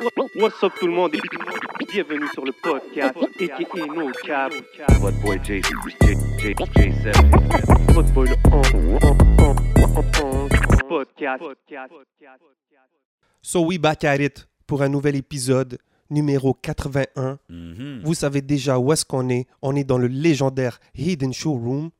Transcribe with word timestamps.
What's 0.00 0.62
up 0.64 0.72
tout 0.80 0.88
le 0.88 0.92
monde? 0.92 1.14
Et 1.14 1.20
bienvenue 1.92 2.26
sur 2.32 2.44
le 2.44 2.50
podcast 2.50 3.16
aka 3.16 3.86
No 3.86 4.10
Cap. 4.24 4.52
Votre 5.00 5.20
boy 5.20 5.38
J, 5.44 5.62
J, 5.62 6.16
J, 6.38 6.54
J7. 6.54 7.92
Votre 7.92 8.12
boy 8.12 8.28
le 8.28 8.34
on, 8.50 8.58
podcast. 10.88 11.44
So 13.40 13.60
we 13.60 13.78
back 13.78 14.02
at 14.04 14.16
it 14.16 14.48
pour 14.66 14.82
un 14.82 14.88
nouvel 14.88 15.14
épisode 15.14 15.78
numéro 16.10 16.54
81. 16.54 17.38
Mhm. 17.48 18.02
Vous 18.04 18.14
savez 18.14 18.42
déjà 18.42 18.80
où 18.80 18.92
est-ce 18.92 19.04
qu'on 19.04 19.28
est. 19.28 19.46
On 19.62 19.76
est 19.76 19.84
dans 19.84 19.98
le 19.98 20.08
légendaire 20.08 20.80
Hidden 20.96 21.32
Showroom. 21.32 21.90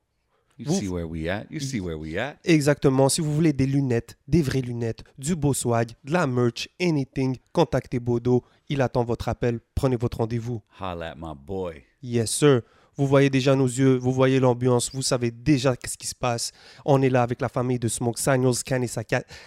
You 0.56 0.66
Vous- 0.66 0.78
see 0.78 0.88
where 0.88 1.06
we 1.06 1.28
at? 1.28 1.46
You 1.50 1.58
see 1.60 1.80
where 1.80 1.96
we 1.98 2.16
at? 2.16 2.36
Exactement. 2.44 3.08
Si 3.08 3.20
vous 3.20 3.34
voulez 3.34 3.52
des 3.52 3.66
lunettes, 3.66 4.16
des 4.28 4.40
vraies 4.42 4.60
lunettes, 4.60 5.02
du 5.18 5.34
beau 5.34 5.52
swag, 5.52 5.90
de 6.04 6.12
la 6.12 6.26
merch, 6.26 6.68
anything, 6.80 7.36
contactez 7.52 7.98
Bodo. 7.98 8.44
Il 8.68 8.80
attend 8.80 9.04
votre 9.04 9.28
appel. 9.28 9.58
Prenez 9.74 9.96
votre 9.96 10.18
rendez-vous. 10.18 10.62
Holla 10.80 11.10
at 11.10 11.14
my 11.16 11.34
boy. 11.36 11.82
Yes, 12.02 12.30
sir. 12.30 12.62
Vous 12.96 13.08
voyez 13.08 13.28
déjà 13.28 13.56
nos 13.56 13.66
yeux, 13.66 13.96
vous 13.96 14.12
voyez 14.12 14.38
l'ambiance, 14.38 14.92
vous 14.94 15.02
savez 15.02 15.32
déjà 15.32 15.74
qu'est-ce 15.76 15.98
qui 15.98 16.06
se 16.06 16.14
passe. 16.14 16.52
On 16.84 17.02
est 17.02 17.08
là 17.10 17.22
avec 17.24 17.40
la 17.40 17.48
famille 17.48 17.80
de 17.80 17.88
Smoke 17.88 18.20
Signals, 18.20 18.62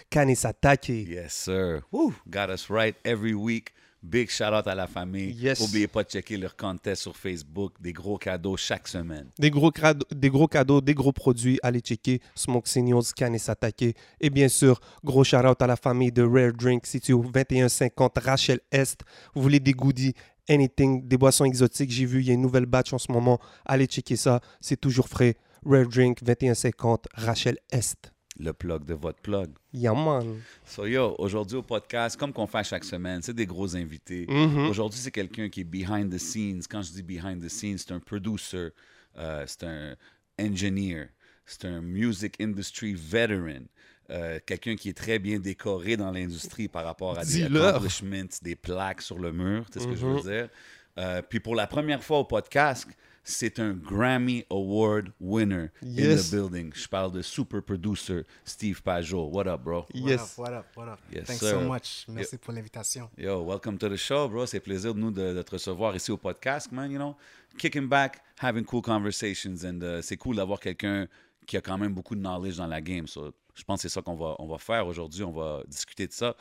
Kanesatake. 0.10 0.90
Yes, 0.90 1.34
sir. 1.34 1.82
Woo. 1.92 2.14
Got 2.30 2.50
us 2.52 2.70
right 2.70 2.96
every 3.06 3.34
week. 3.34 3.70
Big 4.08 4.30
shout 4.30 4.46
out 4.46 4.66
à 4.68 4.74
la 4.76 4.88
famille. 4.88 5.32
Yes. 5.32 5.60
N'oubliez 5.60 5.88
pas 5.88 6.04
de 6.04 6.10
checker 6.10 6.38
leur 6.38 6.56
contest 6.56 7.02
sur 7.02 7.16
Facebook. 7.16 7.74
Des 7.80 7.92
gros 7.92 8.18
cadeaux 8.18 8.56
chaque 8.56 8.88
semaine. 8.88 9.28
Des 9.38 9.50
gros, 9.52 9.70
crado- 9.72 10.06
des 10.16 10.30
gros 10.30 10.48
cadeaux, 10.48 10.80
des 10.82 10.94
gros 10.94 11.12
produits, 11.12 11.60
allez 11.62 11.82
checker 11.82 12.22
Smoke 12.36 12.68
Signals, 12.70 13.12
Kanesatake. 13.16 13.96
Et 14.22 14.30
bien 14.30 14.48
sûr, 14.48 14.80
gros 15.04 15.24
shout-out 15.24 15.62
à 15.62 15.68
la 15.68 15.76
famille 15.76 16.12
de 16.12 16.24
Rare 16.24 16.54
Drink, 16.54 16.86
située 16.86 17.14
au 17.14 17.22
2150 17.24 18.18
Rachel 18.20 18.60
Est. 18.72 19.02
Vous 19.36 19.42
voulez 19.42 19.60
des 19.60 19.74
goodies, 19.74 20.14
anything, 20.50 21.06
des 21.08 21.18
boissons 21.18 21.44
exotiques, 21.46 21.92
j'ai 21.92 22.06
vu, 22.06 22.22
il 22.22 22.28
y 22.28 22.32
a 22.32 22.34
une 22.34 22.42
nouvelle 22.42 22.66
batch 22.66 22.94
en 22.94 22.98
ce 22.98 23.12
moment. 23.12 23.40
Allez 23.66 23.86
checker 23.88 24.16
ça, 24.16 24.40
c'est 24.62 24.80
toujours 24.80 25.10
frais. 25.10 25.36
Rare 25.66 25.88
Drink, 25.88 26.24
2150 26.24 27.08
Rachel 27.14 27.58
Est. 27.72 28.12
Le 28.40 28.54
plug 28.54 28.86
de 28.86 28.94
votre 28.94 29.20
plug. 29.20 29.50
Yeah, 29.74 29.94
man. 29.94 30.42
So 30.66 30.86
yo, 30.86 31.16
aujourd'hui 31.18 31.58
au 31.58 31.64
podcast, 31.64 32.18
comme 32.18 32.32
qu'on 32.32 32.48
fait 32.48 32.64
chaque 32.64 32.84
semaine, 32.84 33.22
c'est 33.22 33.34
des 33.34 33.46
gros 33.46 33.76
invités. 33.76 34.26
Mhm. 34.28 34.68
Aujourd'hui, 34.70 35.00
c'est 35.00 35.12
quelqu'un 35.12 35.50
qui 35.50 35.62
est 35.62 35.64
behind 35.64 36.14
the 36.14 36.20
scenes. 36.20 36.62
Quand 36.70 36.82
je 36.82 36.92
dis 36.92 37.04
behind 37.04 37.44
the 37.44 37.50
scenes, 37.50 37.80
c'est 37.80 37.92
un 37.92 38.00
producer, 38.00 38.70
euh, 39.18 39.44
c'est 39.48 39.64
un 39.64 39.96
engineer, 40.40 41.08
c'est 41.46 41.66
un 41.66 41.82
music 41.82 42.40
industry 42.40 42.94
veteran, 42.94 43.66
euh, 44.10 44.40
quelqu'un 44.46 44.76
qui 44.76 44.90
est 44.90 44.98
très 44.98 45.20
bien 45.20 45.40
décoré 45.40 45.98
dans 45.98 46.12
l'industrie 46.12 46.68
par 46.68 46.86
rapport 46.86 47.18
à 47.18 47.26
des 47.26 47.44
accomplishments, 47.44 48.30
des 48.42 48.56
plaques 48.56 49.02
sur 49.02 49.20
le 49.20 49.34
mur, 49.34 49.66
c'est 49.72 49.82
ce 49.82 49.88
que 49.88 49.96
je 49.96 50.06
veux 50.06 50.22
dire. 50.22 50.50
Euh, 50.98 51.22
puis 51.22 51.40
pour 51.40 51.56
la 51.56 51.68
première 51.68 52.04
fois 52.04 52.20
au 52.20 52.24
podcast, 52.24 52.88
c'est 53.28 53.60
un 53.60 53.74
Grammy 53.74 54.46
Award 54.50 55.12
winner 55.20 55.70
in 55.84 56.16
the 56.16 56.32
building. 56.32 56.72
Je 56.74 56.88
parle 56.88 57.12
de 57.12 57.22
super 57.22 57.62
producer 57.62 58.26
Steve 58.46 58.82
Pajot. 58.82 59.30
What 59.30 59.48
up, 59.48 59.64
bro? 59.64 59.86
Yes. 59.94 60.38
What 60.38 60.54
up, 60.54 60.54
what 60.54 60.54
up, 60.54 60.66
what 60.78 60.88
up? 60.88 61.00
Yes, 61.12 61.26
Thanks 61.28 61.42
sir. 61.42 61.52
so 61.52 61.62
much. 61.62 62.06
Merci 62.08 62.38
pour 62.38 62.54
l'invitation. 62.54 63.10
Yo, 63.18 63.44
welcome 63.44 63.78
to 63.78 63.90
the 63.90 63.98
show, 63.98 64.30
bro. 64.30 64.46
C'est 64.46 64.62
plaisir 64.62 64.94
de 64.94 65.00
nous 65.00 65.12
de, 65.12 65.34
de 65.34 65.42
te 65.42 65.52
recevoir 65.52 65.94
ici 65.96 66.10
au 66.10 66.18
podcast, 66.18 66.72
man. 66.72 66.90
You 66.90 66.98
know, 66.98 67.18
kicking 67.58 67.90
back, 67.90 68.22
having 68.42 68.64
cool 68.64 68.82
conversations, 68.82 69.66
and 69.66 69.82
uh, 69.84 70.02
c'est 70.02 70.18
cool 70.18 70.38
d'avoir 70.38 70.62
quelqu'un 70.62 71.08
qui 71.46 71.58
a 71.58 71.62
quand 71.62 71.78
même 71.78 71.94
beaucoup 71.94 72.16
de 72.16 72.22
knowledge 72.22 72.56
dans 72.56 72.68
la 72.68 72.80
game. 72.80 73.08
So, 73.08 73.34
je 73.56 73.64
pense 73.64 73.82
que 73.82 73.90
c'est 73.90 73.94
ça 73.94 74.02
qu'on 74.02 74.16
va, 74.16 74.36
on 74.40 74.48
va 74.48 74.58
faire 74.58 74.88
aujourd'hui. 74.88 75.24
On 75.24 75.34
va 75.34 75.64
discuter 75.68 76.08
de 76.08 76.14
ça. 76.14 76.34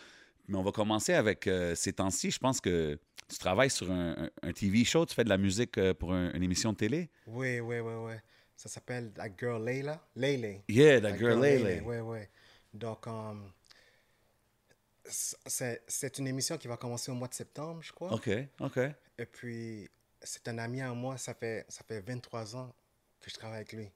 Mais 0.46 0.56
on 0.56 0.62
va 0.62 0.70
commencer 0.70 1.14
avec 1.14 1.48
euh, 1.48 1.74
ces 1.74 1.92
temps-ci. 1.94 2.30
Je 2.30 2.38
pense 2.38 2.60
que 2.60 2.96
tu 3.28 3.38
travailles 3.38 3.70
sur 3.70 3.90
un, 3.90 4.30
un- 4.42 4.52
TV 4.52 4.84
show. 4.84 5.04
Tu 5.06 5.14
fais 5.14 5.24
de 5.24 5.28
la 5.28 5.38
musique 5.38 5.78
euh, 5.78 5.94
pour 5.94 6.12
un- 6.12 6.32
une 6.32 6.42
émission 6.42 6.72
de 6.72 6.76
télé? 6.78 7.10
Oui, 7.26 7.60
oui, 7.60 7.80
oui, 7.80 7.92
oui. 7.94 8.12
Ça 8.56 8.68
s'appelle 8.68 9.12
La 9.16 9.28
Girl 9.36 9.62
Layla. 9.64 10.00
Lele. 10.14 10.62
Yeah, 10.68 11.00
La 11.00 11.10
that 11.12 11.18
girl 11.18 11.40
Lele. 11.40 11.82
Oui, 11.84 11.96
oui. 11.98 12.20
Donc, 12.72 13.06
um, 13.06 13.52
c'est 15.04 15.82
c'est 15.86 16.18
une 16.18 16.26
émission 16.26 16.56
qui 16.58 16.68
va 16.68 16.76
commencer 16.76 17.10
au 17.10 17.14
mois 17.14 17.28
de 17.28 17.34
septembre, 17.34 17.82
je 17.82 17.92
crois. 17.92 18.12
OK, 18.12 18.30
OK. 18.60 18.78
Et 19.18 19.26
puis, 19.26 19.88
c'est 20.22 20.46
un 20.48 20.58
ami 20.58 20.80
à 20.80 20.92
moi. 20.94 21.16
Ça 21.16 21.34
fait, 21.34 21.64
ça 21.68 21.84
fait 21.84 22.00
23 22.00 22.56
ans 22.56 22.74
que 23.20 23.30
je 23.30 23.34
travaille 23.34 23.58
avec 23.58 23.72
lui. 23.72 23.88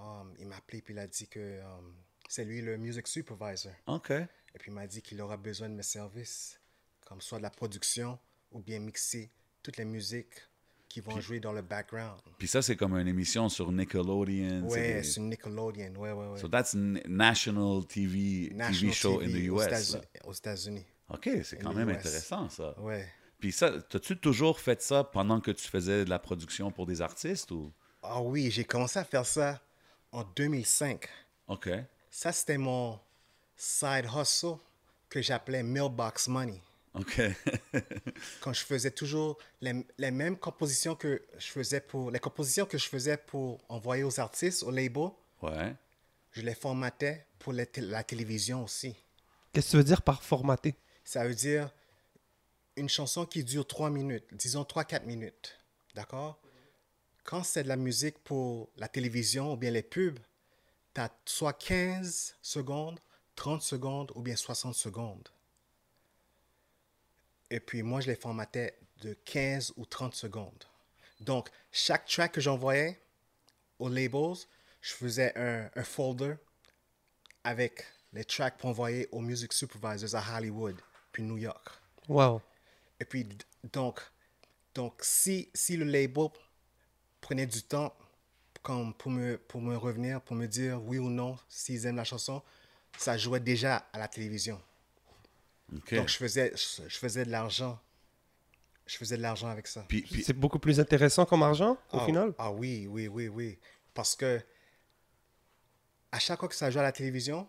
Um, 0.00 0.34
il 0.38 0.46
m'a 0.46 0.56
appelé 0.56 0.80
puis 0.80 0.94
il 0.94 0.98
a 0.98 1.06
dit 1.06 1.26
que 1.28 1.60
um, 1.62 1.94
c'est 2.28 2.44
lui 2.44 2.60
le 2.60 2.76
music 2.76 3.06
supervisor. 3.08 3.72
OK. 3.86 4.10
Et 4.10 4.58
puis 4.58 4.70
il 4.70 4.74
m'a 4.74 4.86
dit 4.86 5.02
qu'il 5.02 5.20
aura 5.20 5.36
besoin 5.36 5.68
de 5.68 5.74
mes 5.74 5.82
services, 5.82 6.58
comme 7.04 7.20
soit 7.20 7.38
de 7.38 7.42
la 7.42 7.50
production 7.50 8.18
ou 8.52 8.60
bien 8.60 8.78
mixer 8.80 9.30
toutes 9.62 9.76
les 9.76 9.84
musiques 9.84 10.34
qui 10.88 11.00
vont 11.00 11.20
jouer 11.20 11.38
dans 11.38 11.52
le 11.52 11.60
background. 11.62 12.18
Puis 12.38 12.48
ça, 12.48 12.62
c'est 12.62 12.76
comme 12.76 12.94
une 12.96 13.08
émission 13.08 13.48
sur 13.48 13.70
Nickelodeon. 13.70 14.68
c'est 14.70 15.16
une 15.16 15.28
Nickelodeon, 15.28 15.94
ouais, 15.96 16.12
ouais, 16.12 16.26
ouais. 16.28 16.40
So 16.40 16.48
that's 16.48 16.74
national 16.74 17.84
TV, 17.86 18.50
National 18.54 18.80
TV 18.80 18.92
show 18.92 19.20
in 19.20 19.26
TV 19.26 19.46
the 19.46 19.50
aux 19.50 19.62
US. 19.62 19.96
Aux 20.24 20.32
États-Unis. 20.32 20.86
OK, 21.10 21.28
c'est 21.44 21.58
quand 21.58 21.70
In 21.70 21.72
the 21.74 21.76
même 21.76 21.90
US. 21.90 21.96
intéressant, 21.96 22.48
ça. 22.48 22.78
Ouais. 22.80 23.06
Puis 23.38 23.52
ça, 23.52 23.72
as-tu 23.94 24.18
toujours 24.18 24.58
fait 24.58 24.80
ça 24.82 25.04
pendant 25.04 25.40
que 25.40 25.50
tu 25.50 25.68
faisais 25.68 26.04
de 26.04 26.10
la 26.10 26.18
production 26.18 26.70
pour 26.70 26.86
des 26.86 27.02
artistes 27.02 27.50
ou? 27.50 27.72
Ah 28.02 28.20
oui, 28.22 28.50
j'ai 28.50 28.64
commencé 28.64 28.98
à 28.98 29.04
faire 29.04 29.26
ça 29.26 29.60
en 30.10 30.24
2005. 30.24 31.06
OK. 31.48 31.68
Ça, 32.10 32.32
c'était 32.32 32.58
mon 32.58 32.98
side 33.56 34.06
hustle 34.16 34.56
que 35.08 35.20
j'appelais 35.20 35.62
Mailbox 35.62 36.28
Money. 36.28 36.62
OK. 36.98 37.20
Quand 38.40 38.52
je 38.52 38.64
faisais 38.64 38.90
toujours 38.90 39.38
les, 39.60 39.86
les 39.98 40.10
mêmes 40.10 40.36
compositions 40.36 40.94
que 40.94 41.22
je 41.38 41.46
faisais 41.46 41.80
pour... 41.80 42.10
Les 42.10 42.18
compositions 42.18 42.66
que 42.66 42.78
je 42.78 42.88
faisais 42.88 43.16
pour 43.16 43.60
envoyer 43.68 44.02
aux 44.02 44.20
artistes, 44.20 44.62
au 44.62 44.70
label, 44.70 45.10
ouais. 45.42 45.74
je 46.32 46.42
les 46.42 46.54
formatais 46.54 47.24
pour 47.38 47.52
les 47.52 47.68
la 47.76 48.02
télévision 48.02 48.64
aussi. 48.64 48.96
Qu'est-ce 49.52 49.66
que 49.66 49.70
tu 49.72 49.76
veux 49.78 49.84
dire 49.84 50.02
par 50.02 50.22
formater? 50.22 50.74
Ça 51.04 51.26
veut 51.26 51.34
dire 51.34 51.70
une 52.76 52.88
chanson 52.88 53.26
qui 53.26 53.44
dure 53.44 53.66
3 53.66 53.90
minutes, 53.90 54.26
disons 54.32 54.62
3-4 54.62 55.04
minutes. 55.04 55.58
D'accord? 55.94 56.38
Quand 57.24 57.42
c'est 57.42 57.64
de 57.64 57.68
la 57.68 57.76
musique 57.76 58.18
pour 58.24 58.70
la 58.76 58.88
télévision 58.88 59.52
ou 59.52 59.56
bien 59.56 59.70
les 59.70 59.82
pubs, 59.82 60.18
tu 60.94 61.00
as 61.00 61.10
soit 61.24 61.52
15 61.52 62.36
secondes, 62.40 62.98
30 63.36 63.62
secondes 63.62 64.12
ou 64.14 64.22
bien 64.22 64.36
60 64.36 64.74
secondes. 64.74 65.28
Et 67.50 67.60
puis 67.60 67.82
moi, 67.82 68.00
je 68.00 68.08
les 68.08 68.16
formatais 68.16 68.78
de 69.00 69.14
15 69.24 69.74
ou 69.76 69.86
30 69.86 70.14
secondes. 70.14 70.64
Donc, 71.20 71.48
chaque 71.72 72.06
track 72.06 72.32
que 72.32 72.40
j'envoyais 72.40 73.00
aux 73.78 73.88
labels, 73.88 74.36
je 74.80 74.94
faisais 74.94 75.32
un, 75.36 75.68
un 75.74 75.84
folder 75.84 76.34
avec 77.44 77.84
les 78.12 78.24
tracks 78.24 78.56
pour 78.58 78.70
envoyer 78.70 79.08
aux 79.12 79.20
music 79.20 79.52
supervisors 79.52 80.14
à 80.14 80.36
Hollywood, 80.36 80.76
puis 81.12 81.22
New 81.22 81.38
York. 81.38 81.68
Wow. 82.08 82.40
Et 83.00 83.04
puis, 83.04 83.28
donc, 83.72 84.00
donc 84.74 84.94
si, 85.02 85.48
si 85.54 85.76
le 85.76 85.84
label 85.84 86.28
prenait 87.20 87.46
du 87.46 87.62
temps 87.62 87.94
comme 88.62 88.94
pour, 88.94 89.10
me, 89.10 89.38
pour 89.38 89.60
me 89.60 89.76
revenir, 89.76 90.20
pour 90.20 90.36
me 90.36 90.46
dire 90.46 90.82
oui 90.82 90.98
ou 90.98 91.10
non, 91.10 91.38
s'ils 91.48 91.86
aiment 91.86 91.96
la 91.96 92.04
chanson, 92.04 92.42
ça 92.96 93.16
jouait 93.16 93.40
déjà 93.40 93.76
à 93.92 93.98
la 93.98 94.08
télévision. 94.08 94.60
Donc, 95.70 96.08
je 96.08 96.16
faisais, 96.16 96.52
je, 96.56 96.88
je 96.88 96.98
faisais 96.98 97.24
de 97.24 97.30
l'argent. 97.30 97.78
Je 98.86 98.96
faisais 98.96 99.18
de 99.18 99.22
l'argent 99.22 99.48
avec 99.48 99.66
ça. 99.66 99.84
Puis, 99.86 100.02
puis- 100.02 100.22
C'est 100.24 100.32
beaucoup 100.32 100.58
plus 100.58 100.80
intéressant 100.80 101.26
comme 101.26 101.42
argent, 101.42 101.72
au 101.92 101.98
ah, 101.98 102.06
final? 102.06 102.34
Ah 102.38 102.50
oui, 102.50 102.86
oui, 102.88 103.06
oui, 103.06 103.28
oui. 103.28 103.58
Parce 103.92 104.16
que 104.16 104.40
à 106.10 106.18
chaque 106.18 106.38
fois 106.40 106.48
que 106.48 106.54
ça 106.54 106.70
joue 106.70 106.78
à 106.78 106.82
la 106.82 106.92
télévision, 106.92 107.46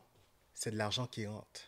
c'est 0.53 0.71
de 0.71 0.77
l'argent 0.77 1.07
qui 1.07 1.25
rentre. 1.25 1.61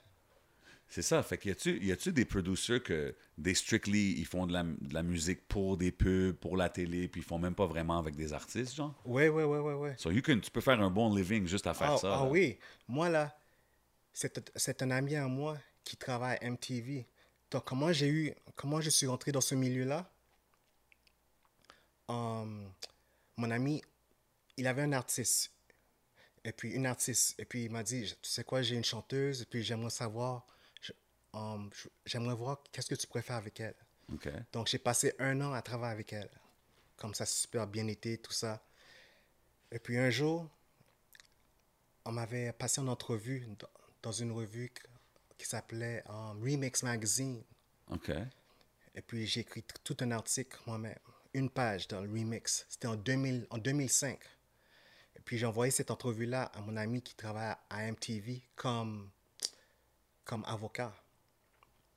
c'est 0.90 1.02
ça. 1.02 1.24
Fait 1.24 1.38
qu'il 1.38 1.50
y 1.50 1.52
a-tu, 1.54 1.82
y 1.82 1.92
a-tu 1.94 2.12
des 2.12 2.26
producers 2.26 2.84
que, 2.84 3.16
des 3.38 3.54
strictly, 3.56 4.20
ils 4.20 4.26
font 4.26 4.46
de 4.46 4.52
la, 4.52 4.64
de 4.64 4.94
la 4.94 5.04
musique 5.04 5.48
pour 5.48 5.78
des 5.78 5.94
pubs, 5.94 6.34
pour 6.36 6.58
la 6.58 6.68
télé, 6.68 7.08
puis 7.08 7.22
ils 7.22 7.24
font 7.24 7.40
même 7.40 7.56
pas 7.56 7.66
vraiment 7.66 7.98
avec 7.98 8.18
des 8.18 8.34
artistes, 8.34 8.76
genre? 8.76 8.94
Oui, 9.06 9.30
oui, 9.30 9.44
oui, 9.44 9.60
oui, 9.60 9.74
oui. 9.74 9.90
So 9.98 10.12
you 10.12 10.22
can, 10.22 10.40
tu 10.42 10.52
peux 10.52 10.60
faire 10.60 10.82
un 10.82 10.90
bon 10.92 11.16
living 11.16 11.48
juste 11.48 11.66
à 11.68 11.74
faire 11.74 11.94
Ah, 11.94 11.98
ça. 11.98 12.14
ah 12.20 12.24
là. 12.26 12.30
oui, 12.30 12.60
moi 12.90 13.08
là, 13.08 13.34
c'est 14.12 14.52
c'est 14.58 14.82
un 14.82 14.92
ami 14.92 15.16
à 15.16 15.28
moi 15.30 15.58
qui 15.84 15.98
travaille 15.98 16.38
à 16.42 16.50
MTV. 16.50 17.08
Donc 17.52 17.66
comment 17.66 17.92
j'ai 17.92 18.08
eu, 18.08 18.34
comment 18.56 18.82
je 18.82 18.90
suis 18.90 19.08
rentré 19.08 19.32
dans 19.32 19.42
ce 19.42 19.56
milieu-là? 19.56 20.10
Hum, 22.08 22.72
mon 23.38 23.52
ami, 23.52 23.82
il 24.58 24.68
avait 24.68 24.82
un 24.84 24.94
artiste, 24.94 25.52
et 26.44 26.52
puis 26.52 26.72
une 26.72 26.86
artiste, 26.86 27.40
et 27.40 27.46
puis 27.46 27.66
il 27.66 27.72
m'a 27.72 27.84
dit, 27.84 28.14
tu 28.22 28.30
sais 28.30 28.44
quoi, 28.44 28.62
j'ai 28.62 28.76
une 28.76 28.84
chanteuse, 28.84 29.42
et 29.42 29.46
puis 29.46 29.64
j'aimerais 29.64 29.90
savoir, 29.90 30.46
hum, 31.34 31.70
j'aimerais 32.06 32.36
voir 32.36 32.62
qu'est-ce 32.72 32.90
que 32.90 32.96
tu 32.96 33.08
préfères 33.08 33.38
avec 33.38 33.60
elle. 33.60 33.76
Donc, 34.52 34.68
j'ai 34.68 34.78
passé 34.78 35.14
un 35.20 35.40
an 35.42 35.54
à 35.54 35.62
travailler 35.62 35.94
avec 35.94 36.14
elle. 36.14 36.30
Comme 36.98 37.14
ça, 37.14 37.26
super 37.26 37.66
bien 37.66 37.88
été, 37.88 38.18
tout 38.18 38.34
ça. 38.34 38.62
Et 39.72 39.80
puis 39.80 39.98
un 39.98 40.10
jour, 40.10 40.50
on 42.06 42.12
m'avait 42.12 42.52
passé 42.52 42.82
en 42.82 42.88
entrevue 42.88 43.48
dans 44.04 44.12
une 44.12 44.32
revue 44.32 44.72
qui 45.42 45.48
s'appelait 45.48 46.04
um, 46.08 46.40
Remix 46.44 46.84
Magazine. 46.84 47.44
OK. 47.90 48.12
Et 48.94 49.02
puis, 49.02 49.26
j'ai 49.26 49.42
écrit 49.42 49.64
tout 49.84 49.98
un 50.02 50.12
article 50.12 50.56
moi-même, 50.68 51.00
une 51.34 51.50
page 51.50 51.88
dans 51.88 52.02
le 52.02 52.10
remix. 52.10 52.66
C'était 52.70 52.88
en, 52.88 52.96
2000 52.96 53.48
en 53.50 53.58
2005. 53.58 54.20
Et 55.16 55.20
puis, 55.22 55.40
j'ai 55.40 55.48
envoyé 55.48 55.72
cette 55.72 55.90
entrevue-là 55.90 56.44
à 56.54 56.62
mon 56.62 56.78
ami 56.78 57.02
qui 57.02 57.16
travaille 57.16 57.56
à 57.70 57.92
MTV 57.92 58.44
comme, 58.56 59.10
comme 60.26 60.46
avocat. 60.46 60.94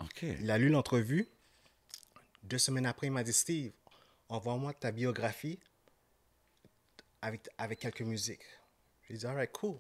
OK. 0.01 0.23
Il 0.23 0.51
a 0.51 0.57
lu 0.57 0.71
l'entrevue. 0.71 1.29
Deux 2.45 2.59
semaines 2.59 2.87
après, 2.87 3.09
il 3.09 3.13
m'a 3.13 3.25
dit 3.25 3.33
Steve, 3.33 3.73
envoie-moi 4.29 4.73
ta 4.73 4.91
biographie 4.91 5.59
avec, 7.21 7.49
avec 7.59 7.79
quelques 7.79 8.03
musiques. 8.03 8.45
J'ai 9.09 9.17
dit, 9.19 9.27
alright, 9.27 9.53
cool. 9.53 9.79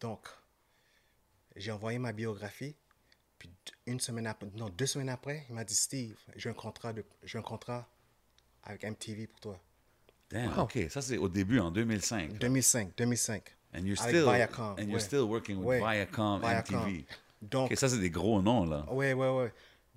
Donc, 0.00 0.26
j'ai 1.58 1.70
envoyé 1.72 1.98
ma 1.98 2.12
biographie. 2.12 2.74
Puis 3.38 3.50
une 3.86 4.00
semaine 4.00 4.26
après, 4.26 4.48
non, 4.54 4.68
deux 4.70 4.86
semaines 4.86 5.08
après, 5.10 5.44
il 5.48 5.54
m'a 5.54 5.64
dit 5.64 5.74
Steve, 5.74 6.16
j'ai 6.34 6.48
un 6.50 6.54
contrat, 6.54 6.92
de, 6.92 7.04
j'ai 7.22 7.38
un 7.38 7.42
contrat 7.42 7.88
avec 8.64 8.82
MTV 8.84 9.26
pour 9.28 9.40
toi. 9.40 9.60
Damn, 10.30 10.58
OK. 10.58 10.78
Ça, 10.90 11.00
c'est 11.00 11.16
au 11.16 11.28
début, 11.28 11.58
en 11.60 11.70
2005. 11.70 12.32
2005, 12.38 12.96
2005. 12.96 13.56
And 13.74 13.80
you're 13.84 14.00
Avec 14.00 14.14
still, 14.16 14.24
Viacom, 14.32 14.72
and 14.78 14.82
you're 14.82 14.92
ouais. 14.94 15.00
still 15.00 15.20
working 15.22 15.56
with 15.58 15.66
Ouais. 15.66 15.78
Viacom, 15.80 16.40
Viacom. 16.40 16.80
MTV. 16.86 17.06
Donc, 17.42 17.72
ça, 17.76 17.88
c'est 17.88 17.98
des 17.98 18.10
gros 18.10 18.42
noms, 18.42 18.64
là. 18.64 18.84
Ouais, 18.92 19.12
ouais, 19.12 19.28
ouais. 19.30 19.52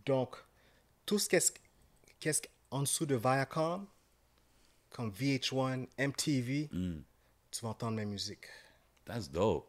Donc, 0.06 0.36
tout 1.06 1.18
ce 1.19 1.28
qu'est-ce 1.28 1.52
qu'est-ce 2.19 2.42
en 2.69 2.81
dessous 2.81 3.06
de 3.06 3.16
Viacom, 3.16 3.86
comme 4.92 5.10
VH1, 5.12 5.88
MTV, 5.98 6.69
Mm. 6.72 7.02
tu 7.50 7.62
vas 7.62 7.69
entendre 7.69 7.98
mes 7.98 8.06
musiques. 8.06 8.46
That's 9.06 9.30
dope. 9.30 9.68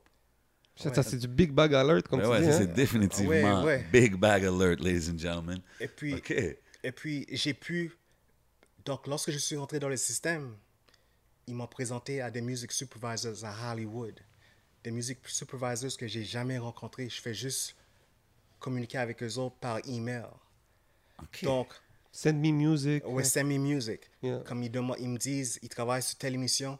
Ça, 0.76 0.92
ça, 0.94 1.02
c'est 1.02 1.18
du 1.18 1.28
big 1.28 1.52
bag 1.52 1.74
alert, 1.74 2.08
comme 2.08 2.20
Ouais, 2.20 2.24
tu 2.26 2.30
ouais, 2.32 2.40
dis. 2.40 2.46
ça, 2.46 2.54
hein? 2.54 2.58
c'est 2.60 2.72
définitivement 2.72 3.60
Ouais, 3.62 3.64
ouais. 3.64 3.86
big 3.92 4.14
bag 4.16 4.44
alert, 4.44 4.80
ladies 4.80 5.10
and 5.10 5.18
gentlemen. 5.18 5.60
Et 5.78 5.86
puis, 5.88 6.14
OK. 6.14 6.30
et 6.30 6.92
puis 6.92 7.26
j'ai 7.30 7.54
pu. 7.54 7.92
Donc, 8.84 9.06
lorsque 9.06 9.30
je 9.30 9.38
suis 9.38 9.56
rentré 9.56 9.78
dans 9.78 9.88
le 9.90 9.96
système, 9.98 10.56
ils 11.46 11.54
m'ont 11.54 11.66
présenté 11.66 12.20
à 12.20 12.30
des 12.30 12.40
music 12.40 12.72
supervisors 12.72 13.44
à 13.44 13.72
Hollywood. 13.72 14.18
Des 14.82 14.90
music 14.90 15.18
supervisors 15.26 15.96
que 15.96 16.08
j'ai 16.08 16.24
jamais 16.24 16.58
rencontrés. 16.58 17.08
Je 17.08 17.20
fais 17.20 17.34
juste 17.34 17.76
communiquer 18.58 18.98
avec 18.98 19.22
eux 19.22 19.38
autres 19.38 19.56
par 19.56 19.78
email. 19.86 20.24
OK. 21.20 21.44
Donc, 21.44 21.68
Send 22.10 22.34
me 22.34 22.50
music. 22.50 23.06
ouais, 23.06 23.24
send 23.24 23.44
me 23.44 23.58
music. 23.58 24.00
Yeah. 24.22 24.40
Comme 24.46 24.62
ils, 24.62 24.70
demandent- 24.70 24.96
ils 24.98 25.08
me 25.08 25.18
disent, 25.18 25.58
ils 25.62 25.68
travaillent 25.68 26.02
sur 26.02 26.16
telle 26.18 26.34
émission. 26.34 26.78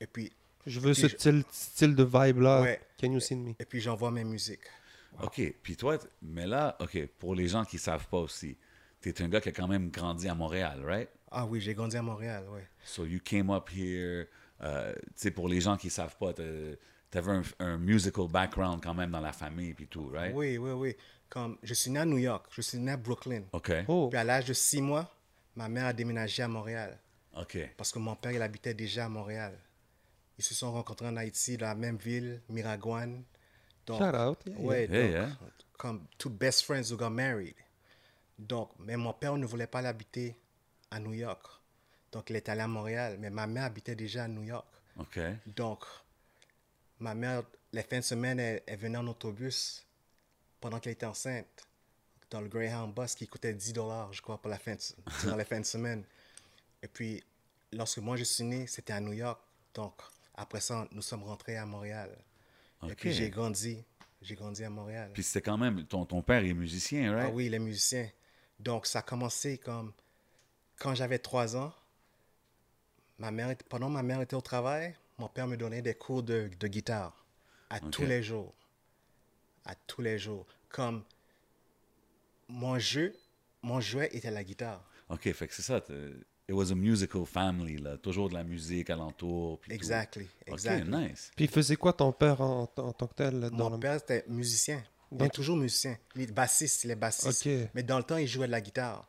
Et 0.00 0.06
puis, 0.06 0.32
Je 0.66 0.80
veux 0.80 0.94
ce 0.94 1.08
je- 1.08 1.16
style, 1.16 1.44
style 1.50 1.94
de 1.94 2.04
vibe-là. 2.04 2.62
Ouais. 2.62 2.80
Can 3.00 3.12
you 3.12 3.20
send 3.20 3.36
me? 3.44 3.50
et 3.58 3.64
puis 3.64 3.80
j'envoie 3.80 4.10
mes 4.10 4.24
musiques. 4.24 4.64
OK. 5.22 5.40
Puis 5.62 5.76
toi, 5.76 5.98
mais 6.22 6.46
là, 6.46 6.76
OK, 6.80 7.06
pour 7.18 7.34
les 7.34 7.48
gens 7.48 7.64
qui 7.64 7.78
savent 7.78 8.06
pas 8.08 8.18
aussi, 8.18 8.56
tu 9.00 9.08
es 9.10 9.22
un 9.22 9.28
gars 9.28 9.40
qui 9.40 9.50
a 9.50 9.52
quand 9.52 9.68
même 9.68 9.90
grandi 9.90 10.28
à 10.28 10.34
Montréal, 10.34 10.82
right? 10.84 11.08
Ah 11.30 11.44
oui, 11.46 11.60
j'ai 11.60 11.74
grandi 11.74 11.96
à 11.96 12.02
Montréal, 12.02 12.44
ouais. 12.48 12.66
So 12.84 13.04
you 13.04 13.20
came 13.22 13.50
up 13.50 13.68
here. 13.74 14.26
euh, 14.62 14.92
tu 14.94 15.00
sais, 15.16 15.30
pour 15.30 15.48
les 15.48 15.60
gens 15.60 15.76
qui 15.76 15.90
savent 15.90 16.16
pas, 16.16 16.32
tu 16.32 16.42
avais 17.12 17.32
un, 17.32 17.42
un 17.58 17.76
musical 17.78 18.26
background 18.28 18.80
quand 18.82 18.94
même 18.94 19.10
dans 19.10 19.20
la 19.20 19.32
famille 19.32 19.74
puis 19.74 19.86
tout, 19.86 20.08
right? 20.12 20.32
Oui, 20.34 20.56
oui, 20.58 20.70
oui. 20.70 20.96
Comme, 21.28 21.58
je 21.62 21.74
suis 21.74 21.90
né 21.90 21.98
à 21.98 22.04
New 22.04 22.18
York, 22.18 22.46
je 22.50 22.62
suis 22.62 22.78
né 22.78 22.92
à 22.92 22.96
Brooklyn. 22.96 23.42
OK. 23.52 23.72
Oh, 23.88 24.08
Puis 24.08 24.18
à 24.18 24.24
l'âge 24.24 24.46
de 24.46 24.52
six 24.52 24.80
mois, 24.80 25.12
ma 25.56 25.68
mère 25.68 25.86
a 25.86 25.92
déménagé 25.92 26.42
à 26.42 26.48
Montréal. 26.48 26.98
OK. 27.36 27.58
Parce 27.76 27.90
que 27.92 27.98
mon 27.98 28.14
père, 28.14 28.30
il 28.32 28.40
habitait 28.42 28.74
déjà 28.74 29.06
à 29.06 29.08
Montréal. 29.08 29.58
Ils 30.38 30.44
se 30.44 30.54
sont 30.54 30.72
rencontrés 30.72 31.06
en 31.08 31.16
Haïti, 31.16 31.56
dans 31.56 31.66
la 31.66 31.74
même 31.74 31.96
ville, 31.96 32.40
Miragouane. 32.48 33.24
Donc, 33.86 33.98
shout 33.98 34.16
out. 34.16 34.38
Yeah, 34.46 34.58
ouais, 34.58 34.88
Yeah, 34.90 35.02
donc, 35.02 35.12
yeah. 35.12 35.36
comme 35.76 36.06
two 36.18 36.30
best 36.30 36.64
friends 36.64 36.90
who 36.90 36.96
got 36.96 37.10
married. 37.10 37.54
Donc, 38.38 38.70
mais 38.78 38.96
mon 38.96 39.12
père 39.12 39.36
ne 39.36 39.46
voulait 39.46 39.66
pas 39.66 39.82
l'habiter 39.82 40.36
à 40.90 40.98
New 40.98 41.12
York. 41.12 41.46
Donc, 42.10 42.30
il 42.30 42.36
est 42.36 42.48
allé 42.48 42.62
à 42.62 42.68
Montréal. 42.68 43.16
Mais 43.20 43.30
ma 43.30 43.46
mère 43.46 43.64
habitait 43.64 43.94
déjà 43.94 44.24
à 44.24 44.28
New 44.28 44.42
York. 44.42 44.66
OK. 44.98 45.18
Donc, 45.46 45.84
ma 46.98 47.14
mère, 47.14 47.42
les 47.72 47.82
fins 47.82 47.98
de 47.98 48.04
semaine, 48.04 48.40
elle, 48.40 48.62
elle 48.66 48.78
venait 48.78 48.98
en 48.98 49.06
autobus 49.06 49.84
pendant 50.60 50.80
qu'elle 50.80 50.94
était 50.94 51.06
enceinte, 51.06 51.68
dans 52.30 52.40
le 52.40 52.48
Greyhound 52.48 52.94
bus 52.94 53.14
qui 53.14 53.26
coûtait 53.26 53.52
10 53.52 53.74
dollars, 53.74 54.12
je 54.12 54.22
crois, 54.22 54.38
pour 54.38 54.50
la 54.50 54.58
fin 54.58 54.74
de, 54.74 54.80
dans 55.28 55.36
les 55.36 55.44
fins 55.44 55.60
de 55.60 55.66
semaine. 55.66 56.04
Et 56.82 56.88
puis, 56.88 57.22
lorsque 57.70 57.98
moi 57.98 58.16
je 58.16 58.24
suis 58.24 58.44
né, 58.44 58.66
c'était 58.66 58.94
à 58.94 59.00
New 59.00 59.12
York. 59.12 59.40
Donc, 59.74 59.94
après 60.34 60.60
ça, 60.60 60.88
nous 60.90 61.02
sommes 61.02 61.22
rentrés 61.22 61.56
à 61.56 61.66
Montréal. 61.66 62.16
Et 62.88 62.94
puis, 62.94 63.12
j'ai 63.12 63.30
grandi. 63.30 63.84
J'ai 64.20 64.34
grandi 64.34 64.64
à 64.64 64.70
Montréal. 64.70 65.10
Puis 65.12 65.22
c'était 65.22 65.42
quand 65.42 65.58
même. 65.58 65.86
Ton, 65.86 66.06
ton 66.06 66.22
père 66.22 66.44
est 66.44 66.54
musicien, 66.54 67.14
right? 67.14 67.28
Ah 67.30 67.34
oui, 67.34 67.48
les 67.48 67.58
musiciens. 67.58 68.08
Donc, 68.58 68.86
ça 68.86 69.00
a 69.00 69.02
commencé 69.02 69.58
comme 69.58 69.92
quand 70.78 70.94
j'avais 70.94 71.18
trois 71.18 71.56
ans. 71.56 71.72
Ma 73.18 73.30
mère, 73.30 73.54
pendant 73.68 73.88
ma 73.88 74.02
mère 74.02 74.20
était 74.20 74.34
au 74.34 74.40
travail, 74.40 74.96
mon 75.18 75.28
père 75.28 75.46
me 75.46 75.56
donnait 75.56 75.82
des 75.82 75.94
cours 75.94 76.22
de, 76.22 76.50
de 76.58 76.68
guitare 76.68 77.24
à 77.70 77.80
tous 77.80 78.04
les 78.04 78.22
jours. 78.22 78.54
À 79.64 79.74
tous 79.74 80.02
les 80.02 80.18
jours. 80.18 80.46
Comme 80.68 81.04
mon 82.48 82.78
jeu, 82.78 83.14
mon 83.62 83.80
jouet 83.80 84.08
était 84.12 84.30
la 84.30 84.42
guitare. 84.42 84.84
OK, 85.08 85.30
fait 85.32 85.48
que 85.48 85.54
c'est 85.54 85.62
ça. 85.62 85.80
It 86.48 86.54
was 86.54 86.70
a 86.70 86.74
musical 86.74 87.24
family, 87.24 87.78
là. 87.78 87.96
Toujours 87.96 88.28
de 88.28 88.34
la 88.34 88.44
musique 88.44 88.90
alentour. 88.90 89.58
puis 89.60 89.70
tout. 89.70 89.74
Exactly, 89.74 90.28
exactly. 90.46 90.90
nice. 90.90 91.30
Puis 91.34 91.46
il 91.46 91.50
faisait 91.50 91.76
quoi 91.76 91.92
ton 91.94 92.12
père 92.12 92.40
en, 92.42 92.62
en 92.76 92.92
tant 92.92 93.06
que 93.06 93.14
tel? 93.14 93.40
Dans 93.50 93.70
Mon 93.70 93.76
le- 93.76 93.80
père 93.80 93.94
était 93.94 94.24
musicien. 94.28 94.82
Il 95.10 95.18
Donc- 95.18 95.28
est 95.28 95.30
toujours 95.30 95.56
musicien. 95.56 95.96
Il 96.16 96.22
est 96.22 96.32
bassiste, 96.32 96.84
il 96.84 96.90
est 96.90 96.96
bassiste. 96.96 97.48
Mais 97.74 97.82
dans 97.82 97.96
le 97.98 98.04
temps, 98.04 98.16
il 98.18 98.26
jouait 98.28 98.46
de 98.46 98.52
la 98.52 98.60
guitare. 98.60 99.08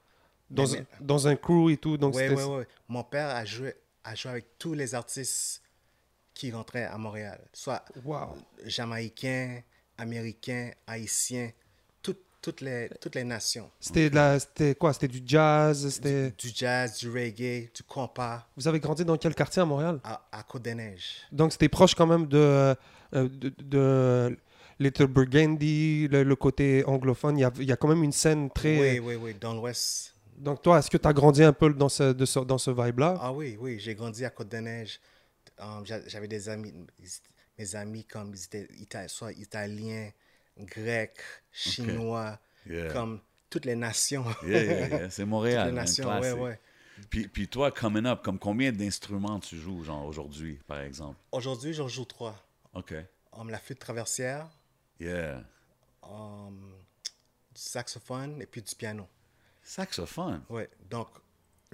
dans, 0.50 0.68
Mais- 0.70 0.80
un- 0.80 0.86
dans 1.02 1.28
un 1.28 1.36
crew 1.36 1.72
et 1.72 1.78
tout. 1.78 1.98
Donc 1.98 2.16
Oui, 2.16 2.24
oui, 2.30 2.44
oui. 2.44 2.64
Mon 2.88 3.04
père 3.04 3.30
a 3.30 3.44
joué, 3.44 3.74
a 4.04 4.14
joué 4.16 4.32
avec 4.32 4.46
tous 4.60 4.74
les 4.76 4.94
artistes 4.96 5.62
qui 6.34 6.52
rentraient 6.52 6.84
à 6.86 6.98
Montréal. 6.98 7.42
Soit 7.52 7.84
Wow. 8.06 8.38
jamaïcains, 8.64 9.62
américains, 9.98 10.72
haïtiens, 10.88 11.52
toutes, 12.46 12.62
les, 12.62 12.90
toutes 13.02 13.16
les 13.16 13.24
nations. 13.24 13.72
C'était 13.80 14.10
la- 14.12 14.40
c'était 14.40 14.76
quoi? 14.76 14.94
C'était 14.94 15.08
du 15.08 15.22
jazz? 15.26 15.90
C'était... 15.90 16.30
Du 16.38 16.50
jazz, 16.54 16.98
du 17.00 17.10
reggae, 17.10 17.72
du 17.74 17.82
compas, 17.88 18.48
Vous 18.56 18.68
avez 18.68 18.80
grandi 18.80 19.04
dans 19.04 19.18
quel 19.18 19.34
quartier 19.34 19.64
à 19.64 19.66
Montréal? 19.66 20.00
à, 20.04 20.22
à 20.32 20.44
Côte-des-Neiges. 20.44 21.22
Donc 21.32 21.52
c'était 21.54 21.70
proche 21.70 21.96
quand 21.96 22.06
même 22.06 22.28
de, 22.28 22.38
euh, 22.38 22.76
de, 23.14 23.52
de 23.60 24.38
Little 24.80 25.08
Burgundy, 25.08 26.08
le, 26.08 26.22
le 26.24 26.36
côté 26.36 26.84
anglophone. 26.86 27.38
Il 27.40 27.42
y, 27.42 27.46
a, 27.46 27.52
il 27.58 27.64
y 27.66 27.72
a 27.72 27.78
quand 27.78 27.88
même 27.88 28.04
une 28.04 28.12
scène 28.12 28.52
très... 28.52 28.80
Oui, 28.80 29.00
oui, 29.00 29.16
oui, 29.16 29.34
dans 29.42 29.56
l'Ouest. 29.56 30.14
Donc 30.38 30.62
toi, 30.62 30.78
est-ce 30.78 30.92
que 30.92 30.98
tu 30.98 31.08
as 31.08 31.14
grandi 31.14 31.44
un 31.44 31.54
peu 31.54 31.74
dans 31.74 31.90
ce, 31.90 32.14
de 32.14 32.26
ce- 32.26 32.40
dans 32.42 32.60
ce 32.60 32.70
vibe-là? 32.70 33.18
Ah 33.20 33.34
oui, 33.34 33.58
oui, 33.60 33.80
j'ai 33.80 33.96
grandi 33.96 34.24
à 34.24 34.30
Côte-des-Neiges. 34.30 35.00
Um, 35.58 35.84
j'a- 35.86 36.08
J'avais 36.08 36.28
des 36.28 36.48
amis, 36.50 36.74
mes 37.58 37.76
amis 37.76 38.04
comme 38.06 38.34
ils 38.36 38.44
étaient 38.44 38.68
ita- 38.78 39.08
soit 39.08 39.32
italiens, 39.32 40.10
grecs, 40.60 41.18
chinois, 41.56 42.40
Yeah. 42.68 42.92
comme 42.92 43.22
toutes 43.50 43.66
les 43.66 43.76
nations. 43.76 44.26
Yeah, 44.44 44.64
yeah, 44.64 44.88
yeah. 44.88 45.10
C'est 45.10 45.24
Montréal. 45.26 45.68
Toutes 45.68 45.76
les 45.76 45.82
nations, 45.82 46.08
ouais, 46.10 46.20
classique. 46.20 46.40
ouais. 46.42 46.60
Puis, 47.10 47.28
puis 47.28 47.48
toi, 47.48 47.72
coming 47.72 48.06
up, 48.06 48.22
comme 48.24 48.40
combien 48.40 48.72
d'instruments 48.72 49.40
tu 49.40 49.58
joues, 49.58 49.84
genre 49.84 50.06
aujourd'hui, 50.06 50.60
par 50.68 50.80
exemple? 50.82 51.18
Aujourd'hui, 51.32 51.74
j'en 51.74 51.88
joue 51.88 52.06
trois. 52.06 52.36
OK. 52.74 52.94
Um, 53.34 53.50
la 53.50 53.60
flûte 53.60 53.80
traversière, 53.80 54.48
Yeah. 55.00 55.44
um, 56.04 56.74
du 57.54 57.62
saxophone 57.62 58.42
et 58.42 58.46
puis 58.46 58.62
du 58.62 58.74
piano. 58.76 59.08
Saxophone? 59.62 60.42
Ouais, 60.50 60.70
donc, 60.90 61.08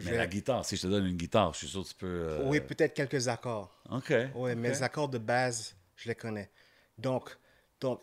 Mais 0.03 0.15
la 0.17 0.27
guitare, 0.27 0.65
si 0.65 0.75
je 0.77 0.83
te 0.83 0.87
donne 0.87 1.05
une 1.05 1.17
guitare, 1.17 1.53
je 1.53 1.59
suis 1.59 1.67
sûr 1.67 1.83
que 1.83 1.89
tu 1.89 1.95
peux. 1.95 2.07
euh, 2.29 2.43
oui, 2.45 2.59
peut-être 2.61 2.93
quelques 2.93 3.27
accords. 3.27 3.71
OK. 3.89 4.13
Oui, 4.35 4.51
OK. 4.51 4.57
mais 4.57 4.69
les 4.69 4.83
accords 4.83 5.09
de 5.09 5.17
base, 5.19 5.75
je 5.95 6.07
les 6.09 6.15
connais. 6.15 6.49
Donc, 6.97 7.37
donc 7.79 8.01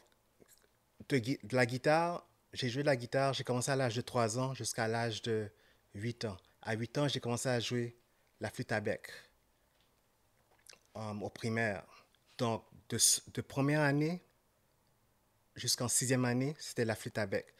de, 1.08 1.38
la 1.54 1.66
guitare, 1.66 2.26
j'ai 2.52 2.68
joué 2.68 2.82
de 2.82 2.86
la 2.86 2.96
guitare, 2.96 3.34
j'ai 3.34 3.44
commencé 3.44 3.70
à 3.70 3.76
l'âge 3.76 3.94
de 3.94 4.00
3 4.00 4.38
ans 4.38 4.54
jusqu'à 4.54 4.88
l'âge 4.88 5.22
de 5.22 5.50
8 5.94 6.24
ans. 6.26 6.36
À 6.62 6.74
8 6.74 6.98
ans, 6.98 7.08
j'ai 7.08 7.20
commencé 7.20 7.48
à 7.48 7.60
jouer 7.60 7.96
la 8.40 8.50
flûte 8.50 8.72
à 8.72 8.80
bec 8.80 9.10
um, 10.94 11.22
au 11.22 11.30
primaire. 11.30 11.84
Donc, 12.36 12.64
de, 12.88 12.98
de 13.34 13.40
première 13.40 13.80
année 13.80 14.22
jusqu'en 15.56 15.88
sixième 15.88 16.24
année, 16.24 16.56
c'était 16.58 16.84
la 16.84 16.94
flûte 16.94 17.18
à 17.18 17.26
bec. 17.26 17.54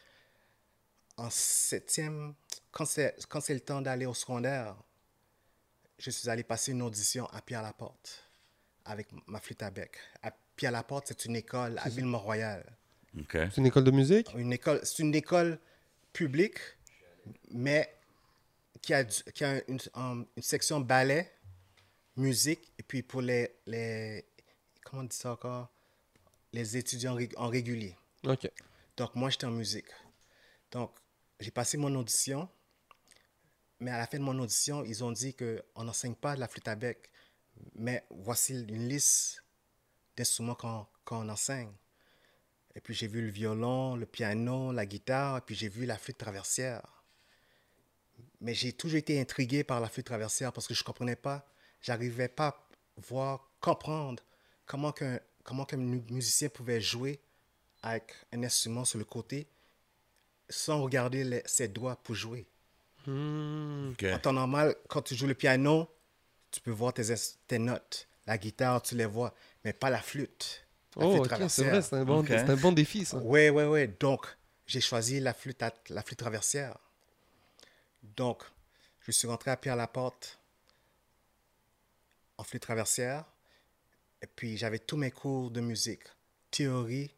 En 1.17 1.31
septième, 1.31 2.35
quand 2.71 2.85
c'est 2.85 3.17
quand 3.29 3.41
c'est 3.41 3.55
le 3.55 3.61
temps 3.61 3.83
d'aller 3.83 4.07
au 4.07 4.15
secondaire, 4.15 4.77
je 5.99 6.11
suis 6.11 6.29
allé 6.29 6.45
passer 6.45 6.71
une 6.73 6.83
audition 6.83 7.27
à 7.27 7.43
Pierre-Laporte 7.43 8.25
avec 8.85 9.09
ma 9.27 9.41
flûte 9.41 9.63
à 9.63 9.71
bec. 9.71 9.97
À 10.23 10.31
Pierre-Laporte, 10.57 11.09
c'est 11.09 11.25
une 11.25 11.37
école 11.37 11.79
à 11.79 11.89
Ville-Mont-Royal. 11.89 12.78
C'est 13.31 13.57
une 13.57 13.67
école 13.67 13.85
de 13.85 13.91
musique? 13.91 14.29
Une 14.37 14.53
école, 14.53 14.81
c'est 14.83 15.03
une 15.03 15.15
école 15.15 15.59
publique, 16.13 16.59
mais 17.51 17.89
qui 18.83 18.95
a, 18.95 19.05
qui 19.05 19.45
a 19.45 19.63
une, 19.69 19.79
um, 19.95 20.27
une 20.37 20.43
section 20.43 20.81
ballet, 20.81 21.33
musique, 22.17 22.73
et 22.79 22.83
puis 22.83 23.03
pour 23.03 23.23
les, 23.23 23.51
les 23.67 24.25
comment 24.85 25.03
on 25.03 25.07
dit 25.07 25.17
ça 25.17 25.33
encore? 25.33 25.69
Les 26.53 26.77
étudiants 26.77 27.17
en 27.37 27.49
régulier. 27.49 27.95
OK. 28.25 28.51
Donc, 28.97 29.15
moi, 29.15 29.31
j'étais 29.31 29.47
en 29.47 29.51
musique. 29.51 29.89
Donc, 30.71 30.93
j'ai 31.41 31.51
passé 31.51 31.77
mon 31.77 31.95
audition, 31.95 32.49
mais 33.81 33.91
à 33.91 33.99
la 33.99 34.07
fin 34.07 34.19
de 34.19 34.25
mon 34.25 34.39
audition, 34.39 34.85
ils 34.85 35.05
ont 35.05 35.13
dit 35.13 35.35
qu'on 35.35 35.85
n'enseigne 35.85 36.15
pas 36.15 36.35
de 36.35 36.41
la 36.41 36.49
flûte 36.49 36.67
à 36.69 36.75
bec, 36.75 37.11
mais 37.75 38.05
voici 38.11 38.55
une 38.55 38.89
liste 38.89 39.43
d'instruments 40.17 40.55
qu'on 40.55 40.87
qu'on 41.05 41.29
enseigne. 41.29 41.73
Et 42.79 42.81
puis 42.81 42.95
j'ai 42.95 43.09
vu 43.09 43.21
le 43.21 43.29
violon, 43.29 43.97
le 43.97 44.07
piano, 44.07 44.71
la 44.71 44.87
guitare, 44.87 45.39
et 45.39 45.41
puis 45.41 45.57
j'ai 45.57 45.69
vu 45.69 45.85
la 45.85 45.99
flûte 45.99 46.17
traversière. 46.17 47.03
Mais 48.41 48.55
j'ai 48.55 48.73
toujours 48.73 48.99
été 48.99 49.21
intrigué 49.21 49.65
par 49.65 49.81
la 49.81 49.89
flûte 49.89 50.07
traversière 50.07 50.53
parce 50.53 50.69
que 50.69 50.75
je 50.75 50.83
ne 50.83 50.85
comprenais 50.85 51.17
pas, 51.17 51.45
j'arrivais 51.81 52.29
pas 52.29 52.47
à 52.47 53.01
voir, 53.09 53.51
comprendre 53.61 54.23
comment 54.65 54.93
qu'un 54.93 55.19
comment 55.43 55.65
qu'un 55.65 55.79
musicien 55.79 56.49
pouvait 56.51 56.81
jouer 56.81 57.19
avec 57.83 58.15
un 58.33 58.45
instrument 58.45 58.85
sur 58.85 59.01
le 59.01 59.05
côté 59.05 59.49
sans 60.49 60.81
regarder 60.81 61.25
les- 61.25 61.43
ses 61.47 61.67
doigts 61.67 61.97
pour 61.97 62.15
jouer. 62.15 62.47
Hmm. 63.09 63.93
En 64.13 64.19
temps 64.21 64.33
normal, 64.33 64.77
quand 64.89 65.03
tu 65.03 65.17
joues 65.17 65.27
le 65.27 65.35
piano, 65.35 65.91
tu 66.53 66.61
peux 66.61 66.71
voir 66.71 66.93
tes 66.95 67.59
notes. 67.59 68.07
La 68.25 68.39
guitare, 68.39 68.83
tu 68.83 68.95
les 68.95 69.07
vois, 69.07 69.35
mais 69.65 69.73
pas 69.73 69.91
la 69.91 70.01
flûte. 70.01 70.68
Oh, 71.01 71.25
c'est 71.49 71.65
vrai, 71.65 71.83
c'est 71.83 71.95
un, 71.95 72.05
bon, 72.05 72.25
un 72.31 72.57
bon 72.57 72.73
défi, 72.73 73.05
ça. 73.05 73.19
Oui, 73.25 73.49
oui, 73.49 73.65
oui. 73.65 73.89
Donc, 74.01 74.27
j'ai 74.67 74.81
choisi 74.81 75.21
la 75.21 75.33
flûte, 75.35 75.63
à- 75.63 75.73
la 75.91 76.03
flûte 76.03 76.19
traversière. 76.19 76.77
Donc, 78.17 78.43
je 79.01 79.13
suis 79.13 79.29
rentré 79.29 79.51
à 79.51 79.57
Pierre-Laporte 79.57 80.39
en 82.37 82.45
flûte 82.45 82.63
traversière. 82.63 83.25
Et 84.23 84.27
puis, 84.27 84.57
j'avais 84.57 84.79
tous 84.79 84.97
mes 84.97 85.11
cours 85.11 85.51
de 85.51 85.61
musique. 85.61 86.03
Théorie, 86.51 87.15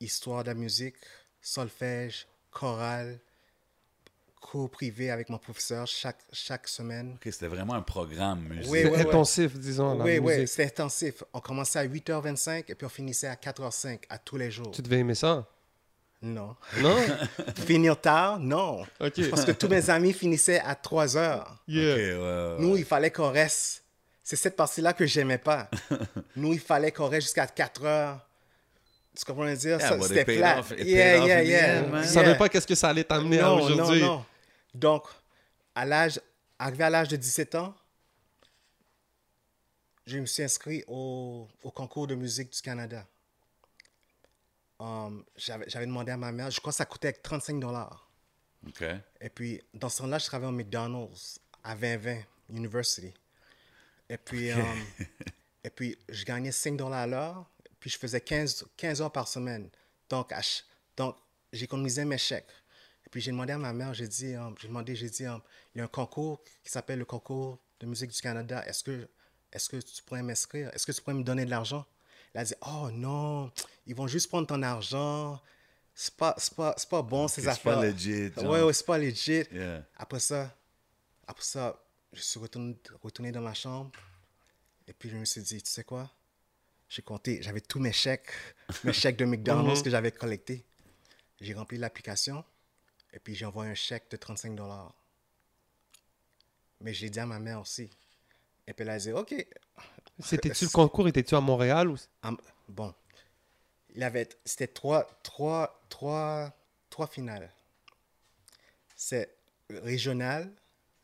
histoire 0.00 0.42
de 0.42 0.48
la 0.48 0.54
musique, 0.54 0.96
solfège, 1.40 2.26
chorale, 2.50 3.20
cours 4.40 4.70
privé 4.70 5.10
avec 5.10 5.28
mon 5.28 5.38
professeur 5.38 5.86
chaque, 5.86 6.18
chaque 6.32 6.68
semaine. 6.68 7.14
OK, 7.14 7.32
c'était 7.32 7.48
vraiment 7.48 7.74
un 7.74 7.82
programme 7.82 8.40
musique. 8.40 8.70
Oui, 8.70 8.84
ouais. 8.84 9.00
intensif, 9.00 9.58
disons, 9.58 9.96
la 9.96 10.04
Oui, 10.04 10.18
oui, 10.18 10.46
c'était 10.46 10.66
intensif. 10.66 11.22
On 11.32 11.40
commençait 11.40 11.78
à 11.78 11.86
8h25 11.86 12.64
et 12.68 12.74
puis 12.74 12.86
on 12.86 12.90
finissait 12.90 13.26
à 13.26 13.34
4h05 13.34 14.00
à 14.08 14.18
tous 14.18 14.36
les 14.36 14.50
jours. 14.50 14.70
Tu 14.70 14.82
devais 14.82 14.98
aimer 14.98 15.14
ça? 15.14 15.46
Non. 16.20 16.56
Non? 16.80 16.96
Finir 17.66 18.00
tard, 18.00 18.40
non. 18.40 18.84
Ok. 19.00 19.30
Parce 19.30 19.44
que 19.44 19.52
tous 19.52 19.68
mes 19.68 19.88
amis 19.90 20.12
finissaient 20.12 20.60
à 20.60 20.74
3 20.74 21.16
heures. 21.16 21.62
Yeah. 21.68 21.94
Ouais, 21.96 22.14
ouais, 22.16 22.56
Nous, 22.58 22.76
il 22.76 22.84
fallait 22.84 23.10
qu'on 23.10 23.30
reste. 23.30 23.84
C'est 24.22 24.36
cette 24.36 24.56
partie-là 24.56 24.92
que 24.92 25.06
j'aimais 25.06 25.38
pas. 25.38 25.70
Nous, 26.36 26.52
il 26.52 26.60
fallait 26.60 26.92
qu'on 26.92 27.08
reste 27.08 27.28
jusqu'à 27.28 27.46
4 27.46 27.84
heures. 27.84 28.27
Tu 29.18 29.24
comprends 29.24 29.46
ce 29.48 29.54
que 29.54 29.58
je 29.60 29.68
veux 29.68 29.78
dire? 29.78 29.78
Yeah, 29.80 29.88
Ça, 29.88 29.96
but 29.96 30.02
it 30.04 30.08
C'était 30.08 30.36
plat. 30.38 30.58
off- 30.60 30.70
Yeah, 30.78 31.20
off 31.20 31.26
yeah. 31.26 31.42
Tu 31.42 31.48
Yeah. 31.48 32.02
savais 32.04 32.38
pas 32.38 32.48
qu'est-ce 32.48 32.66
que 32.68 32.74
ça 32.76 32.90
allait 32.90 33.02
t'amener 33.04 33.40
à 33.40 33.42
Non, 33.42 33.56
non, 33.58 33.64
aujourd'hui. 33.64 34.00
non. 34.00 34.24
Donc, 34.72 35.04
à 35.74 35.84
l'âge, 35.84 36.20
arrivé 36.58 36.84
à 36.84 36.90
l'âge 36.90 37.08
de 37.08 37.16
17 37.16 37.54
ans, 37.56 37.74
je 40.06 40.18
me 40.18 40.26
suis 40.26 40.42
inscrit 40.42 40.84
au, 40.86 41.48
au 41.62 41.70
concours 41.70 42.06
de 42.06 42.14
musique 42.14 42.52
du 42.52 42.60
Canada. 42.62 43.04
Um, 44.78 45.24
J'avais 45.36 45.86
demandé 45.86 46.12
à 46.12 46.16
ma 46.16 46.30
mère, 46.30 46.50
je 46.50 46.60
crois 46.60 46.72
que 46.72 46.76
ça 46.76 46.84
coûtait 46.86 47.12
35 47.12 47.58
dollars. 47.58 48.08
OK. 48.66 48.84
Et 49.20 49.28
puis, 49.28 49.60
dans 49.74 49.88
ce 49.88 49.98
temps-là, 49.98 50.18
je 50.18 50.26
travaillais 50.26 50.52
au 50.52 50.56
McDonald's 50.56 51.40
à 51.64 51.74
2020 51.74 52.20
University. 52.50 53.12
Et 54.08 54.16
puis, 54.16 54.52
um, 54.52 54.60
et 55.64 55.70
puis 55.70 55.98
je 56.08 56.24
gagnais 56.24 56.52
5 56.52 56.76
dollars 56.76 57.00
à 57.00 57.06
l'heure. 57.06 57.44
Puis, 57.80 57.90
je 57.90 57.98
faisais 57.98 58.20
15, 58.20 58.66
15 58.76 59.02
heures 59.02 59.12
par 59.12 59.28
semaine. 59.28 59.68
Donc, 60.08 60.32
à 60.32 60.40
donc 60.96 61.16
j'économisais 61.52 62.04
mes 62.04 62.18
chèques. 62.18 62.50
Et 63.06 63.10
puis, 63.10 63.20
j'ai 63.20 63.30
demandé 63.30 63.52
à 63.52 63.58
ma 63.58 63.72
mère, 63.72 63.94
j'ai 63.94 64.08
dit, 64.08 64.34
um, 64.34 64.54
j'ai 64.60 64.68
demandé, 64.68 64.94
j'ai 64.94 65.08
dit, 65.08 65.26
um, 65.26 65.40
il 65.74 65.78
y 65.78 65.80
a 65.80 65.84
un 65.84 65.88
concours 65.88 66.42
qui 66.62 66.70
s'appelle 66.70 66.98
le 66.98 67.04
concours 67.04 67.58
de 67.80 67.86
musique 67.86 68.10
du 68.10 68.20
Canada. 68.20 68.64
Est-ce 68.66 68.84
que, 68.84 69.08
est-ce 69.52 69.68
que 69.68 69.76
tu 69.76 70.02
pourrais 70.02 70.22
m'inscrire? 70.22 70.70
Est-ce 70.74 70.86
que 70.86 70.92
tu 70.92 71.00
pourrais 71.00 71.14
me 71.14 71.22
donner 71.22 71.44
de 71.44 71.50
l'argent? 71.50 71.86
Elle 72.34 72.40
a 72.42 72.44
dit, 72.44 72.54
oh 72.66 72.90
non, 72.92 73.50
ils 73.86 73.94
vont 73.94 74.06
juste 74.06 74.28
prendre 74.28 74.46
ton 74.46 74.62
argent. 74.62 75.40
C'est 75.94 76.14
pas, 76.14 76.34
c'est 76.38 76.54
pas, 76.54 76.74
c'est 76.76 76.88
pas 76.88 77.02
bon, 77.02 77.26
ces 77.26 77.42
c'est 77.42 77.48
affaires. 77.48 77.76
pas 77.76 77.84
legit, 77.86 78.30
genre. 78.32 78.44
Ouais, 78.44 78.62
ouais, 78.62 78.72
c'est 78.72 78.86
pas 78.86 78.98
legit. 78.98 79.44
Yeah. 79.50 79.84
Après 79.96 80.20
ça, 80.20 80.54
après 81.26 81.44
ça, 81.44 81.82
je 82.12 82.20
suis 82.20 82.38
retourné, 82.38 82.76
retourné 83.02 83.32
dans 83.32 83.40
ma 83.40 83.54
chambre. 83.54 83.90
Et 84.86 84.92
puis, 84.92 85.10
je 85.10 85.16
me 85.16 85.24
suis 85.24 85.42
dit, 85.42 85.62
tu 85.62 85.70
sais 85.70 85.84
quoi? 85.84 86.10
J'ai 86.88 87.02
compté, 87.02 87.42
j'avais 87.42 87.60
tous 87.60 87.80
mes 87.80 87.92
chèques, 87.92 88.32
mes 88.84 88.92
chèques 88.94 89.16
de 89.16 89.26
McDonald's 89.26 89.82
que 89.82 89.90
j'avais 89.90 90.12
collectés. 90.12 90.64
J'ai 91.40 91.54
rempli 91.54 91.78
l'application. 91.78 92.44
Et 93.12 93.18
puis, 93.18 93.34
j'ai 93.34 93.44
envoyé 93.44 93.70
un 93.70 93.74
chèque 93.74 94.10
de 94.10 94.16
35 94.16 94.54
dollars. 94.54 94.94
Mais 96.80 96.94
j'ai 96.94 97.10
dit 97.10 97.20
à 97.20 97.26
ma 97.26 97.38
mère 97.38 97.60
aussi. 97.60 97.90
Et 98.66 98.72
puis, 98.72 98.82
elle 98.82 98.90
a 98.90 98.98
dit, 98.98 99.12
OK. 99.12 99.34
C'était-tu 100.18 100.64
le 100.64 100.70
concours? 100.72 101.08
Étais-tu 101.08 101.34
à 101.34 101.40
Montréal? 101.40 101.88
Ou... 101.88 101.96
Bon. 102.68 102.94
Il 103.94 104.02
avait, 104.02 104.28
c'était 104.44 104.66
trois, 104.66 105.06
trois, 105.22 105.80
trois, 105.88 106.52
trois 106.90 107.06
finales. 107.06 107.50
C'est 108.94 109.34
régional. 109.70 110.52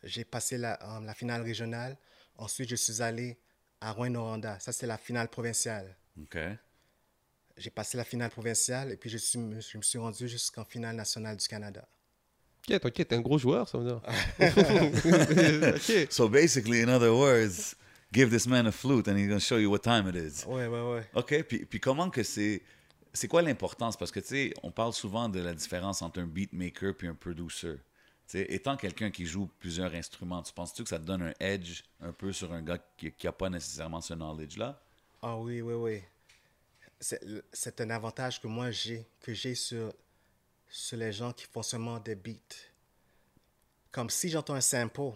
J'ai 0.02 0.24
passé 0.24 0.58
la, 0.58 0.78
euh, 0.82 1.00
la 1.00 1.14
finale 1.14 1.42
régionale. 1.42 1.96
Ensuite, 2.36 2.68
je 2.68 2.76
suis 2.76 3.00
allé 3.02 3.38
à 3.84 3.92
Rouen-Noranda. 3.92 4.58
Ça, 4.60 4.72
c'est 4.72 4.86
la 4.86 4.96
finale 4.96 5.28
provinciale. 5.28 5.94
OK. 6.20 6.38
J'ai 7.56 7.70
passé 7.70 7.96
la 7.96 8.04
finale 8.04 8.30
provinciale 8.30 8.90
et 8.90 8.96
puis 8.96 9.10
je, 9.10 9.18
suis, 9.18 9.38
je 9.38 9.76
me 9.76 9.82
suis 9.82 9.98
rendu 9.98 10.28
jusqu'en 10.28 10.64
finale 10.64 10.96
nationale 10.96 11.36
du 11.36 11.46
Canada. 11.46 11.86
Ok, 12.66 12.80
ok, 12.82 12.94
t'es 12.94 13.14
un 13.14 13.20
gros 13.20 13.38
joueur, 13.38 13.68
ça 13.68 13.78
veut 13.78 13.84
dire. 13.84 14.00
ok. 15.74 16.10
So 16.10 16.28
basically, 16.28 16.80
in 16.80 16.88
other 16.88 17.12
words, 17.12 17.76
give 18.12 18.30
this 18.30 18.46
man 18.46 18.66
a 18.66 18.72
flute 18.72 19.06
and 19.06 19.16
he's 19.16 19.28
going 19.28 19.38
to 19.38 19.44
show 19.44 19.58
you 19.58 19.70
what 19.70 19.80
time 19.80 20.08
it 20.08 20.16
is. 20.16 20.44
Ouais, 20.46 20.66
ouais, 20.66 20.80
ouais. 20.80 21.06
OK, 21.14 21.42
puis, 21.42 21.66
puis 21.66 21.78
comment 21.78 22.10
que 22.10 22.22
c'est... 22.22 22.62
C'est 23.12 23.28
quoi 23.28 23.42
l'importance? 23.42 23.96
Parce 23.96 24.10
que, 24.10 24.18
tu 24.18 24.26
sais, 24.26 24.54
on 24.64 24.72
parle 24.72 24.92
souvent 24.92 25.28
de 25.28 25.38
la 25.38 25.54
différence 25.54 26.02
entre 26.02 26.20
un 26.20 26.26
beatmaker 26.26 26.96
puis 26.96 27.06
un 27.06 27.14
producer. 27.14 27.76
Étant 28.32 28.76
quelqu'un 28.76 29.10
qui 29.10 29.26
joue 29.26 29.46
plusieurs 29.58 29.94
instruments, 29.94 30.42
tu 30.42 30.52
penses-tu 30.52 30.82
que 30.82 30.88
ça 30.88 30.98
te 30.98 31.04
donne 31.04 31.22
un 31.22 31.34
edge 31.40 31.82
un 32.00 32.12
peu 32.12 32.32
sur 32.32 32.52
un 32.52 32.62
gars 32.62 32.78
qui 32.96 33.12
n'a 33.22 33.32
pas 33.32 33.50
nécessairement 33.50 34.00
ce 34.00 34.14
knowledge-là? 34.14 34.80
Ah 35.22 35.36
oui, 35.38 35.60
oui, 35.60 35.74
oui. 35.74 36.02
C'est 37.00 37.20
c'est 37.52 37.80
un 37.80 37.90
avantage 37.90 38.40
que 38.40 38.46
moi 38.46 38.70
j'ai, 38.70 39.06
que 39.20 39.34
j'ai 39.34 39.54
sur, 39.54 39.92
sur 40.68 40.96
les 40.96 41.12
gens 41.12 41.32
qui 41.32 41.44
font 41.44 41.62
seulement 41.62 41.98
des 42.00 42.14
beats. 42.14 42.56
Comme 43.90 44.10
si 44.10 44.28
j'entends 44.30 44.54
un 44.54 44.60
sample 44.60 45.12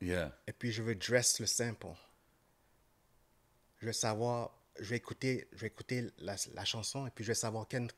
Yeah. 0.00 0.32
et 0.46 0.52
puis 0.52 0.70
je 0.70 0.80
veux 0.82 0.94
dress 0.94 1.40
le 1.40 1.46
sample. 1.46 1.88
Je 3.80 3.86
veux 3.86 3.92
savoir, 3.92 4.52
je 4.78 4.90
vais 4.90 4.96
écouter, 4.96 5.48
je 5.52 5.58
vais 5.58 5.66
écouter 5.66 6.08
la, 6.18 6.36
la 6.54 6.64
chanson 6.64 7.06
et 7.06 7.10
puis 7.10 7.24
je 7.24 7.30
vais 7.30 7.34
savoir 7.34 7.66
quelle, 7.66 7.88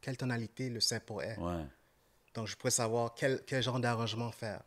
quelle 0.00 0.16
tonalité 0.16 0.70
le 0.70 0.80
sample 0.80 1.22
est. 1.22 1.36
Ouais. 1.38 1.64
Donc 2.34 2.46
je 2.46 2.56
pourrais 2.56 2.70
savoir 2.70 3.14
quel, 3.14 3.42
quel 3.46 3.62
genre 3.62 3.80
d'arrangement 3.80 4.30
faire, 4.30 4.62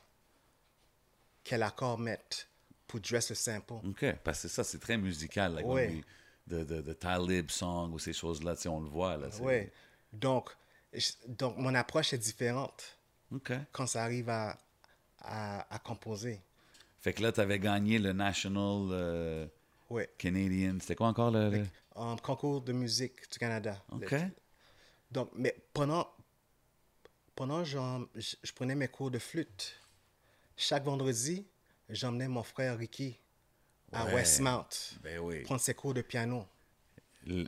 quel 1.43 1.63
accord 1.63 1.98
mettre 2.00 2.48
pour 2.88 3.00
dress 3.00 3.29
le 3.29 3.36
sample. 3.36 3.74
OK, 3.86 4.05
parce 4.24 4.43
que 4.43 4.48
ça, 4.48 4.63
c'est 4.63 4.79
très 4.79 4.98
musical. 4.98 5.55
Like, 5.55 5.65
we- 5.65 6.03
de, 6.46 6.63
de, 6.63 6.82
de 6.82 6.93
Talib 6.93 7.50
song 7.50 7.93
ou 7.93 8.00
ces 8.00 8.12
choses-là, 8.13 8.55
tu 8.55 8.63
sais, 8.63 8.70
on 8.70 8.82
le 8.82 8.89
voit. 8.89 9.15
Là, 9.17 9.29
Oui. 9.41 9.70
Donc, 10.12 10.50
je- 10.91 11.12
donc, 11.27 11.58
mon 11.58 11.74
approche 11.74 12.13
est 12.13 12.17
différente 12.17 12.98
quand 13.72 13.88
ça 13.88 14.03
arrive 14.03 14.29
à, 14.29 14.58
à, 15.20 15.74
à 15.74 15.79
composer. 15.79 16.41
Fait 17.00 17.13
que 17.13 17.24
là, 17.24 17.32
tu 17.32 17.39
avais 17.39 17.60
gagné 17.60 17.98
le 17.98 18.13
National 18.13 18.89
euh, 18.91 19.48
Oui. 19.89 20.03
Canadian. 20.17 20.77
C'était 20.82 20.96
quoi 20.96 21.08
encore 21.08 21.32
le. 21.32 21.50
le- 21.50 21.65
concours 22.22 22.62
de 22.62 22.74
musique 22.74 23.29
du 23.32 23.39
Canada. 23.39 23.82
OK. 23.91 24.12
Le- 24.12 24.20
Donc, 25.12 25.29
mais 25.34 25.55
pendant, 25.74 26.08
pendant 27.36 27.63
genre, 27.63 28.02
je, 28.16 28.36
je 28.44 28.52
prenais 28.54 28.75
mes 28.75 28.88
cours 28.88 29.12
de 29.12 29.20
flûte, 29.20 29.75
chaque 30.58 30.84
vendredi, 30.84 31.46
j'emmenais 31.90 32.28
mon 32.28 32.44
frère 32.44 32.78
Ricky 32.78 33.18
à 33.92 34.06
Ouais. 34.06 34.16
Westmount 34.16 34.68
Ben 35.04 35.20
oui. 35.20 35.42
prendre 35.44 35.62
ses 35.62 35.74
cours 35.74 35.94
de 35.94 36.02
piano. 36.02 36.46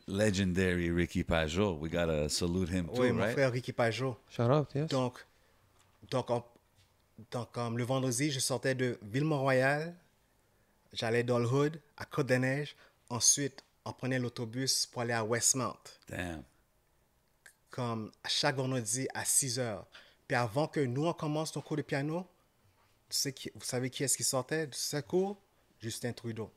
Legendary 0.08 0.89
Ricky 0.92 1.24
Pajot. 1.24 1.77
We 1.82 1.92
gotta 1.92 2.30
salute 2.30 2.70
him 2.70 2.88
too, 2.88 3.01
oui, 3.01 3.12
mon 3.12 3.24
right? 3.24 3.34
frère 3.34 3.51
Ricky 3.51 3.74
Pajot. 3.74 4.18
Shout 4.30 4.44
out, 4.44 4.70
yes. 4.74 4.88
Donc, 4.89 5.25
donc, 6.10 6.30
on- 6.30 6.44
donc 7.32 7.50
le 7.58 7.84
vendredi, 7.84 8.32
je 8.32 8.39
sortais 8.39 8.74
de 8.75 8.98
Ville-Mont-Royal, 9.01 9.94
j'allais 10.94 11.24
dans 11.24 11.39
le 11.39 11.46
Hood, 11.48 11.82
à 11.98 12.06
Côte-des-Neiges. 12.06 12.75
Ensuite, 13.10 13.63
on 13.84 13.92
prenait 13.94 14.18
l'autobus 14.20 14.86
pour 14.86 15.01
aller 15.01 15.13
à 15.13 15.24
Westmount, 15.25 15.77
Damn. 16.08 16.44
Comme 17.75 18.10
à 18.24 18.29
chaque 18.29 18.55
vendredi 18.55 19.05
à 19.13 19.25
6 19.25 19.60
heures. 19.60 19.86
Puis 20.27 20.36
avant 20.38 20.67
que 20.67 20.79
nous, 20.79 21.05
on 21.08 21.13
commence 21.13 21.51
ton 21.51 21.60
cours 21.60 21.75
de 21.75 21.82
piano, 21.82 22.25
tu 23.10 23.17
sais 23.17 23.34
qui, 23.34 23.51
vous 23.53 23.65
savez 23.65 23.89
qui 23.89 24.03
est-ce 24.05 24.15
qui 24.15 24.24
sortait 24.24 24.67
de 24.67 24.74
ce 24.74 24.98
cours? 25.01 25.38
Justin 25.82 26.13
Trudeau. 26.13 26.50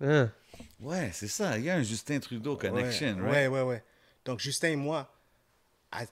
Hein? 0.00 0.30
Ouais, 0.78 1.10
c'est 1.14 1.26
ça. 1.26 1.58
Il 1.58 1.64
y 1.64 1.70
a 1.70 1.76
un 1.76 1.82
Justin 1.82 2.20
Trudeau 2.20 2.56
connection, 2.56 3.16
ouais, 3.16 3.22
right? 3.22 3.32
Ouais, 3.32 3.46
ouais, 3.48 3.62
ouais. 3.62 3.84
Donc, 4.26 4.40
Justin 4.40 4.68
et 4.68 4.76
moi, 4.76 5.10
à 5.90 6.02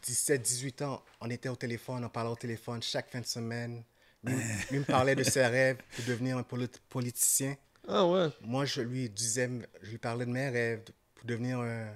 17, 0.00 0.40
18 0.40 0.82
ans, 0.82 1.02
on 1.20 1.28
était 1.28 1.48
au 1.48 1.56
téléphone, 1.56 2.04
on 2.04 2.08
parlait 2.08 2.30
au 2.30 2.36
téléphone 2.36 2.80
chaque 2.82 3.10
fin 3.10 3.20
de 3.20 3.26
semaine. 3.26 3.82
Lui, 4.22 4.36
lui 4.70 4.78
me 4.78 4.84
parlait 4.84 5.16
de 5.16 5.24
ses 5.24 5.44
rêves 5.44 5.78
de 5.98 6.04
devenir 6.04 6.38
un 6.38 6.44
poli- 6.44 6.68
politicien. 6.88 7.56
Ah 7.88 8.06
ouais. 8.06 8.28
Moi, 8.42 8.64
je 8.64 8.80
lui 8.80 9.10
disais, 9.10 9.50
je 9.82 9.90
lui 9.90 9.98
parlais 9.98 10.24
de 10.24 10.30
mes 10.30 10.48
rêves 10.48 10.84
de- 10.84 10.92
pour 11.16 11.26
devenir 11.26 11.58
un, 11.58 11.88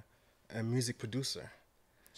un 0.51 0.63
music 0.65 0.99
producer. 0.99 1.41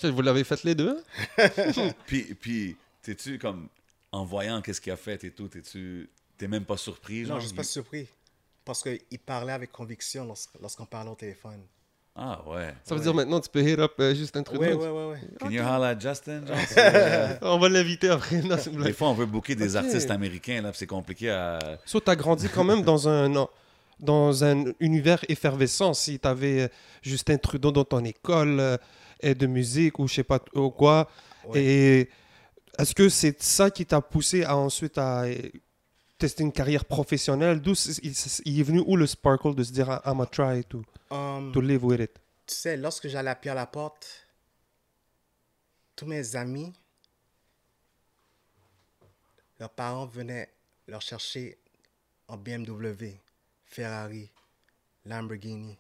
Ça, 0.01 0.11
Vous 0.11 0.23
l'avez 0.23 0.45
fait 0.45 0.63
les 0.65 0.75
deux? 0.75 1.03
Puis, 2.07 2.35
puis 2.41 2.77
t'es-tu 3.03 3.39
comme, 3.39 3.69
en 4.13 4.25
voyant 4.25 4.61
qu'est-ce 4.63 4.81
qu'il 4.81 4.93
a 4.93 4.97
fait 4.97 5.23
et 5.25 5.31
tout, 5.31 5.49
t'es-tu, 5.49 6.09
t'es 6.39 6.49
même 6.49 6.65
pas 6.65 6.77
surpris? 6.77 7.23
Non, 7.23 7.39
je 7.41 7.47
suis 7.47 7.57
pas 7.57 7.63
il- 7.63 7.67
surpris. 7.67 8.07
Parce 8.65 8.83
qu'il 8.83 9.19
parlait 9.25 9.53
avec 9.53 9.73
conviction 9.73 10.25
lorsqu'- 10.27 10.61
lorsqu'on 10.61 10.85
parlait 10.87 11.11
au 11.11 11.15
téléphone. 11.15 11.61
Ah 12.15 12.43
ouais. 12.47 12.75
Ça 12.85 12.95
veut 12.95 13.01
dire 13.01 13.15
maintenant 13.15 13.41
tu 13.41 13.49
peux 13.49 13.63
hit 13.63 13.79
up 13.79 13.93
euh, 14.01 14.15
Justin 14.15 14.43
Trudeau. 14.43 14.63
Oui, 14.63 14.73
oui, 14.73 14.89
oui, 14.89 15.15
oui. 15.15 15.37
Can 15.41 15.51
you 15.51 15.63
holla 15.63 15.89
at 15.89 15.99
Justin? 16.01 16.43
euh, 16.77 17.37
On 17.43 17.59
va 17.59 17.69
l'inviter 17.69 18.09
après. 18.11 18.43
Non, 18.43 18.57
Des 18.85 18.93
fois, 18.93 19.09
on 19.09 19.15
veut 19.15 19.27
booker 19.27 19.55
des 19.55 19.77
artistes 19.77 20.11
américains, 20.11 20.61
là, 20.61 20.73
c'est 20.75 20.87
compliqué 20.87 21.31
à. 21.31 21.59
So, 21.87 22.01
tu 22.01 22.11
as 22.11 22.17
grandi 22.17 22.49
quand 22.49 22.65
même 22.65 22.83
dans 22.83 23.09
un, 23.09 23.33
dans 24.01 24.45
un 24.45 24.65
univers 24.81 25.25
effervescent. 25.29 25.95
Si 25.95 26.19
tu 26.19 26.29
avais 26.29 26.71
Justin 27.01 27.39
Trudeau 27.39 27.71
dans 27.73 27.85
ton 27.85 28.05
école 28.05 28.59
euh, 28.61 28.77
de 29.23 29.47
musique 29.47 29.99
ou 29.99 30.09
je 30.09 30.15
sais 30.15 30.25
pas 30.25 30.41
ou 30.55 30.71
quoi. 30.71 31.09
Ouais. 31.47 31.63
Et 31.63 32.11
est-ce 32.79 32.95
que 32.95 33.09
c'est 33.09 33.43
ça 33.43 33.71
qui 33.71 33.87
t'a 33.87 34.01
poussé 34.01 34.45
à 34.45 34.57
ensuite 34.57 34.99
à 34.99 35.25
euh, 35.25 35.35
tester 36.19 36.43
une 36.43 36.53
carrière 36.53 36.85
professionnelle? 36.85 37.61
D'où 37.61 37.75
il, 38.03 38.61
est 38.61 38.63
venu 38.63 38.83
où 38.87 38.97
le 38.97 39.07
sparkle 39.07 39.55
de 39.55 39.63
se 39.63 39.73
dire 39.73 40.01
I'm 40.05 40.19
gonna 40.19 40.27
try 40.27 40.65
to, 40.65 40.83
Um, 41.11 41.51
to 41.53 41.61
live 41.61 41.85
with 41.85 42.01
it? 42.01 42.13
tu 42.47 42.55
sais, 42.55 42.77
lorsque 42.77 43.07
j'allais 43.09 43.31
à 43.49 43.55
la 43.55 43.67
porte, 43.67 44.27
tous 45.95 46.07
mes 46.07 46.35
amis, 46.35 46.73
leurs 49.61 49.71
parents 49.71 50.07
venaient 50.07 50.53
leur 50.89 51.01
chercher 51.01 51.59
en 52.27 52.37
BMW, 52.37 53.21
Ferrari, 53.67 54.31
Lamborghini. 55.05 55.79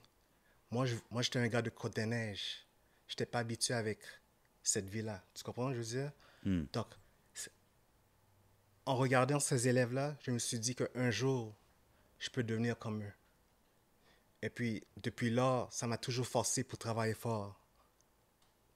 Moi, 0.70 0.86
je, 0.86 0.94
moi, 1.10 1.22
j'étais 1.22 1.40
un 1.40 1.48
gars 1.48 1.62
de 1.62 1.70
Côte-des-Neiges. 1.70 2.66
Je 3.10 3.14
n'étais 3.14 3.26
pas 3.26 3.40
habitué 3.40 3.74
avec 3.74 3.98
cette 4.62 4.88
vie-là. 4.88 5.20
Tu 5.34 5.42
comprends 5.42 5.70
ce 5.70 5.74
que 5.74 5.82
je 5.82 5.96
veux 5.96 6.02
dire? 6.02 6.12
Hmm. 6.44 6.64
Donc, 6.72 6.86
en 8.86 8.94
regardant 8.94 9.40
ces 9.40 9.66
élèves-là, 9.66 10.16
je 10.20 10.30
me 10.30 10.38
suis 10.38 10.60
dit 10.60 10.76
qu'un 10.76 11.10
jour, 11.10 11.52
je 12.20 12.30
peux 12.30 12.44
devenir 12.44 12.78
comme 12.78 13.02
eux. 13.02 13.12
Et 14.42 14.48
puis, 14.48 14.84
depuis 14.96 15.28
là, 15.30 15.66
ça 15.72 15.88
m'a 15.88 15.98
toujours 15.98 16.26
forcé 16.26 16.62
pour 16.62 16.78
travailler 16.78 17.14
fort. 17.14 17.60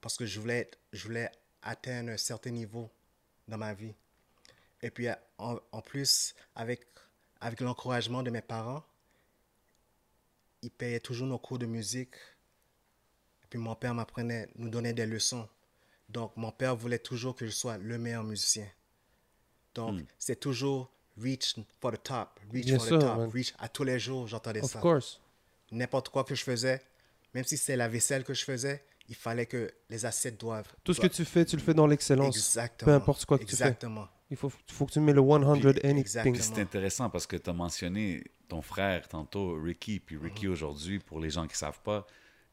Parce 0.01 0.17
que 0.17 0.25
je 0.25 0.37
voulais, 0.41 0.59
être- 0.59 0.77
je 0.91 1.05
voulais 1.05 1.31
atteindre 1.61 2.11
un 2.11 2.17
certain 2.17 2.51
niveau 2.51 2.91
dans 3.47 3.57
ma 3.57 3.73
vie. 3.73 3.95
Et 4.81 4.91
puis, 4.91 5.07
en, 5.37 5.59
en 5.71 5.81
plus, 5.81 6.35
avec, 6.55 6.85
avec 7.39 7.61
l'encouragement 7.61 8.21
de 8.21 8.31
mes 8.31 8.41
parents, 8.41 8.83
ils 10.61 10.71
payaient 10.71 10.99
toujours 10.99 11.27
nos 11.27 11.39
cours 11.39 11.57
de 11.57 11.65
musique. 11.65 12.15
Puis, 13.55 13.63
mon 13.63 13.73
père 13.73 13.93
m'apprenait, 13.95 14.49
nous 14.57 14.67
donnait 14.67 14.91
des 14.91 15.05
leçons. 15.05 15.47
Donc, 16.09 16.33
mon 16.35 16.51
père 16.51 16.75
voulait 16.75 16.99
toujours 16.99 17.33
que 17.37 17.45
je 17.45 17.51
sois 17.51 17.77
le 17.77 17.97
meilleur 17.97 18.21
musicien. 18.25 18.67
Donc, 19.73 20.01
c'est 20.19 20.37
toujours 20.37 20.91
reach 21.17 21.55
for 21.79 21.93
the 21.93 22.03
top, 22.03 22.37
reach 22.51 22.65
Bien 22.65 22.77
for 22.77 22.85
sûr, 22.85 22.97
the 22.97 23.01
top, 23.01 23.17
man. 23.17 23.29
reach. 23.29 23.53
À 23.57 23.69
tous 23.69 23.85
les 23.85 23.97
jours, 23.97 24.27
j'entendais 24.27 24.61
Of 24.61 24.71
ça 24.71 24.79
course. 24.81 25.21
n'importe 25.71 26.09
quoi 26.09 26.25
que 26.25 26.35
je 26.35 26.43
faisais, 26.43 26.81
même 27.33 27.45
si 27.45 27.55
c'est 27.55 27.77
la 27.77 27.87
vaisselle 27.87 28.25
que 28.25 28.33
je 28.33 28.43
faisais, 28.43 28.83
il 29.07 29.15
fallait 29.15 29.45
que 29.45 29.71
les 29.89 30.05
assiettes 30.05 30.37
doivent. 30.37 30.67
Tout 30.83 30.93
ce 30.93 30.99
que 30.99 31.07
tu 31.07 31.23
fais, 31.23 31.45
tu 31.45 31.55
le 31.55 31.61
fais 31.61 31.73
dans 31.73 31.87
l'excellence. 31.87 32.35
Exactement. 32.35 32.87
Peu 32.87 32.93
importe 32.93 33.23
quoi 33.23 33.37
que 33.39 33.45
tu 33.45 33.55
fais. 33.55 33.63
Exactement. 33.63 34.09
Il 34.31 34.35
faut, 34.35 34.51
faut 34.67 34.85
que 34.85 34.91
tu 34.91 34.99
mets 34.99 35.13
le 35.13 35.21
100 35.21 35.53
Puis, 35.61 35.67
anything. 35.69 35.97
exactement. 35.97 36.35
C'est 36.41 36.59
intéressant 36.59 37.09
parce 37.09 37.25
que 37.25 37.37
tu 37.37 37.49
as 37.49 37.53
mentionné 37.53 38.21
ton 38.49 38.61
frère 38.61 39.07
tantôt, 39.07 39.57
Ricky. 39.61 40.01
Puis 40.01 40.17
Ricky, 40.17 40.49
aujourd'hui, 40.49 40.99
pour 40.99 41.21
les 41.21 41.29
gens 41.29 41.43
qui 41.47 41.53
ne 41.53 41.57
savent 41.57 41.79
pas, 41.79 42.05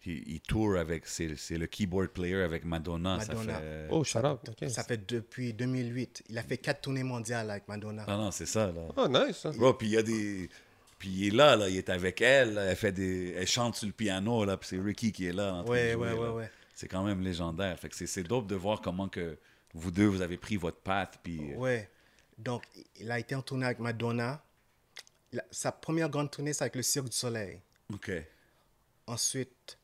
il, 0.04 0.28
il 0.34 0.40
tourne 0.40 0.76
avec. 0.76 1.06
C'est 1.06 1.36
c'est 1.36 1.58
le 1.58 1.66
keyboard 1.66 2.08
player 2.10 2.42
avec 2.42 2.64
Madonna. 2.64 3.16
Madonna. 3.18 3.52
Ça 3.54 3.60
fait, 3.60 3.86
Oh, 3.90 4.04
shut 4.04 4.24
up. 4.24 4.40
ok. 4.48 4.68
Ça 4.70 4.84
fait 4.84 5.06
depuis 5.06 5.52
2008. 5.52 6.24
Il 6.28 6.38
a 6.38 6.42
fait 6.42 6.58
quatre 6.58 6.80
tournées 6.82 7.02
mondiales 7.02 7.50
avec 7.50 7.68
Madonna. 7.68 8.04
Non, 8.06 8.18
non, 8.18 8.30
c'est 8.30 8.46
ça. 8.46 8.72
Là. 8.72 8.88
Oh, 8.96 9.08
nice. 9.08 9.44
hein. 9.46 9.52
Bro, 9.56 9.74
puis 9.74 9.88
il 9.88 9.92
y 9.92 9.96
a 9.96 10.02
des. 10.02 10.48
Puis 10.98 11.08
il 11.10 11.26
est 11.28 11.30
là, 11.36 11.56
là, 11.56 11.68
il 11.68 11.76
est 11.76 11.88
avec 11.90 12.20
elle, 12.20 12.54
là, 12.54 12.62
elle 12.64 12.76
fait 12.76 12.92
des. 12.92 13.34
Elle 13.36 13.46
chante 13.46 13.74
sur 13.76 13.86
le 13.86 13.92
piano, 13.92 14.44
là, 14.44 14.56
puis 14.56 14.68
c'est 14.68 14.78
Ricky 14.80 15.10
qui 15.12 15.26
est 15.26 15.32
là. 15.32 15.54
en 15.54 15.64
train 15.64 15.64
de 15.64 15.70
Ouais, 15.70 15.92
jouer, 15.92 16.12
ouais, 16.12 16.18
ouais, 16.18 16.28
ouais. 16.30 16.50
C'est 16.74 16.88
quand 16.88 17.02
même 17.02 17.20
légendaire. 17.22 17.78
Fait 17.78 17.88
que 17.88 17.96
c'est- 17.96 18.06
c'est 18.06 18.22
dope 18.22 18.46
de 18.46 18.54
voir 18.54 18.80
comment 18.80 19.08
que 19.08 19.36
vous 19.74 19.90
deux, 19.90 20.06
vous 20.06 20.20
avez 20.22 20.36
pris 20.36 20.56
votre 20.56 20.78
patte, 20.78 21.18
puis. 21.22 21.54
Ouais. 21.56 21.88
Donc, 22.38 22.62
il 23.00 23.10
a 23.10 23.18
été 23.18 23.34
en 23.34 23.42
tournée 23.42 23.66
avec 23.66 23.78
Madonna. 23.78 24.42
Sa 25.50 25.72
première 25.72 26.08
grande 26.10 26.30
tournée, 26.30 26.52
c'est 26.52 26.62
avec 26.64 26.76
le 26.76 26.82
Cirque 26.82 27.08
du 27.08 27.16
Soleil. 27.16 27.60
OK. 27.92 28.10
Ensuite, 29.06 29.78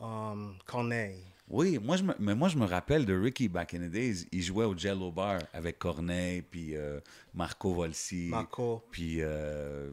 um, 0.00 0.54
Corneille. 0.66 1.24
Oui, 1.48 1.78
moi 1.82 1.96
je 1.96 2.02
me, 2.04 2.14
mais 2.18 2.34
moi 2.34 2.48
je 2.48 2.56
me 2.56 2.64
rappelle 2.64 3.04
de 3.04 3.14
Ricky 3.14 3.48
back 3.48 3.74
in 3.74 3.80
the 3.80 3.90
days. 3.90 4.26
Il 4.32 4.42
jouait 4.42 4.64
au 4.64 4.76
Jello 4.76 5.10
Bar 5.12 5.40
avec 5.52 5.78
Corneille, 5.78 6.40
puis 6.42 6.76
euh, 6.76 6.98
Marco 7.34 7.74
Volsi. 7.74 8.28
Marco. 8.30 8.82
Puis 8.90 9.18
euh, 9.20 9.90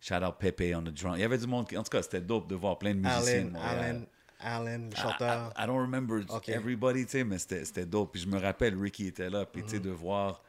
shout 0.00 0.14
out 0.16 0.34
Pepe 0.38 0.74
on 0.76 0.82
the 0.82 0.88
drum. 0.92 1.14
Il 1.14 1.20
y 1.20 1.24
avait 1.24 1.38
du 1.38 1.46
monde 1.46 1.66
qui. 1.66 1.76
En 1.78 1.82
tout 1.82 1.90
cas, 1.90 2.02
c'était 2.02 2.20
dope 2.20 2.48
de 2.48 2.56
voir 2.56 2.78
plein 2.78 2.94
de 2.94 3.00
musiciens. 3.00 3.50
Alan, 3.54 4.02
Alan, 4.40 4.78
le 4.90 4.92
I, 4.92 5.00
chanteur. 5.00 5.52
I- 5.56 5.62
I 5.64 5.66
don't 5.66 5.80
remember 5.80 6.20
everybody, 6.48 7.04
tu 7.06 7.12
sais, 7.12 7.24
mais 7.24 7.38
c'était 7.38 7.86
dope. 7.86 8.12
Puis 8.12 8.20
je 8.22 8.28
me 8.28 8.38
rappelle, 8.38 8.78
Ricky 8.78 9.06
était 9.06 9.30
là, 9.30 9.46
puis 9.46 9.62
tu 9.62 9.66
Mhm. 9.68 9.70
sais, 9.74 9.80
de 9.80 9.90
voir, 9.90 10.42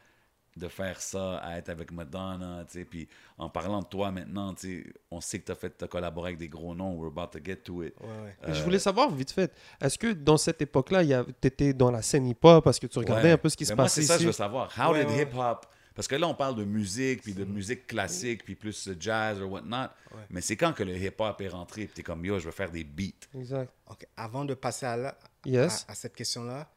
de 0.57 0.67
faire 0.67 0.99
ça, 0.99 1.37
à 1.37 1.57
être 1.57 1.69
avec 1.69 1.91
Madonna, 1.91 2.63
tu 2.65 2.79
sais. 2.79 2.85
Puis 2.85 3.07
en 3.37 3.49
parlant 3.49 3.79
de 3.79 3.85
toi 3.85 4.11
maintenant, 4.11 4.53
tu 4.53 4.83
sais, 4.83 4.93
on 5.11 5.21
sait 5.21 5.39
que 5.39 5.45
tu 5.45 5.51
as 5.51 5.55
fait, 5.55 5.69
t'as 5.69 5.87
collaboré 5.87 6.29
avec 6.29 6.39
des 6.39 6.49
gros 6.49 6.75
noms, 6.75 6.95
we're 6.97 7.07
about 7.11 7.27
to 7.37 7.39
get 7.43 7.57
to 7.57 7.83
it. 7.83 7.93
Ouais, 8.01 8.07
ouais. 8.07 8.35
Euh, 8.49 8.53
Je 8.53 8.63
voulais 8.63 8.79
savoir 8.79 9.09
vite 9.11 9.31
fait, 9.31 9.53
est-ce 9.79 9.97
que 9.97 10.11
dans 10.13 10.37
cette 10.37 10.61
époque-là, 10.61 11.03
tu 11.23 11.47
étais 11.47 11.73
dans 11.73 11.91
la 11.91 12.01
scène 12.01 12.27
hip-hop 12.27 12.63
parce 12.63 12.79
que 12.79 12.87
tu 12.87 12.99
regardais 12.99 13.23
Ouais. 13.29 13.31
un 13.31 13.37
peu 13.37 13.49
ce 13.49 13.57
qui 13.57 13.65
se 13.65 13.73
moi, 13.73 13.85
passait 13.85 14.01
c'est 14.01 14.07
ça, 14.07 14.15
ici? 14.15 14.23
je 14.23 14.27
veux 14.27 14.33
savoir. 14.33 14.71
How 14.77 14.91
Ouais, 14.93 15.05
did 15.05 15.13
ouais. 15.13 15.23
hip-hop... 15.23 15.65
Parce 15.95 16.07
que 16.07 16.15
là, 16.15 16.27
on 16.29 16.33
parle 16.35 16.55
de 16.55 16.63
musique, 16.63 17.23
puis 17.23 17.33
de 17.33 17.43
musique 17.43 17.85
classique, 17.85 18.45
puis 18.45 18.55
plus 18.55 18.89
jazz 18.97 19.41
ou 19.41 19.45
whatnot. 19.47 19.87
Mais 20.29 20.39
c'est 20.39 20.55
quand 20.55 20.71
que 20.71 20.83
le 20.83 20.95
hip-hop 20.95 21.41
est 21.41 21.49
rentré, 21.49 21.85
puis 21.85 21.93
t'es 21.95 22.03
comme, 22.03 22.23
yo, 22.23 22.39
je 22.39 22.45
veux 22.45 22.51
faire 22.53 22.71
des 22.71 22.85
beats? 22.85 23.27
Exact. 23.35 23.69
Ok, 23.89 24.07
Avant 24.15 24.45
de 24.45 24.53
passer 24.53 24.85
à, 24.85 24.95
la- 24.95 25.17
Yes. 25.45 25.85
à, 25.89 25.91
à 25.91 25.95
cette 25.95 26.15
question-là, 26.15 26.69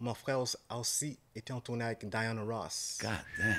mon 0.00 0.14
frère 0.14 0.40
aussi- 0.40 0.56
a 0.68 0.78
aussi 0.78 1.18
été 1.34 1.52
en 1.52 1.60
tournée 1.60 1.84
avec 1.84 2.08
Diana 2.08 2.42
Ross. 2.42 2.98
God 3.00 3.10
damn. 3.38 3.56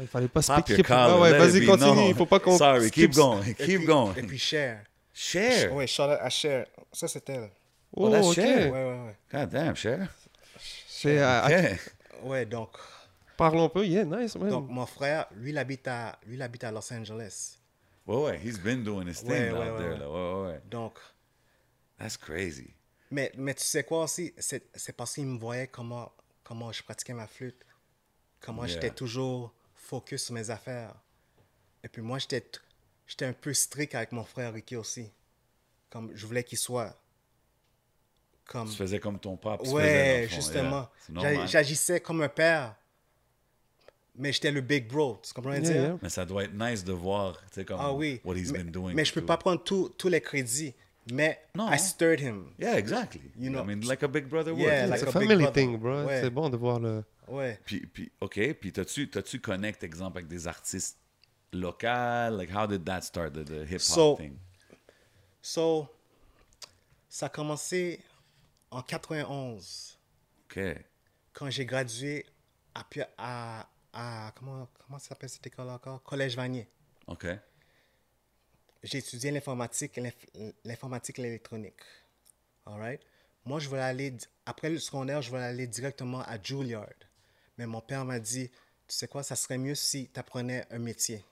Il 0.00 0.06
fallait 0.06 0.28
pas 0.28 0.40
Pop 0.42 0.66
collar, 0.86 1.10
Ah 1.10 1.20
ouais, 1.20 1.38
vas-y, 1.38 1.64
continue. 1.66 2.08
Il 2.08 2.14
faut 2.14 2.26
pas 2.26 2.40
qu'on. 2.40 2.56
Sorry, 2.58 2.90
keep 2.90 3.12
going, 3.14 3.42
Et 3.42 3.54
keep 3.54 3.78
puis- 3.78 3.84
going. 3.86 4.14
Et 4.14 4.22
puis 4.22 4.38
Cher. 4.38 4.84
Cher. 5.12 5.72
Ouais, 5.74 5.86
Charlotte 5.86 6.20
à 6.22 6.30
Cher. 6.30 6.66
Ça, 6.92 7.08
c'est 7.08 7.28
elle. 7.30 7.50
Oh, 7.94 8.10
that's 8.10 8.26
ok. 8.26 8.34
Cher. 8.34 8.72
Ouais, 8.72 8.84
ouais, 8.84 9.00
ouais. 9.06 9.16
God 9.32 9.48
damn, 9.50 9.74
Cher. 9.76 10.08
C'est, 10.88 11.18
euh, 11.18 11.46
OK. 11.46 12.24
Ouais, 12.24 12.44
donc, 12.46 12.70
Parlons 13.36 13.66
un 13.66 13.68
peu. 13.68 13.86
Yeah, 13.86 14.04
nice, 14.04 14.34
man. 14.36 14.50
donc 14.50 14.68
mon 14.68 14.84
frère, 14.84 15.26
lui, 15.36 15.50
il 15.50 15.58
habite 15.58 15.86
à, 15.86 16.18
lui, 16.26 16.34
il 16.34 16.42
habite 16.42 16.64
à 16.64 16.72
Los 16.72 16.92
Angeles. 16.92 17.56
Ouais, 18.06 18.16
ouais, 18.16 18.40
he's 18.42 18.58
been 18.58 18.82
doing 18.82 19.06
his 19.06 19.20
thing 19.20 19.30
Ouais, 19.30 19.50
out 19.50 19.58
ouais, 19.58 19.70
ouais, 19.70 19.78
there. 19.78 19.90
ouais. 19.92 19.98
Là. 19.98 20.10
Ouais, 20.10 20.32
ouais, 20.42 20.46
ouais. 20.52 20.60
Donc, 20.70 20.94
That's 21.98 22.16
crazy. 22.16 22.74
Mais, 23.10 23.32
mais 23.36 23.54
tu 23.54 23.62
sais 23.64 23.84
quoi 23.84 24.04
aussi? 24.04 24.32
C'est 24.38 24.64
c'est 24.74 24.92
parce 24.96 25.14
qu'il 25.14 25.26
me 25.26 25.38
voyait 25.38 25.66
comment, 25.68 26.12
comment 26.44 26.70
je 26.72 26.82
pratiquais 26.82 27.14
ma 27.14 27.26
flûte. 27.26 27.64
Comment 28.40 28.64
Yeah. 28.64 28.74
j'étais 28.74 28.90
toujours 28.90 29.52
focus 29.74 30.24
sur 30.24 30.34
mes 30.34 30.50
affaires. 30.50 30.94
Et 31.82 31.88
puis 31.88 32.02
moi, 32.02 32.18
j'étais 32.18 32.44
un 33.22 33.32
peu 33.32 33.52
strict 33.54 33.94
avec 33.94 34.12
mon 34.12 34.24
frère 34.24 34.52
Ricky 34.52 34.76
aussi. 34.76 35.10
Comme 35.90 36.10
je 36.14 36.26
voulais 36.26 36.44
qu'il 36.44 36.58
soit 36.58 36.94
comme 38.44 38.68
Tu 38.70 38.76
faisais 38.76 38.98
comme 38.98 39.18
ton 39.18 39.36
papa. 39.36 39.62
tu 39.62 39.70
faisais, 39.70 39.74
dans 39.74 39.76
Ouais, 40.22 40.28
justement. 40.30 40.70
yeah. 40.70 40.90
C'est 41.06 41.14
J'a- 41.14 41.30
normal. 41.32 41.48
J'agissais 41.48 42.00
comme 42.00 42.22
un 42.22 42.28
père, 42.30 42.76
mais 44.14 44.32
j'étais 44.32 44.50
le 44.50 44.60
big 44.62 44.88
bro. 44.88 45.20
Tu 45.22 45.32
comprends 45.34 45.52
ce 45.54 45.58
que 45.58 45.64
je 45.64 45.68
veux 45.68 45.74
Yeah, 45.74 45.80
dire? 45.82 45.90
yeah. 45.92 45.98
Mais 46.02 46.08
ça 46.08 46.24
doit 46.24 46.44
être 46.44 46.54
nice 46.54 46.82
de 46.84 46.92
voir, 46.92 47.38
tu 47.42 47.46
sais, 47.52 47.64
comme 47.64 47.78
Ah 47.80 47.92
oui. 47.92 48.20
what 48.24 48.36
he's 48.36 48.50
mais, 48.52 48.58
been 48.62 48.70
doing. 48.72 48.94
mais 48.94 49.04
je 49.04 49.12
peux 49.12 49.24
pas 49.24 49.36
prendre 49.36 49.62
tous 49.62 50.08
les 50.08 50.20
crédits. 50.20 50.74
Mais 51.12 51.40
Non. 51.54 51.70
I 51.72 51.78
stirred 51.78 52.20
him. 52.20 52.52
Yeah, 52.58 52.76
exactly. 52.76 53.30
You 53.38 53.50
know- 53.50 53.62
I 53.62 53.66
mean, 53.66 53.80
like 53.86 54.02
a 54.02 54.08
big 54.08 54.26
brother 54.28 54.52
would. 54.52 54.62
Yeah, 54.62 54.84
C'est 54.86 54.90
like 54.90 55.02
a 55.04 55.12
family 55.12 55.52
thing, 55.52 55.76
bro. 55.78 56.04
Ouais. 56.04 56.20
C'est 56.20 56.30
bon 56.30 56.48
de 56.50 56.56
voir 56.56 56.78
le. 56.80 57.04
Ouais. 57.26 57.58
Puis, 57.64 57.86
puis, 57.86 58.10
OK, 58.20 58.38
puis 58.54 58.72
t'as-tu, 58.72 59.08
t'as-tu 59.10 59.40
connect, 59.40 59.82
exemple, 59.84 60.18
avec 60.18 60.28
des 60.28 60.46
artistes 60.46 60.98
locaux? 61.52 61.86
Like, 61.86 62.50
how 62.54 62.66
did 62.66 62.84
that 62.84 63.02
start, 63.02 63.32
the, 63.34 63.44
the 63.44 63.64
hip-hop 63.66 63.80
So- 63.80 64.16
thing? 64.16 64.36
So, 65.42 65.88
ça 67.08 67.26
a 67.26 67.28
commencé 67.28 68.00
en 68.70 68.82
91, 68.82 69.98
OK. 70.50 70.60
quand 71.32 71.48
j'ai 71.50 71.64
gradué 71.64 72.26
à, 72.74 72.84
à, 73.16 73.66
à 73.92 74.32
comment, 74.32 74.68
comment 74.86 74.98
ça 74.98 75.08
s'appelle 75.10 75.28
cette 75.30 75.46
école 75.46 75.68
encore? 75.70 76.02
Collège 76.02 76.36
Vanier. 76.36 76.68
OK. 77.06 77.26
J'ai 78.82 78.98
étudié 78.98 79.30
l'informatique, 79.30 79.96
l'inf- 79.96 80.26
l'informatique 80.64 81.18
et 81.18 81.22
l'électronique. 81.22 81.80
All 82.66 82.78
right? 82.78 83.00
Moi, 83.44 83.60
je 83.60 83.68
voulais 83.68 83.82
aller, 83.82 84.14
après 84.46 84.70
le 84.70 84.78
secondaire, 84.78 85.22
je 85.22 85.30
voulais 85.30 85.42
aller 85.42 85.66
directement 85.66 86.20
à 86.22 86.40
Juilliard. 86.40 86.88
Mais 87.56 87.66
mon 87.66 87.80
père 87.80 88.04
m'a 88.04 88.20
dit, 88.20 88.50
tu 88.86 88.94
sais 88.94 89.08
quoi, 89.08 89.22
ça 89.22 89.36
serait 89.36 89.58
mieux 89.58 89.74
si 89.74 90.08
tu 90.12 90.20
apprenais 90.20 90.66
un 90.70 90.78
métier 90.78 91.24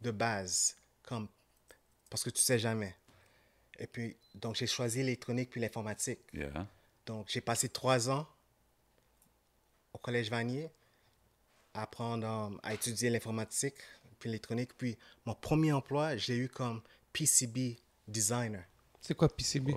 de 0.00 0.10
base, 0.10 0.76
comme, 1.02 1.28
parce 2.10 2.24
que 2.24 2.30
tu 2.30 2.40
sais 2.40 2.58
jamais. 2.58 2.94
Et 3.78 3.86
puis, 3.86 4.16
donc, 4.34 4.56
j'ai 4.56 4.66
choisi 4.66 4.98
l'électronique 4.98 5.50
puis 5.50 5.60
l'informatique. 5.60 6.20
Yeah. 6.32 6.66
Donc, 7.06 7.28
j'ai 7.28 7.40
passé 7.40 7.68
trois 7.68 8.10
ans 8.10 8.26
au 9.92 9.98
Collège 9.98 10.30
Vanier 10.30 10.70
à 11.74 11.82
apprendre 11.82 12.26
euh, 12.26 12.58
à 12.62 12.74
étudier 12.74 13.08
l'informatique 13.10 13.76
puis 14.18 14.28
l'électronique. 14.28 14.76
Puis, 14.76 14.96
mon 15.24 15.34
premier 15.34 15.72
emploi, 15.72 16.16
je 16.16 16.32
l'ai 16.32 16.38
eu 16.38 16.48
comme 16.48 16.82
PCB 17.12 17.76
designer. 18.06 18.64
C'est 19.00 19.14
quoi 19.14 19.28
PCB? 19.28 19.72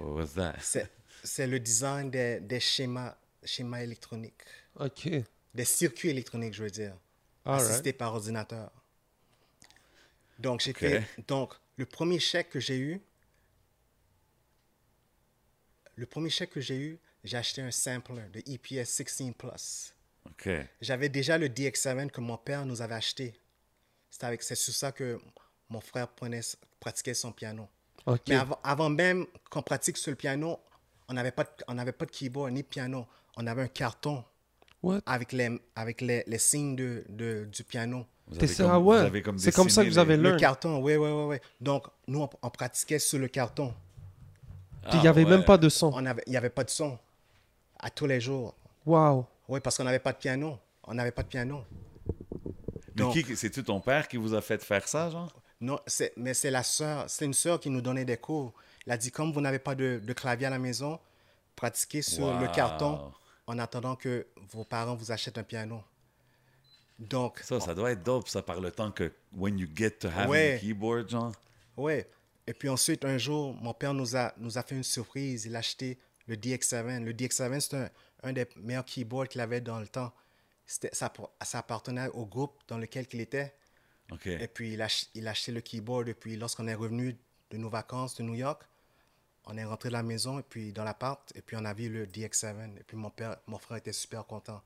C'est, 1.24 1.48
le 1.48 1.60
design 1.60 2.10
des, 2.10 2.40
des 2.40 2.60
schémas, 2.60 3.16
schémas 3.44 3.82
électroniques, 3.82 4.42
OK. 4.80 5.10
des 5.54 5.66
circuits 5.66 6.10
électroniques, 6.10 6.54
je 6.56 6.64
veux 6.64 6.72
dire, 6.72 6.98
All 7.46 7.60
assistés 7.62 7.94
par 7.94 8.14
ordinateur. 8.14 8.72
Donc, 10.40 10.62
j'ai 10.62 10.74
fait- 10.74 11.06
donc, 11.28 11.54
le 11.78 11.86
premier 11.86 12.20
chèque 12.20 12.50
que 12.50 12.60
j'ai 12.60 12.78
eu, 12.78 13.02
le 15.96 16.06
premier 16.06 16.30
chèque 16.30 16.52
que 16.52 16.62
j'ai 16.62 16.78
eu, 16.78 17.00
j'ai 17.24 17.38
acheté 17.38 17.62
un 17.62 17.72
sampler 17.72 18.24
de 18.34 18.40
EPS 18.52 18.90
16 18.90 19.34
Plus. 19.38 19.94
OK. 20.26 20.50
J'avais 20.82 21.10
déjà 21.10 21.38
le 21.38 21.48
DX7 21.48 22.10
que 22.10 22.22
mon 22.22 22.38
père 22.38 22.66
nous 22.66 22.82
avait 22.82 22.96
acheté. 22.96 23.34
C'est 24.12 24.24
avec, 24.26 24.44
c'est 24.44 24.56
sur 24.56 24.74
ça 24.74 24.92
que 24.92 25.20
mon 25.70 25.80
frère 25.82 26.08
prenait, 26.10 26.42
pratiquait 26.80 27.14
son 27.16 27.32
piano. 27.32 27.68
Mais 28.28 28.36
avant, 28.36 28.60
avant 28.64 28.90
même 28.90 29.26
qu'on 29.50 29.62
pratique 29.64 29.98
sur 29.98 30.12
le 30.12 30.16
piano, 30.18 30.60
on 31.08 31.14
n'avait 31.14 31.32
pas, 31.32 31.44
de- 31.46 31.50
on 31.68 31.74
n'avait 31.76 31.92
pas 31.94 32.06
de 32.06 32.12
keyboard 32.12 32.52
ni 32.52 32.62
de 32.62 32.68
piano. 32.68 33.08
On 33.38 33.48
avait 33.48 33.62
un 33.64 33.68
carton 33.68 34.24
What? 34.84 35.00
avec 35.06 35.32
les, 35.32 35.50
avec 35.76 36.02
les, 36.02 36.24
les 36.28 36.38
signes 36.38 36.76
de, 36.76 37.04
de- 37.10 37.46
du 37.52 37.64
piano. 37.64 38.06
Vous 38.28 38.36
T'es 38.38 38.44
avez 38.46 38.54
ça, 38.54 38.64
comme- 38.64 38.72
ah 38.74 38.78
vous 38.80 38.86
ouais. 38.90 38.98
avez 38.98 39.22
comme 39.22 39.38
C'est 39.40 39.52
comme 39.52 39.70
ça 39.70 39.84
que 39.84 39.90
vous 39.90 39.98
avez 39.98 40.18
les- 40.18 40.32
Le 40.32 40.38
carton, 40.38 40.82
oui, 40.82 40.96
oui, 40.96 41.10
oui, 41.10 41.24
oui. 41.30 41.38
Donc, 41.60 41.88
nous, 42.08 42.22
on, 42.22 42.30
on 42.42 42.50
pratiquait 42.50 43.00
sur 43.00 43.18
le 43.20 43.28
carton. 43.28 43.74
Puis 44.84 44.92
il 44.96 45.02
n'y 45.02 45.08
avait 45.08 45.24
Ah, 45.26 45.30
même 45.30 45.40
ouais. 45.42 45.46
pas 45.46 45.58
de 45.58 45.70
son. 45.70 45.92
On 45.94 46.06
avait, 46.06 46.24
il 46.26 46.32
n'y 46.32 46.38
avait 46.38 46.50
pas 46.50 46.64
de 46.64 46.70
son 46.70 46.98
à 47.80 47.90
tous 47.90 48.08
les 48.08 48.20
jours. 48.20 48.56
Wow. 48.86 49.26
Oui, 49.48 49.60
parce 49.60 49.78
qu'on 49.78 49.84
n'avait 49.84 50.00
pas 50.00 50.12
de 50.14 50.18
piano. 50.18 50.58
On 50.86 50.94
n'avait 50.96 51.12
pas 51.12 51.22
de 51.24 51.28
piano. 51.28 51.64
C'est-tu 53.36 53.64
ton 53.64 53.80
père 53.80 54.08
qui 54.08 54.18
vous 54.18 54.34
a 54.34 54.42
fait 54.42 54.64
faire 54.64 54.88
ça, 54.88 55.10
genre? 55.10 55.34
Non, 55.60 55.80
mais 56.18 56.34
c'est 56.34 56.52
la 56.52 56.64
sœur, 56.64 57.06
c'est 57.10 57.26
une 57.26 57.34
sœur 57.34 57.60
qui 57.60 57.70
nous 57.70 57.82
donnait 57.82 58.06
des 58.06 58.18
cours. 58.18 58.54
Elle 58.86 58.94
a 58.94 58.98
dit, 58.98 59.12
comme 59.12 59.32
vous 59.32 59.42
n'avez 59.42 59.60
pas 59.60 59.76
de, 59.76 60.02
de 60.04 60.14
clavier 60.14 60.48
à 60.48 60.50
la 60.50 60.58
maison, 60.60 61.00
pratiquez 61.56 62.02
sur 62.02 62.40
le 62.40 62.48
carton 62.48 63.12
en 63.48 63.60
attendant 63.60 63.96
que 63.96 64.26
vos 64.52 64.64
parents 64.64 64.96
vous 64.96 65.12
achètent 65.12 65.38
un 65.38 65.44
piano. 65.44 65.84
Donc, 67.00 67.40
Ça, 67.44 67.60
ça 67.60 67.74
doit 67.74 67.92
être 67.92 68.04
dope, 68.04 68.28
ça, 68.28 68.42
par 68.42 68.60
le 68.62 68.72
temps 68.72 68.92
que 68.92 69.12
when 69.36 69.58
you 69.58 69.68
get 69.76 69.92
to 69.92 70.08
have 70.08 70.30
Ouais. 70.30 70.54
a 70.56 70.60
keyboard, 70.60 71.10
genre. 71.10 71.32
ouais. 71.78 72.08
Et 72.48 72.54
puis 72.54 72.70
ensuite, 72.70 73.06
un 73.06 73.18
jour, 73.20 73.54
mon 73.62 73.74
père 73.74 73.94
nous 73.94 74.16
a, 74.18 74.34
nous 74.38 74.58
a 74.58 74.64
fait 74.64 74.76
une 74.76 74.84
surprise. 74.84 75.46
Il 75.46 75.56
a 75.56 75.60
acheté 75.60 75.98
le 76.28 76.36
DX7. 76.36 77.04
Le 77.04 77.14
DX7, 77.14 77.60
c'est 77.60 77.74
un, 77.78 77.90
un 78.24 78.34
des 78.34 78.48
meilleurs 78.58 78.84
keyboards 78.84 79.28
qu'il 79.30 79.42
avait 79.42 79.62
dans 79.62 79.80
le 79.80 79.88
temps. 79.88 80.12
C'était, 80.72 80.90
ça, 80.94 81.12
ça 81.44 81.60
appartenait 81.60 82.08
au 82.14 82.26
groupe 82.26 82.54
dans 82.70 82.78
lequel 82.78 83.06
il 83.12 83.20
était. 83.20 83.54
Et 84.26 84.48
puis, 84.48 84.74
il 84.74 84.82
a, 84.82 84.86
ach- 84.86 85.08
il 85.14 85.28
a 85.28 85.32
acheté 85.32 85.52
le 85.52 85.60
keyboard. 85.60 86.08
Et 86.08 86.14
puis, 86.14 86.38
lorsqu'on 86.38 86.66
est 86.68 86.74
revenu 86.74 87.18
de 87.50 87.58
nos 87.58 87.70
vacances 87.70 88.16
de 88.16 88.24
New 88.24 88.36
York, 88.36 88.62
on 89.48 89.58
est 89.58 89.66
rentré 89.66 89.90
de 89.90 89.94
la 89.94 90.04
maison 90.04 90.40
et 90.40 90.44
puis 90.44 90.72
dans 90.72 90.84
l'appart. 90.86 91.22
Et 91.36 91.42
puis, 91.42 91.58
on 91.60 91.66
a 91.66 91.74
vu 91.74 91.90
le 91.90 92.06
DX7. 92.06 92.78
Et 92.80 92.84
puis, 92.88 92.96
mon, 92.96 93.10
père, 93.10 93.36
mon 93.48 93.58
frère 93.58 93.78
était 93.80 93.92
super 93.92 94.26
content. 94.26 94.62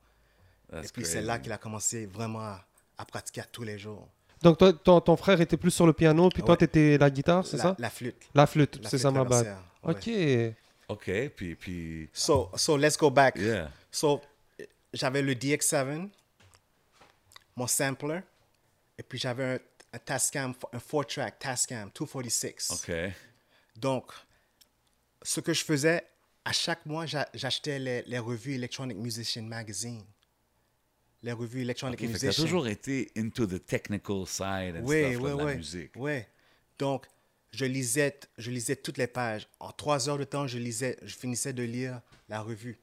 That's 0.71 0.89
et 0.89 0.91
puis, 0.93 1.05
c'est 1.05 1.21
là 1.23 1.39
qu'il 1.39 1.51
a 1.51 1.57
commencé 1.57 2.05
vraiment 2.05 2.39
à, 2.41 2.65
à 2.99 3.05
pratiquer 3.05 3.41
à 3.41 3.45
tous 3.45 3.63
les 3.63 3.79
jours. 3.79 4.07
Donc 4.43 4.59
toi, 4.59 4.73
ton, 4.73 5.01
ton 5.01 5.15
frère 5.15 5.41
était 5.41 5.57
plus 5.57 5.71
sur 5.71 5.87
le 5.87 5.93
piano, 5.93 6.29
puis 6.29 6.43
toi, 6.43 6.51
Ouais. 6.51 6.57
tu 6.57 6.65
étais 6.65 6.97
la 6.99 7.09
guitare, 7.09 7.47
c'est 7.47 7.57
ça? 7.57 7.75
la 7.79 7.89
flûte. 7.89 8.21
La 8.35 8.45
flûte, 8.45 8.79
c'est 8.87 8.97
ça 8.99 9.09
ma 9.09 9.23
base. 9.23 9.47
ouais. 9.83 9.93
OK. 9.93 10.55
OK, 10.87 11.29
puis, 11.35 11.55
puis... 11.55 12.09
So, 12.13 12.51
so, 12.55 12.77
let's 12.77 12.95
go 12.95 13.09
back. 13.09 13.37
Yeah. 13.37 13.71
So, 13.89 14.21
j'avais 14.95 15.21
le 15.21 15.33
DX7, 15.35 16.09
mon 17.55 17.67
sampler, 17.67 18.21
et 18.97 19.03
puis 19.03 19.17
j'avais 19.19 19.43
un, 19.43 19.59
un 19.93 19.99
Tascam, 19.99 20.53
un 20.73 20.77
4-track 20.77 21.39
Tascam 21.39 21.89
246. 21.93 22.71
OK. 22.71 22.95
Donc, 23.75 24.11
ce 25.21 25.39
que 25.39 25.53
je 25.53 25.63
faisais, 25.63 26.03
à 26.43 26.51
chaque 26.51 26.85
mois, 26.85 27.05
j'a- 27.05 27.29
j'achetais 27.33 27.79
les, 27.79 28.01
les 28.03 28.19
revues 28.19 28.55
Electronic 28.55 28.97
Musician 28.97 29.43
Magazine. 29.43 30.03
Les 31.23 31.31
revues 31.31 31.61
Electronic 31.61 31.99
OK, 31.99 32.07
fait 32.07 32.13
que 32.13 32.17
t'as 32.19 32.25
Musician. 32.27 32.43
toujours 32.43 32.67
été 32.67 33.11
into 33.17 33.47
the 33.47 33.63
technical 33.65 34.25
side 34.27 34.75
and 34.77 34.83
Oui, 34.85 35.01
stuff 35.13 35.21
oui, 35.21 35.29
là, 35.29 35.33
de 35.33 35.37
la 35.39 35.45
oui. 35.45 35.55
musique. 35.57 35.91
Oui. 35.95 36.19
Donc, 36.77 37.07
je 37.51 37.65
lisais, 37.65 38.19
je 38.37 38.51
lisais 38.51 38.75
toutes 38.75 38.97
les 38.97 39.07
pages. 39.07 39.47
En 39.59 39.71
trois 39.71 40.07
heures 40.09 40.17
de 40.17 40.23
temps, 40.25 40.45
je 40.45 40.57
lisais, 40.59 40.97
je 41.01 41.15
finissais 41.15 41.53
de 41.53 41.63
lire 41.63 42.01
la 42.29 42.41
revue. 42.41 42.77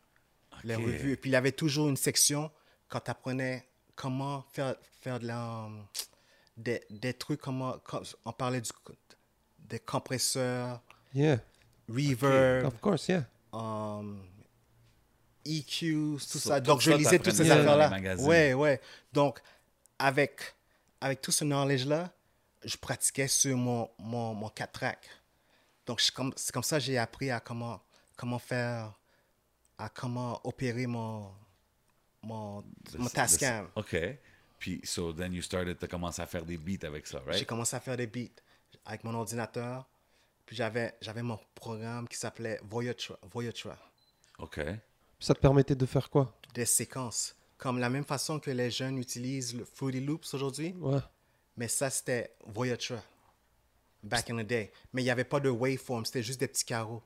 Les 0.65 0.77
revues. 0.77 1.13
Et 1.13 1.17
puis, 1.17 1.31
il 1.31 1.33
y 1.33 1.37
avait 1.37 1.53
toujours 1.53 1.89
une 1.89 1.97
section 1.97 2.51
quand 2.89 3.01
tu 3.01 3.11
apprenais 3.11 3.67
comment 3.95 4.45
faire, 4.53 4.77
faire 5.01 5.19
de 5.21 5.27
la, 5.27 5.69
des, 6.57 6.83
des 6.91 7.15
trucs, 7.15 7.41
comment, 7.41 7.79
comme- 7.85 8.05
on 8.25 8.33
parlait 8.33 8.61
du, 8.61 8.71
des 9.59 9.79
compresseurs, 9.81 10.81
Yeah. 11.15 11.39
reverb, 11.89 12.67
Of 12.67 12.81
course, 12.81 13.09
yeah. 13.09 13.25
um, 13.53 14.23
EQ, 15.45 16.15
tout 16.15 16.19
So, 16.21 16.39
ça. 16.39 16.61
tout 16.61 16.67
Donc, 16.69 16.81
je 16.81 16.93
lisais 16.93 17.19
toutes 17.19 17.35
ces 17.35 17.51
affaires-là. 17.51 18.17
Ouais, 18.19 18.55
ouais. 18.55 18.81
Donc, 19.13 19.41
avec, 19.99 20.41
avec 21.01 21.21
tout 21.21 21.33
ce 21.33 21.45
knowledge-là, 21.45 22.11
je 22.65 22.77
pratiquais 22.77 23.29
sur 23.29 23.57
mon, 23.57 23.91
mon, 23.99 24.35
mon 24.35 24.49
4 24.49 24.73
track. 24.73 25.09
Donc, 25.87 26.01
comme- 26.15 26.33
c'est 26.37 26.53
comme 26.53 26.63
ça 26.63 26.79
que 26.79 26.85
j'ai 26.85 26.97
appris 26.99 27.31
à 27.31 27.41
comment, 27.41 27.81
comment 28.17 28.39
faire, 28.39 28.93
à 29.79 29.89
comment 29.89 30.41
opérer 30.45 30.87
mon, 30.87 31.31
mon, 32.23 32.63
mon 32.99 33.07
The- 33.09 33.13
Tascam. 33.13 33.69
OK. 33.77 33.97
Puis, 34.59 34.81
so 34.85 35.13
then 35.13 35.33
you 35.33 35.43
started 35.43 35.79
to 35.79 35.87
commencer 35.89 36.23
à 36.23 36.27
faire 36.27 36.45
des 36.45 36.57
beats 36.57 36.87
avec 36.87 37.07
ça, 37.07 37.21
J'ai 37.27 37.31
right? 37.33 37.47
commencé 37.47 37.75
à 37.75 37.81
faire 37.81 37.97
des 37.97 38.07
beats 38.07 38.41
avec 38.87 39.03
mon 39.05 39.15
ordinateur. 39.15 39.89
Puis 40.47 40.55
j'avais, 40.57 40.95
j'avais 41.01 41.23
mon 41.23 41.39
programme 41.55 42.07
qui 42.09 42.17
s'appelait. 42.17 42.61
Voyatra. 42.63 43.19
OK. 44.39 44.61
Ça 45.19 45.35
te 45.35 45.41
permettait 45.41 45.75
de 45.77 45.87
faire 45.87 46.09
quoi? 46.11 46.37
des 46.55 46.67
séquences. 46.67 47.35
Comme 47.57 47.79
la 47.79 47.89
même 47.89 48.05
façon 48.05 48.39
que 48.41 48.51
les 48.51 48.71
jeunes 48.71 48.99
utilisent 48.99 49.55
le 49.55 49.65
Fruity 49.65 50.01
Loops 50.01 50.35
aujourd'hui, 50.35 50.75
Ouais. 50.81 50.99
mais 51.57 51.67
ça 51.69 51.89
c'était 51.91 52.35
Voyatra, 52.45 53.01
back 54.03 54.29
in 54.31 54.43
the 54.43 54.47
day. 54.47 54.73
Mais 54.93 55.01
il 55.03 55.05
n'y 55.05 55.11
avait 55.11 55.25
pas 55.25 55.41
de 55.41 55.49
waveform, 55.49 56.05
c'était 56.05 56.23
juste 56.25 56.41
des 56.41 56.49
petits 56.49 56.65
carreaux. 56.65 57.03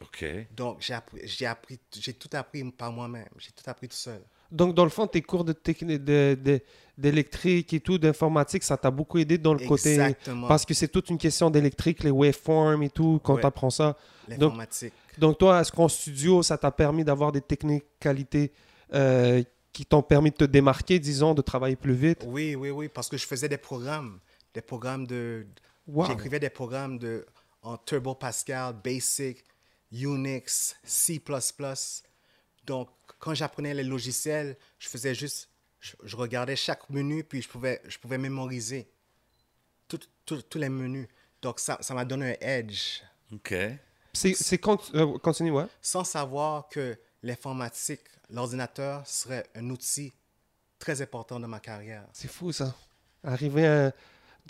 OK. 0.00 0.24
Donc 0.54 0.78
j'ai 0.80 0.94
appris, 0.94 1.20
j'ai 1.24 1.46
appris, 1.46 1.78
j'ai 1.98 2.12
tout 2.12 2.28
appris 2.32 2.64
par 2.72 2.92
moi-même, 2.92 3.28
j'ai 3.38 3.50
tout 3.52 3.68
appris 3.68 3.88
tout 3.88 3.96
seul. 3.96 4.20
Donc, 4.50 4.74
dans 4.74 4.84
le 4.84 4.90
fond, 4.90 5.06
tes 5.06 5.22
cours 5.22 5.44
de 5.44 5.54
technique, 5.54 6.04
de, 6.04 6.36
de- 6.38 6.60
d'électrique 6.98 7.72
et 7.72 7.80
tout, 7.80 7.96
d'informatique, 7.96 8.62
ça 8.62 8.76
t'a 8.76 8.90
beaucoup 8.90 9.16
aidé 9.16 9.38
dans 9.38 9.54
le 9.54 9.66
côté. 9.66 9.94
Exactement. 9.94 10.46
Parce 10.46 10.66
que 10.66 10.74
c'est 10.74 10.88
toute 10.88 11.08
une 11.08 11.16
question 11.16 11.48
d'électrique, 11.48 12.02
les 12.04 12.10
waveforms 12.10 12.82
et 12.82 12.90
tout, 12.90 13.18
quand 13.24 13.34
Ouais. 13.36 13.40
tu 13.40 13.46
apprends 13.46 13.70
ça. 13.70 13.96
Donc, 14.28 14.38
L'informatique. 14.40 14.92
donc, 15.16 15.38
toi, 15.38 15.60
est-ce 15.62 15.72
qu'en 15.72 15.88
studio, 15.88 16.42
ça 16.42 16.58
t'a 16.58 16.70
permis 16.70 17.02
d'avoir 17.02 17.32
des 17.32 17.40
techniques 17.40 17.84
qualité 17.98 18.52
euh, 18.92 19.42
qui 19.72 19.86
t'ont 19.86 20.02
permis 20.02 20.30
de 20.30 20.36
te 20.36 20.44
démarquer, 20.44 20.98
disons, 20.98 21.32
de 21.32 21.40
travailler 21.40 21.76
plus 21.76 21.94
vite? 21.94 22.22
Oui, 22.26 22.54
oui, 22.54 22.68
oui, 22.68 22.90
parce 22.90 23.08
que 23.08 23.16
je 23.16 23.26
faisais 23.26 23.48
des 23.48 23.56
programmes, 23.56 24.20
des 24.52 24.60
programmes 24.60 25.06
de, 25.06 25.46
Wow. 25.86 26.04
j'écrivais 26.08 26.38
des 26.40 26.50
programmes 26.50 26.98
de 26.98 27.24
en 27.62 27.78
Turbo 27.78 28.14
Pascal, 28.14 28.74
Basic, 28.84 29.42
Unix, 29.92 30.76
C++. 30.84 31.20
Donc, 32.64 32.88
quand 33.18 33.34
j'apprenais 33.34 33.74
les 33.74 33.84
logiciels, 33.84 34.56
je 34.78 34.88
faisais 34.88 35.14
juste, 35.14 35.48
je, 35.80 35.92
je 36.02 36.16
regardais 36.16 36.56
chaque 36.56 36.88
menu, 36.90 37.24
puis 37.24 37.42
je 37.42 37.48
pouvais, 37.48 37.80
je 37.86 37.98
pouvais 37.98 38.18
mémoriser 38.18 38.88
tous 39.88 40.54
les 40.54 40.68
menus. 40.68 41.08
Donc, 41.42 41.60
ça 41.60 41.78
ça 41.80 41.92
m'a 41.94 42.04
donné 42.04 42.38
un 42.40 42.46
edge, 42.46 43.02
OK. 43.32 43.54
C'est, 44.14 44.34
c'est 44.34 44.58
quand... 44.58 44.94
euh, 44.94 45.18
continue, 45.18 45.50
ouais. 45.50 45.66
sans 45.80 46.04
savoir 46.04 46.68
que 46.68 46.98
l'informatique, 47.22 48.02
l'ordinateur 48.30 49.06
serait 49.06 49.46
un 49.54 49.68
outil 49.70 50.12
très 50.78 51.00
important 51.00 51.40
dans 51.40 51.48
ma 51.48 51.60
carrière. 51.60 52.04
C'est 52.12 52.28
fou, 52.30 52.52
ça. 52.52 52.74
Arriver 53.24 53.66
à... 53.66 53.92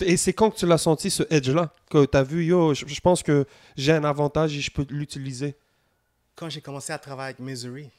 Et 0.00 0.16
c'est 0.16 0.32
quand 0.32 0.50
que 0.50 0.56
tu 0.56 0.66
l'as 0.66 0.78
senti, 0.78 1.10
ce 1.10 1.22
edge-là? 1.30 1.74
Que 1.90 2.06
tu 2.06 2.16
as 2.16 2.22
vu, 2.22 2.44
yo, 2.44 2.72
je, 2.74 2.86
je 2.86 3.00
pense 3.00 3.22
que 3.22 3.46
j'ai 3.76 3.92
un 3.92 4.04
avantage 4.04 4.56
et 4.56 4.60
je 4.60 4.70
peux 4.70 4.86
l'utiliser? 4.88 5.54
Quand 6.34 6.48
j'ai 6.48 6.60
commencé 6.62 6.92
à 6.92 6.98
travailler 6.98 7.34
avec 7.34 7.38
Missouri, 7.40 7.90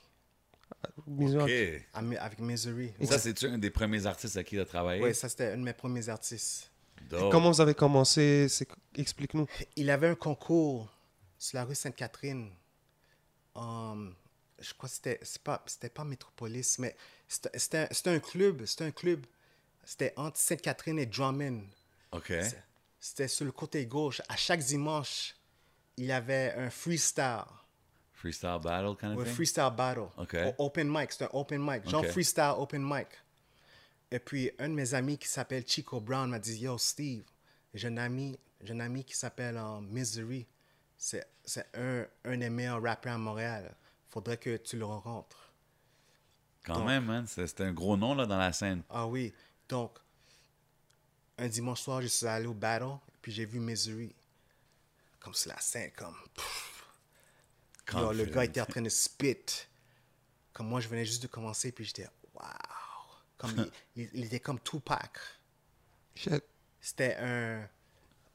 Disons, 1.07 1.43
OK. 1.43 1.51
à 1.93 2.01
Mi- 2.01 2.17
avec 2.17 2.39
Missouri, 2.39 2.91
Ça, 3.03 3.19
c'est-tu 3.19 3.45
un 3.45 3.57
des 3.59 3.69
premiers 3.69 4.05
artistes 4.07 4.35
à 4.37 4.43
qui 4.43 4.55
tu 4.55 4.61
as 4.61 4.65
travaillé? 4.65 5.03
Oui, 5.03 5.13
ça 5.13 5.29
c'était 5.29 5.51
un 5.51 5.57
de 5.57 5.61
mes 5.63 5.73
premiers 5.73 6.09
artistes. 6.09 6.71
Comment 7.09 7.51
vous 7.51 7.61
avez 7.61 7.75
commencé? 7.75 8.47
Explique-nous. 8.95 9.47
Il 9.75 9.89
avait 9.91 10.07
un 10.07 10.15
concours 10.15 10.91
sur 11.37 11.57
la 11.57 11.65
rue 11.65 11.75
Sainte-Catherine. 11.75 12.49
um, 13.55 14.15
je 14.59 14.73
crois 14.73 14.87
que 14.89 14.95
c'était 14.95 15.19
c'est 15.21 15.41
pas 15.41 15.61
c'était 15.67 15.89
pas 15.89 16.03
Metropolis, 16.05 16.79
mais 16.79 16.95
c'était 17.27 17.49
c'était 17.59 17.77
un, 17.79 17.87
c'était 17.91 18.09
un 18.11 18.19
club, 18.19 18.65
c'était 18.65 18.85
un 18.85 18.91
club, 18.91 19.25
c'était 19.83 20.13
entre 20.15 20.37
Sainte-Catherine 20.37 20.97
et 20.99 21.05
Drummond. 21.05 21.61
OK. 22.13 22.33
C'était 22.99 23.27
sur 23.27 23.45
le 23.45 23.51
côté 23.51 23.85
gauche. 23.85 24.21
À 24.29 24.35
chaque 24.37 24.61
dimanche, 24.61 25.35
il 25.97 26.05
y 26.05 26.11
avait 26.11 26.53
un 26.57 26.69
freestyle. 26.69 27.43
Freestyle 28.13 28.59
battle 28.63 28.95
kind 28.97 29.11
of 29.13 29.19
Un 29.19 29.23
thing? 29.25 29.33
freestyle 29.33 29.71
battle. 29.75 30.07
OK. 30.17 30.37
Open 30.57 30.87
mic, 30.89 31.11
c'est 31.11 31.25
un 31.25 31.29
open 31.33 31.61
mic. 31.61 31.89
Genre 31.89 32.01
OK. 32.03 32.09
freestyle 32.11 32.53
open 32.57 32.81
mic. 32.83 33.07
Et 34.09 34.19
puis, 34.19 34.51
un 34.59 34.69
de 34.69 34.73
mes 34.73 34.93
amis 34.93 35.17
qui 35.17 35.27
s'appelle 35.27 35.65
Chico 35.67 35.99
Brown 35.99 36.29
m'a 36.29 36.39
dit 36.39 36.57
Yo, 36.59 36.77
Steve, 36.77 37.23
j'ai 37.73 37.87
un 37.89 37.97
ami, 37.97 38.39
un 38.69 38.79
ami 38.79 39.03
qui 39.03 39.15
s'appelle 39.15 39.57
euh, 39.57 39.81
Misery. 39.81 40.47
C'est 40.95 41.25
un, 41.73 42.05
un 42.23 42.37
des 42.37 42.49
meilleurs 42.49 42.81
rappeurs 42.81 43.15
à 43.15 43.17
Montréal. 43.17 43.75
Faudrait 44.07 44.37
que 44.37 44.55
tu 44.57 44.77
le 44.77 44.85
rencontres. 44.85 45.51
Quand 46.63 46.75
Donc- 46.77 46.85
même. 46.87 47.25
C'est 47.27 47.47
c'est 47.47 47.61
un 47.61 47.73
gros 47.73 47.97
nom 47.97 48.15
là, 48.15 48.25
dans 48.25 48.37
la 48.37 48.53
scène. 48.53 48.83
Ah 48.89 49.05
oui. 49.07 49.33
Donc, 49.67 49.97
un 51.37 51.47
dimanche 51.47 51.81
soir, 51.81 52.01
je 52.01 52.07
suis 52.07 52.25
allé 52.27 52.45
au 52.45 52.53
battle, 52.53 52.97
puis 53.21 53.31
j'ai 53.31 53.45
vu 53.45 53.59
Misery. 53.59 54.13
Comme 55.19 55.33
sur 55.33 55.51
la 55.51 55.59
scène, 55.59 55.91
comme. 55.95 56.15
pff. 56.35 56.85
Yo, 57.93 58.11
le 58.13 58.25
gars 58.25 58.45
était 58.45 58.61
en 58.61 58.65
train 58.65 58.81
de 58.81 58.89
spit. 58.89 59.67
Comme 60.51 60.67
moi, 60.67 60.79
je 60.79 60.87
venais 60.87 61.05
juste 61.05 61.21
de 61.23 61.27
commencer, 61.27 61.71
puis 61.71 61.85
j'étais, 61.85 62.07
wow. 62.33 62.41
Comme 63.37 63.69
il, 63.95 64.23
était 64.25 64.39
comme 64.39 64.59
Tupac. 64.59 65.17
Shit. 66.15 66.43
C'était 66.79 67.15
un, 67.17 67.67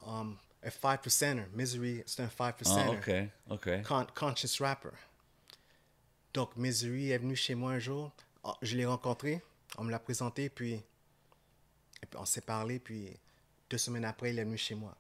um, 0.07 0.37
un 0.63 0.69
5%er. 0.69 1.47
Misery, 1.53 2.03
c'était 2.07 2.25
un 2.25 2.27
5%er. 2.27 3.31
Ah, 3.49 3.51
OK. 3.51 3.67
OK. 3.67 3.83
Con- 3.87 4.07
conscious 4.15 4.59
rapper. 4.63 4.91
Donc, 6.35 6.57
Misery 6.57 7.11
est 7.11 7.19
venu 7.19 7.37
chez 7.37 7.55
moi 7.55 7.73
un 7.73 7.79
jour. 7.79 8.13
Ah, 8.45 8.55
Je 8.63 8.77
l'ai 8.77 8.87
rencontré. 8.87 9.43
On 9.77 9.85
me 9.85 9.91
l'a 9.91 9.99
présenté, 9.99 10.49
puis, 10.49 10.83
et 12.03 12.07
puis 12.07 12.19
on 12.21 12.25
s'est 12.25 12.41
parlé, 12.41 12.79
puis 12.79 13.09
deux 13.71 13.79
semaines 13.79 14.05
après, 14.05 14.31
il 14.31 14.39
est 14.39 14.45
venu 14.45 14.57
chez 14.59 14.75
moi. 14.75 14.97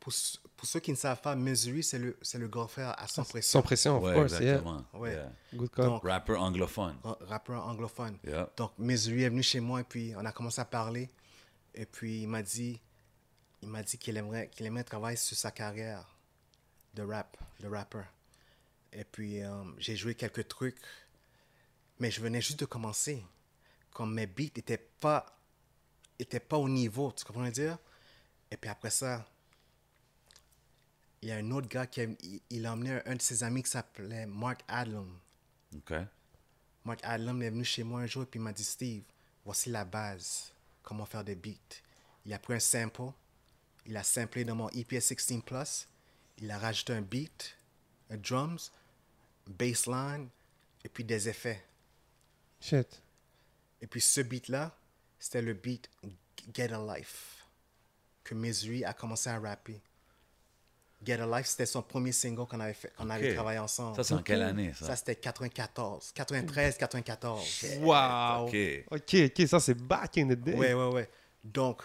Pour, 0.00 0.12
pour 0.56 0.68
ceux 0.68 0.80
qui 0.80 0.90
ne 0.90 0.96
savent 0.96 1.20
pas, 1.22 1.34
Misery, 1.34 1.82
c'est 1.82 1.98
le, 1.98 2.16
c'est 2.20 2.36
le 2.38 2.46
golfeur 2.46 2.94
à 3.00 3.08
son 3.08 3.24
pression. 3.24 3.58
Sans 3.58 3.62
pression, 3.62 3.96
of 3.96 4.02
Ouais, 4.04 4.14
course, 4.14 4.32
yeah. 4.32 4.40
exactement. 4.42 4.84
Ouais. 4.92 5.12
Yeah. 5.14 5.32
Good 5.54 5.70
call. 5.70 5.84
Donc, 5.86 6.02
Rapper 6.04 6.36
anglophone. 6.36 6.96
ra- 7.02 7.18
rappeur 7.22 7.66
anglophone. 7.66 8.18
Yeah. 8.22 8.50
Donc, 8.56 8.72
Misery 8.78 9.22
est 9.22 9.30
venu 9.30 9.42
chez 9.42 9.60
moi, 9.60 9.80
et 9.80 9.84
puis 9.84 10.12
on 10.16 10.24
a 10.26 10.32
commencé 10.32 10.60
à 10.60 10.66
parler. 10.66 11.08
Et 11.74 11.86
puis, 11.86 12.20
il 12.22 12.28
m'a 12.28 12.42
dit, 12.42 12.78
il 13.62 13.68
m'a 13.70 13.82
dit 13.82 13.96
qu'il 13.96 14.16
aimerait, 14.18 14.48
qu'il 14.48 14.66
aimerait 14.66 14.84
travailler 14.84 15.16
sur 15.16 15.36
sa 15.38 15.50
carrière 15.50 16.06
de 16.92 17.02
rap, 17.02 17.36
de 17.60 17.66
rappeur. 17.68 18.04
Et 18.92 19.04
puis, 19.04 19.42
euh, 19.42 19.50
j'ai 19.78 19.96
joué 19.96 20.14
quelques 20.14 20.46
trucs, 20.48 20.76
mais 21.98 22.10
je 22.10 22.20
venais 22.20 22.42
juste 22.42 22.60
de 22.60 22.66
commencer. 22.66 23.24
Comme 23.90 24.12
mes 24.12 24.26
beats 24.26 24.52
n'étaient 24.56 24.86
pas, 25.00 25.24
étaient 26.24 26.40
pas 26.40 26.56
au 26.56 26.68
niveau, 26.68 27.12
tu 27.12 27.24
comprends 27.24 27.48
dire? 27.48 27.78
Et 28.50 28.56
puis 28.56 28.70
après 28.70 28.90
ça, 28.90 29.26
il 31.22 31.28
y 31.28 31.32
a 31.32 31.36
un 31.36 31.50
autre 31.50 31.68
gars 31.68 31.86
qui 31.86 32.00
a, 32.02 32.04
il, 32.04 32.40
il 32.50 32.66
a 32.66 32.72
emmené 32.72 32.90
un, 32.90 33.02
un 33.06 33.14
de 33.16 33.22
ses 33.22 33.42
amis 33.42 33.62
qui 33.62 33.70
s'appelait 33.70 34.26
Mark 34.26 34.60
Adlam. 34.68 35.18
OK. 35.76 35.94
Mark 36.84 37.00
Adlam 37.02 37.42
est 37.42 37.50
venu 37.50 37.64
chez 37.64 37.82
moi 37.82 38.00
un 38.00 38.06
jour 38.06 38.24
et 38.24 38.26
puis 38.26 38.38
il 38.38 38.42
m'a 38.42 38.52
dit 38.52 38.64
Steve, 38.64 39.02
voici 39.44 39.70
la 39.70 39.84
base, 39.84 40.52
comment 40.82 41.06
faire 41.06 41.24
des 41.24 41.34
beats. 41.34 41.80
Il 42.26 42.32
a 42.32 42.38
pris 42.38 42.54
un 42.54 42.60
sample, 42.60 43.12
il 43.86 43.96
a 43.96 44.02
samplé 44.02 44.44
dans 44.44 44.54
mon 44.54 44.68
EPS 44.70 45.00
16 45.00 45.42
Plus, 45.44 45.88
il 46.38 46.50
a 46.50 46.58
rajouté 46.58 46.92
un 46.92 47.02
beat, 47.02 47.56
un 48.10 48.16
drums, 48.16 48.70
bassline 49.46 50.28
et 50.84 50.88
puis 50.88 51.04
des 51.04 51.28
effets. 51.28 51.64
Shit. 52.60 53.02
Et 53.80 53.86
puis 53.86 54.00
ce 54.00 54.20
beat-là, 54.20 54.76
c'était 55.24 55.40
le 55.40 55.54
beat 55.54 55.88
Get 56.52 56.70
a 56.70 56.96
Life 56.98 57.46
que 58.24 58.34
Misery 58.34 58.84
a 58.84 58.92
commencé 58.92 59.30
à 59.30 59.38
rapper. 59.40 59.80
Get 61.02 61.14
a 61.18 61.26
Life, 61.38 61.46
c'était 61.46 61.64
son 61.64 61.82
premier 61.82 62.12
single 62.12 62.46
qu'on 62.46 62.60
avait, 62.60 62.74
fait, 62.74 62.92
qu'on 62.94 63.08
avait 63.08 63.32
travaillé 63.34 63.58
ensemble. 63.58 63.96
Ça, 63.96 64.04
c'est 64.04 64.12
en 64.14 64.22
quelle 64.22 64.42
année, 64.42 64.74
ça? 64.74 64.86
Ça, 64.86 64.96
c'était 64.96 65.16
94, 65.16 66.12
93, 66.12 66.76
94. 66.76 67.42
Wow. 67.80 68.46
OK. 68.48 68.56
OK, 68.90 69.16
OK, 69.40 69.48
ça 69.48 69.60
c'est 69.60 69.74
back 69.74 70.18
in 70.18 70.26
the 70.28 70.32
day. 70.38 70.54
Ouais, 70.54 70.74
ouais, 70.74 70.92
ouais. 70.92 71.10
Donc, 71.42 71.82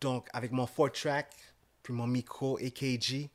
donc 0.00 0.28
avec 0.32 0.52
mon 0.52 0.66
four 0.68 0.92
track, 0.92 1.34
puis 1.82 1.92
mon 1.92 2.06
micro 2.06 2.56
AKG, 2.58 3.28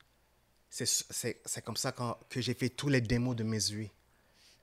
c'est, 0.69 0.85
c'est, 0.85 1.41
c'est 1.45 1.61
comme 1.61 1.75
ça 1.77 1.91
quand- 1.91 2.17
que 2.29 2.39
j'ai 2.39 2.53
fait 2.53 2.69
tous 2.69 2.87
les 2.89 3.01
démos 3.01 3.35
de 3.35 3.43
Misery. 3.43 3.91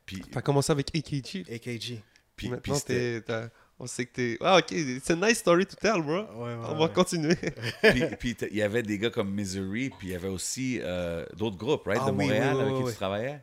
Puis, 0.07 0.23
T'as 0.33 0.41
commencé 0.41 0.73
avec 0.73 0.95
AKG. 0.95 1.45
AKG. 1.51 2.03
puis, 2.37 2.49
Maintenant, 2.49 2.61
puis 2.63 2.75
c'était- 2.77 3.21
t'es- 3.21 3.23
t'as- 3.23 3.49
on 3.79 3.87
sait 3.87 4.07
que 4.07 4.13
t'es... 4.13 4.39
Ah, 4.41 4.59
OK, 4.59 4.69
c'est 4.69 5.13
une 5.15 5.25
nice 5.25 5.39
story 5.39 5.67
to 5.67 5.77
tell, 5.77 6.01
bro. 6.03 6.21
ouais, 6.21 6.27
on 6.35 6.75
va 6.75 6.85
ouais. 6.87 6.93
continuer. 6.93 7.37
puis, 8.19 8.37
il 8.51 8.57
y 8.57 8.63
avait 8.63 8.83
des 8.83 8.99
gars 8.99 9.11
comme 9.11 9.31
Misery, 9.31 9.91
puis 9.91 10.09
il 10.09 10.13
y 10.13 10.15
avait 10.15 10.29
aussi 10.29 10.81
euh, 10.83 11.27
d'autres 11.37 11.59
groupes, 11.59 11.85
right, 11.87 12.01
Ah 12.03 12.11
de 12.11 12.17
oui, 12.17 12.25
Montréal 12.25 12.55
oui, 12.57 12.63
avec 12.63 12.73
oui, 12.73 12.79
qui 12.79 12.85
oui. 12.85 12.93
tu 12.93 12.97
travaillais? 12.97 13.41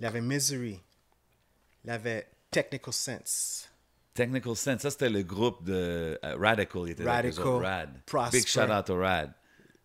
Il 0.00 0.04
y 0.04 0.06
avait 0.06 0.20
Misery. 0.20 0.80
Il 1.84 1.88
y 1.88 1.90
avait 1.90 2.26
Technical 2.50 2.92
Sense. 2.92 3.68
Technical 4.14 4.54
Sense, 4.56 4.82
ça 4.82 4.90
c'était 4.90 5.08
le 5.08 5.22
groupe 5.22 5.64
de 5.64 6.18
euh, 6.22 6.36
Radical. 6.38 6.82
Il 6.86 6.90
était 6.90 7.02
avec 7.02 7.34
Radical, 7.34 7.46
autres, 7.46 7.64
Rad. 7.64 8.02
Prosper. 8.04 8.38
Big 8.38 8.46
shout 8.46 8.70
out 8.70 8.84
to 8.84 8.96
Rad. 8.96 9.32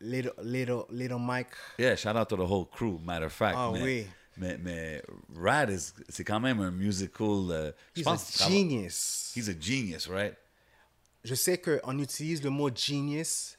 Little, 0.02 0.34
little, 0.43 0.84
little 0.91 1.17
Mike. 1.17 1.47
Yeah, 1.80 1.95
shout 1.95 2.15
out 2.17 2.28
to 2.30 2.36
the 2.36 2.41
whole 2.41 2.65
crew, 2.65 3.00
matter 3.04 3.26
of 3.26 3.34
fact. 3.34 3.56
Ah 3.58 3.71
mais, 3.73 3.82
oui. 3.82 4.08
Mais, 4.38 4.58
mais 4.60 5.04
Rad, 5.36 5.69
is- 5.71 5.93
c'est 6.10 6.23
quand 6.23 6.39
même 6.39 6.60
un 6.62 6.71
musical. 6.71 7.50
euh, 7.52 7.71
je 7.95 8.02
He's 8.02 8.06
pense 8.06 8.41
a 8.41 8.47
genius. 8.50 9.32
He's 9.36 9.50
a 9.50 9.54
genius, 9.60 10.08
right? 10.08 10.36
Je 11.23 11.34
sais 11.36 11.58
qu'on 11.58 11.97
utilise 12.00 12.41
le 12.43 12.50
mot 12.52 12.69
genius 12.73 13.58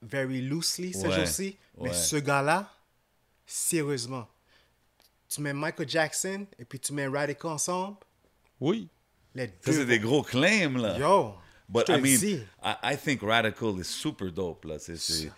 very 0.00 0.40
loosely 0.40 0.92
ces 0.92 1.06
Ouais, 1.06 1.14
jours-ci, 1.16 1.58
mais 1.80 1.88
ouais. 1.90 1.94
ce 1.94 2.16
gars-là, 2.16 2.72
sérieusement, 3.46 4.28
tu 5.28 5.40
mets 5.40 5.52
Michael 5.52 5.88
Jackson 5.88 6.46
et 6.58 6.64
puis 6.64 6.78
tu 6.80 6.92
mets 6.92 7.06
Radical 7.06 7.50
ensemble, 7.52 7.98
Oui. 8.60 8.88
les 9.34 9.46
Ça, 9.46 9.52
deux. 9.66 9.72
c'est 9.72 9.86
des 9.86 9.98
gros 9.98 10.22
claims, 10.22 10.76
là. 10.78 10.98
Yo, 10.98 11.34
But 11.68 11.86
je 11.88 11.92
te 11.94 11.98
I 11.98 12.02
mean, 12.02 12.18
dis. 12.18 12.40
I, 12.62 12.74
I 12.94 12.96
think 12.96 13.22
Radical 13.22 13.78
is 13.80 13.84
super 13.84 14.30
dope. 14.30 14.64
Là. 14.64 14.78
C'est, 14.78 15.30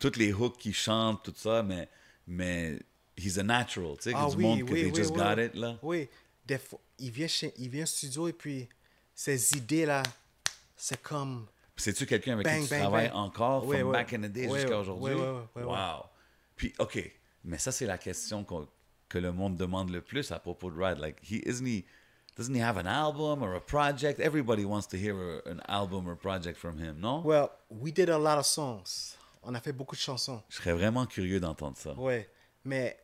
toutes 0.00 0.16
les 0.16 0.32
hooks 0.32 0.56
qu'il 0.58 0.74
chante, 0.74 1.24
tout 1.24 1.34
ça, 1.36 1.62
mais, 1.62 1.88
mais 2.26 2.78
he's 3.18 3.38
a 3.38 3.42
natural. 3.42 3.96
Tu 3.96 4.10
sais, 4.10 4.12
Ah 4.16 4.26
du 4.30 4.36
oui, 4.36 4.42
monde 4.44 4.58
que 4.64 4.72
oui, 4.72 4.82
they 4.82 4.90
oui, 4.90 4.94
just 4.96 5.10
oui, 5.10 5.16
got 5.18 5.34
oui. 5.36 5.44
it. 5.46 5.54
Là. 5.54 5.78
Oui, 5.82 6.08
des 6.46 6.58
fois, 6.58 6.80
il 6.98 7.10
vient, 7.10 7.26
chez, 7.28 7.52
il 7.58 7.68
vient 7.68 7.82
au 7.84 7.86
studio 7.86 8.28
et 8.28 8.32
puis 8.32 8.68
ces 9.14 9.52
idées-là, 9.56 10.02
c'est 10.76 11.00
comme... 11.02 11.46
C'est-tu 11.76 12.06
quelqu'un 12.06 12.32
avec 12.34 12.44
Bang, 12.46 12.60
qui 12.62 12.64
tu 12.64 12.70
bang, 12.70 12.80
travailles 12.82 13.08
bang. 13.08 13.16
encore 13.16 13.62
from 13.62 13.70
ouais. 13.72 13.82
back 13.92 14.12
in 14.12 14.22
the 14.22 14.36
Ouais, 14.48 14.60
jusqu'à 14.60 14.78
aujourd'hui? 14.80 15.14
ouais, 15.14 15.62
wow. 15.62 16.04
Puis, 16.56 16.72
OK, 16.80 16.98
mais 17.44 17.58
ça, 17.58 17.70
c'est 17.70 17.86
la 17.86 17.98
question 17.98 18.42
qu'on- 18.44 18.66
que 19.08 19.18
le 19.18 19.32
monde 19.32 19.56
demande 19.56 19.90
le 19.90 20.00
plus 20.02 20.30
à 20.32 20.38
propos 20.40 20.70
de 20.70 20.78
Rad. 20.80 20.98
Like, 20.98 21.18
he, 21.22 21.40
isn't 21.46 21.66
he, 21.66 21.84
doesn't 22.36 22.54
he 22.54 22.60
have 22.60 22.76
an 22.78 22.86
album 22.86 23.42
or 23.42 23.54
a 23.54 23.60
project? 23.60 24.18
Everybody 24.18 24.64
wants 24.64 24.88
to 24.88 24.96
hear 24.96 25.14
a- 25.14 25.48
an 25.50 25.60
album 25.68 26.08
or 26.08 26.16
project 26.16 26.58
from 26.58 26.78
him, 26.78 26.98
non? 26.98 27.22
Well, 27.24 27.50
we 27.70 27.92
did 27.92 28.08
a 28.10 28.18
lot 28.18 28.38
of 28.38 28.44
songs. 28.46 29.16
On 29.44 29.54
a 29.54 29.60
fait 29.60 29.72
beaucoup 29.72 29.94
de 29.94 30.00
chansons. 30.00 30.42
Je 30.48 30.56
serais 30.56 30.72
vraiment 30.72 31.06
curieux 31.06 31.38
d'entendre 31.38 31.76
ça. 31.78 31.94
Ouais, 31.94 32.28
mais 32.64 32.98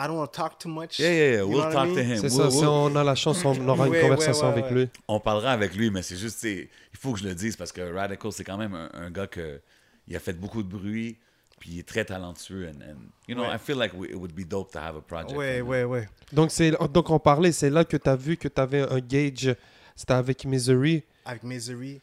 I 0.00 0.06
don't 0.06 0.16
want 0.18 0.28
to 0.28 0.36
talk 0.36 0.58
too 0.60 0.68
much. 0.68 0.98
Yeah, 1.00 1.10
yeah, 1.10 1.30
yeah. 1.38 1.42
We'll 1.44 1.58
what 1.58 1.70
I 1.70 1.72
talk 1.72 1.86
mean? 1.88 1.96
to 1.96 2.02
him. 2.02 2.16
C'est 2.20 2.28
We'll- 2.28 2.44
ça, 2.44 2.50
si 2.50 2.58
we'll- 2.58 2.68
on 2.68 2.94
a 2.96 3.02
la 3.02 3.14
chance, 3.16 3.44
on 3.44 3.68
aura 3.68 3.86
une 3.86 3.92
Ouais, 3.92 4.00
conversation 4.00 4.46
ouais, 4.48 4.52
ouais, 4.54 4.58
avec 4.60 4.64
ouais. 4.76 4.82
lui. 4.84 4.90
On 5.08 5.18
parlera 5.18 5.52
avec 5.52 5.74
lui, 5.74 5.90
mais 5.90 6.02
c'est 6.02 6.16
juste, 6.16 6.42
il 6.44 6.68
faut 6.98 7.12
que 7.14 7.18
je 7.18 7.24
le 7.26 7.34
dise 7.34 7.56
parce 7.56 7.72
que 7.72 7.80
Radical, 7.92 8.30
c'est 8.32 8.44
quand 8.44 8.56
même 8.58 8.74
un, 8.74 8.88
un 8.92 9.10
gars 9.10 9.26
que 9.26 9.60
il 10.06 10.14
a 10.14 10.20
fait 10.20 10.34
beaucoup 10.34 10.62
de 10.62 10.68
bruit, 10.68 11.18
puis 11.58 11.70
il 11.72 11.78
est 11.80 11.88
très 11.88 12.04
talentueux. 12.04 12.68
And, 12.68 12.80
and, 12.82 12.96
you 13.26 13.34
know, 13.34 13.42
Ouais. 13.44 13.54
I 13.56 13.58
feel 13.58 13.76
like 13.76 13.92
we- 13.94 14.08
it 14.10 14.14
would 14.16 14.32
be 14.32 14.46
dope 14.46 14.70
to 14.72 14.78
have 14.78 14.96
a 14.96 15.00
project. 15.00 15.36
Ouais, 15.36 15.58
from 15.58 15.66
him. 15.66 15.70
ouais, 15.72 15.84
ouais. 15.84 16.08
Donc, 16.32 17.10
on 17.10 17.18
parlait, 17.18 17.50
c'est 17.52 17.70
là 17.70 17.84
que 17.84 17.96
tu 17.96 18.08
as 18.08 18.16
vu 18.16 18.36
que 18.36 18.46
tu 18.48 18.60
avais 18.60 18.82
un 18.82 19.00
gauge, 19.00 19.54
c'était 19.96 20.12
avec 20.14 20.44
Misery. 20.44 21.02
Avec 21.24 21.42
Misery, 21.42 22.00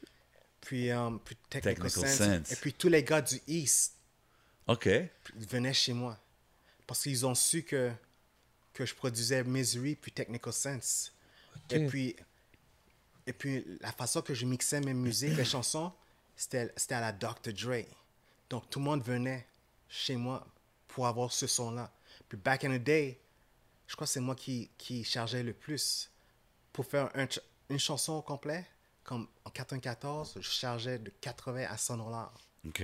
puis, 0.60 0.92
um, 0.92 1.20
puis 1.24 1.36
Technical, 1.50 1.84
Technical 1.90 2.10
Sense, 2.10 2.28
Sense. 2.44 2.52
Et 2.52 2.56
puis 2.58 2.74
tous 2.74 2.90
les 2.90 3.04
gars 3.04 3.22
du 3.22 3.40
East 3.48 3.94
OK. 4.68 4.86
ils 4.88 5.48
venaient 5.48 5.74
chez 5.74 5.94
moi. 5.94 6.18
Parce 6.88 7.04
qu'ils 7.04 7.26
ont 7.26 7.36
su 7.36 7.64
que, 7.64 7.92
que 8.74 8.86
je 8.86 8.94
produisais 8.94 9.44
Misery 9.44 9.96
puis 9.96 10.12
Technical 10.12 10.54
Sense. 10.54 11.14
Et 11.70 11.86
puis, 11.88 12.16
et 13.26 13.34
puis 13.34 13.66
la 13.82 13.92
façon 13.92 14.22
que 14.22 14.34
je 14.34 14.46
mixais 14.46 14.82
mes 14.82 14.94
musiques, 14.94 15.36
les 15.36 15.46
chansons, 15.46 15.92
c'était 16.36 16.72
c'était 16.76 16.96
à 16.96 17.02
la 17.02 17.12
Dr. 17.12 17.54
Dre. 17.54 17.86
Donc 18.50 18.70
tout 18.70 18.80
le 18.80 18.86
monde 18.86 19.04
venait 19.04 19.48
chez 19.88 20.16
moi 20.16 20.46
pour 20.88 21.08
avoir 21.08 21.32
ce 21.32 21.48
son-là. 21.48 21.92
Puis 22.30 22.38
back 22.38 22.66
in 22.66 22.78
the 22.78 22.84
day, 22.84 23.20
je 23.88 23.96
crois 23.96 24.06
que 24.06 24.14
c'est 24.14 24.20
moi 24.20 24.36
qui, 24.36 24.70
qui 24.78 25.04
chargeais 25.04 25.44
le 25.44 25.54
plus. 25.54 26.12
Pour 26.72 26.86
faire 26.86 27.10
un 27.16 27.28
une 27.70 27.80
chanson 27.80 28.14
au 28.14 28.22
complet, 28.22 28.66
comme 29.04 29.28
en 29.44 29.50
94, 29.50 30.38
je 30.40 30.50
chargeais 30.50 31.00
de 31.00 31.12
80 31.22 31.66
à 31.70 31.78
100 31.78 31.98
dollars. 31.98 32.34
OK. 32.68 32.84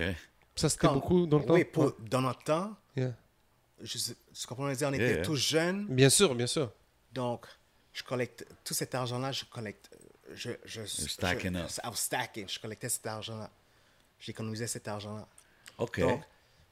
Ça, 0.54 0.68
c'était 0.68 0.88
beaucoup 0.88 1.26
dans 1.26 1.38
le 1.38 1.44
temps? 1.44 1.54
Oui, 1.54 1.64
pour, 1.64 1.92
dans 2.00 2.20
notre 2.20 2.42
temps, 2.42 2.76
Yeah. 2.94 3.16
Je, 3.82 4.46
comprends 4.46 4.66
je 4.66 4.70
veux 4.70 4.76
dire? 4.76 4.88
On 4.88 4.92
était 4.92 5.14
yeah. 5.14 5.22
tous 5.22 5.36
jeunes. 5.36 5.86
Bien 5.88 6.10
sûr, 6.10 6.34
bien 6.34 6.46
sûr. 6.46 6.72
Donc, 7.12 7.46
je 7.92 8.02
collecte 8.02 8.46
tout 8.64 8.74
cet 8.74 8.94
argent-là, 8.94 9.32
je 9.32 9.44
collecte. 9.44 9.90
Je, 10.34 10.50
je, 10.64 10.84
stacking 10.86 11.54
je, 11.54 11.58
up. 11.58 11.70
I 11.84 11.88
was 11.88 11.96
stacking. 11.96 12.48
Je 12.48 12.58
collectais 12.58 12.88
cet 12.88 13.06
argent-là. 13.06 13.50
J'économisais 14.18 14.66
cet 14.66 14.88
argent-là. 14.88 15.26
OK. 15.78 16.00
Donc, 16.00 16.22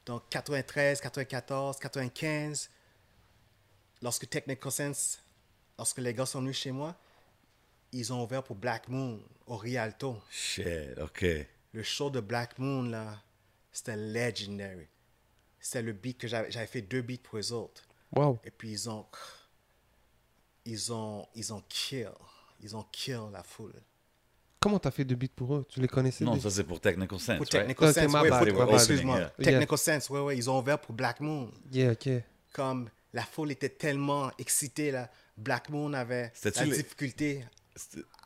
donc 0.05 0.23
93, 0.29 0.99
94, 1.01 1.77
95, 1.77 2.69
lorsque 4.01 4.27
Technical 4.27 4.71
Sense, 4.71 5.19
lorsque 5.77 5.99
les 5.99 6.13
gars 6.13 6.25
sont 6.25 6.39
venus 6.41 6.57
chez 6.57 6.71
moi, 6.71 6.95
ils 7.91 8.11
ont 8.11 8.23
ouvert 8.23 8.41
pour 8.41 8.55
Black 8.55 8.87
Moon 8.87 9.21
au 9.45 9.57
Rialto. 9.57 10.19
Shit, 10.31 10.97
OK. 10.99 11.25
Le 11.73 11.83
show 11.83 12.09
de 12.09 12.19
Black 12.19 12.57
Moon, 12.57 12.83
là, 12.83 13.21
c'était 13.71 13.95
legendary. 13.95 14.87
C'était 15.61 15.81
le 15.83 15.93
beat 15.93 16.17
que 16.17 16.27
j'avais 16.27 16.51
j'avais 16.51 16.65
fait 16.67 16.81
deux 16.81 17.01
beats 17.01 17.17
pour 17.23 17.37
eux 17.39 17.51
autres. 17.53 17.83
Wow. 18.15 18.39
Et 18.43 18.51
puis 18.51 18.71
ils 18.71 18.89
ont. 18.89 19.05
Ils 20.65 20.93
ont. 20.93 21.27
Ils 21.35 21.53
ont 21.53 21.63
kill. 21.69 22.09
Ils 22.61 22.75
ont 22.75 22.85
kill 22.91 23.19
la 23.31 23.43
foule. 23.43 23.73
Comment 24.59 24.77
t'as 24.77 24.91
fait 24.91 25.05
de 25.05 25.15
beats 25.15 25.27
pour 25.35 25.55
eux? 25.55 25.65
Tu 25.69 25.79
les 25.81 25.87
connaissais 25.87 26.23
Non, 26.23 26.39
ça 26.39 26.51
c'est 26.51 26.63
pour 26.63 26.79
Technical 26.79 27.19
Sense, 27.19 27.37
Pour? 27.37 27.47
Technical 27.49 27.93
Sense, 27.93 28.13
ouais, 28.13 28.29
bad, 28.29 28.53
pour- 28.53 28.73
excuse-moi. 28.75 29.17
Yeah. 29.17 29.29
Technical 29.43 29.77
Sense, 29.79 30.09
ouais, 30.11 30.19
ouais, 30.19 30.37
ils 30.37 30.49
ont 30.51 30.59
ouvert 30.59 30.79
pour 30.79 30.93
Black 30.93 31.19
Moon. 31.19 31.51
Yeah, 31.71 31.93
ok. 31.93 32.09
Comme 32.53 32.87
la 33.13 33.23
foule 33.23 33.51
était 33.51 33.69
tellement 33.69 34.29
excitée, 34.37 34.91
là. 34.91 35.09
Black 35.35 35.69
Moon 35.69 35.91
avait 35.93 36.31
C'était-tu 36.35 36.59
la 36.59 36.65
les- 36.75 36.77
difficulté 36.83 37.43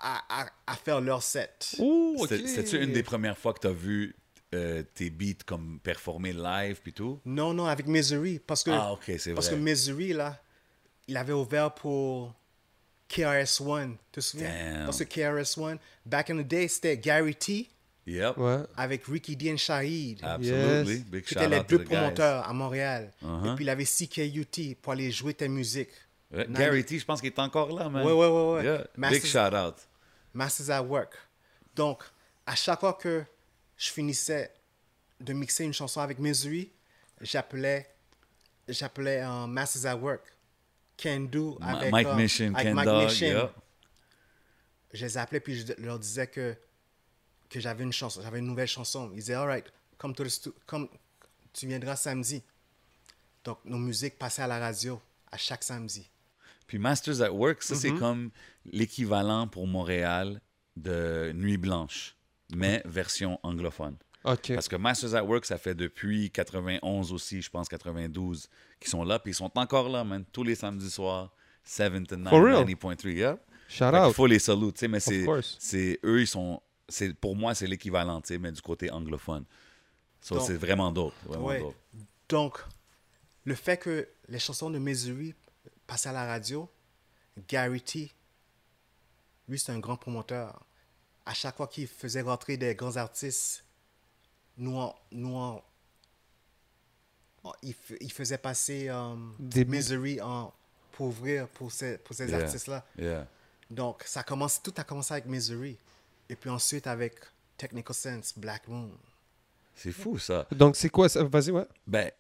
à, 0.02 0.42
à, 0.42 0.50
à 0.68 0.76
faire 0.76 1.00
leur 1.00 1.24
set. 1.24 1.76
Ouh, 1.80 2.18
ok. 2.20 2.28
c'était- 2.28 2.48
C'était-tu 2.48 2.84
une 2.84 2.92
des 2.92 3.04
premières 3.04 3.38
fois 3.38 3.54
que 3.54 3.60
tu 3.60 3.68
as 3.68 3.72
vu 3.72 4.14
euh, 4.56 4.84
tes 4.94 5.10
beats 5.10 5.44
comme 5.46 5.80
performer 5.84 6.34
live 6.34 6.80
puis 6.82 6.94
tout? 6.94 7.20
Non, 7.26 7.54
non, 7.54 7.66
avec 7.66 7.88
Misery. 7.88 8.40
Parce 8.40 8.64
que, 8.64 8.72
Ah, 8.72 8.92
ok, 8.94 9.12
c'est 9.18 9.34
parce 9.34 9.50
que 9.50 9.56
Misery, 9.56 10.14
là, 10.14 10.42
il 11.08 11.18
avait 11.18 11.34
ouvert 11.34 11.74
pour 11.74 12.34
KRS-One. 13.08 13.98
Tu 14.12 14.12
te 14.12 14.20
souviens? 14.22 14.50
Damn. 14.50 14.86
Parce 14.86 15.00
que 15.00 15.04
KRS-One, 15.04 15.78
back 16.06 16.30
in 16.30 16.38
the 16.38 16.48
day, 16.48 16.68
c'était 16.68 16.98
Gary 16.98 17.36
T 17.36 17.70
Yep. 18.08 18.38
Ouais. 18.38 18.58
avec 18.78 19.04
Ricky 19.08 19.36
D 19.36 19.52
and 19.52 19.58
Shahid. 19.58 20.20
Absolutely. 20.24 21.04
Yes. 21.12 21.24
C'était 21.28 21.44
shout 21.44 21.50
les 21.50 21.64
deux 21.64 21.78
guys. 21.80 21.86
promoteurs 21.86 22.48
à 22.48 22.54
Montréal. 22.54 23.12
Uh-huh. 23.24 23.52
Et 23.52 23.56
puis 23.56 23.66
il 23.66 23.70
avait 23.70 23.86
CKUT 23.86 24.76
pour 24.82 24.94
aller 24.94 25.12
jouer 25.12 25.34
ta 25.34 25.48
musique. 25.48 25.90
Ouais, 26.32 26.46
Gary 26.50 26.84
T, 26.86 27.00
je 27.00 27.06
pense 27.06 27.20
qu'il 27.20 27.32
est 27.32 27.40
encore 27.40 27.72
là, 27.72 27.90
man. 27.90 28.06
Ouais, 28.06 28.12
ouais, 28.14 28.28
ouais, 28.28 28.54
ouais. 28.58 28.64
Yeah. 28.64 28.88
Masters- 28.96 29.22
Big 29.22 29.26
shout 29.26 29.56
out. 29.56 29.76
Masters 30.36 30.70
at 30.70 30.84
Work. 30.84 31.14
Donc, 31.76 32.04
à 32.46 32.56
chaque 32.56 32.80
fois 32.80 32.94
que 32.94 33.24
je 33.78 33.90
finissais 33.92 34.54
de 35.20 35.34
mixer 35.34 35.64
une 35.66 35.74
chanson 35.74 36.02
avec 36.02 36.20
Misery, 36.20 36.72
j'appelais 37.22 37.88
j'appelais 38.68 39.22
euh, 39.22 39.48
Masters 39.48 39.86
at 39.92 39.96
Work. 39.96 40.22
Can 40.98 41.22
Do 41.32 41.58
avec, 41.62 41.92
Mike 41.92 42.08
euh, 42.08 42.16
Mission, 42.16 42.54
avec 42.54 42.68
Ken 42.68 42.74
Mike 42.74 42.86
Dog, 42.86 43.04
Mission. 43.06 43.28
yeah. 43.28 43.54
Je 44.94 45.06
les 45.06 45.18
appelais 45.18 45.40
puis 45.42 45.56
je 45.56 45.74
leur 45.78 46.00
disais 46.00 46.28
que, 46.28 46.56
que 47.50 47.60
j'avais 47.60 47.84
une 47.84 47.92
chanson, 47.92 48.22
j'avais 48.22 48.40
une 48.40 48.48
nouvelle 48.48 48.68
chanson. 48.68 49.10
Ils 49.12 49.18
disaient, 49.18 49.34
all 49.34 49.48
right, 49.48 49.66
come 49.98 50.14
to 50.16 50.24
the 50.24 50.54
come, 50.66 50.88
tu 51.52 51.68
viendras 51.68 51.98
samedi. 51.98 52.42
Donc, 53.44 53.60
nos 53.66 53.78
musiques 53.78 54.18
passaient 54.18 54.44
à 54.44 54.48
la 54.48 54.58
radio 54.58 55.02
à 55.32 55.38
chaque 55.38 55.64
samedi. 55.64 56.10
Puis 56.66 56.80
Masters 56.80 57.22
at 57.22 57.32
Work, 57.32 57.62
ça, 57.62 57.76
Mm-hmm. 57.76 57.78
c'est 57.78 57.94
comme 57.94 58.32
l'équivalent 58.66 59.48
pour 59.48 59.68
Montréal 59.68 60.42
de 60.78 61.32
Nuit 61.36 61.58
Blanche, 61.58 62.16
mais 62.54 62.82
version 62.86 63.40
anglophone. 63.44 63.98
Parce 64.24 64.68
que 64.68 64.76
Masters 64.76 65.14
at 65.14 65.24
Work, 65.24 65.46
ça 65.46 65.58
fait 65.60 65.76
depuis 65.76 66.32
91 66.32 67.14
aussi, 67.14 67.42
je 67.44 67.50
pense 67.50 67.68
92, 67.70 68.50
qu'ils 68.80 68.90
sont 68.90 69.04
là. 69.04 69.20
Puis 69.20 69.32
ils 69.32 69.36
sont 69.36 69.52
encore 69.56 69.88
là, 69.88 70.04
man. 70.04 70.26
Tous 70.32 70.44
les 70.44 70.56
samedis 70.56 70.90
soirs, 70.90 71.32
7 71.64 72.08
to 72.08 72.16
9, 72.16 72.30
For 72.32 72.44
real? 72.44 72.66
90.3. 72.66 73.10
Yeah. 73.14 73.38
Shout 73.68 73.92
Fait 73.92 74.00
out. 74.00 74.14
faut 74.14 74.26
les 74.28 74.40
saluer, 74.40 74.72
tu 74.74 74.80
sais, 74.80 74.88
mais 74.88 75.00
c'est, 75.00 76.00
eux, 76.04 76.22
ils 76.22 76.28
sont, 76.28 76.60
c'est, 76.90 77.14
pour 77.14 77.36
moi, 77.36 77.54
c'est 77.56 77.68
l'équivalent, 77.68 78.20
tu 78.22 78.30
sais, 78.30 78.38
mais 78.40 78.52
du 78.52 78.62
côté 78.62 78.90
anglophone. 78.92 79.46
So, 80.22 80.36
Donc- 80.36 80.48
c'est 80.48 80.58
vraiment 80.58 80.92
Ouais. 81.28 81.60
dope. 81.60 81.76
Donc, 82.30 82.64
le 83.44 83.54
fait 83.54 83.78
que 83.78 84.08
les 84.28 84.40
chansons 84.40 84.72
de 84.72 84.80
Missouri 84.80 85.36
passaient 85.86 86.10
à 86.10 86.14
la 86.14 86.26
radio, 86.26 86.68
Gary 87.48 87.82
T, 87.82 88.12
lui, 89.48 89.60
c'est 89.60 89.72
un 89.72 89.80
grand 89.80 89.98
promoteur. 89.98 90.66
À 91.26 91.34
chaque 91.34 91.56
fois 91.58 91.68
qu'il 91.68 91.88
faisait 91.88 92.22
rentrer 92.22 92.58
des 92.58 92.76
grands 92.76 92.96
artistes, 92.98 93.64
nous, 94.58 94.76
en- 94.78 94.96
nous 95.12 95.36
en- 95.36 95.64
en- 97.44 97.54
il, 97.62 97.72
f- 97.72 97.98
il 98.00 98.12
faisait 98.12 98.38
passer 98.38 98.88
euh, 98.90 99.16
Des- 99.40 99.66
Missouri 99.66 100.22
en, 100.22 100.54
pour 100.92 101.08
ouvrir 101.08 101.48
pour 101.50 101.72
ces, 101.72 101.98
pour 101.98 102.16
ces 102.16 102.28
Yeah. 102.30 102.40
artistes-là. 102.42 102.86
Yeah. 102.98 103.28
Donc, 103.70 104.04
ça 104.06 104.24
commence, 104.24 104.62
tout 104.62 104.74
a 104.78 104.84
commencé 104.84 105.14
avec 105.14 105.26
Missouri. 105.26 105.78
Et 106.30 106.36
puis 106.36 106.50
ensuite 106.50 106.88
avec 106.88 107.16
Technical 107.58 107.96
Sense, 107.96 108.34
Black 108.38 108.68
Moon. 108.68 108.92
C'est 109.76 109.92
fou, 109.92 110.18
ça. 110.18 110.48
Donc, 110.52 110.76
c'est 110.76 110.90
quoi 110.90 111.10
ça? 111.10 111.24
Vas-y, 111.24 111.52
ouais. 111.52 111.68
Ben, 111.86 112.12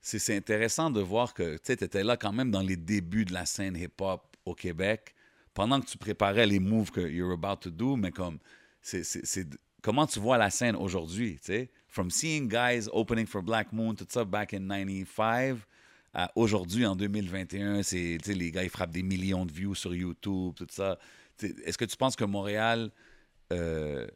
c'est 0.00 0.18
c'est 0.18 0.36
intéressant 0.36 0.90
de 0.90 1.00
voir 1.00 1.34
que 1.34 1.56
tu 1.56 1.72
étais 1.72 2.04
là 2.04 2.16
quand 2.16 2.32
même 2.32 2.50
dans 2.50 2.60
les 2.60 2.76
débuts 2.76 3.24
de 3.24 3.32
la 3.32 3.46
scène 3.46 3.76
hip-hop 3.76 4.22
au 4.44 4.54
Québec, 4.54 5.14
pendant 5.58 5.80
que 5.80 5.86
tu 5.86 5.98
préparais 5.98 6.46
les 6.46 6.60
moves 6.60 6.92
que 6.92 7.00
you're 7.00 7.32
about 7.32 7.56
to 7.56 7.68
do, 7.68 7.96
mais 7.96 8.12
comme, 8.12 8.38
c'est 8.80 9.44
comment 9.82 10.06
tu 10.06 10.20
vois 10.20 10.38
la 10.38 10.50
scène 10.50 10.76
aujourd'hui, 10.76 11.34
tu 11.40 11.46
sais? 11.46 11.70
From 11.88 12.12
seeing 12.12 12.46
guys 12.48 12.88
opening 12.92 13.26
for 13.26 13.42
Black 13.42 13.72
Moon, 13.72 13.92
tout 13.96 14.06
ça 14.08 14.24
back 14.24 14.54
in 14.54 14.68
95, 14.68 15.58
à 16.14 16.30
aujourd'hui, 16.36 16.86
en 16.86 16.94
2021, 16.94 17.82
c'est, 17.82 18.18
les 18.24 18.52
gars, 18.52 18.62
ils 18.62 18.70
frappent 18.70 18.92
des 18.92 19.02
millions 19.02 19.44
de 19.44 19.50
views 19.50 19.74
sur 19.74 19.92
YouTube, 19.92 20.54
tout 20.54 20.68
ça. 20.70 20.96
Est-ce 21.42 21.76
que 21.76 21.86
tu 21.86 21.96
penses 21.96 22.14
que 22.14 22.24
Montréal 22.24 22.92
euh, 23.52 24.06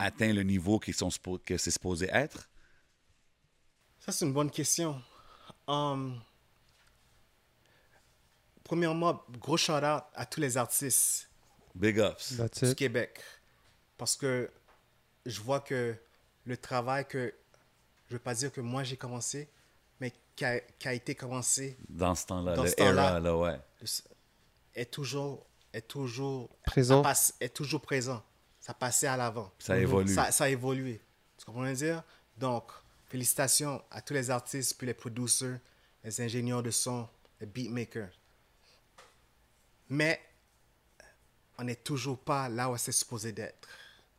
atteint 0.00 0.32
le 0.32 0.42
niveau 0.42 0.80
qu'ils 0.80 0.94
sont 0.94 1.10
que 1.46 1.56
c'est 1.56 1.70
supposé 1.70 2.08
être? 2.12 2.50
Ça, 4.00 4.10
c'est 4.10 4.24
une 4.24 4.32
bonne 4.32 4.50
question. 4.50 5.00
Um, 5.68 6.20
premièrement, 8.74 9.20
gros 9.40 9.56
shout-out 9.56 10.04
à 10.14 10.24
tous 10.26 10.38
les 10.40 10.56
artistes 10.56 11.28
Big 11.74 11.98
ups. 11.98 12.36
That's 12.36 12.60
du 12.62 12.70
it. 12.70 12.76
Québec. 12.78 13.20
Parce 13.98 14.14
que 14.16 14.48
je 15.26 15.40
vois 15.40 15.58
que 15.58 15.96
le 16.44 16.56
travail 16.56 17.04
que, 17.08 17.34
je 18.06 18.12
ne 18.14 18.18
veux 18.18 18.22
pas 18.22 18.32
dire 18.34 18.52
que 18.52 18.60
moi 18.60 18.84
j'ai 18.84 18.96
commencé, 18.96 19.48
mais 20.00 20.12
qui 20.36 20.44
a, 20.44 20.60
qui 20.60 20.86
a 20.86 20.92
été 20.94 21.16
commencé 21.16 21.76
Dans 21.88 22.14
ce 22.14 22.26
temps-là, 22.26 22.54
Dans 22.54 22.62
le 22.62 22.68
ce 22.68 22.74
temps-là. 22.76 23.08
era, 23.10 23.20
là, 23.20 23.36
ouais. 23.36 23.58
est 24.76 24.88
toujours, 24.92 25.44
est 25.72 25.88
toujours, 25.88 26.48
Présent. 26.64 26.98
ça 27.02 27.08
passe- 27.08 27.34
est 27.40 27.52
toujours 27.54 27.80
présent. 27.80 28.22
Ça 28.60 28.72
passait 28.72 29.08
à 29.08 29.16
l'avant. 29.16 29.52
Ça 29.58 29.76
évolue. 29.78 30.14
Ça, 30.14 30.30
ça 30.30 30.44
a 30.44 30.48
évolué. 30.48 31.00
Tu 31.38 31.44
comprends 31.44 31.62
ce 31.66 31.70
que 31.72 31.74
je 31.76 31.84
veux 31.86 31.92
dire? 31.94 32.04
Donc, 32.38 32.70
félicitations 33.06 33.82
à 33.90 34.00
tous 34.00 34.14
les 34.14 34.30
artistes, 34.30 34.76
puis 34.78 34.86
les 34.86 34.94
producers, 34.94 35.56
les 36.04 36.20
ingénieurs 36.20 36.62
de 36.62 36.70
son, 36.70 37.08
les 37.40 37.46
beatmakers. 37.46 38.10
Mais, 39.90 40.20
on 41.58 41.64
n'est 41.64 41.76
toujours 41.76 42.18
pas 42.18 42.48
là 42.48 42.70
où 42.70 42.76
c'est 42.76 42.92
supposé 42.92 43.32
d'être. 43.32 43.68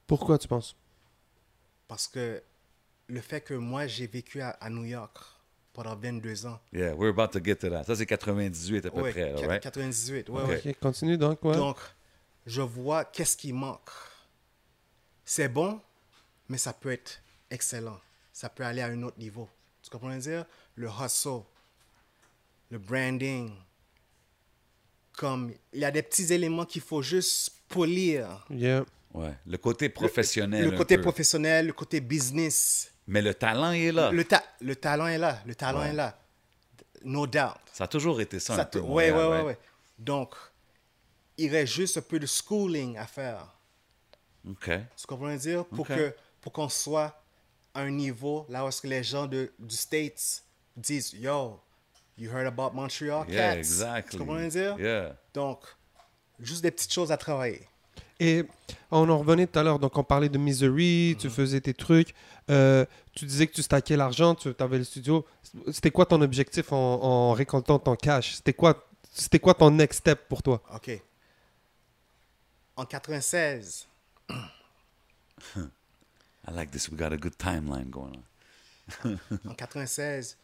Pourquoi 0.05 0.37
tu 0.37 0.47
penses? 0.47 0.75
Parce 1.87 2.07
que 2.07 2.43
le 3.07 3.21
fait 3.21 3.41
que 3.41 3.53
moi, 3.53 3.87
j'ai 3.87 4.07
vécu 4.07 4.41
à, 4.41 4.49
à 4.49 4.69
New 4.69 4.85
York 4.85 5.17
pendant 5.73 5.95
22 5.95 6.45
ans. 6.45 6.59
Yeah, 6.73 6.93
we're 6.93 7.09
about 7.17 7.29
to 7.37 7.43
get 7.43 7.55
to 7.57 7.69
that. 7.69 7.85
Ça, 7.85 7.95
c'est 7.95 8.05
98 8.05 8.85
à 8.85 8.91
peu 8.91 9.01
Ouais, 9.01 9.11
près, 9.11 9.33
right? 9.45 9.63
98, 9.63 10.29
ouais, 10.29 10.41
Ok. 10.41 10.47
ouais. 10.49 10.61
Ok, 10.71 10.79
continue 10.79 11.17
donc, 11.17 11.43
ouais. 11.43 11.55
Donc, 11.55 11.77
je 12.45 12.61
vois 12.61 13.05
qu'est-ce 13.05 13.37
qui 13.37 13.53
manque. 13.53 13.89
C'est 15.23 15.47
bon, 15.47 15.81
mais 16.49 16.57
ça 16.57 16.73
peut 16.73 16.91
être 16.91 17.21
excellent. 17.49 17.99
Ça 18.33 18.49
peut 18.49 18.65
aller 18.65 18.81
à 18.81 18.87
un 18.87 19.01
autre 19.03 19.17
niveau. 19.19 19.47
Tu 19.81 19.89
comprends 19.89 20.09
ce 20.11 20.15
que 20.17 20.21
je 20.23 20.29
veux 20.29 20.35
dire? 20.37 20.45
Le 20.75 20.89
hustle, 20.89 21.43
le 22.69 22.77
branding. 22.79 23.51
Comme, 25.17 25.53
il 25.73 25.79
y 25.79 25.85
a 25.85 25.91
des 25.91 26.01
petits 26.01 26.31
éléments 26.33 26.65
qu'il 26.65 26.81
faut 26.81 27.01
juste 27.01 27.51
polir. 27.67 28.45
Yeah. 28.49 28.85
Ouais. 29.13 29.33
Le 29.45 29.57
côté 29.57 29.89
professionnel. 29.89 30.63
Le 30.69 30.77
côté 30.77 30.95
peu. 30.95 31.01
professionnel, 31.03 31.67
le 31.67 31.73
côté 31.73 31.99
business. 31.99 32.91
Mais 33.07 33.21
le 33.21 33.33
talent, 33.33 33.71
est 33.73 33.91
là. 33.91 34.11
Le, 34.11 34.23
ta- 34.23 34.43
le 34.61 34.75
talent 34.75 35.07
est 35.07 35.17
là. 35.17 35.41
Le 35.45 35.53
talent 35.55 35.79
Ouais. 35.81 35.89
est 35.89 35.93
là. 35.93 36.17
No 37.03 37.27
doubt. 37.27 37.57
Ça 37.73 37.83
a 37.85 37.87
toujours 37.87 38.21
été 38.21 38.39
ça, 38.39 38.55
Ça 38.55 38.61
un 38.61 38.65
peu. 38.65 38.79
ouais, 38.79 39.11
right? 39.11 39.43
ouais. 39.45 39.57
Donc, 39.97 40.33
il 41.37 41.49
reste 41.51 41.73
juste 41.73 41.97
un 41.97 42.01
peu 42.01 42.19
de 42.19 42.25
schooling 42.27 42.95
à 42.97 43.05
faire. 43.07 43.53
OK. 44.47 44.69
Ce 44.95 45.05
que 45.05 45.15
je 45.15 45.19
veux 45.19 45.37
dire? 45.37 45.65
Pour 45.65 45.87
que 45.87 46.15
pour 46.39 46.51
qu'on 46.53 46.69
soit 46.69 47.21
à 47.73 47.81
un 47.81 47.91
niveau 47.91 48.45
là 48.49 48.63
où 48.65 48.67
est-ce 48.69 48.81
que 48.81 48.87
les 48.87 49.03
gens 49.03 49.27
de, 49.27 49.51
du 49.59 49.75
States 49.75 50.43
disent 50.75 51.13
Yo, 51.13 51.59
you 52.17 52.29
heard 52.29 52.47
about 52.47 52.73
Montreal 52.73 53.25
Yeah, 53.27 53.53
Cats? 53.53 53.57
exactly. 53.57 54.17
Tu 54.19 54.25
comprends 54.25 54.47
dire? 54.47 54.77
Yeah. 54.79 55.15
Donc, 55.33 55.59
juste 56.39 56.61
des 56.63 56.71
petites 56.71 56.93
choses 56.93 57.11
à 57.11 57.17
travailler. 57.17 57.67
Et 58.19 58.45
on 58.91 59.09
en 59.09 59.17
revenait 59.17 59.47
tout 59.47 59.57
à 59.57 59.63
l'heure, 59.63 59.79
donc 59.79 59.97
on 59.97 60.03
parlait 60.03 60.29
de 60.29 60.37
Misery, 60.37 61.15
tu 61.19 61.27
faisais 61.29 61.59
tes 61.59 61.73
trucs, 61.73 62.13
euh, 62.51 62.85
tu 63.15 63.25
disais 63.25 63.47
que 63.47 63.53
tu 63.53 63.63
stackais 63.63 63.97
l'argent, 63.97 64.35
tu 64.35 64.53
avais 64.59 64.77
le 64.77 64.83
studio. 64.83 65.25
C'était 65.71 65.89
quoi 65.89 66.05
ton 66.05 66.21
objectif 66.21 66.71
en, 66.71 67.01
en 67.01 67.33
récoltant 67.33 67.79
ton 67.79 67.95
cash? 67.95 68.35
C'était 68.35 68.53
quoi, 68.53 68.87
c'était 69.11 69.39
quoi 69.39 69.55
ton 69.55 69.71
next 69.71 69.99
step 69.99 70.27
pour 70.29 70.43
toi? 70.43 70.61
OK. 70.75 70.91
En 72.75 72.85
96, 72.85 73.87
I 76.45 76.51
like 76.51 76.71
this. 76.71 76.89
We 76.89 76.97
got 76.97 77.13
a 77.13 77.17
good 77.17 77.37
timeline 77.37 77.89
going 77.89 78.21
on. 79.03 79.17
en 79.49 79.53
96, 79.55 80.37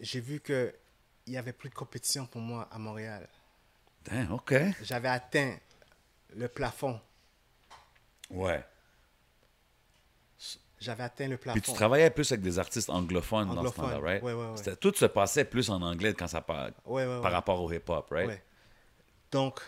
j'ai 0.00 0.20
vu 0.20 0.40
que 0.40 0.74
il 1.26 1.32
y 1.32 1.36
avait 1.36 1.52
plus 1.52 1.68
de 1.70 1.74
compétition 1.74 2.26
pour 2.26 2.40
moi 2.40 2.68
à 2.70 2.78
Montréal. 2.78 3.28
Damn, 4.04 4.32
OK. 4.32 4.54
J'avais 4.82 5.08
atteint 5.08 5.56
le 6.34 6.48
plafond. 6.48 7.00
Ouais. 8.30 8.64
J'avais 10.80 11.04
atteint 11.04 11.28
le 11.28 11.36
Puis 11.38 11.50
tu 11.52 11.60
plafond. 11.60 11.72
travaillais 11.74 12.10
plus 12.10 12.30
avec 12.32 12.42
des 12.42 12.58
artistes 12.58 12.90
anglophones, 12.90 13.46
dans 13.48 13.54
ce 13.54 13.58
Anglophones, 13.58 13.84
temps-là, 13.92 13.98
right? 14.00 14.22
ouais, 14.22 14.34
ouais, 14.34 14.50
ouais. 14.66 14.76
Tout 14.76 14.92
se 14.94 15.06
passait 15.06 15.44
plus 15.46 15.70
en 15.70 15.80
anglais 15.80 16.12
quand 16.12 16.26
ça 16.26 16.42
par, 16.42 16.70
Ouais, 16.84 17.06
ouais, 17.06 17.22
par 17.22 17.32
rapport 17.32 17.62
au 17.62 17.72
hip-hop, 17.72 18.08
right? 18.10 18.26
Ouais. 18.28 18.42
Donc, 19.30 19.60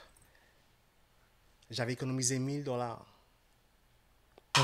j'avais 1.70 1.94
économisé 1.94 2.38
1000 2.38 2.64
dollars. 2.64 3.06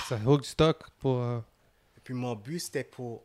Ça 0.09 0.16
hook 0.16 0.45
stock 0.45 0.90
pour. 0.99 1.18
euh, 1.20 1.38
Et 1.97 2.01
puis 2.01 2.14
mon 2.14 2.34
but, 2.34 2.59
c'était 2.61 2.84
pour... 2.84 3.24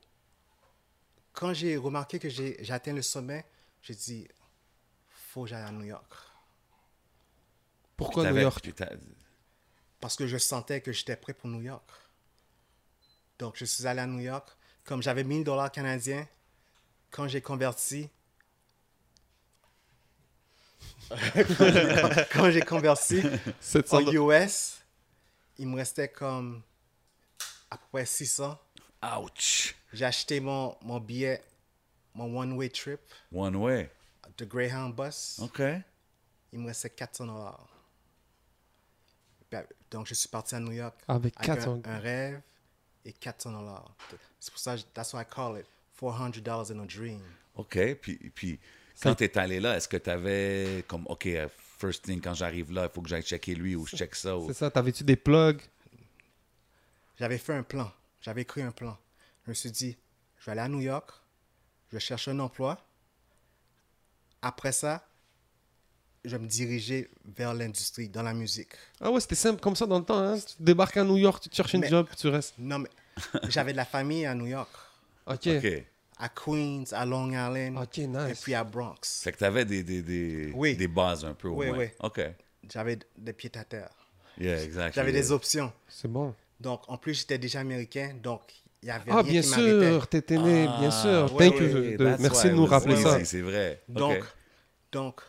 Quand 1.33 1.53
j'ai 1.53 1.75
remarqué 1.77 2.19
que 2.19 2.29
j'ai 2.29 2.57
j'ai 2.63 2.73
atteint 2.73 2.93
le 2.93 3.01
sommet, 3.01 3.45
j'ai 3.81 3.95
dit, 3.95 4.27
faut 5.09 5.43
que 5.43 5.49
j'aille 5.49 5.63
à 5.63 5.71
New 5.71 5.85
York. 5.85 6.13
Pourquoi 7.95 8.31
New 8.31 8.37
York? 8.37 8.69
Parce 9.99 10.15
que 10.15 10.27
je 10.27 10.37
sentais 10.37 10.81
que 10.81 10.91
j'étais 10.91 11.15
prêt 11.15 11.33
pour 11.33 11.49
New 11.49 11.61
York. 11.61 11.89
Donc, 13.39 13.55
je 13.57 13.65
suis 13.65 13.87
allé 13.87 14.01
à 14.01 14.07
New 14.07 14.19
York. 14.19 14.49
Comme 14.83 15.01
j'avais 15.01 15.23
1000 15.23 15.43
dollars 15.43 15.71
canadiens, 15.71 16.27
quand 17.09 17.27
j'ai 17.27 17.41
converti... 17.41 18.09
quand 22.33 22.51
j'ai 22.51 22.61
converti 22.61 23.23
700 23.61 23.97
en 23.97 24.11
US, 24.11 24.81
il 25.57 25.67
me 25.67 25.77
restait 25.77 26.09
comme 26.09 26.61
à 27.71 27.77
peu 27.77 27.85
près 27.91 28.05
600. 28.05 28.59
Ouch! 29.17 29.75
J'ai 29.93 30.05
acheté 30.05 30.39
mon, 30.39 30.75
mon 30.81 30.99
billet, 30.99 31.41
mon 32.17 32.35
one-way 32.37 32.69
trip 32.69 32.99
One 33.31 33.55
way. 33.55 33.89
de 34.37 34.45
Greyhound 34.45 34.95
Bus. 34.95 35.39
OK. 35.41 35.61
Il 36.51 36.59
me 36.59 36.67
restait 36.67 36.89
400 36.89 37.25
dollars. 37.27 37.67
Donc, 39.89 40.07
je 40.07 40.13
suis 40.13 40.27
parti 40.27 40.55
à 40.55 40.59
New 40.59 40.73
York 40.73 40.95
Avec 41.07 41.33
un- 41.37 41.43
400. 41.43 41.81
un, 41.85 41.99
rêve 41.99 42.41
et 43.05 43.13
400 43.13 43.51
dollars. 43.53 43.95
C'est 44.39 44.51
pour 44.51 44.59
ça, 44.59 44.75
that's 44.93 45.13
why 45.13 45.21
I 45.21 45.25
call 45.25 45.57
it 45.59 45.65
400 45.97 46.41
dollars 46.41 46.71
in 46.71 46.79
a 46.79 46.85
dream. 46.85 47.21
OK. 47.55 47.95
Puis, 48.01 48.17
puis 48.35 48.59
quand 49.01 49.15
tu 49.15 49.23
es 49.23 49.37
allé 49.37 49.59
là, 49.61 49.77
est-ce 49.77 49.87
que 49.87 49.95
tu 49.97 50.09
avais 50.09 50.83
comme, 50.87 51.05
OK, 51.07 51.27
euh, 51.27 51.47
first 51.79 52.03
thing, 52.03 52.19
quand 52.19 52.33
j'arrive 52.33 52.71
là, 52.73 52.83
il 52.85 52.89
faut 52.93 53.01
que 53.01 53.07
j'aille 53.07 53.23
checker 53.23 53.55
lui 53.55 53.75
ou 53.75 53.85
je 53.85 53.95
check 53.95 54.13
ça? 54.15 54.35
ou- 54.37 54.47
C'est 54.47 54.53
ça, 54.55 54.69
t'avais-tu 54.69 55.03
des 55.05 55.15
plugs? 55.15 55.61
J'avais 57.17 57.37
fait 57.37 57.53
un 57.53 57.63
plan. 57.63 57.89
J'avais 58.21 58.41
écrit 58.41 58.61
un 58.63 58.71
plan. 58.71 58.97
Je 59.45 59.51
me 59.51 59.53
suis 59.55 59.71
dit, 59.71 59.95
je 60.39 60.45
vais 60.45 60.51
aller 60.51 60.61
à 60.61 60.67
New 60.67 60.81
York, 60.81 61.09
je 61.89 61.95
vais 61.95 61.99
chercher 61.99 62.31
un 62.31 62.39
emploi. 62.39 62.77
Après 64.41 64.71
ça, 64.71 65.05
je 66.23 66.31
vais 66.35 66.39
me 66.43 66.47
diriger 66.47 67.09
vers 67.25 67.53
l'industrie, 67.53 68.09
dans 68.09 68.21
la 68.23 68.33
musique. 68.33 68.71
Ah 68.99 69.11
ouais, 69.11 69.19
c'était 69.19 69.35
simple 69.35 69.59
comme 69.61 69.75
ça 69.75 69.85
dans 69.85 69.99
le 69.99 70.05
temps. 70.05 70.17
Hein? 70.19 70.37
Tu 70.39 70.55
débarques 70.61 70.97
à 70.97 71.03
New 71.03 71.17
York, 71.17 71.41
tu 71.43 71.49
te 71.49 71.55
cherches 71.55 71.73
une 71.73 71.81
Mais- 71.81 71.89
job, 71.89 72.07
tu 72.17 72.27
restes. 72.27 72.53
Non, 72.57 72.79
mais 72.79 72.89
j'avais 73.49 73.71
de 73.71 73.77
la 73.77 73.85
famille 73.85 74.25
à 74.25 74.35
New 74.35 74.47
York, 74.47 74.69
Ok. 75.25 75.47
OK. 75.47 75.83
à 76.19 76.29
Queens, 76.29 76.83
à 76.91 77.05
Long 77.05 77.27
Island, 77.29 77.77
Ok, 77.77 77.99
et 77.99 78.07
nice. 78.07 78.41
puis 78.41 78.53
à 78.55 78.63
Bronx. 78.63 79.21
Fait 79.23 79.31
que 79.31 79.37
tu 79.37 79.43
avais 79.43 79.65
des, 79.65 79.83
des, 79.83 80.01
des, 80.01 80.51
Oui. 80.55 80.75
des 80.75 80.87
bases 80.87 81.23
un 81.25 81.33
peu 81.33 81.47
au 81.47 81.55
Oui, 81.55 81.67
moins. 81.67 81.77
oui. 81.77 81.85
OK. 82.01 82.21
J'avais 82.71 82.99
des 83.17 83.33
pieds 83.33 83.51
à 83.55 83.63
terre. 83.63 83.89
Yeah, 84.37 84.61
exact. 84.63 84.93
J'avais 84.95 85.11
des 85.11 85.31
options. 85.31 85.71
C'est 85.87 86.07
bon. 86.07 86.33
Donc, 86.59 86.81
en 86.87 86.97
plus, 86.97 87.13
j'étais 87.19 87.37
déjà 87.37 87.59
américain, 87.59 88.13
donc 88.21 88.41
il 88.81 88.87
y 88.87 88.91
avait 88.91 89.11
Ah, 89.11 89.23
rien 89.23 89.33
bien 89.33 89.41
sûr, 89.41 90.07
t'étais 90.07 90.37
né, 90.37 90.67
bien 90.79 90.91
sûr. 90.91 91.31
ouais, 91.31 91.37
Thank 91.37 91.55
ouais, 91.55 91.61
you. 91.61 91.77
Okay, 91.77 91.97
de- 91.97 92.03
that's 92.03 92.19
merci 92.19 92.49
de 92.49 92.53
I 92.53 92.55
nous 92.55 92.65
was 92.65 92.69
rappeler 92.69 92.95
ça. 92.97 93.23
C'est 93.25 93.41
vrai. 93.41 93.81
Donc, 93.89 94.23
donc, 94.91 95.21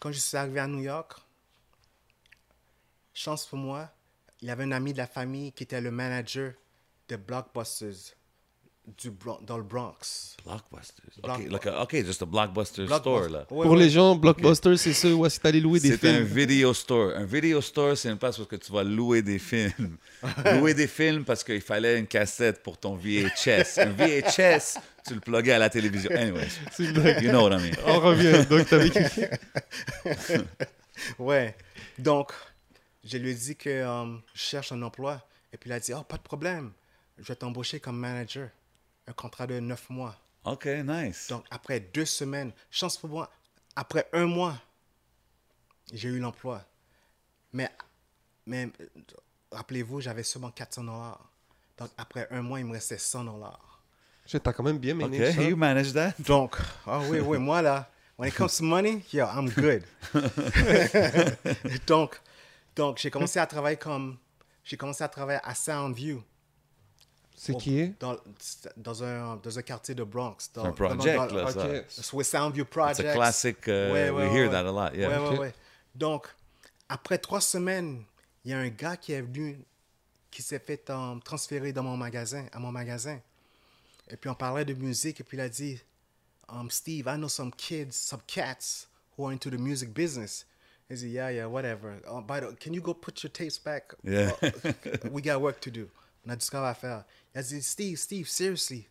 quand 0.00 0.12
je 0.12 0.18
suis 0.18 0.36
arrivé 0.36 0.60
à 0.60 0.66
New 0.68 0.80
York, 0.80 1.14
chance 3.14 3.46
pour 3.46 3.58
moi, 3.58 3.90
il 4.40 4.48
y 4.48 4.50
avait 4.50 4.64
un 4.64 4.72
ami 4.72 4.92
de 4.92 4.98
la 4.98 5.06
famille 5.06 5.52
qui 5.52 5.62
était 5.64 5.80
le 5.80 5.90
manager 5.90 6.52
de 7.08 7.16
Blockbusters 7.16 8.14
du 8.98 9.12
dans 9.46 9.56
le 9.58 9.62
Bronx. 9.62 10.36
Blockbusters. 10.44 11.04
OK, 11.22 11.48
like 11.50 11.66
a- 11.66 11.82
OK, 11.82 12.04
just 12.04 12.20
a 12.22 12.26
blockbuster 12.26 12.84
Blockbuster- 12.84 12.98
store, 13.00 13.28
là. 13.28 13.38
Ouais, 13.50 13.62
Pour 13.64 13.66
ouais. 13.72 13.78
les 13.78 13.90
gens, 13.90 14.16
Blockbuster, 14.16 14.76
c'est 14.76 14.92
ceux 14.92 15.14
où 15.14 15.24
est-ce 15.24 15.38
que 15.38 15.42
t'allais 15.44 15.60
louer 15.60 15.78
des 15.78 15.90
C'est 15.96 16.08
un 16.08 16.14
films. 16.14 16.24
video 16.24 16.74
store. 16.74 17.12
Un 17.16 17.24
video 17.24 17.60
store, 17.60 17.96
c'est 17.96 18.08
une 18.10 18.18
place 18.18 18.38
où 18.40 18.44
que 18.44 18.56
tu 18.56 18.72
vas 18.72 18.82
louer 18.82 19.22
des 19.22 19.38
films. 19.38 19.96
louer 20.58 20.74
des 20.74 20.88
films 20.88 21.24
parce 21.24 21.44
qu'il 21.44 21.60
fallait 21.60 21.98
une 22.00 22.08
cassette 22.08 22.60
pour 22.62 22.76
ton 22.76 22.96
VHS. 22.96 23.78
Un 23.78 23.90
VHS, 23.92 24.78
tu 25.06 25.14
le 25.14 25.20
pluguais 25.20 25.52
à 25.52 25.58
la 25.60 25.70
télévision. 25.70 26.10
Anyway, 26.10 26.48
C'est 26.72 26.84
une 26.86 26.92
blague. 26.92 27.22
you 27.22 27.30
know 27.30 27.48
what 27.48 27.56
I 27.56 27.62
mean. 27.62 27.76
On 27.86 28.00
revient. 28.00 28.44
Donc, 28.46 28.68
t'avais 28.68 28.90
Ouais. 31.18 31.56
Donc, 31.98 32.32
je 33.04 33.16
lui 33.16 33.30
ai 33.30 33.34
dit 33.34 33.56
que 33.56 33.70
euh, 33.70 34.04
je 34.34 34.40
cherche 34.42 34.72
un 34.72 34.82
emploi. 34.82 35.20
Et 35.52 35.56
puis 35.56 35.70
il 35.70 35.72
a 35.72 35.80
dit, 35.80 35.92
oh, 35.94 36.02
pas 36.02 36.16
de 36.16 36.22
problème. 36.22 36.72
Je 37.18 37.24
vais 37.28 37.36
t'embaucher 37.36 37.78
comme 37.78 37.98
manager. 37.98 38.48
Un 39.06 39.12
contrat 39.12 39.46
de 39.46 39.58
neuf 39.60 39.90
mois. 39.90 40.16
OK, 40.44 40.66
nice. 40.66 41.28
Donc, 41.28 41.44
après 41.50 41.80
deux 41.80 42.04
semaines, 42.04 42.52
chance 42.70 42.96
pour 42.96 43.10
moi, 43.10 43.30
après 43.76 44.08
un 44.12 44.26
mois, 44.26 44.60
j'ai 45.92 46.08
eu 46.08 46.18
l'emploi. 46.18 46.64
Mais, 47.52 47.70
mais 48.46 48.70
rappelez-vous, 49.50 50.00
j'avais 50.00 50.22
seulement 50.22 50.50
400 50.50 50.84
dollars. 50.84 51.30
Donc, 51.78 51.90
après 51.96 52.28
un 52.30 52.42
mois, 52.42 52.60
il 52.60 52.66
me 52.66 52.72
restait 52.72 52.98
100 52.98 53.24
dollars. 53.24 53.72
T'as 54.26 54.52
quand 54.52 54.62
même 54.62 54.78
bien 54.78 54.94
OK, 54.96 55.02
mené 55.02 55.32
ça. 55.32 55.42
you 55.42 55.56
managed 55.56 55.94
that. 55.94 56.14
Donc, 56.20 56.56
ah 56.86 57.00
oui, 57.08 57.20
oui, 57.20 57.38
moi 57.40 57.60
là, 57.60 57.90
when 58.16 58.28
it 58.28 58.34
comes 58.34 58.56
to 58.56 58.64
money, 58.64 59.04
yo, 59.12 59.26
I'm 59.26 59.50
good. 59.50 59.82
donc, 61.86 62.20
donc 62.74 62.98
j'ai 62.98 63.10
commencé 63.10 63.38
à 63.38 63.46
travailler 63.46 63.76
comme, 63.76 64.16
j'ai 64.64 64.76
commencé 64.76 65.04
à 65.04 65.08
travailler 65.08 65.40
à 65.42 65.54
Soundview. 65.54 66.22
C'est 67.44 67.56
qui? 67.56 67.80
est 67.80 67.94
Dans, 67.98 68.16
dans, 68.76 69.02
un, 69.02 69.36
dans 69.36 69.58
un 69.58 69.62
quartier 69.62 69.96
de 69.96 70.04
Bronx. 70.04 70.50
Dans, 70.54 70.64
un 70.64 70.70
project, 70.72 71.16
dans- 71.16 71.26
dans- 71.26 71.34
là, 71.34 71.50
ça. 71.50 71.66
Ok. 71.68 71.84
C'est 71.88 72.12
with 72.12 72.26
Soundview 72.26 72.62
It's 72.62 72.70
Project. 72.70 73.08
a 73.08 73.12
classic. 73.14 73.56
uh, 73.66 73.70
Ouais, 73.70 73.90
ouais, 73.92 74.10
we 74.10 74.32
hear 74.32 74.46
ouais. 74.46 74.50
that 74.50 74.60
a 74.68 74.70
lot. 74.70 74.94
Yeah. 74.94 75.08
Ouais, 75.08 75.16
ouais, 75.28 75.34
Ok. 75.34 75.40
ouais. 75.40 75.54
Donc, 75.94 76.28
après 76.88 77.18
trois 77.18 77.40
semaines, 77.40 78.04
il 78.44 78.52
y 78.52 78.54
a 78.54 78.58
un 78.58 78.68
gars 78.68 78.96
qui 78.96 79.12
est 79.12 79.22
venu, 79.22 79.58
qui 80.30 80.40
s'est 80.40 80.60
fait 80.60 80.88
euh, 80.90 81.16
transférer 81.24 81.72
dans 81.72 81.82
mon 81.82 81.96
magasin, 81.96 82.46
à 82.52 82.60
mon 82.60 82.70
magasin. 82.70 83.18
Et 84.08 84.16
puis 84.16 84.30
on 84.30 84.34
parlait 84.34 84.64
de 84.64 84.74
musique, 84.74 85.20
et 85.20 85.24
puis 85.24 85.36
il 85.36 85.40
a 85.40 85.48
dit, 85.48 85.80
um, 86.48 86.70
Steve, 86.70 87.06
I 87.08 87.16
know 87.16 87.28
some 87.28 87.50
kids, 87.50 87.92
some 87.96 88.20
cats 88.26 88.86
who 89.18 89.26
are 89.26 89.32
into 89.32 89.50
the 89.50 89.58
music 89.58 89.92
business. 89.92 90.46
He 90.88 90.96
said, 90.96 91.08
yeah, 91.10 91.30
yeah, 91.30 91.46
whatever. 91.46 91.94
Uh, 92.06 92.20
by 92.20 92.40
the, 92.40 92.54
can 92.60 92.72
you 92.72 92.80
go 92.80 92.94
put 92.94 93.22
your 93.24 93.30
tapes 93.32 93.58
back? 93.58 93.94
Yeah. 94.04 94.30
Uh, 94.42 94.50
we 95.10 95.22
got 95.22 95.40
work 95.40 95.60
to 95.62 95.70
do. 95.70 95.88
On 96.26 96.30
a 96.30 96.36
du 96.36 96.46
travail 96.46 96.70
à 96.70 96.74
faire. 96.74 97.04
Il 97.34 97.38
a 97.38 97.42
dit, 97.42 97.62
Steve, 97.62 97.96
Steve, 97.96 98.28
seriously, 98.28 98.88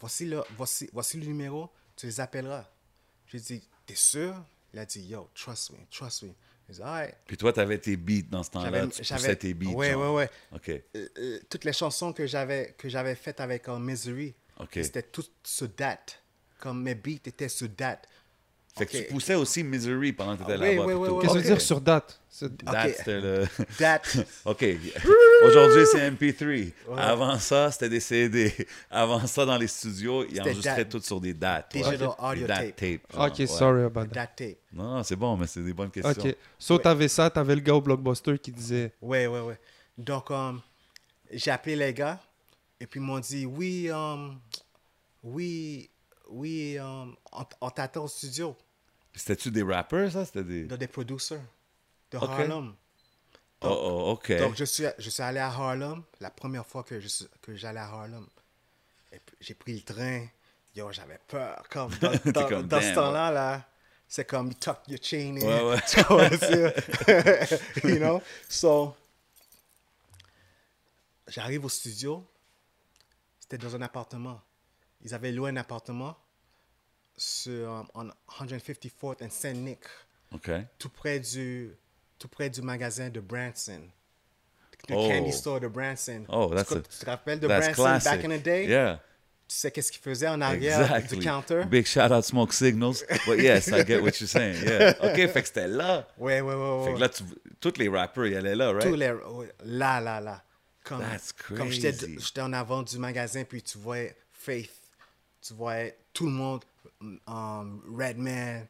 voici 0.00 0.26
le, 0.26 0.42
voici, 0.56 0.88
voici 0.92 1.18
le 1.18 1.26
numéro, 1.26 1.70
tu 1.96 2.06
les 2.06 2.20
appelleras. 2.20 2.66
J'ai 3.26 3.40
dit, 3.40 3.62
t'es 3.86 3.94
sûr? 3.94 4.34
Il 4.72 4.78
a 4.78 4.86
dit, 4.86 5.06
yo, 5.06 5.28
trust 5.34 5.72
me, 5.72 5.78
trust 5.90 6.22
me. 6.22 6.30
J'ai 6.68 6.74
dit, 6.76 6.82
all 6.82 6.88
right. 6.88 7.14
Puis 7.26 7.36
toi, 7.36 7.52
tu 7.52 7.60
avais 7.60 7.78
tes 7.78 7.96
beats 7.96 8.28
dans 8.30 8.42
ce 8.42 8.50
temps-là. 8.50 8.86
Tu 8.86 9.02
poussais 9.02 9.36
tes 9.36 9.54
beats. 9.54 9.70
Genre. 9.70 9.76
ouais, 9.76 9.94
ouais. 9.94 10.30
OK. 10.54 10.68
Euh, 10.68 11.08
euh, 11.18 11.40
toutes 11.48 11.64
les 11.64 11.72
chansons 11.72 12.12
que 12.12 12.26
j'avais 12.26 12.74
que 12.78 12.88
j'avais 12.88 13.14
faites 13.14 13.40
avec 13.40 13.68
euh, 13.68 13.78
Misery, 13.78 14.34
c'était 14.72 15.02
tout 15.02 15.24
sur 15.42 15.68
date. 15.68 16.22
Comme 16.58 16.82
mes 16.82 16.94
beats 16.94 17.26
étaient 17.26 17.48
sur 17.48 17.68
date. 17.68 18.08
Fait 18.74 18.86
que 18.86 18.96
Ok. 18.96 19.04
tu 19.06 19.12
poussais 19.12 19.34
aussi 19.34 19.62
Misery 19.62 20.14
pendant 20.14 20.32
que 20.34 20.44
tu 20.44 20.50
étais 20.50 20.54
Ah, 20.54 20.64
oui, 20.66 20.76
là-bas. 20.76 20.86
oui, 20.86 20.94
plutôt. 20.94 21.16
oui, 21.16 21.22
Qu'est-ce 21.22 21.32
que 21.34 21.38
Ok. 21.38 21.42
tu 21.44 21.48
veux 21.50 21.54
dire 21.56 21.60
sur 21.60 21.80
date? 21.82 22.20
Ok. 22.42 22.94
c'était 22.96 23.20
le... 23.20 23.44
Date. 23.78 24.16
OK. 24.46 24.64
Aujourd'hui, 25.44 25.84
c'est 25.92 26.10
MP3. 26.10 26.72
Avant 26.96 27.38
ça, 27.38 27.70
c'était 27.70 27.90
des 27.90 28.00
CD. 28.00 28.54
Avant 28.90 29.26
ça, 29.26 29.44
dans 29.44 29.58
les 29.58 29.66
studios, 29.66 30.24
ils 30.30 30.40
enregistraient 30.40 30.88
tout 30.88 31.00
sur 31.00 31.20
des 31.20 31.34
dates. 31.34 31.70
Digital 31.72 32.08
audio 32.18 32.46
dat 32.46 32.62
tape. 32.72 33.00
genre, 33.12 33.26
Ok, 33.26 33.38
ouais. 33.40 33.46
sorry 33.46 33.82
about 33.84 34.04
that. 34.06 34.14
date 34.14 34.36
tape. 34.36 34.58
Non, 34.72 34.84
non, 34.96 35.02
c'est 35.02 35.16
bon, 35.16 35.36
mais 35.36 35.46
c'est 35.46 35.60
des 35.62 35.74
bonnes 35.74 35.90
questions. 35.90 36.24
Ok. 36.24 36.34
So, 36.58 36.78
t'avais 36.78 37.08
ça, 37.08 37.28
t'avais 37.28 37.54
le 37.54 37.60
gars 37.60 37.74
au 37.74 37.82
Blockbuster 37.82 38.38
qui 38.38 38.52
disait 38.52 38.94
Ouais, 39.02 39.26
ouais, 39.26 39.40
ouais. 39.40 39.58
Donc, 39.98 40.30
euh, 40.30 40.52
j'ai 41.30 41.50
appelé 41.50 41.76
les 41.76 41.92
gars 41.92 42.18
et 42.80 42.86
puis 42.86 42.98
ils 43.00 43.02
m'ont 43.02 43.20
dit 43.20 43.44
oui, 43.44 43.88
euh, 43.90 44.28
oui, 45.22 45.90
oui, 46.32 46.76
euh, 46.78 47.04
on, 47.32 47.46
on 47.60 47.70
t'attend 47.70 48.04
au 48.04 48.08
studio 48.08 48.56
C'était-tu 49.14 49.50
des 49.50 49.62
rappers, 49.62 50.10
ça? 50.10 50.24
C'était 50.24 50.42
des... 50.44 50.64
dans 50.64 50.76
des 50.76 50.88
producers 50.88 51.40
de. 52.10 52.18
Harlem. 52.18 52.74
Oh, 53.60 53.68
oh, 53.68 54.10
OK. 54.12 54.32
Donc, 54.38 54.56
je 54.56 54.64
suis, 54.64 54.84
je 54.98 55.10
suis 55.10 55.22
allé 55.22 55.38
à 55.38 55.46
Harlem, 55.46 56.02
la 56.20 56.30
première 56.30 56.66
fois 56.66 56.82
que 56.82 56.98
je 56.98 57.06
suis- 57.06 57.28
que 57.40 57.54
j'allais 57.54 57.80
à 57.80 57.84
Harlem. 57.84 58.26
Et 59.12 59.20
j'ai 59.40 59.54
pris 59.54 59.74
le 59.74 59.82
train. 59.82 60.26
Yo, 60.74 60.90
j'avais 60.90 61.20
peur. 61.28 61.62
Comme 61.70 61.92
dans, 62.00 62.12
dans- 62.32 62.48
comme, 62.48 62.66
dans 62.66 62.80
ce 62.80 62.94
temps-là, 62.94 63.30
là, 63.30 63.68
c'est 64.08 64.24
comme 64.24 64.48
you 64.48 64.54
tuck 64.54 64.78
your 64.88 64.98
chain 65.02 65.36
in. 65.36 65.46
Ouais, 65.46 65.78
ouais. 66.10 67.50
You 67.84 67.98
know? 67.98 68.22
So, 68.48 68.96
j'arrive 71.28 71.64
au 71.64 71.68
studio. 71.68 72.26
C'était 73.38 73.58
dans 73.58 73.76
un 73.76 73.82
appartement. 73.82 74.40
Ils 75.02 75.14
avaient 75.14 75.32
loué 75.32 75.50
un 75.50 75.56
appartement 75.56 76.16
sur, 77.16 77.70
um, 77.70 77.86
on 77.94 78.10
154th 78.28 79.22
and 79.22 79.30
Saint 79.30 79.54
Nick 79.54 79.80
OK. 80.34 80.50
tout 80.78 80.88
près 80.88 81.20
du, 81.20 81.70
tout 82.18 82.28
près 82.28 82.48
du 82.50 82.62
magasin 82.62 83.08
de 83.10 83.20
Branson. 83.20 83.80
Le 84.88 84.96
Oh. 84.96 85.08
candy 85.08 85.32
store 85.32 85.60
de 85.60 85.68
Branson. 85.68 86.24
Oh, 86.28 86.48
tu, 86.50 86.56
that's 86.56 86.68
te- 86.70 86.74
a- 86.74 86.80
tu 86.80 86.98
te 86.98 87.06
rappelles 87.06 87.38
de 87.40 87.46
Branson 87.46 87.72
classic. 87.72 88.10
back 88.10 88.24
in 88.24 88.38
the 88.38 88.42
day? 88.42 88.66
Yeah. 88.66 89.00
Tu 89.46 89.56
sais 89.56 89.70
qu'est-ce 89.70 89.92
qu'il 89.92 90.00
faisait 90.00 90.26
en 90.28 90.40
arrière 90.40 90.80
Exactly. 90.82 91.18
du 91.18 91.24
counter? 91.24 91.64
Big 91.66 91.86
shout 91.86 92.10
out 92.10 92.24
Smoke 92.24 92.52
Signals. 92.52 93.04
But 93.26 93.38
yes, 93.38 93.68
I 93.68 93.84
get 93.86 94.00
what 94.00 94.12
you're 94.18 94.28
saying. 94.28 94.60
Yeah. 94.64 94.96
OK, 95.02 95.14
fait 95.30 95.42
que 95.42 95.46
c'était 95.46 95.68
là. 95.68 96.08
Ouais, 96.18 96.40
ouais, 96.40 96.54
ouais. 96.54 96.84
Fait 96.86 96.94
que 96.94 96.98
là, 96.98 97.08
tu, 97.10 97.22
tous 97.60 97.76
les 97.78 97.88
rappers, 97.88 98.26
ils 98.26 98.36
allaient 98.36 98.56
là, 98.56 98.72
right? 98.72 98.88
Tous 98.88 98.96
les, 98.96 99.12
là, 99.64 100.00
là, 100.00 100.20
là. 100.20 100.42
Comme, 100.82 101.00
That's 101.00 101.32
comme 101.32 101.58
crazy. 101.68 101.92
j'étais 102.18 102.40
en 102.40 102.52
avant 102.52 102.82
du 102.82 102.98
magasin, 102.98 103.44
puis 103.44 103.62
tu 103.62 103.78
voyais 103.78 104.16
Faith, 104.32 104.72
tu 105.40 105.54
voyais 105.54 105.96
tout 106.12 106.24
le 106.26 106.32
monde, 106.32 106.64
um, 107.26 107.82
Redman, 107.98 108.66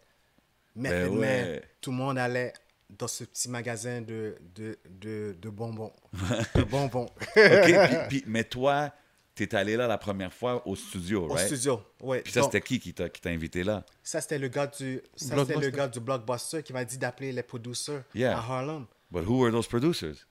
Method 0.74 1.10
Ben 1.10 1.18
Man, 1.20 1.60
tout 1.80 1.90
le 1.90 1.96
monde 1.96 2.18
allait 2.18 2.52
dans 2.90 3.08
ce 3.08 3.24
petit 3.24 3.48
magasin 3.48 4.00
de, 4.02 4.36
de, 4.54 4.78
de, 4.88 5.36
de 5.40 5.48
bonbons. 5.50 5.92
de 6.54 6.62
bonbons. 6.70 7.06
OK, 7.06 7.32
puis, 7.34 7.74
puis- 8.08 8.24
mais 8.26 8.44
toi, 8.44 8.92
t'es 9.34 9.54
allé 9.54 9.76
là 9.76 9.86
la 9.86 9.96
première 9.98 10.32
fois 10.32 10.66
au 10.66 10.76
studio, 10.76 11.24
Au 11.24 11.32
right? 11.34 11.46
studio, 11.46 11.82
ouais. 12.02 12.20
Puis 12.20 12.32
ça, 12.32 12.42
c'était 12.42 12.60
qui 12.60 12.78
qui 12.80 12.92
t'a, 12.92 13.08
qui 13.08 13.20
t'a 13.20 13.30
invité 13.30 13.64
là? 13.64 13.84
ça, 14.02 14.20
c'était 14.20 14.38
le 14.38 14.48
gars 14.48 14.66
du, 14.66 15.00
ça, 15.16 15.24
c'était 15.24 15.34
Blockbuster. 15.36 15.64
le 15.70 15.70
gars 15.76 15.88
du 15.88 16.00
Blockbuster 16.00 16.62
qui 16.62 16.72
m'a 16.74 16.84
dit 16.84 16.98
d'appeler 16.98 17.32
les 17.32 17.42
producers 17.42 18.02
Yeah. 18.14 18.36
à 18.38 18.40
Harlem. 18.40 18.86
But 19.10 19.24
who 19.26 19.38
were 19.40 19.50
those 19.52 19.66
producers? 19.66 20.26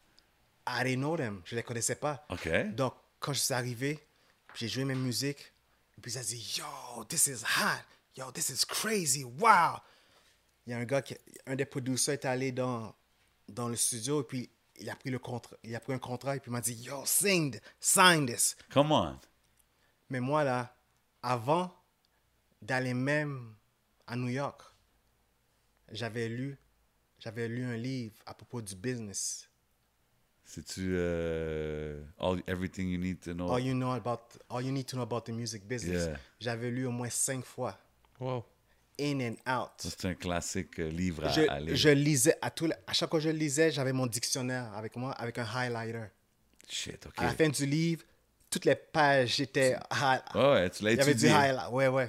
I 0.67 0.83
didn't 0.83 0.99
know 1.01 1.17
them. 1.17 1.41
Je 1.45 1.55
les 1.55 1.63
connaissais 1.63 1.95
pas. 1.95 2.25
OK. 2.29 2.47
Donc, 2.75 2.93
quand 3.19 3.33
je 3.33 3.39
suis 3.39 3.53
arrivé, 3.53 3.99
j'ai 4.55 4.67
joué 4.67 4.85
mes 4.85 4.95
musiques. 4.95 5.50
Et 6.01 6.09
puis, 6.09 6.13
ça 6.13 6.23
dit 6.23 6.57
Yo, 6.57 7.03
this 7.03 7.27
is 7.27 7.43
hot. 7.43 7.83
Yo, 8.17 8.31
this 8.31 8.49
is 8.49 8.65
crazy. 8.65 9.23
Wow. 9.23 9.77
Il 10.65 10.71
y 10.71 10.73
a 10.73 10.79
un 10.79 10.83
gars, 10.83 11.03
qui, 11.03 11.15
un 11.45 11.55
des 11.55 11.65
producers 11.65 12.13
est 12.13 12.25
allé 12.25 12.51
dans, 12.51 12.95
dans 13.47 13.69
le 13.69 13.75
studio 13.75 14.21
et 14.21 14.23
puis 14.23 14.49
il 14.77 14.89
a 14.89 14.95
pris, 14.95 15.11
le 15.11 15.19
contrat, 15.19 15.55
il 15.63 15.75
a 15.75 15.79
pris 15.79 15.93
un 15.93 15.99
contrat 15.99 16.35
et 16.35 16.39
puis 16.39 16.49
il 16.49 16.53
m'a 16.53 16.61
dit 16.61 16.73
Yo, 16.73 17.05
sing, 17.05 17.51
th- 17.51 17.61
sign 17.79 18.25
this. 18.25 18.55
Come 18.71 18.91
on. 18.91 19.19
Mais 20.09 20.19
moi, 20.19 20.43
là, 20.43 20.75
avant 21.21 21.71
d'aller 22.63 22.95
même 22.95 23.53
à 24.07 24.15
New 24.15 24.29
York, 24.29 24.59
j'avais 25.91 26.29
lu, 26.29 26.57
j'avais 27.19 27.47
lu 27.47 27.63
un 27.63 27.77
livre 27.77 28.15
à 28.25 28.33
propos 28.33 28.59
du 28.59 28.75
business. 28.75 29.47
C'est-tu 30.53 30.95
euh, 30.97 32.03
all, 32.19 32.41
Everything 32.45 32.89
You 32.89 32.97
Need 32.97 33.21
to 33.21 33.33
Know? 33.33 33.49
All 33.53 33.61
you 33.61 33.73
know 33.73 33.91
about, 33.93 34.19
all 34.49 34.61
you 34.61 34.71
need 34.71 34.85
to 34.87 34.97
know 34.97 35.03
about 35.03 35.21
the 35.21 35.29
music 35.31 35.65
business. 35.65 36.07
Yeah. 36.07 36.17
J'avais 36.41 36.69
lu 36.69 36.85
au 36.87 36.91
moins 36.91 37.09
cinq 37.09 37.45
fois, 37.45 37.77
Wow. 38.19 38.43
in 38.99 39.21
and 39.21 39.35
out. 39.49 39.71
C'est 39.79 40.03
un 40.05 40.13
classique 40.13 40.77
euh, 40.79 40.89
livre 40.89 41.23
à, 41.25 41.29
Je, 41.29 41.41
à 41.47 41.57
lire. 41.61 41.73
je 41.75 41.89
lisais 41.89 42.35
à 42.41 42.51
les- 42.61 42.73
à 42.85 42.91
chaque 42.91 43.09
fois 43.09 43.19
que 43.19 43.23
je 43.23 43.29
lisais, 43.29 43.71
j'avais 43.71 43.93
mon 43.93 44.07
dictionnaire 44.07 44.73
avec 44.75 44.97
moi, 44.97 45.13
avec 45.13 45.37
un 45.37 45.45
highlighter. 45.55 46.07
Shit, 46.67 47.05
OK. 47.05 47.13
À 47.19 47.23
la 47.27 47.29
fin 47.33 47.47
du 47.47 47.65
livre, 47.65 48.03
toutes 48.49 48.65
les 48.65 48.75
pages 48.75 49.39
étaient 49.39 49.77
hi- 49.89 50.37
Ouais, 50.37 50.69
tu 50.69 50.83
l'as 50.83 50.91
Il 50.91 50.97
y 50.97 51.01
avait 51.01 51.13
du 51.13 51.27
étudié. 51.27 51.29
highlight. 51.31 51.71
Ouais, 51.71 51.87
ouais. 51.87 52.07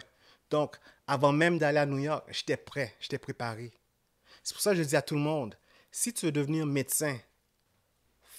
Donc, 0.51 0.77
avant 1.07 1.31
même 1.33 1.59
d'aller 1.59 1.79
à 1.79 1.87
New 1.87 1.99
York, 1.99 2.27
j'étais 2.33 2.57
prêt, 2.57 2.93
j'étais 2.99 3.19
préparé. 3.19 3.73
C'est 4.43 4.53
pour 4.55 4.63
ça 4.63 4.73
que 4.73 4.79
je 4.79 4.83
dis 4.83 4.97
à 4.97 5.03
tout 5.03 5.15
le 5.15 5.21
monde, 5.21 5.57
si 5.93 6.13
tu 6.13 6.27
veux 6.27 6.33
devenir 6.33 6.67
médecin, 6.67 7.17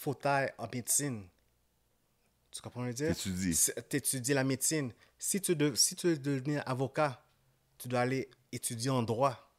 faut 0.04 0.18
aller 0.26 0.52
en 0.58 0.68
médecine. 0.74 1.28
Tu 2.52 2.62
comprends 2.62 2.84
veux 2.84 2.94
dire? 2.94 3.16
T'étudies. 3.16 3.58
Tu 3.90 3.96
étudies 3.98 4.34
la 4.34 4.44
médecine. 4.44 4.92
Si 5.18 5.42
tu, 5.42 5.56
de- 5.56 5.74
si 5.76 5.96
tu 5.96 6.08
veux 6.08 6.18
devenir 6.18 6.62
avocat, 6.68 7.24
tu 7.78 7.88
dois 7.88 8.02
aller 8.02 8.30
étudier 8.52 8.90
en 8.92 9.02
droit. 9.02 9.50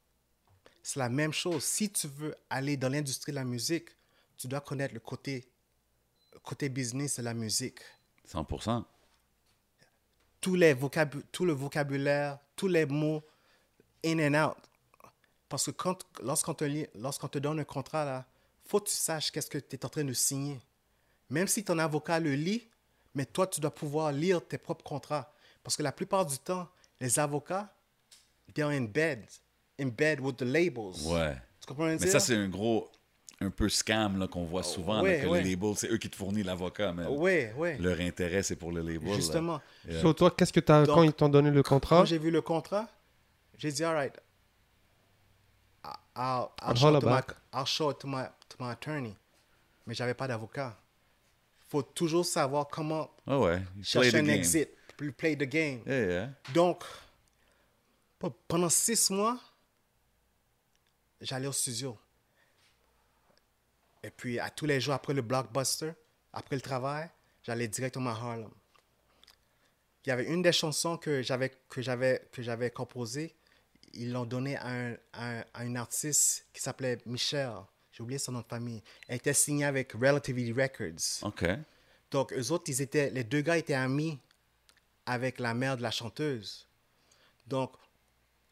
C'est 0.83 0.99
la 1.01 1.09
même 1.09 1.33
chose. 1.33 1.65
Si 1.65 1.91
tu 1.91 2.07
veux 2.09 2.35
aller 2.51 2.77
dans 2.77 2.89
l'industrie 2.91 3.33
de 3.33 3.37
la 3.37 3.45
musique, 3.45 3.89
tu 4.37 4.47
dois 4.47 4.61
connaître 4.61 4.93
le 4.95 5.01
côté, 5.01 5.49
côté 6.43 6.69
business 6.69 7.17
de 7.19 7.23
la 7.23 7.35
musique. 7.35 7.79
100%. 8.29 8.85
tous 10.41 10.57
les 10.57 10.75
vocabu- 10.75 11.23
tout 11.33 11.47
le 11.47 11.55
vocabulaire, 11.55 12.39
tous 12.55 12.69
les 12.69 12.85
mots 12.85 13.23
in 14.05 14.19
and 14.35 14.51
out. 14.51 14.57
Parce 15.49 15.65
que 15.67 15.71
quand, 15.71 16.05
lorsqu'on 16.23 16.53
te, 16.55 16.65
lorsqu'on 16.99 17.29
te 17.29 17.39
donne 17.39 17.61
un 17.61 17.65
contrat, 17.65 18.05
là, 18.05 18.27
faut 18.67 18.81
que 18.81 18.89
tu 18.89 18.95
saches 18.95 19.31
qu'est-ce 19.31 19.51
que 19.51 19.59
tu 19.59 19.77
es 19.77 19.85
en 19.85 19.89
train 19.89 20.05
de 20.05 20.13
signer. 20.13 20.61
Même 21.31 21.49
si 21.49 21.65
ton 21.65 21.79
avocat 21.79 22.21
le 22.21 22.35
lit, 22.35 22.69
mais 23.15 23.25
toi, 23.27 23.47
tu 23.47 23.61
dois 23.61 23.75
pouvoir 23.75 24.13
lire 24.13 24.47
tes 24.47 24.59
propres 24.59 24.85
contrats. 24.85 25.33
Parce 25.63 25.77
que 25.77 25.83
la 25.83 25.93
plupart 25.93 26.27
du 26.27 26.39
temps, 26.39 26.69
les 27.01 27.19
avocats, 27.19 27.73
they're 28.55 28.69
in 28.69 28.83
bed, 28.85 29.25
in 29.81 29.87
bed 29.89 30.21
with 30.21 30.37
the 30.37 30.43
labels. 30.43 31.07
Ouais. 31.07 31.37
Tu 31.61 31.67
comprends 31.67 31.85
ce 31.87 31.93
que 31.97 31.99
je 31.99 31.99
veux 31.99 31.99
Mais 32.01 32.07
ça, 32.07 32.19
dire? 32.19 32.21
c'est 32.21 32.37
un 32.37 32.49
gros, 32.49 32.91
un 33.41 33.51
peu 33.51 33.69
scam 33.69 34.19
là, 34.19 34.29
qu'on 34.29 34.45
voit 34.45 34.63
souvent, 34.63 34.97
là, 34.97 35.03
Ouais, 35.03 35.21
que 35.23 35.27
ouais. 35.29 35.43
le 35.43 35.49
label, 35.51 35.75
c'est 35.77 35.89
eux 35.91 35.97
qui 35.99 36.11
te 36.11 36.17
fournissent 36.17 36.45
l'avocat, 36.45 36.93
mais 36.93 37.07
Oui, 37.09 37.47
oui. 37.57 37.79
leur 37.79 37.99
intérêt, 38.01 38.43
c'est 38.43 38.57
pour 38.57 38.73
le 38.73 38.83
label. 38.83 39.15
Justement. 39.15 39.61
Yeah. 39.89 40.03
So, 40.03 40.13
toi, 40.13 40.31
qu'est-ce 40.31 40.53
que 40.53 40.61
tu 40.61 40.73
as 40.73 40.85
Donc, 40.85 40.95
quand 40.95 41.03
ils 41.03 41.13
t'ont 41.13 41.29
donné 41.29 41.51
le 41.51 41.63
contrat? 41.63 41.99
Quand 42.01 42.05
j'ai 42.05 42.19
vu 42.19 42.31
le 42.31 42.43
contrat, 42.43 42.89
j'ai 43.57 43.73
dit, 43.73 43.83
all 43.85 43.95
right, 43.95 44.15
I'll, 46.17 46.53
I'll, 46.61 46.75
show, 46.75 47.01
to 47.01 47.07
my. 47.07 47.23
I'll 47.53 47.65
show 47.65 47.93
to 47.93 48.07
my, 48.07 48.29
to 48.49 48.57
my 48.61 48.73
attorney. 48.73 49.17
Mais 49.87 49.95
j'avais 49.95 50.15
pas 50.15 50.29
d'avocat. 50.29 50.77
faut 51.75 51.83
toujours 51.83 52.25
savoir 52.25 52.69
comment 52.69 53.11
ouais. 53.27 53.59
play 53.59 53.83
chercher 53.83 54.11
the 54.13 54.15
un 54.17 54.23
game. 54.23 54.31
exit, 54.31 54.69
play 55.17 55.35
the 55.35 55.43
game. 55.43 55.81
Yeah, 55.87 56.07
yeah. 56.07 56.31
Donc, 56.53 56.85
pe- 58.21 58.31
pendant 58.47 58.69
six 58.69 59.11
mois, 59.11 59.41
j'allais 61.21 61.49
au 61.49 61.53
studio. 61.53 61.99
Et 64.05 64.11
puis, 64.11 64.39
à 64.39 64.51
tous 64.51 64.67
les 64.67 64.81
jours 64.81 64.95
après 64.95 65.15
le 65.15 65.23
blockbuster, 65.23 65.93
après 66.33 66.55
le 66.55 66.63
travail, 66.63 67.09
j'allais 67.43 67.67
directement 67.67 68.11
à 68.11 68.15
Harlem. 68.15 68.51
Il 70.05 70.11
y 70.11 70.13
avait 70.13 70.27
une 70.27 70.43
des 70.43 70.53
chansons 70.53 70.97
que 70.97 71.23
j'avais 71.23 71.51
que 71.69 71.83
j'avais 71.83 72.29
que 72.31 72.43
j'avais 72.43 72.71
composées. 72.71 73.35
Ils 73.97 74.13
l'ont 74.13 74.25
donnée 74.27 74.57
à 74.57 74.67
un, 74.69 74.93
à, 75.13 75.39
un- 75.41 75.45
à 75.55 75.65
une 75.65 75.77
artiste 75.77 76.47
qui 76.53 76.61
s'appelait 76.61 76.99
Michelle. 77.07 77.55
J'ai 77.93 78.03
oublié 78.03 78.19
son 78.19 78.33
nom 78.33 78.41
de 78.41 78.47
famille. 78.47 78.83
Elle 79.09 79.17
était 79.17 79.33
signée 79.35 79.65
avec 79.65 79.93
Relativity 79.93 80.53
Records. 80.53 81.23
OK. 81.23 81.45
Donc, 82.11 82.33
eux 82.33 82.51
autres, 82.53 82.65
ils 82.69 82.81
étaient, 82.83 83.11
les 83.11 83.25
deux 83.25 83.41
gars 83.41 83.57
étaient 83.57 83.75
amis 83.75 84.19
avec 85.07 85.39
la 85.39 85.55
mère 85.55 85.77
de 85.77 85.83
la 85.83 85.91
chanteuse. 85.91 86.67
Donc, 87.47 87.73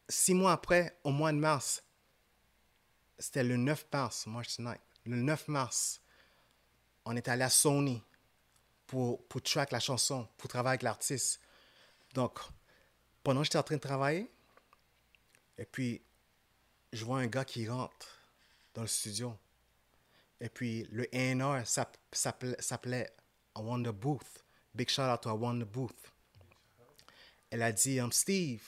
six 0.09 0.35
mois 0.35 0.53
après, 0.53 0.97
au 1.05 1.11
mois 1.11 1.33
de 1.33 1.39
mars, 1.39 1.83
c'était 3.19 3.45
le 3.45 3.57
9 3.57 3.87
mars, 3.93 4.27
March 4.27 4.59
9, 4.59 4.77
le 5.07 5.17
9 5.17 5.49
mars, 5.49 6.01
on 7.05 7.17
est 7.17 7.29
allé 7.29 7.43
à 7.43 7.49
Sony 7.51 8.03
pour, 8.87 9.25
pour 9.27 9.43
track 9.43 9.71
la 9.73 9.81
chanson, 9.81 10.29
pour 10.37 10.49
travailler 10.49 10.73
avec 10.73 10.83
l'artiste. 10.83 11.41
Donc, 12.15 12.39
pendant 13.23 13.41
que 13.41 13.45
j'étais 13.47 13.59
en 13.59 13.63
train 13.63 13.77
de 13.77 13.81
travailler, 13.81 14.31
et 15.63 15.65
puis, 15.65 16.03
je 16.93 17.05
vois 17.05 17.19
un 17.21 17.29
gars 17.29 17.45
qui 17.45 17.69
rentre 17.69 18.09
dans 18.75 18.83
le 18.83 18.89
studio. 18.89 19.33
Et 20.41 20.49
puis, 20.49 20.89
le 20.91 21.07
A&R 21.15 21.65
s'app- 21.65 21.97
s'appelait 22.13 23.09
Wonder 23.57 23.93
Booth. 23.93 24.43
Big 24.75 24.89
shout 24.91 25.03
out 25.03 25.23
to 25.23 25.31
Wonder 25.33 25.65
Booth. 25.65 26.11
Elle 27.51 27.63
a 27.63 27.71
dit, 27.71 28.01
um, 28.01 28.11
Steve, 28.11 28.63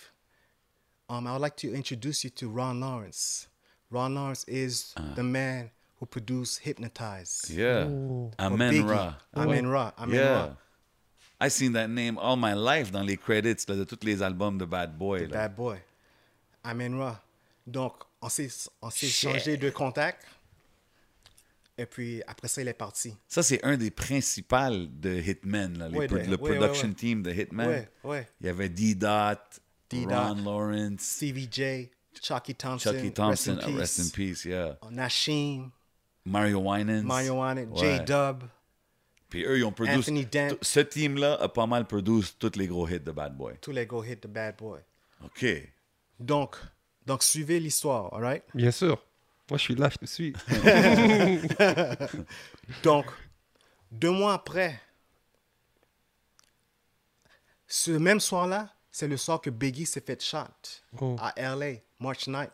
um, 1.09 1.27
I 1.27 1.33
would 1.33 1.41
like 1.41 1.57
to 1.57 1.75
introduce 1.75 2.23
you 2.23 2.31
to 2.31 2.49
Ron 2.49 2.79
Lawrence. 2.79 3.49
Ron 3.91 4.15
Lawrence 4.15 4.45
is 4.47 4.95
the 5.17 5.23
man 5.25 5.71
who 5.99 6.07
produced 6.07 6.61
Hypnotize. 6.61 7.51
Yeah. 7.51 7.89
Amen. 8.39 8.87
Ra. 8.87 9.17
Amen 9.35 9.67
Ra. 9.67 9.93
Amen 9.99 10.15
yeah. 10.17 10.47
Ra. 10.47 10.57
I 11.41 11.49
seen 11.49 11.73
that 11.73 11.91
name 11.91 12.19
all 12.19 12.37
my 12.37 12.55
life 12.55 12.93
dans 12.93 13.03
les 13.05 13.17
credits 13.17 13.67
là, 13.69 13.75
de 13.75 13.85
tous 13.85 14.05
les 14.05 14.23
albums 14.23 14.59
de 14.59 14.65
Bad 14.65 14.97
Boy. 14.97 15.27
là. 15.27 15.49
Bad 15.49 15.57
boy. 15.57 15.79
Amen 16.65 16.95
Ra. 16.99 17.23
Donc, 17.67 17.95
on 18.21 18.29
s'est 18.29 18.49
changé 19.09 19.57
de 19.57 19.71
contact. 19.71 20.25
Et 21.77 21.87
puis, 21.87 22.23
après 22.27 22.47
ça, 22.49 22.63
il 22.63 22.69
est 22.69 22.73
parti. 22.75 23.15
Ça, 23.27 23.43
c'est 23.43 23.63
un 23.65 23.77
des 23.77 23.91
principaux 23.91 24.71
de 24.89 25.15
Hitman, 25.21 25.77
là, 25.79 25.89
Ouais, 25.89 26.07
de- 26.07 26.17
le 26.19 26.37
ouais, 26.41 26.57
production 26.57 26.89
ouais. 26.89 26.95
team 26.95 27.23
de 27.23 27.33
Hitman. 27.33 27.87
Il 28.05 28.47
y 28.47 28.49
avait 28.49 28.69
D-Dot, 28.69 29.39
D-Dot. 29.91 30.13
Ron 30.13 30.35
Lawrence, 30.45 31.01
CVJ, 31.03 31.91
Chucky 32.23 32.55
Thompson. 32.55 32.93
Chucky 32.93 33.13
Thompson, 33.13 33.57
rest 33.57 33.69
in 33.69 33.77
rest 33.77 33.99
in 33.99 34.09
peace. 34.15 34.45
yeah. 34.45 34.79
Nashim. 34.91 35.71
Mario 36.25 36.61
Winans. 36.61 37.03
Mario 37.03 37.43
Winans. 37.43 37.75
J-Dub. 37.77 38.45
Puis 39.29 39.45
eux, 39.45 39.59
ils 39.59 39.65
ont 39.65 39.73
produit. 39.73 39.97
Anthony 39.97 40.25
Dent. 40.27 40.57
Ce 40.63 40.79
team-là 40.79 41.35
a 41.41 41.49
pas 41.49 41.67
mal 41.67 41.87
produit 41.87 42.25
tous 42.39 42.53
les 42.57 42.69
gros 42.69 42.87
hits 42.89 43.01
de 43.01 43.11
Bad 43.11 43.37
Boy. 43.37 43.55
Tous 43.61 43.73
les 43.73 43.85
go 43.85 44.05
hit 44.05 44.21
the 44.21 44.29
bad 44.29 44.57
boy. 44.57 44.79
OK. 45.25 45.45
Donc, 46.25 46.57
donc 47.07 47.23
suivez 47.23 47.61
l'histoire, 47.61 48.13
all 48.15 48.23
right? 48.23 48.45
Bien 48.55 48.71
sûr. 48.71 49.03
Moi, 49.51 49.59
je 49.59 49.63
suis 49.63 49.75
là, 49.75 49.91
je 49.91 49.99
te 49.99 50.07
suis. 50.07 50.33
Donc, 52.83 53.07
deux 53.91 54.11
mois 54.11 54.35
après, 54.35 54.81
ce 57.67 57.91
même 57.91 58.21
soir-là, 58.21 58.71
c'est 58.91 59.09
le 59.09 59.17
soir 59.17 59.41
que 59.41 59.51
Biggie 59.51 59.87
s'est 59.87 60.01
fait 60.01 60.23
shot 60.23 60.47
Oh. 61.01 61.17
à 61.19 61.33
LA, 61.37 61.81
March 62.01 62.29
9th. 62.29 62.51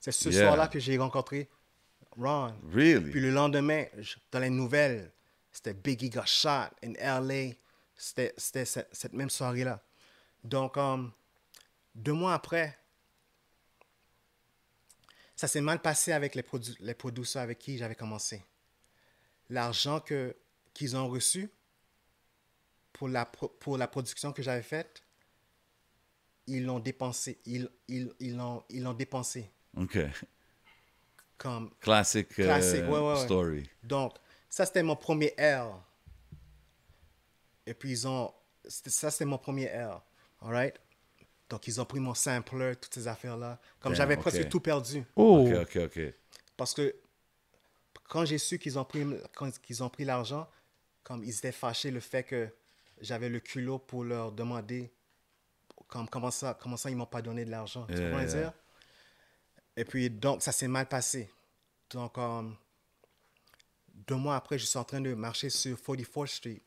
C'est 0.00 0.12
ce 0.12 0.30
Yeah. 0.30 0.46
soir-là 0.46 0.68
que 0.68 0.80
j'ai 0.80 0.98
rencontré 0.98 1.48
Ron. 2.18 2.54
Really? 2.72 3.10
Puis 3.10 3.20
le 3.20 3.30
lendemain, 3.30 3.84
dans 4.32 4.40
les 4.40 4.50
nouvelles, 4.50 5.12
c'était 5.52 5.74
Biggie 5.74 6.10
got 6.10 6.26
shot 6.26 6.70
in 6.82 6.94
LA. 6.98 7.54
C'était 7.96 8.34
c'était 8.36 8.64
cette, 8.64 8.88
cette 8.92 9.12
même 9.12 9.30
soirée-là. 9.30 9.80
Donc, 10.42 10.76
um, 10.76 11.12
deux 11.94 12.14
mois 12.14 12.34
après, 12.34 12.76
ça 15.36 15.48
s'est 15.48 15.60
mal 15.60 15.80
passé 15.80 16.12
avec 16.12 16.34
les, 16.34 16.42
produ 16.42 16.74
les 16.80 16.94
producteurs 16.94 17.42
avec 17.42 17.58
qui 17.58 17.78
j'avais 17.78 17.94
commencé. 17.94 18.44
L'argent 19.50 20.00
que 20.00 20.36
qu'ils 20.74 20.96
ont 20.96 21.08
reçu 21.08 21.50
pour 22.92 23.08
la, 23.08 23.26
pro- 23.26 23.48
pour 23.48 23.76
la 23.76 23.88
production 23.88 24.32
que 24.32 24.42
j'avais 24.42 24.62
faite, 24.62 25.02
ils 26.46 26.64
l'ont 26.64 26.80
dépensé. 26.80 27.38
Ils 27.44 27.68
ils 27.88 28.12
ils 28.20 28.36
l'ont 28.36 28.64
ils 28.68 28.82
l'ont 28.82 28.94
dépensé. 28.94 29.50
OK. 29.76 29.98
Comme 31.38 31.74
Classic, 31.80 32.28
euh, 32.38 32.44
Classic, 32.44 32.82
ouais, 32.82 32.88
ouais, 32.88 33.12
ouais. 33.14 33.24
story. 33.24 33.70
Donc, 33.82 34.14
ça, 34.48 34.64
c'était 34.64 34.82
mon 34.84 34.94
premier 34.94 35.34
R. 35.38 35.82
Et 37.66 37.74
puis, 37.74 37.90
ils 37.90 38.06
ont... 38.06 38.32
Ça, 38.64 39.10
c'était 39.10 39.24
mon 39.24 39.38
premier 39.38 39.66
R. 39.66 40.00
All 40.40 40.52
right? 40.52 40.80
Donc, 41.52 41.66
ils 41.68 41.78
ont 41.82 41.84
pris 41.84 42.00
mon 42.00 42.14
sampler, 42.14 42.76
toutes 42.76 42.94
ces 42.94 43.06
affaires-là. 43.06 43.60
Comme 43.78 43.94
j'avais 43.94 44.16
presque 44.16 44.48
tout 44.48 44.60
perdu. 44.60 45.04
Oh, 45.14 45.46
OK, 45.46 45.54
OK, 45.54 45.76
OK. 45.84 46.00
Parce 46.56 46.72
que 46.72 46.96
quand 48.08 48.24
j'ai 48.24 48.38
su 48.38 48.58
qu'ils 48.58 48.78
ont 48.78 48.86
pris, 48.86 49.04
quand 49.36 49.50
qu'ils 49.60 49.82
ont 49.82 49.90
pris 49.90 50.06
l'argent, 50.06 50.48
comme 51.02 51.22
ils 51.22 51.36
étaient 51.36 51.52
fâchés 51.52 51.90
le 51.90 52.00
fait 52.00 52.22
que 52.22 52.48
j'avais 53.02 53.28
le 53.28 53.38
culot 53.38 53.78
pour 53.78 54.02
leur 54.02 54.32
demander 54.32 54.90
comme, 55.88 56.08
comment, 56.08 56.30
ça, 56.30 56.56
comment 56.58 56.78
ça 56.78 56.88
ils 56.88 56.96
m'ont 56.96 57.04
pas 57.04 57.20
donné 57.20 57.44
de 57.44 57.50
l'argent. 57.50 57.86
Tu 57.86 57.96
Yeah, 57.98 58.10
comprends 58.10 58.26
yeah. 58.26 58.34
dire? 58.44 58.52
Et 59.76 59.84
puis, 59.84 60.08
donc, 60.08 60.40
ça 60.42 60.52
s'est 60.52 60.68
mal 60.68 60.86
passé. 60.88 61.28
Donc, 61.90 62.16
euh, 62.16 62.48
deux 64.08 64.16
mois 64.16 64.36
après, 64.36 64.58
je 64.58 64.64
suis 64.64 64.78
en 64.78 64.84
train 64.84 65.02
de 65.02 65.12
marcher 65.12 65.50
sur 65.50 65.76
44th 65.76 66.28
Street 66.28 66.62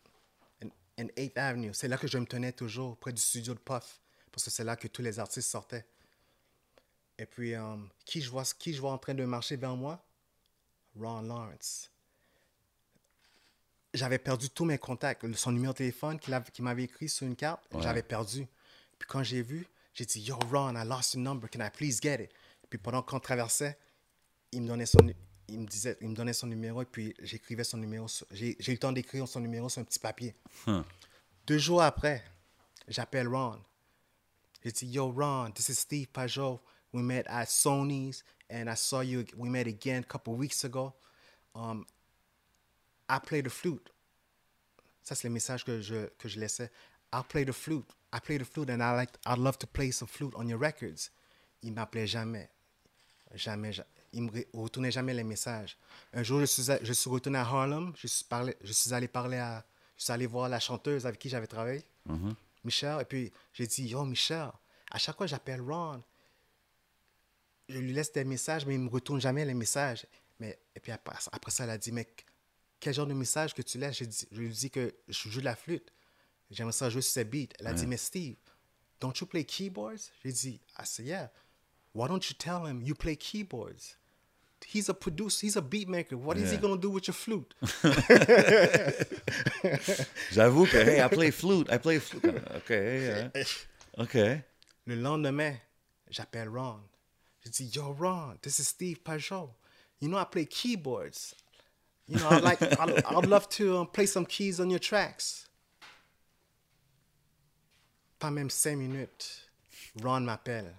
and, 0.63 0.69
and 0.99 1.07
8th 1.17 1.37
Avenue. 1.39 1.73
C'est 1.73 1.87
là 1.87 1.97
que 1.97 2.05
je 2.05 2.19
me 2.19 2.25
tenais 2.27 2.51
toujours, 2.51 2.97
près 2.97 3.11
du 3.13 3.19
studio 3.21 3.55
de 3.55 3.59
Puff, 3.59 3.99
parce 4.35 4.43
que 4.43 4.51
c'est 4.51 4.65
là 4.65 4.75
que 4.75 4.89
tous 4.89 5.01
les 5.01 5.17
artistes 5.17 5.49
sortaient. 5.49 5.85
Et 7.17 7.25
puis, 7.25 7.55
euh, 7.55 7.77
qui, 8.03 8.19
je 8.19 8.29
vois, 8.29 8.43
qui 8.43 8.73
je 8.73 8.81
vois 8.81 8.91
en 8.91 8.97
train 8.97 9.13
de 9.13 9.23
marcher 9.23 9.55
vers 9.55 9.77
moi? 9.77 10.03
Ron 10.99 11.21
Lawrence. 11.21 11.89
J'avais 13.93 14.17
perdu 14.19 14.49
tous 14.49 14.65
mes 14.65 14.77
contacts. 14.77 15.25
Son 15.35 15.53
numéro 15.53 15.71
de 15.71 15.77
téléphone 15.77 16.19
qu'il 16.19 16.33
avait- 16.33 16.51
qu'il 16.51 16.65
m'avait 16.65 16.83
écrit 16.83 17.07
sur 17.07 17.25
une 17.25 17.35
carte, 17.37 17.63
Ouais. 17.73 17.81
j'avais 17.81 18.03
perdu. 18.03 18.45
Puis 18.99 19.07
quand 19.07 19.23
j'ai 19.23 19.41
vu, 19.41 19.65
j'ai 19.93 20.05
dit, 20.05 20.19
Yo, 20.19 20.37
Ron, 20.51 20.75
I 20.75 20.85
lost 20.85 21.13
your 21.13 21.23
number. 21.23 21.49
Can 21.49 21.61
I 21.65 21.69
please 21.69 21.99
get 22.01 22.21
it? 22.25 22.31
Puis 22.69 22.77
pendant 22.77 23.01
qu'on 23.01 23.21
traversait, 23.21 23.77
il 24.51 24.63
me 24.63 24.67
donnait 24.67 24.85
son, 24.85 24.99
il 25.47 25.59
me 25.61 25.65
disait, 25.65 25.97
il 26.01 26.09
me 26.09 26.15
donnait 26.15 26.33
son 26.33 26.47
numéro 26.47 26.81
et 26.81 26.85
puis 26.85 27.13
j'écrivais 27.19 27.63
son 27.63 27.77
numéro. 27.77 28.07
J'ai 28.31 28.57
eu 28.59 28.71
le 28.71 28.77
temps 28.77 28.91
d'écrire 28.91 29.25
son 29.29 29.39
numéro 29.39 29.69
sur 29.69 29.79
un 29.81 29.85
petit 29.85 29.99
papier. 29.99 30.35
Deux 31.47 31.57
jours 31.57 31.81
après, 31.81 32.21
j'appelle 32.89 33.29
Ron. 33.29 33.61
J'ai 34.65 34.71
dit, 34.71 34.87
Yo, 34.87 35.11
Ron, 35.11 35.51
this 35.51 35.69
is 35.69 35.75
Steve 35.77 36.07
Pajot. 36.11 36.59
We 36.91 37.03
met 37.03 37.27
at 37.27 37.47
Sony's 37.49 38.23
and 38.49 38.67
I 38.67 38.73
saw 38.75 39.01
you. 39.01 39.23
We 39.37 39.47
met 39.47 39.67
again 39.67 40.01
a 40.01 40.05
couple 40.05 40.33
weeks 40.35 40.63
ago. 40.63 40.93
Um, 41.53 41.85
I 43.07 43.19
play 43.19 43.41
the 43.41 43.49
flute. 43.51 43.91
Ça, 45.03 45.13
c'est 45.13 45.27
le 45.27 45.33
message 45.35 45.63
que 45.63 45.81
je, 45.81 46.07
que 46.17 46.27
je 46.27 46.39
laissais. 46.39 46.71
I'll 47.13 47.23
play 47.23 47.45
the 47.45 47.51
flute. 47.53 47.85
I 48.11 48.19
play 48.19 48.39
the 48.39 48.43
flute 48.45 48.71
and 48.71 48.81
I 48.81 48.95
like, 48.95 49.11
I'd 49.27 49.37
love 49.37 49.59
to 49.59 49.67
play 49.67 49.91
some 49.91 50.07
flute 50.07 50.33
on 50.35 50.47
your 50.47 50.57
records. 50.59 51.11
Il 51.61 51.73
m'appelait 51.73 52.07
jamais. 52.07 52.49
Jamais. 53.35 53.71
ja- 53.73 53.85
Il 54.13 54.23
me 54.23 54.31
retournait 54.53 54.91
jamais 54.91 55.13
les 55.13 55.23
messages. 55.23 55.77
Un 56.13 56.23
jour, 56.23 56.39
je 56.39 56.45
suis, 56.45 57.09
retourné 57.09 57.37
à 57.37 57.41
Harlem. 57.41 57.93
Je 57.97 58.07
suis, 58.07 58.93
allé 58.93 59.07
parler 59.07 59.37
à. 59.37 59.63
Je 59.97 60.03
suis 60.05 60.11
allé 60.13 60.25
voir 60.25 60.49
la 60.49 60.59
chanteuse 60.59 61.05
avec 61.05 61.19
qui 61.19 61.29
j'avais 61.29 61.45
travaillé, 61.47 61.83
Michel. 62.65 62.99
Et 63.01 63.05
puis, 63.05 63.31
j'ai 63.53 63.67
dit 63.67 63.87
Yo, 63.87 64.03
Michel, 64.05 64.51
à 64.91 64.97
chaque 64.97 65.15
fois 65.17 65.25
que 65.25 65.29
j'appelle 65.29 65.61
Ron, 65.61 66.03
je 67.69 67.79
lui 67.79 67.93
laisse 67.93 68.11
des 68.11 68.23
messages, 68.25 68.65
mais 68.65 68.75
il 68.75 68.81
me 68.81 68.89
retourne 68.89 69.19
jamais 69.19 69.45
les 69.45 69.53
messages. 69.53 70.05
Mais, 70.39 70.59
et 70.75 70.79
puis 70.79 70.91
après, 70.91 71.15
après 71.31 71.51
ça, 71.51 71.63
elle 71.63 71.69
a 71.71 71.77
dit 71.77 71.91
Mais 71.91 72.07
quel 72.79 72.93
genre 72.93 73.07
de 73.07 73.13
message 73.13 73.53
que 73.53 73.61
tu 73.61 73.77
laisses? 73.77 74.01
Dit- 74.01 74.27
Je 74.31 74.39
lui 74.41 74.49
dis 74.49 74.69
que 74.69 74.93
je 75.07 75.29
joue 75.29 75.39
de 75.39 75.45
la 75.45 75.55
flûte. 75.55 75.91
J'aimerais 76.51 76.73
ça 76.73 76.89
jouer 76.89 77.01
sur 77.01 77.13
ces 77.13 77.23
beats. 77.25 77.53
Elle 77.59 77.67
a 77.67 77.73
dit 77.73 77.87
Mais 77.87 77.97
Steve, 77.97 78.35
don't 78.99 79.13
you 79.19 79.25
play 79.25 79.43
keyboards? 79.45 80.11
J'ai 80.23 80.31
dit 80.31 80.61
I 80.77 80.85
said, 80.85 81.05
Yeah. 81.07 81.31
Why 81.95 82.07
don't 82.09 82.23
you 82.29 82.35
tell 82.37 82.67
him 82.67 82.81
you 82.81 82.93
play 82.93 83.15
keyboards? 83.15 83.97
He's 84.67 84.89
a 84.89 84.93
producer, 84.93 85.45
he's 85.45 85.55
a 85.55 85.61
beat 85.61 85.87
maker. 85.87 86.17
What 86.17 86.37
is 86.37 86.51
he 86.51 86.57
going 86.57 86.75
to 86.75 86.81
do 86.81 86.89
with 86.89 87.07
your 87.07 87.13
flute 87.13 87.53
J'avoue 90.31 90.65
que, 90.65 90.83
hey, 90.83 91.01
I 91.01 91.07
play 91.07 91.31
flute. 91.31 91.71
I 91.71 91.77
play 91.77 91.99
flute. 91.99 92.25
OK. 92.55 92.73
yeah. 92.73 93.29
OK. 93.97 94.43
Le 94.87 94.95
lendemain, 94.95 95.55
j'appelle 96.09 96.49
Ron. 96.49 96.81
Je 97.43 97.49
dis, 97.51 97.75
Yo, 97.75 97.91
Ron, 97.93 98.37
this 98.41 98.59
is 98.59 98.67
Steve 98.67 99.03
Pajot. 99.03 99.49
You 99.99 100.09
know, 100.09 100.17
I 100.17 100.25
play 100.25 100.45
keyboards. 100.45 101.35
You 102.07 102.19
know, 102.19 102.29
I'd 102.29 102.43
like, 102.43 102.61
I'd, 102.61 103.03
I'd 103.03 103.25
love 103.25 103.49
to 103.49 103.77
um, 103.77 103.87
play 103.87 104.05
some 104.05 104.25
keys 104.25 104.59
on 104.59 104.69
your 104.69 104.79
tracks. 104.79 105.47
Pas 108.19 108.31
même 108.31 108.49
cinq 108.49 108.77
minutes, 108.77 109.41
Ron 110.01 110.25
m'appelle. 110.25 110.73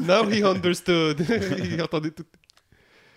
now 0.00 0.24
he 0.24 0.42
understood. 0.42 1.20
il 1.20 1.80
entendait 1.82 2.10
tout. 2.14 2.26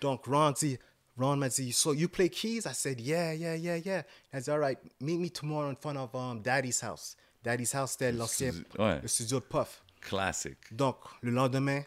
Donc, 0.01 0.25
Ron 0.25 0.51
dit, 0.51 0.77
Ron 1.17 1.37
m'a 1.37 1.49
dit, 1.49 1.71
so 1.73 1.93
you 1.93 2.07
play 2.07 2.29
keys? 2.29 2.65
I 2.65 2.73
said, 2.73 2.99
yeah, 3.01 3.33
yeah, 3.33 3.55
yeah, 3.55 3.77
yeah. 3.77 4.03
I 4.33 4.39
said, 4.41 4.53
all 4.53 4.59
right, 4.59 4.77
meet 4.99 5.17
me 5.19 5.29
tomorrow 5.29 5.69
in 5.69 5.75
front 5.75 5.97
of 5.97 6.13
um, 6.15 6.41
Daddy's 6.41 6.81
house. 6.81 7.15
Daddy's 7.43 7.73
house, 7.73 7.91
c'était 7.93 8.11
l'ancien, 8.11 8.51
ouais. 8.77 8.99
le 9.01 9.07
studio 9.07 9.39
de 9.39 9.45
Puff. 9.45 9.81
Classic. 10.01 10.57
Donc, 10.71 10.97
le 11.21 11.31
lendemain, 11.31 11.81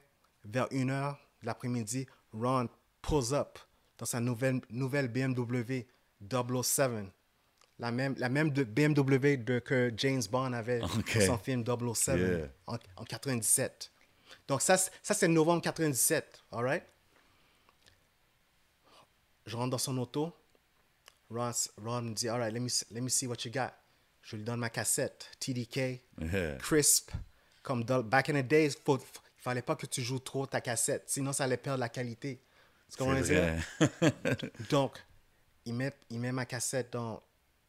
vers 0.44 0.66
1h 0.68 1.12
de 1.42 1.46
l'après-midi, 1.46 2.06
Ron 2.32 2.68
pulls 3.02 3.32
up 3.34 3.58
dans 3.98 4.06
sa 4.06 4.20
nouvelle, 4.20 4.60
nouvelle 4.70 5.08
BMW 5.08 5.86
007. 6.62 6.90
La 7.78 7.90
même, 7.90 8.14
la 8.18 8.28
même 8.28 8.50
de 8.50 8.62
BMW 8.64 9.36
de, 9.42 9.58
que 9.58 9.90
James 9.96 10.22
Bond 10.30 10.52
avait 10.52 10.80
dans 10.80 10.88
son 11.26 11.38
film 11.38 11.64
007 11.64 12.18
Yeah. 12.18 12.48
en, 12.66 12.76
en 12.96 13.04
97. 13.04 13.90
Donc, 14.48 14.60
ça, 14.60 14.76
c'est- 14.76 14.90
ça 15.02 15.14
c'est 15.14 15.28
novembre 15.28 15.62
97. 15.62 16.42
All 16.52 16.64
right? 16.64 16.82
Je 19.50 19.56
rentre 19.56 19.70
dans 19.70 19.78
son 19.78 19.98
auto. 19.98 20.32
Ron, 21.28 21.50
Ron 21.84 22.02
me 22.02 22.14
dit, 22.14 22.28
all 22.28 22.38
right, 22.40 22.52
let 22.52 22.60
me, 22.60 22.68
let 22.92 23.00
me 23.00 23.08
see 23.08 23.26
what 23.26 23.36
you 23.44 23.50
got. 23.50 23.72
Je 24.22 24.36
lui 24.36 24.44
donne 24.44 24.60
ma 24.60 24.70
cassette, 24.70 25.28
TDK, 25.40 26.00
Yeah. 26.20 26.56
crisp. 26.58 27.10
Comme 27.62 27.82
dans, 27.84 28.00
back 28.02 28.28
in 28.30 28.40
the 28.40 28.46
days, 28.46 28.76
il 28.86 28.98
fallait 29.38 29.62
pas 29.62 29.74
que 29.74 29.86
tu 29.86 30.02
joues 30.02 30.20
trop 30.20 30.46
ta 30.46 30.60
cassette, 30.60 31.10
sinon 31.10 31.32
ça 31.32 31.44
allait 31.44 31.56
perdre 31.56 31.80
la 31.80 31.88
qualité. 31.88 32.40
Tu 32.90 32.96
comprends? 32.96 33.20
Donc, 34.70 34.98
il 35.64 35.74
met, 35.74 35.92
il 36.10 36.20
met 36.20 36.30
ma 36.32 36.46
cassette 36.46 36.92
dans, 36.92 37.20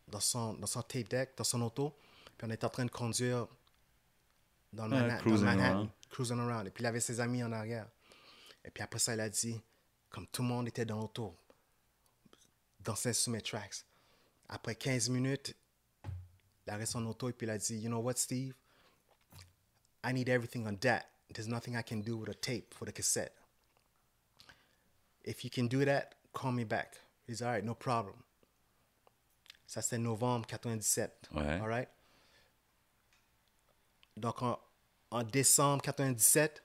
dans, 0.08 0.20
son, 0.20 0.54
dans 0.54 0.68
son 0.68 0.82
tape 0.84 1.10
deck, 1.10 1.32
dans 1.36 1.44
son 1.44 1.62
auto, 1.64 1.96
puis 2.38 2.48
on 2.48 2.52
est 2.52 2.64
en 2.64 2.70
train 2.70 2.86
de 2.86 2.92
conduire 2.92 3.48
dans 4.72 4.86
le 4.86 4.92
Manhattan, 4.92 5.08
dans 5.08 5.16
le 5.16 5.22
cruising 5.22 5.46
Manhattan, 5.46 5.76
around. 5.78 5.90
cruising 6.12 6.40
around. 6.40 6.68
Et 6.68 6.70
puis 6.72 6.84
il 6.84 6.88
avait 6.88 7.00
ses 7.00 7.20
amis 7.20 7.44
en 7.44 7.52
arrière. 7.52 7.88
Et 8.64 8.70
puis 8.70 8.84
après 8.84 9.00
ça, 9.00 9.14
il 9.16 9.20
a 9.20 9.30
dit, 9.30 9.60
comme 10.12 10.28
tout 10.28 10.44
le 10.44 10.48
monde 10.48 10.68
était 10.68 10.86
dans 10.86 11.00
l'auto, 11.00 11.36
dansait 12.84 13.14
sur 13.14 13.32
mes 13.32 13.42
tracks. 13.42 13.86
Après 14.50 14.76
15 14.76 15.10
minutes, 15.10 15.56
il 16.66 16.74
arrête 16.74 16.88
son 16.88 17.06
auto 17.06 17.30
et 17.30 17.34
puis 17.34 17.48
il 17.48 17.50
a 17.50 17.58
dit, 17.58 17.78
You 17.78 17.90
know 17.90 18.00
what, 18.00 18.16
Steve? 18.18 18.54
I 20.04 20.14
need 20.14 20.30
everything 20.30 20.68
on 20.68 20.76
that. 20.78 21.06
There's 21.34 21.48
nothing 21.48 21.76
I 21.76 21.84
can 21.84 22.02
do 22.02 22.18
with 22.18 22.30
a 22.30 22.34
tape 22.34 22.74
for 22.74 22.86
the 22.86 22.92
cassette. 22.92 23.34
If 25.24 25.44
you 25.44 25.50
can 25.50 25.68
do 25.68 25.86
that, 25.86 26.16
call 26.34 26.52
me 26.52 26.64
back. 26.66 26.98
He's 27.28 27.42
all 27.42 27.50
right, 27.50 27.64
no 27.64 27.76
problem. 27.76 28.16
Ça, 29.68 29.82
c'est 29.82 29.98
novembre 29.98 30.46
97. 30.48 31.30
Ouais. 31.34 31.60
All 31.62 31.68
right? 31.68 31.88
Donc, 34.18 34.42
en, 34.42 34.60
en 35.12 35.24
décembre 35.24 35.82
97, 35.84 36.62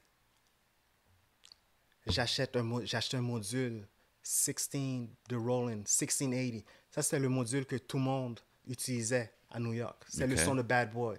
j'achète 2.07 2.57
un, 2.57 2.85
j'achète 2.85 3.15
un 3.15 3.21
module 3.21 3.87
16 4.29 5.09
de 5.29 5.37
Roland, 5.37 5.77
1680. 5.77 6.61
Ça, 6.91 7.01
c'était 7.01 7.21
le 7.21 7.29
module 7.29 7.65
que 7.65 7.77
tout 7.77 7.99
le 7.99 8.03
monde 8.03 8.41
utilisait 8.67 9.33
à 9.51 9.61
New 9.61 9.73
York. 9.73 10.05
C'est 10.09 10.27
le 10.27 10.37
son 10.37 10.57
de 10.57 10.63
Bad 10.63 10.93
Boy. 10.93 11.17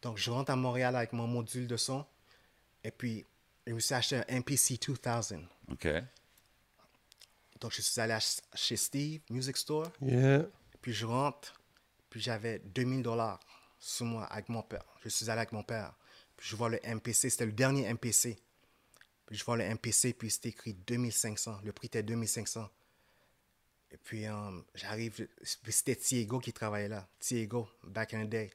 Donc, 0.00 0.16
je 0.16 0.30
rentre 0.30 0.52
à 0.52 0.56
Montréal 0.56 0.94
avec 0.94 1.12
mon 1.12 1.26
module 1.26 1.66
de 1.66 1.76
son. 1.76 2.06
Et 2.84 2.92
puis, 2.92 3.26
je 3.66 3.72
me 3.72 3.80
suis 3.80 3.94
acheté 3.94 4.16
un 4.16 4.38
MPC 4.38 4.78
2000. 4.78 5.48
OK. 5.72 5.88
Donc, 7.60 7.72
je 7.72 7.82
suis 7.82 8.00
allé 8.00 8.16
chez 8.54 8.76
Steve, 8.76 9.22
Music 9.28 9.56
Store. 9.56 9.90
Yeah. 10.00 10.46
Puis 10.80 10.92
je 10.92 11.06
rentre, 11.06 11.60
puis 12.08 12.20
j'avais 12.20 12.60
2000 12.60 13.02
dollars 13.02 13.40
sur 13.80 14.06
moi 14.06 14.24
avec 14.26 14.48
mon 14.48 14.62
père. 14.62 14.84
Je 15.02 15.08
suis 15.08 15.28
allé 15.28 15.40
avec 15.40 15.50
mon 15.50 15.64
père. 15.64 15.94
Puis 16.36 16.48
je 16.48 16.54
vois 16.54 16.68
le 16.68 16.78
MPC, 16.84 17.28
c'était 17.28 17.46
le 17.46 17.52
dernier 17.52 17.92
MPC. 17.92 18.38
Puis 19.30 19.38
je 19.38 19.44
vois 19.44 19.56
le 19.56 19.62
MPC, 19.62 20.12
puis 20.12 20.28
c'était 20.28 20.48
écrit 20.48 20.74
2500. 20.74 21.60
Le 21.62 21.70
prix 21.70 21.86
était 21.86 22.02
2500. 22.02 22.68
Et 23.92 23.96
puis 23.96 24.26
euh, 24.26 24.60
j'arrive, 24.74 25.28
puis 25.62 25.72
c'était 25.72 25.94
Tiago 25.94 26.40
qui 26.40 26.52
travaillait 26.52 26.88
là. 26.88 27.06
Tiago, 27.20 27.68
back 27.84 28.12
in 28.14 28.24
the 28.24 28.28
day. 28.28 28.50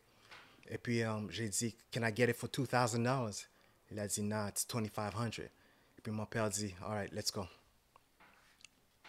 Et 0.67 0.77
puis 0.77 1.01
euh, 1.01 1.21
j'ai 1.29 1.47
dit, 1.47 1.77
Can 1.93 2.03
I 2.03 2.13
get 2.13 2.29
it 2.29 2.35
for 2.35 2.49
2000 2.49 3.01
dollars? 3.01 3.47
Il 3.89 3.97
a 3.99 4.05
dit, 4.05 4.21
Nah, 4.21 4.49
it's 4.49 4.67
2500. 4.67 5.43
Et 5.43 6.01
puis 6.03 6.11
mon 6.11 6.25
père 6.25 6.49
dit, 6.49 6.75
All 6.81 6.89
right, 6.89 7.11
let's 7.13 7.31
go. 7.31 7.47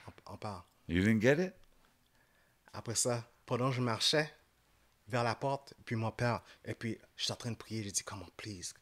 On, 0.07 0.35
on 0.35 0.37
part. 0.37 0.69
You 0.87 1.03
didn't 1.03 1.21
get 1.21 1.45
it? 1.45 1.53
Après 2.73 2.95
ça, 2.95 3.29
pendant 3.45 3.71
que 3.71 3.75
je 3.75 3.81
marchais 3.81 4.33
vers 5.09 5.25
la 5.25 5.35
porte, 5.35 5.75
puis 5.85 5.97
mon 5.97 6.13
père, 6.13 6.45
et 6.65 6.75
puis 6.75 6.97
je 7.17 7.25
suis 7.25 7.33
en 7.33 7.37
train 7.37 7.51
de 7.51 7.57
prier, 7.57 7.83
j'ai 7.83 7.91
dit, 7.91 8.05
come 8.05 8.23
on, 8.23 8.31
please, 8.37 8.73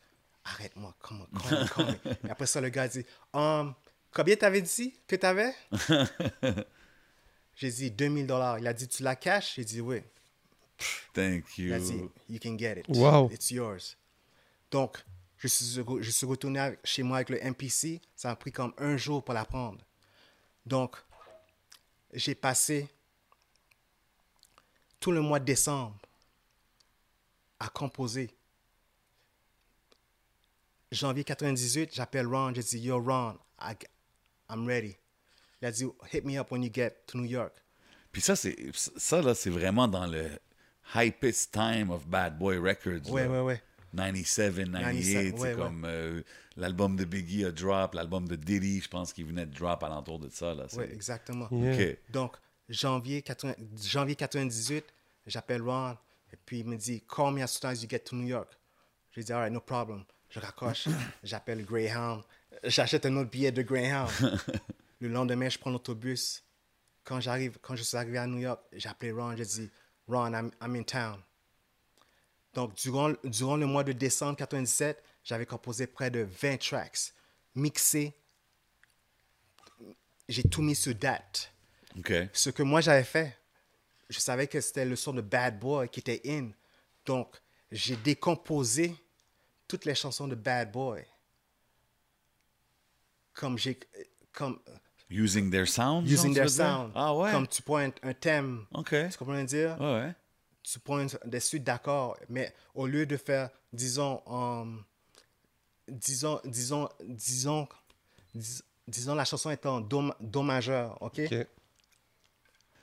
arrête-moi, 0.44 0.94
come 1.00 1.22
on, 1.22 1.38
come 1.38 1.58
on, 1.62 1.66
come 1.66 1.96
on. 2.04 2.26
Et 2.26 2.30
après 2.30 2.46
ça, 2.46 2.60
le 2.60 2.68
gars 2.68 2.88
dit, 2.88 3.04
um, 3.32 3.74
combien 4.12 4.36
t'avais 4.36 4.62
dit 4.62 4.94
que 5.06 5.16
t'avais? 5.16 5.54
j'ai 7.56 7.70
dit 7.70 7.90
2000 7.90 8.26
dollars. 8.26 8.58
Il 8.58 8.66
a 8.66 8.72
dit, 8.72 8.88
tu 8.88 9.02
la 9.02 9.16
caches? 9.16 9.54
J'ai 9.56 9.64
dit, 9.64 9.80
oui. 9.80 10.02
Thank 11.12 11.58
Il 11.58 11.72
a 11.72 11.78
dit, 11.78 11.92
you. 11.92 12.12
you 12.28 12.38
can 12.42 12.58
get 12.58 12.80
it. 12.80 12.86
Wow. 12.88 13.30
It's 13.32 13.50
yours. 13.50 13.96
Donc, 14.70 14.98
je 15.38 15.48
suis, 15.48 15.82
je 16.00 16.10
suis 16.10 16.26
retourné 16.26 16.74
chez 16.84 17.02
moi 17.02 17.18
avec 17.18 17.30
le 17.30 17.38
MPC. 17.38 18.00
Ça 18.16 18.30
a 18.30 18.36
pris 18.36 18.52
comme 18.52 18.72
un 18.78 18.96
jour 18.96 19.24
pour 19.24 19.34
la 19.34 19.44
prendre. 19.44 19.84
Donc, 20.66 20.96
j'ai 22.12 22.34
passé 22.34 22.88
tout 25.00 25.12
le 25.12 25.20
mois 25.20 25.38
de 25.38 25.44
décembre 25.44 25.96
à 27.60 27.68
composer. 27.68 28.30
Janvier 30.94 31.24
98, 31.24 31.94
j'appelle 31.94 32.26
Ron. 32.26 32.52
Je 32.54 32.60
dis, 32.60 32.78
Yo, 32.78 33.00
Ron, 33.00 33.38
I, 33.60 33.74
I'm 34.50 34.66
ready. 34.66 34.96
Il 35.60 35.66
a 35.66 35.72
dit, 35.72 35.84
Hit 36.12 36.24
me 36.24 36.38
up 36.38 36.50
when 36.50 36.62
you 36.62 36.70
get 36.72 37.06
to 37.06 37.18
New 37.18 37.26
York. 37.26 37.54
Puis 38.12 38.22
ça, 38.22 38.36
c'est 38.36 38.56
ça 38.74 39.20
là, 39.20 39.34
c'est 39.34 39.50
vraiment 39.50 39.88
dans 39.88 40.06
le 40.06 40.30
hypest 40.94 41.52
time 41.52 41.90
of 41.90 42.06
Bad 42.06 42.38
Boy 42.38 42.58
Records. 42.58 43.10
Ouais, 43.10 43.24
là. 43.24 43.30
ouais, 43.30 43.40
ouais. 43.40 43.62
97, 43.96 44.54
98, 44.56 44.72
97, 44.72 45.36
c'est 45.36 45.42
ouais, 45.42 45.48
ouais. 45.48 45.54
comme 45.56 45.84
euh, 45.84 46.22
l'album 46.56 46.96
de 46.96 47.04
Biggie 47.04 47.44
a 47.44 47.52
drop, 47.52 47.94
l'album 47.94 48.26
de 48.26 48.36
Diddy, 48.36 48.80
je 48.80 48.88
pense 48.88 49.12
qu'il 49.12 49.26
venait 49.26 49.46
de 49.46 49.54
drop 49.54 49.82
alentour 49.82 50.18
de 50.18 50.28
ça. 50.28 50.54
Oui, 50.76 50.84
exactement. 50.92 51.48
Yeah. 51.50 51.74
OK. 51.74 51.98
Donc, 52.10 52.36
janvier, 52.68 53.22
80 53.22 53.54
janvier 53.82 54.16
98, 54.16 54.84
j'appelle 55.26 55.62
Ron, 55.62 55.96
et 56.32 56.36
puis 56.44 56.60
il 56.60 56.66
me 56.66 56.76
dit, 56.76 57.02
Call 57.02 57.34
me 57.34 57.42
as 57.42 57.48
soon 57.48 57.68
as 57.68 57.82
you 57.82 57.88
get 57.88 58.00
to 58.00 58.16
New 58.16 58.26
York. 58.26 58.50
Je 59.12 59.20
lui 59.20 59.24
dis, 59.24 59.32
All 59.32 59.40
right, 59.40 59.52
no 59.52 59.60
problem. 59.60 60.04
Je 60.34 60.40
raccroche, 60.40 60.88
j'appelle 61.22 61.64
Greyhound, 61.64 62.24
j'achète 62.64 63.06
un 63.06 63.16
autre 63.16 63.30
billet 63.30 63.52
de 63.52 63.62
Greyhound. 63.62 64.10
Le 65.00 65.08
lendemain, 65.08 65.48
je 65.48 65.56
prends 65.58 65.70
l'autobus. 65.70 66.42
Quand 67.04 67.20
j'arrive, 67.20 67.58
quand 67.62 67.76
je 67.76 67.84
suis 67.84 67.96
arrivé 67.96 68.18
à 68.18 68.26
New 68.26 68.38
York, 68.38 68.60
j'ai 68.72 68.88
appelé 68.88 69.12
Ron, 69.12 69.36
j'ai 69.36 69.44
dit, 69.44 69.70
Ron, 70.08 70.32
I'm, 70.32 70.50
I'm 70.60 70.74
in 70.74 70.82
town. 70.82 71.20
Donc, 72.52 72.74
durant, 72.76 73.12
durant 73.22 73.56
le 73.56 73.66
mois 73.66 73.84
de 73.84 73.92
décembre 73.92 74.36
97, 74.36 75.00
j'avais 75.22 75.46
composé 75.46 75.86
près 75.86 76.10
de 76.10 76.20
20 76.20 76.56
tracks, 76.58 77.12
mixé. 77.54 78.12
J'ai 80.28 80.42
tout 80.42 80.62
mis 80.62 80.74
sur 80.74 80.96
date 80.96 81.54
ce 82.32 82.50
que 82.50 82.62
moi 82.62 82.80
j'avais 82.80 83.04
fait, 83.04 83.36
je 84.08 84.18
savais 84.18 84.46
que 84.46 84.60
c'était 84.60 84.84
le 84.84 84.96
son 84.96 85.12
de 85.12 85.20
Bad 85.20 85.58
Boy 85.58 85.88
qui 85.88 86.00
était 86.00 86.20
in. 86.26 86.50
Donc, 87.06 87.36
j'ai 87.70 87.96
décomposé 87.96 88.94
toutes 89.68 89.84
les 89.84 89.94
chansons 89.94 90.28
de 90.28 90.34
Bad 90.34 90.72
Boy. 90.72 91.04
Comme 93.32 93.58
j'ai. 93.58 93.78
Comme. 94.32 94.58
Using 95.10 95.50
their 95.50 95.66
sound? 95.68 96.08
Using 96.08 96.34
their 96.34 96.48
sound. 96.48 96.92
Ah 96.94 97.14
ouais? 97.14 97.30
Comme 97.30 97.46
tu 97.46 97.62
pointes 97.62 97.96
un 98.02 98.14
thème. 98.14 98.66
OK. 98.72 98.94
Tu 99.10 99.18
comprends 99.18 99.40
ce 99.40 99.44
dire? 99.44 99.80
Ouais, 99.80 99.92
ouais. 100.00 100.14
Tu 100.62 100.78
pointes 100.78 101.18
des 101.26 101.40
suites 101.40 101.64
d'accords. 101.64 102.16
Mais 102.28 102.54
au 102.74 102.86
lieu 102.86 103.04
de 103.06 103.16
faire, 103.16 103.50
disons, 103.72 104.22
um, 104.26 104.82
disons, 105.88 106.40
disons, 106.44 106.88
disons, 107.00 107.68
dis- 108.34 108.62
disons, 108.88 109.14
la 109.14 109.24
chanson 109.24 109.50
est 109.50 109.66
en 109.66 109.80
do, 109.80 110.10
do 110.20 110.42
majeur, 110.42 111.00
OK? 111.02 111.20
Ok. 111.30 111.46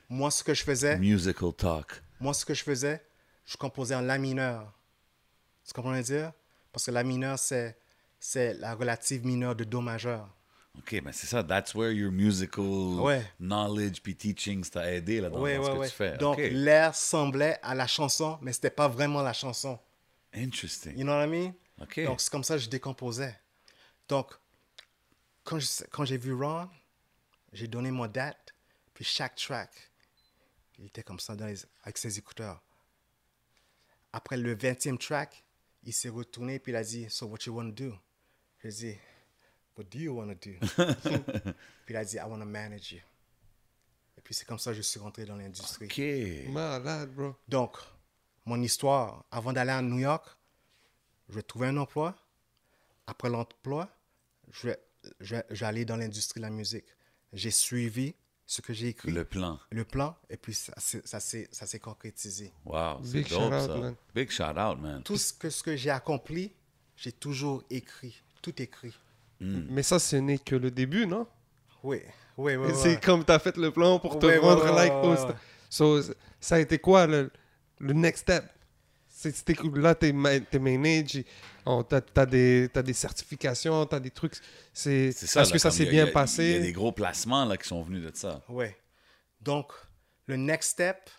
Moi, 0.10 0.30
ce 0.30 0.44
que 0.44 0.54
je 0.54 0.64
faisais. 0.64 0.98
Musical 1.00 1.54
talk. 1.54 2.04
Moi, 2.20 2.34
ce 2.34 2.46
que 2.46 2.54
je 2.54 2.64
faisais, 2.64 3.04
je 3.46 3.58
composais 3.58 3.96
en 3.96 4.02
la 4.02 4.18
mineur. 4.18 4.72
Tu 5.66 5.74
comprends 5.74 5.96
ce 5.98 6.02
dire? 6.02 6.34
Parce 6.72 6.86
que 6.86 6.91
la 6.91 7.03
mineur, 7.03 7.38
c'est, 7.38 7.78
c'est 8.19 8.53
la 8.53 8.76
relative 8.76 9.26
mineure 9.26 9.55
de 9.55 9.63
Do 9.63 9.82
majeur. 9.82 10.30
OK, 10.78 11.01
ben 11.03 11.11
c'est 11.11 11.28
ça. 11.28 11.43
That's 11.43 11.76
where 11.76 11.91
your 11.91 12.11
musical 12.11 12.63
Ouais. 12.63 13.26
knowledge 13.39 13.99
puis 14.01 14.15
teachings 14.15 14.69
t'a 14.69 14.89
aidé 14.93 15.19
là, 15.19 15.30
dans, 15.30 15.41
Oui, 15.41 15.55
dans 15.55 15.59
oui, 15.61 15.65
ce 15.65 15.72
que 15.72 15.78
oui. 15.80 15.88
tu 15.89 15.93
fais. 15.95 16.17
Donc, 16.17 16.38
l'air 16.38 16.95
semblait 16.95 17.59
à 17.61 17.76
la 17.76 17.88
chanson, 17.88 18.39
mais 18.41 18.53
c'était 18.53 18.69
pas 18.69 18.88
vraiment 18.88 19.22
la 19.22 19.34
chanson. 19.34 19.78
Interesting. 20.34 20.97
You 20.97 21.03
know 21.03 21.11
what 21.13 21.26
I 21.26 21.30
mean? 21.30 21.53
OK. 21.82 22.05
Donc, 22.05 22.22
c'est 22.22 22.32
comme 22.32 22.43
ça 22.45 22.53
que 22.55 22.61
je 22.61 22.69
décomposais. 22.69 23.38
Donc, 24.07 24.32
quand, 25.43 25.59
je- 25.59 25.84
quand 25.91 26.05
j'ai 26.05 26.17
vu 26.17 26.34
Ron, 26.34 26.69
j'ai 27.51 27.67
donné 27.67 27.91
mon 27.91 28.07
date, 28.07 28.53
puis 28.93 29.03
chaque 29.03 29.36
track, 29.36 29.72
il 30.80 30.86
était 30.86 31.03
comme 31.03 31.19
ça 31.19 31.36
dans 31.36 31.47
les- 31.47 31.65
avec 31.84 31.97
ses 31.97 32.17
écouteurs. 32.17 32.61
Après 34.13 34.38
le 34.38 34.55
20e 34.55 34.97
track, 34.97 35.43
il 35.84 35.94
s'est 35.94 36.10
retourné, 36.10 36.60
puis 36.60 36.72
il 36.72 36.76
a 36.76 36.84
dit, 36.84 37.10
So, 37.10 37.26
what 37.28 37.40
you 37.46 37.56
want 37.56 37.72
to 37.72 37.90
do? 37.90 37.94
J'ai 38.64 38.70
dit, 38.70 38.98
What 39.78 39.86
do 39.86 40.00
you 40.00 40.16
want 40.16 40.28
to 40.28 40.36
do? 40.36 40.58
puis 41.86 41.94
il 41.94 41.96
a 41.96 42.06
dit, 42.06 42.18
I 42.18 42.24
want 42.28 42.40
to 42.40 42.46
manage 42.46 42.92
you. 42.92 43.00
Et 44.18 44.22
puis 44.22 44.34
c'est 44.34 44.46
comme 44.46 44.60
ça 44.60 44.72
que 44.72 44.78
je 44.78 44.82
suis 44.82 45.00
rentré 45.00 45.26
dans 45.26 45.36
l'industrie. 45.36 45.86
OK. 45.86 46.52
Malade, 46.52 47.14
bro. 47.14 47.36
Donc, 47.48 47.78
mon 48.46 48.62
histoire, 48.62 49.26
avant 49.32 49.54
d'aller 49.54 49.72
à 49.72 49.82
New 49.82 50.00
York, 50.00 50.26
je 51.30 51.36
vais 51.36 51.42
trouver 51.42 51.68
un 51.68 51.78
emploi. 51.78 52.16
Après 53.08 53.30
l'emploi, 53.30 53.90
je 54.52 54.68
vais, 54.68 54.80
je, 55.20 55.38
je 55.50 55.60
vais 55.60 55.66
aller 55.66 55.86
dans 55.86 55.98
l'industrie 55.98 56.40
de 56.40 56.46
la 56.46 56.52
musique. 56.52 56.86
J'ai 57.34 57.52
suivi 57.52 58.14
ce 58.52 58.62
que 58.62 58.74
j'ai 58.74 58.89
écrit, 58.89 59.12
Le 59.12 59.20
le, 59.20 59.24
plan. 59.24 59.60
plan, 59.89 60.18
et 60.30 60.36
puis 60.36 60.54
ça, 60.54 60.74
s'est- 60.78 61.02
ça 61.06 61.22
s'est 61.22 61.47
ça 61.54 61.66
s'est 61.66 61.80
concrétisé. 61.80 62.52
Wow, 62.66 62.99
c'est 63.02 63.20
Big 63.20 63.30
dope, 63.30 63.54
ça. 63.54 63.78
man. 63.78 63.95
Big 64.14 64.30
shout-out, 64.30 64.78
man. 64.78 65.02
Tout 65.04 65.16
ce 65.16 65.32
que, 65.32 65.49
ce 65.49 65.64
que 65.64 65.78
j'ai 65.78 65.89
accompli, 65.89 66.52
j'ai 66.97 67.14
toujours 67.14 67.64
écrit, 67.70 68.22
tout 68.41 68.62
écrit. 68.62 68.93
Mais 69.39 69.84
ça, 69.84 69.99
ce 69.99 70.18
n'est 70.18 70.38
que 70.38 70.56
le 70.58 70.70
début, 70.70 71.06
non? 71.08 71.26
Oui, 71.82 72.02
oui, 72.38 72.56
oui. 72.58 72.72
c'est 72.76 73.02
comme 73.02 73.24
tu 73.24 73.32
as 73.32 73.39
fait 73.39 73.56
le 73.56 73.72
plan 73.72 73.97
pour 73.99 74.20
te 74.20 74.26
ouais, 74.26 74.38
rendre 74.38 74.66
ouais, 74.66 74.76
like 74.76 74.93
ouais, 75.02 75.26
ouais. 75.28 75.36
So, 75.70 76.02
ça 76.41 76.56
a 76.56 76.60
été 76.60 76.78
quoi 76.78 77.08
le, 77.08 77.32
le 77.80 77.93
next 77.93 78.24
step? 78.24 78.43
Là, 79.76 79.95
t'es 79.95 80.13
oh, 81.65 81.84
t'as 81.84 82.01
as 82.15 82.26
des, 82.26 82.69
t'as 82.74 82.82
des 82.82 82.93
certifications, 82.93 83.86
t'as 83.86 83.99
des 83.99 84.11
trucs. 84.11 84.36
C'est 84.74 85.11
C'est 85.11 85.28
ça. 85.28 85.41
Est-ce 85.41 85.49
là, 85.49 85.53
que 85.53 85.59
ça 85.59 85.72
s'est 85.72 85.86
bien 85.86 86.07
a- 86.07 86.11
passé? 86.11 86.43
Il 86.43 86.51
y 86.51 86.55
a 86.55 86.59
des 86.59 86.74
gros 86.74 86.91
placements 86.91 87.45
là, 87.45 87.57
qui 87.57 87.67
sont 87.67 87.84
venus 87.84 88.03
de 88.03 88.15
ça. 88.15 88.41
Oui. 88.49 88.65
Donc, 89.41 89.72
le 90.28 90.38
next 90.38 90.72
step, 90.72 91.09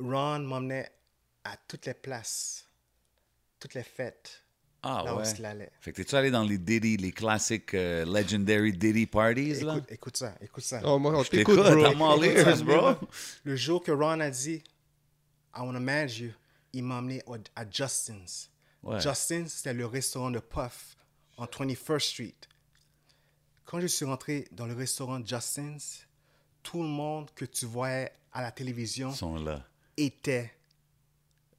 Ron 0.00 0.40
m'emmenait 0.40 0.90
à 1.44 1.56
toutes 1.68 1.86
les 1.86 1.94
places, 1.94 2.66
toutes 3.60 3.74
les 3.74 3.82
fêtes, 3.82 4.42
Ah 4.82 5.02
là 5.04 5.14
où 5.14 5.18
ouais. 5.18 5.30
il 5.38 5.44
allait. 5.44 5.70
Fait 5.80 5.92
que 5.92 5.96
t'es-tu 5.96 6.14
allé 6.16 6.30
dans 6.30 6.42
les 6.42 6.58
Diddy, 6.58 6.96
les 6.96 7.12
classiques 7.12 7.74
euh, 7.74 8.04
legendary 8.04 8.72
Diddy 8.72 9.06
parties, 9.06 9.60
là? 9.60 9.76
Écoute, 9.76 9.92
écoute 9.92 10.16
ça, 10.16 10.34
écoute 10.40 10.64
ça. 10.64 10.80
Oh, 10.84 10.98
moi, 10.98 11.12
on 11.16 11.22
Je 11.22 11.30
t'écoute, 11.30 11.56
t'écoute, 11.62 12.64
bro. 12.64 12.94
Bro. 12.94 13.08
Le 13.44 13.56
jour 13.56 13.82
que 13.82 13.92
Ron 13.92 14.20
a 14.20 14.30
dit 14.30 14.62
I 15.56 15.60
want 15.60 15.74
to 15.74 15.80
manage 15.80 16.18
you, 16.20 16.32
il 16.72 16.82
m'a 16.84 16.96
emmené 16.98 17.22
au- 17.26 17.36
à 17.54 17.64
Justin's. 17.70 18.50
Ouais. 18.82 19.00
Justin's, 19.00 19.52
c'était 19.52 19.72
le 19.74 19.86
restaurant 19.86 20.30
de 20.30 20.40
Puff 20.40 20.96
en 21.36 21.46
21st 21.46 22.00
Street. 22.10 22.34
Quand 23.64 23.80
je 23.80 23.86
suis 23.86 24.04
rentré 24.04 24.46
dans 24.52 24.66
le 24.66 24.74
restaurant 24.74 25.24
Justin's, 25.24 26.06
tout 26.62 26.82
le 26.82 26.88
monde 26.88 27.30
que 27.34 27.44
tu 27.44 27.66
voyais 27.66 28.12
à 28.32 28.42
la 28.42 28.50
télévision 28.52 29.10
Ils 29.10 29.16
sont 29.16 29.36
là. 29.36 29.64
était 29.96 30.52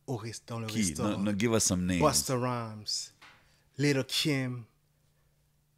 au 0.08 0.18
rest- 0.18 0.48
dans 0.48 0.60
le 0.60 0.68
Qui? 0.68 0.82
restaurant. 0.84 1.18
No, 1.18 1.32
no, 1.32 1.38
give 1.38 1.52
us 1.54 1.64
some 1.64 1.86
names. 1.86 2.00
Busta 2.00 2.36
Rhymes, 2.38 3.12
Little 3.78 4.06
Kim, 4.06 4.66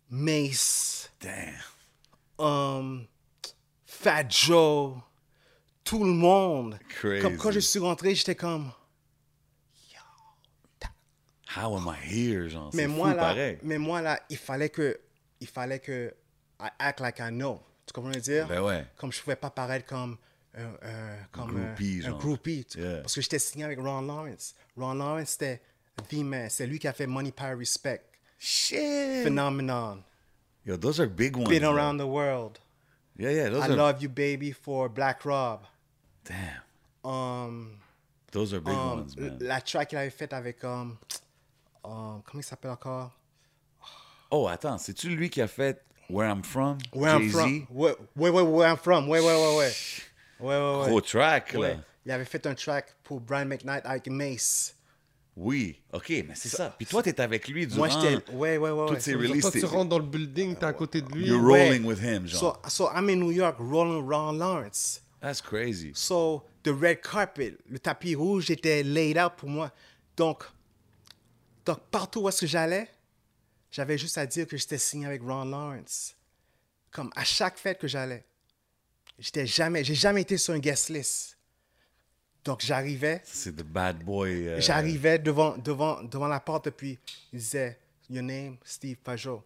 Mace, 0.09 1.09
Damn. 1.19 1.53
um, 2.39 3.07
Fat 3.85 4.25
Joe, 4.29 5.01
tout 5.87 6.03
le 6.03 6.11
monde. 6.11 6.77
Crazy. 6.99 7.21
Comme 7.21 7.37
quand 7.37 7.51
je 7.51 7.59
suis 7.59 7.79
rentré, 7.79 8.13
j'étais 8.15 8.35
comme. 8.35 8.71
How 11.55 11.75
am 11.75 11.87
I 11.87 11.95
here, 11.97 12.49
genre? 12.49 12.69
Mais 12.73 12.87
moi, 12.87 13.11
fou, 13.11 13.15
là, 13.15 13.21
pareil. 13.23 13.57
mais 13.63 13.77
moi, 13.77 14.01
là, 14.01 14.19
il 14.29 14.37
fallait 14.37 14.69
que. 14.69 14.99
Il 15.39 15.47
fallait 15.47 15.79
que. 15.79 16.13
I 16.59 16.67
act 16.79 16.99
like 16.99 17.19
I 17.19 17.29
know. 17.31 17.61
Tu 17.85 17.93
comprends 17.93 18.11
ce 18.13 18.17
que 18.19 18.23
je 18.25 18.31
veux 18.31 18.37
dire? 18.39 18.47
Ben 18.47 18.61
ouais. 18.61 18.85
Comme 18.97 19.11
je 19.11 19.21
pouvais 19.21 19.35
pas 19.35 19.49
paraître 19.49 19.85
comme. 19.85 20.17
un- 20.55 20.87
un- 20.87 21.17
comme 21.31 21.55
un- 21.57 21.65
groupie, 21.67 22.01
un 22.03 22.09
genre. 22.09 22.19
groupie. 22.19 22.65
tu- 22.65 22.79
Yeah. 22.79 22.97
Parce 23.01 23.15
que 23.15 23.21
j'étais 23.21 23.39
signé 23.39 23.63
avec 23.63 23.79
Ron 23.79 24.01
Lawrence. 24.01 24.55
Ron 24.75 24.95
Lawrence, 24.95 25.29
c'était 25.29 25.61
The 26.09 26.13
Man. 26.15 26.49
C'est 26.49 26.67
lui 26.67 26.79
qui 26.79 26.87
a 26.87 26.93
fait 26.93 27.07
Money, 27.07 27.31
Power, 27.31 27.55
Respect. 27.55 28.03
Shit. 28.39 29.23
Phenomenon. 29.23 30.03
Yo, 30.65 30.77
those 30.77 30.99
are 30.99 31.07
big 31.07 31.35
ones. 31.37 31.47
Been 31.47 31.61
bro. 31.61 31.73
around 31.75 31.97
the 31.99 32.05
world. 32.05 32.59
Yeah, 33.17 33.31
yeah, 33.31 33.49
those 33.49 33.65
I 33.65 33.71
are. 33.71 33.75
Love 33.75 34.01
You 34.03 34.09
Baby 34.09 34.51
for 34.51 34.89
Black 34.89 35.23
Rob. 35.25 35.61
Damn. 36.27 37.09
Um, 37.11 37.69
Those 38.31 38.53
are 38.53 38.59
big 38.59 38.73
um, 38.73 38.99
ones, 38.99 39.15
man. 39.17 39.37
la 39.39 39.61
track 39.61 39.89
qu'il 39.89 39.97
avait 39.97 40.09
faite 40.09 40.33
avec. 40.33 40.63
Um, 40.63 40.97
um, 41.83 42.21
comment 42.25 42.41
il 42.41 42.43
s'appelle 42.43 42.71
encore? 42.71 43.11
Oh, 44.29 44.47
attends, 44.47 44.77
c'est-tu 44.77 45.09
lui 45.09 45.29
qui 45.29 45.41
a 45.41 45.47
fait 45.47 45.81
Where 46.09 46.29
I'm 46.29 46.43
From? 46.43 46.77
Where 46.93 47.15
I'm 47.15 47.23
Jay-Z? 47.23 47.31
from. 47.33 47.67
Ouais, 47.69 47.95
ouais, 48.17 48.29
ouais, 48.29 48.41
where 48.41 48.69
I'm 48.69 48.77
from. 48.77 49.07
Ouais, 49.09 49.19
ouais, 49.19 49.25
ouais, 49.25 49.57
ouais. 49.57 49.71
Ouais, 50.39 50.47
ouais, 50.55 50.81
ouais. 50.81 50.89
Gros 50.89 51.01
track, 51.01 51.53
là. 51.53 51.59
Ouais. 51.59 51.79
Il 52.05 52.11
avait 52.11 52.25
fait 52.25 52.45
un 52.45 52.53
track 52.53 52.93
pour 53.03 53.19
Brian 53.21 53.45
McKnight 53.45 53.85
avec 53.85 54.07
Mace. 54.07 54.75
Oui. 55.35 55.79
OK, 55.93 56.09
mais 56.09 56.33
c'est 56.35 56.49
ça. 56.49 56.73
Puis 56.77 56.85
toi, 56.85 57.03
t'es 57.03 57.19
avec 57.21 57.47
lui 57.47 57.67
durant 57.67 57.79
Moi, 57.79 57.89
j'étais. 57.89 58.31
Ouais, 58.31 58.57
ouais, 58.57 58.71
ouais. 58.71 58.85
toutes 58.87 58.95
ouais. 58.95 58.99
ces 59.01 59.15
releases. 59.15 59.51
tu 59.51 59.59
t'es- 59.61 59.65
rentres 59.65 59.89
dans 59.89 59.99
le 59.99 60.05
building, 60.05 60.55
t'es 60.55 60.65
à 60.65 60.73
côté 60.73 61.01
de 61.01 61.09
lui. 61.11 61.27
You're 61.27 61.43
Ouais. 61.43 61.67
rolling 61.67 61.85
with 61.85 62.01
him, 62.01 62.25
genre. 62.27 62.59
So, 62.65 62.69
so 62.69 62.89
I'm 62.93 63.09
in 63.09 63.17
New 63.17 63.31
York 63.31 63.55
rolling 63.59 64.05
Ron 64.07 64.33
Lawrence. 64.33 65.01
That's 65.27 65.41
crazy. 65.41 65.91
So, 65.93 66.43
the 66.63 66.69
red 66.71 67.01
carpet, 67.01 67.57
le 67.69 67.79
tapis 67.79 68.15
rouge 68.15 68.49
était 68.49 68.81
laid 68.81 69.17
out 69.17 69.33
pour 69.35 69.49
moi. 69.49 69.73
Donc, 70.15 70.45
donc 71.65 71.79
partout 71.91 72.21
où 72.21 72.29
est-ce 72.29 72.41
que 72.41 72.47
j'allais, 72.47 72.89
j'avais 73.69 73.97
juste 73.97 74.17
à 74.17 74.25
dire 74.25 74.47
que 74.47 74.55
j'étais 74.55 74.77
signé 74.77 75.05
avec 75.05 75.21
Ron 75.21 75.43
Lawrence. 75.43 76.15
Comme 76.91 77.11
à 77.13 77.25
chaque 77.25 77.57
fête 77.57 77.77
que 77.77 77.89
j'allais. 77.89 78.23
J'étais 79.19 79.45
jamais, 79.45 79.83
j'ai 79.83 79.95
jamais 79.95 80.21
été 80.21 80.37
sur 80.37 80.53
un 80.53 80.59
guest 80.59 80.87
list. 80.87 81.37
Donc, 82.45 82.61
j'arrivais, 82.61 83.21
C'est 83.25 83.53
the 83.53 83.63
bad 83.63 84.01
boy. 84.05 84.47
euh, 84.47 84.61
J'arrivais 84.61 85.19
devant, 85.19 85.57
devant, 85.57 86.01
devant 86.03 86.27
la 86.29 86.39
porte, 86.39 86.69
puis 86.69 86.97
il 87.33 87.39
disait 87.39 87.77
Your 88.09 88.23
name, 88.23 88.55
Steve 88.63 88.95
Pajot. 89.03 89.43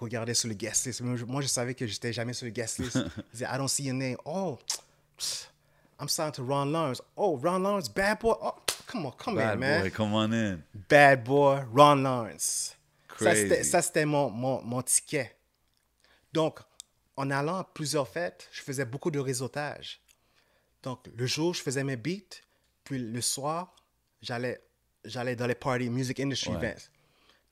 Il 0.00 0.02
regardait 0.02 0.34
sur 0.34 0.48
le 0.48 0.54
guest 0.54 0.86
list. 0.86 1.00
Moi, 1.00 1.42
je, 1.42 1.46
savais 1.46 1.74
que 1.74 1.86
j'étais 1.86 2.12
jamais 2.12 2.32
sur 2.32 2.46
le 2.46 2.50
guest 2.50 2.78
list. 2.80 2.96
Il 3.16 3.22
disait 3.32 3.46
I 3.46 3.56
don't 3.56 3.68
see 3.68 3.84
your 3.84 3.94
name. 3.94 4.16
Oh, 4.24 4.58
I'm 5.98 6.08
signed 6.08 6.34
to 6.34 6.42
Ron 6.42 6.72
Lawrence. 6.72 7.00
Oh, 7.16 7.36
Ron 7.38 7.62
Lawrence, 7.62 7.88
bad 7.88 8.18
boy? 8.18 8.34
Oh, 8.40 8.54
come 8.86 9.06
on, 9.06 9.12
come 9.12 9.36
Bad 9.36 9.54
in, 9.54 9.60
man. 9.60 9.82
boy, 9.82 9.90
come 9.90 10.14
on 10.14 10.32
in. 10.32 10.62
Bad 10.88 11.24
boy, 11.24 11.62
Ron 11.72 12.02
Lawrence. 12.02 12.76
Crazy. 13.08 13.64
Ça, 13.64 13.80
c'était 13.80 14.04
mon, 14.04 14.28
mon, 14.30 14.60
mon 14.62 14.82
ticket. 14.82 15.34
Donc, 16.32 16.60
en 17.16 17.30
allant 17.30 17.56
à 17.60 17.64
plusieurs 17.64 18.06
fêtes, 18.06 18.46
je 18.52 18.60
faisais 18.62 18.84
beaucoup 18.84 19.10
de 19.10 19.18
réseautage. 19.18 20.02
Donc, 20.82 21.06
le 21.16 21.26
jour, 21.26 21.54
je 21.54 21.62
faisais 21.62 21.82
mes 21.82 21.96
beats, 21.96 22.42
puis 22.84 22.98
le 22.98 23.20
soir, 23.22 23.74
j'allais, 24.20 24.60
j'allais 25.04 25.34
dans 25.34 25.46
les 25.46 25.54
parties, 25.54 25.88
music 25.88 26.20
industry 26.20 26.50
Ouais. 26.50 26.56
events. 26.56 26.90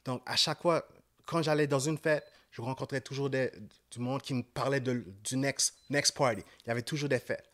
Donc, 0.04 0.22
à 0.26 0.36
chaque 0.36 0.60
fois, 0.60 0.86
quand 1.24 1.40
j'allais 1.42 1.66
dans 1.66 1.78
une 1.80 1.96
fête, 1.96 2.30
je 2.50 2.60
rencontrais 2.60 3.00
toujours 3.00 3.30
des- 3.30 3.50
du 3.90 4.00
monde 4.00 4.20
qui 4.20 4.34
me 4.34 4.42
parlait 4.42 4.80
de, 4.80 5.02
du 5.24 5.38
next, 5.38 5.74
next 5.88 6.14
party. 6.14 6.42
Il 6.64 6.68
y 6.68 6.70
avait 6.70 6.82
toujours 6.82 7.08
des 7.08 7.18
fêtes. 7.18 7.48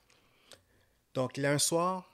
Donc, 1.15 1.39
a 1.39 1.51
un 1.51 1.59
soir, 1.59 2.09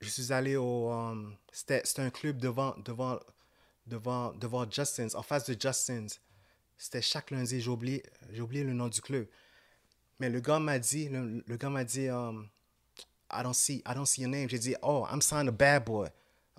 je 0.00 0.08
suis 0.08 0.32
allé 0.32 0.56
au. 0.56 0.90
um, 0.90 1.36
c'était, 1.52 1.82
un 1.98 2.10
club 2.10 2.38
devant, 2.38 2.74
devant, 2.78 3.18
devant, 3.86 4.32
devant 4.34 4.70
Justin's, 4.70 5.14
en 5.14 5.22
face 5.22 5.44
de 5.48 5.56
Justin's. 5.58 6.20
C'était 6.76 7.00
chaque 7.00 7.30
lundi, 7.30 7.60
j'ai 7.60 7.70
oublié, 7.70 8.02
j'ai 8.30 8.42
oublié 8.42 8.64
le 8.64 8.74
nom 8.74 8.88
du 8.88 9.00
club. 9.00 9.26
Mais 10.18 10.28
le 10.28 10.40
gars 10.40 10.58
m'a 10.58 10.78
dit, 10.78 11.08
le, 11.08 11.42
le 11.46 11.56
gars 11.56 11.70
m'a 11.70 11.84
dit, 11.84 12.08
um, 12.08 12.48
I 13.30 13.42
don't 13.42 13.54
see, 13.54 13.82
I 13.86 13.94
don't 13.94 14.06
see 14.06 14.22
your 14.22 14.30
name. 14.30 14.48
J'ai 14.48 14.58
dit, 14.58 14.74
oh, 14.82 15.06
I'm 15.10 15.20
signed 15.20 15.48
a 15.48 15.52
bad 15.52 15.84
boy. 15.84 16.08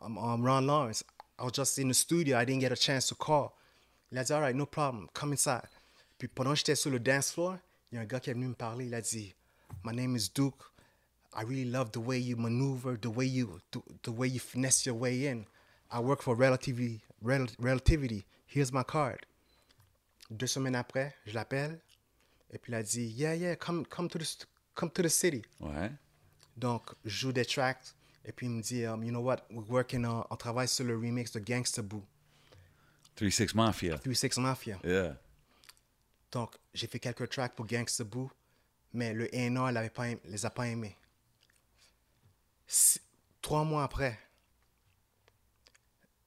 I'm, 0.02 0.18
I'm 0.18 0.44
Ron 0.44 0.66
Lawrence. 0.66 1.04
I 1.40 1.44
was 1.44 1.54
just 1.54 1.78
in 1.78 1.88
the 1.88 1.94
studio. 1.94 2.38
I 2.38 2.46
didn't 2.46 2.62
get 2.62 2.72
a 2.72 2.76
chance 2.76 3.08
to 3.10 3.16
call. 3.16 3.54
Il 4.12 4.18
a 4.18 4.24
dit, 4.24 4.32
all 4.32 4.42
right, 4.42 4.56
no 4.56 4.66
problem. 4.66 5.08
Come 5.14 5.34
inside. 5.34 5.68
Puis 6.18 6.28
pendant 6.28 6.52
que 6.52 6.58
j'étais 6.58 6.76
sur 6.76 6.90
le 6.90 7.00
dance 7.00 7.32
floor, 7.32 7.58
il 7.92 7.96
y 7.96 7.98
a 8.00 8.02
un 8.02 8.06
gars 8.06 8.20
qui 8.20 8.30
est 8.30 8.34
venu 8.34 8.48
me 8.48 8.56
parler. 8.56 8.88
Il 8.88 8.96
a 8.96 9.02
dit, 9.02 9.36
my 9.84 9.96
name 9.96 10.16
is 10.16 10.30
Duke. 10.34 10.64
I 11.38 11.44
really 11.44 11.66
love 11.70 11.92
the 11.92 12.00
way 12.00 12.18
you 12.18 12.36
maneuver, 12.36 12.98
the 13.00 13.12
way 13.12 13.26
you, 13.26 13.62
the, 13.72 13.82
the 14.02 14.12
way 14.12 14.28
you 14.28 14.40
finesse 14.40 14.86
your 14.88 14.96
way 14.96 15.28
in. 15.28 15.46
I 15.92 16.00
work 16.00 16.22
for 16.24 16.36
Relativity. 16.36 17.02
Rel- 17.22 17.48
Relativity. 17.60 18.26
Here's 18.48 18.74
my 18.74 18.84
card. 18.84 19.26
Deux 20.32 20.48
semaines 20.48 20.76
après, 20.76 21.14
je 21.26 21.34
l'appelle. 21.34 21.80
Et 22.52 22.58
puis 22.58 22.72
il 22.72 22.76
a 22.76 22.84
dit, 22.84 23.06
yeah, 23.16 23.36
yeah, 23.36 23.56
come, 23.56 23.86
come, 23.86 24.08
to, 24.10 24.18
the, 24.18 24.46
come 24.74 24.90
to 24.90 25.04
the 25.04 25.10
city. 25.10 25.44
Ouais. 25.60 25.92
Donc, 26.58 26.94
je 27.06 27.16
joue 27.28 27.32
des 27.32 27.46
tracks. 27.46 27.94
Et 28.26 28.32
puis 28.32 28.48
il 28.48 28.52
me 28.52 28.62
dit, 28.62 28.86
um, 28.86 29.04
you 29.04 29.12
know 29.12 29.22
what, 29.22 29.46
we're 29.52 29.70
working 29.70 30.06
on, 30.06 30.26
on 30.30 30.36
travaille 30.36 30.68
sur 30.68 30.86
le 30.86 30.96
remix 30.98 31.32
de 31.32 31.40
Gangsta 31.40 31.82
Boo, 31.82 32.04
3-6 33.16 33.56
Mafia. 33.56 33.98
36 34.00 34.38
Mafia. 34.40 34.80
Yeah. 34.84 35.18
Donc, 36.32 36.56
j'ai 36.74 36.88
fait 36.88 37.00
quelques 37.00 37.30
tracks 37.30 37.56
pour 37.56 37.66
Gangsta 37.66 38.04
Boo, 38.04 38.30
mais 38.94 39.14
le 39.14 39.30
A&R 39.34 39.72
l'avait 39.72 39.90
pas 39.90 40.08
les 40.26 40.46
a 40.46 40.50
pas 40.50 40.68
aimés. 40.68 40.98
Trois 43.42 43.64
mois 43.64 43.84
après, 43.84 44.18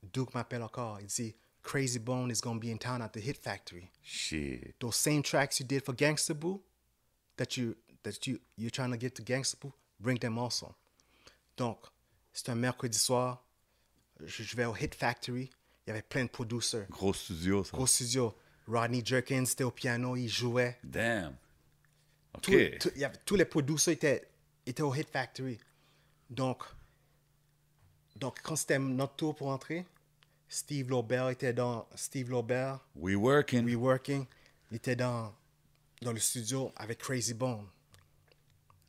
Duke 0.03 0.35
m'appelle 0.35 0.63
encore. 0.63 1.01
Il 1.01 1.07
dit, 1.07 1.35
Crazy 1.63 1.99
Bone 1.99 2.31
is 2.31 2.41
going 2.41 2.55
to 2.59 2.61
be 2.61 2.71
in 2.71 2.79
town 2.79 3.03
at 3.03 3.11
the 3.11 3.19
Hit 3.21 3.37
Factory. 3.37 3.91
Shit. 4.03 4.75
Those 4.81 4.97
same 4.97 5.23
tracks 5.23 5.61
you 5.61 5.67
did 5.67 5.85
for 5.85 5.95
Gangsta 5.95 6.33
Boo, 6.35 6.63
that 7.37 7.57
you 7.57 7.77
that 8.03 8.27
you 8.27 8.39
you're 8.57 8.71
trying 8.71 8.91
to 8.93 8.97
get 8.97 9.15
to 9.17 9.23
Gangsta 9.23 9.57
Boo, 9.61 9.73
bring 10.01 10.19
them 10.19 10.39
also. 10.39 10.75
Donc, 11.57 11.79
c'est 12.33 12.49
un 12.49 12.55
mercredi 12.55 12.99
soir. 12.99 13.45
Je, 14.25 14.43
je 14.43 14.57
vais 14.57 14.65
au 14.65 14.75
Hit 14.75 14.95
Factory. 14.95 15.51
Il 15.87 15.91
y 15.91 15.93
avait 15.93 16.03
plein 16.03 16.25
de 16.25 16.31
producers. 16.31 16.87
Gros 16.91 17.13
studio, 17.13 17.63
ça. 17.65 17.73
Gros 17.77 17.87
studio. 17.87 18.35
Rodney 18.67 19.03
Jerkins 19.05 19.45
était 19.45 19.65
au 19.65 19.71
piano, 19.71 20.17
il 20.17 20.29
jouait. 20.29 20.79
Damn. 20.85 21.37
OK. 22.35 22.49
Il 22.49 22.79
y 22.97 23.05
avait- 23.05 23.19
tous 23.27 23.35
les 23.37 23.45
producers 23.45 23.93
étaient, 23.93 24.31
étaient 24.65 24.83
au 24.83 24.95
Hit 24.95 25.11
Factory. 25.11 25.59
Donc, 26.31 26.63
donc 28.17 28.39
quand 28.43 28.57
c'était 28.57 28.79
notre 28.79 29.17
tour 29.17 29.35
pour 29.35 29.49
entrer, 29.49 29.85
Steve 30.49 30.89
Laubert 30.91 31.29
était 31.29 31.53
dans 31.53 31.89
Steve 31.95 32.31
Laubert, 32.31 32.81
We 32.97 33.15
working. 33.17 33.65
We 33.65 33.75
Working. 33.77 34.27
Il 34.71 34.77
était 34.77 34.97
dans, 34.97 35.35
dans 36.03 36.13
le 36.13 36.19
studio 36.21 36.73
avec 36.77 36.99
Crazy 36.99 37.35
Bone. 37.35 37.67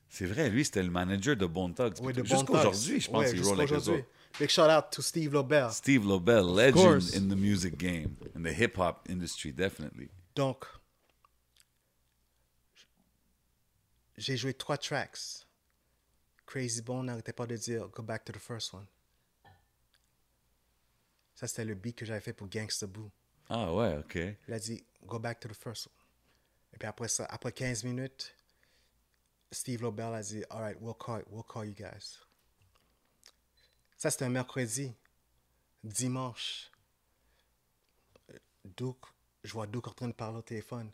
C'est 0.10 0.26
vrai, 0.26 0.50
lui, 0.50 0.66
c'était 0.66 0.84
le 0.84 0.90
manager 0.92 1.36
de 1.38 1.46
Bone 1.46 1.74
Thugs. 1.74 1.94
Oui, 2.02 2.14
de 2.14 2.22
Bone 2.22 2.26
Jusqu'à 2.30 2.46
Thugs. 2.46 2.56
aujourd'hui, 2.56 3.00
je 3.00 3.10
pense 3.10 3.26
qu'il 3.26 3.40
avec 3.40 3.40
eux 3.40 3.44
jusqu'aujourd'hui. 3.44 4.04
Big 4.40 4.50
shout 4.50 4.62
out 4.70 4.86
to 4.92 5.02
Steve 5.02 5.34
Laubert. 5.34 5.72
Steve 5.74 6.06
Lobel, 6.06 6.44
legend 6.56 7.02
in 7.16 7.28
the 7.28 7.38
music 7.38 7.78
game, 7.78 8.16
in 8.36 8.44
the 8.44 8.54
hip 8.54 8.78
hop 8.78 9.08
industry, 9.10 9.52
definitely. 9.52 10.10
Donc, 10.36 10.66
j'ai 14.18 14.38
joué 14.38 14.54
trois 14.54 14.78
tracks. 14.78 15.46
Crazy 16.52 16.82
Bone 16.82 17.06
n'arrêtait 17.06 17.32
pas 17.32 17.48
de 17.48 17.56
dire 17.56 17.88
Go 17.88 18.04
back 18.04 18.26
to 18.26 18.34
the 18.34 18.38
first 18.38 18.74
one. 18.74 18.86
Ça, 21.34 21.48
c'était 21.48 21.64
le 21.64 21.76
beat 21.76 21.96
que 21.96 22.06
j'avais 22.06 22.20
fait 22.20 22.34
pour 22.34 22.50
Gangsta 22.50 22.88
Boo. 22.88 23.10
Ah 23.48 23.74
ouais, 23.74 23.96
OK. 23.96 24.16
Il 24.16 24.54
a 24.54 24.60
dit 24.60 24.84
Go 25.06 25.18
back 25.18 25.40
to 25.40 25.48
the 25.48 25.54
first 25.54 25.88
one. 25.88 25.94
Et 26.74 26.78
puis 26.78 26.90
après 26.90 27.08
ça, 27.08 27.24
après 27.30 27.54
15 27.54 27.86
minutes, 27.86 28.36
Steve 29.50 29.82
Lobel 29.82 30.14
a 30.14 30.22
dit 30.22 30.44
All 30.50 30.60
right, 30.60 30.78
we'll 30.82 30.94
call, 30.94 31.24
we'll 31.30 31.46
call 31.46 31.66
you 31.66 31.74
guys. 31.74 32.20
Ça, 33.96 34.12
c'était 34.12 34.26
un 34.26 34.30
mercredi. 34.30 34.94
Dimanche, 35.86 36.70
Duke, 38.66 39.06
je 39.46 39.54
vois 39.54 39.68
Duke 39.68 39.88
en 39.88 39.94
train 39.94 40.10
de 40.10 40.14
parler 40.14 40.40
au 40.40 40.42
téléphone. 40.42 40.92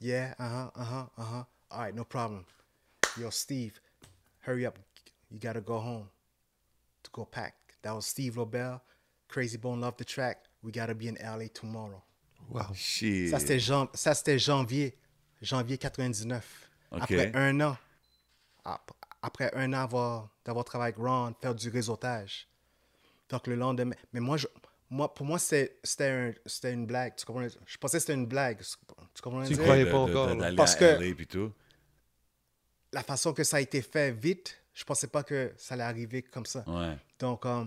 Yeah, 0.00 0.36
uh-huh, 0.38 0.70
uh-huh, 0.76 1.08
uh-huh. 1.18 1.46
All 1.70 1.78
right, 1.80 1.94
no 1.96 2.04
problem. 2.04 2.44
Yo, 3.18 3.32
Steve, 3.32 3.80
hurry 4.46 4.66
up. 4.66 4.78
You 5.30 5.38
gotta 5.38 5.60
go 5.60 5.78
home 5.78 6.08
to 7.02 7.10
go 7.12 7.24
pack. 7.24 7.54
That 7.82 7.94
was 7.94 8.06
Steve 8.06 8.36
Lobel. 8.36 8.80
Crazy 9.28 9.56
Bone 9.58 9.80
loved 9.80 9.98
the 9.98 10.04
track. 10.04 10.44
We 10.62 10.70
gotta 10.72 10.94
be 10.94 11.08
in 11.08 11.16
LA 11.20 11.48
tomorrow. 11.52 12.02
Wow. 12.50 12.72
Shit. 12.74 13.30
Ça, 13.30 13.38
c'était 13.40 13.58
jan- 13.58 13.88
ça, 13.94 14.14
c'était 14.14 14.38
janvier, 14.38 14.96
janvier 15.42 15.78
99. 15.78 16.70
Ok. 16.92 17.02
Après 17.02 17.32
un 17.34 17.60
an. 17.60 17.76
ap- 18.64 18.92
Après 19.22 19.50
un 19.54 19.72
an 19.72 19.78
avoir- 19.84 20.28
d'avoir 20.44 20.64
travaillé 20.66 20.92
avec 20.94 20.98
Ron, 21.04 21.34
faire 21.40 21.54
du 21.54 21.68
réseautage. 21.70 22.46
Donc, 23.30 23.46
le 23.46 23.54
lendemain. 23.54 23.96
Mais 24.12 24.20
moi, 24.20 24.36
je, 24.36 24.46
moi, 24.90 25.12
pour 25.12 25.24
moi, 25.26 25.38
c'était 25.38 25.78
c'était 25.82 26.10
un- 26.64 26.68
une 26.70 26.86
blague. 26.86 27.16
Tu 27.16 27.24
comprends? 27.24 27.46
Je 27.66 27.76
pensais 27.78 27.96
que 27.96 28.00
c'était 28.02 28.12
une 28.14 28.26
blague. 28.26 28.60
Tu 28.60 29.22
comprends? 29.22 29.44
Tu 29.44 29.56
croyais 29.56 29.86
pas 29.90 29.98
encore, 29.98 30.36
Parce 30.56 30.76
que- 30.76 30.98
LA 32.94 33.02
façon 33.02 33.32
que 33.32 33.44
ça 33.44 33.58
a 33.58 33.60
été 33.60 33.82
fait 33.82 34.12
vite, 34.12 34.56
je 34.72 34.84
pensais 34.84 35.08
pas 35.08 35.22
que 35.22 35.52
ça 35.56 35.74
allait 35.74 35.84
arriver 35.84 36.22
comme 36.22 36.46
ça. 36.46 36.64
Ouais. 36.66 36.96
Donc, 37.18 37.44
euh, 37.44 37.64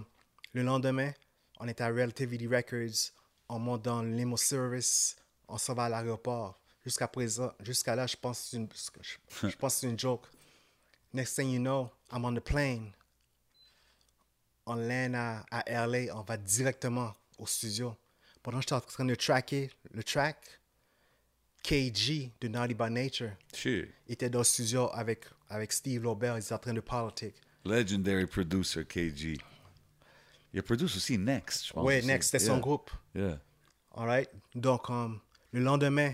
le 0.53 0.63
lendemain, 0.63 1.11
on 1.59 1.67
était 1.67 1.83
à 1.83 1.87
Relativity 1.89 2.47
Records, 2.47 3.11
on 3.49 3.59
monte 3.59 3.83
dans 3.83 4.01
le 4.01 4.09
limo 4.09 4.37
service, 4.37 5.15
on 5.47 5.57
s'en 5.57 5.73
va 5.73 5.85
à 5.85 5.89
l'aéroport. 5.89 6.59
Jusqu'à 6.85 7.07
présent, 7.07 7.51
jusqu'à 7.59 7.95
là, 7.95 8.07
je 8.07 8.15
pense 8.15 8.39
que 8.39 8.47
c'est 8.47 8.57
une, 8.57 8.69
je, 9.01 9.47
je 9.49 9.55
pense 9.57 9.75
que 9.75 9.79
c'est 9.81 9.89
une 9.89 9.99
joke. 9.99 10.25
Next 11.13 11.35
thing 11.35 11.49
you 11.49 11.59
know, 11.59 11.89
I'm 12.11 12.23
on 12.23 12.33
the 12.33 12.39
plane. 12.39 12.91
On 14.65 14.75
land 14.75 15.13
à, 15.13 15.45
à 15.51 15.87
LA, 15.87 16.15
on 16.15 16.21
va 16.21 16.37
directement 16.37 17.13
au 17.37 17.45
studio. 17.45 17.95
Pendant 18.41 18.59
que 18.59 18.63
j'étais 18.63 18.73
en 18.73 18.81
train 18.81 19.05
de 19.05 19.15
tracker 19.15 19.69
le 19.91 20.03
track, 20.03 20.37
KG 21.67 22.31
de 22.39 22.47
Naughty 22.47 22.73
by 22.73 22.89
Nature 22.89 23.31
était 24.07 24.29
dans 24.29 24.39
le 24.39 24.43
studio 24.45 24.89
avec, 24.93 25.25
avec 25.49 25.73
Steve 25.73 26.01
Laubert, 26.01 26.37
ils 26.37 26.41
étaient 26.41 26.53
en 26.53 26.59
train 26.59 26.73
de 26.73 26.79
politique. 26.79 27.35
Legendary 27.65 28.25
producer 28.25 28.85
KG. 28.85 29.37
Il 30.53 30.59
a 30.59 30.63
produit 30.63 30.85
aussi 30.85 31.17
Next, 31.17 31.67
je 31.67 31.73
pense. 31.73 31.85
Oui. 31.85 32.05
Next, 32.05 32.31
c'était 32.31 32.45
son 32.45 32.53
Yeah. 32.53 32.61
groupe. 32.61 32.91
Yeah. 33.13 33.39
All 33.93 34.05
right? 34.07 34.29
Donc, 34.55 34.89
um, 34.89 35.19
le 35.51 35.59
lendemain, 35.59 36.13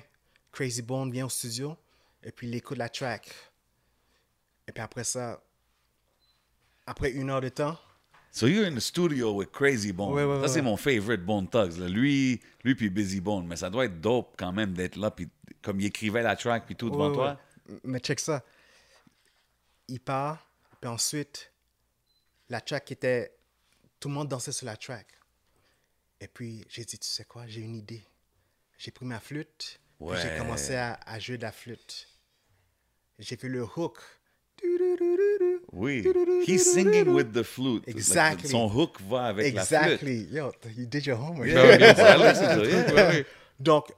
Crazy 0.51 0.81
Bone 0.81 1.11
vient 1.11 1.27
au 1.27 1.29
studio 1.29 1.77
et 2.23 2.31
puis 2.31 2.47
il 2.47 2.55
écoute 2.55 2.79
la 2.79 2.89
track. 2.89 3.29
Et 4.67 4.71
puis 4.71 4.81
après 4.81 5.03
ça, 5.03 5.39
après 6.87 7.11
une 7.11 7.29
heure 7.29 7.41
de 7.41 7.49
temps, 7.49 7.77
So 8.35 8.47
you're 8.47 8.65
in 8.65 8.73
the 8.73 8.81
studio 8.81 9.31
with 9.31 9.51
Crazy 9.51 9.91
Bone. 9.91 10.11
Ouais, 10.11 10.23
ouais, 10.23 10.41
ça, 10.41 10.55
c'est 10.55 10.63
mon 10.63 10.75
favorite 10.75 11.23
Bone 11.23 11.47
Thugs. 11.47 11.77
là. 11.77 11.87
Lui, 11.87 12.41
lui 12.63 12.73
puis 12.73 12.89
Busy 12.89 13.21
Bone. 13.21 13.45
Mais 13.45 13.57
ça 13.57 13.69
doit 13.69 13.85
être 13.85 14.01
dope 14.01 14.33
quand 14.39 14.51
même 14.51 14.73
d'être 14.73 14.95
là. 14.95 15.11
Puis 15.11 15.29
comme 15.61 15.79
il 15.79 15.85
écrivait 15.85 16.23
la 16.23 16.35
track 16.35 16.65
puis 16.65 16.75
tout 16.75 16.89
devant 16.89 17.13
toi. 17.13 17.39
Mais 17.83 17.99
check 17.99 18.19
ça. 18.19 18.43
Il 19.87 19.99
part, 19.99 20.49
puis 20.81 20.89
ensuite, 20.89 21.51
la 22.49 22.59
track 22.59 22.91
était. 22.91 23.35
Tout 23.99 24.07
le 24.09 24.15
monde 24.15 24.29
dansait 24.29 24.51
sur 24.51 24.65
la 24.65 24.77
track. 24.77 25.07
Et 26.19 26.27
puis, 26.27 26.65
j'ai 26.69 26.85
dit, 26.85 26.97
tu 26.97 27.07
sais 27.07 27.25
quoi, 27.25 27.45
j'ai 27.45 27.61
une 27.61 27.75
idée. 27.75 28.03
J'ai 28.79 28.89
pris 28.89 29.05
ma 29.05 29.19
flûte, 29.19 29.79
j'ai 30.01 30.37
commencé 30.39 30.73
à, 30.73 30.99
à 31.05 31.19
jouer 31.19 31.37
de 31.37 31.43
la 31.43 31.51
flûte. 31.51 32.07
J'ai 33.19 33.35
fait 33.37 33.47
le 33.47 33.63
hook. 33.63 33.99
Oui. 35.71 36.03
He's 36.47 36.71
singing 36.73 37.07
with 37.09 37.33
the 37.33 37.43
flute. 37.43 37.85
Like, 37.87 37.95
Exactly. 37.95 38.49
son 38.49 38.67
hook 38.69 38.99
va 39.09 39.25
avec 39.25 39.53
la 39.53 39.65
flûte. 39.65 39.79
Exactly. 39.81 40.27
Yo, 40.31 40.51
you 40.77 40.85
did 40.85 41.05
your 41.05 41.17
homework. 41.19 41.49
Yeah. 41.49 43.23
Donc, 43.59 43.91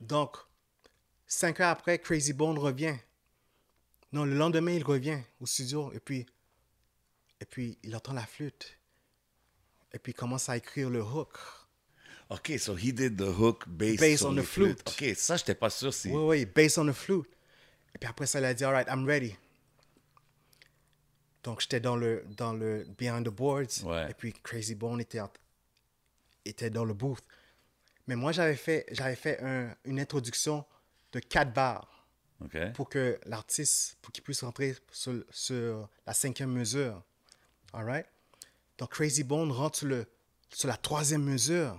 donc, 0.00 0.36
cinq 1.26 1.60
heures 1.60 1.70
après, 1.70 1.98
Crazy 1.98 2.32
Bone 2.32 2.58
revient. 2.58 2.96
Non, 4.12 4.24
le 4.24 4.34
lendemain, 4.34 4.72
il 4.72 4.82
revient 4.84 5.20
au 5.40 5.46
studio 5.46 5.92
et 5.94 6.00
puis, 6.00 6.26
et 7.40 7.44
puis 7.44 7.78
il 7.82 7.94
entend 7.94 8.12
la 8.12 8.26
flûte. 8.26 8.76
Et 9.92 9.98
puis 9.98 10.12
il 10.12 10.14
commence 10.14 10.48
à 10.48 10.56
écrire 10.56 10.90
le 10.90 11.02
hook. 11.02 11.38
OK, 12.28 12.52
so 12.58 12.76
he 12.76 12.92
did 12.92 13.16
the 13.16 13.22
hook 13.38 13.64
based, 13.68 14.00
Based 14.00 14.24
on 14.24 14.34
the 14.34 14.42
flute. 14.42 14.88
flûtes. 14.88 15.10
OK, 15.10 15.16
ça, 15.16 15.36
j'étais 15.36 15.54
pas 15.54 15.68
sûr 15.70 15.92
si... 15.92 16.08
Oui, 16.10 16.22
oui, 16.22 16.44
based 16.46 16.78
on 16.78 16.86
the 16.86 16.92
flute. 16.92 17.26
Et 17.94 17.98
puis 17.98 18.08
après 18.08 18.26
ça, 18.26 18.38
il 18.38 18.44
a 18.44 18.54
dit, 18.54 18.62
all 18.64 18.72
right, 18.72 18.86
I'm 18.88 19.04
ready. 19.04 19.34
Donc, 21.42 21.60
j'étais 21.60 21.80
dans 21.80 21.96
le, 21.96 22.24
dans 22.36 22.52
le 22.52 22.84
behind 22.98 23.26
the 23.26 23.30
boards. 23.30 23.82
Ouais. 23.84 24.10
Et 24.10 24.14
puis 24.14 24.32
Crazy 24.42 24.74
Bone 24.74 25.00
était, 25.00 25.20
en- 25.20 25.30
était 26.44 26.70
dans 26.70 26.84
le 26.84 26.92
booth. 26.94 27.24
Mais 28.06 28.16
moi, 28.16 28.32
j'avais 28.32 28.56
fait, 28.56 28.86
j'avais 28.90 29.16
fait 29.16 29.40
un- 29.42 29.74
une 29.84 29.98
introduction 30.00 30.64
de 31.12 31.20
quatre 31.20 31.52
bars. 31.52 32.06
Pour 32.72 32.88
que 32.88 33.18
l'artiste, 33.26 33.96
pour 34.00 34.12
qu'il 34.12 34.24
puisse 34.24 34.42
rentrer 34.42 34.74
sur, 34.92 35.22
sur 35.30 35.88
la 36.06 36.14
cinquième 36.14 36.50
mesure. 36.52 37.02
All 37.72 37.84
right? 37.84 38.06
Donc, 38.78 38.90
Crazy 38.92 39.24
Bone 39.24 39.52
rentre 39.52 39.78
sur, 39.78 39.88
le, 39.88 40.06
sur 40.50 40.68
la 40.68 40.76
troisième 40.76 41.22
mesure. 41.22 41.76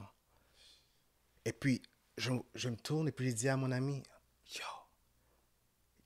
Et 1.45 1.51
puis, 1.53 1.81
je, 2.17 2.31
je 2.53 2.69
me 2.69 2.75
tourne 2.75 3.07
et 3.07 3.11
puis 3.11 3.29
je 3.31 3.35
dis 3.35 3.49
à 3.49 3.57
mon 3.57 3.71
ami, 3.71 4.03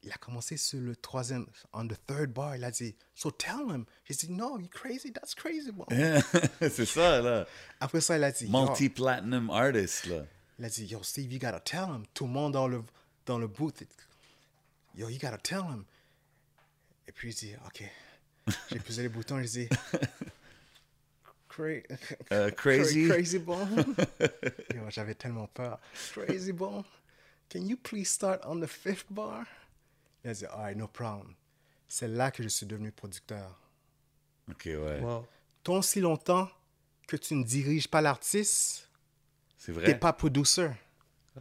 il 0.05 0.11
a 0.11 0.17
commencé 0.17 0.55
sur 0.55 0.79
le 0.79 0.95
troisième, 0.95 1.45
on 1.73 1.87
the 1.87 1.95
third 2.05 2.31
bar. 2.31 2.55
Il 2.55 2.63
a 2.63 2.69
dit, 2.71 2.95
So 3.15 3.31
tell 3.31 3.69
him. 3.69 3.85
J'ai 4.05 4.13
dit, 4.13 4.31
No, 4.31 4.59
you 4.59 4.67
crazy, 4.69 5.11
that's 5.11 5.33
Crazy 5.35 5.71
Bone. 5.71 5.87
c'est 6.61 6.85
ça, 6.85 7.21
là. 7.21 7.45
Après 7.79 8.01
ça, 8.01 8.15
il 8.17 8.23
a 8.23 8.31
dit, 8.31 8.47
Multi-platinum 8.49 9.49
artist, 9.49 10.05
là. 10.05 10.23
il 10.59 10.65
a 10.65 10.69
dit, 10.69 10.85
Yo, 10.85 11.01
Steve, 11.03 11.33
you 11.33 11.39
gotta 11.39 11.59
tell 11.59 11.87
him. 11.89 12.03
Tout 12.13 12.25
le 12.27 12.31
monde 12.31 12.53
dans 12.53 12.67
le, 12.67 12.83
dans 13.25 13.39
le 13.39 13.47
booth. 13.47 13.83
Yo, 14.95 15.09
you 15.09 15.17
gotta 15.19 15.37
tell 15.39 15.61
him. 15.61 15.83
Et 17.07 17.11
puis, 17.11 17.29
il 17.31 17.35
dit, 17.35 17.53
OK. 17.65 17.83
J'ai 18.71 18.79
posé 18.79 19.01
les 19.01 19.09
boutons, 19.09 19.41
j'ai 19.41 19.67
dit, 19.67 19.69
Cra- 21.49 21.81
Euh, 22.31 22.51
crazy? 22.57 23.07
Crazy 23.07 23.39
Bone. 23.39 23.95
Yo, 24.73 24.81
j'avais 24.89 25.15
tellement 25.15 25.47
peur. 25.47 25.79
Crazy 26.13 26.51
Bone, 26.51 26.83
can 27.49 27.61
you 27.65 27.77
please 27.77 28.05
start 28.09 28.41
on 28.45 28.59
the 28.59 28.67
fifth 28.67 29.05
bar? 29.09 29.45
Il 30.25 30.29
a 30.29 30.33
dit, 30.33 30.45
all 30.47 30.57
right, 30.59 30.77
no 30.77 30.87
problem. 30.87 31.33
C'est 31.87 32.07
là 32.07 32.31
que 32.31 32.41
je 32.41 32.47
suis 32.49 32.65
devenu 32.65 32.91
producteur. 32.91 33.57
OK, 34.49 34.63
ouais. 34.65 34.99
Wow. 34.99 35.25
Tant 35.63 35.81
si 35.83 35.99
longtemps 36.01 36.49
que 37.07 37.15
tu 37.15 37.35
ne 37.35 37.43
diriges 37.43 37.87
pas 37.87 38.01
l'artiste, 38.01 38.89
C'est 39.57 39.71
t'es 39.71 39.79
vrai. 39.79 39.99
pas 39.99 40.11
producer. 40.13 40.69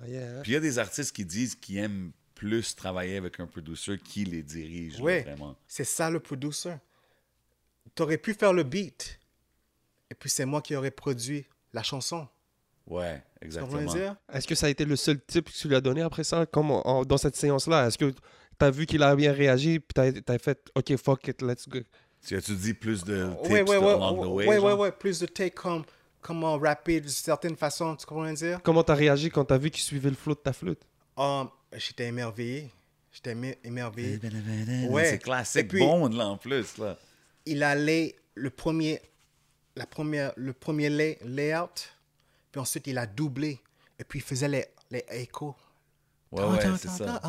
Ah, 0.00 0.06
yeah, 0.06 0.38
hein? 0.38 0.42
Puis 0.42 0.52
il 0.52 0.54
y 0.54 0.56
a 0.58 0.60
des 0.60 0.78
artistes 0.78 1.14
qui 1.16 1.24
disent 1.24 1.54
qu'ils 1.54 1.78
aiment 1.78 2.12
plus 2.34 2.76
travailler 2.76 3.16
avec 3.16 3.40
un 3.40 3.46
producer 3.46 3.96
qui 3.98 4.24
les 4.24 4.42
dirige, 4.42 4.98
là, 4.98 5.04
Oui, 5.04 5.20
vraiment. 5.22 5.56
c'est 5.66 5.84
ça 5.84 6.10
le 6.10 6.20
producer. 6.20 6.74
Tu 7.94 8.02
aurais 8.02 8.18
pu 8.18 8.34
faire 8.34 8.52
le 8.52 8.64
beat, 8.64 9.18
et 10.10 10.14
puis 10.14 10.28
c'est 10.28 10.44
moi 10.44 10.60
qui 10.60 10.74
aurais 10.76 10.90
produit 10.90 11.46
la 11.72 11.82
chanson. 11.82 12.28
Ouais, 12.86 13.22
exactement. 13.40 14.16
Est-ce 14.32 14.46
que 14.46 14.54
ça 14.54 14.66
a 14.66 14.68
été 14.68 14.84
le 14.84 14.96
seul 14.96 15.18
type 15.24 15.46
que 15.46 15.52
tu 15.56 15.68
lui 15.68 15.76
as 15.76 15.80
donné 15.80 16.02
après 16.02 16.24
ça, 16.24 16.44
comme 16.44 16.70
en- 16.70 17.04
dans 17.04 17.16
cette 17.16 17.36
séance-là? 17.36 17.86
Est-ce 17.86 17.96
que 17.96 18.12
tu 18.58 18.64
as 18.64 18.70
vu 18.70 18.86
qu'il 18.86 19.02
a 19.02 19.14
bien 19.16 19.32
réagi, 19.32 19.80
puis 19.80 19.94
tu 20.24 20.32
as, 20.32 20.38
fait 20.38 20.58
OK, 20.74 20.96
fuck 20.96 21.28
it, 21.28 21.42
let's 21.42 21.68
go? 21.68 21.78
Tu 22.26 22.36
as-tu 22.36 22.54
dit 22.54 22.74
plus 22.74 23.04
de 23.04 23.28
tips 23.42 23.50
Oui, 23.50 23.60
oui, 23.60 23.74
de- 23.74 23.78
oui. 23.78 23.92
along 23.92 24.22
the 24.22 24.26
way? 24.28 24.46
Oui, 24.48 24.56
oui, 24.56 24.72
oui. 24.78 24.88
Plus 24.98 25.20
de 25.20 25.26
take 25.26 25.50
comme 25.50 25.84
comment 26.22 26.56
rapper 26.58 27.00
d'une 27.00 27.10
certaine 27.10 27.56
façon. 27.56 27.94
Tu 27.96 28.06
comprends 28.06 28.24
ce 28.28 28.32
que 28.32 28.36
je 28.38 28.44
veux 28.46 28.50
dire? 28.52 28.62
Comment 28.62 28.82
tu 28.82 28.92
as 28.92 28.94
réagi 28.94 29.28
quand 29.30 29.44
tu 29.44 29.52
as 29.54 29.58
vu 29.58 29.70
qu'il 29.70 29.82
suivait 29.82 30.08
le 30.08 30.16
flow 30.16 30.34
de 30.34 30.40
ta 30.40 30.52
flûte? 30.54 30.80
Um, 31.16 31.48
J'étais 31.76 32.06
émerveillé. 32.06 32.70
J'étais 33.12 33.32
émer- 33.32 33.58
émerveillé. 33.62 34.18
Ouais. 34.88 35.10
C'est 35.10 35.18
classique 35.18 35.68
puis- 35.68 35.80
Bone, 35.80 36.16
là, 36.16 36.28
en 36.28 36.36
plus, 36.36 36.78
là. 36.78 36.96
Il 37.46 37.62
allait 37.62 38.16
le 38.34 38.48
premier, 38.50 39.00
la 39.76 39.84
première, 39.86 40.32
le 40.36 40.52
premier 40.52 40.88
lay- 40.88 41.18
layout, 41.24 41.90
puis 42.50 42.60
ensuite 42.60 42.86
il 42.86 42.96
a 42.96 43.06
doublé. 43.06 43.60
Et 43.98 44.04
puis 44.04 44.20
il 44.20 44.22
faisait 44.22 44.48
les, 44.48 44.64
les 44.90 45.04
échos. 45.10 45.54
Ouais, 46.34 46.44
ouais, 46.44 46.78
c'est 46.78 46.88
ça. 46.88 47.20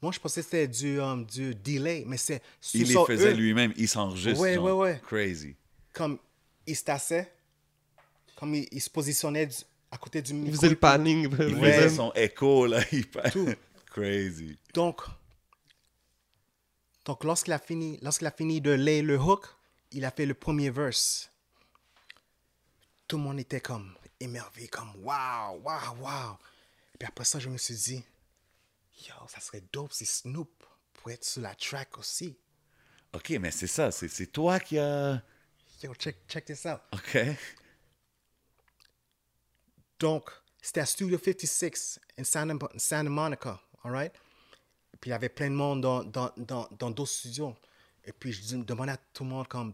Moi, 0.00 0.10
je 0.10 0.18
pensais 0.18 0.40
que 0.40 0.44
c'était 0.44 0.66
du, 0.68 1.00
um, 1.00 1.24
du 1.24 1.54
delay, 1.54 2.02
mais 2.06 2.16
c'est 2.16 2.42
Il 2.74 2.88
les 2.88 3.04
faisait 3.06 3.34
lui-même, 3.34 3.72
il 3.76 3.88
s'enregistre. 3.88 4.40
Ouais, 4.40 4.54
genre. 4.54 4.64
ouais, 4.64 4.72
ouais. 4.72 5.00
Crazy. 5.06 5.54
Comme 5.92 6.18
il 6.66 6.74
se 6.76 6.82
tassait, 6.82 7.32
comme 8.34 8.54
il, 8.56 8.66
il 8.72 8.80
se 8.80 8.90
positionnait 8.90 9.46
du- 9.46 9.54
à 9.92 9.98
côté 9.98 10.20
du 10.20 10.34
micro. 10.34 10.50
Il 10.50 10.56
faisait 10.56 10.68
le 10.70 10.76
panning. 10.76 11.28
Il 11.38 11.54
Ouais. 11.56 11.72
faisait 11.72 11.94
son 11.96 12.12
écho, 12.14 12.66
là. 12.66 12.80
Il... 12.92 13.06
Tout. 13.06 13.48
Crazy. 13.86 14.58
Donc, 14.74 15.02
donc 17.04 17.24
lorsqu'il 17.24 17.52
a 17.52 17.58
fini, 17.58 17.98
lorsqu'il 18.02 18.26
a 18.26 18.30
fini 18.30 18.60
de 18.60 18.70
lay 18.72 19.02
le 19.02 19.18
hook, 19.18 19.46
il 19.92 20.04
a 20.04 20.10
fait 20.10 20.26
le 20.26 20.34
premier 20.34 20.70
verse. 20.70 21.30
Tout 23.06 23.18
le 23.18 23.22
monde 23.22 23.38
était 23.40 23.60
comme 23.60 23.94
émerveillé, 24.18 24.68
comme 24.68 24.90
waouh, 25.02 25.60
waouh, 25.62 25.96
waouh. 26.00 26.36
Et 27.02 27.04
puis 27.04 27.08
après 27.08 27.24
ça, 27.24 27.40
je 27.40 27.48
me 27.48 27.58
suis 27.58 27.74
dit, 27.74 28.04
yo, 29.08 29.14
ça 29.26 29.40
serait 29.40 29.64
dope 29.72 29.92
si 29.92 30.06
Snoop 30.06 30.64
pouvait 30.92 31.14
être 31.16 31.24
sur 31.24 31.42
la 31.42 31.52
track 31.52 31.98
aussi. 31.98 32.38
OK, 33.12 33.30
mais 33.40 33.50
c'est 33.50 33.66
ça. 33.66 33.90
C'est 33.90 34.06
c'est 34.06 34.28
toi 34.28 34.60
qui 34.60 34.78
a... 34.78 35.20
Yo, 35.82 35.92
check, 35.96 36.18
check 36.28 36.44
this 36.44 36.64
out. 36.64 36.78
OK. 36.92 37.18
Donc, 39.98 40.30
c'était 40.60 40.78
à 40.78 40.86
Studio 40.86 41.18
56 41.18 41.98
in 42.20 42.22
Santa, 42.22 42.68
Santa 42.76 43.10
Monica, 43.10 43.60
all 43.82 43.90
right? 43.90 44.12
Et 44.94 44.96
puis, 44.96 45.10
il 45.10 45.12
y 45.12 45.14
avait 45.14 45.28
plein 45.28 45.50
de 45.50 45.56
monde 45.56 45.80
dans 45.80 46.04
dans, 46.04 46.30
dans, 46.36 46.68
dans 46.78 46.90
d'autres 46.92 47.10
studios. 47.10 47.56
Et 48.04 48.12
puis, 48.12 48.32
je 48.32 48.56
demandais 48.58 48.92
à 48.92 48.96
tout 49.12 49.24
le 49.24 49.30
monde 49.30 49.48
comme, 49.48 49.72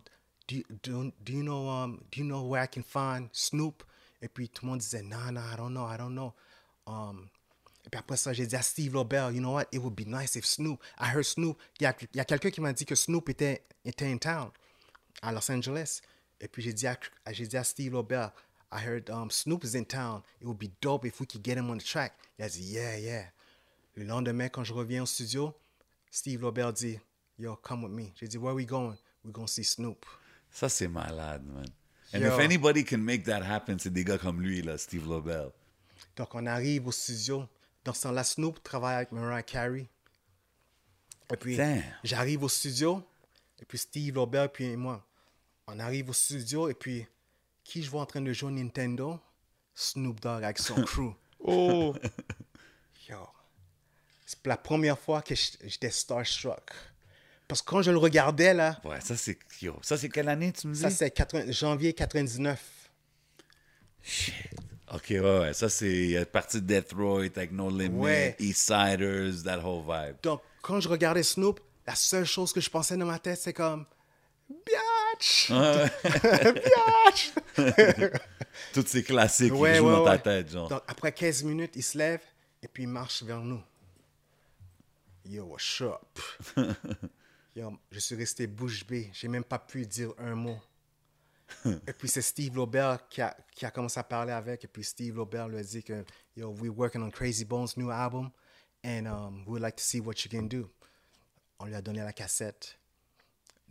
do, 0.49 0.57
you- 0.57 0.65
do, 0.83 1.13
do 1.21 1.33
you 1.35 1.43
know, 1.43 1.69
um, 1.69 1.99
do 2.11 2.21
you 2.21 2.25
know 2.25 2.41
where 2.49 2.65
I 2.65 2.69
can 2.69 2.83
find 2.83 3.29
Snoop? 3.35 3.83
Et 4.23 4.29
puis, 4.29 4.49
tout 4.49 4.65
le 4.65 4.71
monde 4.71 4.79
disait, 4.81 5.03
non, 5.03 5.31
non, 5.31 5.43
I 5.43 5.57
don't 5.59 5.71
know, 5.75 5.87
I 5.87 5.99
don't 5.99 6.15
know. 6.15 6.33
Um, 6.89 7.29
et 7.87 7.91
puis 7.91 7.99
après 7.99 8.17
ça, 8.17 8.33
j'ai 8.33 8.47
dit 8.47 8.57
à 8.57 8.63
Steve 8.63 8.95
Lobel, 8.95 9.35
you 9.35 9.41
know 9.41 9.53
what, 9.53 9.67
it 9.73 9.79
would 9.79 9.95
be 9.95 10.07
nice 10.07 10.37
if 10.37 10.45
Snoop, 10.45 10.83
I 10.99 11.15
heard 11.15 11.25
Snoop, 11.25 11.59
il 11.81 11.85
y 11.85 11.87
a, 12.21 12.25
quelqu'un 12.25 12.51
qui 12.51 12.61
m'a 12.61 12.73
dit 12.73 12.85
que 12.85 12.95
Snoop 12.95 13.29
était, 13.29 13.65
était 13.85 14.11
in 14.11 14.19
town, 14.19 14.51
à 15.23 15.33
Los 15.33 15.51
Angeles. 15.51 16.01
Et 16.41 16.49
puis 16.49 16.63
j'ai 16.63 16.73
dit, 16.73 16.87
dit 17.27 17.57
à 17.57 17.65
Steve 17.65 17.93
Lobel, 17.93 18.31
I 18.71 18.85
heard 18.85 19.09
um, 19.11 19.31
Snoop 19.31 19.65
is 19.65 19.77
in 19.77 19.85
town. 19.85 20.23
It 20.41 20.47
would 20.47 20.59
be 20.59 20.71
dope 20.81 21.07
if 21.07 21.21
we 21.21 21.27
could 21.27 21.43
get 21.43 21.57
him 21.57 21.71
on 21.71 21.79
the 21.79 21.85
track. 21.85 22.13
Il 22.39 22.45
a 22.45 22.49
dit, 22.49 22.61
yeah, 22.61 22.99
yeah. 22.99 23.25
Le 23.95 24.05
lendemain, 24.05 24.49
quand 24.49 24.65
je 24.65 24.75
reviens 24.75 25.03
au 25.03 25.07
studio, 25.07 25.55
Steve 26.11 26.43
Lobel 26.43 26.73
dit, 26.73 26.99
yo, 27.39 27.57
come 27.57 27.85
with 27.85 27.93
me. 27.93 28.13
J'ai 28.17 28.29
dit, 28.29 28.39
where 28.39 28.55
we 28.55 28.67
going? 28.67 28.97
We're 29.25 29.33
going 29.33 29.47
to 29.47 29.53
see 29.53 29.65
Snoop. 29.65 30.05
Ça, 30.51 30.69
c'est 30.69 30.89
malade, 30.89 31.45
man. 31.47 31.67
And 32.13 32.21
Yo. 32.21 32.29
if 32.29 32.39
anybody 32.39 32.85
can 32.85 32.99
make 32.99 33.25
that 33.25 33.43
happen, 33.43 33.79
c'est 33.79 33.93
des 33.93 34.05
gars 34.05 34.19
comme 34.19 34.41
lui, 34.41 34.63
là, 34.63 34.79
Steve 34.79 35.07
Lobel. 35.07 35.51
Donc, 36.19 36.35
on 36.35 36.45
arrive 36.47 36.89
au 36.89 36.93
studio. 36.93 37.49
Dans 37.85 37.95
ce 37.95 38.03
temps-là, 38.03 38.25
Snoop 38.25 38.63
travaille 38.63 38.97
avec 38.97 39.13
Mariah 39.13 39.43
Carey. 39.43 39.87
Et 41.33 41.37
puis, 41.37 41.57
j'arrive 42.03 42.43
au 42.43 42.49
studio. 42.49 43.03
Et 43.61 43.65
puis, 43.65 43.79
Steve 43.79 44.15
Lobel, 44.17 44.49
puis 44.49 44.77
moi, 44.77 45.07
on 45.69 45.79
arrive 45.79 46.11
au 46.11 46.13
studio. 46.13 46.69
Et 46.69 46.75
puis, 46.75 47.07
qui 47.63 47.83
je 47.83 47.89
vois 47.91 48.03
en 48.03 48.07
train 48.07 48.21
de 48.21 48.33
jouer 48.33 48.51
Nintendo? 48.51 49.21
Snoop 49.75 50.21
Dogg 50.21 50.43
avec 50.43 50.59
son 50.59 50.75
crew. 50.83 51.13
Oh, 51.39 51.95
Yo. 53.09 53.17
C'est 54.27 54.45
la 54.45 54.57
première 54.57 54.99
fois 54.99 55.23
que 55.23 55.35
j'étais 55.37 55.91
starstruck. 55.91 56.73
Parce 57.47 57.63
que 57.63 57.71
quand 57.71 57.83
je 57.83 57.93
le 57.93 57.97
regardais, 57.99 58.53
là, 58.53 58.81
Ouais, 58.85 59.01
ça, 59.01 59.17
c'est. 59.17 59.39
Yo, 59.63 59.79
ça, 59.83 59.97
c'est 59.97 60.09
quelle 60.09 60.29
année, 60.29 60.53
tu 60.53 60.67
me 60.67 60.75
dis? 60.75 60.81
ça, 60.81 60.91
c'est 60.91 61.11
80 61.13 61.53
janvier 61.53 61.93
99. 61.95 62.91
Ok, 64.95 65.07
ouais, 65.11 65.21
ouais. 65.21 65.53
Ça, 65.53 65.69
c'est 65.69 66.17
euh, 66.17 66.25
parti 66.25 66.61
de 66.63 66.67
Detroit 66.67 67.25
avec 67.25 67.53
No 67.53 67.69
Limit, 67.71 67.99
Ouais. 67.99 68.37
Eastsiders, 68.39 69.43
that 69.45 69.59
whole 69.63 69.83
vibe. 69.83 70.17
Donc, 70.23 70.41
quand 70.63 70.81
je 70.81 70.89
regardais 70.89 71.23
Snoop, 71.23 71.61
la 71.87 71.95
seule 71.95 72.25
chose 72.25 72.53
que 72.53 72.61
je 72.61 72.71
pensais 72.71 72.97
dans 72.97 73.07
ma 73.07 73.19
tête, 73.19 73.39
c'est 73.39 73.53
comme... 73.53 73.85
Biatch! 74.49 75.51
Biatch! 75.53 77.33
Tous 78.73 78.87
ces 78.87 79.03
classiques 79.03 79.53
Ouais, 79.55 79.73
qui 79.73 79.79
jouent 79.79 79.91
dans 79.91 80.05
ta 80.05 80.19
tête, 80.19 80.51
genre. 80.51 80.69
Donc, 80.69 80.83
après 80.87 81.13
15 81.13 81.43
minutes, 81.45 81.73
il 81.77 81.83
se 81.83 81.99
lève 81.99 82.21
et 82.63 82.69
puis 82.69 82.85
il 82.85 82.89
marche 82.89 83.23
vers 83.23 83.41
nous. 83.41 83.63
Yo, 85.27 85.45
what's 85.45 85.83
up? 85.83 86.19
Yo, 87.57 87.73
je 87.91 87.99
suis 87.99 88.15
resté 88.17 88.47
bouche 88.47 88.87
bée. 88.87 89.11
J'ai 89.13 89.29
même 89.29 89.45
pas 89.45 89.59
pu 89.59 89.85
dire 89.85 90.13
un 90.19 90.35
mot. 90.35 90.59
Et 91.65 91.93
puis 91.93 92.09
c'est 92.09 92.23
Steve 92.23 92.55
Lobel 92.55 92.99
qui 93.09 93.21
a, 93.21 93.37
qui 93.53 93.67
a 93.67 93.71
commencé 93.71 93.99
à 93.99 94.05
parler 94.05 94.33
avec. 94.33 94.65
Et 94.65 94.69
puis 94.69 94.85
Steve 94.85 95.17
Lobel 95.17 95.49
lui 95.49 95.59
a 95.59 95.63
dit 95.63 95.83
que, 95.83 96.05
yo, 96.37 96.51
we're 96.61 96.77
working 96.77 97.03
on 97.03 97.11
Crazy 97.11 97.45
Bones' 97.45 97.77
new 97.77 97.91
album 97.91 98.31
and 98.85 99.07
um, 99.07 99.45
we'd 99.47 99.63
like 99.63 99.77
to 99.77 99.85
see 99.85 100.01
what 100.01 100.25
you 100.25 100.31
can 100.31 100.47
do. 100.47 100.69
On 101.59 101.67
lui 101.67 101.75
a 101.75 101.83
donné 101.83 102.01
la 102.01 102.13
cassette. 102.13 102.79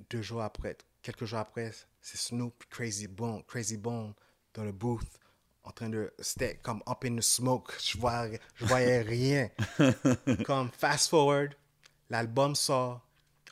Deux 0.10 0.22
jours 0.22 0.44
après, 0.44 0.78
quelques 1.02 1.26
jours 1.26 1.40
après, 1.40 1.72
c'est 2.02 2.18
Snoop, 2.18 2.66
Crazy 2.70 3.08
Bone, 3.08 3.44
Crazy 3.48 3.78
Bone 3.78 4.14
dans 4.54 4.64
le 4.64 4.72
booth 4.72 5.08
en 5.68 5.72
train 5.72 5.90
de 5.90 6.14
c'était 6.20 6.56
comme 6.64 6.82
up 6.88 7.04
in 7.04 7.18
the 7.18 7.22
smoke 7.22 7.74
je 7.84 7.98
voyais, 7.98 8.40
je 8.56 8.66
voyais 8.66 9.02
rien 9.02 9.50
comme 10.46 10.72
fast 10.72 11.10
forward 11.10 11.54
l'album 12.10 12.56
sort 12.56 13.02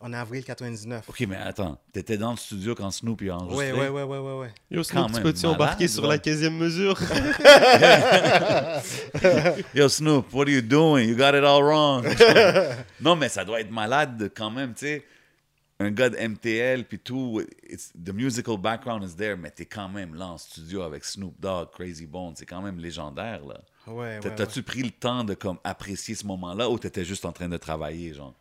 en 0.02 0.12
avril 0.14 0.43
99 0.43 1.08
Ok, 1.10 1.22
mais 1.28 1.36
attends. 1.38 1.80
T'étais 1.93 2.18
dans 2.18 2.32
le 2.32 2.38
studio 2.38 2.76
quand 2.76 2.91
Snoop 2.91 3.22
a 3.30 3.36
enregistré? 3.36 3.72
ouais 3.72 3.89
ouais 3.89 3.89
ouais 3.89 4.04
ouais 4.04 4.18
ouais 4.20 4.38
ouais 4.39 4.54
Yo, 4.70 4.82
Quand 4.84 5.08
Snoop, 5.08 5.18
tu 5.18 5.22
peux-tu 5.24 5.46
embarquer 5.46 5.88
sur 5.88 6.06
la 6.08 6.18
15e 6.18 6.50
mesure? 6.52 7.00
Yo, 9.74 9.88
Snoop, 9.89 10.34
what 10.34 10.43
are 10.43 10.50
you 10.50 10.62
doing? 10.62 11.08
You 11.08 11.16
got 11.16 11.36
it 11.36 11.43
all 11.43 11.64
wrong. 11.64 12.06
non, 13.02 13.16
mais 13.16 13.30
ça 13.30 13.46
doit 13.46 13.62
être 13.62 13.72
malade 13.72 14.32
quand 14.36 14.52
même, 14.52 14.74
tu 14.74 14.86
sais. 14.86 15.06
Un 15.78 15.91
gars 15.91 16.10
de 16.10 16.16
MTL, 16.16 16.86
puis 16.86 17.00
tout, 17.00 17.41
it's, 17.70 17.91
the 18.02 18.14
musical 18.14 18.58
background 18.58 19.04
is 19.04 19.14
there, 19.18 19.36
mais 19.36 19.52
t'es 19.52 19.66
quand 19.66 19.89
même 19.89 20.16
là 20.16 20.28
en 20.28 20.38
studio 20.38 20.82
avec 20.84 21.04
Snoop 21.04 21.34
Dogg, 21.38 21.70
Crazy 21.72 22.06
Bone, 22.06 22.32
c'est 22.36 22.46
quand 22.46 22.62
même 22.62 22.80
légendaire, 22.80 23.41
là. 23.46 23.60
ouais, 23.88 24.22
T'as-tu 24.22 24.64
pris 24.64 24.84
le 24.84 24.91
temps 24.91 25.26
de 25.26 25.34
comme 25.34 25.58
apprécier 25.66 26.16
ce 26.16 26.26
moment-là 26.28 26.70
ou 26.70 26.80
t'étais 26.80 27.04
juste 27.04 27.26
en 27.26 27.34
train 27.34 27.50
de 27.50 27.58
travailler, 27.58 28.14
genre? 28.14 28.34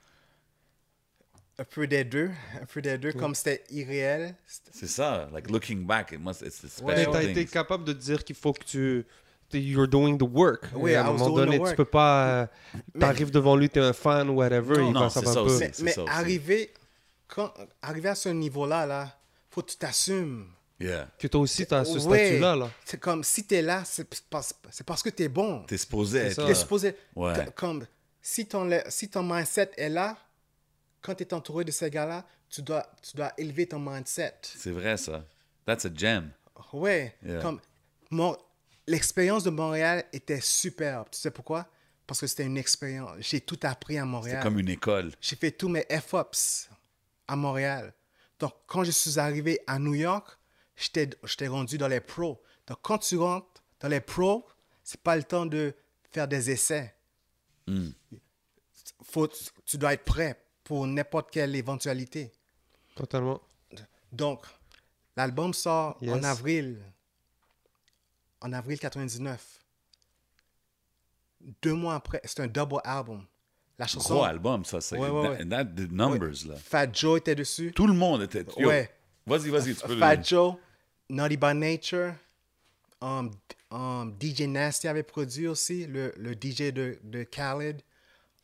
Un 1.58 1.64
peu 1.64 1.86
des 1.86 2.02
deux 2.04 2.30
un 2.60 2.66
peu 2.66 2.82
des 2.82 2.98
deux 2.98 3.12
comme 3.12 3.34
c'était 3.34 3.62
irréel 3.70 4.34
C'est 4.72 4.88
ça, 4.88 5.28
like 5.32 5.50
looking 5.50 5.86
back, 5.86 6.12
it 6.12 6.20
must, 6.20 6.42
it's 6.42 6.64
a 6.64 6.82
Ouais, 6.84 6.94
Mais 6.96 7.02
special 7.04 7.12
t'as 7.12 7.20
thing. 7.20 7.30
été 7.30 7.44
capable 7.46 7.84
de 7.84 7.92
dire 7.92 8.24
qu'il 8.24 8.36
faut 8.36 8.52
que 8.52 8.64
tu... 8.64 9.06
You're 9.52 9.86
doing 9.86 10.18
the 10.18 10.22
work. 10.28 10.64
Oui, 10.74 10.90
Et 10.92 10.96
à 10.96 11.02
I 11.02 11.04
un 11.06 11.10
was 11.12 11.18
moment 11.18 11.36
doing 11.36 11.46
the 11.46 11.58
donné, 11.58 11.70
tu 11.70 11.76
peux 11.76 11.84
pas... 11.84 12.48
T'arrives 12.98 13.30
devant 13.30 13.54
lui, 13.54 13.68
t'es 13.70 13.78
un 13.78 13.92
fan 13.92 14.28
ou 14.30 14.34
whatever, 14.34 14.78
Non, 14.78 14.88
il 14.88 14.92
non, 14.94 15.08
c'est 15.08 15.24
ça 15.24 15.30
un 15.30 15.34
peu. 15.34 15.40
aussi. 15.42 15.82
mais, 15.84 15.92
ça 15.92 16.04
arriver 16.08 16.72
quand 17.28 17.54
arriver 17.80 18.08
à 18.08 18.14
ce 18.16 18.28
niveau 18.30 18.66
là 18.66 18.84
là 18.86 19.16
faut 19.50 19.62
que 19.62 19.70
tu 19.70 19.76
t'assumes 19.76 20.46
Yeah. 20.80 21.08
Que 21.20 21.28
toi 21.28 21.40
aussi, 21.42 21.64
t'as 21.66 21.84
ce 21.84 21.98
Ouais. 22.08 22.26
statut-là, 22.26 22.56
là. 22.56 22.70
c'est 22.84 22.98
comme 22.98 23.22
si 23.22 23.44
t'es 23.46 23.62
là 23.62 23.84
c'est 23.84 24.04
parce, 24.28 25.02
que 25.04 25.08
t'es 25.08 25.28
bon 25.28 25.62
T'es 25.68 25.78
supposé 25.78 26.18
C'est 26.18 26.26
être 26.32 26.38
là. 26.42 26.46
T'es 26.48 26.54
supposé. 26.54 26.96
Ouais. 27.14 27.32
Comme, 27.54 27.86
si 28.20 28.46
ton, 28.46 28.68
si 28.88 29.08
ton 29.08 29.22
mindset 29.22 29.70
est 29.76 29.88
là, 29.88 30.16
quand 31.04 31.14
tu 31.14 31.22
es 31.22 31.34
entouré 31.34 31.64
de 31.64 31.70
ces 31.70 31.90
gars-là, 31.90 32.24
tu 32.48 32.62
dois, 32.62 32.90
tu 33.02 33.14
dois 33.14 33.32
élever 33.36 33.66
ton 33.66 33.78
mindset. 33.78 34.38
C'est 34.42 34.70
vrai, 34.70 34.96
ça. 34.96 35.22
That's 35.66 35.84
a 35.84 35.90
gem. 35.94 36.32
Ouais. 36.72 37.14
Yeah. 37.22 37.42
Comme, 37.42 37.60
mon, 38.10 38.34
l'expérience 38.86 39.44
de 39.44 39.50
Montréal 39.50 40.04
était 40.14 40.40
superbe. 40.40 41.08
Tu 41.10 41.18
sais 41.18 41.30
pourquoi? 41.30 41.68
Parce 42.06 42.20
que 42.20 42.26
c'était 42.26 42.44
une 42.44 42.56
expérience. 42.56 43.16
J'ai 43.20 43.42
tout 43.42 43.58
appris 43.64 43.98
à 43.98 44.02
C'est 44.02 44.06
Montréal. 44.06 44.42
comme 44.42 44.58
une 44.58 44.70
école. 44.70 45.12
J'ai 45.20 45.36
fait 45.36 45.50
tous 45.50 45.68
mes 45.68 45.86
F-Ups 45.90 46.70
à 47.28 47.36
Montréal. 47.36 47.92
Donc, 48.38 48.54
quand 48.66 48.82
je 48.82 48.90
suis 48.90 49.18
arrivé 49.18 49.60
à 49.66 49.78
New 49.78 49.94
York, 49.94 50.38
j'étais 50.74 51.10
j'étais 51.24 51.48
rendu 51.48 51.76
dans 51.76 51.88
les 51.88 52.00
pros. 52.00 52.42
Donc, 52.66 52.78
quand 52.80 52.98
tu 52.98 53.18
rentres 53.18 53.62
dans 53.80 53.88
les 53.88 54.00
pros, 54.00 54.46
c'est 54.82 55.00
pas 55.02 55.16
le 55.16 55.22
temps 55.22 55.44
de 55.44 55.74
faire 56.10 56.28
des 56.28 56.50
essais. 56.50 56.94
Faut, 59.02 59.28
tu 59.66 59.76
dois 59.76 59.92
être 59.92 60.04
prêt 60.04 60.43
pour 60.64 60.86
n'importe 60.86 61.30
quelle 61.30 61.54
éventualité. 61.54 62.32
Totalement. 62.96 63.40
Donc, 64.10 64.44
l'album 65.16 65.52
sort 65.52 65.98
en 66.06 66.22
avril. 66.22 66.80
En 68.40 68.52
avril 68.52 68.78
99. 68.78 69.60
Deux 71.62 71.74
mois 71.74 71.94
après, 71.96 72.20
c'est 72.24 72.40
un 72.40 72.46
double 72.46 72.80
album. 72.84 73.24
La 73.78 73.86
chanson. 73.86 74.14
Gros 74.14 74.24
album, 74.24 74.64
ça. 74.64 74.80
c'est 74.80 74.96
Ouais, 74.96 75.10
ouais, 75.10 75.28
ouais. 75.28 75.42
and 75.42 75.48
that 75.48 75.64
did 75.64 75.92
numbers, 75.92 76.46
là. 76.46 76.54
Fat 76.56 76.92
Joe 76.92 77.18
était 77.18 77.34
dessus. 77.34 77.72
Tout 77.72 77.86
le 77.86 77.92
monde 77.92 78.22
était... 78.22 78.44
Yo, 78.56 78.68
Ouais. 78.68 78.90
Vas-y, 79.26 79.48
vas-y, 79.50 79.74
tu 79.74 79.86
peux 79.86 79.98
Fat 79.98 80.16
le... 80.16 80.22
Joe, 80.22 80.54
Naughty 81.10 81.36
by 81.36 81.54
Nature, 81.54 82.14
um, 83.00 83.30
um, 83.70 84.14
DJ 84.20 84.42
Nasty 84.42 84.86
avait 84.86 85.02
produit 85.02 85.48
aussi, 85.48 85.86
le, 85.86 86.12
le 86.16 86.32
DJ 86.34 86.72
de, 86.72 86.98
de 87.02 87.24
Khaled. 87.24 87.82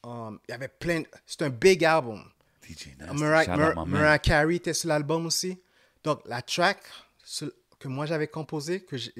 Um, 0.02 0.38
il 0.48 0.52
y 0.52 0.54
avait 0.54 0.68
plein. 0.68 1.02
C'est 1.26 1.42
un 1.42 1.50
big 1.50 1.84
album. 1.84 2.24
DJ 2.62 2.96
Nasty, 2.98 3.14
Mariah, 3.86 4.18
Carey 4.18 4.56
était 4.56 4.72
sur 4.74 4.88
l'album 4.88 5.26
aussi. 5.26 5.60
Donc, 6.04 6.22
la 6.24 6.40
track 6.40 6.82
sur- 7.24 7.52
que 7.78 7.88
moi 7.88 8.06
j'avais 8.06 8.28
composée, 8.28 8.84
que 8.84 8.96
j'ai- 8.96 9.12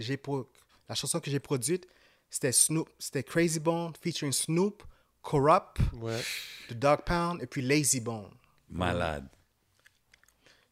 la 0.89 0.94
chanson 0.94 1.20
que 1.20 1.31
j'ai 1.31 1.40
produite, 1.40 1.86
c'était 2.31 2.52
Snoop, 2.52 2.89
c'était 2.98 3.23
Crazy 3.23 3.61
Bone 3.61 3.93
featuring 4.01 4.32
Snoop, 4.32 4.82
Corrupt, 5.23 5.78
Ouais. 5.94 6.20
The 6.69 6.74
Dog 6.74 7.02
Pound 7.05 7.43
et 7.43 7.47
puis 7.47 7.61
Lazy 7.62 8.01
Bone. 8.01 8.31
Malade. 8.69 9.28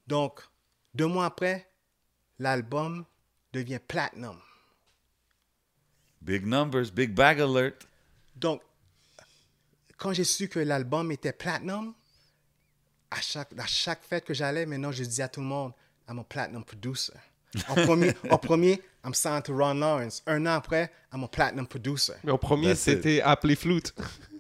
Donc, 0.07 0.41
deux 0.95 1.07
mois 1.07 1.27
après, 1.27 1.69
l'album 2.39 3.05
devient 3.53 3.81
platinum. 3.87 4.39
Big 6.21 6.47
numbers, 6.47 6.91
big 6.93 7.13
bag 7.15 7.41
alert. 7.41 7.87
Donc, 8.37 8.63
quand 9.99 10.13
j'ai 10.13 10.25
su 10.25 10.49
que 10.49 10.61
l'album 10.61 11.11
était 11.13 11.33
platinum, 11.33 11.93
à 13.11 13.21
chaque, 13.21 13.51
à 13.59 13.67
chaque 13.67 14.03
fête 14.03 14.25
que 14.25 14.33
j'allais, 14.35 14.65
maintenant, 14.65 14.93
je 14.93 15.03
disais 15.05 15.25
à 15.25 15.29
tout 15.29 15.41
le 15.41 15.47
monde, 15.47 15.73
I'm 16.09 16.19
a 16.19 16.25
platinum 16.25 16.65
producer. 16.65 17.13
En 17.69 17.75
premier, 17.75 18.13
en 18.31 18.39
premier, 18.39 18.81
I'm 19.05 19.15
signed 19.15 19.45
to 19.45 19.55
Ron 19.55 19.81
Lawrence. 19.81 20.23
Un 20.27 20.47
an 20.47 20.57
après, 20.57 20.91
I'm 21.13 21.25
a 21.25 21.29
platinum 21.29 21.67
producer. 21.67 22.13
Mais 22.23 22.31
au 22.33 22.39
premier, 22.39 22.75
c'était 22.75 23.21
appelé 23.23 23.57
flûte. 23.57 23.95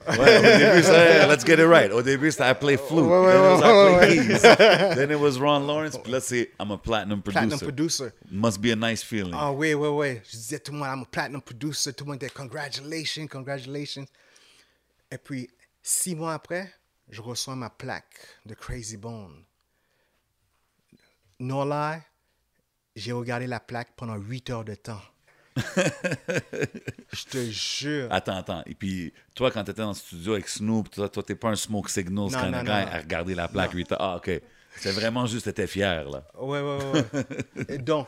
Ouais, 0.06 0.38
au 0.38 0.42
début, 0.42 0.82
c'était, 0.82 1.26
let's 1.26 1.44
get 1.44 1.54
it 1.54 1.66
right. 1.66 1.90
Au 1.90 2.02
début, 2.02 2.30
c'était 2.30 2.50
I 2.50 2.54
play 2.54 2.76
flute. 2.76 3.00
Ouais, 3.04 3.18
ouais, 3.18 3.32
Then 3.34 3.40
it 3.40 3.58
was 3.60 3.62
ouais, 3.62 3.96
I 3.96 3.98
play 3.98 4.26
keys. 4.26 4.42
Then 4.96 5.10
it 5.10 5.18
was 5.18 5.38
Ron 5.38 5.66
Lawrence. 5.66 5.96
Puis 6.02 6.12
là, 6.12 6.20
c'est 6.20 6.50
I'm 6.60 6.70
a 6.70 6.78
platinum 6.78 7.22
Platinum 7.22 7.58
producer. 7.58 8.10
producer. 8.10 8.12
Must 8.30 8.60
be 8.60 8.70
a 8.72 8.76
nice 8.76 9.02
feeling. 9.02 9.34
Ah 9.34 9.52
oui, 9.52 9.72
oui, 9.74 9.88
oui. 9.88 10.20
Je 10.30 10.36
disais 10.36 10.56
à 10.56 10.60
tout 10.60 10.72
le 10.72 10.78
monde, 10.78 10.88
I'm 10.88 11.02
a 11.02 11.06
platinum 11.10 11.40
producer. 11.40 11.92
Tout 11.94 12.04
le 12.04 12.10
monde 12.10 12.20
disait, 12.20 12.32
congratulations, 12.32 13.26
congratulations. 13.26 14.06
Et 15.10 15.18
puis, 15.18 15.48
six 15.82 16.14
mois 16.14 16.34
après, 16.34 16.72
je 17.08 17.22
reçois 17.22 17.56
ma 17.56 17.70
plaque 17.70 18.18
de 18.46 18.54
Crazy 18.54 18.96
Bone. 18.96 19.44
No 21.40 21.64
lie, 21.64 22.00
j'ai 22.96 23.12
regardé 23.12 23.46
la 23.46 23.60
plaque 23.60 23.94
pendant 23.96 24.16
huit 24.16 24.50
heures 24.50 24.64
de 24.64 24.74
temps. 24.74 25.00
je 25.56 27.24
te 27.24 27.50
jure. 27.50 28.08
Attends, 28.12 28.36
attends. 28.36 28.62
Et 28.66 28.74
puis, 28.74 29.12
toi, 29.34 29.50
quand 29.50 29.64
t'étais 29.64 29.82
dans 29.82 29.88
le 29.88 29.94
studio 29.94 30.34
avec 30.34 30.48
Snoop, 30.48 30.90
toi, 30.90 31.08
t'es 31.08 31.34
pas 31.34 31.48
un 31.50 31.56
smoke 31.56 31.88
signals 31.88 32.12
Non, 32.14 32.28
kind 32.28 32.52
non, 32.52 32.58
non, 32.58 32.64
non. 32.64 32.70
à 32.72 32.98
regarder 32.98 33.34
la 33.34 33.48
plaque 33.48 33.72
8 33.72 33.92
heures. 33.92 34.00
Ah, 34.00 34.16
OK. 34.16 34.30
C'est 34.76 34.92
vraiment 34.92 35.26
juste, 35.26 35.46
t'étais 35.46 35.66
fier, 35.66 36.08
là. 36.08 36.24
Ouais, 36.38 36.60
ouais, 36.60 36.78
ouais. 36.92 37.24
Et 37.68 37.78
donc, 37.78 38.06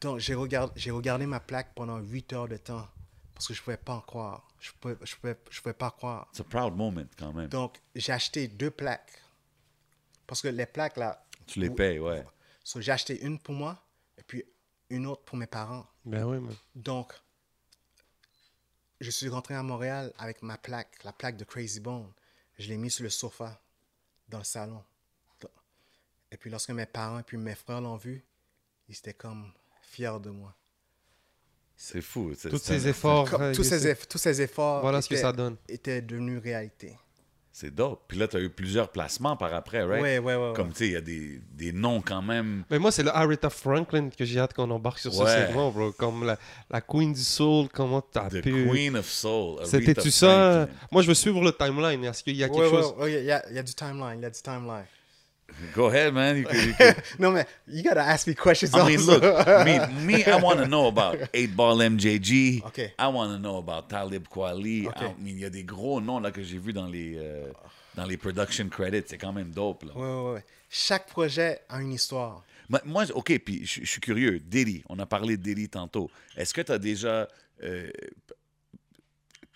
donc 0.00 0.18
j'ai 0.18 0.34
regardé, 0.34 1.26
ma 1.26 1.40
plaque 1.40 1.74
pendant 1.74 1.98
8 1.98 2.32
heures 2.32 2.48
de 2.48 2.56
temps 2.56 2.86
parce 3.34 3.48
que 3.48 3.54
je 3.54 3.62
pouvais 3.62 3.76
pas 3.76 3.94
en 3.94 4.00
croire. 4.00 4.48
Je 4.60 4.70
pouvais, 4.80 4.96
je 5.02 5.16
pouvais, 5.16 5.36
je 5.50 5.60
pouvais 5.60 5.74
pas 5.74 5.90
croire. 5.90 6.28
C'est 6.32 6.42
un 6.42 6.48
proud 6.48 6.76
moment, 6.76 7.04
quand 7.18 7.32
même. 7.32 7.48
Donc, 7.48 7.80
j'ai 7.94 8.12
acheté 8.12 8.48
deux 8.48 8.70
plaques. 8.70 9.20
Parce 10.26 10.40
que 10.40 10.48
les 10.48 10.66
plaques, 10.66 10.96
là, 10.96 11.22
tu 11.46 11.60
les 11.60 11.70
payes, 11.70 11.98
ouais. 11.98 12.24
so, 12.62 12.80
j'ai 12.80 12.92
acheté 12.92 13.20
une 13.22 13.38
pour 13.38 13.54
moi 13.54 13.78
et 14.16 14.22
puis 14.22 14.42
une 14.88 15.06
autre 15.06 15.22
pour 15.22 15.36
mes 15.36 15.46
parents. 15.46 15.86
Ben 16.04 16.24
oui, 16.24 16.38
man. 16.38 16.54
Donc, 16.74 17.12
je 19.00 19.10
suis 19.10 19.28
rentré 19.28 19.54
à 19.54 19.62
Montréal 19.62 20.12
avec 20.18 20.42
ma 20.42 20.56
plaque, 20.56 21.02
la 21.04 21.12
plaque 21.12 21.36
de 21.36 21.44
Crazy 21.44 21.80
Bone. 21.80 22.10
Je 22.58 22.68
l'ai 22.68 22.76
mis 22.76 22.90
sur 22.90 23.02
le 23.02 23.10
sofa 23.10 23.60
dans 24.28 24.38
le 24.38 24.44
salon. 24.44 24.82
Et 26.30 26.36
puis 26.36 26.50
lorsque 26.50 26.70
mes 26.70 26.86
parents 26.86 27.20
et 27.20 27.22
puis 27.22 27.36
mes 27.36 27.54
frères 27.54 27.80
l'ont 27.80 27.96
vu, 27.96 28.24
ils 28.88 28.96
étaient 28.96 29.14
comme 29.14 29.52
fiers 29.82 30.18
de 30.20 30.30
moi. 30.30 30.52
C'est 31.76 32.00
fou. 32.00 32.32
c'est- 32.36 32.48
Tous 32.48 32.58
c'est- 32.58 32.78
ces 32.78 32.88
efforts. 32.88 33.30
Comme 33.30 33.42
euh, 33.42 33.54
tous, 33.54 33.64
ces 33.64 33.80
c'est- 33.80 33.92
eff- 33.92 34.06
tous 34.08 34.18
ces 34.18 34.40
efforts 34.40 34.80
Voilà 34.80 35.02
ce 35.02 35.08
que 35.08 35.14
étaient, 35.14 35.22
ça 35.22 35.32
donne. 35.32 35.56
étaient 35.68 36.00
devenus 36.02 36.40
réalité. 36.42 36.96
C'est 37.56 37.72
dope. 37.72 38.02
Puis 38.08 38.18
là, 38.18 38.26
t'as 38.26 38.40
eu 38.40 38.50
plusieurs 38.50 38.88
placements 38.90 39.36
par 39.36 39.54
après, 39.54 39.82
right? 39.84 40.02
Ouais, 40.02 40.18
ouais, 40.18 40.34
ouais. 40.34 40.52
Comme, 40.56 40.70
tu 40.70 40.78
sais, 40.78 40.86
il 40.86 40.92
y 40.92 40.96
a 40.96 41.00
des, 41.00 41.40
des 41.52 41.72
noms 41.72 42.00
quand 42.00 42.20
même. 42.20 42.64
Mais 42.68 42.80
moi, 42.80 42.90
c'est 42.90 43.04
le 43.04 43.10
Aretha 43.16 43.48
Franklin 43.48 44.08
que 44.10 44.24
j'ai 44.24 44.40
hâte 44.40 44.54
qu'on 44.54 44.68
embarque 44.72 44.98
sur 44.98 45.12
ce 45.14 45.24
segment, 45.24 45.70
bro. 45.70 45.92
Comme 45.92 46.24
la, 46.26 46.36
la 46.68 46.80
Queen 46.80 47.12
du 47.12 47.20
Soul, 47.22 47.68
comment 47.72 48.00
t'as 48.00 48.28
The 48.28 48.40
pu. 48.40 48.66
Queen 48.68 48.96
of 48.96 49.06
Soul. 49.08 49.58
Aretha 49.60 49.66
C'était-tu 49.70 50.10
ça? 50.10 50.26
Franklin. 50.66 50.68
Moi, 50.90 51.02
je 51.02 51.08
veux 51.08 51.14
suivre 51.14 51.42
le 51.44 51.52
timeline. 51.52 52.02
Est-ce 52.04 52.24
qu'il 52.24 52.34
y 52.36 52.42
a 52.42 52.48
quelque 52.48 52.60
Ouais, 52.60 52.70
chose? 52.70 52.94
ouais, 52.98 53.12
il 53.12 53.20
il 53.50 53.54
y 53.56 53.58
a 53.58 53.62
du 53.62 53.74
timeline, 53.74 54.14
il 54.18 54.22
y 54.22 54.26
a 54.26 54.30
du 54.30 54.42
timeline. 54.42 54.86
Go 55.74 55.86
ahead, 55.86 56.12
man. 56.12 56.36
You 56.38 56.44
can, 56.44 56.68
you 56.68 56.74
can- 56.74 56.94
non, 57.18 57.32
mais 57.32 57.46
you 57.66 57.82
gotta 57.82 58.02
ask 58.02 58.26
me 58.26 58.34
questions 58.34 58.74
I 58.74 58.86
mean, 58.86 58.98
also. 58.98 59.20
look, 59.20 59.64
me, 59.64 59.78
me, 60.16 60.24
I 60.24 60.36
want 60.40 60.58
to 60.58 60.66
know 60.66 60.86
about 60.88 61.16
8 61.32 61.54
Ball 61.56 61.78
MJG. 61.78 62.64
Okay. 62.66 62.92
I 62.98 63.08
want 63.08 63.32
to 63.32 63.38
know 63.38 63.58
about 63.58 63.88
Talib 63.88 64.28
Kweli. 64.28 64.86
Okay. 64.88 65.06
I 65.06 65.14
mean, 65.22 65.36
il 65.36 65.40
y 65.40 65.44
a 65.44 65.50
des 65.50 65.64
gros 65.64 66.00
noms 66.00 66.20
là, 66.20 66.30
que 66.30 66.42
j'ai 66.42 66.58
vus 66.58 66.72
dans 66.72 66.86
les, 66.86 67.14
euh, 67.16 67.50
dans 67.94 68.04
les 68.04 68.16
production 68.16 68.68
credits. 68.68 69.04
C'est 69.06 69.18
quand 69.18 69.32
même 69.32 69.50
dope. 69.50 69.84
Là. 69.84 69.96
Ouais, 69.96 70.02
ouais, 70.24 70.32
ouais. 70.34 70.44
Chaque 70.68 71.06
projet 71.08 71.60
a 71.68 71.80
une 71.80 71.92
histoire. 71.92 72.42
Mais 72.68 72.80
Moi, 72.84 73.04
OK, 73.14 73.38
puis 73.44 73.64
je 73.64 73.84
suis 73.84 74.00
curieux. 74.00 74.40
Diddy, 74.40 74.82
on 74.88 74.98
a 74.98 75.06
parlé 75.06 75.36
de 75.36 75.42
Diddy 75.42 75.68
tantôt. 75.68 76.10
Est-ce 76.36 76.52
que 76.54 76.62
tu 76.62 76.72
as 76.72 76.78
déjà 76.78 77.28
euh, 77.62 77.90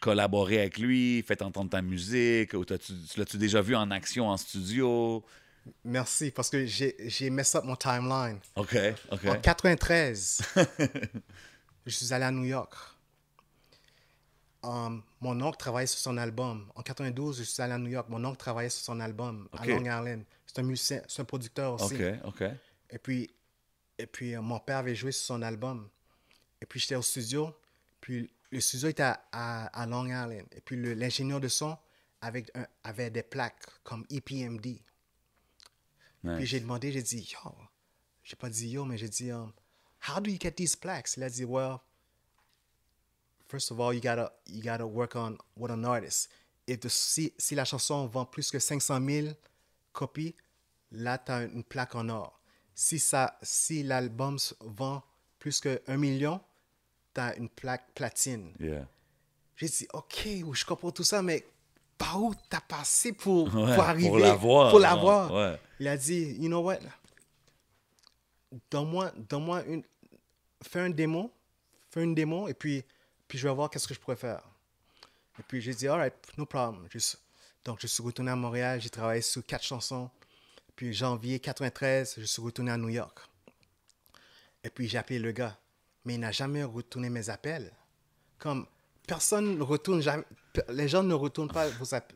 collaboré 0.00 0.60
avec 0.60 0.78
lui, 0.78 1.22
fait 1.26 1.42
entendre 1.42 1.70
ta 1.70 1.82
musique, 1.82 2.54
ou 2.54 2.64
tu 2.64 2.74
l'as-tu 3.16 3.36
déjà 3.36 3.60
vu 3.60 3.74
en 3.74 3.90
action 3.90 4.28
en 4.28 4.36
studio? 4.36 5.24
Merci, 5.84 6.30
parce 6.30 6.50
que 6.50 6.64
j'ai 6.66 7.30
mess 7.30 7.54
up 7.54 7.64
mon 7.64 7.76
timeline. 7.76 8.38
OK, 8.56 8.76
OK. 9.10 9.24
En 9.26 9.40
93, 9.40 10.40
je 11.86 11.90
suis 11.90 12.12
allé 12.12 12.24
à 12.24 12.30
New 12.30 12.44
York. 12.44 12.74
Um, 14.62 15.02
mon 15.20 15.40
oncle 15.40 15.56
travaillait 15.56 15.86
sur 15.86 16.00
son 16.00 16.16
album. 16.16 16.66
En 16.74 16.82
92, 16.82 17.38
je 17.38 17.42
suis 17.44 17.62
allé 17.62 17.72
à 17.74 17.78
New 17.78 17.90
York. 17.90 18.08
Mon 18.08 18.24
oncle 18.24 18.36
travaillait 18.38 18.70
sur 18.70 18.82
son 18.84 18.98
album 19.00 19.48
à. 19.56 19.64
Long 19.66 19.80
Island. 19.84 20.24
C'est 20.46 20.58
un 20.58 20.62
musicien, 20.64 21.00
c'est 21.06 21.22
un 21.22 21.24
producteur 21.24 21.74
aussi. 21.74 21.94
OK, 21.94 22.14
OK. 22.24 22.42
Et 22.90 22.98
puis, 22.98 23.30
et 23.98 24.06
puis 24.06 24.34
euh, 24.34 24.40
mon 24.42 24.58
père 24.58 24.78
avait 24.78 24.94
joué 24.96 25.12
sur 25.12 25.26
son 25.26 25.42
album. 25.42 25.88
Et 26.60 26.66
puis 26.66 26.80
j'étais 26.80 26.96
au 26.96 27.02
studio. 27.02 27.54
Puis 28.00 28.28
le 28.50 28.60
studio 28.60 28.88
était 28.88 29.02
à, 29.04 29.22
à- 29.30 29.82
à 29.82 29.86
Long 29.86 30.06
Island. 30.06 30.46
Et 30.56 30.60
puis 30.60 30.76
l'ingénieur 30.94 31.38
de 31.40 31.48
son 31.48 31.76
avec 32.20 32.50
un- 32.56 32.66
avait 32.82 33.10
des 33.10 33.22
plaques 33.22 33.64
comme 33.84 34.04
E 34.10 34.20
Puis 36.36 36.46
j'ai 36.46 36.60
demandé, 36.60 36.92
j'ai 36.92 37.02
dit, 37.02 37.28
yo, 37.32 37.50
j'ai 38.22 38.36
pas 38.36 38.48
dit 38.50 38.68
yo, 38.68 38.84
mais 38.84 38.98
j'ai 38.98 39.08
dit, 39.08 39.30
um, 39.32 39.52
how 40.08 40.20
do 40.20 40.30
you 40.30 40.38
get 40.40 40.52
these 40.52 40.76
plaques? 40.76 41.16
Il 41.16 41.22
a 41.22 41.30
dit, 41.30 41.44
well, 41.44 41.78
first 43.48 43.70
of 43.70 43.80
all, 43.80 43.94
you 43.94 44.00
gotta, 44.00 44.32
you 44.46 44.62
gotta 44.62 44.86
work 44.86 45.16
on 45.16 45.38
with 45.56 45.70
an 45.70 45.84
artist. 45.84 46.28
If 46.66 46.80
the- 46.80 46.90
si, 46.90 47.32
si 47.38 47.54
la 47.54 47.64
chanson 47.64 48.06
vend 48.06 48.26
plus 48.26 48.50
que 48.50 48.58
500 48.58 49.00
000 49.04 49.28
copies, 49.92 50.34
là, 50.92 51.18
tu 51.18 51.32
as 51.32 51.44
une 51.44 51.64
plaque 51.64 51.94
en 51.94 52.08
or. 52.08 52.38
Si, 52.74 52.98
ça, 52.98 53.38
si 53.42 53.82
l'album 53.82 54.36
vend 54.60 55.02
plus 55.38 55.60
que 55.60 55.80
1 55.86 55.96
million, 55.96 56.40
tu 57.14 57.20
as 57.20 57.34
une 57.36 57.48
plaque 57.48 57.92
platine. 57.94 58.52
Yeah. 58.60 58.86
J'ai 59.56 59.66
dit, 59.68 59.88
OK, 59.92 60.28
je 60.52 60.64
comprends 60.64 60.92
tout 60.92 61.02
ça, 61.04 61.22
mais 61.22 61.44
par 61.98 62.22
où 62.22 62.32
t'as 62.48 62.60
passé 62.60 63.12
pour, 63.12 63.52
Ouais, 63.54 63.74
pour 63.74 63.84
arriver 63.84 64.08
pour 64.08 64.18
l'avoir, 64.18 64.70
Pour 64.70 64.80
genre, 64.80 64.90
l'avoir. 64.90 65.32
ouais. 65.34 65.60
Il 65.80 65.88
a 65.88 65.96
dit, 65.96 66.36
you 66.40 66.46
know 66.48 66.60
what? 66.60 66.78
Donne-moi 68.70 69.12
donne 69.28 69.62
une. 69.66 69.82
Fais 70.62 70.80
un 70.80 70.90
démo. 70.90 71.32
Fais 71.90 72.02
une 72.04 72.14
démo 72.14 72.48
et 72.48 72.54
puis, 72.54 72.84
puis 73.26 73.38
je 73.38 73.48
vais 73.48 73.54
voir 73.54 73.70
qu'est-ce 73.70 73.86
que 73.88 73.94
je 73.94 74.00
pourrais 74.00 74.16
faire. 74.16 74.42
Et 75.38 75.42
puis 75.42 75.60
j'ai 75.60 75.74
dit, 75.74 75.88
alright, 75.88 76.14
no 76.36 76.46
problem. 76.46 76.86
Je 76.90 76.98
donc 77.64 77.78
je 77.80 77.86
suis 77.86 78.02
retourné 78.02 78.30
à 78.30 78.36
Montréal, 78.36 78.80
j'ai 78.80 78.90
travaillé 78.90 79.20
sur 79.20 79.44
quatre 79.44 79.64
chansons. 79.64 80.08
Puis 80.76 80.94
janvier 80.94 81.38
93, 81.40 82.14
je 82.18 82.24
suis 82.24 82.40
retourné 82.40 82.70
à 82.70 82.76
New 82.78 82.88
York. 82.88 83.18
Et 84.64 84.70
puis 84.70 84.88
j'ai 84.88 84.98
appelé 84.98 85.18
le 85.18 85.32
gars. 85.32 85.56
Mais 86.04 86.14
il 86.14 86.20
n'a 86.20 86.32
jamais 86.32 86.64
retourné 86.64 87.10
mes 87.10 87.28
appels. 87.30 87.70
Comme 88.38 88.66
personne 89.06 89.58
ne 89.58 89.62
retourne 89.62 90.00
jamais. 90.00 90.24
Les 90.68 90.88
gens 90.88 91.02
ne 91.02 91.14
retournent 91.14 91.50
pas 91.50 91.68
vos, 91.68 91.94
app- 91.94 92.12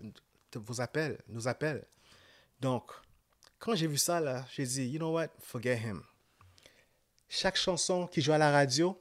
vos 0.55 0.81
appels, 0.81 1.19
nos 1.29 1.47
appels. 1.49 1.85
Donc, 2.61 2.91
quand 3.59 3.75
j'ai 3.75 3.87
vu 3.87 3.99
ça, 3.99 4.21
là, 4.21 4.45
j'ai 4.53 4.65
dit, 4.65 4.87
you 4.89 4.99
know 4.99 5.13
what, 5.13 5.29
forget 5.41 5.77
him. 5.77 6.03
Chaque 7.29 7.57
chanson 7.57 8.07
qui 8.07 8.21
joue 8.21 8.33
à 8.33 8.39
la 8.39 8.51
radio, 8.51 9.01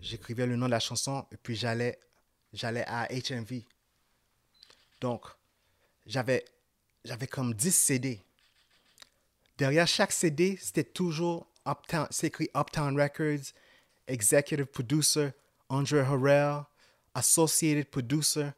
j'écrivais 0.00 0.46
le 0.46 0.56
nom 0.56 0.66
de 0.66 0.70
la 0.70 0.80
chanson 0.80 1.26
et 1.32 1.36
puis 1.36 1.56
j'allais, 1.56 1.98
à 2.86 3.08
HMV. 3.10 3.64
Donc, 5.00 5.24
j'avais, 6.06 6.44
comme 7.30 7.54
10 7.54 7.72
CD. 7.74 8.22
Derrière 9.58 9.86
chaque 9.86 10.12
CD, 10.12 10.56
c'était 10.60 10.84
toujours 10.84 11.46
Uptown, 11.66 12.08
écrit 12.22 12.48
Uptown 12.56 13.00
Records, 13.00 13.52
Executive 14.06 14.66
Producer, 14.66 15.30
Andre 15.68 15.98
Harrell, 15.98 16.62
Associated 17.14 17.90
Producer, 17.90 18.54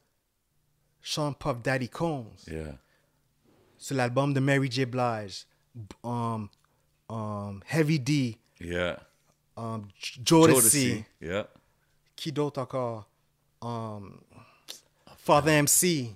Sean 1.03 1.33
Puff 1.35 1.63
Daddy 1.63 1.89
Combs 1.89 2.47
Yeah. 2.47 2.79
sur 3.77 3.97
l'album 3.97 4.33
de 4.33 4.41
Mary 4.41 4.71
J. 4.71 4.85
Blige, 4.87 5.47
um, 6.03 6.49
um, 7.09 7.63
Heavy 7.67 7.99
D, 7.99 8.39
Yeah. 8.61 8.99
um, 9.57 9.89
Jodeci, 10.23 10.55
Jodeci. 10.55 11.05
Yeah. 11.21 11.47
qui 12.17 12.33
d'autre 12.33 12.61
encore? 12.61 13.09
Um, 13.61 14.21
Father 15.19 15.53
MC, 15.63 16.15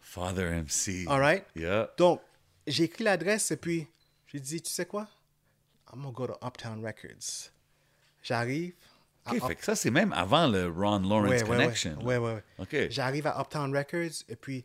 Father 0.00 0.46
MC. 0.52 1.06
all 1.08 1.18
right? 1.20 1.44
Yeah. 1.54 1.88
Donc, 1.96 2.20
j'ai 2.66 2.84
écrit 2.84 3.04
l'adresse 3.04 3.50
et 3.50 3.56
puis 3.56 3.86
j'ai 4.26 4.38
dit, 4.40 4.60
tu 4.62 4.70
sais 4.70 4.86
quoi? 4.86 5.08
I'm 5.92 6.00
gonna 6.02 6.12
go 6.12 6.26
to 6.28 6.38
Uptown 6.46 6.84
Records. 6.84 7.50
J'arrive. 8.22 8.74
À 9.26 9.32
OK, 9.32 9.42
Up- 9.42 9.48
fait 9.48 9.56
que 9.56 9.64
ça, 9.64 9.76
c'est 9.76 9.90
même 9.90 10.12
avant 10.12 10.46
le 10.46 10.68
Ron 10.68 11.00
Lawrence 11.00 11.28
Ouais, 11.30 11.42
ouais, 11.42 11.42
ouais. 11.42 11.46
Connection. 11.46 11.98
Ouais, 12.04 12.16
ouais. 12.16 12.42
OK. 12.58 12.76
J'arrive 12.90 13.26
à 13.26 13.38
Uptown 13.40 13.76
Records 13.76 14.24
et 14.28 14.36
puis, 14.36 14.64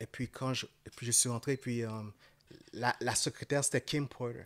et 0.00 0.06
puis 0.06 0.28
quand 0.28 0.54
je, 0.54 0.66
et 0.84 0.90
puis 0.90 1.06
je 1.06 1.12
suis 1.12 1.28
rentré, 1.28 1.56
puis 1.56 1.84
um, 1.84 2.12
la, 2.72 2.94
la 3.00 3.14
secrétaire, 3.14 3.62
c'était 3.64 3.80
Kim 3.80 4.08
Porter. 4.08 4.44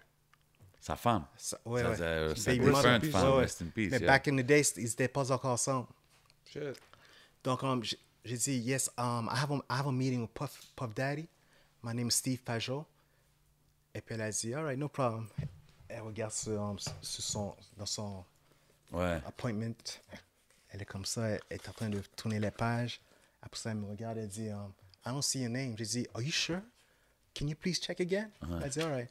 Sa 0.81 0.97
femme. 0.97 1.27
Ça- 1.37 1.61
ouais, 1.67 1.83
Sa- 1.83 1.91
ouais. 1.91 1.97
sa- 1.97 2.37
sa 2.37 2.55
mother. 2.57 3.11
femme, 3.11 3.33
rest 3.35 3.63
in 3.63 3.67
peace, 3.67 3.91
Mais 3.91 3.99
yeah. 3.99 4.07
back 4.07 4.29
in 4.29 4.37
the 4.37 4.41
days, 4.47 4.73
ils 4.77 4.85
n'étaient 4.85 5.09
pas 5.09 5.31
encore 5.31 5.53
ensemble. 5.53 5.87
Shit. 6.51 6.81
Donc, 7.45 7.63
um, 7.63 7.83
j'ai 8.25 8.37
dit, 8.37 8.59
yes, 8.59 8.91
um, 8.99 9.29
I, 9.33 9.37
have 9.39 9.51
a, 9.53 9.57
I 9.71 9.79
have 9.79 9.87
a 9.87 9.93
meeting 9.93 10.23
with 10.23 10.33
Puff, 10.35 10.59
Puff 10.77 10.95
Daddy. 10.95 11.29
My 11.83 11.93
name 11.95 12.09
is 12.09 12.13
Steve 12.15 12.43
Pajot. 12.43 12.85
Et 13.95 14.01
puis 14.01 14.15
elle 14.15 14.23
a 14.23 14.31
dit, 14.31 14.55
all 14.55 14.65
right, 14.65 14.79
no 14.79 14.89
problem. 14.89 15.29
Elle 15.89 16.03
regarde 16.03 16.33
sur, 16.33 16.61
um, 16.63 16.79
sur 16.79 17.23
son, 17.25 17.55
dans 17.77 17.87
son 17.87 18.25
Ouais. 18.93 19.21
appointment. 19.27 19.75
Elle 20.71 20.83
est 20.83 20.87
comme 20.87 21.05
ça, 21.05 21.29
elle 21.29 21.41
est 21.51 21.69
en 21.69 21.73
train 21.73 21.89
de 21.89 22.01
tourner 22.17 22.39
les 22.41 22.51
pages. 22.51 23.01
Après 23.43 23.59
ça, 23.61 23.71
elle 23.71 23.77
me 23.79 23.87
regarde, 23.87 24.19
elle 24.19 24.29
dit, 24.29 24.49
um, 24.51 24.73
I 25.07 25.11
don't 25.11 25.23
see 25.23 25.41
your 25.41 25.51
name. 25.51 25.75
J'ai 25.79 25.85
dit, 25.85 26.07
are 26.15 26.23
you 26.23 26.31
sure? 26.33 26.61
Can 27.35 27.47
you 27.49 27.57
please 27.57 27.75
check 27.81 28.01
again? 28.01 28.31
Elle 28.63 28.71
dit, 28.71 28.81
all 28.81 28.91
right. 28.93 29.11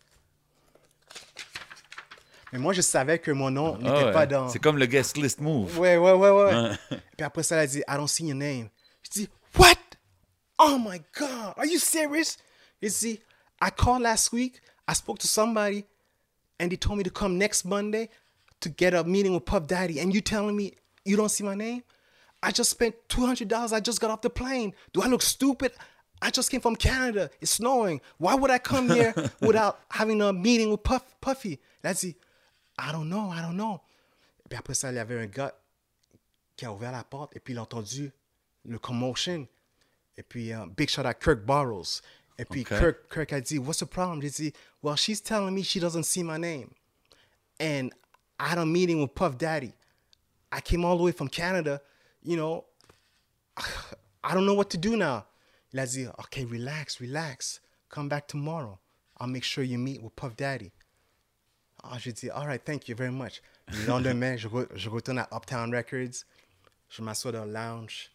Mais 2.51 2.59
moi, 2.59 2.73
je 2.73 2.81
savais 2.81 3.19
que 3.19 3.31
mon 3.31 3.51
nom 3.51 3.77
n'était 3.77 3.89
Ah 3.89 4.05
ouais. 4.05 4.11
pas 4.11 4.25
dans... 4.25 4.49
C'est 4.49 4.59
comme 4.59 4.77
le 4.77 4.85
guest 4.87 5.17
list 5.17 5.39
move. 5.39 5.77
Ouais, 5.77 5.97
ouais, 5.97 6.13
ouais, 6.13 6.29
ouais. 6.31 6.77
Puis 7.17 7.23
après 7.23 7.43
ça, 7.43 7.55
elle 7.55 7.61
a 7.61 7.67
dit, 7.67 7.79
I 7.87 7.93
don't 7.95 8.07
see 8.07 8.25
your 8.25 8.35
name. 8.35 8.69
Je 9.03 9.09
dis, 9.11 9.29
what? 9.57 9.75
Oh 10.57 10.77
my 10.79 10.99
God, 11.17 11.53
are 11.57 11.65
you 11.65 11.77
serious? 11.79 12.37
You 12.81 12.89
see, 12.89 13.21
I 13.61 13.69
called 13.69 14.01
last 14.01 14.31
week, 14.33 14.61
I 14.87 14.93
spoke 14.95 15.19
to 15.19 15.27
somebody, 15.27 15.85
and 16.59 16.69
they 16.69 16.77
told 16.77 16.97
me 16.97 17.03
to 17.03 17.11
come 17.11 17.37
next 17.37 17.65
Monday 17.65 18.09
to 18.61 18.69
get 18.69 18.93
a 18.93 19.03
meeting 19.03 19.33
with 19.33 19.45
Puff 19.45 19.67
Daddy, 19.67 19.99
and 19.99 20.13
you 20.13 20.21
telling 20.21 20.55
me 20.55 20.73
you 21.05 21.15
don't 21.15 21.29
see 21.29 21.43
my 21.43 21.55
name? 21.55 21.83
I 22.41 22.51
just 22.51 22.69
spent 22.69 22.95
$200, 23.09 23.73
I 23.73 23.79
just 23.79 23.99
got 23.99 24.11
off 24.11 24.21
the 24.21 24.29
plane. 24.29 24.73
Do 24.93 25.01
I 25.01 25.07
look 25.07 25.21
stupid? 25.21 25.73
I 26.21 26.29
just 26.31 26.49
came 26.51 26.61
from 26.61 26.75
Canada. 26.75 27.29
It's 27.41 27.51
snowing. 27.51 28.01
Why 28.17 28.35
would 28.35 28.51
I 28.51 28.59
come 28.59 28.89
here 28.89 29.13
without 29.41 29.79
having 29.89 30.21
a 30.21 30.31
meeting 30.33 30.69
with 30.71 30.83
Puff, 30.83 31.03
Puffy? 31.21 31.59
A 31.83 31.93
dit, 31.93 32.15
I 32.77 32.91
don't 32.91 33.09
know, 33.09 33.29
I 33.29 33.41
don't 33.41 33.57
know. 33.57 33.81
Et 34.45 34.49
puis 34.49 34.57
après 34.57 34.73
ça, 34.73 34.89
il 34.91 34.95
y 34.95 34.99
avait 34.99 35.19
un 35.19 35.27
gars 35.27 35.53
qui 36.55 36.65
a 36.65 36.73
ouvert 36.73 36.91
la 36.91 37.03
porte 37.03 37.35
et 37.35 37.39
puis 37.39 37.53
il 37.53 37.57
a 37.57 37.61
entendu 37.61 38.11
le 38.65 38.79
commotion. 38.79 39.47
Et 40.17 40.23
puis, 40.23 40.51
uh, 40.51 40.65
big 40.75 40.89
shout 40.89 41.05
out 41.05 41.19
Kirk 41.19 41.45
Barrows. 41.45 42.01
Et 42.37 42.45
puis 42.45 42.61
Okay. 42.61 42.77
Kirk, 42.77 43.09
Kirk 43.09 43.33
a 43.33 43.41
dit, 43.41 43.57
what's 43.59 43.79
the 43.79 43.85
problem? 43.85 44.21
J'ai 44.21 44.29
dit, 44.29 44.53
well, 44.81 44.95
she's 44.97 45.21
telling 45.21 45.53
me 45.53 45.63
she 45.63 45.79
doesn't 45.79 46.03
see 46.03 46.23
my 46.23 46.37
name. 46.37 46.71
And 47.59 47.91
I 48.39 48.47
had 48.47 48.57
a 48.57 48.65
meeting 48.65 49.01
with 49.01 49.13
Puff 49.15 49.37
Daddy. 49.37 49.73
I 50.51 50.61
came 50.61 50.85
all 50.85 50.97
the 50.97 51.03
way 51.03 51.11
from 51.11 51.27
Canada, 51.27 51.81
you 52.23 52.37
know, 52.37 52.65
I 54.23 54.33
don't 54.33 54.45
know 54.45 54.53
what 54.55 54.69
to 54.71 54.77
do 54.77 54.95
now. 54.97 55.25
Dit, 55.73 56.07
okay, 56.19 56.45
relax, 56.45 56.99
relax. 56.99 57.59
Come 57.89 58.09
back 58.09 58.27
tomorrow. 58.27 58.79
I'll 59.17 59.27
make 59.27 59.43
sure 59.43 59.63
you 59.63 59.77
meet 59.77 60.01
with 60.01 60.15
Puff 60.15 60.35
Daddy. 60.35 60.71
Ah, 61.83 61.97
j'ai 61.97 62.11
dit, 62.11 62.29
all 62.29 62.47
right, 62.47 62.63
thank 62.65 62.89
you 62.89 62.95
very 62.95 63.11
much. 63.11 63.41
Le 63.67 63.85
lendemain, 63.87 64.35
je, 64.37 64.47
re- 64.47 64.67
je 64.75 64.89
retourne 64.89 65.19
à 65.19 65.27
Uptown 65.31 65.73
Records. 65.73 66.25
Je 66.89 67.01
m'assois 67.01 67.31
dans 67.31 67.45
le 67.45 67.51
lounge. 67.51 68.09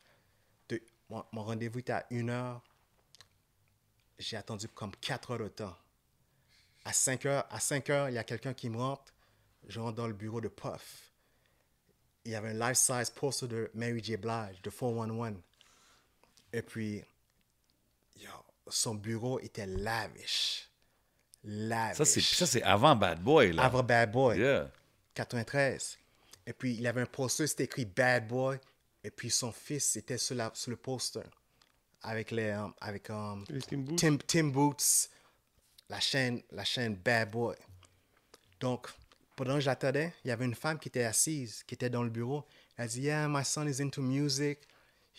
De- 0.69 0.83
mon, 1.09 1.25
mon 1.33 1.45
rendez-vous 1.45 1.79
était 1.79 1.93
à 1.93 2.05
1 2.11 2.29
heure. 2.29 2.61
J'ai 4.19 4.37
attendu 4.37 4.69
comme 4.69 4.93
4 5.01 5.31
heures 5.33 5.39
de 5.39 5.49
temps. 5.49 5.77
À 6.85 6.93
5 6.93 7.25
heures, 7.27 7.47
à 7.51 7.61
5 7.61 7.89
heures, 7.91 8.09
il 8.11 8.15
y 8.15 8.19
a 8.19 8.25
quelqu'un 8.25 8.53
qui 8.53 8.69
me 8.69 8.77
rentre. 8.77 9.14
Je 9.69 9.81
rentre 9.81 9.97
dans 9.97 10.07
le 10.07 10.13
bureau 10.13 10.41
de 10.41 10.49
Puff. 10.49 11.11
Il 12.25 12.33
y 12.33 12.35
avait 12.35 12.51
un 12.51 12.69
life-size 12.69 13.11
poster 13.11 13.47
de 13.49 13.71
Mary 13.75 14.03
J. 14.03 14.17
Blige, 14.17 14.61
de 14.63 14.71
411. 14.71 15.35
Et 16.53 16.63
puis, 16.63 17.03
yo, 18.17 18.31
son 18.69 18.95
bureau 18.95 19.39
était 19.41 19.67
lavish. 19.67 20.71
Lavish. 21.43 21.99
Ça, 21.99 22.05
c'est, 22.05 22.21
ça, 22.21 22.47
c'est 22.47 22.63
avant 22.63 22.97
Bad 22.97 23.21
Boy, 23.23 23.53
là. 23.53 23.65
Avant 23.65 23.83
Bad 23.83 24.11
Boy. 24.11 24.39
Yeah. 24.39 24.71
93. 25.15 25.99
Et 26.47 26.53
puis, 26.53 26.75
il 26.77 26.87
avait 26.87 27.03
un 27.03 27.07
poster, 27.07 27.47
c'était 27.47 27.65
écrit 27.65 27.85
Bad 27.85 28.27
Boy. 28.29 28.59
Et 29.03 29.11
puis, 29.11 29.31
son 29.31 29.53
fils 29.53 29.97
était 29.97 30.17
sur, 30.19 30.35
la, 30.37 30.51
sur 30.55 30.71
le 30.71 30.77
poster. 30.77 31.23
Avec 32.03 32.31
les. 32.31 32.49
euh, 32.51 32.67
avec 32.81 33.11
euh, 33.11 33.37
Les 33.49 33.61
Tim 33.61 33.79
Boots. 33.79 33.97
Tim, 33.99 34.17
Tim 34.27 34.45
Boots, 34.49 35.09
la 35.89 36.01
chaîne, 36.01 36.43
la 36.51 36.65
chaîne 36.65 36.95
Bad 36.95 37.31
Boy. 37.31 37.57
Donc, 38.61 38.89
pendant 39.37 39.55
que 39.55 39.61
j'attendais, 39.61 40.13
il 40.25 40.29
y 40.29 40.31
avait 40.31 40.45
une 40.45 40.55
femme 40.55 40.79
qui 40.79 40.89
était 40.89 41.05
assise, 41.05 41.63
qui 41.65 41.75
était 41.75 41.91
dans 41.91 42.03
le 42.03 42.11
bureau. 42.11 42.45
Elle 42.77 42.89
dit, 42.89 43.03
Yeah, 43.03 43.29
my 43.29 43.45
son 43.45 43.67
is 43.67 43.83
into 43.83 44.03
music. 44.03 44.61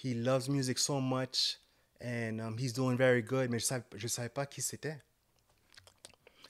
He 0.03 0.13
loves 0.13 0.49
music 0.49 0.77
so 0.79 0.99
much. 0.99 1.59
And 2.01 2.39
um, 2.39 2.57
he's 2.57 2.73
doing 2.73 2.97
very 2.97 3.21
good. 3.21 3.49
Mais 3.49 3.59
je 3.59 3.65
ne 3.65 3.67
savais, 3.67 3.83
je 3.95 4.07
savais 4.07 4.29
pas 4.29 4.45
qui 4.45 4.61
c'était. 4.61 5.01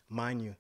Mind 0.09 0.41
you. 0.41 0.53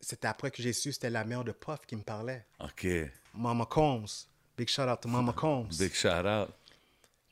C'était 0.00 0.28
après 0.28 0.50
que 0.50 0.62
j'ai 0.62 0.72
su 0.72 0.92
c'était 0.92 1.10
la 1.10 1.24
mère 1.24 1.44
de 1.44 1.52
Puff 1.52 1.80
qui 1.86 1.96
me 1.96 2.02
parlait. 2.02 2.46
OK. 2.60 2.86
Mama 3.34 3.66
Combs. 3.66 4.28
Big 4.56 4.68
shout 4.68 4.82
out 4.82 5.00
to 5.00 5.08
Mama 5.08 5.32
Combs. 5.32 5.78
Big 5.78 5.92
shout 5.94 6.26
out. 6.26 6.50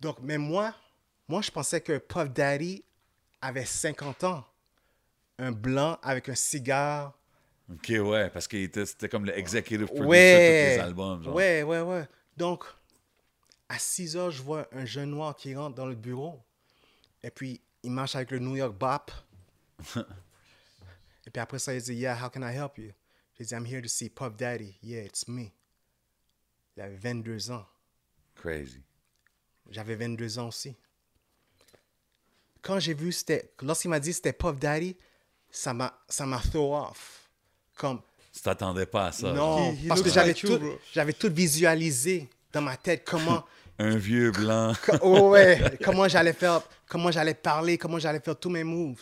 Donc, 0.01 0.19
mais 0.21 0.39
moi, 0.39 0.75
moi, 1.29 1.43
je 1.43 1.51
pensais 1.51 1.81
que 1.81 1.99
Puff 1.99 2.31
Daddy 2.31 2.83
avait 3.41 3.65
50 3.65 4.25
ans. 4.25 4.45
Un 5.39 5.53
blanc 5.53 5.99
avec 6.03 6.29
un 6.29 6.35
cigare. 6.35 7.17
OK, 7.75 7.89
ouais, 7.89 8.31
parce 8.31 8.47
que 8.49 8.57
c'était 8.85 9.09
comme 9.09 9.25
le 9.25 9.37
executive 9.37 9.87
producer 9.87 10.07
Ouais. 10.07 10.19
de 10.69 10.71
tous 10.73 10.77
les 10.77 10.79
albums. 10.89 11.23
Genre. 11.23 11.35
Ouais, 11.35 11.63
ouais, 11.63 11.81
ouais. 11.81 12.09
Donc, 12.37 12.65
à 13.69 13.79
6 13.79 14.17
heures, 14.17 14.31
je 14.31 14.43
vois 14.43 14.67
un 14.73 14.85
jeune 14.85 15.11
noir 15.11 15.35
qui 15.37 15.55
rentre 15.55 15.75
dans 15.75 15.87
le 15.87 15.95
bureau. 15.95 16.43
Et 17.23 17.31
puis, 17.31 17.61
il 17.83 17.91
marche 17.91 18.15
avec 18.17 18.31
le 18.31 18.39
New 18.39 18.57
York 18.57 18.77
Bop. 18.77 19.11
Et 21.27 21.31
puis 21.31 21.41
après 21.41 21.59
ça, 21.61 21.73
il 21.75 21.81
dit, 21.81 21.95
Yeah, 21.95 22.17
how 22.21 22.29
can 22.31 22.43
I 22.43 22.53
help 22.55 22.79
you? 22.79 22.91
J'ai 23.39 23.45
dit, 23.45 23.55
I'm 23.55 23.65
here 23.65 23.81
to 23.81 23.89
see 23.89 24.09
Puff 24.11 24.37
Daddy. 24.37 24.77
Yeah, 24.83 25.05
it's 25.05 25.29
me. 25.29 25.51
Il 26.77 26.83
avait 26.83 26.97
22 26.97 27.51
ans. 27.53 27.65
Crazy. 28.35 28.83
J'avais 29.71 29.95
22 29.95 30.39
ans 30.41 30.49
aussi. 30.49 30.75
Quand 32.61 32.79
j'ai 32.81 32.95
vu, 32.95 33.13
c'était. 33.13 33.53
Lorsqu'il 33.63 33.91
m'a 33.91 34.01
dit 34.01 34.13
c'était 34.13 34.33
Puff 34.33 34.59
Daddy, 34.59 34.97
ça 35.51 35.73
m'a, 35.75 35.97
ça 36.09 36.27
m'a 36.27 36.39
throw 36.41 36.77
off. 36.77 37.22
Comme, 37.77 38.01
Tu 38.33 38.41
t'attendais 38.43 38.87
pas 38.87 39.07
à 39.07 39.13
ça. 39.13 39.33
non, 39.33 39.73
He- 39.73 39.85
he 39.85 39.89
parce 39.89 40.03
que 40.03 40.11
j'avais 40.11 40.29
like 40.33 40.41
tout, 40.45 40.59
j'avais 40.93 41.13
tout 41.13 41.31
visualisé 41.33 42.29
dans 42.53 42.63
ma 42.63 42.77
tête 42.77 43.03
comment, 43.05 43.45
Un 43.79 43.97
vieux 43.97 44.31
blanc. 44.31 44.73
oh 45.03 45.31
ouais, 45.31 45.79
comment 45.83 46.07
j'allais 46.07 46.33
faire, 46.35 46.61
comment 46.89 47.11
j'allais 47.11 47.35
parler, 47.35 47.79
comment 47.79 47.99
j'allais 47.99 48.21
faire 48.21 48.39
tous 48.39 48.51
mes 48.51 48.65
moves. 48.65 49.01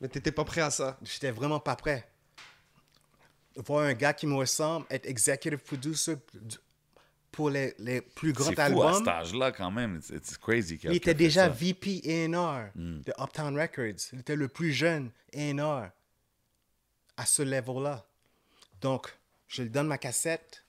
Mais 0.00 0.08
t'étais 0.08 0.32
pas 0.32 0.44
prêt 0.44 0.60
à 0.60 0.70
ça. 0.70 0.98
J'étais 1.02 1.30
vraiment 1.30 1.60
pas 1.60 1.76
prêt. 1.76 2.06
Voir 3.64 3.84
un 3.86 3.94
gars 3.94 4.12
qui 4.12 4.26
me 4.26 4.34
ressemble, 4.34 4.84
être 4.90 5.06
executive 5.06 5.56
producer 5.58 6.16
du- 6.34 6.56
pour 7.32 7.48
les, 7.48 7.74
les 7.78 8.00
plus 8.02 8.32
grands 8.32 8.46
C'est 8.50 8.54
fou 8.54 8.60
à 8.60 8.64
albums. 8.64 8.94
cet 8.98 9.08
âge-là, 9.08 9.52
quand 9.52 9.70
même. 9.70 9.96
It's, 9.96 10.10
it's 10.10 10.36
crazy. 10.36 10.78
Il 10.84 10.94
était 10.96 11.14
déjà 11.14 11.44
ça. 11.44 11.48
VP 11.48 12.02
A&R 12.06 12.68
de 12.76 13.12
Uptown 13.18 13.58
Records. 13.58 14.08
Il 14.12 14.20
était 14.20 14.36
le 14.36 14.48
plus 14.48 14.72
jeune 14.72 15.10
A&R 15.34 15.88
à 17.16 17.26
ce 17.26 17.42
level-là. 17.42 18.06
Donc, 18.80 19.16
je 19.48 19.62
lui 19.62 19.70
donne 19.70 19.86
ma 19.86 19.98
cassette. 19.98 20.64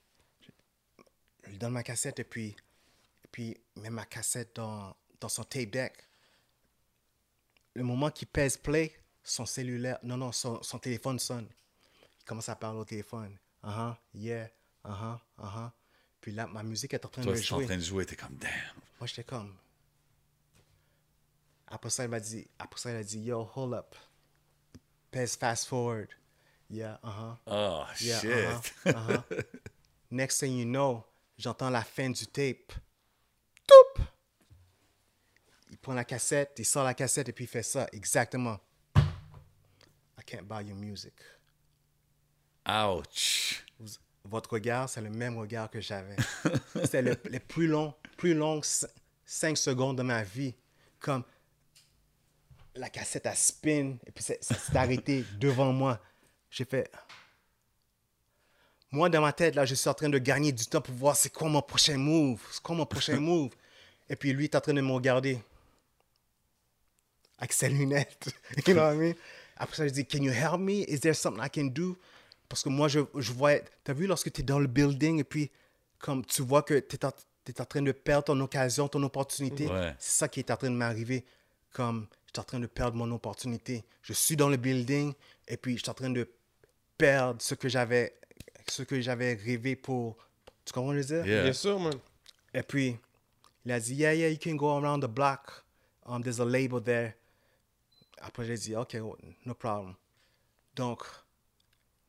Je 1.44 1.50
lui 1.52 1.58
donne 1.58 1.74
ma 1.74 1.84
cassette 1.84 2.20
et 2.20 2.24
puis, 2.24 2.50
et 2.50 3.28
puis 3.32 3.58
il 3.76 3.82
met 3.82 3.90
ma 3.90 4.06
cassette 4.06 4.56
dans, 4.56 4.96
dans 5.20 5.30
son 5.30 5.44
tape 5.44 5.70
deck. 5.70 5.94
Le 7.74 7.84
moment 7.84 8.10
qu'il 8.10 8.28
pèse 8.28 8.58
play, 8.58 8.96
son 9.24 9.46
cellulaire, 9.46 10.00
non, 10.04 10.18
non, 10.18 10.32
son, 10.32 10.62
son 10.64 10.80
téléphone 10.80 11.20
sonne. 11.20 11.48
Il 12.20 12.26
commence 12.26 12.50
à 12.50 12.56
parler 12.56 12.80
au 12.80 12.86
téléphone. 12.86 13.38
Uh-huh, 13.64 13.96
yeah, 14.14 14.50
uh-huh, 14.86 15.20
uh-huh. 15.40 15.72
Puis 16.22 16.32
là, 16.32 16.48
ma 16.48 16.64
musique 16.64 16.94
est 16.94 17.06
en 17.06 17.10
train 17.10 17.22
Toi, 17.24 17.34
de 17.34 17.40
tu 17.40 17.46
es 17.46 17.54
en 17.54 17.58
jouer. 17.58 17.66
train 17.66 17.78
de 17.78 17.82
jouer, 17.82 18.06
t'es 18.06 18.16
comme, 18.16 18.36
damn. 18.38 18.52
Moi, 19.00 19.08
j'étais 19.08 19.24
comme. 19.24 19.56
Après 21.68 21.90
ça, 21.90 22.04
il 22.06 22.10
m'a 22.10 22.20
dit, 22.20 22.48
après 22.60 22.80
ça, 22.80 22.92
il 22.92 22.96
a 22.96 23.04
dit, 23.04 23.20
yo, 23.20 23.50
hold 23.56 23.74
up. 23.74 23.96
Pèse 25.12 25.36
fast 25.36 25.68
forward. 25.68 26.10
Yeah, 26.70 26.98
uh-huh. 27.04 27.36
Oh, 27.48 27.86
Yeah, 28.02 28.20
shit. 28.20 28.32
uh-huh, 28.86 28.92
uh-huh. 28.94 29.42
Next 30.12 30.40
thing 30.40 30.58
you 30.58 30.66
know, 30.66 31.04
j'entends 31.38 31.70
la 31.72 31.84
fin 31.84 32.10
du 32.12 32.26
tape. 32.28 32.74
Toup! 33.68 34.04
Il 35.70 35.78
prend 35.78 35.94
la 35.94 36.04
cassette, 36.06 36.56
il 36.60 36.66
sort 36.66 36.84
la 36.84 36.94
cassette 36.94 37.30
et 37.30 37.34
puis 37.34 37.46
il 37.46 37.48
fait 37.48 37.64
ça, 37.64 37.88
exactement. 37.92 38.60
I 38.98 40.24
can't 40.26 40.44
buy 40.48 40.62
your 40.66 40.76
music. 40.78 41.14
Ouch. 42.68 43.66
Votre 44.26 44.54
regard, 44.54 44.90
c'est 44.90 45.02
le 45.02 45.10
même 45.10 45.38
regard 45.38 45.70
que 45.70 45.80
j'avais. 45.80 46.16
C'était 46.76 47.02
le, 47.02 47.16
les 47.30 47.40
plus 47.40 47.68
longs, 47.68 47.94
plus 48.18 48.34
longues 48.34 48.66
5 49.26 49.58
secondes 49.58 49.98
de 49.98 50.04
ma 50.04 50.24
vie. 50.24 50.54
Comme 51.00 51.24
la 52.76 52.90
cassette 52.90 53.26
a 53.26 53.36
spin 53.36 53.98
et 54.06 54.12
puis 54.12 54.24
c'est- 54.24 54.44
ça 54.44 54.56
s'est 54.56 54.76
arrêté 54.76 55.24
devant 55.40 55.72
moi. 55.72 56.00
J'ai 56.58 56.66
fait. 56.66 56.90
Moi, 58.90 59.10
dans 59.10 59.22
ma 59.22 59.32
tête, 59.32 59.54
là, 59.54 59.64
je 59.64 59.76
suis 59.76 59.88
en 59.88 59.94
train 59.94 60.10
de 60.10 60.18
gagner 60.18 60.52
du 60.52 60.66
temps 60.66 60.82
pour 60.82 60.96
voir 60.96 61.16
c'est 61.16 61.30
quoi 61.30 61.48
mon 61.50 61.62
prochain 61.62 61.98
move. 61.98 62.42
C'est 62.52 62.64
quoi 62.64 62.76
mon 62.76 62.86
prochain 62.88 63.20
move. 63.20 63.52
Et 64.10 64.16
puis 64.16 64.34
lui, 64.34 64.46
il 64.46 64.48
est 64.48 64.56
en 64.56 64.62
train 64.62 64.74
de 64.74 64.82
me 64.82 64.92
regarder. 64.92 65.40
Avec 67.38 67.54
ses 67.54 67.70
lunettes. 67.70 68.30
you 68.66 68.74
know 68.74 68.82
what 68.82 68.96
I 68.96 68.98
mean? 68.98 69.14
Après 69.56 69.76
ça, 69.76 69.88
je 69.88 69.94
dis, 69.94 70.08
Can 70.08 70.24
you 70.24 70.32
help 70.32 70.60
me? 70.60 70.84
Is 70.88 71.00
there 71.02 71.14
something 71.14 71.44
I 71.44 71.50
can 71.50 71.66
do? 71.66 71.96
Parce 72.50 72.64
que 72.64 72.70
moi, 72.70 72.88
je, 72.88 73.02
je 73.16 73.32
vois. 73.34 73.60
T'as 73.84 73.94
vu 73.94 74.08
lorsque 74.08 74.32
tu 74.32 74.42
es 74.42 74.44
dans 74.44 74.58
le 74.58 74.68
building 74.68 75.20
et 75.20 75.24
puis, 75.24 75.52
comme 76.00 76.26
tu 76.26 76.42
vois 76.42 76.64
que 76.64 76.80
tu 76.80 76.96
es, 76.96 77.62
en 77.62 77.66
train 77.66 77.84
de 77.84 77.92
perdre 77.92 78.24
ton 78.24 78.40
occasion, 78.40 78.88
ton 78.88 79.04
opportunité. 79.04 79.68
Ouais. 79.68 79.94
C'est 80.00 80.18
ça 80.18 80.28
qui 80.28 80.40
est 80.40 80.50
en 80.50 80.58
train 80.58 80.72
de 80.72 80.76
m'arriver. 80.76 81.24
Comme 81.72 82.08
je 82.26 82.32
suis 82.32 82.40
en 82.40 82.44
train 82.44 82.60
de 82.60 82.66
perdre 82.66 82.98
mon 82.98 83.12
opportunité. 83.12 83.84
Je 84.02 84.14
suis 84.14 84.36
dans 84.36 84.50
le 84.50 84.58
building 84.58 85.14
et 85.48 85.58
puis 85.58 85.78
je 85.78 85.84
suis 85.84 85.90
en 85.92 85.94
train 85.94 86.10
de 86.10 86.28
perdre 86.98 87.42
ce 87.42 87.56
que 87.56 87.70
j'avais 87.70 88.14
ce 88.68 88.84
que 88.84 89.00
j'avais 89.02 89.34
rêvé 89.34 89.76
pour. 89.76 90.18
Tu 90.66 90.74
comprends 90.74 90.92
ce 90.92 90.98
que 90.98 91.02
je 91.04 91.14
veux 91.16 91.24
dire? 91.24 91.32
Yeah. 91.34 91.44
Bien 91.44 91.54
sûr, 91.54 91.80
man. 91.80 91.94
Et 92.54 92.64
puis, 92.64 92.98
il 93.66 93.72
a 93.72 93.80
dit, 93.80 93.96
yeah, 93.96 94.14
yeah, 94.14 94.30
you 94.30 94.38
can 94.42 94.56
go 94.56 94.70
around 94.78 95.02
the 95.02 95.08
block. 95.08 95.64
Um, 96.06 96.22
there's 96.22 96.40
a 96.40 96.46
label 96.46 96.82
there. 96.82 97.14
Après, 98.20 98.46
j'ai 98.46 98.56
dit, 98.56 98.76
OK, 98.76 98.96
oh, 99.02 99.16
no 99.46 99.54
problem. 99.54 99.96
Donc, 100.76 101.04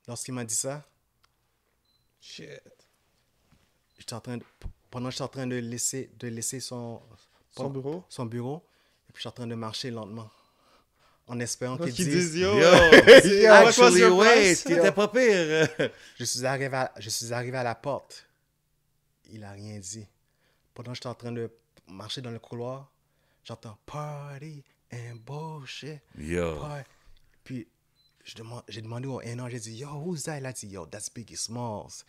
lorsqu'il 0.06 0.35
m'a 0.35 0.44
dit 0.44 0.55
ça, 0.55 0.85
Shit. 2.20 2.48
j'étais 3.98 4.15
en 4.15 4.20
train 4.20 4.39
de, 4.39 4.44
pendant 4.90 5.09
que 5.09 5.12
j'étais 5.12 5.23
en 5.24 5.28
train 5.28 5.47
de 5.47 5.56
laisser, 5.56 6.10
de 6.19 6.28
laisser 6.28 6.60
son, 6.60 7.01
Son 7.51 7.70
bureau? 7.70 8.05
son 8.09 8.27
bureau, 8.27 8.65
et 9.09 9.12
puis 9.12 9.23
j'étais 9.23 9.28
en 9.28 9.32
train 9.32 9.47
de 9.47 9.55
marcher 9.55 9.90
lentement, 9.90 10.31
en 11.28 11.38
espérant 11.40 11.76
qu'il 11.76 11.92
Qu'ils 11.92 12.06
dise, 12.06 12.32
disent, 12.32 12.40
yo, 12.40 12.59
Yo, 12.59 12.60
Yo, 13.42 13.52
actually, 13.52 14.05
wait, 14.05 14.56
t'étais 14.56 14.92
pas 14.92 15.09
pire. 15.09 15.68
je 16.18 16.24
suis 16.24 16.44
arrivé 16.44 16.76
à, 16.76 16.92
je 16.98 17.10
suis 17.10 17.32
arrivé 17.32 17.56
à 17.56 17.62
la 17.62 17.74
porte. 17.74 18.26
Il 19.30 19.44
a 19.44 19.52
rien 19.52 19.78
dit. 19.78 20.06
Pendant 20.74 20.92
que 20.92 20.96
j'étais 20.96 21.09
en 21.09 21.14
train 21.14 21.32
de 21.32 21.50
marcher 21.86 22.20
dans 22.20 22.30
le 22.30 22.38
couloir, 22.38 22.90
j'entends 23.44 23.78
party 23.84 24.64
and 24.92 25.16
bullshit. 25.26 26.00
Yo. 26.16 26.56
Party. 26.60 26.88
Puis, 27.44 27.68
j'ai 28.68 28.82
demandé 28.82 29.06
au 29.06 29.20
NR, 29.20 29.48
j'ai 29.50 29.60
dit, 29.60 29.76
yo, 29.76 29.88
who's 29.88 30.24
that? 30.24 30.38
Il 30.38 30.46
a 30.46 30.52
dit, 30.52 30.68
yo, 30.68 30.86
that's 30.86 31.10
Biggie 31.10 31.36
Smalls 31.36 32.05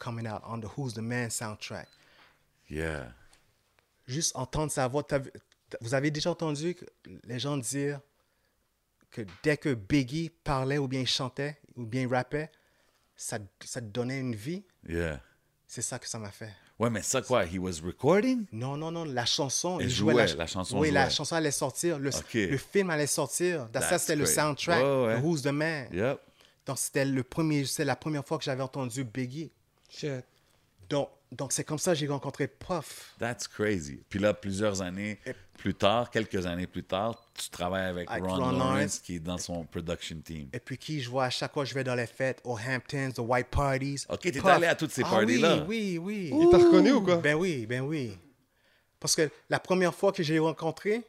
coming 0.00 0.26
out 0.26 0.42
on 0.44 0.60
the 0.60 0.68
Who's 0.76 0.94
the 0.94 1.02
Man 1.02 1.30
soundtrack. 1.30 1.86
Yeah. 2.68 3.12
Juste 4.06 4.34
entendre 4.34 4.72
sa 4.72 4.88
voix. 4.88 5.06
Vous 5.80 5.94
avez 5.94 6.10
déjà 6.10 6.30
entendu 6.30 6.74
que 6.74 6.84
les 7.24 7.38
gens 7.38 7.56
dire 7.56 8.00
que 9.10 9.22
dès 9.42 9.56
que 9.56 9.74
Biggie 9.74 10.30
parlait 10.44 10.78
ou 10.78 10.88
bien 10.88 11.04
chantait 11.04 11.58
ou 11.76 11.84
bien 11.84 12.08
rappait, 12.08 12.50
ça, 13.16 13.38
ça 13.64 13.80
te 13.80 13.86
donnait 13.86 14.18
une 14.20 14.34
vie? 14.34 14.64
Yeah. 14.88 15.20
C'est 15.66 15.82
ça 15.82 15.98
que 15.98 16.08
ça 16.08 16.18
m'a 16.18 16.30
fait. 16.30 16.50
Ouais, 16.78 16.88
mais 16.88 17.02
ça 17.02 17.20
quoi? 17.20 17.44
He 17.44 17.58
was 17.58 17.80
recording? 17.84 18.46
Non, 18.52 18.76
non, 18.76 18.90
non, 18.90 19.04
la 19.04 19.26
chanson. 19.26 19.78
Elle 19.80 19.86
il 19.86 19.90
jouait 19.92 20.14
la 20.14 20.46
chanson 20.46 20.78
Oui, 20.80 20.90
la 20.90 21.04
jouait. 21.04 21.14
chanson 21.14 21.36
allait 21.36 21.50
sortir. 21.50 21.98
Le, 21.98 22.10
le 22.34 22.56
film 22.56 22.88
allait 22.90 23.06
sortir. 23.06 23.68
Ça, 23.74 23.80
That's 23.80 24.02
c'était 24.02 24.16
le 24.16 24.24
soundtrack. 24.26 24.82
Ouais. 24.82 25.20
de 25.20 25.22
Who's 25.22 25.42
the 25.42 25.48
Man. 25.48 25.88
Yep. 25.92 26.18
Donc, 26.64 26.78
c'était 26.78 27.04
le 27.04 27.22
premier, 27.22 27.64
c'est 27.66 27.84
la 27.84 27.96
première 27.96 28.24
fois 28.24 28.38
que 28.38 28.44
j'avais 28.44 28.62
entendu 28.62 29.04
Biggie. 29.04 29.50
Shit. 29.90 30.24
Donc, 30.88 31.10
donc 31.32 31.52
c'est 31.52 31.64
comme 31.64 31.78
ça 31.78 31.92
que 31.92 31.98
j'ai 31.98 32.08
rencontré 32.08 32.48
Puff. 32.48 33.14
That's 33.18 33.46
crazy. 33.46 34.02
Puis 34.08 34.18
là, 34.18 34.34
plusieurs 34.34 34.82
années 34.82 35.20
plus 35.58 35.74
tard, 35.74 36.10
quelques 36.10 36.44
années 36.46 36.66
plus 36.66 36.82
tard, 36.82 37.22
tu 37.34 37.50
travailles 37.50 37.86
avec, 37.86 38.10
Avec 38.10 38.24
Ron, 38.24 38.30
Ron 38.34 38.38
Lawrence, 38.52 38.58
Lawrence. 38.58 38.98
qui 38.98 39.16
est 39.16 39.20
dans 39.20 39.38
son 39.38 39.64
production 39.64 40.20
team. 40.20 40.48
Et 40.52 40.58
puis 40.58 40.76
qui 40.78 41.00
je 41.00 41.08
vois 41.10 41.24
à 41.26 41.30
chaque 41.30 41.52
fois 41.52 41.64
que 41.64 41.68
je 41.70 41.74
vais 41.74 41.84
dans 41.84 41.94
les 41.94 42.06
fêtes, 42.06 42.40
aux 42.44 42.58
Hamptons, 42.58 43.12
aux 43.18 43.22
White 43.22 43.48
Parties. 43.48 44.04
Ok, 44.08 44.20
t'es 44.22 44.46
allé 44.46 44.66
à 44.66 44.74
toutes 44.74 44.90
ces 44.90 45.02
Ah 45.04 45.10
parties-là. 45.10 45.64
Oui, 45.68 45.98
oui, 45.98 46.30
oui. 46.32 46.40
Il 46.42 46.48
t'a 46.50 46.58
reconnu 46.58 46.92
ou 46.92 47.02
quoi? 47.02 47.16
Ben 47.18 47.34
oui, 47.36 47.66
ben 47.66 47.82
oui. 47.82 48.16
Parce 48.98 49.14
que 49.14 49.30
la 49.48 49.60
première 49.60 49.94
fois 49.94 50.12
que 50.12 50.22
j'ai 50.22 50.38
rencontré, 50.38 51.02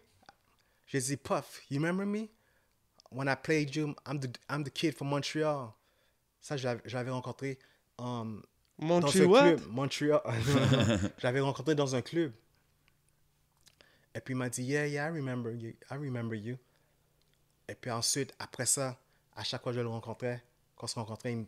j'ai 0.88 1.00
dit, 1.00 1.18
Puff, 1.18 1.62
you 1.70 1.78
remember 1.80 2.06
me? 2.06 2.28
When 3.12 3.28
I 3.28 3.36
played 3.42 3.76
you, 3.76 3.96
I'm 4.08 4.20
the, 4.20 4.30
I'm 4.50 4.64
the 4.64 4.70
kid 4.72 4.96
from 4.96 5.10
Montreal. 5.10 5.74
Ça, 6.40 6.56
je 6.58 6.64
l'avais- 6.66 6.82
je 6.86 6.98
rencontré 6.98 7.60
um, 8.00 8.42
Montreal 8.82 9.26
un 9.26 9.30
what? 9.30 9.42
club. 9.56 9.62
Montreal. 9.70 10.22
je 11.18 11.24
l'avais 11.24 11.40
rencontré 11.40 11.76
dans 11.76 11.96
un 11.96 12.02
club. 12.02 12.32
Et 14.14 14.20
puis 14.20 14.34
il 14.34 14.38
m'a 14.38 14.50
dit, 14.50 14.64
yeah, 14.64 14.88
yeah, 14.88 15.08
I 15.08 15.12
remember 15.12 15.54
you. 15.54 15.70
I 15.90 15.94
remember 15.96 16.36
you. 16.38 16.58
Et 17.70 17.76
puis 17.76 17.92
ensuite, 17.92 18.34
après 18.40 18.66
ça, 18.66 19.00
à 19.36 19.44
chaque 19.44 19.64
fois 19.64 19.72
que 19.72 19.78
je 19.78 19.82
le 19.82 19.88
rencontrais, 19.88 20.44
quand 20.76 20.86
on 20.86 20.88
se 20.88 20.96
rencontrait, 20.96 21.32
il 21.32 21.38
me... 21.38 21.46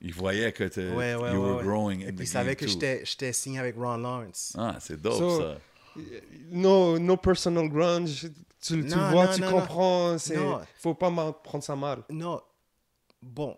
Il 0.00 0.12
voyait 0.12 0.52
que 0.52 0.64
t'es- 0.64 0.90
Ouais, 0.90 1.14
ouais, 1.14 1.32
you 1.32 1.40
ouais, 1.40 1.52
were 1.54 1.62
growing 1.62 2.00
Et 2.02 2.12
puis 2.12 2.24
il 2.24 2.28
savait 2.28 2.56
que 2.56 2.66
j'étais 2.66 3.32
signé 3.32 3.60
avec 3.60 3.76
Ron 3.76 3.98
Lawrence. 3.98 4.54
Ah, 4.58 4.76
c'est 4.80 5.00
dope 5.00 5.14
So, 5.14 5.40
ça. 5.40 5.58
No, 6.50 6.98
no 6.98 7.16
personal 7.16 7.68
grunge. 7.68 8.22
Tu, 8.22 8.30
tu 8.60 8.74
Non, 8.96 9.10
vois, 9.10 9.26
non, 9.26 9.32
tu 9.34 9.40
non, 9.40 9.50
comprends. 9.50 10.16
Il 10.18 10.34
Non. 10.38 10.60
faut 10.78 10.94
pas 10.94 11.32
prendre 11.32 11.64
ça 11.64 11.76
mal. 11.76 12.02
Non, 12.10 12.40
bon, 13.20 13.56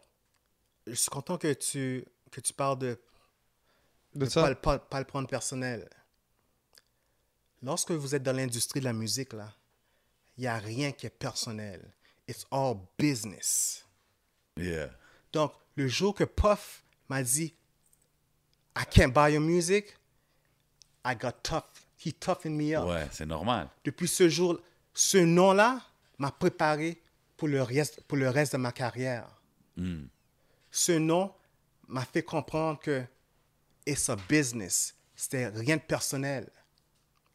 je 0.86 0.94
suis 0.94 1.10
content 1.10 1.38
que 1.38 1.52
tu, 1.54 2.04
que 2.34 2.40
tu 2.40 2.52
parles 2.52 2.78
de 2.78 2.98
ne 4.16 4.26
ça. 4.26 4.42
pas, 4.42 4.48
le- 4.50 4.54
pas, 4.56 4.78
pas 4.78 4.98
le 4.98 5.04
prendre 5.04 5.28
personnel. 5.28 5.88
Lorsque 7.62 7.92
vous 7.92 8.14
êtes 8.14 8.22
dans 8.22 8.36
l'industrie 8.36 8.80
de 8.80 8.84
la 8.84 8.92
musique, 8.92 9.32
là, 9.32 9.52
il 10.36 10.42
n'y 10.42 10.46
a 10.46 10.58
rien 10.58 10.92
qui 10.92 11.06
est 11.06 11.10
personnel. 11.10 11.80
It's 12.28 12.46
all 12.50 12.76
business. 12.98 13.84
Yeah. 14.56 14.90
Donc, 15.32 15.52
le 15.76 15.88
jour 15.88 16.14
que 16.14 16.24
Puff 16.24 16.82
m'a 17.08 17.22
dit, 17.22 17.54
I 18.76 18.84
can't 18.90 19.12
buy 19.12 19.32
your 19.32 19.40
music, 19.40 19.96
I 21.04 21.14
got 21.14 21.32
tough. 21.42 21.64
He 22.04 22.12
toughened 22.12 22.56
me 22.56 22.74
up. 22.76 22.86
Ouais, 22.86 23.08
c'est 23.12 23.26
normal. 23.26 23.68
Depuis 23.84 24.08
ce 24.08 24.28
jour, 24.28 24.60
ce 24.92 25.18
nom-là 25.18 25.80
m'a 26.18 26.30
préparé 26.30 27.00
pour 27.36 27.48
le, 27.48 27.62
reste, 27.62 28.02
pour 28.02 28.18
le 28.18 28.28
reste 28.28 28.52
de 28.52 28.58
ma 28.58 28.72
carrière. 28.72 29.26
Ce 30.70 30.92
nom 30.92 31.32
m'a 31.88 32.04
fait 32.04 32.22
comprendre 32.22 32.78
que 32.80 33.04
it's 33.86 34.08
a 34.08 34.16
business. 34.28 34.94
C'était 35.14 35.48
rien 35.48 35.76
de 35.76 35.82
personnel. 35.82 36.50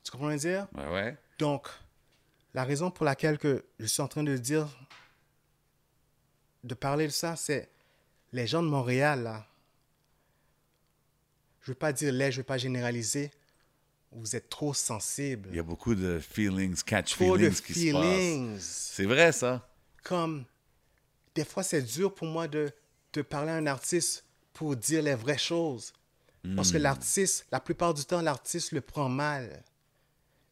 Tu 0.03 0.11
comprends 0.11 0.29
ce 0.31 0.35
que 0.35 0.41
je 0.41 0.47
veux 0.47 0.53
dire? 0.53 0.67
Ouais, 0.75 0.93
ouais. 0.93 1.17
Donc, 1.37 1.67
la 2.53 2.63
raison 2.63 2.91
pour 2.91 3.05
laquelle 3.05 3.37
que 3.37 3.65
je 3.79 3.85
suis 3.85 4.01
en 4.01 4.07
train 4.07 4.23
de 4.23 4.37
dire, 4.37 4.67
de 6.63 6.73
parler 6.73 7.07
de 7.07 7.11
ça, 7.11 7.35
c'est 7.35 7.69
les 8.31 8.47
gens 8.47 8.61
de 8.61 8.67
Montréal, 8.67 9.23
là. 9.23 9.45
Je 11.61 11.71
ne 11.71 11.75
veux 11.75 11.79
pas 11.79 11.93
dire 11.93 12.11
les, 12.11 12.31
je 12.31 12.37
ne 12.37 12.41
veux 12.41 12.45
pas 12.45 12.57
généraliser. 12.57 13.31
Vous 14.11 14.35
êtes 14.35 14.49
trop 14.49 14.73
sensibles. 14.73 15.49
Il 15.51 15.55
y 15.55 15.59
a 15.59 15.63
beaucoup 15.63 15.93
de 15.93 16.19
feelings, 16.19 16.81
catch 16.83 17.13
Trop 17.13 17.37
de 17.37 17.49
feelings 17.49 17.61
qui 17.61 17.73
se 17.73 18.55
passent. 18.57 18.91
C'est 18.93 19.05
vrai 19.05 19.31
ça. 19.31 19.69
Comme, 20.03 20.45
des 21.35 21.45
fois, 21.45 21.61
c'est 21.61 21.83
dur 21.83 22.13
pour 22.13 22.27
moi 22.27 22.47
de, 22.47 22.71
de 23.13 23.21
parler 23.21 23.51
à 23.51 23.55
un 23.55 23.67
artiste 23.67 24.25
pour 24.59 24.75
dire 24.75 25.01
les 25.01 25.15
vraies 25.15 25.37
choses. 25.37 25.93
Parce 26.57 26.69
que 26.73 26.77
l'artiste, 26.77 27.45
la 27.49 27.61
plupart 27.61 27.93
du 27.93 28.03
temps, 28.03 28.21
l'artiste 28.21 28.73
le 28.73 28.81
prend 28.81 29.07
mal. 29.07 29.63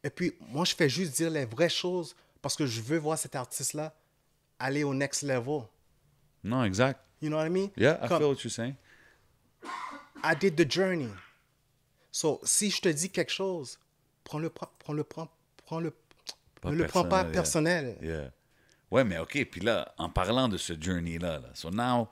Et 0.02 0.10
puis, 0.10 0.34
moi, 0.48 0.64
je 0.64 0.74
fais 0.74 0.88
juste 0.88 1.18
dire 1.18 1.30
les 1.30 1.44
vraies 1.44 1.68
choses 1.68 2.16
parce 2.42 2.56
que 2.56 2.66
je 2.66 2.80
veux 2.80 3.00
voir 3.00 3.18
cet 3.18 3.36
artiste-là 3.36 3.94
aller 4.60 4.86
au 4.86 4.94
next 4.94 5.24
level. 5.24 5.64
Non, 6.42 6.64
exact. 6.64 7.02
You 7.22 7.28
know 7.28 7.38
what 7.38 7.48
I 7.48 7.50
mean? 7.50 7.70
Yeah, 7.76 8.00
I 8.02 8.08
Comme, 8.08 8.20
feel 8.20 8.28
what 8.30 8.44
you're 8.46 8.50
saying. 8.50 8.76
I 10.24 10.36
did 10.40 10.56
the 10.56 10.72
journey. 10.72 11.10
So, 12.10 12.40
si 12.44 12.70
je 12.70 12.80
te 12.80 12.88
dis 12.90 13.10
quelque 13.10 13.34
chose, 13.34 13.78
prends-le, 14.24 14.50
prends- 14.50 14.72
prends-le, 14.80 15.04
prends, 15.04 15.28
prends-le, 15.66 15.92
Pas 16.62 16.72
ne 16.72 16.76
le 16.76 16.88
prends 16.88 17.04
pas 17.04 17.26
personnel. 17.26 17.98
Yeah. 18.02 18.32
Ouais, 18.90 19.04
mais 19.04 19.18
OK, 19.18 19.38
puis 19.52 19.60
là, 19.60 19.94
en 19.98 20.10
parlant 20.10 20.48
de 20.48 20.56
ce 20.56 20.80
journey-là, 20.82 21.40
là, 21.40 21.50
so 21.54 21.70
now, 21.70 22.08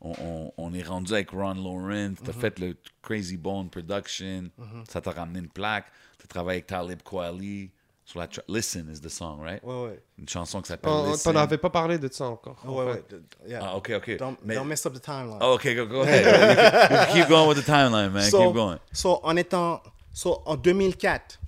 on, 0.00 0.12
on- 0.20 0.52
on 0.56 0.72
est 0.74 0.82
rendu 0.82 1.12
avec 1.12 1.30
Ron 1.30 1.54
Lawrence, 1.54 2.18
Mm-hmm. 2.18 2.24
t'as 2.26 2.32
fait 2.32 2.58
le 2.58 2.76
Crazy 3.02 3.36
Bone 3.36 3.68
Production, 3.70 4.50
ça 4.88 5.00
t'a 5.00 5.10
ramené 5.10 5.40
une 5.40 5.48
plaque, 5.48 5.86
t'as 6.18 6.26
travaillé 6.26 6.58
avec 6.58 6.66
Talib 6.66 7.02
Kweli 7.02 7.70
sur 8.04 8.18
la 8.18 8.28
Listen 8.48 8.90
is 8.92 9.00
the 9.00 9.08
song, 9.08 9.40
right? 9.40 9.62
Ouais, 9.62 9.82
ouais. 9.84 10.02
Une 10.18 10.28
chanson 10.28 10.60
qui 10.62 10.68
s'appelle 10.68 10.90
On 10.90 11.12
Listen. 11.12 11.32
t'en 11.32 11.38
avait 11.38 11.58
pas 11.58 11.70
parlé 11.70 11.96
de 11.98 12.08
ça 12.12 12.26
encore. 12.26 12.56
en 12.66 12.72
Ouais, 12.72 12.84
ouais. 12.92 13.04
Yeah. 13.46 13.60
Ah, 13.62 13.76
OK, 13.76 13.92
OK. 13.96 14.16
Don't, 14.16 14.36
Mais- 14.44 14.54
don't 14.56 14.66
mess 14.66 14.84
up 14.86 14.94
the 14.94 15.00
timeline. 15.04 15.38
Oh, 15.40 15.54
OK, 15.54 15.74
go, 15.76 15.86
go 15.86 16.00
ahead. 16.02 17.08
you, 17.10 17.14
keep 17.20 17.28
going 17.28 17.46
with 17.48 17.58
the 17.58 17.66
timeline, 17.68 18.10
man. 18.10 18.28
so, 18.28 18.44
keep 18.46 18.52
going. 18.54 18.78
so, 18.92 19.20
en 19.22 19.36
étant, 19.36 19.80
so, 20.12 20.42
en 20.44 20.56
2004, 20.56 21.38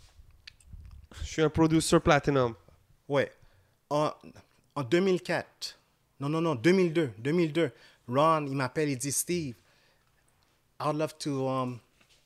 Je 1.22 1.26
suis 1.26 1.42
un 1.42 1.50
producer 1.50 1.98
platinum. 2.00 2.54
ouais, 3.08 3.30
en, 3.90 4.10
en 4.76 4.82
2004, 4.84 5.78
non, 6.20 6.28
non, 6.28 6.40
non, 6.40 6.54
2002, 6.54 7.10
2002, 7.18 7.70
Ron, 8.08 8.46
il 8.46 8.56
m'appelle, 8.56 8.88
il 8.88 8.98
dit, 8.98 9.12
Steve, 9.12 9.54
I'd 10.80 10.96
love 10.96 11.16
to 11.18 11.48
um, 11.48 11.78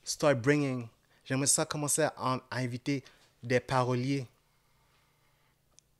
start 0.03 0.39
bringing, 0.41 0.89
j'aimerais 1.25 1.47
ça 1.47 1.67
commencer 1.67 2.03
à, 2.03 2.15
à 2.17 2.59
inviter 2.59 3.05
des 3.43 3.61
paroliers 3.61 4.27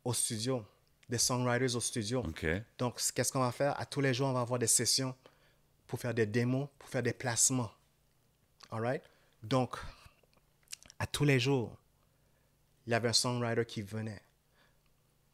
au 0.05 0.13
studio, 0.13 0.65
des 1.09 1.19
songwriters 1.19 1.77
au 1.77 1.81
studio. 1.81 2.23
Donc, 2.79 3.01
qu'est-ce 3.15 3.33
qu'on 3.33 3.41
va 3.41 3.53
faire? 3.53 3.79
À 3.79 3.85
tous 3.85 4.01
les 4.01 4.15
jours, 4.15 4.29
on 4.29 4.33
va 4.33 4.41
avoir 4.41 4.59
des 4.59 4.67
sessions 4.67 5.15
pour 5.87 6.01
faire 6.01 6.15
des 6.15 6.27
démos, 6.27 6.69
pour 6.79 6.89
faire 6.89 7.03
des 7.03 7.13
placements. 7.13 7.71
All 8.71 8.81
right? 8.81 9.03
Donc, 9.43 9.77
à 10.99 11.07
tous 11.07 11.25
les 11.25 11.39
jours, 11.39 11.77
il 12.87 12.91
y 12.91 12.95
avait 12.95 13.09
un 13.09 13.13
songwriter 13.13 13.65
qui 13.65 13.83
venait. 13.83 14.21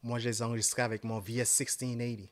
Moi, 0.01 0.19
je 0.19 0.27
les 0.27 0.41
enregistrais 0.41 0.81
avec 0.81 1.03
mon 1.03 1.19
VS 1.19 1.45
1680 1.59 2.27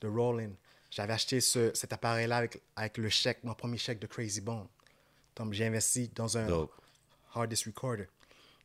de 0.00 0.08
Roland. 0.08 0.52
J'avais 0.96 1.12
acheté 1.12 1.42
ce- 1.42 1.74
cet 1.74 1.92
appareil-là 1.92 2.38
avec, 2.38 2.62
avec 2.74 2.96
le 2.96 3.10
chèque, 3.10 3.44
mon 3.44 3.52
premier 3.52 3.76
chèque 3.76 3.98
de 3.98 4.06
Crazy 4.06 4.40
Bone. 4.40 4.66
Donc, 5.36 5.52
j'ai 5.52 5.66
investi 5.66 6.08
dans 6.14 6.38
un 6.38 6.46
Dope. 6.46 6.72
hard 7.34 7.50
disk 7.50 7.66
recorder. 7.66 8.06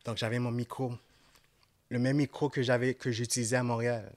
Donc, 0.05 0.15
j'avais 0.15 0.39
mon 0.39 0.49
micro, 0.51 0.93
le 1.89 1.99
même 1.99 2.15
micro 2.15 2.47
que 2.49 2.61
j'avais 2.63 2.93
que 2.93 3.11
j'utilisais 3.11 3.57
à 3.57 3.63
Montréal. 3.63 4.15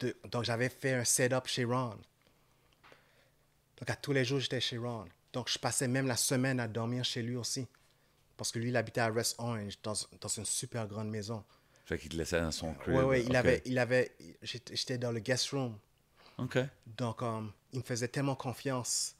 De- 0.00 0.16
donc, 0.32 0.42
j'avais 0.42 0.68
fait 0.68 0.94
un 0.94 1.04
setup 1.04 1.46
chez 1.46 1.62
Ron. 1.64 1.96
Donc, 3.78 3.88
à 3.88 3.94
tous 3.94 4.12
les 4.12 4.24
jours, 4.24 4.40
j'étais 4.40 4.60
chez 4.60 4.76
Ron. 4.76 5.04
Donc, 5.32 5.48
je 5.48 5.58
passais 5.60 5.86
même 5.86 6.08
la 6.08 6.16
semaine 6.16 6.58
à 6.58 6.66
dormir 6.66 7.04
chez 7.04 7.22
lui 7.22 7.36
aussi. 7.36 7.68
Parce 8.36 8.50
que 8.50 8.58
lui, 8.58 8.70
il 8.70 8.76
habitait 8.76 9.00
à 9.00 9.12
West 9.12 9.36
Orange, 9.38 9.74
dans, 9.80 9.94
dans 10.20 10.28
une 10.28 10.44
super 10.44 10.88
grande 10.88 11.08
maison. 11.08 11.44
Fait 11.86 11.98
qu'il 12.00 12.08
te 12.10 12.16
laissait 12.16 12.40
dans 12.40 12.50
son 12.50 12.74
crib. 12.74 12.96
Oui, 12.96 13.04
oui, 13.04 13.24
il 13.28 13.36
avait, 13.36 13.62
il 13.64 13.78
avait, 13.78 14.16
j'étais 14.42 14.98
dans 14.98 15.12
le 15.12 15.20
guest 15.20 15.50
room. 15.50 15.78
Donc, 16.38 17.22
um, 17.22 17.52
il 17.72 17.78
me 17.78 17.84
faisait 17.84 18.08
tellement 18.08 18.34
confiance. 18.34 19.14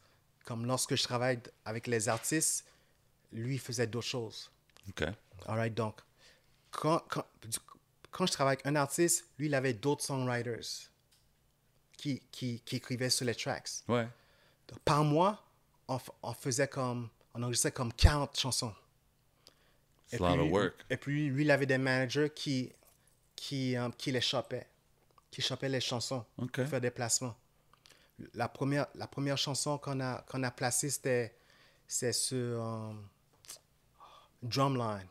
Comme 0.44 0.66
lorsque 0.66 0.94
je 0.94 1.02
travaille 1.02 1.40
avec 1.64 1.86
les 1.86 2.08
artistes, 2.08 2.66
lui, 3.32 3.54
il 3.54 3.60
faisait 3.60 3.86
d'autres 3.86 4.06
choses. 4.06 4.50
OK. 4.88 5.02
All 5.46 5.56
right, 5.56 5.74
donc, 5.74 6.00
quand, 6.70 6.98
quand, 7.08 7.24
quand 8.10 8.26
je 8.26 8.32
travaille 8.32 8.54
avec 8.54 8.66
un 8.66 8.76
artiste, 8.76 9.26
lui, 9.38 9.46
il 9.46 9.54
avait 9.54 9.72
d'autres 9.72 10.04
songwriters 10.04 10.90
qui, 11.96 12.20
qui, 12.30 12.60
qui 12.60 12.76
écrivaient 12.76 13.10
sur 13.10 13.24
les 13.24 13.34
tracks. 13.34 13.70
Ouais. 13.88 14.08
Donc, 14.68 14.78
par 14.80 15.02
mois, 15.04 15.42
on, 15.88 15.98
on 16.22 16.32
faisait 16.34 16.68
comme, 16.68 17.08
on 17.34 17.42
enregistrait 17.42 17.72
comme 17.72 17.92
40 17.92 18.38
chansons. 18.38 18.74
Et 20.12 20.16
It's 20.16 20.24
a 20.24 20.28
lot 20.28 20.34
of 20.34 20.40
puis, 20.42 20.52
work. 20.52 20.84
et 20.90 20.96
puis, 20.96 21.28
lui, 21.28 21.44
il 21.44 21.50
avait 21.50 21.66
des 21.66 21.78
managers 21.78 22.30
qui, 22.34 22.72
qui, 23.34 23.76
euh, 23.76 23.88
qui 23.96 24.12
les 24.12 24.20
chopaient, 24.20 24.66
qui 25.34 25.42
chopaient 25.42 25.68
les 25.68 25.80
chansons 25.80 26.24
OK. 26.38 26.52
pour 26.52 26.66
faire 26.68 26.80
des 26.80 26.90
placements. 26.92 27.36
La 28.34 28.48
première, 28.48 28.86
la 28.94 29.08
première 29.08 29.36
chanson 29.36 29.76
qu'on 29.78 29.98
a, 30.00 30.22
qu'on 30.22 30.42
a 30.44 30.50
placée, 30.52 30.90
c'était 30.90 31.34
sur 32.12 32.36
euh, 32.64 32.92
Drumline. 34.42 35.08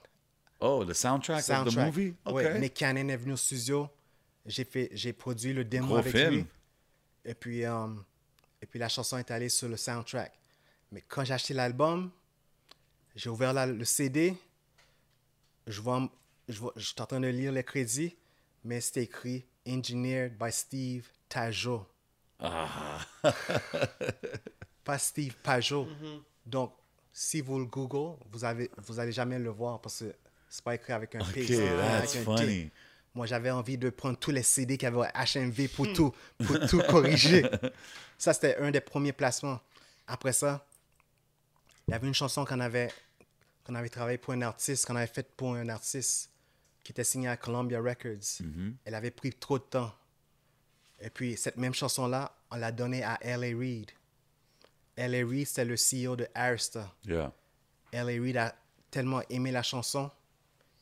Oh, 0.61 0.85
the 0.85 0.93
soundtrack, 0.93 1.39
of 1.39 1.43
the 1.43 1.47
Soundtrack. 1.47 1.85
movie? 1.87 2.15
OK. 2.25 2.33
Ouais, 2.35 2.59
Nick 2.59 2.73
Cannon 2.75 3.09
est 3.09 3.17
venu 3.17 3.33
au 3.33 3.37
studio. 3.37 3.89
J'ai 4.45 5.13
produit 5.13 5.53
le 5.53 5.65
démo 5.65 5.87
Gros 5.87 5.97
avec 5.97 6.15
film. 6.15 6.29
lui. 6.35 6.45
Et 7.25 7.33
puis, 7.33 7.65
euh, 7.65 7.87
et 8.61 8.65
puis 8.65 8.79
la 8.79 8.87
chanson 8.89 9.17
est 9.17 9.29
allée 9.31 9.49
sur 9.49 9.67
le 9.67 9.75
soundtrack. 9.77 10.31
Mais 10.91 11.01
quand 11.01 11.25
j'ai 11.25 11.33
acheté 11.33 11.53
l'album, 11.53 12.11
j'ai 13.15 13.29
ouvert 13.29 13.51
la- 13.51 13.65
le 13.65 13.83
CD. 13.85 14.35
Je 15.67 15.81
vois, 15.81 16.09
je 16.47 16.59
vois, 16.59 16.73
je 16.77 16.85
suis 16.85 16.95
en 17.01 17.05
train 17.05 17.19
de 17.19 17.27
lire 17.27 17.51
les 17.51 17.63
crédits, 17.63 18.15
mais 18.63 18.79
c'était 18.79 19.03
écrit 19.03 19.45
Engineered 19.67 20.37
by 20.37 20.51
Steve 20.51 21.07
Tajo. 21.29 21.85
Ah. 22.39 22.99
Pas 24.83 24.97
Steve 24.97 25.35
Pajot. 25.41 25.87
Donc, 26.45 26.73
si 27.11 27.41
vous 27.41 27.59
le 27.59 27.65
Google, 27.65 28.17
vous 28.31 28.43
avez, 28.43 28.69
vous 28.77 28.99
allez 28.99 29.11
jamais 29.11 29.39
le 29.39 29.49
voir 29.49 29.79
parce 29.79 29.99
que 29.99 30.13
c'est 30.49 30.63
pas 30.63 30.75
écrit 30.75 30.93
avec 30.93 31.15
un 31.15 31.19
P. 31.19 31.41
OK, 31.41 31.47
c'est 31.47 31.53
écrit 31.53 31.67
that's 31.67 32.15
avec 32.15 32.27
un 32.27 32.35
T. 32.35 32.43
funny. 32.43 32.71
Moi, 33.15 33.27
j'avais 33.27 33.51
envie 33.51 33.77
de 33.77 33.89
prendre 33.89 34.17
tous 34.17 34.31
les 34.31 34.43
CD 34.43 34.77
qu'il 34.77 34.89
y 34.89 34.91
avait 34.91 35.07
HMV 35.13 35.67
pour 35.69 35.91
tout, 35.93 36.11
pour 36.45 36.59
tout 36.67 36.81
corriger. 36.89 37.45
Ça, 38.17 38.33
c'était 38.33 38.57
un 38.57 38.71
des 38.71 38.81
premiers 38.81 39.13
placements. 39.13 39.59
Après 40.07 40.33
ça, 40.33 40.65
il 41.87 41.91
y 41.91 41.93
avait 41.93 42.07
une 42.07 42.13
chanson 42.13 42.43
qu'on 42.43 42.59
avait, 42.59 42.91
qu'on 43.63 43.75
avait 43.75 43.89
travaillé 43.89 44.17
pour 44.17 44.33
un 44.33 44.41
artiste, 44.41 44.85
qu'on 44.87 44.95
avait 44.95 45.07
faite 45.07 45.31
pour 45.37 45.53
un 45.55 45.69
artiste 45.69 46.32
qui 46.83 46.91
était 46.91 47.03
signé 47.03 47.27
à 47.27 47.37
Columbia 47.37 47.79
Records. 47.79 48.41
Elle 48.85 48.95
avait 48.95 49.11
pris 49.11 49.31
trop 49.31 49.57
de 49.57 49.63
temps. 49.63 49.93
Et 50.99 51.09
puis, 51.09 51.37
cette 51.37 51.57
même 51.57 51.73
chanson-là, 51.73 52.35
on 52.51 52.55
l'a 52.55 52.71
donnée 52.71 53.03
à 53.03 53.17
L.A. 53.21 53.57
Reid. 53.57 53.91
L.A. 54.95 55.25
Reid, 55.25 55.47
c'était 55.47 55.65
le 55.65 55.75
CEO 55.75 56.15
de 56.15 56.27
Arista. 56.33 56.93
Yeah. 57.05 57.33
L.A. 57.91 58.21
Reid 58.21 58.37
a 58.37 58.55
tellement 58.93 59.21
aimé 59.29 59.51
la 59.51 59.63
chanson, 59.63 60.11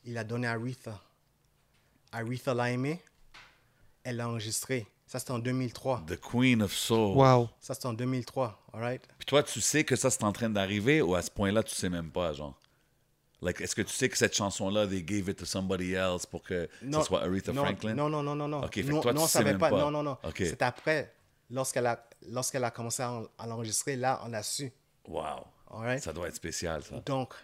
il 0.04 0.12
l'a 0.12 0.22
donné 0.22 0.46
à 0.46 0.52
Aretha. 0.52 1.00
Aretha 2.12 2.52
l'a 2.52 2.70
aimé, 2.70 3.00
elle 4.04 4.16
l'a 4.16 4.28
enregistré. 4.28 4.86
Ça, 5.06 5.18
c'était 5.18 5.30
en 5.30 5.38
2003. 5.38 6.04
The 6.06 6.20
Queen 6.20 6.62
of 6.62 6.74
Soul. 6.74 7.16
Wow. 7.16 7.48
Ça, 7.58 7.72
c'était 7.72 7.86
en 7.86 7.94
2003, 7.94 8.66
all 8.74 8.80
right? 8.80 9.02
Puis 9.18 9.26
toi, 9.26 9.42
tu 9.42 9.62
sais 9.62 9.84
que 9.84 9.96
ça, 9.96 10.10
c'est 10.10 10.24
en 10.24 10.32
train 10.32 10.50
d'arriver 10.50 11.00
ou 11.00 11.14
à 11.14 11.22
ce 11.22 11.30
point-là, 11.30 11.62
tu 11.62 11.74
sais 11.74 11.88
même 11.88 12.10
pas, 12.10 12.34
genre? 12.34 12.58
Like, 13.42 13.60
est-ce 13.60 13.74
que 13.74 13.82
tu 13.82 13.92
sais 13.92 14.08
que 14.08 14.16
cette 14.16 14.36
chanson-là, 14.36 14.86
they 14.86 15.02
gave 15.02 15.28
it 15.28 15.36
to 15.38 15.44
somebody 15.44 15.94
else 15.94 16.24
pour 16.26 16.42
que 16.44 16.68
ce 16.80 17.02
soit 17.02 17.22
Aretha 17.24 17.52
non, 17.52 17.64
Franklin? 17.64 17.94
Non, 17.94 18.08
non, 18.08 18.22
non, 18.22 18.36
non, 18.36 18.46
non. 18.46 18.62
Ok, 18.64 18.74
fait 18.76 18.82
que 18.84 18.86
Nous- 18.88 19.00
toi, 19.00 19.12
nous, 19.12 19.18
tu 19.18 19.24
on 19.24 19.26
sais 19.26 19.32
savait 19.38 19.50
même 19.50 19.58
pas. 19.58 19.68
pas. 19.70 19.80
Non, 19.80 19.90
non, 19.90 20.02
non. 20.04 20.16
Ok. 20.22 20.36
C'est 20.38 20.62
après, 20.62 21.12
lorsqu'elle 21.50 21.86
a, 21.86 22.08
lorsqu'elle 22.28 22.62
a 22.62 22.70
commencé 22.70 23.02
à, 23.02 23.10
en- 23.12 23.26
à 23.36 23.46
l'enregistrer, 23.48 23.96
là, 23.96 24.20
on 24.24 24.32
a 24.32 24.42
su. 24.44 24.70
Wow. 25.08 25.22
All 25.72 25.80
right? 25.84 26.02
Ça 26.02 26.12
doit 26.12 26.28
être 26.28 26.36
spécial, 26.36 26.84
ça. 26.84 27.00
Donc, 27.00 27.34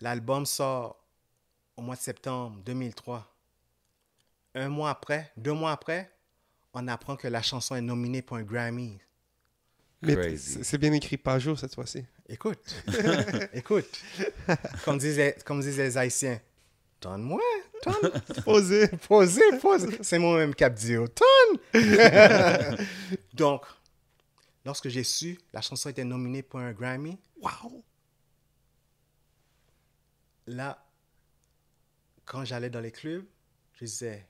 l'album 0.00 0.44
sort 0.46 0.96
au 1.76 1.82
mois 1.82 1.96
de 1.96 2.00
septembre 2.00 2.60
2003. 2.64 3.26
Un 4.54 4.68
mois 4.68 4.90
après, 4.90 5.32
deux 5.36 5.52
mois 5.52 5.72
après, 5.72 6.10
on 6.74 6.86
apprend 6.88 7.16
que 7.16 7.26
la 7.28 7.42
chanson 7.42 7.74
est 7.74 7.80
nominée 7.80 8.22
pour 8.22 8.36
un 8.36 8.42
Grammy. 8.42 8.98
Mais 10.02 10.14
Crazy. 10.14 10.52
c'est 10.58 10.64
c'est 10.64 10.78
bien 10.78 10.92
écrit 10.92 11.16
Pajot 11.16 11.56
cette 11.56 11.74
fois-ci. 11.74 12.04
Écoute, 12.28 12.74
écoute, 13.52 14.00
comme 14.84 14.96
disaient, 14.98 15.36
comme 15.44 15.60
disaient 15.60 15.84
les 15.84 15.98
Haïtiens, 15.98 16.40
donne-moi, 17.00 17.40
donne, 17.84 18.10
Posé. 18.44 18.88
posez, 18.88 19.58
posez. 19.60 19.98
C'est 20.02 20.18
moi-même 20.18 20.54
qui 20.54 20.64
a 20.64 20.70
dit, 20.70 20.94
donne. 20.94 21.58
Donc, 23.34 23.66
lorsque 24.64 24.88
j'ai 24.88 25.04
su, 25.04 25.38
la 25.52 25.60
chanson 25.60 25.90
était 25.90 26.04
nominée 26.04 26.42
pour 26.42 26.60
un 26.60 26.72
Grammy, 26.72 27.18
Wow. 27.42 27.84
là, 30.46 30.82
quand 32.24 32.44
j'allais 32.46 32.70
dans 32.70 32.80
les 32.80 32.90
clubs, 32.92 33.26
je 33.74 33.84
disais, 33.84 34.26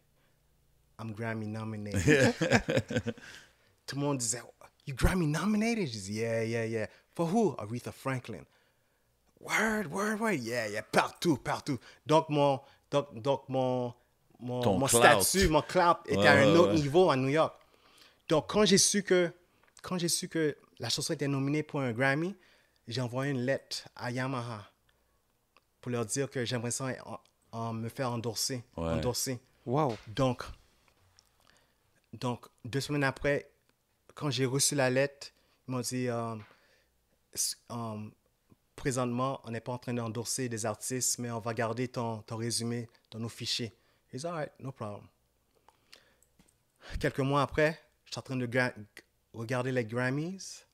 I'm 0.99 1.12
Grammy 1.12 1.47
nominated. 1.47 2.35
Tout 3.87 3.95
le 3.97 4.01
monde 4.01 4.19
disait, 4.19 4.43
You 4.87 4.95
Grammy 4.97 5.29
nominated? 5.29 5.87
Je 5.87 5.93
disais, 5.93 6.12
Yeah, 6.12 6.43
yeah, 6.45 6.65
yeah. 6.66 6.89
For 7.15 7.27
who? 7.27 7.55
Aretha 7.59 7.93
Franklin. 7.93 8.45
Word, 9.41 9.86
word, 9.91 10.20
word. 10.20 10.41
Yeah, 10.41 10.69
yeah. 10.69 10.82
Partout, 10.82 11.36
partout. 11.36 11.78
Donc, 12.07 12.28
mon, 12.28 12.61
donc, 12.91 13.15
donc 13.20 13.49
mon, 13.49 13.93
mon, 14.41 14.61
Ton 14.62 14.78
mon 14.78 14.86
statut, 14.89 15.49
mon 15.49 15.62
clout 15.62 15.97
était 16.07 16.16
Ouais, 16.19 16.27
à 16.27 16.32
un 16.32 16.55
autre 16.57 16.73
ouais. 16.74 16.81
niveau 16.81 17.11
à 17.11 17.16
New 17.16 17.28
York. 17.28 17.55
Donc, 18.28 18.49
quand 18.49 18.65
j'ai 18.65 18.78
su 18.78 19.03
que, 19.03 19.31
quand 19.82 19.99
j'ai 19.99 20.09
su 20.09 20.28
que 20.28 20.57
la 20.78 20.89
chanson 20.89 21.12
était 21.12 21.28
nominée 21.28 21.62
pour 21.62 21.81
un 21.81 21.93
Grammy, 21.93 22.35
j'ai 22.89 23.01
envoyé 23.01 23.31
une 23.32 23.43
lettre 23.43 23.86
à 23.97 24.11
Yamaha 24.11 24.70
pour 25.81 25.91
leur 25.93 26.07
dire 26.07 26.31
que 26.31 26.45
j'aimerais 26.45 26.70
ça 26.70 26.86
en- 27.05 27.20
en 27.53 27.73
me 27.74 27.89
faire 27.91 28.11
endorser. 28.11 28.65
Ouais. 28.77 28.89
endorser. 28.89 29.39
Wow. 29.66 29.97
Donc, 30.09 30.43
donc, 32.12 32.47
deux 32.65 32.81
semaines 32.81 33.05
après, 33.05 33.51
quand 34.15 34.31
j'ai 34.31 34.47
reçu 34.47 34.74
la 34.74 34.89
lettre, 34.91 35.28
ils 35.69 35.73
m'ont 35.73 35.81
dit 35.81 36.09
euh, 36.09 36.35
euh, 37.70 38.09
présentement, 38.77 39.40
on 39.44 39.51
n'est 39.51 39.61
pas 39.61 39.73
en 39.73 39.78
train 39.78 39.94
d'endorser 39.94 40.48
des 40.48 40.66
artistes, 40.66 41.19
mais 41.19 41.31
on 41.31 41.40
va 41.40 41.55
garder 41.55 41.89
ton, 41.89 42.23
ton 42.23 42.36
résumé 42.36 42.89
dans 43.11 43.19
nos 43.19 43.28
fichiers. 43.28 43.73
J'ai 44.12 44.19
dit, 44.19 44.27
all 44.27 44.32
right, 44.35 44.52
no 44.61 44.73
problem. 44.73 45.06
Quelques 47.01 47.20
mois 47.20 47.43
après, 47.43 47.81
je 48.05 48.12
suis 48.12 48.19
en 48.19 48.23
train 48.23 48.36
de 48.36 48.48
regarder 49.32 49.73
les 49.73 49.85
Grammys. 49.85 50.65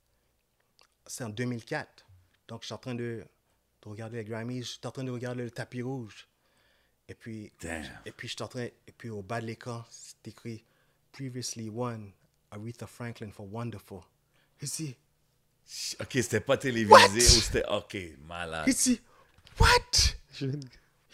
C'est 1.06 1.24
en 1.24 1.28
2004. 1.28 2.06
Donc, 2.48 2.62
je 2.62 2.66
suis 2.66 2.74
en 2.74 2.78
train 2.78 2.94
de, 2.94 3.24
de 3.82 3.88
regarder 3.88 4.18
les 4.18 4.24
Grammys. 4.24 4.62
Je 4.62 4.68
suis 4.72 4.80
en 4.84 4.90
train 4.90 5.04
de 5.04 5.10
regarder 5.10 5.44
le 5.44 5.50
tapis 5.50 5.82
rouge. 5.82 6.28
Et 7.08 7.14
puis, 7.14 7.52
Damn. 7.60 7.84
et 8.04 8.12
puis, 8.12 8.28
je 8.28 8.34
suis 8.34 8.42
en 8.42 8.48
train, 8.48 8.64
et 8.64 8.92
puis 8.96 9.08
au 9.08 9.22
bas 9.22 9.40
de 9.40 9.46
l'écran, 9.46 9.84
c'est 9.90 10.28
écrit 10.28 10.64
Previously 11.12 11.68
won 11.68 12.12
Aretha 12.50 12.86
Franklin 12.86 13.30
for 13.30 13.52
Wonderful. 13.52 14.02
OK, 16.00 16.08
c'était 16.14 16.40
pas 16.40 16.56
télévisé 16.56 16.92
What? 16.92 17.08
ou 17.14 17.20
c'était... 17.20 17.64
OK, 17.68 17.96
malade. 18.26 18.64
j'ai 18.66 18.74
dit, 18.74 19.00
What? 19.58 20.48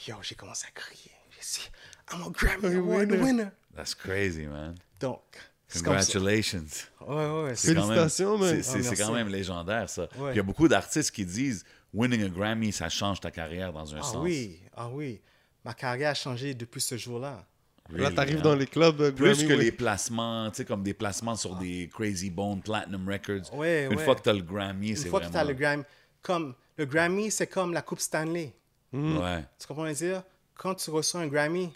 Yo, 0.06 0.16
j'ai 0.22 0.34
commencé 0.34 0.66
à 0.66 0.70
crier. 0.70 1.10
J'ai 1.32 1.60
dit, 1.60 1.68
I'm 2.12 2.22
a 2.22 2.30
Grammy 2.30 2.76
Award 2.76 3.10
winner. 3.10 3.22
winner. 3.22 3.48
That's 3.74 3.94
crazy, 3.94 4.46
man. 4.46 4.74
Donc, 5.00 5.20
c'est 5.68 5.82
comme 5.82 5.94
ça. 6.00 6.12
Congratulations. 6.12 6.64
Ouais, 7.00 7.14
ouais, 7.42 7.56
C'est 7.56 7.74
quand 7.74 7.80
même- 7.88 7.96
Félicitations, 7.98 8.38
man. 8.38 8.62
c'est- 8.62 8.70
Ah, 8.70 8.82
quand 8.82 8.96
merci. 8.98 9.12
même 9.12 9.28
légendaire, 9.28 9.90
ça. 9.90 10.06
Puis 10.06 10.20
Ouais. 10.20 10.32
Il 10.32 10.36
y 10.36 10.40
a 10.40 10.42
beaucoup 10.42 10.68
d'artistes 10.68 11.10
qui 11.10 11.26
disent 11.26 11.64
winning 11.92 12.22
a 12.24 12.28
Grammy, 12.28 12.72
ça 12.72 12.88
change 12.88 13.20
ta 13.20 13.30
carrière 13.30 13.72
dans 13.72 13.94
un 13.94 13.98
Ah 13.98 14.02
sens. 14.02 14.16
oui, 14.20 14.60
ah 14.74 14.88
oui. 14.88 15.20
Ma 15.64 15.74
carrière 15.74 16.10
a 16.10 16.14
changé 16.14 16.54
depuis 16.54 16.80
ce 16.80 16.96
jour-là. 16.96 17.44
Là, 17.90 18.10
t'arrives 18.10 18.38
hein. 18.38 18.42
dans 18.42 18.54
les 18.54 18.66
clubs 18.66 19.00
euh, 19.00 19.12
Plus 19.12 19.32
Grammy, 19.32 19.48
que 19.48 19.54
ouais. 19.54 19.64
les 19.64 19.72
placements, 19.72 20.50
tu 20.50 20.56
sais, 20.56 20.64
comme 20.64 20.82
des 20.82 20.94
placements 20.94 21.36
sur 21.36 21.56
des 21.56 21.88
Crazy 21.92 22.30
Bone, 22.30 22.60
Platinum 22.60 23.08
Records. 23.08 23.54
Ouais, 23.54 23.86
Une 23.86 23.96
ouais. 23.96 24.04
fois 24.04 24.14
que 24.14 24.22
tu 24.22 24.28
as 24.28 24.32
le 24.32 24.42
Grammy, 24.42 24.90
Une 24.90 24.96
c'est 24.96 25.08
fois 25.08 25.20
que 25.20 25.26
tu 25.26 25.36
as 25.36 25.44
vraiment... 25.44 25.50
le 25.50 25.54
Grammy, 25.54 25.82
comme 26.22 26.54
le 26.76 26.84
Grammy, 26.84 27.30
c'est 27.30 27.46
comme 27.46 27.72
la 27.72 27.82
Coupe 27.82 28.00
Stanley. 28.00 28.54
Ouais. 28.92 29.44
Tu 29.58 29.66
comprends 29.66 29.84
ce 29.86 29.90
que 29.90 29.96
je 29.98 30.04
veux 30.04 30.12
dire? 30.12 30.22
Quand 30.54 30.74
tu 30.74 30.90
reçois 30.90 31.20
un 31.20 31.26
Grammy, 31.26 31.72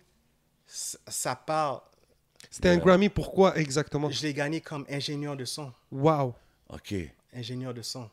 ça 0.67 1.37
part. 1.37 1.91
C'était 2.51 2.71
un 2.71 2.79
Grammy, 2.79 3.09
pourquoi 3.09 3.57
exactement? 3.59 4.11
Je 4.11 4.23
l'ai 4.23 4.35
gagné 4.35 4.61
comme 4.61 4.87
ingénieur 4.89 5.37
de 5.37 5.45
son. 5.45 5.73
Wow. 5.93 6.35
OK. 6.71 6.95
Ingénieur 7.33 7.75
de 7.75 7.83
son. 7.83 8.09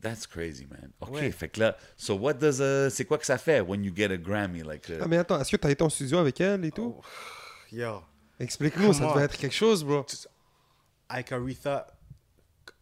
That's 0.00 0.26
crazy, 0.26 0.66
man. 0.66 0.90
OK, 1.00 1.10
Ouais. 1.12 1.30
fait 1.30 1.48
que 1.50 1.60
là, 1.60 1.76
so 1.96 2.14
what 2.16 2.34
does 2.34 2.60
a... 2.62 2.88
C'est 2.90 3.04
quoi 3.04 3.18
que 3.18 3.26
ça 3.26 3.36
fait 3.38 3.60
when 3.60 3.84
you 3.84 3.92
get 3.94 4.10
a 4.10 4.16
Grammy? 4.16 4.62
Like, 4.62 4.88
uh, 4.88 4.98
Ah, 5.02 5.06
mais 5.08 5.18
attends, 5.18 5.38
est-ce 5.40 5.50
que 5.50 5.56
t'as 5.56 5.70
été 5.70 5.82
en 5.84 5.90
studio 5.90 6.18
avec 6.18 6.40
elle 6.40 6.64
et 6.64 6.70
tout? 6.70 6.98
Yo. 7.70 8.02
Explique-nous, 8.38 8.94
ça 8.94 9.12
devait 9.12 9.24
être 9.24 9.36
quelque 9.36 9.54
chose, 9.54 9.84
bro. 9.84 10.06
Avec 11.10 11.30
Aretha, 11.32 11.86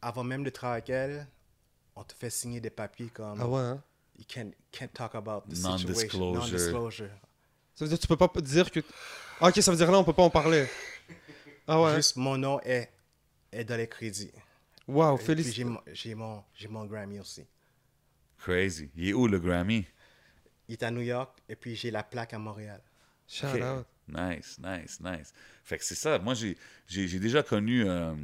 avant 0.01 0.23
même 0.23 0.45
de 0.45 0.51
travailler 0.51 0.77
avec 0.79 0.91
elle, 0.91 1.27
on 1.97 2.05
te 2.05 2.15
fait 2.15 2.31
signer 2.31 2.61
des 2.61 2.71
papiers 2.71 3.09
comme 3.13 3.41
Ah 3.41 3.49
ouais, 3.49 3.61
hein? 3.61 3.83
you 4.17 4.25
can't, 4.29 4.53
can't 4.71 4.89
talk 4.93 5.15
about 5.17 5.43
the 5.49 5.59
Non-disclosure. 5.61 5.97
situation. 6.01 6.33
Non-disclosure. 6.35 7.11
Ça 7.75 7.85
veut 7.85 7.89
dire 7.89 7.97
que 7.99 8.03
tu 8.03 8.09
peux 8.09 8.17
pas 8.17 8.31
dire 8.41 8.71
que... 8.71 8.81
Ah, 9.41 9.49
ok, 9.49 9.57
ça 9.63 9.71
veut 9.73 9.77
dire 9.77 9.91
là, 9.91 9.99
on 9.99 10.05
peut 10.05 10.13
pas 10.13 10.23
en 10.23 10.31
parler. 10.31 10.67
Ah 11.67 11.81
ouais. 11.81 11.91
hein? 11.91 11.97
Juste 11.97 12.17
mon 12.17 12.37
nom 12.39 12.61
est, 12.61 12.91
est 13.53 13.65
dans 13.65 13.77
les 13.77 13.89
crédits. 13.89 14.31
Wow, 14.89 15.19
Et 15.19 15.19
puis 15.19 15.45
j'ai 15.53 15.65
félicitations. 15.65 15.69
mon, 15.71 15.81
j'ai 15.93 16.15
mon, 16.15 16.45
mon 16.81 16.85
Grammy 16.87 17.21
aussi. 17.21 17.47
crazy. 18.39 18.91
Il 18.97 19.09
est 19.09 19.13
où, 19.13 19.27
le 19.29 19.39
Grammy? 19.39 19.87
Il 20.69 20.73
est 20.75 20.83
à 20.83 20.91
New 20.91 21.01
York 21.03 21.39
et 21.49 21.57
puis 21.57 21.77
j'ai 21.77 21.91
la 21.91 22.03
plaque 22.03 22.35
à 22.35 22.39
Montréal. 22.39 22.83
Shout 23.27 23.47
out. 23.63 23.87
Nice, 24.09 24.59
nice, 24.59 25.01
nice. 25.01 25.33
Fait 25.63 25.77
que 25.79 25.85
c'est 25.85 25.95
ça. 25.95 26.19
Moi, 26.19 26.35
j'ai, 26.35 26.57
j'ai, 26.87 27.07
j'ai 27.07 27.21
déjà 27.21 27.43
connu 27.43 27.85
euh, 27.87 28.15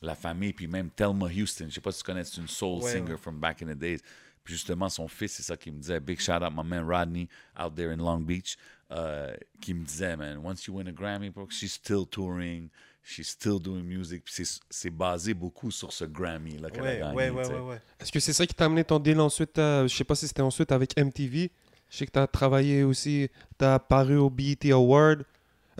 la 0.00 0.14
famille, 0.16 0.52
puis 0.52 0.66
même 0.66 0.90
Thelma 0.90 1.26
Houston. 1.26 1.66
Je 1.68 1.74
sais 1.74 1.80
pas 1.80 1.92
si 1.92 1.98
tu 2.00 2.04
connais, 2.04 2.24
c'est 2.24 2.40
une 2.40 2.48
soul 2.48 2.82
Ouais, 2.82 2.92
singer 2.92 3.12
ouais. 3.12 3.16
from 3.16 3.38
back 3.38 3.62
in 3.62 3.66
the 3.66 3.78
days. 3.78 4.00
Puis 4.42 4.54
justement, 4.54 4.88
son 4.88 5.06
fils, 5.06 5.34
c'est 5.34 5.44
ça 5.44 5.56
qu'il 5.56 5.72
me 5.72 5.78
disait. 5.78 6.00
Big 6.00 6.20
shout 6.20 6.42
out 6.42 6.52
my 6.52 6.64
man 6.64 6.84
Rodney 6.84 7.28
out 7.56 7.76
there 7.76 7.92
in 7.92 7.98
Long 7.98 8.20
Beach. 8.20 8.56
euh, 8.90 9.34
qui 9.60 9.72
me 9.72 9.84
disait, 9.86 10.16
man, 10.18 10.36
once 10.44 10.66
you 10.66 10.74
win 10.74 10.86
a 10.88 10.92
Grammy, 10.92 11.30
bro, 11.32 11.48
she's 11.48 11.72
still 11.72 12.04
touring, 12.04 12.68
she's 13.02 13.28
still 13.28 13.58
doing 13.60 13.82
music. 13.82 14.24
Puis 14.24 14.34
c'est- 14.44 14.60
c'est 14.70 14.90
basé 14.90 15.34
beaucoup 15.34 15.70
sur 15.70 15.92
ce 15.92 16.04
Grammy 16.04 16.58
là 16.58 16.70
qu'elle 16.70 16.82
a 16.82 16.86
Ouais, 16.86 16.98
gagné. 17.00 17.14
ouais, 17.16 17.30
ouais, 17.30 17.42
tu 17.42 17.48
sais. 17.48 17.54
ouais, 17.54 17.60
ouais. 17.60 17.80
Est-ce 18.00 18.12
que 18.12 18.20
c'est 18.20 18.32
ça 18.32 18.46
qui 18.46 18.54
t'a 18.54 18.66
amené 18.66 18.84
ton 18.84 18.98
deal 18.98 19.18
ensuite 19.20 19.58
à- 19.58 19.86
Je 19.86 19.94
sais 19.96 20.04
pas 20.04 20.14
si 20.14 20.26
c'était 20.28 20.42
ensuite 20.42 20.70
avec 20.72 20.96
MTV. 20.98 21.50
Je 21.90 21.96
sais 21.98 22.06
que 22.06 22.12
t'as 22.12 22.26
travaillé 22.26 22.84
aussi. 22.84 23.28
T'as 23.58 23.74
apparu 23.74 24.16
au 24.16 24.30
BET 24.30 24.70
Award. 24.72 25.24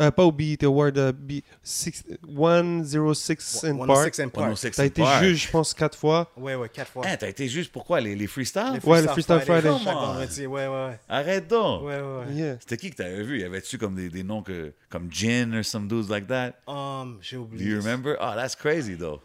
Euh, 0.01 0.11
pas 0.11 0.25
au 0.25 0.33
BET 0.33 0.59
Award, 0.65 0.97
euh, 0.99 1.13
B- 1.13 1.43
six- 1.63 2.03
106 2.35 3.65
and 3.65 3.77
Park. 3.87 3.91
106 4.15 4.21
and 4.25 4.29
Park. 4.31 4.47
106 4.57 4.71
T'as 4.77 4.85
été 4.87 5.03
Park. 5.03 5.23
juge, 5.25 5.45
je 5.47 5.51
pense, 5.51 5.75
quatre 5.75 5.99
fois. 5.99 6.31
Ouais, 6.37 6.55
ouais, 6.55 6.69
quatre 6.69 6.91
fois. 6.91 7.05
Hein, 7.07 7.17
t'as 7.19 7.29
été 7.29 7.47
juste 7.49 7.71
pourquoi? 7.73 8.01
Les, 8.01 8.15
les 8.15 8.27
freestyles? 8.27 8.81
Les 8.83 8.89
Ouais, 8.89 9.03
le 9.03 9.09
Freestyle 9.09 9.41
Friday. 9.41 9.71
Chaque 9.85 9.85
Come 9.85 10.03
on. 10.03 10.07
vendredi, 10.07 10.47
ouais, 10.47 10.67
ouais, 10.67 10.87
ouais. 10.87 11.01
Arrête 11.09 11.49
donc! 11.49 11.83
Ouais, 11.83 11.97
ouais, 11.97 12.27
ouais. 12.27 12.33
Yeah. 12.33 12.57
C'était 12.61 12.77
qui 12.79 12.91
que 12.91 12.97
t'avais 12.97 13.23
vu? 13.23 13.41
Y 13.41 13.45
avait-tu 13.45 13.79
comme 13.79 13.95
des, 13.95 14.09
des 14.09 14.23
noms 14.23 14.43
que, 14.43 14.73
comme 14.89 15.09
Jin 15.11 15.53
or 15.59 15.65
some 15.65 15.87
dudes 15.89 16.09
like 16.09 16.27
that? 16.27 16.53
Um, 16.67 17.19
j'ai 17.21 17.37
Do 17.37 17.43
oublié. 17.43 17.71
you 17.71 17.77
remember? 17.79 18.17
Oh, 18.21 18.33
that's 18.35 18.57
crazy 18.57 18.97
though. 18.97 19.21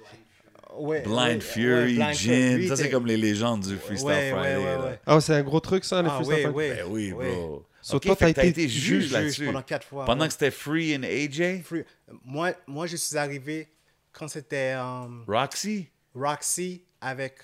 Ouais, 0.77 1.01
Blind 1.01 1.17
ouais, 1.37 1.39
Fury, 1.39 1.69
ouais, 1.71 1.93
Blind 1.95 2.13
Jin, 2.13 2.51
Fury, 2.57 2.67
ça 2.67 2.75
c'est 2.75 2.89
comme 2.91 3.07
les 3.07 3.17
légendes 3.17 3.61
du 3.61 3.77
Freestyle 3.77 4.09
Friday. 4.11 4.33
ouais, 4.33 4.63
là. 4.63 4.79
ouais. 4.85 4.99
Ah, 5.07 5.19
c'est 5.21 5.33
un 5.33 5.41
gros 5.41 5.59
truc, 5.59 5.83
ça, 5.83 6.03
le 6.03 6.09
Ah, 6.09 6.15
Freestyle 6.21 6.35
ouais, 6.35 6.41
Friday? 6.43 6.55
ouais. 6.55 6.75
Ben 6.75 6.85
oui, 6.91 7.11
ouais. 7.13 7.31
bro. 7.35 7.63
So, 7.89 7.95
Ok, 7.97 8.03
toi, 8.03 8.15
t'as 8.17 8.27
été 8.29 8.47
été 8.47 8.67
juge 8.67 9.03
juge 9.03 9.11
là-dessus. 9.13 9.45
pendant 9.45 9.61
quatre 9.61 9.87
fois, 9.87 10.03
Pendant 10.03 10.23
ouais. 10.23 10.27
que 10.27 10.33
c'était 10.33 10.51
Free 10.51 10.93
and 10.97 11.03
AJ? 11.03 11.61
Free- 11.63 11.85
Moi, 12.25 12.51
moi, 12.67 12.85
je 12.85 12.97
suis 12.97 13.15
arrivé 13.17 13.69
quand 14.11 14.27
c'était 14.27 14.73
um, 14.73 15.23
Roxy? 15.25 15.87
Roxy 16.13 16.83
avec, 16.99 17.35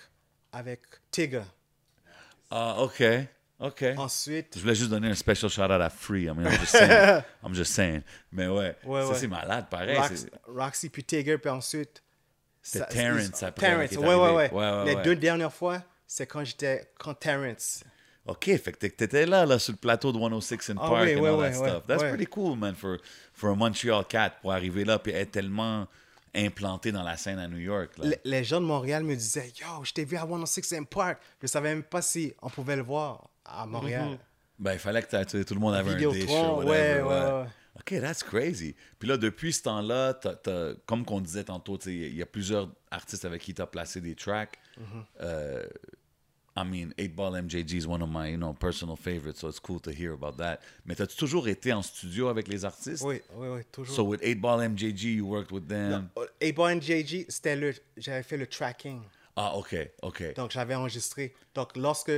avec 0.52 0.82
Tigger. 1.12 1.44
Ah, 2.52 2.76
ok. 2.80 3.04
Ok. 3.60 3.86
Ensuite, 3.96 4.56
Je 4.56 4.60
voulais 4.60 4.76
juste 4.76 4.90
donner 4.90 5.08
un 5.08 5.16
special 5.16 5.50
shout 5.50 5.62
out 5.62 5.72
à 5.72 5.90
Free. 5.90 6.24
I 6.24 6.32
mean, 6.34 6.46
I'm 6.46 6.60
just 6.60 6.72
saying. 6.76 7.22
I'm 7.44 7.54
just 7.56 7.72
saying. 7.72 8.02
Mais 8.30 8.48
ouais, 8.48 8.76
Ouais, 8.84 9.02
ça 9.04 9.10
ouais. 9.10 9.16
c'est 9.16 9.28
malade, 9.28 9.68
pareil. 9.70 9.96
Rox- 9.96 10.28
Roxy 10.48 10.90
puis 10.90 11.06
Tigger, 11.06 11.38
puis 11.38 11.50
ensuite... 11.52 12.04
C'était 12.62 12.86
Terrence 12.88 13.44
après, 13.44 13.66
Terrence, 13.66 13.92
ouais, 13.98 14.08
ouais, 14.08 14.16
ouais, 14.16 14.52
Ouais, 14.52 14.52
ouais, 14.52 14.86
Les 14.88 14.96
ouais. 14.96 15.04
deux 15.04 15.16
dernières 15.16 15.54
fois, 15.54 15.82
c'est 16.06 16.28
quand 16.28 16.44
j'étais... 16.44 16.92
Quand 17.00 17.14
Terrence... 17.14 17.86
OK, 18.26 18.46
fait 18.46 18.72
que 18.72 18.78
t'é- 18.78 18.90
t'étais 18.90 19.26
là, 19.26 19.46
là, 19.46 19.60
sur 19.60 19.74
le 19.74 19.78
plateau 19.78 20.12
de 20.14 20.18
106 20.18 20.70
in 20.70 20.76
Ah 20.80 20.88
Park 20.90 21.04
oui, 21.06 21.16
and 21.16 21.22
ouais, 21.22 21.30
all 21.30 21.36
ouais, 21.36 21.52
that 21.52 21.56
stuff. 21.56 21.88
That's 21.88 22.04
pretty 22.04 22.26
cool, 22.26 22.56
man, 22.58 22.74
for, 22.74 22.98
for 23.34 23.50
a 23.52 23.56
Montreal 23.56 24.06
cat 24.08 24.32
pour 24.42 24.54
arriver 24.54 24.86
là 24.86 24.98
puis 24.98 25.12
être 25.12 25.32
tellement 25.32 25.88
implanté 26.34 26.92
dans 26.92 27.04
la 27.04 27.18
scène 27.18 27.38
à 27.38 27.48
New 27.48 27.58
York. 27.58 27.98
Là. 27.98 28.06
Les, 28.10 28.20
les 28.24 28.44
gens 28.44 28.62
de 28.62 28.66
Montréal 28.66 29.04
me 29.04 29.14
disaient 29.16 29.52
«Yo, 29.60 29.84
je 29.84 29.92
t'ai 29.92 30.06
vu 30.06 30.16
à 30.16 30.22
106 30.22 30.74
and 30.74 30.86
Park.» 30.86 31.20
Je 31.42 31.48
savais 31.48 31.70
même 31.70 31.84
pas 31.84 32.02
si 32.02 32.34
on 32.42 32.50
pouvait 32.50 32.78
le 32.78 32.82
voir 32.82 33.30
à 33.46 33.66
Montréal. 33.66 34.18
Ben, 34.58 34.74
il 34.74 34.80
fallait 34.80 35.04
que 35.04 35.44
tout 35.44 35.54
le 35.54 35.60
monde 35.60 35.76
avait 35.76 35.92
un 35.92 35.96
Vidéotron, 35.96 36.20
dish 36.20 36.30
or 36.32 36.58
ouais, 36.60 36.66
whatever. 36.66 37.04
ouais, 37.04 37.42
ouais. 37.42 37.48
OK, 37.80 38.02
that's 38.02 38.24
crazy. 38.24 38.76
Puis 39.00 39.10
là, 39.10 39.18
depuis 39.18 39.52
ce 39.52 39.64
temps-là, 39.64 40.18
comme 40.86 41.04
qu'on 41.06 41.20
disait 41.22 41.44
tantôt, 41.44 41.78
il 41.88 42.16
y 42.16 42.22
a 42.22 42.26
plusieurs 42.26 42.70
artistes 42.90 43.26
avec 43.26 43.42
qui 43.42 43.54
tu 43.54 43.62
as 43.62 43.68
placé 43.68 44.00
des 44.00 44.16
tracks. 44.16 44.58
Mm-hmm. 44.80 45.04
Euh, 45.22 45.66
I 46.56 46.64
mean, 46.64 46.94
8 46.98 47.16
Ball 47.16 47.32
MJG 47.32 47.74
is 47.74 47.88
one 47.88 48.04
of 48.04 48.10
my 48.10 48.28
you 48.28 48.38
know, 48.38 48.54
personal 48.54 48.96
favorites, 48.96 49.40
so 49.40 49.48
it's 49.48 49.60
cool 49.60 49.80
to 49.80 49.92
hear 49.92 50.14
about 50.14 50.38
that. 50.38 50.60
Mais 50.86 50.96
t'as-tu 50.96 51.16
toujours 51.18 51.48
été 51.48 51.74
en 51.74 51.82
studio 51.82 52.28
avec 52.28 52.48
les 52.48 52.64
artistes? 52.64 53.04
Oui, 53.04 53.22
oui, 53.36 53.48
oui, 53.48 53.62
toujours. 53.72 53.96
So 53.96 54.04
with 54.04 54.22
8 54.22 54.36
Ball 54.36 54.60
MJG, 54.60 55.16
you 55.16 55.26
worked 55.26 55.52
with 55.52 55.68
them? 55.68 56.10
A-Boy 56.42 56.76
and 56.76 56.82
JG, 56.82 57.26
c'était 57.30 57.56
le... 57.56 57.74
J'avais 57.98 58.24
fait 58.24 58.38
le 58.38 58.46
tracking. 58.46 59.02
Ah, 59.36 59.56
OK, 59.56 59.76
OK. 60.04 60.36
Donc, 60.36 60.52
j'avais 60.52 60.76
enregistré. 60.76 61.34
Donc, 61.56 61.76
lorsque 61.76 62.12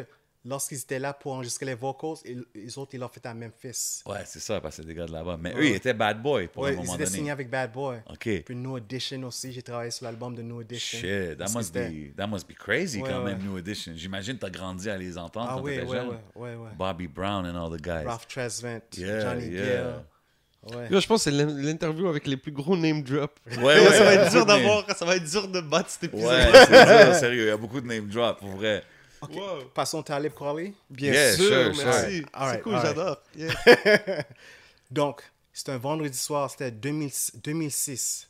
lorsqu'ils 0.46 0.78
étaient 0.80 1.00
là 1.00 1.14
pour 1.14 1.34
enregistrer 1.34 1.66
les 1.66 1.74
vocals, 1.76 2.16
ils- 2.26 2.46
les 2.54 2.78
autres, 2.78 2.92
ils 2.94 3.00
l'ont 3.00 3.08
fait 3.10 3.26
à 3.26 3.34
Memphis. 3.34 4.02
Ouais, 4.06 4.20
c'est 4.26 4.40
ça, 4.40 4.62
parce 4.62 4.76
que 4.78 4.82
c'est 4.84 4.88
des 4.88 4.94
gars 4.94 5.06
de 5.08 5.12
là-bas. 5.12 5.38
Mais 5.40 5.52
eux, 5.54 5.58
Ouais. 5.58 5.70
ils 5.72 5.76
étaient 5.76 5.94
bad 5.94 6.22
boy 6.22 6.48
pour 6.48 6.64
Ouais, 6.64 6.70
un 6.70 6.74
ils 6.74 6.78
moment 6.78 6.94
étaient 6.96 7.06
donné. 7.06 7.16
signés 7.18 7.32
avec 7.32 7.50
Bad 7.50 7.72
Boy. 7.74 7.98
OK. 8.10 8.44
Puis 8.46 8.56
New 8.56 8.78
Edition 8.78 9.24
aussi. 9.24 9.52
J'ai 9.52 9.62
travaillé 9.62 9.92
sur 9.92 10.06
l'album 10.06 10.36
de 10.36 10.42
New 10.42 10.62
Edition. 10.62 11.00
Shit, 11.00 11.38
that 11.38 11.48
must, 11.56 11.74
be, 11.74 12.16
that 12.16 12.28
must 12.28 12.48
be 12.48 12.54
crazy 12.54 13.02
Ouais, 13.02 13.10
quand 13.10 13.20
ouais. 13.24 13.34
même, 13.34 13.44
New 13.44 13.58
Edition. 13.58 13.94
J'imagine 13.96 14.36
que 14.36 14.42
t'as 14.42 14.50
grandi 14.50 14.90
à 14.90 14.98
les 14.98 15.18
entendre 15.18 15.48
Ah 15.50 15.56
quand 15.58 15.62
oui, 15.64 15.76
t'étais 15.76 15.88
ouais, 15.88 15.98
jeune. 15.98 16.08
ouais, 16.10 16.16
ouais, 16.36 16.56
ouais. 16.56 16.70
Bobby 16.78 17.08
Brown 17.08 17.46
and 17.46 17.56
all 17.66 17.78
the 17.78 17.82
guys. 17.82 18.04
Ralph 18.06 18.28
Tresvant, 18.28 18.80
Yeah, 18.98 19.20
Johnny 19.22 19.48
yeah. 19.48 19.64
Gill. 19.66 20.76
Ouais. 20.76 20.88
Yo, 20.90 21.00
je 21.00 21.06
pense 21.06 21.24
que 21.24 21.30
c'est 21.30 21.36
l'in- 21.38 21.46
l'interview 21.62 22.08
avec 22.08 22.26
les 22.26 22.38
plus 22.38 22.52
gros 22.52 22.76
name 22.76 23.04
drops. 23.04 23.36
Ouais, 23.58 23.64
ouais, 23.64 23.86
ça 23.92 24.04
va 24.04 24.14
être 24.16 24.32
dur 24.32 24.46
d'avoir, 24.48 24.96
ça 24.98 25.06
va 25.06 25.16
être 25.16 25.24
dur 25.30 25.48
de 25.48 25.62
battre 25.62 25.92
cet 25.92 26.06
épisode. 26.06 26.28
Ouais, 26.28 26.66
c'est 26.68 27.06
dur, 27.06 27.16
sérieux. 27.16 27.44
Il 27.44 27.48
y 27.50 27.52
a 27.52 27.58
beaucoup 27.58 27.80
de 27.80 27.86
name 27.86 28.08
drop, 28.08 28.40
pour 28.40 28.50
vrai. 28.56 28.84
Wow. 29.34 29.66
Passons 29.74 30.04
Talib 30.04 30.34
Kweli. 30.34 30.74
Bien 30.90 31.14
Yeah, 31.14 31.36
sûr, 31.36 31.46
sure, 31.48 31.74
sure. 31.76 31.86
merci. 31.86 32.26
Right, 32.34 32.54
c'est 32.56 32.62
cool, 32.62 32.74
right. 32.74 32.86
j'adore. 32.86 33.18
Yeah. 33.36 34.24
Donc, 34.92 35.22
c'était 35.54 35.72
un 35.72 35.78
vendredi 35.78 36.18
soir, 36.18 36.50
c'était 36.50 36.72
2000 36.72 37.12
2006. 37.44 38.30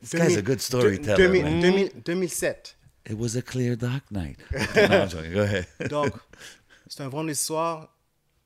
This 0.00 0.14
guy's 0.14 0.36
a 0.36 0.42
good 0.42 0.60
storyteller, 0.60 1.16
2000 1.16 1.42
man. 1.44 1.60
2000 1.60 2.02
2007. 2.04 2.76
It 3.08 3.16
was 3.18 3.36
a 3.36 3.42
clear 3.42 3.76
dark 3.76 4.10
night. 4.10 4.38
Go 4.50 5.40
ahead. 5.42 5.66
Donc, 5.88 6.12
c'est 6.88 7.02
un 7.02 7.08
vendredi 7.08 7.36
soir, 7.36 7.88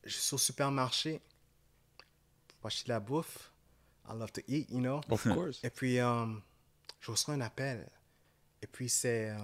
je 0.04 0.16
suis 0.16 0.34
au 0.34 0.38
supermarché 0.38 1.20
pour 2.60 2.66
acheter 2.68 2.84
de 2.88 2.92
la 2.92 3.00
bouffe. 3.00 3.50
I 4.08 4.12
love 4.18 4.32
to 4.32 4.40
eat, 4.48 4.68
you 4.70 4.80
know. 4.80 5.00
Of 5.08 5.22
course. 5.22 5.60
Et 5.62 5.70
puis, 5.70 5.98
euh, 5.98 6.26
je 7.00 7.10
reçois 7.10 7.34
un 7.34 7.40
appel. 7.40 7.88
Et 8.60 8.66
puis, 8.66 8.88
c'est 8.88 9.30
euh, 9.30 9.36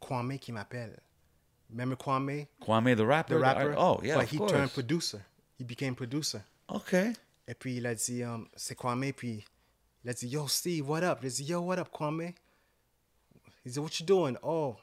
Kwame 0.00 0.38
qui 0.38 0.50
m'appelle. 0.50 0.98
Remember 1.70 1.96
Kwame, 1.96 2.46
Kwame 2.62 2.96
the 2.96 3.04
rapper? 3.06 3.34
the 3.34 3.40
rapper? 3.40 3.74
Oh, 3.76 4.00
yeah, 4.02 4.16
But 4.16 4.28
he 4.28 4.38
course. 4.38 4.52
turned 4.52 4.72
producer. 4.72 5.22
He 5.58 5.64
became 5.64 5.94
producer. 5.94 6.42
OK. 6.68 6.94
Et 7.46 7.54
puis, 7.58 7.76
il 7.76 7.86
a 7.86 7.94
dit, 7.94 8.22
euh, 8.22 8.38
c'est 8.56 8.74
Kwame. 8.74 9.12
Puis, 9.12 9.44
il 10.04 10.10
a 10.10 10.14
dit, 10.14 10.28
yo, 10.28 10.46
Steve, 10.46 10.88
what 10.88 11.02
up? 11.02 11.18
J'ai 11.22 11.28
dit, 11.30 11.44
yo, 11.50 11.60
what 11.60 11.78
up, 11.78 11.90
Kwame? 11.92 12.34
He 13.64 13.70
said, 13.70 13.82
what 13.82 13.98
you 14.00 14.06
doing? 14.06 14.36
Oh, 14.42 14.76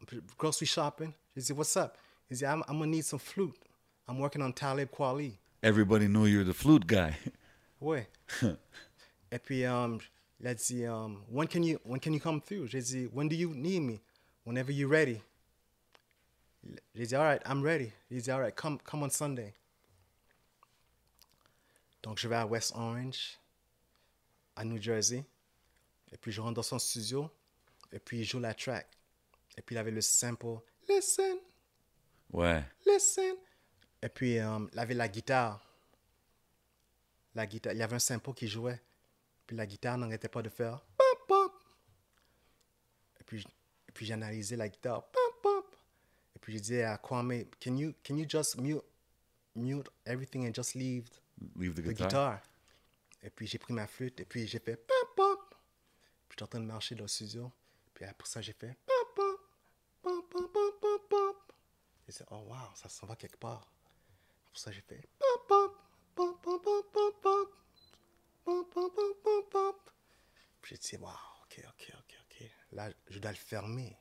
I'm 0.00 0.22
grocery 0.36 0.66
shopping. 0.66 1.14
He 1.34 1.40
said, 1.40 1.56
what's 1.56 1.76
up? 1.76 1.96
He 2.28 2.34
said, 2.34 2.48
I'm, 2.48 2.62
I'm 2.68 2.78
going 2.78 2.90
to 2.90 2.96
need 2.96 3.04
some 3.04 3.18
flute. 3.20 3.56
I'm 4.08 4.18
working 4.18 4.42
on 4.42 4.52
Talib 4.52 4.90
Kweli. 4.90 5.34
Everybody 5.62 6.08
knew 6.08 6.26
you're 6.26 6.44
the 6.44 6.54
flute 6.54 6.86
guy. 6.86 7.16
Ouais. 7.80 8.06
Et 9.32 9.38
puis, 9.42 9.64
um, 9.64 9.98
il 10.38 10.46
a 10.48 10.54
dit, 10.54 10.84
um, 10.86 11.22
when, 11.30 11.46
can 11.46 11.62
you, 11.62 11.78
when 11.82 11.98
can 11.98 12.12
you 12.12 12.20
come 12.20 12.38
through? 12.40 12.66
J'ai 12.66 12.80
dit, 12.82 13.08
when 13.10 13.26
do 13.26 13.34
you 13.34 13.54
need 13.54 13.80
me? 13.80 14.00
Whenever 14.44 14.70
you're 14.70 14.88
ready. 14.88 15.22
J'ai 16.94 17.06
dit, 17.06 17.14
all 17.14 17.22
right, 17.22 17.42
I'm 17.46 17.62
ready. 17.64 17.90
Il 18.10 18.20
dit, 18.22 18.30
all 18.30 18.40
right, 18.40 18.54
come, 18.54 18.78
come 18.82 19.02
on 19.02 19.10
Sunday. 19.10 19.54
Donc, 22.02 22.18
je 22.18 22.28
vais 22.28 22.36
à 22.36 22.46
West 22.46 22.72
Orange, 22.74 23.38
à 24.56 24.64
New 24.64 24.80
Jersey. 24.80 25.24
Et 26.12 26.16
puis, 26.18 26.32
je 26.32 26.40
rentre 26.40 26.54
dans 26.54 26.62
son 26.62 26.78
studio. 26.78 27.30
Et 27.92 27.98
puis, 27.98 28.20
il 28.20 28.24
joue 28.24 28.40
la 28.40 28.54
track. 28.54 28.86
Et 29.56 29.62
puis, 29.62 29.74
il 29.74 29.78
avait 29.78 29.90
le 29.90 30.00
sample, 30.00 30.60
listen, 30.88 31.36
Ouais. 32.32 32.64
listen. 32.86 33.34
Et 34.02 34.08
puis, 34.08 34.38
um, 34.38 34.68
il 34.72 34.78
avait 34.78 34.94
la 34.94 35.08
guitare. 35.08 35.60
La 37.34 37.46
guitare. 37.46 37.72
Il 37.72 37.78
y 37.78 37.82
avait 37.82 37.96
un 37.96 37.98
sample 38.00 38.32
qui 38.34 38.48
jouait. 38.48 38.80
Puis 39.46 39.56
la 39.56 39.66
guitare 39.66 39.98
n'arrêtait 39.98 40.28
pas 40.28 40.42
de 40.42 40.48
faire. 40.48 40.80
pop, 40.96 41.26
pop. 41.28 41.52
Et 43.20 43.24
puis, 43.24 43.40
et 43.88 43.92
puis 43.92 44.06
j'ai 44.06 44.14
analysé 44.14 44.54
la 44.56 44.68
guitare. 44.68 45.04
J'ai 46.50 46.60
dit 46.60 46.82
à 46.82 46.98
Kwame, 46.98 47.44
can 47.60 47.76
you, 47.76 47.94
can 48.02 48.16
you 48.16 48.26
just 48.28 48.58
mute, 48.58 48.82
mute 49.54 49.88
everything 50.04 50.48
and 50.48 50.52
just 50.52 50.74
leave, 50.74 51.08
the, 51.38 51.94
guitar. 51.94 52.40
Et 53.22 53.30
puis 53.30 53.46
j'ai 53.46 53.58
pris 53.58 53.72
ma 53.72 53.86
flûte 53.86 54.18
et 54.18 54.24
puis 54.24 54.48
j'ai 54.48 54.58
fait 54.58 54.74
pop 54.74 55.14
pop. 55.14 55.54
Puis 56.28 56.34
j'étais 56.34 56.42
en 56.42 56.46
train 56.48 56.58
de 56.58 56.64
marcher 56.64 56.96
dans 56.96 57.04
le 57.04 57.08
studio. 57.08 57.52
Puis 57.94 58.04
après 58.04 58.26
ça, 58.26 58.40
j'ai 58.40 58.52
fait 58.52 58.76
pop 58.84 59.14
pop, 59.14 59.40
pop 60.02 60.28
pop 60.28 60.52
pop 60.52 60.80
pop 60.80 61.08
pop. 61.08 61.52
Oh 62.32 62.38
wow, 62.48 62.74
ça 62.74 62.88
s'en 62.88 63.06
va 63.06 63.14
quelque 63.14 63.38
part. 63.38 63.70
Pour 64.46 64.58
ça, 64.58 64.72
j'ai 64.72 64.80
fait 64.80 65.06
pop 65.20 65.46
pop, 65.46 65.76
pop 66.16 66.42
pop 66.42 66.64
pop 66.64 66.92
pop 66.92 67.22
pop, 67.22 68.74
pop 68.74 68.94
pop 69.22 69.50
pop. 69.52 69.90
Puis 70.60 70.76
j'ai 70.82 70.96
dit 70.96 71.02
wow, 71.04 71.10
ok 71.44 71.64
ok 71.68 71.92
ok 71.96 72.16
ok. 72.24 72.50
Là, 72.72 72.90
je 73.08 73.20
dois 73.20 73.30
le 73.30 73.36
fermer 73.36 73.96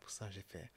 pour 0.00 0.10
ça, 0.10 0.26
ça 0.26 0.30
j'ai 0.30 0.42
fait. 0.42 0.70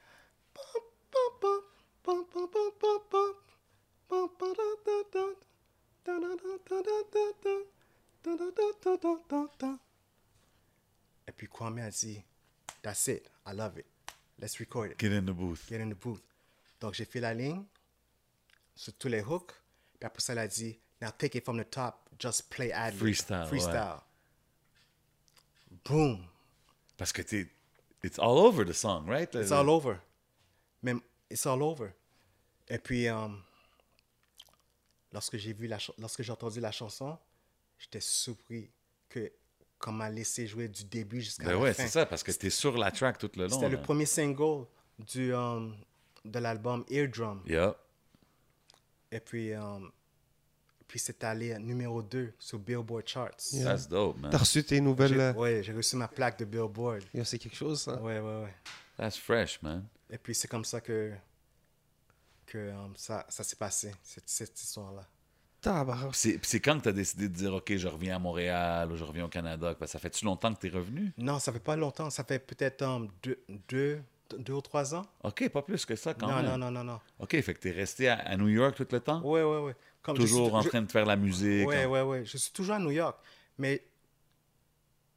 Et 11.27 11.31
puis 11.31 11.47
Kwame 11.47 11.79
a 11.79 11.89
dit, 11.89 12.23
That's 12.81 13.07
it, 13.07 13.31
I 13.47 13.53
love 13.53 13.77
it. 13.77 13.85
Let's 14.39 14.59
record 14.59 14.91
it. 14.91 14.99
Get 14.99 15.11
in 15.11 15.25
the 15.25 15.33
booth. 15.33 15.67
Get 15.69 15.81
in 15.81 15.89
the 15.89 15.95
booth. 15.95 16.21
Donc 16.79 16.93
j'ai 16.93 17.05
fait 17.05 17.19
la 17.19 17.33
ligne 17.33 17.63
sur 18.75 18.93
tous 18.93 19.07
les 19.07 19.21
hooks. 19.21 19.53
Puis 19.99 20.05
après 20.05 20.21
ça, 20.21 20.33
elle 20.33 20.39
a 20.39 20.47
dit, 20.47 20.79
Now 21.01 21.09
take 21.17 21.37
it 21.37 21.43
from 21.43 21.59
the 21.59 21.69
top, 21.69 22.09
just 22.19 22.49
play 22.49 22.71
ad 22.71 22.93
Freestyle. 22.93 23.47
Freestyle. 23.47 23.99
Ouais. 25.71 25.77
Boom. 25.85 26.25
Parce 26.97 27.11
que 27.11 27.21
t'es 27.21 27.49
It's 28.05 28.19
all 28.19 28.37
over 28.37 28.63
the 28.65 28.73
song, 28.73 29.07
right? 29.07 29.33
It's 29.33 29.51
all 29.51 29.69
over. 29.69 29.99
Même, 30.83 31.01
it's 31.29 31.45
all 31.45 31.61
over. 31.63 31.93
Et 32.67 32.77
puis, 32.77 33.07
euh, 33.07 33.27
lorsque 35.11 35.37
j'ai 35.37 35.53
vu 35.53 35.67
la, 35.67 35.77
lorsque 35.97 36.21
j'ai 36.21 36.31
entendu 36.31 36.59
la 36.59 36.71
chanson, 36.71 37.17
j'étais 37.79 38.01
surpris 38.01 38.69
que 39.09 39.31
m'a 39.91 40.09
laissé 40.09 40.47
jouer 40.47 40.67
du 40.67 40.83
début 40.85 41.21
jusqu'à 41.21 41.45
Ben 41.45 41.51
la 41.51 41.57
ouais, 41.59 41.73
fin. 41.73 41.83
c'est 41.83 41.89
ça, 41.89 42.05
parce 42.05 42.23
que 42.23 42.31
t'es 42.31 42.49
sur 42.49 42.77
la 42.77 42.91
track 42.91 43.17
tout 43.17 43.29
le 43.35 43.47
long. 43.47 43.49
C'était 43.53 43.69
le 43.69 43.81
premier 43.81 44.05
single 44.05 44.65
du, 44.99 45.33
euh, 45.33 45.69
de 46.23 46.39
l'album 46.39 46.83
Eardrum. 46.89 47.41
Yeah. 47.45 47.75
Et 49.11 49.19
puis, 49.19 49.53
euh, 49.53 49.79
puis 50.87 50.99
c'est 50.99 51.23
allé 51.23 51.57
numéro 51.59 52.01
2 52.01 52.33
sur 52.39 52.59
Billboard 52.59 53.07
Charts. 53.07 53.51
Yeah. 53.53 53.65
That's 53.71 53.87
dope, 53.87 54.17
man. 54.19 54.31
T'as 54.31 54.37
reçu 54.39 54.63
tes 54.63 54.79
nouvelles. 54.81 55.13
J'ai- 55.13 55.19
euh, 55.21 55.33
Ouais, 55.33 55.63
j'ai 55.63 55.73
reçu 55.73 55.95
ma 55.95 56.07
plaque 56.07 56.39
de 56.39 56.45
Billboard. 56.45 57.03
C'est 57.23 57.37
quelque 57.39 57.55
chose, 57.55 57.81
ça. 57.81 58.01
Ouais, 58.01 58.19
ouais, 58.19 58.41
ouais. 58.43 58.53
That's 58.97 59.17
fresh, 59.17 59.61
man. 59.61 59.85
Et 60.09 60.17
puis 60.17 60.35
c'est 60.35 60.47
comme 60.47 60.63
ça 60.65 60.79
que, 60.81 61.11
que 62.45 62.57
euh, 62.57 62.73
ça, 62.95 63.25
ça 63.29 63.43
s'est 63.43 63.55
passé, 63.55 63.91
cette, 64.03 64.29
cette 64.29 64.61
histoire-là. 64.61 65.01
C'est 66.13 66.39
c'est 66.45 66.59
quand 66.59 66.77
que 66.77 66.83
t'as 66.83 66.91
décidé 66.91 67.27
de 67.27 67.33
dire, 67.33 67.53
OK, 67.55 67.75
je 67.75 67.87
reviens 67.87 68.17
à 68.17 68.19
Montréal 68.19 68.91
ou 68.91 68.95
je 68.97 69.03
reviens 69.03 69.25
au 69.25 69.29
Canada? 69.29 69.73
Parce 69.73 69.91
que 69.91 69.93
ça 69.93 69.99
fait-tu 69.99 70.23
longtemps 70.23 70.53
que 70.53 70.59
t'es 70.59 70.69
revenu? 70.69 71.11
Non, 71.17 71.39
ça 71.39 71.51
fait 71.51 71.59
pas 71.59 71.75
longtemps, 71.75 72.11
ça 72.11 72.23
fait 72.23 72.37
peut-être 72.37 72.83
euh, 72.83 73.07
deux, 73.23 73.39
deux, 73.67 73.99
deux 74.37 74.53
ou 74.53 74.61
trois 74.61 74.93
ans. 74.93 75.05
OK, 75.23 75.49
pas 75.49 75.63
plus 75.63 75.83
que 75.83 75.95
ça 75.95 76.13
quand 76.13 76.27
non, 76.27 76.35
même. 76.35 76.45
non, 76.45 76.57
non, 76.59 76.71
non, 76.71 76.83
non. 76.83 76.99
OK, 77.17 77.31
fait 77.41 77.53
que 77.55 77.59
t'es 77.59 77.71
resté 77.71 78.07
à, 78.07 78.17
à 78.19 78.37
New 78.37 78.47
York 78.49 78.75
tout 78.75 78.85
le 78.91 78.99
temps? 78.99 79.21
Ouais, 79.23 79.41
ouais, 79.41 79.59
ouais. 79.61 79.75
Comme 80.05 80.17
je 80.17 80.21
Toujours 80.21 80.47
suis- 80.49 80.55
en 80.55 80.61
je- 80.61 80.69
train 80.69 80.81
de 80.83 80.91
faire 80.91 81.05
la 81.05 81.15
musique? 81.15 81.67
Ouais, 81.67 81.85
en- 81.85 81.89
ouais, 81.89 82.01
ouais. 82.03 82.25
Je 82.25 82.37
suis 82.37 82.51
toujours 82.51 82.75
à 82.75 82.79
New 82.79 82.91
York. 82.91 83.17
Mais, 83.57 83.81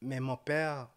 mais 0.00 0.18
mon 0.18 0.36
père, 0.38 0.88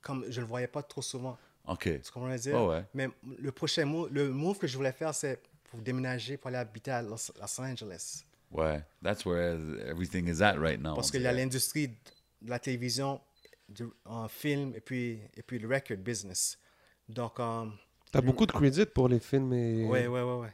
comme 0.00 0.24
je 0.28 0.40
le 0.40 0.46
voyais 0.46 0.68
pas 0.68 0.82
trop 0.84 1.02
souvent, 1.02 1.36
OK. 1.66 1.80
tu 1.82 2.10
comprends 2.12 2.30
ce 2.30 2.44
que 2.44 2.50
je 2.50 2.50
veux 2.50 2.58
dire? 2.58 2.64
Ouais. 2.68 2.84
Mais 2.94 3.08
le 3.38 3.50
prochain 3.50 3.84
move, 3.86 4.08
le 4.12 4.28
move 4.30 4.58
que 4.58 4.68
je 4.68 4.76
voulais 4.76 4.92
faire, 4.92 5.12
c'est 5.14 5.40
pour 5.64 5.80
déménager, 5.80 6.36
pour 6.36 6.46
aller 6.48 6.58
habiter 6.58 6.92
à 6.92 7.02
Los, 7.02 7.32
Los 7.40 7.60
Angeles. 7.60 8.22
Ouais. 8.52 8.80
That's 9.02 9.24
where 9.26 9.58
everything 9.88 10.28
is 10.28 10.40
at 10.40 10.54
right 10.56 10.80
now. 10.80 10.94
Parce 10.94 11.10
qu'il 11.10 11.22
y 11.22 11.26
a 11.26 11.32
l'industrie 11.32 11.88
de 11.88 12.48
la 12.50 12.60
télévision, 12.60 13.20
du, 13.68 13.84
en 14.04 14.28
film 14.28 14.72
et 14.76 14.80
puis, 14.80 15.18
et 15.36 15.42
puis 15.42 15.58
le 15.58 15.66
record 15.66 15.96
business. 15.96 16.56
Donc, 17.08 17.40
euh, 17.40 17.66
T'as 18.12 18.20
beaucoup 18.20 18.46
de 18.46 18.52
crédit 18.52 18.86
pour 18.86 19.08
les 19.08 19.18
films 19.18 19.52
et. 19.52 19.84
ouais, 19.86 20.06
ouais, 20.06 20.22
ouais, 20.22 20.34
ouais. 20.36 20.52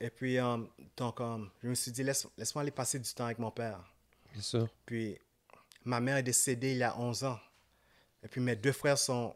Et 0.00 0.10
puis, 0.10 0.38
euh, 0.38 0.56
donc, 0.96 1.20
euh, 1.20 1.38
je 1.62 1.68
me 1.68 1.74
suis 1.74 1.92
dit, 1.92 2.02
laisse, 2.02 2.26
laisse-moi 2.38 2.62
aller 2.62 2.70
passer 2.70 2.98
du 2.98 3.12
temps 3.12 3.26
avec 3.26 3.38
mon 3.38 3.50
père. 3.50 3.78
Bien 4.32 4.42
sûr. 4.42 4.68
Puis, 4.86 5.18
ma 5.84 6.00
mère 6.00 6.16
est 6.16 6.22
décédée 6.22 6.72
il 6.72 6.78
y 6.78 6.82
a 6.82 6.98
11 6.98 7.24
ans. 7.24 7.38
Et 8.22 8.28
puis, 8.28 8.40
mes 8.40 8.56
deux 8.56 8.72
frères 8.72 8.96
sont, 8.98 9.34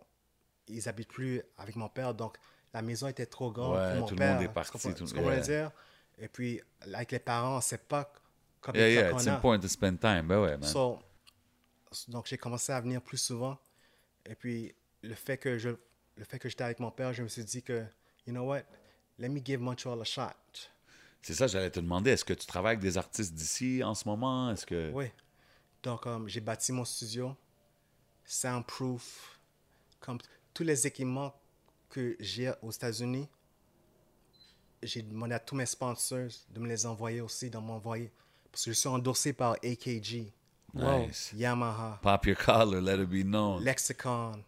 ils 0.68 0.88
habitent 0.88 1.08
plus 1.12 1.42
avec 1.58 1.76
mon 1.76 1.88
père. 1.88 2.14
Donc, 2.14 2.38
la 2.72 2.80
maison 2.82 3.08
était 3.08 3.26
trop 3.26 3.50
grande 3.52 3.76
Ouais, 3.76 3.90
pour 3.92 4.00
mon 4.00 4.06
tout 4.06 4.14
le 4.14 4.18
père. 4.18 4.34
monde 4.34 4.42
est 4.42 4.48
parti, 4.48 4.94
tout- 4.94 5.06
veux 5.06 5.22
yeah. 5.22 5.40
dire? 5.40 5.70
Et 6.18 6.28
puis, 6.28 6.60
avec 6.80 7.12
les 7.12 7.18
parents, 7.18 7.60
c'est 7.60 7.86
pas 7.86 8.10
comme 8.60 8.74
Yeah, 8.76 8.86
les 8.86 8.94
yeah, 8.94 9.10
temps 9.10 9.16
it's 9.18 9.24
qu'on 9.26 9.30
a. 9.30 9.34
important 9.36 9.60
to 9.60 9.68
spend 9.68 9.98
time. 10.00 10.26
Ben 10.28 10.40
ouais, 10.40 10.56
man. 10.56 10.62
So, 10.68 10.98
donc 12.08 12.26
j'ai 12.26 12.38
commencé 12.38 12.72
à 12.72 12.80
venir 12.80 13.02
plus 13.02 13.18
souvent. 13.18 13.58
Et 14.26 14.34
puis 14.34 14.74
le 15.02 15.14
fait 15.14 15.36
que 15.38 15.58
je 15.58 15.68
le 16.16 16.24
fait 16.24 16.38
que 16.38 16.48
j'étais 16.48 16.64
avec 16.64 16.80
mon 16.80 16.90
père, 16.90 17.12
je 17.12 17.22
me 17.22 17.28
suis 17.28 17.44
dit 17.44 17.62
que 17.62 17.84
you 18.26 18.32
know 18.32 18.44
what, 18.44 18.62
let 19.18 19.28
me 19.28 19.40
give 19.44 19.60
Montreal 19.60 20.00
a 20.00 20.04
shot. 20.04 20.30
C'est 21.26 21.34
ça, 21.34 21.46
j'allais 21.46 21.70
te 21.70 21.80
demander. 21.80 22.10
Est-ce 22.10 22.24
que 22.24 22.34
tu 22.34 22.46
travailles 22.46 22.72
avec 22.72 22.80
des 22.82 22.98
artistes 22.98 23.32
d'ici 23.34 23.82
en 23.82 23.94
ce 23.94 24.06
moment? 24.06 24.50
Est-ce 24.50 24.66
que... 24.66 24.90
Oui. 24.92 25.06
Donc 25.82 26.06
euh, 26.06 26.20
j'ai 26.26 26.40
bâti 26.40 26.70
mon 26.70 26.84
studio, 26.84 27.34
soundproof, 28.24 29.38
comme 30.00 30.18
tous 30.52 30.64
les 30.64 30.86
équipements 30.86 31.34
que 31.88 32.16
j'ai 32.20 32.52
aux 32.62 32.70
États-Unis. 32.70 33.28
J'ai 34.82 35.00
demandé 35.02 35.34
à 35.34 35.38
tous 35.38 35.54
mes 35.54 35.64
sponsors 35.66 36.28
de 36.50 36.60
me 36.60 36.68
les 36.68 36.84
envoyer 36.84 37.20
aussi, 37.22 37.48
de 37.48 37.56
m'envoyer. 37.58 38.12
Parce 38.52 38.64
que 38.66 38.72
je 38.72 38.76
suis 38.78 38.88
endorsé 38.88 39.32
par 39.32 39.52
AKG, 39.64 40.30
Nice. 40.74 41.32
Yamaha, 41.34 42.00
Pop 42.02 42.26
your 42.26 42.36
collar, 42.36 42.80
let 42.82 43.00
it 43.02 43.08
be 43.08 43.24
known. 43.24 43.62
Lexicon. 43.62 44.44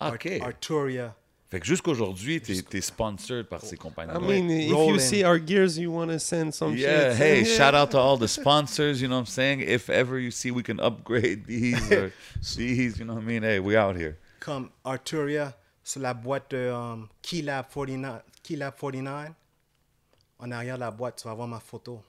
Art- 0.00 0.18
Arturia. 0.40 1.14
Fait 1.48 1.60
que 1.60 1.66
jusqu'aujourd'hui, 1.66 2.40
t'es 2.40 2.54
es 2.76 2.80
sponsored 2.80 3.44
par 3.48 3.60
ces 3.60 3.76
compagnies. 3.76 4.12
I 4.14 4.18
mean, 4.20 4.50
if 4.50 4.68
you 4.68 4.74
Roland. 4.76 4.98
see 5.00 5.22
our 5.24 5.38
gears, 5.38 5.78
you 5.78 5.92
want 5.92 6.08
to 6.08 6.18
send 6.18 6.52
some 6.52 6.76
Yeah, 6.76 7.10
shit. 7.14 7.18
hey, 7.20 7.44
shout 7.44 7.72
out 7.74 7.90
to 7.92 7.98
all 7.98 8.18
the 8.18 8.26
sponsors, 8.28 9.00
you 9.00 9.06
know 9.06 9.14
what 9.16 9.20
I'm 9.20 9.26
saying? 9.26 9.60
If 9.60 9.88
ever 9.88 10.18
you 10.18 10.32
see 10.32 10.50
we 10.50 10.64
can 10.64 10.80
upgrade 10.80 11.44
these 11.46 11.90
or 11.92 12.12
these, 12.56 12.98
you 12.98 13.04
know 13.04 13.14
what 13.14 13.22
I 13.22 13.26
mean? 13.26 13.42
Hey, 13.44 13.60
we 13.60 13.76
out 13.76 13.96
here. 13.96 14.16
comme 14.40 14.70
Arturia 14.84 15.54
sur 15.84 16.00
la 16.00 16.14
boîte 16.14 16.50
de 16.50 16.68
um, 16.72 17.08
Keylab 17.22 17.66
49, 17.72 18.22
Keylab 18.42 18.74
49. 18.76 19.30
En 20.38 20.50
arrière 20.50 20.74
de 20.74 20.80
la 20.80 20.90
boîte, 20.90 21.16
tu 21.22 21.28
vas 21.28 21.34
voir 21.34 21.46
ma 21.48 21.60
photo. 21.60 22.02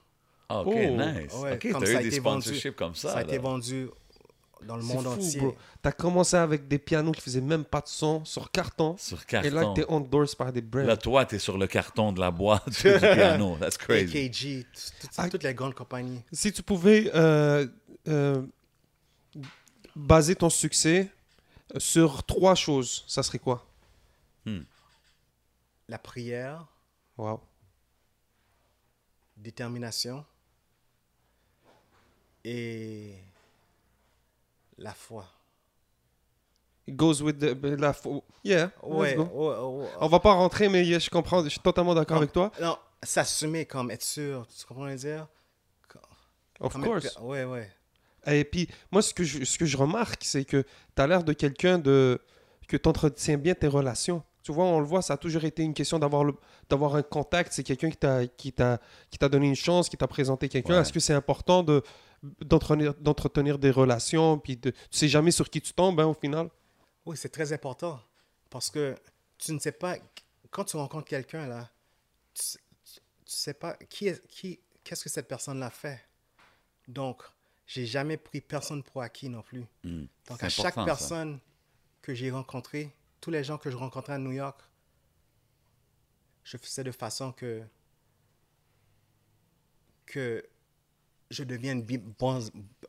OK, 0.50 0.66
Oh, 0.66 0.72
nice. 0.96 1.32
Ouais, 1.34 1.52
OK, 1.54 1.68
t'as 1.72 1.86
ça 1.86 1.98
a 1.98 2.00
eu 2.00 2.02
des 2.04 2.06
été 2.08 2.20
vendu. 2.20 2.42
sponsorships 2.42 2.76
comme 2.76 2.94
ça. 2.94 3.12
Ça 3.12 3.18
a 3.18 3.22
été 3.22 3.36
là. 3.36 3.38
vendu 3.42 3.88
dans 4.66 4.76
le 4.76 4.82
C'est 4.82 4.94
monde 4.94 5.04
fou, 5.04 5.10
entier. 5.12 5.40
bro. 5.40 5.56
T'as 5.82 5.92
commencé 5.92 6.36
avec 6.36 6.68
des 6.68 6.78
pianos 6.78 7.12
qui 7.12 7.20
faisaient 7.20 7.40
même 7.40 7.64
pas 7.64 7.80
de 7.80 7.88
son 7.88 8.24
sur 8.24 8.50
carton. 8.50 8.96
Sur 8.98 9.18
Et 9.42 9.50
là, 9.50 9.60
carton. 9.62 9.74
t'es 9.74 9.84
endorsed 9.88 10.36
par 10.36 10.52
des 10.52 10.60
brands. 10.60 10.82
Là, 10.82 10.96
toi, 10.96 11.24
t'es 11.24 11.38
sur 11.38 11.56
le 11.58 11.66
carton 11.66 12.12
de 12.12 12.20
la 12.20 12.30
boîte 12.30 12.68
du 12.70 12.82
piano. 12.98 13.56
That's 13.58 13.76
crazy. 13.78 14.26
AKG, 14.26 14.66
Ah. 15.16 15.28
toutes 15.28 15.42
les 15.44 15.54
grandes 15.54 15.74
compagnies. 15.74 16.22
Si 16.32 16.52
tu 16.52 16.62
pouvais 16.62 17.10
euh, 17.14 17.66
euh, 18.08 18.42
baser 19.96 20.34
ton 20.36 20.50
succès 20.50 21.10
sur 21.76 22.22
trois 22.24 22.54
choses, 22.54 23.04
ça 23.06 23.22
serait 23.22 23.38
quoi? 23.38 23.64
La 25.88 25.98
prière, 25.98 26.66
Wow. 27.16 27.40
détermination 29.36 30.24
et 32.44 33.14
la 34.78 34.92
foi. 34.94 35.24
It 36.86 36.96
goes 36.96 37.20
with 37.20 37.38
the, 37.38 37.54
la 37.78 37.92
fo- 37.92 38.24
Yeah. 38.44 38.66
let's 38.66 38.72
Ouais, 38.82 39.14
go. 39.14 39.24
ouais, 39.24 39.82
ouais. 39.84 39.90
On 40.00 40.08
va 40.08 40.20
pas 40.20 40.32
rentrer, 40.32 40.68
mais 40.70 40.84
je 40.84 41.10
comprends. 41.10 41.44
Je 41.44 41.50
suis 41.50 41.60
totalement 41.60 41.94
d'accord 41.94 42.16
avec 42.16 42.32
toi. 42.32 42.50
Non, 42.60 42.78
s'assumer 43.02 43.66
comme 43.66 43.90
être 43.90 44.02
sûr. 44.04 44.46
Tu 44.58 44.64
comprends 44.64 44.86
ce 44.88 44.92
que 44.94 44.98
je 44.98 45.06
veux 45.08 45.14
dire? 45.16 45.26
Of 46.60 46.72
Comme 46.72 46.84
course. 46.84 47.04
être- 47.04 47.22
Ouais, 47.22 47.44
ouais. 47.44 47.70
Et 48.26 48.42
puis, 48.44 48.68
moi, 48.90 49.00
ce 49.00 49.14
que 49.14 49.22
je, 49.22 49.44
ce 49.44 49.56
que 49.58 49.64
je 49.66 49.76
remarque, 49.76 50.22
c'est 50.24 50.44
que 50.44 50.62
tu 50.96 51.02
as 51.02 51.06
l'air 51.06 51.22
de 51.22 51.32
quelqu'un 51.32 51.78
de 51.78 52.20
que 52.66 52.76
tu 52.76 52.88
entretiens 52.88 53.36
bien 53.38 53.54
tes 53.54 53.68
relations. 53.68 54.22
Tu 54.42 54.52
vois, 54.52 54.64
on 54.64 54.80
le 54.80 54.84
voit, 54.86 55.00
ça 55.02 55.14
a 55.14 55.16
toujours 55.16 55.44
été 55.44 55.62
une 55.62 55.72
question 55.74 55.98
d'avoir 56.00 56.96
un 56.96 57.02
contact. 57.02 57.52
C'est 57.52 57.62
quelqu'un 57.62 57.90
qui 57.90 57.96
t'a 57.96 58.26
qui 58.26 58.52
t'a 58.52 58.80
qui 59.10 59.18
t'a 59.18 59.28
donné 59.28 59.46
une 59.46 59.54
chance, 59.54 59.88
qui 59.88 59.96
t'a 59.96 60.08
présenté 60.08 60.48
quelqu'un. 60.48 60.74
Ouais. 60.74 60.80
Est-ce 60.80 60.92
que 60.92 61.00
c'est 61.00 61.12
important 61.14 61.62
de 61.62 61.82
d'entretenir 62.22 62.94
d'entretenir 62.94 63.58
des 63.58 63.70
relations 63.70 64.38
puis 64.38 64.56
de, 64.56 64.70
tu 64.70 64.76
sais 64.90 65.08
jamais 65.08 65.30
sur 65.30 65.48
qui 65.50 65.60
tu 65.60 65.72
tombes 65.72 66.00
hein, 66.00 66.06
au 66.06 66.14
final. 66.14 66.50
Oui, 67.06 67.16
c'est 67.16 67.28
très 67.28 67.52
important. 67.52 68.00
Parce 68.50 68.70
que 68.70 68.96
tu 69.38 69.52
ne 69.52 69.58
sais 69.58 69.72
pas, 69.72 69.96
quand 70.50 70.64
tu 70.64 70.76
rencontres 70.76 71.06
quelqu'un, 71.08 71.46
là, 71.46 71.70
tu, 72.34 72.42
sais- 72.44 72.58
tu- 72.84 73.00
tu 73.24 73.32
sais 73.36 73.54
pas 73.54 73.74
qui 73.88 74.08
est, 74.08 74.26
qui, 74.26 74.58
qu'est-ce 74.82 75.04
que 75.04 75.10
cette 75.10 75.28
personne-là 75.28 75.70
fait. 75.70 76.00
Donc, 76.88 77.22
j'ai 77.66 77.84
jamais 77.86 78.16
pris 78.16 78.40
personne 78.40 78.82
pour 78.82 79.02
acquis 79.02 79.28
non 79.28 79.42
plus. 79.42 79.64
Hmm. 79.84 80.06
Donc, 80.28 80.42
à 80.42 80.48
chaque 80.48 80.74
ça. 80.74 80.84
personne 80.84 81.38
que 82.02 82.14
j'ai 82.14 82.30
rencontrée, 82.30 82.94
tous 83.20 83.30
les 83.30 83.44
gens 83.44 83.58
que 83.58 83.70
je 83.70 83.76
rencontrais 83.76 84.14
à 84.14 84.18
New 84.18 84.32
York, 84.32 84.60
je 86.44 86.56
faisais 86.56 86.82
de 86.82 86.90
façon 86.92 87.30
que, 87.32 87.62
que 90.06 90.44
je 91.30 91.44
devienne 91.44 91.82
bon, 92.18 92.40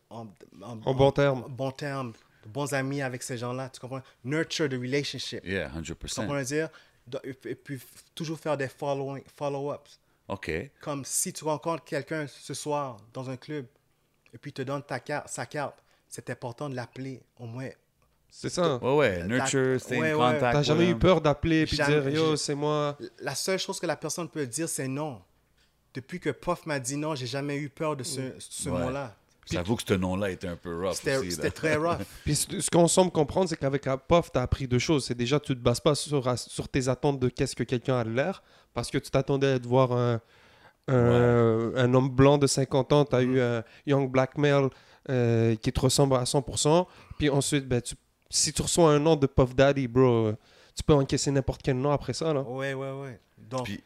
en, 0.09 0.27
en- 0.61 0.79
En 0.85 0.93
bon 0.93 1.11
terme. 1.11 1.45
bon 1.49 1.71
terme, 1.71 2.13
de 2.45 2.49
bons 2.49 2.73
amis 2.73 3.01
avec 3.01 3.21
ces 3.23 3.37
gens-là. 3.37 3.69
Tu 3.69 3.79
comprends? 3.79 4.01
Nurture 4.23 4.69
the 4.69 4.73
relationship. 4.73 5.45
Yeah, 5.45 5.69
Tu 5.83 5.93
comprends 5.93 6.07
100%. 6.07 6.09
ce 6.09 6.21
que 6.21 6.27
je 6.27 6.33
veux 6.33 6.43
dire? 6.45 6.69
Et 7.23 7.33
puis, 7.33 7.49
et 7.51 7.55
puis, 7.55 7.79
toujours 8.13 8.39
faire 8.39 8.55
des 8.55 8.67
follow- 8.67 9.17
follow-ups. 9.35 9.99
OK. 10.27 10.51
Comme 10.79 11.03
si 11.05 11.33
tu 11.33 11.43
rencontres 11.43 11.83
quelqu'un 11.83 12.27
ce 12.27 12.53
soir 12.53 12.97
dans 13.13 13.29
un 13.29 13.35
club 13.37 13.65
et 14.31 14.37
puis 14.37 14.51
il 14.51 14.53
te 14.53 14.61
donne 14.61 14.83
ta 14.83 14.99
carte, 14.99 15.27
sa 15.27 15.45
carte, 15.47 15.83
c'est 16.07 16.29
important 16.29 16.69
de 16.69 16.75
l'appeler 16.75 17.23
au 17.39 17.45
moins. 17.45 17.69
C'est 18.29 18.49
ça. 18.49 18.77
Ouais, 18.77 18.95
ouais. 18.95 19.23
Nurture, 19.27 19.81
stay 19.81 19.99
Ouais, 19.99 20.11
in 20.11 20.17
ouais. 20.17 20.33
contact. 20.35 20.53
T'as 20.53 20.61
jamais 20.61 20.87
eu 20.87 20.95
peur 20.95 21.19
d'appeler 21.19 21.65
puis 21.65 21.77
de 21.77 21.83
Jamais, 21.83 22.11
dire 22.11 22.21
yo, 22.21 22.35
c'est 22.35 22.53
moi? 22.53 22.95
La 23.21 23.33
seule 23.33 23.57
chose 23.57 23.79
que 23.79 23.87
la 23.87 23.95
personne 23.95 24.29
peut 24.29 24.45
dire, 24.45 24.69
c'est 24.69 24.87
non. 24.87 25.19
Depuis 25.93 26.19
que 26.19 26.29
Puff 26.29 26.65
m'a 26.65 26.79
dit 26.79 26.97
non, 26.97 27.15
j'ai 27.15 27.25
jamais 27.27 27.57
eu 27.57 27.69
peur 27.69 27.95
de 27.95 28.03
ce, 28.03 28.21
ce 28.39 28.69
Ouais. 28.69 28.79
mot-là. 28.79 29.15
J'avoue 29.51 29.75
que 29.77 29.83
ce 29.87 29.95
nom-là 29.95 30.29
était 30.29 30.47
un 30.47 30.55
peu 30.55 30.77
rough 30.79 30.93
C'était 30.93 31.49
très 31.49 31.75
rough. 31.75 31.97
Puis 32.23 32.35
ce 32.35 32.69
qu'on 32.69 32.87
semble 32.87 33.09
comprendre, 33.11 33.49
c'est 33.49 33.57
qu'avec 33.57 33.87
Apof, 33.87 34.31
tu 34.31 34.37
as 34.37 34.43
appris 34.43 34.67
deux 34.67 34.77
choses. 34.77 35.05
C'est 35.05 35.15
déjà, 35.15 35.39
tu 35.39 35.55
te 35.55 35.59
bases 35.59 35.79
pas 35.79 35.95
sur, 35.95 36.37
sur 36.37 36.69
tes 36.69 36.87
attentes 36.87 37.19
de 37.19 37.29
qu'est-ce 37.29 37.55
que 37.55 37.63
quelqu'un 37.63 37.97
a 37.97 38.03
de 38.03 38.11
l'air, 38.11 38.43
parce 38.75 38.91
que 38.91 38.99
tu 38.99 39.09
t'attendais 39.09 39.53
à 39.53 39.59
te 39.59 39.67
voir 39.67 39.91
un, 39.91 40.21
un, 40.87 41.73
un 41.75 41.93
homme 41.95 42.09
blanc 42.09 42.37
de 42.37 42.45
50 42.47 42.93
ans, 42.93 43.05
tu 43.05 43.15
as 43.15 43.21
eu 43.23 43.39
un 43.41 43.63
young 43.87 44.09
black 44.11 44.37
male 44.37 44.69
euh, 45.09 45.55
qui 45.55 45.71
te 45.71 45.79
ressemble 45.79 46.15
à 46.15 46.23
100%. 46.25 46.85
Puis 47.17 47.29
ensuite, 47.29 47.67
ben, 47.67 47.81
tu 47.81 47.95
si 48.29 48.53
tu 48.53 48.61
reçois 48.61 48.91
un 48.91 48.99
nom 48.99 49.15
de 49.15 49.25
Puff 49.25 49.55
Daddy, 49.55 49.87
bro, 49.87 50.27
euh, 50.27 50.37
tu 50.75 50.83
peux 50.83 50.93
encaisser 50.93 51.31
n'importe 51.31 51.61
quel 51.63 51.77
nom 51.77 51.89
après 51.89 52.13
ça, 52.13 52.31
là. 52.31 52.41
Ouais, 52.43 52.75
ouais, 52.75 52.91
ouais. 52.91 53.19
Donc, 53.39 53.63
Puis 53.63 53.81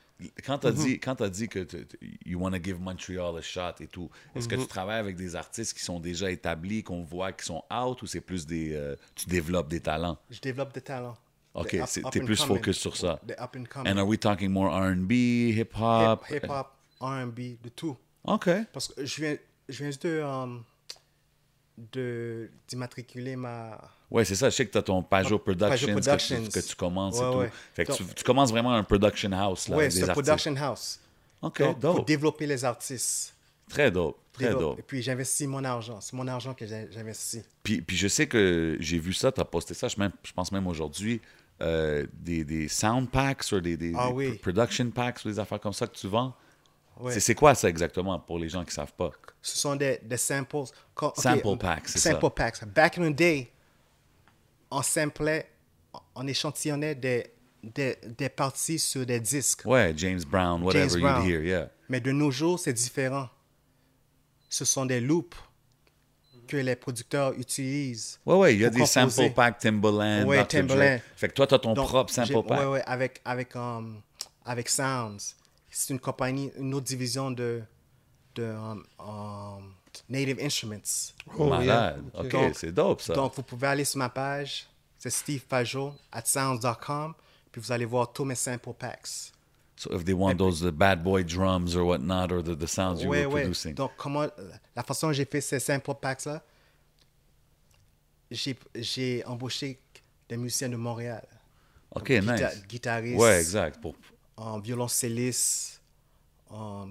quand 0.45 0.59
tu 0.59 0.67
as, 0.67 0.71
t'as 1.15 1.29
dit 1.29 1.47
que 1.49 1.59
tu- 1.59 1.85
tu- 1.85 2.17
you 2.25 2.39
want 2.39 2.51
to 2.51 2.63
give 2.63 2.79
Montreal 2.79 3.37
a 3.37 3.41
shot 3.41 3.75
et 3.81 3.87
tout, 3.87 4.09
est-ce 4.35 4.47
que 4.47 4.55
tu 4.55 4.67
travailles 4.67 4.99
avec 4.99 5.15
des 5.15 5.35
artistes 5.35 5.77
qui 5.77 5.83
sont 5.83 5.99
déjà 5.99 6.31
établis, 6.31 6.83
qu'on 6.83 7.03
voit 7.03 7.31
qui 7.33 7.45
sont 7.45 7.63
out 7.73 8.01
ou 8.01 8.05
c'est 8.07 8.21
plus 8.21 8.45
des. 8.45 8.73
euh, 8.73 8.95
tu 9.15 9.27
développes 9.27 9.67
des 9.69 9.79
talents? 9.81 10.17
je 10.29 10.39
développe 10.39 10.73
des 10.73 10.81
talents. 10.81 11.17
Ok, 11.55 11.69
t'es 11.69 12.03
and 12.03 12.09
plus 12.25 12.39
coming. 12.41 12.57
focus 12.57 12.77
sur 12.79 12.97
ça. 12.97 13.19
Des 13.23 13.33
up 13.35 13.55
and 13.55 13.65
coming. 13.69 13.93
And 13.93 13.97
are 13.99 14.07
we 14.07 14.17
talking 14.19 14.49
more 14.49 14.69
RB, 14.71 15.11
hip 15.11 15.73
hop? 15.75 16.25
Hip 16.29 16.45
hop, 16.49 16.73
R&B, 16.99 17.61
de 17.61 17.69
tout. 17.75 17.95
Ok. 18.23 18.49
Parce 18.71 18.87
que 18.87 19.05
je 19.05 19.21
viens, 19.21 19.37
je 19.69 19.77
viens 19.77 19.87
juste 19.87 20.07
de, 20.07 20.19
um, 20.21 20.63
de 21.77 22.49
d'immatriculer 22.67 23.35
ma. 23.35 23.79
Ouais, 24.13 24.23
c'est 24.23 24.35
ça. 24.35 24.49
Je 24.49 24.55
sais 24.55 24.65
que 24.65 24.71
tu 24.71 24.77
as 24.77 24.81
ton 24.83 25.01
Pajot 25.03 25.39
Productions, 25.39 25.87
que 25.87 25.99
tu- 25.99 26.01
Productions. 26.01 26.43
Que, 26.53 26.59
tu, 26.59 26.75
commences 26.75 27.17
Ouais, 27.19 27.27
et 27.27 27.31
tout. 27.31 27.37
ouais. 27.39 27.51
Fait 27.73 27.83
que 27.83 27.89
Donc- 27.89 27.97
tu, 27.97 28.05
tu 28.15 28.23
commences 28.23 28.51
vraiment 28.51 28.73
un 28.73 28.83
production 28.83 29.31
house 29.33 29.69
des 29.69 29.89
c'est 29.89 30.03
un 30.09 30.13
production 30.13 30.55
house. 30.55 30.99
Ok, 31.41 31.61
Donc, 31.79 31.95
pour 31.97 32.05
développer 32.05 32.45
les 32.47 32.63
artistes. 32.63 33.33
Très 33.69 33.91
dope. 33.91 34.17
Très 34.31 34.51
dope. 34.51 34.79
Et 34.79 34.81
puis 34.81 35.01
j'investis 35.01 35.47
mon 35.47 35.63
argent. 35.63 35.99
C'est 36.01 36.13
mon 36.13 36.27
argent 36.27 36.53
que 36.53 36.65
j'investis. 36.65 37.43
Puis, 37.63 37.81
puis 37.81 37.95
je 37.97 38.07
sais 38.07 38.27
que 38.27 38.77
j'ai 38.79 38.97
vu 38.99 39.13
ça, 39.13 39.31
tu 39.31 39.41
as 39.41 39.45
posté 39.45 39.73
ça, 39.73 39.87
je, 39.87 39.99
même, 39.99 40.11
je 40.23 40.31
pense 40.31 40.51
même 40.51 40.67
aujourd'hui, 40.67 41.21
euh, 41.61 42.05
des, 42.13 42.43
des 42.43 42.67
sound 42.67 43.09
packs 43.09 43.43
ou 43.51 43.59
des, 43.59 43.77
des, 43.77 43.93
Ah 43.97 44.07
des 44.07 44.13
oui. 44.13 44.33
production 44.37 44.89
packs 44.91 45.19
ou 45.25 45.29
des 45.29 45.39
affaires 45.39 45.59
comme 45.59 45.73
ça 45.73 45.85
que 45.87 45.95
tu 45.95 46.07
vends. 46.07 46.33
Ouais. 46.99 47.19
C'est, 47.19 47.33
quoi 47.35 47.55
ça 47.55 47.67
exactement 47.69 48.19
pour 48.19 48.37
les 48.39 48.49
gens 48.49 48.61
qui 48.61 48.69
ne 48.69 48.73
savent 48.73 48.93
pas? 48.93 49.11
Ce 49.41 49.57
sont 49.57 49.75
des, 49.75 49.99
des 50.03 50.17
samples. 50.17 50.57
Quand- 50.93 51.15
Sample 51.17 51.57
packs, 51.57 51.87
c'est 51.89 51.97
Sample 51.99 52.21
ça. 52.25 52.29
packs. 52.29 52.65
Back 52.65 52.97
in 52.99 53.11
the 53.11 53.15
day, 53.15 53.51
on 54.73 54.81
samplait, 54.81 55.49
on 56.15 56.27
échantillonnait 56.27 56.95
des, 56.95 57.27
des, 57.63 57.97
des 58.17 58.29
parties 58.29 58.79
sur 58.79 59.05
des 59.05 59.19
disques. 59.19 59.61
Ouais, 59.65 59.93
James 59.95 60.21
Brown, 60.27 60.61
whatever 60.63 60.89
James 60.89 61.01
you'd 61.01 61.29
hear, 61.29 61.43
yeah. 61.43 61.69
Mais 61.89 61.99
de 61.99 62.11
nos 62.11 62.31
jours, 62.31 62.59
c'est 62.59 62.73
différent. 62.73 63.29
Ce 64.49 64.65
sont 64.65 64.85
des 64.85 64.99
loops 64.99 65.37
que 66.47 66.57
les 66.57 66.75
producteurs 66.75 67.33
utilisent. 67.33 68.19
Ouais, 68.25 68.35
ouais, 68.35 68.53
il 68.55 68.61
y 68.61 68.65
a 68.65 68.69
des 68.69 68.79
composer. 68.81 69.11
sample 69.11 69.33
packs 69.33 69.59
Timbaland, 69.59 70.25
Ouais. 70.25 70.45
Timbaland. 70.45 70.99
Fait 71.15 71.29
que 71.29 71.33
toi, 71.33 71.47
tu 71.47 71.55
as 71.55 71.59
ton 71.59 71.73
Donc, 71.73 71.87
propre 71.87 72.11
sample 72.11 72.43
pack. 72.47 72.59
Ouais, 72.59 72.65
ouais, 72.65 72.83
avec, 72.85 73.21
avec, 73.25 73.55
um, 73.55 74.01
avec 74.45 74.69
Sounds. 74.69 75.35
C'est 75.69 75.93
une 75.93 75.99
compagnie, 75.99 76.51
une 76.57 76.73
autre 76.73 76.85
division 76.85 77.31
de, 77.31 77.61
de 78.35 78.43
um, 78.43 78.83
um, 78.99 79.73
Native 80.09 80.39
Instruments. 80.41 81.13
Oh, 81.37 81.47
Malade. 81.49 82.03
yeah. 82.13 82.21
Ok, 82.23 82.55
c'est 82.55 82.71
dope 82.71 83.01
ça. 83.01 83.13
Donc, 83.13 83.33
vous 83.35 83.43
pouvez 83.43 83.67
aller 83.67 83.85
sur 83.85 83.97
ma 83.99 84.09
page, 84.09 84.67
c'est 84.99 85.09
Steve 85.09 85.45
Pajot, 85.45 85.93
at 86.11 86.23
sounds.com, 86.25 87.13
puis 87.51 87.61
vous 87.61 87.71
allez 87.71 87.85
voir 87.85 88.11
tous 88.11 88.25
mes 88.25 88.35
sample 88.35 88.73
packs. 88.73 89.31
so 89.75 89.89
if 89.95 90.05
they 90.05 90.13
want 90.13 90.35
those 90.37 90.59
the 90.61 90.71
bad 90.71 91.01
boy 91.03 91.23
drums 91.23 91.75
or 91.75 91.85
whatnot 91.87 92.31
or 92.31 92.43
the, 92.43 92.55
the 92.55 92.67
sounds 92.67 93.01
you 93.01 93.09
Ouais, 93.09 93.25
were 93.25 93.33
ouais. 93.33 93.41
producing. 93.41 93.73
Donc, 93.73 93.91
comment, 93.97 94.27
la 94.75 94.83
façon 94.83 95.07
dont 95.07 95.13
j'ai 95.13 95.25
fait 95.25 95.41
ces 95.41 95.59
sample 95.59 95.93
packs-là, 95.99 96.43
j'ai- 98.31 98.57
j'ai 98.75 99.23
embauché 99.25 99.79
des 100.29 100.37
musiciens 100.37 100.69
de 100.69 100.75
Montréal. 100.75 101.25
ok, 101.91 102.09
Guita- 102.09 102.51
nice. 102.55 102.67
guitaristes. 102.67 103.19
Ouais, 103.19 103.39
exact. 103.39 103.81
Pour, 103.81 103.95
en 104.37 104.59
violoncelliste, 104.59 105.81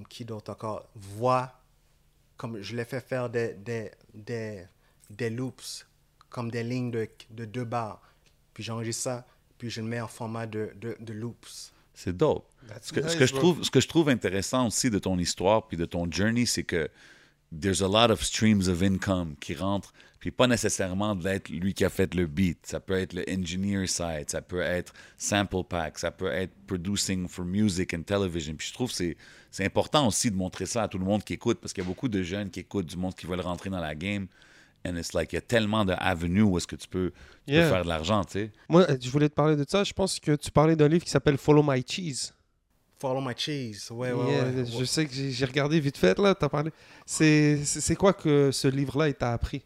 qui 0.08 0.24
d'autre 0.24 0.50
encore, 0.52 0.86
voix, 0.94 1.52
comme 2.42 2.60
je 2.60 2.74
l'ai 2.74 2.84
fait 2.84 3.00
faire 3.00 3.30
des, 3.30 3.54
des, 3.54 3.92
des, 4.14 4.64
des 5.10 5.30
loops, 5.30 5.86
comme 6.28 6.50
des 6.50 6.64
lignes 6.64 6.90
de, 6.90 7.08
de 7.30 7.44
deux 7.44 7.64
barres. 7.64 8.02
Puis 8.52 8.64
j'enregistre 8.64 9.04
ça, 9.04 9.26
puis 9.58 9.70
je 9.70 9.80
le 9.80 9.86
mets 9.86 10.00
en 10.00 10.08
format 10.08 10.46
de, 10.46 10.72
de, 10.80 10.96
de 10.98 11.12
loops. 11.12 11.72
C'est 11.94 12.16
dope. 12.16 12.50
That's 12.66 12.88
Ce 12.88 12.92
que, 12.92 13.08
ce, 13.08 13.16
que 13.16 13.26
je 13.26 13.34
trouve, 13.34 13.62
ce 13.62 13.70
que 13.70 13.80
je 13.80 13.86
trouve 13.86 14.08
intéressant 14.08 14.66
aussi 14.66 14.90
de 14.90 14.98
ton 14.98 15.20
histoire 15.20 15.68
puis 15.68 15.76
de 15.76 15.84
ton 15.84 16.10
journey, 16.10 16.44
c'est 16.44 16.64
que 16.64 16.90
there's 17.56 17.80
a 17.80 17.86
lot 17.86 18.12
of 18.12 18.24
streams 18.24 18.66
of 18.66 18.82
income 18.82 19.36
qui 19.38 19.54
rentrent, 19.54 19.92
puis 20.22 20.30
pas 20.30 20.46
nécessairement 20.46 21.16
d'être 21.16 21.48
lui 21.48 21.74
qui 21.74 21.84
a 21.84 21.88
fait 21.88 22.14
le 22.14 22.28
beat. 22.28 22.64
Ça 22.64 22.78
peut 22.78 22.94
être 22.94 23.12
le 23.12 23.24
engineer 23.28 23.88
side, 23.88 24.26
ça 24.30 24.40
peut 24.40 24.60
être 24.60 24.92
sample 25.18 25.64
pack, 25.68 25.98
ça 25.98 26.12
peut 26.12 26.30
être 26.30 26.52
producing 26.68 27.26
for 27.26 27.44
music 27.44 27.92
and 27.92 28.02
television. 28.04 28.54
Puis 28.54 28.68
je 28.68 28.72
trouve 28.72 28.90
que 28.90 28.94
c'est, 28.96 29.16
c'est 29.50 29.64
important 29.64 30.06
aussi 30.06 30.30
de 30.30 30.36
montrer 30.36 30.66
ça 30.66 30.84
à 30.84 30.88
tout 30.88 30.98
le 30.98 31.04
monde 31.04 31.24
qui 31.24 31.32
écoute, 31.32 31.58
parce 31.60 31.72
qu'il 31.72 31.82
y 31.82 31.86
a 31.86 31.88
beaucoup 31.88 32.06
de 32.08 32.22
jeunes 32.22 32.50
qui 32.50 32.60
écoutent, 32.60 32.86
du 32.86 32.96
monde 32.96 33.16
qui 33.16 33.26
veulent 33.26 33.40
rentrer 33.40 33.68
dans 33.68 33.80
la 33.80 33.96
game. 33.96 34.28
And 34.86 34.96
it's 34.96 35.12
like, 35.12 35.32
il 35.32 35.36
y 35.36 35.38
a 35.38 35.42
tellement 35.42 35.84
de 35.84 35.92
avenues 35.98 36.42
où 36.42 36.56
est-ce 36.56 36.68
que 36.68 36.76
tu 36.76 36.86
peux, 36.86 37.10
tu 37.10 37.46
peux 37.46 37.52
Yeah. 37.54 37.68
faire 37.68 37.82
de 37.82 37.88
l'argent, 37.88 38.22
tu 38.24 38.32
sais. 38.32 38.52
Moi, 38.68 38.86
je 39.00 39.10
voulais 39.10 39.28
te 39.28 39.34
parler 39.34 39.56
de 39.56 39.64
ça. 39.68 39.82
Je 39.82 39.92
pense 39.92 40.20
que 40.20 40.36
tu 40.36 40.52
parlais 40.52 40.76
d'un 40.76 40.86
livre 40.88 41.02
qui 41.04 41.10
s'appelle 41.10 41.36
Follow 41.36 41.64
My 41.64 41.82
Cheese. 41.84 42.32
Follow 43.00 43.20
my 43.20 43.34
cheese. 43.36 43.90
Ouais, 43.90 44.12
ouais, 44.12 44.30
Yeah, 44.32 44.44
ouais. 44.44 44.64
Je 44.78 44.84
sais 44.84 45.04
que 45.04 45.12
j'ai 45.12 45.44
regardé 45.44 45.80
vite 45.80 45.98
fait, 45.98 46.16
là, 46.20 46.36
t'as 46.36 46.48
parlé. 46.48 46.70
C'est 47.04 47.96
quoi 47.98 48.12
que 48.12 48.52
ce 48.52 48.68
livre-là, 48.68 49.08
il 49.08 49.14
t'a 49.14 49.32
appris? 49.32 49.64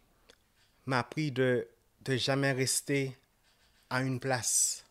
M'a 0.87 0.99
appris 0.99 1.31
de 1.31 1.67
de 2.01 2.15
jamais 2.15 2.53
rester 2.53 3.17
à 3.89 4.01
une 4.01 4.19
place. 4.19 4.85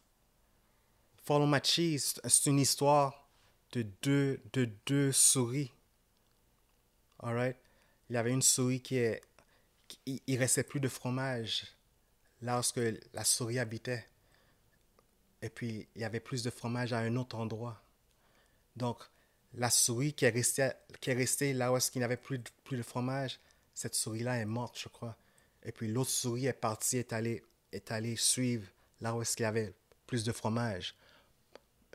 Follow 1.25 1.47
My 1.47 1.59
Cheese, 1.63 2.21
c'est 2.27 2.51
une 2.51 2.59
histoire 2.61 3.27
de 3.73 3.87
deux, 4.03 4.41
de 4.53 4.69
deux 4.87 5.13
souris. 5.13 5.73
Alright? 7.21 7.57
Il 8.11 8.15
y 8.15 8.17
avait 8.17 8.33
une 8.33 8.43
souris 8.43 8.81
qui 8.83 8.97
est. 8.99 9.23
qui- 9.89 9.99
il- 10.07 10.21
il 10.27 10.39
restait 10.39 10.63
plus 10.65 10.81
de 10.81 10.89
fromage 10.89 11.65
lorsque 12.43 12.81
la 13.15 13.25
souris 13.25 13.59
habitait. 13.59 14.07
Et 15.43 15.49
puis, 15.49 15.89
il 15.95 16.01
y 16.03 16.05
avait 16.05 16.21
plus 16.21 16.43
de 16.43 16.51
fromage 16.51 16.93
à 16.93 16.99
un 16.99 17.17
autre 17.17 17.37
endroit. 17.37 17.81
Donc, 18.77 18.99
la 19.55 19.71
souris 19.71 20.13
qui 20.13 20.25
est 20.25 20.31
restée, 20.31 20.71
qui 21.01 21.11
est 21.11 21.15
restée 21.15 21.53
là 21.55 21.73
où 21.73 21.79
qu'il 21.79 22.01
n'y 22.01 22.05
avait 22.05 22.17
plus 22.17 22.41
plus 22.65 22.77
de 22.77 22.83
fromage, 22.83 23.39
cette 23.75 23.95
souris-là 23.95 24.39
est 24.39 24.45
morte, 24.45 24.79
je 24.79 24.89
crois. 24.89 25.17
Et 25.67 25.73
puis 25.73 25.89
l'autre 25.89 26.11
souris 26.11 26.47
est 26.47 26.53
partie, 26.53 26.97
est 26.97 27.13
allée, 27.13 27.43
est 27.73 27.91
allée 27.91 28.17
suivre 28.17 28.67
là 29.01 29.15
où 29.15 29.21
est-ce 29.21 29.37
qu'il 29.37 29.43
y 29.43 29.47
avait 29.47 29.75
plus 30.07 30.25
de 30.25 30.31
fromage. 30.31 30.95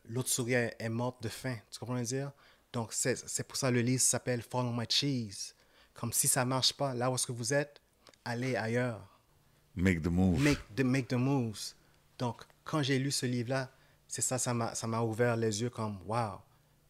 L'autre 0.06 0.30
souris 0.30 0.54
est, 0.54 0.90
morte 0.90 1.24
de 1.24 1.30
faim, 1.30 1.56
tu 1.72 1.80
comprends 1.80 1.96
ce 1.96 2.02
que 2.02 2.08
je 2.08 2.16
veux 2.16 2.22
dire? 2.22 2.32
Donc 2.74 2.94
c'est 2.94 3.18
c'est 3.28 3.44
pour 3.44 3.58
ça 3.58 3.70
que 3.70 3.76
le 3.76 3.82
livre 3.82 4.02
s'appelle 4.02 4.42
Follow 4.42 4.72
My 4.72 4.86
Cheese. 4.88 5.54
Comme 5.94 6.12
si 6.12 6.28
ça 6.28 6.46
marche 6.46 6.74
pas, 6.74 6.94
là 6.94 7.10
où 7.10 7.16
est-ce 7.16 7.28
que 7.28 7.32
vous 7.32 7.54
êtes, 7.54 7.82
allez 8.26 8.56
ailleurs. 8.56 9.08
Make 9.76 10.02
the 10.02 10.08
move. 10.08 10.42
Make 10.42 10.60
the, 10.76 10.82
make 10.82 11.08
the 11.08 11.14
moves. 11.14 11.74
Donc, 12.18 12.44
quand 12.64 12.84
j'ai 12.84 13.00
lu 13.00 13.12
ce 13.12 13.26
livre-là, 13.26 13.72
c'est 14.08 14.22
ça, 14.22 14.38
ça 14.38 14.54
m'a, 14.54 14.76
ça 14.76 14.88
m'a 14.88 15.02
ouvert 15.02 15.38
les 15.38 15.62
yeux 15.62 15.70
comme, 15.70 15.98
wow. 16.06 16.40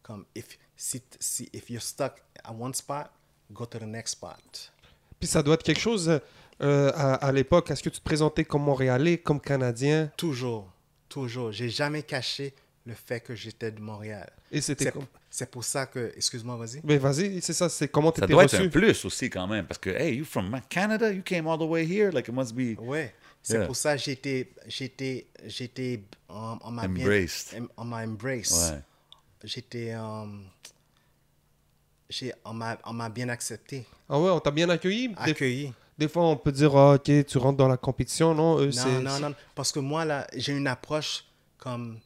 Comme, 0.02 0.24
if, 0.34 0.58
si, 0.76 1.00
si, 1.20 1.48
if 1.52 1.70
you're 1.70 1.82
stuck 1.82 2.22
at 2.42 2.52
one 2.52 2.74
spot, 2.74 3.12
go 3.52 3.64
to 3.66 3.78
the 3.78 3.82
next 3.82 4.12
spot. 4.12 4.72
Puis 5.20 5.28
ça 5.28 5.42
doit 5.42 5.54
être 5.54 5.62
quelque 5.62 5.80
chose 5.80 6.20
euh, 6.60 6.90
à, 6.94 7.14
à 7.14 7.32
l'époque. 7.32 7.70
Est-ce 7.70 7.82
que 7.82 7.88
tu 7.88 7.98
te 7.98 8.04
présentais 8.04 8.44
comme 8.44 8.62
Montréalais, 8.62 9.18
comme 9.18 9.40
Canadien? 9.40 10.10
Toujours, 10.16 10.70
toujours. 11.08 11.52
J'ai 11.52 11.68
jamais 11.70 12.02
caché 12.02 12.54
le 12.84 12.94
fait 12.94 13.20
que 13.20 13.34
j'étais 13.34 13.70
de 13.70 13.80
Montréal. 13.80 14.28
Et 14.50 14.60
c'était 14.60 14.86
C'est, 14.86 14.90
comme... 14.92 15.06
c'est 15.30 15.50
pour 15.50 15.62
ça 15.64 15.86
que, 15.86 16.12
excuse-moi, 16.16 16.56
vas-y. 16.56 16.80
Mais 16.84 16.98
vas-y, 16.98 17.40
c'est 17.40 17.52
ça, 17.52 17.68
c'est 17.68 17.88
comment 17.88 18.08
Ça 18.12 18.22
t'étais 18.22 18.32
doit 18.32 18.44
être 18.44 18.52
reçu? 18.56 18.64
un 18.66 18.68
plus 18.68 19.04
aussi 19.04 19.30
quand 19.30 19.46
même, 19.46 19.66
parce 19.66 19.78
que, 19.78 19.90
hey, 19.90 20.16
you 20.16 20.24
from 20.24 20.60
Canada, 20.68 21.10
you 21.12 21.22
came 21.22 21.46
all 21.46 21.58
the 21.58 21.62
way 21.62 21.84
here, 21.86 22.10
like 22.12 22.26
it 22.28 22.34
must 22.34 22.54
be 22.54 22.76
Ouais. 22.80 23.14
C'est 23.44 23.54
Yeah. 23.54 23.66
pour 23.66 23.74
ça 23.74 23.96
que 23.96 24.02
j'étais, 24.02 24.50
j'étais, 24.68 25.26
j'étais, 25.46 26.00
on, 26.28 26.58
on 26.62 26.70
m'a 26.70 26.86
bien- 26.86 27.04
Embraced. 27.06 27.60
on 27.76 27.84
m'a 27.84 28.04
embrace. 28.04 28.70
Ouais. 28.72 28.78
J'étais, 29.44 29.94
um, 29.94 30.44
j'ai, 32.08 32.32
on 32.44 32.52
m'a, 32.52 32.78
on 32.84 32.92
m'a 32.92 33.08
bien 33.08 33.28
accepté, 33.28 33.84
Ah 34.08 34.20
ouais, 34.20 34.30
on 34.30 34.38
t'a 34.40 34.50
bien 34.50 34.68
accueilli? 34.68 35.12
Accueilli. 35.16 35.72
Des 35.98 36.08
fois, 36.08 36.24
on 36.24 36.36
peut 36.36 36.52
dire, 36.52 36.74
ah, 36.76 36.94
ok, 36.94 37.26
tu 37.26 37.38
rentres 37.38 37.58
dans 37.58 37.68
la 37.68 37.76
compétition, 37.76 38.34
non? 38.34 38.58
Eux, 38.60 38.70
Non, 38.74 39.00
non, 39.02 39.20
non. 39.20 39.34
Parce 39.54 39.70
que 39.72 39.78
moi, 39.80 40.04
là, 40.04 40.26
j'ai 40.34 40.52
une 40.56 40.66
approche 40.66 41.24
comme, 41.58 41.98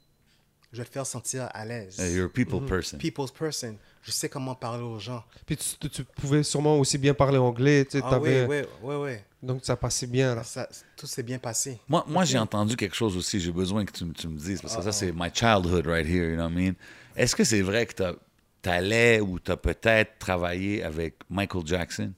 je 0.73 0.79
vais 0.79 0.85
te 0.85 0.93
faire 0.93 1.07
sentir 1.07 1.49
à 1.55 1.65
l'aise. 1.65 1.99
Hey, 1.99 2.15
you're 2.15 2.27
a 2.27 2.29
people 2.29 2.61
Mm-hmm. 2.61 2.67
person. 2.69 2.99
People's 2.99 3.31
person. 3.31 3.77
Je 4.03 4.11
sais 4.13 4.29
comment 4.29 4.55
parler 4.55 4.83
aux 4.85 4.99
gens. 4.99 5.25
Puis 5.47 5.57
tu, 5.57 5.65
tu- 5.81 5.89
tu 5.91 6.05
pouvais 6.05 6.43
sûrement 6.43 6.79
aussi 6.79 6.97
bien 6.99 7.15
parler 7.15 7.39
anglais, 7.39 7.85
tu 7.85 7.99
sais, 7.99 8.05
Ah 8.05 8.19
oui, 8.21 8.31
t'avais- 8.31 8.47
oui, 8.47 8.69
oui, 8.83 8.95
oui. 8.97 9.17
donc 9.43 9.65
ça 9.65 9.75
passait 9.77 10.07
bien, 10.07 10.35
là. 10.35 10.45
Ça, 10.45 10.69
tout 10.97 11.07
s'est 11.09 11.23
bien 11.25 11.39
passé. 11.41 11.81
Moi, 11.89 12.05
moi 12.07 12.25
j'ai 12.25 12.39
entendu 12.39 12.77
quelque 12.77 12.95
chose 12.95 13.17
aussi, 13.17 13.41
j'ai 13.41 13.51
besoin 13.51 13.85
que 13.85 13.91
tu, 13.93 14.05
me- 14.05 14.13
tu 14.13 14.29
me 14.29 14.39
dises, 14.39 14.61
parce 14.61 14.77
que 14.77 14.83
ça, 14.83 14.93
c'est 14.93 15.11
my 15.13 15.29
childhood 15.35 15.87
right 15.87 16.07
here, 16.07 16.29
you 16.31 16.37
know 16.37 16.45
what 16.45 16.51
I 16.51 16.55
mean? 16.55 16.75
Est-ce 17.17 17.35
que 17.35 17.43
c'est 17.43 17.63
vrai 17.63 17.87
que 17.87 17.95
t'as- 17.95 18.15
t'allais 18.63 19.21
ou 19.21 19.39
t'as 19.41 19.57
peut-être 19.57 20.19
travaillé 20.19 20.83
avec 20.85 21.17
Michael 21.31 21.67
Jackson? 21.67 22.13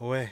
Ouais. 0.00 0.30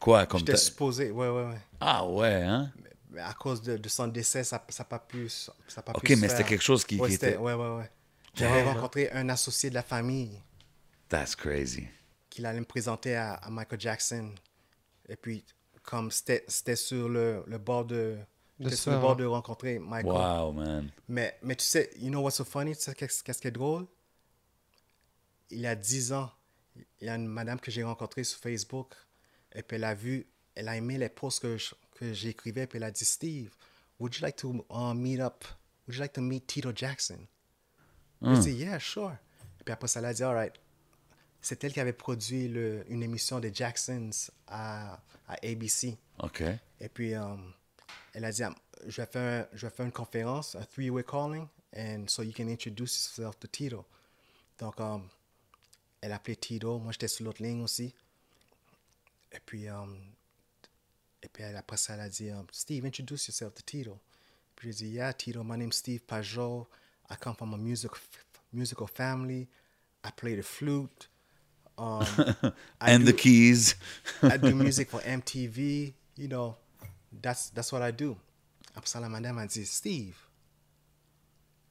Quoi, 0.00 0.26
comme 0.26 0.40
J'étais 0.40 0.56
supposé, 0.56 1.10
ouais, 1.10 1.28
ouais, 1.28 1.44
ouais. 1.50 1.60
Ah 1.80 2.06
ouais, 2.06 2.42
hein? 2.42 2.72
Mais 3.10 3.20
à 3.20 3.34
cause 3.34 3.60
de, 3.60 3.76
de 3.76 3.88
son 3.88 4.06
décès, 4.08 4.42
ça 4.44 4.64
n'a 4.78 4.84
pas 4.84 4.98
pu. 4.98 5.28
Ça 5.28 5.52
a 5.76 5.82
pas 5.82 5.92
Ok, 5.92 6.02
pu 6.04 6.14
se 6.16 6.20
mais 6.20 6.28
c'était 6.28 6.44
quelque 6.44 6.62
chose 6.62 6.84
qui- 6.84 6.98
Ouais, 6.98 7.08
qui 7.08 7.14
était- 7.16 7.36
Ouais, 7.36 7.54
ouais, 7.54 7.76
ouais. 7.76 7.90
J'avais 8.34 8.62
rencontré 8.62 9.10
un 9.12 9.28
associé 9.28 9.68
de 9.70 9.74
la 9.74 9.82
famille 9.82 10.40
That's 11.08 11.34
crazy. 11.36 11.86
qui 12.30 12.44
allait 12.46 12.60
me 12.60 12.64
présenter 12.64 13.14
à, 13.16 13.34
à 13.34 13.50
Michael 13.50 13.80
Jackson. 13.80 14.32
Et 15.08 15.16
puis, 15.16 15.44
comme 15.82 16.10
c'était 16.12 16.44
c'était 16.48 16.76
sur 16.76 17.08
le, 17.08 17.42
le 17.46 17.58
bord 17.58 17.84
de. 17.84 18.16
Se 18.62 18.76
sur 18.76 18.92
le 18.92 18.98
bord 18.98 19.12
hein? 19.12 19.16
de 19.16 19.24
rencontrer 19.24 19.78
Michael. 19.78 20.12
Wow, 20.12 20.52
man. 20.52 20.90
Mais, 21.08 21.36
mais 21.42 21.56
tu 21.56 21.64
sais, 21.64 21.90
you 21.96 22.08
know 22.10 22.20
what's 22.20 22.36
so 22.36 22.44
funny? 22.44 22.76
Tu 22.76 22.82
sais 22.82 22.94
qu'est-ce 22.94 23.22
qu'est-ce 23.24 23.40
qui 23.40 23.48
est 23.48 23.52
drôle? 23.52 23.86
Il 25.50 25.58
y 25.60 25.66
a 25.66 25.74
10 25.74 26.12
ans, 26.12 26.30
il 27.00 27.06
y 27.06 27.08
a 27.10 27.16
une 27.16 27.26
madame 27.26 27.58
que 27.58 27.70
j'ai 27.70 27.82
rencontrée 27.82 28.22
sur 28.22 28.38
Facebook. 28.38 28.94
Et 29.54 29.62
puis 29.62 29.76
elle 29.76 29.84
a 29.84 29.94
vu, 29.94 30.26
elle 30.54 30.68
a 30.68 30.76
aimé 30.76 30.98
les 30.98 31.08
posts 31.08 31.40
que 31.42 31.56
je- 31.58 31.74
que 31.94 32.12
j'écrivais. 32.12 32.66
Puis 32.66 32.76
elle 32.78 32.84
a 32.84 32.90
dit, 32.90 33.04
Steve, 33.04 33.54
would 33.98 34.14
you 34.14 34.22
like 34.22 34.36
to 34.36 34.64
uh, 34.70 34.94
meet 34.94 35.20
up? 35.20 35.44
Would 35.86 35.96
you 35.96 36.00
like 36.00 36.12
to 36.14 36.20
meet 36.20 36.46
Tito 36.46 36.72
Jackson? 36.74 37.26
Hmm. 38.20 38.34
J'ai 38.36 38.40
dit, 38.52 38.56
yeah, 38.64 38.78
sure. 38.78 39.12
Et 39.60 39.64
puis 39.64 39.72
après 39.72 39.88
ça, 39.88 40.00
elle 40.00 40.06
a 40.06 40.14
dit, 40.14 40.22
all 40.22 40.34
right. 40.34 40.54
C'est 41.42 41.64
elle 41.64 41.72
qui 41.72 41.80
avait 41.80 41.94
produit 41.94 42.48
le- 42.48 42.84
une 42.90 43.02
émission 43.02 43.40
des 43.40 43.52
Jacksons 43.52 44.10
à, 44.46 45.00
à 45.26 45.34
ABC. 45.42 45.96
OK. 46.22 46.42
Et 46.80 46.88
puis, 46.90 47.14
euh, 47.14 47.34
elle 48.12 48.24
a 48.26 48.30
dit, 48.32 48.44
um, 48.44 48.54
je 48.86 49.00
vais, 49.00 49.06
faire, 49.06 49.48
je 49.54 49.66
vais 49.66 49.72
faire 49.72 49.86
une 49.86 49.92
conférence, 49.92 50.54
un 50.54 50.64
three-way 50.64 51.02
calling, 51.02 51.46
and 51.74 52.04
so 52.08 52.22
you 52.22 52.32
can 52.36 52.48
introduce 52.48 52.94
yourself 53.16 53.38
to 53.38 53.48
Tito. 53.48 53.86
Donc, 54.58 54.78
euh, 54.80 54.98
elle 56.02 56.12
a 56.12 56.16
appelé 56.16 56.36
Tito. 56.36 56.78
Moi, 56.78 56.92
j'étais 56.92 57.08
sur 57.08 57.24
l'autre 57.24 57.42
ligne 57.42 57.62
aussi. 57.62 57.94
Et 59.32 59.40
puis, 59.44 59.68
euh, 59.68 59.74
et 61.22 61.28
puis 61.28 61.44
après 61.44 61.76
ça, 61.76 61.94
elle 61.94 62.00
a 62.00 62.08
dit, 62.08 62.30
um, 62.30 62.46
Steve, 62.52 62.84
introduce 62.84 63.28
yourself 63.28 63.54
to 63.54 63.62
Tito. 63.62 63.98
Puis 64.56 64.72
j'ai 64.72 64.86
dit, 64.86 64.90
yeah, 64.94 65.12
Tito, 65.12 65.42
my 65.44 65.56
name's 65.56 65.76
Steve 65.76 66.02
Pajot. 66.06 66.66
I 67.10 67.16
come 67.16 67.34
from 67.34 67.54
a 67.54 67.56
music, 67.56 67.90
musical 68.52 68.86
family. 68.86 69.48
I 70.04 70.10
play 70.10 70.36
the 70.36 70.42
flute. 70.42 71.08
Um, 71.76 72.04
I 72.80 72.92
And 72.92 73.06
the 73.06 73.12
keys. 73.12 73.74
I 74.22 74.36
do 74.36 74.54
music 74.54 74.90
for 74.90 75.00
MTV. 75.00 75.94
You 76.16 76.28
know, 76.28 76.56
that's 77.22 77.50
that's 77.50 77.72
what 77.72 77.82
I 77.82 77.90
do. 77.90 78.16
Après 78.76 78.88
ça, 78.88 79.00
la 79.00 79.08
madame 79.08 79.38
a 79.38 79.46
dit, 79.46 79.66
Steve, 79.66 80.16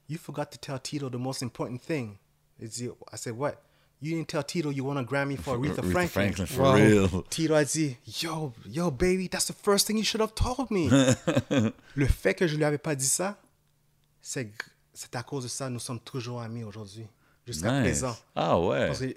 you 0.07 0.17
forgot 0.17 0.51
to 0.51 0.57
tell 0.57 0.79
Tito 0.79 1.09
the 1.09 1.17
most 1.17 1.41
important 1.41 1.81
thing. 1.81 2.17
I 2.61 2.65
I 3.13 3.15
said, 3.15 3.37
what? 3.37 3.61
You 4.01 4.15
didn't 4.15 4.29
tell 4.29 4.43
Tito 4.43 4.69
you 4.69 4.85
won 4.85 4.97
a 4.97 5.03
Grammy 5.03 5.37
for 5.37 5.57
Aretha, 5.57 5.83
Franklin. 5.91 6.45
for 6.47 6.61
Wow. 6.63 6.75
real. 6.75 7.23
Tito 7.29 7.53
a 7.53 7.65
dit, 7.65 7.97
yo, 8.21 8.53
yo, 8.65 8.89
baby, 8.91 9.27
that's 9.27 9.47
the 9.47 9.53
first 9.53 9.87
thing 9.87 9.97
you 9.97 10.05
should 10.05 10.21
have 10.21 10.33
told 10.35 10.71
me. 10.71 10.87
Le 11.95 12.05
fait 12.07 12.33
que 12.33 12.47
je 12.47 12.55
lui 12.55 12.63
avais 12.63 12.77
pas 12.77 12.95
dit 12.95 13.05
ça, 13.07 13.37
c'est 14.21 14.51
à 15.13 15.23
cause 15.23 15.43
de 15.43 15.49
ça 15.49 15.69
nous 15.69 15.79
sommes 15.79 15.99
toujours 15.99 16.41
amis 16.41 16.63
aujourd'hui, 16.63 17.05
jusqu'à 17.45 17.71
Nice. 17.71 17.81
présent. 17.99 18.17
Ah 18.35 18.57
ouais. 18.59 18.87
Parce 18.87 18.99
que 18.99 19.13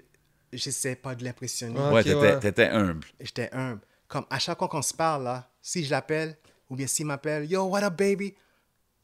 j'essaie 0.51 0.95
pas 0.95 1.15
de 1.15 1.23
l'impressionner. 1.23 1.79
Ouais. 1.79 1.91
Ouais, 1.91 2.03
t'étais, 2.03 2.15
ouais. 2.19 2.39
t'étais 2.39 2.67
humble. 2.69 3.07
j'étais 3.21 3.49
humble. 3.53 3.81
Comme 4.09 4.25
à 4.29 4.37
chaque 4.39 4.57
fois 4.59 4.67
qu'on 4.67 4.81
se 4.81 4.93
parle, 4.93 5.23
là, 5.23 5.49
si 5.61 5.83
je 5.85 5.91
l'appelle, 5.91 6.37
ou 6.69 6.75
bien 6.75 6.87
s'il 6.87 7.05
m'appelle, 7.05 7.49
Yo, 7.49 7.63
what 7.65 7.83
up, 7.83 7.95
baby? 7.97 8.35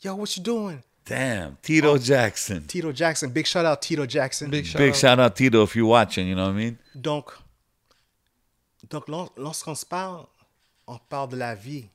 Yo, 0.04 0.14
what 0.16 0.28
you 0.36 0.44
doing? 0.44 0.80
Damn. 1.10 1.56
Tito 1.62 1.98
Jackson. 1.98 2.62
Tito 2.68 2.92
Jackson, 2.94 3.28
big 3.30 3.46
shout 3.46 3.66
out 3.66 3.82
Tito 3.82 4.06
Jackson. 4.06 4.48
Big 4.50 4.66
shout 4.66 4.78
Big 4.80 4.92
out. 4.92 4.96
shout 4.96 5.20
out 5.20 5.34
Tito 5.36 5.64
if 5.64 5.76
you're 5.76 5.90
watching, 5.90 6.28
you 6.28 6.36
know 6.36 6.46
what 6.46 6.52
I 6.54 6.66
mean? 6.66 6.78
Donc, 6.96 7.32
donc 8.90 9.08
lors- 9.08 9.34
lorsqu'on 9.38 9.76
se 9.76 9.86
parle, 9.86 10.26
on 10.88 10.98
parle 11.10 11.30
de 11.30 11.38
la 11.38 11.56
vie. 11.56 11.86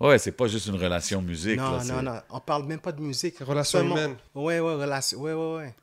Ouais, 0.00 0.18
c'est 0.18 0.32
pas 0.32 0.48
juste 0.48 0.66
une 0.66 0.74
relation 0.76 1.22
musique. 1.22 1.56
non, 1.58 1.76
là, 1.76 1.84
non, 1.84 2.02
non, 2.02 2.20
on 2.30 2.40
parle 2.40 2.64
même 2.64 2.80
pas 2.80 2.92
de 2.92 3.00
musique. 3.00 3.38
Relation 3.38 3.78
Seulement- 3.78 3.96
humaine. 3.96 4.16
Ouais, 4.34 4.58
ouais, 4.60 4.74
relation. 4.74 5.18
Ouais, 5.20 5.32
ouais, 5.32 5.54
ouais. 5.56 5.74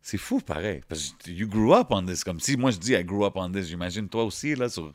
C'est 0.00 0.18
fou, 0.18 0.40
pareil. 0.40 0.82
Parce 0.88 1.14
que 1.22 1.30
you 1.30 1.46
grew 1.46 1.74
up 1.74 1.88
on 1.90 2.04
this. 2.04 2.24
Comme 2.24 2.40
si 2.40 2.56
moi 2.56 2.70
je 2.70 2.78
dis 2.78 2.92
I 2.94 3.04
grew 3.04 3.24
up 3.24 3.34
on 3.36 3.50
this, 3.50 3.66
j'imagine 3.68 4.08
toi 4.08 4.24
aussi, 4.24 4.54
là, 4.54 4.68
sur, 4.68 4.92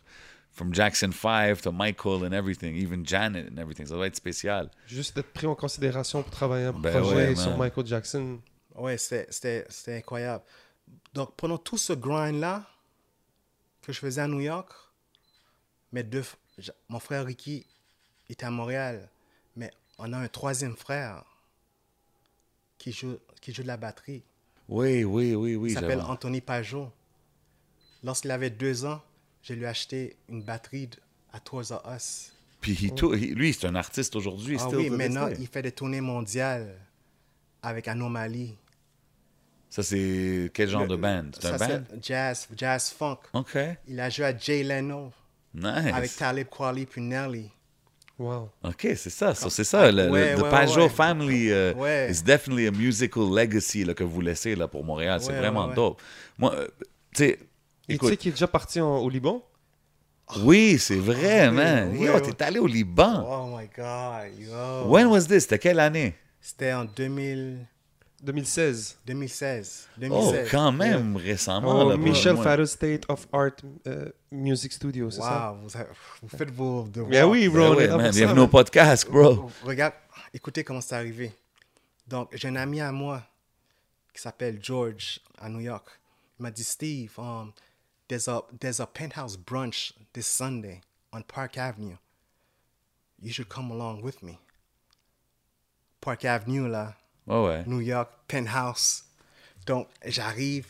from 0.60 0.74
Jackson 0.74 1.14
5 1.14 1.62
to 1.62 1.72
Michael 1.72 2.26
and 2.26 2.34
everything, 2.34 2.76
even 2.76 3.06
Janet 3.06 3.48
and 3.50 3.58
everything. 3.58 3.86
Ça 3.86 3.96
doit 3.96 4.08
être 4.08 4.18
spécial. 4.18 4.70
Juste 4.88 5.16
d'être 5.16 5.32
pris 5.32 5.48
en 5.48 5.56
considération 5.56 6.22
pour 6.22 6.32
travailler 6.32 6.66
un 6.66 6.74
Ben 6.74 6.92
projet 6.92 7.30
ouais, 7.30 7.36
sur. 7.36 7.58
Michael 7.58 7.86
Jackson. 7.88 8.42
Ouais, 8.76 8.98
c'était- 8.98 9.66
incroyable. 9.88 10.44
Donc, 11.14 11.34
pendant 11.38 11.58
tout 11.58 11.78
ce 11.78 11.94
grind-là 11.94 12.66
que 13.82 13.94
je 13.94 14.00
faisais 14.00 14.20
à 14.22 14.28
New 14.28 14.42
York, 14.42 14.70
mes 15.94 16.04
deux, 16.04 16.26
mon 16.90 17.00
frère 17.00 17.26
Ricky 17.26 17.66
était 18.30 18.46
à 18.46 18.52
Montréal, 18.52 19.10
mais 19.56 19.72
on 19.98 20.12
a 20.12 20.18
un 20.18 20.28
troisième 20.28 20.76
frère 20.76 21.24
qui 22.78 22.92
joue, 22.92 23.18
qui 23.40 23.54
joue 23.54 23.64
de 23.64 23.68
la 23.68 23.78
batterie. 23.78 24.24
Oui, 24.68 25.06
oui, 25.06 25.36
oui, 25.36 25.56
oui. 25.56 25.72
Il 25.72 25.74
s'appelle 25.74 26.02
Anthony 26.02 26.42
Pajot. 26.42 26.92
Lorsqu'il 28.04 28.32
avait 28.32 28.50
deux 28.50 28.86
ans, 28.86 29.02
je 29.44 29.54
lui 29.54 29.64
ai 29.64 29.68
acheté 29.68 30.16
une 30.30 30.42
batterie 30.44 30.88
de- 30.88 30.98
à 31.34 31.40
Toys 31.40 31.64
R 31.72 31.96
Us. 31.96 32.32
Puis 32.62 32.74
he- 32.74 33.34
lui, 33.36 33.54
c'est 33.54 33.68
un 33.68 33.76
artiste 33.76 34.16
aujourd'hui. 34.16 34.58
Ah 34.60 34.68
oui, 34.70 34.90
maintenant, 34.90 35.28
il 35.28 35.48
fait 35.48 35.62
des 35.62 35.72
tournées 35.72 36.02
mondiales 36.02 36.76
avec 37.62 37.88
Anomaly. 37.88 38.56
Ça, 39.70 39.84
c'est 39.84 40.50
quel 40.54 40.68
genre 40.70 40.82
Le- 40.84 40.88
de 40.90 40.96
band? 40.96 41.26
C'est 41.40 41.48
un 41.48 41.58
ça, 41.58 41.68
band? 41.68 41.84
c'est 41.92 42.04
Jazz, 42.06 42.48
jazz 42.56 42.90
funk. 42.98 43.20
OK. 43.34 43.58
Il 43.88 44.00
a 44.00 44.10
joué 44.10 44.26
à 44.26 44.36
Jay 44.38 44.64
Leno 44.64 45.12
Nice. 45.54 45.94
avec 45.94 46.16
Talib 46.16 46.48
Kweli 46.48 46.86
puis 46.86 47.02
Nelly. 47.02 47.50
Wow. 48.18 48.50
OK, 48.64 48.82
c'est 48.96 49.10
ça. 49.10 49.34
c'est 49.36 49.64
ça. 49.64 49.92
Le, 49.92 50.06
le- 50.08 50.12
Ouais, 50.12 50.36
the 50.36 50.42
Pajot 50.50 50.82
ouais. 50.82 50.90
family 50.90 51.46
uh, 51.50 51.72
Ouais. 51.78 52.12
is 52.12 52.22
definitely 52.24 52.68
a 52.68 52.72
musical 52.72 53.24
legacy 53.32 53.86
là, 53.86 53.94
que 53.94 54.04
vous 54.04 54.20
laissez 54.20 54.56
là, 54.56 54.68
pour 54.68 54.84
Montréal. 54.84 55.22
C'est 55.22 55.38
vraiment 55.38 55.64
ouais, 55.66 55.70
ouais. 55.70 55.76
dope. 55.76 56.02
Moi, 56.38 56.54
euh, 56.56 56.68
tu 57.16 57.24
sais, 57.24 57.40
Et 57.90 57.98
tu 57.98 58.08
sais 58.08 58.18
qu'il 58.18 58.30
est 58.30 58.34
déjà 58.34 58.48
parti 58.48 58.80
en- 58.80 58.98
au 59.00 59.10
Liban? 59.10 59.44
Oui, 60.44 60.78
c'est 60.78 60.96
vrai, 60.98 61.48
oui, 61.50 61.56
man. 61.56 61.90
oui, 61.92 62.06
Yo, 62.06 62.14
oui. 62.14 62.22
t'es 62.22 62.44
allé 62.44 62.60
au 62.60 62.68
Liban. 62.68 63.26
Oh 63.28 63.58
my 63.58 63.68
God, 63.76 64.40
yo. 64.40 64.88
When 64.88 65.08
was 65.08 65.22
this? 65.26 65.44
C'était 65.44 65.58
quelle 65.58 65.80
année? 65.80 66.14
C'était 66.40 66.72
en 66.72 66.86
2000, 66.86 67.66
2016. 68.22 69.00
2016. 69.08 69.88
Oh, 69.90 70.00
2016. 70.02 70.48
quand 70.52 70.72
même, 70.72 71.16
récemment. 71.18 71.84
Là, 71.90 71.98
Michel. 71.98 72.38
Fado 72.38 72.66
State 72.68 73.06
of 73.10 73.28
Art 73.34 73.52
euh, 73.88 74.10
Music 74.32 74.72
Studio, 74.72 75.10
c'est 75.10 75.22
ça? 75.22 75.52
Wow, 75.52 75.68
vous, 76.22 76.30
faites 76.38 76.52
vos 76.52 76.84
devoirs. 76.84 77.10
Ben 77.10 77.26
oui, 77.26 77.50
bro. 77.50 77.76
Ben 77.76 77.92
on 77.94 77.98
ouais, 77.98 78.12
bienvenue 78.12 78.42
au 78.42 78.48
podcast, 78.48 79.10
bro. 79.10 79.50
Regarde, 79.64 79.94
écoutez 80.32 80.64
comment 80.64 80.82
c'est 80.82 80.96
arrivé. 80.96 81.32
Donc, 82.08 82.30
j'ai 82.34 82.48
un 82.50 82.56
ami 82.56 82.82
à 82.82 82.92
moi 82.92 83.24
qui 84.14 84.22
s'appelle 84.22 84.60
George 84.62 85.20
à 85.40 85.50
New 85.50 85.60
York. 85.62 85.88
Il 86.40 86.44
m'a 86.44 86.52
dit, 86.52 86.64
Steve, 86.64 87.12
um, 87.18 87.52
there's, 88.10 88.28
a, 88.28 88.42
there's 88.60 88.80
a 88.82 88.86
penthouse 88.86 89.38
brunch 89.38 89.94
this 90.14 90.28
Sunday 90.28 90.82
on 91.14 91.24
Park 91.24 91.58
Avenue. 91.58 91.98
You 93.22 93.32
should 93.32 93.48
come 93.50 93.72
along 93.72 94.02
with 94.02 94.22
me. 94.22 94.38
Park 96.02 96.26
Avenue, 96.26 96.68
là, 96.70 96.96
Ouais, 97.28 97.46
ouais. 97.46 97.64
New 97.68 97.80
York, 97.80 98.10
penthouse. 98.28 99.04
Donc, 99.66 99.88
j'arrive 100.06 100.68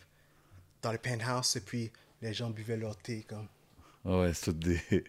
dans 0.81 0.91
le 0.91 0.97
penthouse 0.97 1.55
et 1.55 1.61
puis 1.61 1.91
les 2.21 2.33
gens 2.33 2.49
buvaient 2.49 2.77
leur 2.77 2.95
thé 2.97 3.23
comme. 3.27 3.47
Ouais, 4.03 4.19
ouais, 4.21 4.33
c'est 4.33 4.51
tout 4.51 4.59
des... 4.59 4.81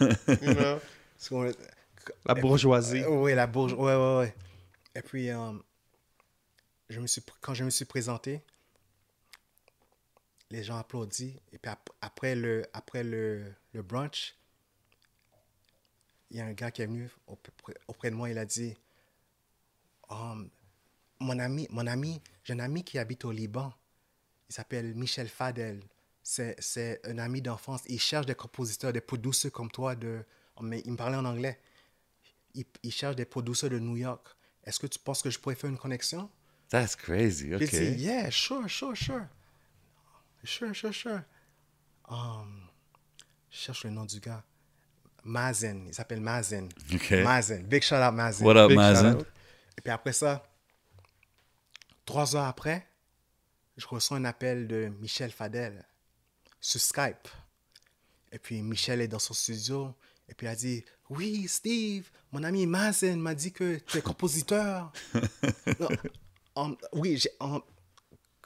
You 0.00 0.54
know? 0.54 0.80
Qu'on- 1.28 1.52
La 2.26 2.34
bourgeoisie. 2.34 3.02
Euh, 3.02 3.08
Oui, 3.08 3.34
la 3.34 3.46
bourge. 3.46 3.72
Ouais, 3.74 3.94
ouais, 3.94 4.18
ouais. 4.18 4.34
Et 4.94 5.02
puis, 5.02 5.30
euh, 5.30 5.52
je 6.88 7.00
me 7.00 7.06
suis, 7.06 7.22
quand 7.40 7.54
je 7.54 7.64
me 7.64 7.70
suis 7.70 7.84
présenté, 7.84 8.42
les 10.52 10.62
gens 10.62 10.76
applaudissent. 10.76 11.36
Et 11.52 11.58
puis 11.58 11.70
ap- 11.70 11.90
après 12.00 12.34
le, 12.34 12.64
après 12.72 13.02
le, 13.02 13.52
le 13.72 13.82
brunch, 13.82 14.36
il 16.30 16.36
y 16.36 16.40
a 16.40 16.46
un 16.46 16.52
gars 16.52 16.70
qui 16.70 16.82
est 16.82 16.86
venu 16.86 17.10
auprès, 17.26 18.10
de 18.10 18.14
moi. 18.14 18.30
Il 18.30 18.38
a 18.38 18.44
dit 18.44 18.76
Um, 20.10 20.50
Mon 21.20 21.38
ami, 21.38 21.66
mon 21.70 21.86
ami, 21.86 22.20
j'ai 22.44 22.52
un 22.52 22.58
ami 22.58 22.84
qui 22.84 22.98
habite 22.98 23.24
au 23.24 23.32
Liban. 23.32 23.72
Il 24.48 24.54
s'appelle 24.54 24.94
Michel 24.94 25.28
Fadel. 25.28 25.80
C'est, 26.22 27.00
un 27.04 27.18
ami 27.18 27.42
d'enfance. 27.42 27.82
Il 27.86 27.98
cherche 28.00 28.26
des 28.26 28.34
compositeurs, 28.34 28.92
des 28.92 29.00
producers 29.00 29.50
comme 29.50 29.70
toi. 29.70 29.96
De, 29.96 30.24
mais 30.60 30.82
il 30.84 30.92
me 30.92 30.96
parlait 30.96 31.16
en 31.16 31.24
anglais 31.24 31.58
il, 32.54 32.64
il 32.82 32.92
cherche 32.92 33.16
des 33.16 33.24
producers 33.24 33.70
de 33.70 33.78
New 33.78 33.96
York. 33.96 34.26
Est-ce 34.64 34.78
que 34.78 34.86
tu 34.86 34.98
penses 34.98 35.22
que 35.22 35.30
je 35.30 35.38
pourrais 35.38 35.54
faire 35.54 35.70
une 35.70 35.78
connexion? 35.78 36.30
That's 36.68 36.94
crazy, 36.96 37.48
J'ai 37.58 37.64
OK. 37.64 37.70
dit, 37.70 38.02
yeah, 38.02 38.30
sure, 38.30 38.68
sure, 38.68 38.96
sure. 38.96 39.26
Sure, 40.44 40.74
sure, 40.74 40.92
sure. 40.94 41.20
Um, 42.08 42.68
je 43.50 43.56
cherche 43.58 43.84
le 43.84 43.90
nom 43.90 44.04
du 44.04 44.20
gars. 44.20 44.42
Mazen, 45.24 45.86
il 45.86 45.94
s'appelle 45.94 46.20
Mazen. 46.20 46.68
Mazen, 47.22 47.62
big 47.66 47.82
shout 47.82 47.94
out 47.96 48.12
Mazen. 48.12 48.44
What 48.46 48.56
up, 48.56 48.68
Big 48.68 48.76
Mazen? 48.76 49.20
Et 49.78 49.80
puis 49.80 49.90
après 49.92 50.12
ça, 50.12 50.42
trois 52.04 52.34
heures 52.34 52.46
après, 52.46 52.86
je 53.76 53.86
reçois 53.86 54.16
un 54.16 54.24
appel 54.24 54.66
de 54.66 54.90
Michel 55.00 55.30
Fadel 55.30 55.84
sur 56.60 56.80
Skype. 56.80 57.28
Et 58.32 58.38
puis 58.38 58.62
Michel 58.62 59.00
est 59.00 59.08
dans 59.08 59.18
son 59.20 59.34
studio. 59.34 59.94
Et 60.28 60.34
puis 60.34 60.46
il 60.46 60.50
a 60.50 60.56
dit 60.56 60.84
Oui, 61.08 61.46
Steve, 61.46 62.10
mon 62.32 62.42
ami 62.42 62.66
Mazen 62.66 63.20
m'a 63.20 63.34
dit 63.34 63.52
que 63.52 63.76
tu 63.78 63.98
es 63.98 64.02
compositeur. 64.02 64.92
Non, 65.78 65.88
um, 66.56 66.76
oui, 66.92 67.16
j'ai- 67.16 67.30
um, 67.40 67.62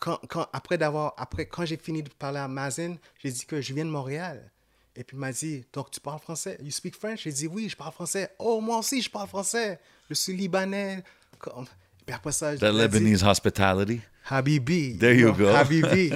quand, 0.01 0.18
quand- 0.28 0.48
après 0.52 0.78
d'avoir 0.78 1.14
après 1.16 1.47
quand 1.47 1.64
j'ai 1.64 1.77
fini 1.77 2.02
de 2.02 2.09
parler 2.10 2.39
à 2.39 2.48
Mazen, 2.48 2.98
j'ai 3.23 3.31
dit 3.31 3.44
que 3.47 3.60
je 3.60 3.73
viens 3.74 3.85
de 3.85 3.90
Montréal. 3.90 4.51
Et 4.98 5.05
puis 5.05 5.16
il 5.16 5.20
m'a 5.20 5.31
dit, 5.32 5.64
donc 5.73 5.90
tu 5.90 6.01
parles 6.01 6.20
français? 6.20 6.56
You 6.62 6.70
speak 6.70 6.97
French? 6.97 7.24
J'ai 7.24 7.32
dit, 7.32 7.47
oui, 7.47 7.68
je 7.68 7.77
parle 7.77 7.93
français. 7.93 8.31
Oh, 8.39 8.60
moi 8.62 8.78
aussi, 8.78 9.02
je 9.02 9.10
parle 9.10 9.28
français. 9.28 9.78
Je 10.09 10.14
suis 10.14 10.35
libanais. 10.35 11.05
Comme... 11.39 11.66
Puis 12.06 12.14
après 12.14 12.32
ça, 12.32 12.56
That 12.56 12.89
dit, 12.89 13.23
hospitality. 13.23 14.01
Habibi. 14.28 14.97
There 14.97 15.14
you 15.14 15.32
go. 15.35 15.48
Habibi. 15.48 16.12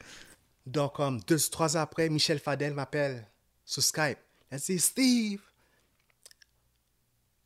Donc, 0.66 0.94
comme 0.94 1.20
deux, 1.20 1.38
trois 1.38 1.76
ans 1.76 1.80
après, 1.80 2.08
Michel 2.08 2.38
Fadel 2.38 2.72
m'appelle 2.72 3.26
sur 3.64 3.82
Skype. 3.82 4.18
Il 4.50 4.54
a 4.54 4.58
dit, 4.58 4.78
Steve, 4.78 5.40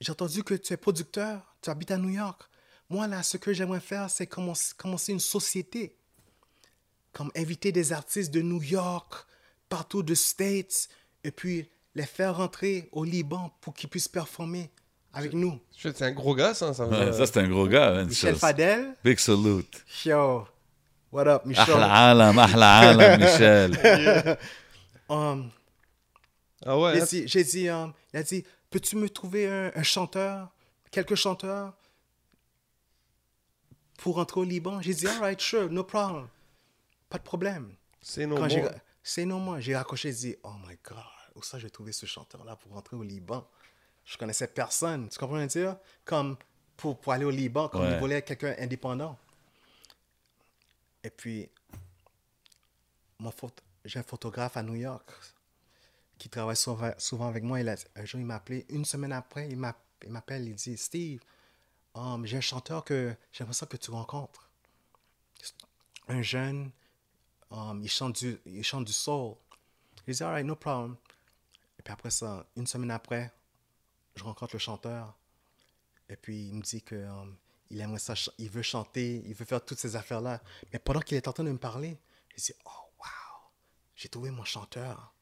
j'ai 0.01 0.13
entendu 0.13 0.43
que 0.45 0.55
tu 0.55 0.73
es 0.73 0.77
producteur, 0.77 1.43
tu 1.61 1.69
habites 1.69 1.91
à 1.91 1.99
New 1.99 2.11
York. 2.11 2.43
Moi, 2.91 3.07
là, 3.07 3.23
ce 3.23 3.37
que 3.37 3.53
j'aimerais 3.53 3.81
faire, 3.81 4.11
c'est 4.11 4.27
commencer, 4.27 5.13
une 5.13 5.21
société. 5.21 5.97
Comme 7.13 7.31
inviter 7.37 7.73
des 7.73 7.93
artistes 7.93 8.33
de 8.33 8.41
New 8.43 8.63
York, 8.63 9.15
partout 9.69 10.03
de 10.03 10.15
States, 10.15 10.89
et 11.25 11.31
puis 11.31 11.69
les 11.95 12.05
faire 12.07 12.37
rentrer 12.37 12.89
au 12.93 13.05
Liban 13.05 13.53
pour 13.61 13.75
qu'ils 13.75 13.89
puissent 13.89 14.09
performer 14.09 14.71
avec 15.13 15.33
nous. 15.33 15.59
C'est 15.77 16.03
un 16.03 16.13
gros 16.13 16.35
gars, 16.35 16.55
ça. 16.55 16.73
ça, 16.75 16.87
Ouais, 16.87 17.13
ça, 17.13 17.27
c'est 17.27 17.39
un 17.39 17.49
gros 17.49 17.67
gars. 17.67 17.91
man. 17.93 18.07
Michel 18.09 18.37
Fadel, 18.37 18.95
Big 19.03 19.19
salute. 19.19 19.85
yo, 20.05 20.47
what 21.11 21.27
up, 21.27 21.45
Michel? 21.47 21.75
Ahla 21.75 22.11
alam, 22.11 22.39
ahla 22.39 22.79
alam, 22.91 23.21
Michel. 23.21 24.39
Um, 25.09 25.51
Ah 26.65 26.79
ouais. 26.79 27.01
J'ai 27.11 27.41
hein? 27.41 27.45
dit, 27.51 27.69
euh, 27.69 27.87
il 28.15 28.17
a 28.19 28.23
dit, 28.23 28.45
peux-tu 28.71 28.95
me 28.97 29.09
trouver 29.09 29.49
un, 29.49 29.73
un 29.75 29.83
chanteur, 29.83 30.53
quelques 30.93 31.17
chanteurs 31.17 31.73
pour 34.01 34.17
rentrer 34.17 34.41
au 34.41 34.45
Liban? 34.45 34.81
J'ai 34.81 34.95
dit, 34.95 35.07
all 35.07 35.21
right, 35.21 35.41
sure, 35.41 35.69
no 35.71 35.85
problem. 35.85 36.27
Pas 37.09 37.19
de 37.19 37.23
problème. 37.23 37.75
C'est 38.01 38.27
no 38.27 38.37
Quand 38.37 38.49
j'ai, 38.49 38.63
more. 38.63 38.71
c'est 39.03 39.25
non, 39.27 39.39
moi, 39.39 39.61
j'ai 39.61 39.77
raccroché, 39.77 40.11
j'ai 40.11 40.31
dit, 40.33 40.37
oh 40.43 40.55
my 40.67 40.77
God, 40.83 40.97
où 41.35 41.43
ça 41.43 41.59
j'ai 41.59 41.71
trouvé 41.71 41.93
ce 41.93 42.07
chanteur-là 42.07 42.57
pour 42.57 42.73
rentrer 42.73 42.97
au 42.97 43.03
Liban? 43.03 43.47
Je 44.05 44.17
connaissais 44.17 44.49
personne, 44.49 45.09
tu 45.09 45.19
comprends 45.19 45.37
ce 45.41 45.45
que 45.47 45.51
je 45.53 45.59
veux 45.59 45.65
dire? 45.73 45.77
Comme 46.05 46.37
pour, 46.77 46.99
pour 46.99 47.13
aller 47.13 47.27
au 47.27 47.31
Liban, 47.31 47.69
comme 47.69 47.83
Ouais. 47.83 47.93
il 47.93 47.99
voulait 47.99 48.23
quelqu'un 48.23 48.55
indépendant. 48.59 49.19
Et 51.05 51.11
puis, 51.11 51.49
mon 53.19 53.33
j'ai 53.85 53.99
un 53.99 54.03
photographe 54.03 54.57
à 54.57 54.63
New 54.63 54.75
York 54.75 55.11
qui 56.19 56.29
travaille 56.29 56.57
souvent, 56.57 56.93
souvent 56.99 57.29
avec 57.29 57.43
moi. 57.43 57.61
Il 57.61 57.69
a, 57.69 57.77
un 57.97 58.05
jour, 58.05 58.21
il 58.21 58.27
m'a 58.27 58.37
appelé. 58.37 58.67
Une 58.71 58.85
semaine 58.85 59.13
après, 59.13 59.49
il 59.49 59.57
m'appelle. 59.57 60.49
Il 60.49 60.55
dit 60.55 60.77
Steve, 60.77 61.21
um, 62.01 62.27
j'ai 62.27 62.39
un 62.39 62.41
chanteur 62.41 62.85
que 62.85 63.15
j'aimerais 63.33 63.55
ça 63.55 63.67
que 63.67 63.77
tu 63.77 63.91
rencontres. 63.91 64.51
Un 66.09 66.23
jeune, 66.23 66.71
um, 67.51 67.81
il, 67.83 67.91
chante 67.91 68.19
du, 68.19 68.41
il 68.47 68.65
chante 68.65 68.85
du 68.85 68.93
soul. 68.93 69.35
Il 70.07 70.15
dit 70.15 70.23
All 70.23 70.31
right, 70.31 70.47
no 70.47 70.57
problem. 70.57 70.97
Et 71.79 71.83
puis 71.83 71.93
après 71.93 72.11
ça, 72.11 72.47
une 72.57 72.67
semaine 72.67 72.91
après, 72.91 73.33
je 74.17 74.25
rencontre 74.25 74.55
le 74.55 74.59
chanteur. 74.59 75.15
Et 76.09 76.17
puis 76.17 76.49
il 76.49 76.55
me 76.55 76.63
dit 76.63 76.83
que 76.83 76.97
um, 77.07 77.37
il 77.71 77.81
aimerait 77.81 78.01
ça, 78.01 78.15
il 78.39 78.51
veut 78.51 78.63
chanter, 78.63 79.23
il 79.27 79.35
veut 79.35 79.45
faire 79.45 79.65
toutes 79.65 79.79
ces 79.79 79.95
affaires-là. 79.95 80.43
Mais 80.73 80.79
pendant 80.79 81.01
qu'il 81.01 81.17
est 81.17 81.29
en 81.29 81.33
train 81.33 81.45
de 81.45 81.53
me 81.53 81.59
parler, 81.59 81.97
je 82.37 82.43
dis 82.43 82.55
Oh 82.65 82.71
wow, 82.99 83.51
j'ai 83.95 84.09
trouvé 84.09 84.31
mon 84.31 84.45
chanteur. 84.45 85.13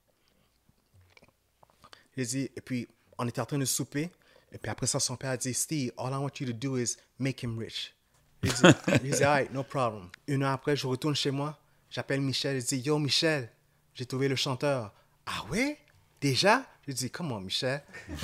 J'ai 2.16 2.24
dit, 2.24 2.50
et 2.56 2.60
puis 2.60 2.88
on 3.16 3.28
était 3.28 3.40
en 3.40 3.46
train 3.46 3.59
de 3.59 3.64
souper. 3.64 4.10
Et 4.53 4.59
puis 4.59 4.70
après 4.70 4.87
ça, 4.87 5.01
son 5.01 5.16
père 5.16 5.31
a 5.31 5.37
dit 5.37 5.55
Steve, 5.55 5.93
all 5.99 6.12
I 6.12 6.16
want 6.16 6.33
you 6.41 6.47
to 6.47 6.53
do 6.53 6.79
is 6.79 6.97
make 7.19 7.43
him 7.43 7.59
rich. 7.59 7.95
J'ai 8.43 8.51
dit, 8.51 8.62
j'ai 9.03 9.11
dit, 9.11 9.25
all 9.25 9.31
right, 9.31 9.53
no 9.53 9.62
problem. 9.62 10.11
Une 10.27 10.43
heure 10.43 10.53
après, 10.53 10.77
je 10.77 10.87
retourne 10.87 11.15
chez 11.15 11.31
moi. 11.31 11.59
J'appelle 11.91 12.20
Michel. 12.20 12.61
Je 12.61 12.66
dis, 12.66 12.79
yo, 12.79 12.99
Michel, 12.99 13.51
j'ai 13.95 14.07
trouvé 14.07 14.29
le 14.29 14.37
chanteur. 14.37 14.93
Ah 15.27 15.45
ouais? 15.51 15.79
Déjà? 16.20 16.65
J'ai 16.87 16.95
dit, 16.95 17.11
comment, 17.11 17.41
Michel? 17.41 17.83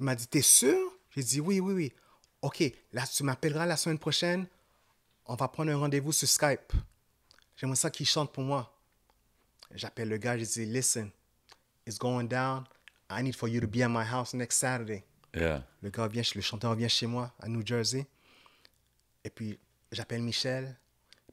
Il 0.00 0.04
m'a 0.04 0.14
dit, 0.14 0.26
t'es 0.26 0.42
sûr? 0.42 0.78
J'ai 1.14 1.22
dit, 1.22 1.40
oui, 1.40 1.60
oui, 1.60 1.72
oui. 1.74 1.92
OK, 2.42 2.62
là, 2.92 3.06
tu 3.06 3.22
m'appelleras 3.22 3.66
la 3.66 3.76
semaine 3.76 3.98
prochaine. 3.98 4.46
On 5.26 5.34
va 5.34 5.48
prendre 5.48 5.70
un 5.70 5.76
rendez-vous 5.76 6.12
sur 6.12 6.28
Skype. 6.28 6.72
J'aimerais 7.56 7.76
ça 7.76 7.90
qu'il 7.90 8.06
chante 8.06 8.32
pour 8.32 8.42
moi. 8.42 8.74
J'appelle 9.74 10.08
le 10.08 10.16
gars, 10.16 10.38
je 10.38 10.44
dis, 10.44 10.66
listen, 10.66 11.10
it's 11.86 11.98
going 11.98 12.24
down. 12.24 12.64
I 13.10 13.22
need 13.22 13.36
for 13.36 13.48
you 13.48 13.60
to 13.60 13.66
be 13.66 13.82
at 13.82 13.88
my 13.88 14.04
house 14.04 14.32
next 14.34 14.56
Saturday. 14.56 15.04
Yeah. 15.34 15.64
Le 15.82 15.90
gars 15.90 16.08
vient, 16.08 16.22
le 16.34 16.40
chanteur 16.40 16.74
vient 16.74 16.88
chez 16.88 17.06
moi 17.06 17.32
à 17.40 17.48
New 17.48 17.64
Jersey. 17.64 18.06
Et 19.24 19.30
puis, 19.30 19.58
j'appelle 19.92 20.22
Michel. 20.22 20.76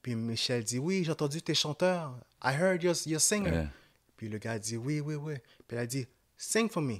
Puis 0.02 0.15
Michel 0.15 0.64
dit, 0.64 0.78
oui, 0.80 1.03
j'ai 1.03 1.11
entendu 1.11 1.41
tes 1.41 1.56
chanteurs. 1.56 2.15
I 2.44 2.53
heard 2.53 2.84
you're 2.84 2.91
a 3.15 3.19
singer. 3.19 3.49
Yeah. 3.52 3.69
Puis 4.15 4.30
le 4.30 4.38
gars 4.38 4.60
dit, 4.60 4.78
oui, 4.78 4.99
oui, 4.99 5.15
oui. 5.15 5.36
Puis 5.68 5.76
il 5.76 5.80
a 5.80 5.86
dit, 5.86 6.07
sing 6.38 6.69
for 6.69 6.82
me. 6.82 6.98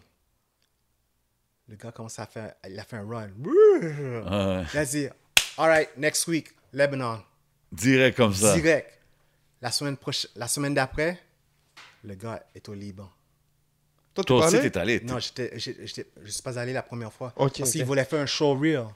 Le 1.68 1.76
gars 1.76 1.92
commence 1.92 2.18
à 2.20 2.26
faire, 2.26 2.54
il 2.68 2.80
a 2.80 2.84
fait 2.84 2.96
un 2.98 3.08
run. 3.08 3.30
Ah, 4.26 4.64
Il 4.74 4.80
a 4.80 4.86
dit, 4.86 5.08
all 5.58 5.68
right, 5.70 5.90
next 5.98 6.28
week, 6.28 6.50
Lebanon. 6.74 7.22
direct 7.72 8.16
comme 8.18 8.34
ça. 8.34 8.56
Direct. 8.56 8.98
La 9.62 9.72
semaine, 9.72 9.98
prochaine, 9.98 10.32
la 10.36 10.48
semaine 10.48 10.74
d'après, 10.74 11.20
le 12.04 12.16
gars 12.16 12.42
est 12.56 12.70
au 12.70 12.74
Liban. 12.74 13.12
Toi, 14.24 14.24
tu 14.24 14.50
Toi 14.52 14.60
aussi, 14.60 14.72
t'es 14.72 14.78
allé. 14.80 15.00
Non, 15.02 15.20
j'étais, 15.20 15.52
j'étais- 15.58 16.08
je 16.22 16.26
ne 16.26 16.32
suis 16.32 16.42
pas 16.42 16.58
allé 16.60 16.74
la 16.74 16.82
première 16.84 17.12
fois. 17.14 17.34
Ok, 17.36 17.58
parce 17.60 17.70
ok. 17.70 17.76
qu'il 17.76 17.86
voulait 17.86 18.06
faire 18.06 18.20
un 18.22 18.26
show 18.26 18.56
real 18.56 18.88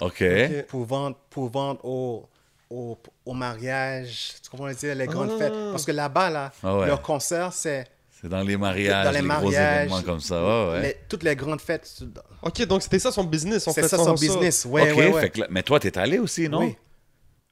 OK. 0.00 0.22
Ok. 0.22 0.66
pour 0.68 0.84
vendre, 0.84 1.16
pour 1.30 1.50
vendre 1.50 1.84
au, 1.84 2.28
au, 2.70 2.98
au 3.24 3.32
mariage, 3.34 4.34
tu 4.42 4.50
comprends 4.50 4.70
dire, 4.70 4.94
les 4.94 5.06
grandes 5.06 5.32
Ah. 5.34 5.38
fêtes. 5.38 5.52
Parce 5.72 5.84
que 5.84 5.92
là-bas, 5.92 6.30
là, 6.30 6.52
Ah 6.62 6.78
ouais. 6.78 6.86
leur 6.86 7.02
concert, 7.02 7.52
c'est 7.52 7.86
C'est 8.20 8.28
dans 8.28 8.42
les 8.42 8.56
mariages, 8.56 9.04
dans 9.04 9.10
les, 9.10 9.20
les, 9.22 9.26
gros 9.28 9.42
mariages, 9.42 9.76
événements 9.86 10.02
comme 10.02 10.20
ça. 10.20 10.42
Ouais, 10.42 10.70
ouais. 10.72 10.82
les- 10.82 10.96
toutes 11.08 11.22
les 11.22 11.34
grandes 11.36 11.60
fêtes. 11.60 12.02
Ok, 12.42 12.62
donc 12.66 12.82
c'était 12.82 12.98
ça 12.98 13.10
son 13.12 13.24
business. 13.24 13.68
C'est 13.72 13.88
ça 13.88 13.96
son 13.98 14.14
business. 14.14 14.64
Ouais, 14.64 14.92
ouais, 14.92 15.12
ouais. 15.12 15.20
fait 15.20 15.30
que 15.30 15.40
mais 15.50 15.62
toi, 15.62 15.78
t'es 15.80 15.96
allé 15.98 16.18
aussi, 16.18 16.48
non? 16.48 16.60
Oui. 16.60 16.76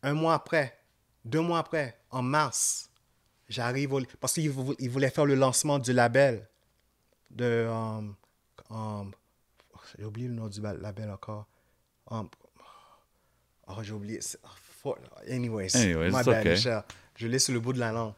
Un 0.02 0.14
mois 0.14 0.34
après, 0.34 0.76
deux 1.24 1.40
mois 1.40 1.58
après, 1.58 1.96
en 2.10 2.22
mars, 2.22 2.88
j'arrive 3.48 3.92
au... 3.94 4.00
Parce 4.20 4.34
qu'il 4.34 4.50
vou- 4.50 4.74
il 4.78 4.90
voulait 4.90 5.10
faire 5.10 5.24
le 5.24 5.34
lancement 5.34 5.78
du 5.80 5.92
label. 5.92 6.46
De... 7.36 7.66
um, 7.68 8.14
um, 8.70 9.12
j'ai 9.98 10.04
oublié 10.04 10.28
le 10.28 10.34
nom 10.34 10.48
du 10.48 10.60
label 10.60 11.10
encore. 11.10 11.46
Um, 12.10 12.28
oh, 13.68 13.82
j'ai 13.82 13.92
oublié. 13.92 14.20
oh, 14.42 14.48
for- 14.56 14.98
anyways, 15.28 15.76
Anyways, 15.76 16.10
my 16.12 16.22
bad, 16.24 16.40
okay. 16.40 16.50
Michel. 16.50 16.82
Je 17.14 17.26
l'ai 17.26 17.38
sur 17.38 17.52
le 17.52 17.60
bout 17.60 17.74
de 17.74 17.78
la 17.78 17.92
langue. 17.92 18.14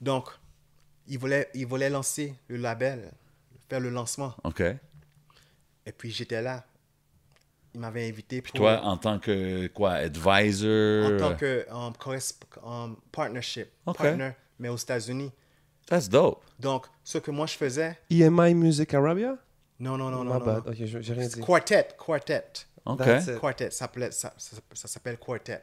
Donc, 0.00 0.28
il 1.06 1.18
voulait, 1.18 1.48
il 1.54 1.66
voulait 1.66 1.88
lancer 1.88 2.34
le 2.48 2.56
label, 2.56 3.12
faire 3.68 3.80
le 3.80 3.90
lancement. 3.90 4.34
OK. 4.42 4.60
Et 4.60 5.92
puis, 5.92 6.10
j'étais 6.10 6.42
là. 6.42 6.64
Il 7.74 7.80
m'avait 7.80 8.08
invité 8.08 8.40
pour... 8.40 8.52
Puis 8.52 8.58
toi, 8.58 8.80
en 8.82 8.96
tant 8.96 9.18
que, 9.18 9.66
quoi, 9.68 9.92
advisor? 9.94 11.12
en 11.12 11.16
tant 11.16 11.36
que 11.36 11.66
um, 11.70 11.92
um, 12.62 12.96
partnership, 13.10 13.68
Ok. 13.86 13.98
partner, 13.98 14.30
mais 14.58 14.68
aux 14.68 14.76
États-Unis. 14.76 15.32
That's 15.86 16.08
dope. 16.08 16.42
Donc, 16.58 16.86
ce 17.02 17.18
que 17.18 17.30
moi 17.30 17.46
je 17.46 17.54
faisais, 17.56 17.98
EMI 18.10 18.54
Music 18.54 18.92
Arabia? 18.94 19.36
non, 19.80 19.96
non, 19.98 20.10
non, 20.10 20.24
My 20.24 20.30
non, 20.32 20.38
non. 20.38 20.44
bad. 20.44 20.68
Ok, 20.68 20.76
je- 20.84 21.00
j'ai 21.00 21.12
rien 21.12 21.26
dit. 21.28 21.40
Quartet, 21.40 21.88
quartet, 21.98 22.44
OK. 22.86 22.98
Quartet, 23.40 23.70
ça, 23.70 23.78
s'appelait- 23.80 24.10
ça, 24.12 24.32
ça- 24.38 24.56
ça 24.72 24.88
s'appelle 24.88 25.18
quartet. 25.18 25.60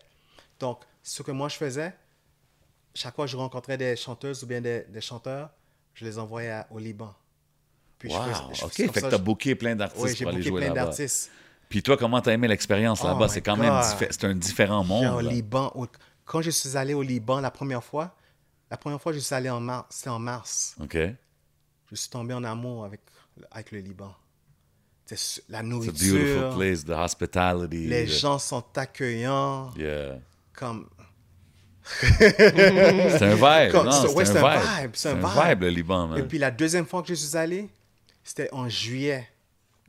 Donc, 0.60 0.82
ce 1.02 1.24
que 1.24 1.32
moi 1.32 1.50
je 1.50 1.56
faisais, 1.56 1.94
chaque 2.94 3.16
fois 3.16 3.26
que 3.26 3.32
je 3.32 3.38
rencontrais 3.38 3.78
des 3.78 3.96
chanteuses 3.96 4.44
ou 4.44 4.48
bien 4.48 4.62
des, 4.62 4.82
des 4.90 5.02
chanteurs, 5.02 5.50
je 5.94 6.06
les 6.06 6.20
envoyais 6.20 6.52
à- 6.52 6.68
au 6.72 6.78
Liban. 6.78 7.14
Puis 7.98 8.10
je 8.12 8.16
Wow. 8.16 8.24
faisais- 8.26 8.44
je- 8.54 8.66
OK, 8.66 8.74
fait 8.74 8.88
ça, 8.88 8.92
que 8.94 9.00
t'as 9.12 9.18
je- 9.18 9.22
booké 9.24 9.56
plein 9.56 9.76
d'artistes 9.76 10.04
Oui, 10.04 10.16
pour 10.16 10.28
aller 10.30 10.42
jouer 10.42 10.60
plein 10.62 10.70
là-bas. 10.70 10.86
d'artistes. 10.86 11.32
Puis 11.70 11.82
toi, 11.82 11.96
comment 11.98 12.20
t'as 12.22 12.34
aimé 12.34 12.48
l'expérience 12.48 13.00
Oh 13.04 13.08
là-bas? 13.08 13.26
my 13.28 13.32
C'est 13.32 13.42
quand 13.42 13.56
même 13.56 13.72
God. 13.72 13.84
diffé- 13.84 14.08
c'est 14.12 14.26
un 14.26 14.36
différent 14.36 14.84
monde. 14.84 15.06
au. 15.16 15.20
Liban, 15.22 15.72
au- 15.76 15.88
quand 16.26 16.42
je 16.42 16.50
suis 16.50 16.76
allé 16.78 16.94
au 16.94 17.02
Liban 17.02 17.40
la 17.40 17.50
première 17.52 17.84
fois, 17.84 18.14
la 18.72 18.78
première 18.78 19.00
fois 19.02 19.12
que 19.12 19.20
je 19.20 19.24
suis 19.24 19.36
allé 19.36 19.50
en 19.50 19.60
mars, 19.60 19.86
c'était 19.92 20.10
en 20.10 20.18
mars. 20.20 20.76
OK. 20.82 20.98
je 21.92 21.96
suis 21.96 22.10
tombé 22.10 22.34
en 22.34 22.44
amour 22.44 22.86
avec, 22.86 23.02
avec 23.52 23.72
le 23.72 23.80
Liban. 23.80 24.16
C'est 25.06 25.44
la 25.50 25.60
It's 25.62 25.68
a 25.68 25.70
beautiful 25.92 26.18
nourriture, 26.18 26.56
place, 26.58 26.86
the 26.86 26.90
hospitality. 26.92 27.86
les 27.88 28.06
the- 28.06 28.10
gens 28.10 28.40
sont 28.40 28.64
accueillants, 28.78 29.72
Yeah. 29.76 30.20
comme 30.54 30.88
C'est 32.00 33.22
un 33.24 33.36
vibe. 33.36 33.72
Comme- 33.72 33.86
non, 33.88 33.92
c'est- 33.92 34.14
ouais, 34.14 34.30
un 34.38 34.82
vibe. 34.84 34.92
c'est 34.94 35.10
un 35.10 35.24
un 35.24 35.50
vibe. 35.50 35.62
le 35.64 35.70
Liban, 35.70 36.08
man. 36.08 36.20
Et 36.20 36.24
puis 36.24 36.38
la 36.38 36.52
deuxième 36.52 36.86
fois 36.86 37.02
que 37.02 37.10
je 37.10 37.16
suis 37.16 37.36
allé, 37.38 37.68
c'était 38.24 38.48
en 38.54 38.70
juillet, 38.70 39.28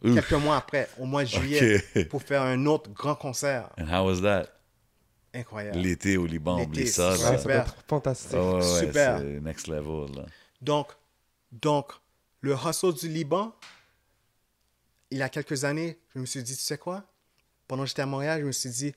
Ouf. 0.03 0.15
quelques 0.15 0.33
mois 0.43 0.57
après, 0.57 0.89
au 0.99 1.05
mois 1.05 1.23
de 1.23 1.29
juillet, 1.29 1.85
pour 2.11 2.23
faire 2.23 2.43
un 2.43 2.67
autre 2.67 2.91
grand 2.91 3.15
concert. 3.15 3.69
And 3.79 3.87
how 3.89 4.07
was 4.07 4.21
that? 4.23 4.47
Incroyable. 5.35 5.79
L'été 5.79 6.17
au 6.17 6.27
Liban, 6.27 6.61
oublie 6.61 6.87
ça. 6.87 7.13
Ouais, 7.13 7.43
doit 7.43 7.55
être 7.55 7.77
fantastique. 7.89 8.33
Ouais, 8.33 8.81
Super. 8.87 9.19
c'est 9.19 9.41
next 9.41 9.67
level. 9.67 10.15
Là. 10.15 10.27
Donc, 10.61 10.89
donc, 11.51 11.93
le 12.41 12.55
hustle 12.55 12.95
du 12.95 13.09
Liban, 13.09 13.55
il 15.11 15.19
y 15.19 15.23
a 15.23 15.29
quelques 15.29 15.65
années, 15.65 15.99
je 16.15 16.21
me 16.21 16.27
suis 16.27 16.43
dit, 16.43 16.57
tu 16.57 16.63
sais 16.63 16.79
quoi? 16.79 17.05
Pendant 17.67 17.85
que 17.85 17.89
j'étais 17.89 18.03
à 18.03 18.07
Montréal, 18.07 18.41
je 18.41 18.47
me 18.47 18.53
suis 18.53 18.71
dit, 18.71 18.95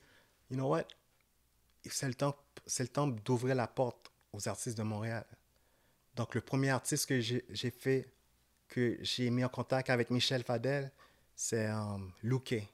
you 0.50 0.56
know 0.56 0.68
what? 0.68 0.84
C'est 1.88 2.08
le 2.08 2.14
temps, 2.14 2.34
c'est 2.66 2.82
le 2.82 2.88
temps 2.88 3.06
d'ouvrir 3.06 3.54
la 3.54 3.66
porte 3.66 4.10
aux 4.32 4.48
artistes 4.48 4.76
de 4.76 4.82
Montréal. 4.82 5.24
Donc, 6.16 6.34
le 6.34 6.40
premier 6.40 6.70
artiste 6.70 7.06
que 7.06 7.20
j'ai 7.20 7.44
j'ai 7.50 7.70
fait, 7.70 8.08
que 8.68 8.98
j'ai 9.00 9.30
mis 9.30 9.44
en 9.44 9.48
contact 9.48 9.90
avec 9.90 10.10
Michel 10.10 10.42
Fadel, 10.42 10.90
c'est 11.34 11.68
um, 11.68 12.10
Luque. 12.22 12.66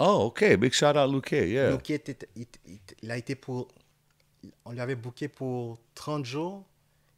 Oh, 0.00 0.24
OK. 0.26 0.56
Big 0.56 0.72
shout 0.72 0.96
out, 0.96 1.12
Luke. 1.12 1.30
Yeah. 1.32 1.74
Était- 1.88 2.28
il, 2.34 2.46
il- 2.66 2.78
il 3.02 3.10
a 3.10 3.16
été 3.16 3.34
pour. 3.34 3.68
On 4.64 4.72
lui 4.72 4.80
avait 4.80 4.94
booké 4.96 5.28
pour 5.28 5.78
30 5.94 6.24
jours. 6.24 6.64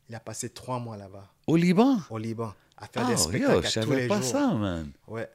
Il 0.09 0.15
a 0.17 0.21
passé 0.21 0.51
trois 0.51 0.79
mois 0.81 0.97
là-bas, 0.97 1.27
Au 1.47 1.57
Liban? 1.57 1.99
au 2.11 2.19
Liban, 2.19 2.53
à 2.77 2.87
faire 2.89 3.05
Oh, 3.05 3.07
des 3.07 3.13
yo, 3.13 3.19
spectacles 3.19 3.53
je 3.53 3.57
à 3.79 3.83
tous 3.83 3.89
savais 3.91 4.03
les 4.03 4.09
pas 4.09 4.17
jours. 4.21 4.25
ça, 4.31 4.47
man. 4.53 4.91
Ouais, 5.07 5.31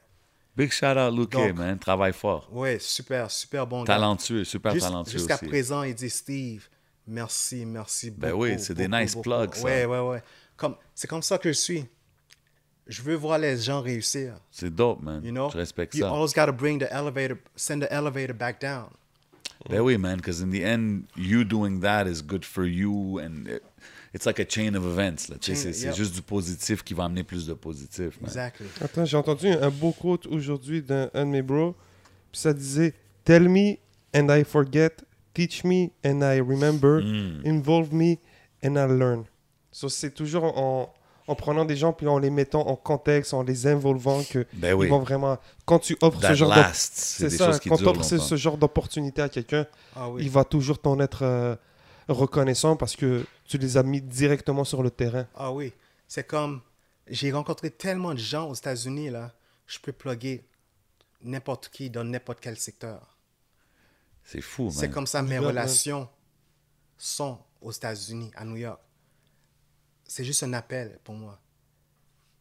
Big 0.56 0.70
shout 0.70 0.86
out, 0.86 1.12
Luke, 1.16 1.30
Donc- 1.32 1.56
man. 1.56 1.78
Travaille 1.78 2.12
fort. 2.12 2.48
ouais, 2.52 2.78
super, 2.78 3.30
super 3.30 3.66
bon 3.66 3.82
gars. 3.82 3.94
Talentueux, 3.94 4.44
super 4.44 4.72
Juste- 4.74 4.86
talentueux 4.86 5.12
Jusqu'à 5.18 5.38
présent, 5.38 5.82
il 5.82 5.94
dit 5.94 6.10
Steve, 6.10 6.68
merci, 7.06 7.64
merci 7.64 8.10
beaucoup. 8.10 8.20
Ben 8.20 8.32
oui, 8.34 8.58
c'est 8.60 8.74
des 8.74 8.86
nice 8.88 9.14
beaucoup. 9.14 9.30
plugs, 9.30 9.54
ça. 9.54 9.64
Ouais, 9.64 9.84
ouais, 9.86 10.00
ouais. 10.00 10.22
Comme, 10.56 10.76
c'est 10.94 11.08
comme 11.08 11.22
ça 11.22 11.38
que 11.38 11.48
je 11.48 11.58
suis. 11.58 11.86
Je 12.88 13.02
veux 13.02 13.14
voir 13.16 13.38
les 13.38 13.56
gens 13.58 13.82
réussir. 13.82 14.34
C'est 14.50 14.74
dope, 14.74 15.02
man. 15.02 15.22
You 15.24 15.30
know, 15.30 15.50
Je 15.50 15.58
respecte 15.58 15.94
you 15.94 16.00
ça. 16.04 16.10
always 16.10 16.32
got 16.34 16.46
to 16.46 16.52
bring 16.52 16.78
the 16.78 16.90
elevator, 16.90 17.36
send 17.54 17.82
the 17.82 17.88
elevator 17.92 18.34
back 18.34 18.60
down. 18.60 18.88
Ben 19.68 19.80
oui, 19.80 19.98
man, 19.98 20.16
because 20.16 20.40
in 20.40 20.50
the 20.50 20.62
end, 20.62 21.02
you 21.16 21.44
doing 21.44 21.80
that 21.80 22.06
is 22.06 22.22
good 22.22 22.44
for 22.44 22.64
you, 22.64 23.18
and 23.18 23.46
it- 23.48 23.62
it's 24.14 24.24
like 24.24 24.38
a 24.40 24.44
chain 24.48 24.74
of 24.76 24.84
events. 24.86 25.28
Là. 25.28 25.36
Tu 25.38 25.54
sais, 25.54 25.54
Chain- 25.54 25.62
C'est 25.64 25.72
c'est 25.74 25.86
yep. 25.88 25.96
juste 25.96 26.14
du 26.14 26.22
positif 26.22 26.82
qui 26.82 26.94
va 26.94 27.04
amener 27.04 27.24
plus 27.24 27.46
de 27.46 27.54
positif. 27.54 28.18
man. 28.20 28.30
Exactly. 28.30 28.66
Attends, 28.80 29.04
j'ai 29.04 29.16
entendu 29.16 29.48
un 29.48 29.70
beau 29.70 29.92
quote 29.92 30.26
aujourd'hui 30.26 30.80
d'un 30.80 31.10
un 31.12 31.26
de 31.26 31.30
mes 31.30 31.42
bros. 31.42 31.74
Puis 32.32 32.40
ça 32.40 32.52
disait 32.54 32.94
Tell 33.24 33.48
me 33.48 33.76
and 34.14 34.28
I 34.34 34.44
forget, 34.44 34.90
teach 35.34 35.62
me 35.64 35.90
and 36.04 36.20
I 36.22 36.40
remember, 36.40 37.02
Mm. 37.02 37.42
involve 37.44 37.92
me 37.92 38.18
and 38.64 38.76
I 38.76 38.86
learn. 38.88 39.24
So, 39.72 39.88
c'est 39.90 40.12
toujours 40.14 40.44
en, 40.56 40.94
en 41.28 41.34
prenant 41.36 41.64
des 41.64 41.76
gens 41.76 41.92
puis 41.92 42.08
en 42.08 42.18
les 42.18 42.30
mettant 42.30 42.66
en 42.66 42.74
contexte, 42.74 43.32
en 43.34 43.42
les 43.42 43.66
involvant 43.66 44.22
que 44.24 44.46
Ben 44.54 44.72
oui. 44.74 44.86
ils 44.86 44.90
vont 44.90 44.98
vraiment. 45.00 45.38
Quand 45.66 45.78
tu 45.78 45.96
offres 46.00 46.20
ce 46.20 46.34
genre 46.34 46.48
lasts. 46.48 46.64
d'op- 46.64 46.72
C'est 46.74 47.18
c'est 47.24 47.28
des 47.28 47.36
ça, 47.36 47.46
choses 47.46 47.60
qui 47.60 47.68
quand 47.68 47.76
tu 47.76 47.82
durent 47.84 47.92
offres 47.92 48.02
ce, 48.04 48.14
longtemps. 48.16 48.26
ce 48.26 48.36
genre 48.36 48.56
d'opportunité 48.58 49.22
à 49.22 49.28
quelqu'un, 49.28 49.66
Ah 49.94 50.08
oui. 50.10 50.22
il 50.24 50.30
va 50.30 50.44
toujours 50.44 50.80
t'en 50.80 50.98
être 51.00 51.22
euh, 51.22 51.54
reconnaissant 52.08 52.76
parce 52.76 52.96
que 52.96 53.24
tu 53.46 53.58
les 53.58 53.76
as 53.76 53.82
mis 53.82 54.00
directement 54.00 54.64
sur 54.64 54.82
le 54.82 54.90
terrain. 54.90 55.26
Ah 55.36 55.52
oui. 55.52 55.72
C'est 56.08 56.26
comme, 56.26 56.62
j'ai 57.08 57.30
rencontré 57.30 57.70
tellement 57.70 58.14
de 58.14 58.18
gens 58.18 58.48
aux 58.48 58.54
États-Unis, 58.54 59.10
là, 59.10 59.32
je 59.66 59.78
peux 59.78 59.92
plugger 59.92 60.44
n'importe 61.22 61.68
qui 61.68 61.90
dans 61.90 62.04
n'importe 62.04 62.38
quel 62.40 62.56
secteur. 62.56 63.16
C'est 64.24 64.40
fou, 64.40 64.64
man. 64.64 64.72
C'est 64.72 64.90
comme 64.90 65.06
ça 65.06 65.20
mes 65.22 65.38
relations 65.38 66.08
sont 66.96 67.38
aux 67.60 67.72
États-Unis, 67.72 68.30
à 68.36 68.44
New 68.44 68.56
York. 68.56 68.80
C'est 70.08 70.24
juste 70.24 70.42
un 70.42 70.54
appel 70.54 70.98
pour 71.04 71.14
moi. 71.14 71.38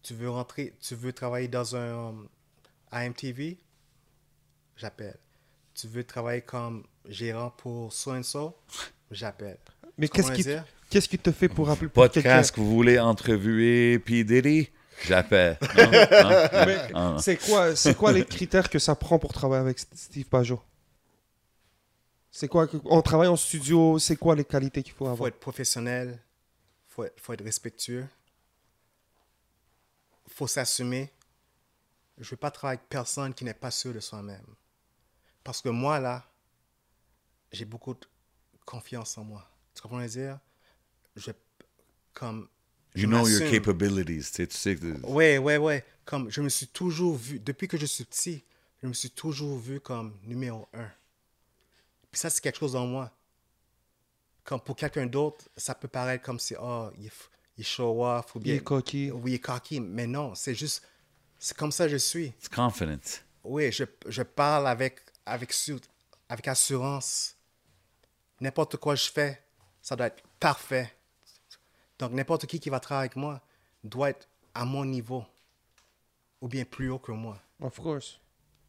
Tu 0.01 0.13
veux 0.13 0.29
rentrer, 0.29 0.73
tu 0.81 0.95
veux 0.95 1.11
travailler 1.11 1.49
dans 1.49 1.75
un 1.75 2.09
um, 2.09 2.27
AMTV, 2.91 3.57
j'appelle. 4.77 5.17
Tu 5.75 5.87
veux 5.87 6.05
travailler 6.05 6.41
comme 6.41 6.85
gérant 7.09 7.49
pour 7.51 7.91
so 7.91 8.13
and 8.13 8.23
so, 8.23 8.55
j'appelle. 9.11 9.57
Mais 9.97 10.07
qu'est-ce 10.07 10.31
qui, 10.31 10.45
qu'est-ce 10.89 11.09
te 11.17 11.31
fait 11.31 11.49
pour 11.49 11.69
appeler 11.69 11.89
pour 11.89 12.03
quelqu'un? 12.09 12.29
Podcast 12.29 12.51
que 12.55 12.61
vous 12.61 12.71
voulez 12.73 12.99
entrevuer 12.99 13.99
P. 13.99 14.23
Diddy, 14.23 14.69
j'appelle. 15.05 15.57
Non? 15.75 15.83
Non? 15.83 15.91
Mais 15.91 16.77
Ah, 16.93 17.09
non. 17.11 17.19
c'est 17.19 17.35
quoi, 17.35 17.75
c'est 17.75 17.95
quoi 17.95 18.13
les 18.13 18.23
critères 18.25 18.69
que 18.69 18.79
ça 18.79 18.95
prend 18.95 19.19
pour 19.19 19.33
travailler 19.33 19.61
avec 19.61 19.77
Steve 19.77 20.25
Pajot? 20.25 20.61
C'est 22.31 22.47
quoi 22.47 22.67
On 22.85 23.01
travaille 23.01 23.27
en 23.27 23.35
studio, 23.35 23.99
c'est 23.99 24.15
quoi 24.15 24.35
les 24.35 24.45
qualités 24.45 24.83
qu'il 24.83 24.93
faut 24.93 25.05
Il 25.05 25.07
faut 25.09 25.11
avoir 25.13 25.27
être 25.27 25.39
professionnel, 25.39 26.17
faut, 26.97 27.03
être- 27.03 27.19
faut 27.21 27.33
être 27.33 27.43
respectueux, 27.43 28.07
il 30.25 30.33
faut 30.33 30.47
s'assumer. 30.47 31.11
Je 32.17 32.23
ne 32.25 32.29
veux 32.31 32.37
pas 32.37 32.49
travailler 32.49 32.79
avec 32.79 32.89
personne 32.89 33.33
qui 33.35 33.43
n'est 33.45 33.53
pas 33.53 33.69
sûr 33.69 33.93
de 33.93 33.99
soi-même. 33.99 34.45
Parce 35.43 35.61
que 35.61 35.69
moi, 35.69 35.99
là, 35.99 36.25
j'ai 37.51 37.65
beaucoup 37.65 37.93
de 37.93 38.07
confiance 38.65 39.15
en 39.19 39.23
moi. 39.23 39.47
Tu 39.75 39.81
comprends 39.83 39.99
ce 39.99 40.05
que 40.05 40.11
je 40.11 40.19
veux 40.19 40.25
dire? 40.25 40.39
Je, 41.15 41.31
comme, 42.15 42.49
je 42.95 43.01
You 43.01 43.07
know 43.07 43.27
your 43.27 43.51
capabilities. 43.51 44.31
Tu 44.31 44.47
sais, 44.49 44.75
que... 44.75 44.99
Ouais, 45.05 45.37
ouais, 45.37 45.57
ouais. 45.57 45.85
Comme 46.03 46.31
je 46.31 46.41
me 46.41 46.49
suis 46.49 46.67
toujours 46.67 47.15
vu, 47.15 47.39
depuis 47.39 47.67
que 47.67 47.77
je 47.77 47.85
suis 47.85 48.05
petit, 48.05 48.43
je 48.81 48.87
me 48.87 48.93
suis 48.93 49.11
toujours 49.11 49.59
vu 49.59 49.79
comme 49.79 50.17
numéro 50.23 50.67
un. 50.73 50.89
Puis 52.11 52.19
ça, 52.19 52.31
c'est 52.31 52.41
quelque 52.41 52.57
chose 52.57 52.75
en 52.75 52.87
moi. 52.87 53.15
Comme 54.47 54.61
pour 54.61 54.77
quelqu'un 54.77 55.05
d'autre, 55.07 55.43
ça 55.57 55.75
peut 55.75 55.89
paraître 55.89 56.23
comme 56.23 56.39
si, 56.39 56.55
oh, 56.57 56.89
il, 56.97 57.09
f- 57.09 57.27
il 57.57 57.65
show 57.65 58.05
off 58.05 58.33
ou 58.33 58.39
Il 58.39 58.43
bien. 58.43 58.55
est 58.55 58.59
coquille. 58.63 59.11
Oui, 59.11 59.31
il 59.31 59.33
est 59.35 59.39
cocky. 59.39 59.81
Mais 59.81 60.07
non, 60.07 60.35
c'est 60.35 60.55
juste, 60.55 60.87
c'est 61.37 61.57
comme 61.57 61.73
ça 61.73 61.83
que 61.83 61.91
je 61.91 61.97
suis. 61.97 62.27
It's 62.27 62.47
confidence. 62.47 63.21
Oui, 63.43 63.73
je, 63.73 63.83
je 64.07 64.23
parle 64.23 64.69
avec, 64.69 65.01
avec, 65.25 65.53
avec 66.29 66.47
assurance. 66.47 67.35
N'importe 68.39 68.77
quoi 68.77 68.95
je 68.95 69.09
fais, 69.09 69.43
ça 69.81 69.97
doit 69.97 70.07
être 70.07 70.23
parfait. 70.39 70.95
Donc, 71.99 72.13
n'importe 72.13 72.45
qui 72.45 72.61
qui 72.61 72.69
va 72.69 72.79
travailler 72.79 73.07
avec 73.09 73.17
moi 73.17 73.41
doit 73.83 74.11
être 74.11 74.29
à 74.53 74.63
mon 74.63 74.85
niveau 74.85 75.25
ou 76.39 76.47
bien 76.47 76.63
plus 76.63 76.89
haut 76.89 76.99
que 76.99 77.11
moi. 77.11 77.37
Of 77.59 77.77
course. 77.81 78.17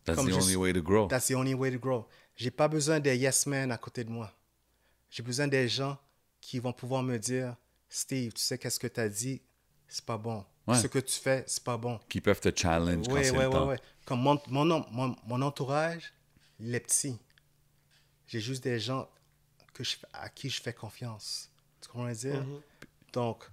That's 0.04 0.16
Comme 0.16 0.26
the 0.28 0.32
only 0.32 0.42
suis- 0.44 0.56
way 0.56 0.72
to 0.72 0.82
grow. 0.82 1.06
That's 1.06 1.28
the 1.28 1.34
only 1.36 1.54
way 1.54 1.70
to 1.70 1.78
grow. 1.78 2.08
J'ai 2.34 2.50
pas 2.50 2.66
besoin 2.66 2.98
des 2.98 3.16
yes 3.16 3.46
men 3.46 3.70
à 3.70 3.78
côté 3.78 4.02
de 4.02 4.10
moi. 4.10 4.32
J'ai 5.10 5.22
besoin 5.22 5.48
des 5.48 5.68
gens 5.68 5.98
qui 6.40 6.58
vont 6.58 6.72
pouvoir 6.72 7.02
me 7.02 7.18
dire 7.18 7.56
Steve, 7.88 8.32
tu 8.32 8.40
sais 8.42 8.58
qu'est-ce 8.58 8.78
que 8.78 8.86
tu 8.86 9.00
as 9.00 9.08
dit, 9.08 9.40
c'est 9.88 10.04
pas 10.04 10.18
bon. 10.18 10.44
Ouais. 10.66 10.76
Ce 10.78 10.86
que 10.86 10.98
tu 10.98 11.18
fais, 11.18 11.44
c'est 11.46 11.64
pas 11.64 11.78
bon. 11.78 11.98
Qui 12.08 12.20
peuvent 12.20 12.40
te 12.40 12.50
challenge 12.54 13.06
quand 13.08 13.14
Oui, 13.14 13.24
c'est 13.24 13.30
oui, 13.30 13.38
le 13.38 13.46
oui, 13.46 13.52
temps. 13.52 13.68
oui. 13.70 13.76
Comme 14.04 14.20
mon, 14.20 14.38
mon, 14.48 14.84
mon, 14.90 15.16
mon 15.26 15.42
entourage, 15.42 16.12
il 16.60 16.74
est 16.74 16.80
petit. 16.80 17.16
J'ai 18.26 18.40
juste 18.40 18.62
des 18.62 18.78
gens 18.78 19.08
que 19.72 19.82
je, 19.82 19.96
à 20.12 20.28
qui 20.28 20.50
je 20.50 20.60
fais 20.60 20.74
confiance. 20.74 21.48
Tu 21.80 21.88
comprends 21.88 22.10
dire? 22.12 22.44
Donc, 23.14 23.44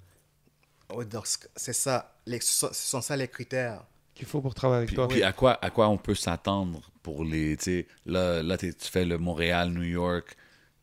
ouais, 0.94 1.06
donc, 1.06 1.26
c'est 1.56 1.74
ça. 1.74 2.14
Les, 2.26 2.42
ce 2.42 2.68
sont 2.74 3.02
ça 3.02 3.16
les 3.16 3.30
critères. 3.30 3.86
Qu'il 4.14 4.28
faut 4.28 4.42
pour 4.42 4.54
travailler 4.54 4.80
avec 4.80 4.90
Puis, 4.90 4.96
toi. 4.96 5.08
puis 5.08 5.24
à, 5.24 5.32
quoi, 5.32 5.58
à 5.64 5.70
quoi 5.70 5.88
on 5.88 5.98
peut 5.98 6.16
s'attendre 6.16 6.82
pour 7.02 7.24
les. 7.24 7.56
Tu 7.56 7.64
sais, 7.64 7.88
là, 8.06 8.44
là 8.44 8.58
tu 8.58 8.74
fais 8.80 9.06
le 9.06 9.18
Montréal, 9.18 9.70
New 9.72 9.84
York. 9.84 10.36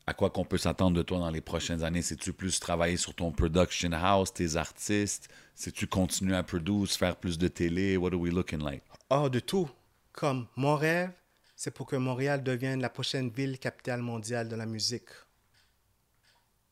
À 0.07 0.15
quoi 0.15 0.31
qu'on 0.31 0.45
peut 0.45 0.59
s'attendre 0.59 0.97
de 0.97 1.03
toi 1.03 1.19
dans 1.19 1.31
les 1.31 1.41
prochaines 1.41 1.85
années? 1.85 2.03
C'est-tu 2.03 2.33
plus 2.33 2.59
travailler 2.59 2.97
sur 2.97 3.15
ton 3.15 3.31
production 3.31 3.93
house, 3.93 4.33
tes 4.35 4.57
artistes? 4.57 5.29
C'est-tu 5.55 5.87
continuer 5.87 6.35
à 6.37 6.43
produire, 6.43 6.89
faire 6.91 7.17
plus 7.17 7.39
de 7.39 7.47
télé? 7.49 7.97
What 7.97 8.13
are 8.13 8.19
we 8.21 8.33
looking 8.33 8.63
like? 8.65 8.83
Hors 9.11 9.31
de 9.31 9.39
tout. 9.41 9.69
Comme 10.13 10.47
mon 10.57 10.75
rêve, 10.77 11.13
c'est 11.55 11.71
pour 11.71 11.87
que 11.87 11.95
Montréal 11.97 12.43
devienne 12.43 12.81
la 12.81 12.91
prochaine 12.91 13.31
ville 13.31 13.59
capitale 13.59 14.03
mondiale 14.03 14.49
de 14.49 14.57
la 14.57 14.67
musique. 14.67 15.09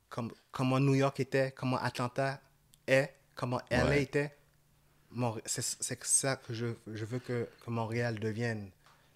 Comme, 0.09 0.33
comment 0.51 0.81
New 0.81 0.95
York 0.95 1.21
était, 1.21 1.53
comment 1.53 1.79
Atlanta 1.79 2.41
est, 2.89 3.15
comment 3.37 3.61
LA 3.71 3.85
Ouais. 3.87 4.03
était. 4.03 4.37
C'est 5.47 6.03
ça 6.05 6.37
que 6.37 6.53
je, 6.53 6.67
je 6.93 7.05
veux 7.05 7.21
que, 7.21 7.49
que 7.65 7.71
Montréal 7.71 8.19
devienne. 8.19 8.71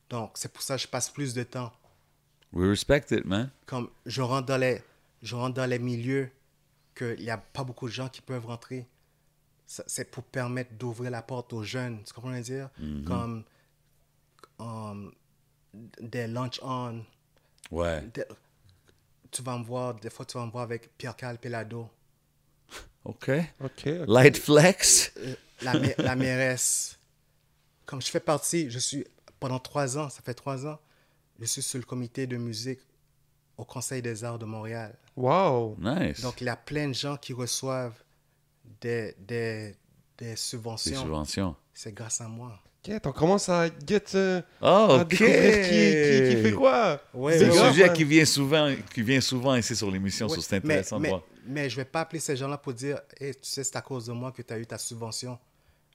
Donc, 0.08 0.32
c'est 0.34 0.52
pour 0.52 0.62
ça 0.62 0.76
que 0.76 0.82
je 0.82 0.88
passe 0.88 1.10
plus 1.10 1.34
de 1.34 1.42
temps. 1.42 1.72
We 2.54 2.68
respect 2.68 3.06
it, 3.10 3.24
man. 3.24 3.50
Comme 3.66 3.90
je 4.06 4.22
rentre 4.22 4.46
dans 4.46 4.56
les, 4.56 4.80
je 5.22 5.34
rentre 5.34 5.54
dans 5.54 5.66
les 5.68 5.78
milieux 5.78 6.30
qu'il 6.94 7.18
n'y 7.20 7.30
a 7.30 7.36
pas 7.38 7.64
beaucoup 7.64 7.88
de 7.88 7.92
gens 7.92 8.08
qui 8.08 8.20
peuvent 8.22 8.46
rentrer. 8.46 8.86
C'est 9.66 10.10
pour 10.10 10.22
permettre 10.24 10.72
d'ouvrir 10.74 11.10
la 11.10 11.22
porte 11.22 11.52
aux 11.52 11.62
jeunes. 11.64 12.02
Tu 12.04 12.12
comprends 12.12 12.32
ce 12.34 12.38
que 12.40 12.44
je 12.44 12.52
veux 12.52 12.58
dire? 13.00 13.04
Comme 13.06 13.44
um, 14.60 15.12
des 16.00 16.26
lunch-on. 16.28 17.04
Ouais. 17.70 18.02
Des- 18.14 18.24
Tu 19.32 19.42
vas 19.42 19.58
me 19.58 19.64
voir, 19.64 19.94
des 19.94 20.10
fois, 20.10 20.24
tu 20.24 20.38
vas 20.38 20.46
me 20.46 20.50
voir 20.52 20.62
avec 20.62 20.96
Pierre-Carl 20.96 21.38
Pelado, 21.38 21.88
OK. 23.04 23.30
Ok. 23.60 23.64
ok. 23.64 23.90
Light 24.06 24.36
flex. 24.38 25.12
euh, 25.16 25.34
la, 25.62 25.72
la 25.98 26.14
mairesse. 26.14 26.96
Comme 27.84 28.00
je 28.00 28.08
fais 28.08 28.20
partie, 28.20 28.70
je 28.70 28.78
suis, 28.78 29.04
pendant 29.40 29.58
trois 29.58 29.98
ans, 29.98 30.08
ça 30.08 30.22
fait 30.22 30.34
trois 30.34 30.64
ans, 30.66 30.78
je 31.40 31.46
suis 31.46 31.62
sur 31.62 31.78
le 31.78 31.84
comité 31.84 32.26
de 32.26 32.36
musique 32.36 32.80
au 33.56 33.64
Conseil 33.64 34.02
des 34.02 34.24
arts 34.24 34.38
de 34.38 34.44
Montréal. 34.44 34.96
Wow. 35.16 35.76
Nice. 35.78 36.20
Donc, 36.22 36.40
il 36.40 36.44
y 36.46 36.48
a 36.50 36.56
plein 36.56 36.88
de 36.88 36.92
gens 36.94 37.16
qui 37.16 37.32
reçoivent 37.32 38.02
des, 38.80 39.14
des, 39.18 39.74
des 40.18 40.30
Des 40.30 40.36
subventions. 40.36 41.00
subventions. 41.00 41.56
C'est 41.72 41.92
grâce 41.94 42.20
à 42.20 42.28
moi. 42.28 42.58
Ok, 42.86 43.00
on 43.06 43.12
commence 43.12 43.48
à 43.48 43.68
get. 43.86 44.02
Oh, 44.14 44.66
à 44.66 44.96
OK. 45.02 45.08
découvrir 45.08 45.64
qui, 45.64 45.70
qui, 45.70 46.36
qui 46.36 46.42
fait 46.42 46.52
quoi. 46.52 47.00
Ouais, 47.14 47.38
C'est 47.38 47.58
un 47.58 47.70
sujet 47.72 47.92
qui 47.92 48.04
vient 48.04 48.24
souvent, 48.26 48.74
qui 48.92 49.02
vient 49.02 49.20
souvent 49.20 49.54
ici 49.54 49.74
sur 49.74 49.90
l'émission, 49.90 50.26
Ouais, 50.28 50.36
c'est 50.40 50.62
mais, 50.64 50.74
intéressant 50.74 50.96
de 50.98 51.02
mais, 51.02 51.08
voir. 51.08 51.22
mais 51.46 51.70
je 51.70 51.76
ne 51.76 51.80
vais 51.80 51.84
pas 51.90 52.02
appeler 52.02 52.20
ces 52.20 52.36
gens-là 52.36 52.58
pour 52.58 52.74
dire 52.74 53.00
Hey, 53.18 53.32
tu 53.34 53.40
sais, 53.42 53.64
c'est 53.64 53.76
à 53.76 53.80
cause 53.80 54.06
de 54.06 54.12
moi 54.12 54.32
que 54.32 54.42
tu 54.42 54.52
as 54.52 54.58
eu 54.58 54.66
ta 54.66 54.76
subvention. 54.78 55.38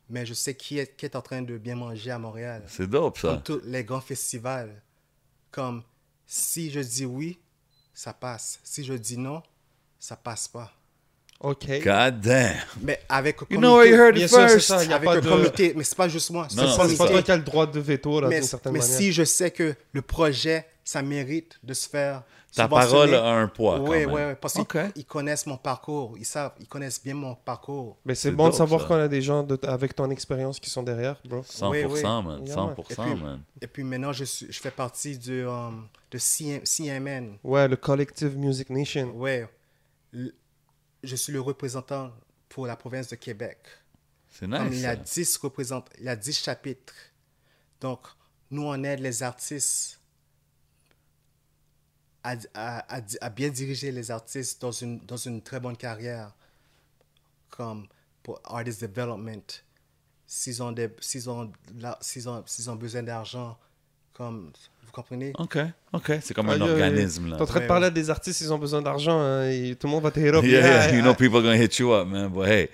Mais 0.10 0.26
je 0.26 0.34
sais 0.34 0.56
qui 0.56 0.80
est, 0.80 0.96
qui 0.98 1.06
est 1.06 1.16
en 1.16 1.22
train 1.22 1.44
de 1.44 1.58
bien 1.60 1.76
manger 1.76 2.10
à 2.10 2.18
Montréal. 2.18 2.64
C'est 2.68 2.88
dope, 2.90 3.20
ça. 3.20 3.28
Comme 3.34 3.44
tous 3.44 3.62
les 3.66 3.84
grands 3.84 4.02
festivals. 4.02 4.82
Comme 5.52 5.84
si 6.26 6.70
je 6.72 6.80
dis 6.80 7.06
oui, 7.06 7.40
ça 7.94 8.14
passe. 8.14 8.60
Si 8.64 8.84
je 8.84 8.94
dis 8.94 9.18
non, 9.18 9.42
ça 10.00 10.16
passe 10.16 10.48
pas. 10.48 10.72
OK. 11.42 11.66
God 11.84 12.20
damn. 12.20 12.56
Mais 12.82 13.00
avec 13.08 13.38
You 13.50 13.60
know 13.60 13.78
where 13.78 13.88
you 13.90 13.96
heard 13.96 14.18
it 14.18 14.30
first. 14.30 14.68
ça. 14.68 14.84
Il 14.84 14.90
y 14.90 14.94
a 14.94 14.98
avec 14.98 15.08
pas 15.08 15.16
le 15.16 15.22
de... 15.22 15.30
comité, 15.30 15.74
mais 15.76 15.84
c'est 15.86 15.96
pas 15.96 16.10
juste 16.10 16.30
moi, 16.32 16.48
c'est 16.50 16.58
Non, 16.58 16.64
le 16.64 16.70
C'est 16.70 16.78
pas 16.78 16.84
comité. 16.84 17.08
toi 17.08 17.22
qui 17.24 17.32
as 17.32 17.38
le 17.38 17.44
droit 17.44 17.66
de 17.66 17.80
veto, 17.80 18.20
là, 18.20 18.28
mais, 18.28 18.40
d'une 18.40 18.48
certaine 18.48 18.74
mais 18.74 18.80
manière. 18.80 18.98
si 18.98 19.14
je 19.14 19.24
sais 19.24 19.50
que 19.52 19.74
le 19.94 20.02
projet, 20.02 20.66
ça 20.84 21.02
mérite 21.02 21.58
de 21.64 21.74
se 21.74 21.88
faire 21.88 22.24
Ta 22.56 22.68
parole 22.68 23.14
a 23.14 23.26
un 23.36 23.48
poids. 23.48 23.78
quand 23.78 23.90
Oui, 23.90 24.06
même. 24.06 24.12
oui, 24.12 24.22
parce 24.42 24.56
qu'ils 24.94 25.06
connaissent 25.06 25.46
mon 25.46 25.58
parcours. 25.58 26.16
Ils 26.18 26.26
savent, 26.26 26.54
ils 26.60 26.68
connaissent 26.68 27.02
bien 27.04 27.14
mon 27.14 27.36
parcours. 27.36 27.98
Mais 28.06 28.16
c'est 28.16 28.32
bon 28.32 28.50
de 28.50 28.54
savoir 28.56 28.88
qu'on 28.88 28.96
a 28.96 29.08
des 29.08 29.22
gens 29.22 29.44
de- 29.44 29.60
avec 29.64 29.96
ton 29.96 30.10
expérience 30.10 30.60
qui 30.60 30.70
sont 30.70 30.82
derrière, 30.84 31.22
bro. 31.26 31.44
100%, 31.44 31.70
Oui, 31.70 31.84
oui. 31.86 32.02
man. 32.04 32.46
Yeah, 32.46 32.56
100%, 32.56 32.90
Et 32.90 32.96
puis- 33.14 33.24
man. 33.24 33.42
Et 33.62 33.68
puis 33.68 33.84
maintenant, 33.84 34.12
je, 34.14 34.24
suis, 34.24 34.52
je 34.52 34.60
fais 34.60 34.72
partie 34.72 35.18
du, 35.18 35.46
um, 35.46 35.88
de 36.12 36.18
CM 36.18 36.62
CMN. 36.66 37.38
Ouais, 37.44 37.68
le 37.68 37.76
Collective 37.76 38.36
Music 38.38 38.70
Nation. 38.72 39.12
Ouais. 39.16 39.48
Le- 40.12 40.34
Je 41.04 41.16
suis 41.16 41.32
le 41.32 41.40
représentant 41.40 42.12
pour 42.50 42.66
la 42.68 42.76
province 42.76 43.08
de 43.10 43.16
Québec. 43.16 43.60
C'est 44.32 44.50
Comme 44.50 44.70
nice. 44.70 44.74
il 44.74 44.82
y 44.82 44.86
a 44.86 44.96
ça. 44.96 44.96
10 44.98 45.38
représentants, 45.38 45.92
il 46.00 46.06
y 46.06 46.10
a 46.10 46.16
10 46.16 46.38
chapitres. 46.44 46.94
Donc, 47.80 48.00
nous, 48.52 48.64
on 48.64 48.84
aide 48.84 49.00
les 49.00 49.24
artistes 49.24 49.99
à, 52.24 52.36
à- 52.54 53.02
à- 53.22 53.30
bien 53.30 53.50
diriger 53.50 53.92
les 53.92 54.12
artistes 54.12 54.62
dans 54.62 54.72
une, 54.72 55.00
dans 55.06 55.18
une 55.18 55.42
très 55.42 55.60
bonne 55.60 55.78
carrière, 55.78 56.34
comme 57.50 57.88
pour 58.24 58.40
artist 58.46 58.82
development. 58.82 59.64
S'ils 60.28 60.62
ont, 60.62 60.72
des- 60.72 60.90
s'ils 61.00 61.30
ont, 61.30 61.52
la- 61.80 61.98
s'ils 62.02 62.30
ont, 62.30 62.44
s'ils 62.46 62.70
ont 62.70 62.76
besoin 62.76 63.02
d'argent, 63.04 63.58
comme, 64.14 64.52
vous 64.86 64.92
comprenez? 64.92 65.34
OK, 65.40 65.58
OK. 65.94 66.12
C'est 66.22 66.34
comme 66.34 66.50
Ah, 66.50 66.54
un 66.54 66.58
yeah, 66.58 66.66
organisme, 66.72 67.24
T'es 67.26 67.30
là. 67.38 67.42
en 67.42 67.46
train 67.46 67.56
de 67.60 67.64
Ouais, 67.64 67.68
parler 67.68 67.88
à 67.88 67.90
des 67.90 68.10
artistes, 68.10 68.42
ils 68.42 68.54
ont 68.54 68.60
besoin 68.60 68.82
d'argent, 68.82 69.20
hein, 69.20 69.50
et 69.50 69.76
tout 69.80 69.88
le 69.88 69.92
monde 69.92 70.04
va 70.04 70.12
te 70.12 70.20
hit 70.20 70.28
up. 70.34 70.44
Yeah, 70.44 70.60
yeah, 70.62 70.92
you 70.94 71.00
I- 71.00 71.02
know 71.02 71.14
people 71.16 71.42
gonna 71.42 71.56
hit 71.58 71.78
you 71.80 71.92
up, 71.94 72.08
man. 72.08 72.28
But 72.30 72.46
hey, 72.48 72.70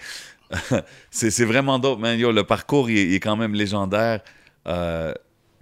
c'est 1.12 1.32
c'est 1.32 1.46
vraiment 1.46 1.80
dope, 1.80 2.00
man. 2.00 2.20
Yo, 2.20 2.32
le 2.32 2.44
parcours, 2.44 2.90
il 2.90 2.98
est, 2.98 3.06
il 3.06 3.14
est 3.14 3.20
quand 3.20 3.36
même 3.38 3.54
légendaire. 3.54 4.22
Euh, 4.68 5.14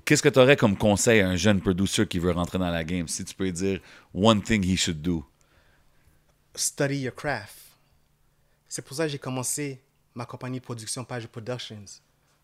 Qu'est-ce 0.06 0.22
que 0.22 0.30
tu 0.30 0.40
aurais 0.40 0.58
comme 0.58 0.78
conseil 0.78 1.22
à 1.22 1.30
un 1.30 1.36
jeune 1.36 1.62
producer 1.62 2.06
qui 2.08 2.20
veut 2.20 2.32
rentrer 2.32 2.58
dans 2.58 2.70
la 2.70 2.84
game? 2.84 3.08
Si 3.08 3.24
tu 3.24 3.34
peux 3.34 3.52
dire 3.52 3.80
one 4.14 4.42
thing 4.42 4.64
he 4.66 4.76
should 4.78 5.02
do. 5.02 5.26
Study 6.56 6.98
your 7.00 7.16
craft. 7.16 7.56
C'est 8.68 8.84
pour 8.84 8.96
ça 8.98 9.06
que 9.06 9.10
j'ai 9.12 9.20
commencé 9.20 9.82
ma 10.16 10.26
compagnie 10.26 10.60
de 10.60 10.64
production 10.64 11.04
Page 11.04 11.28
Productions, 11.28 11.86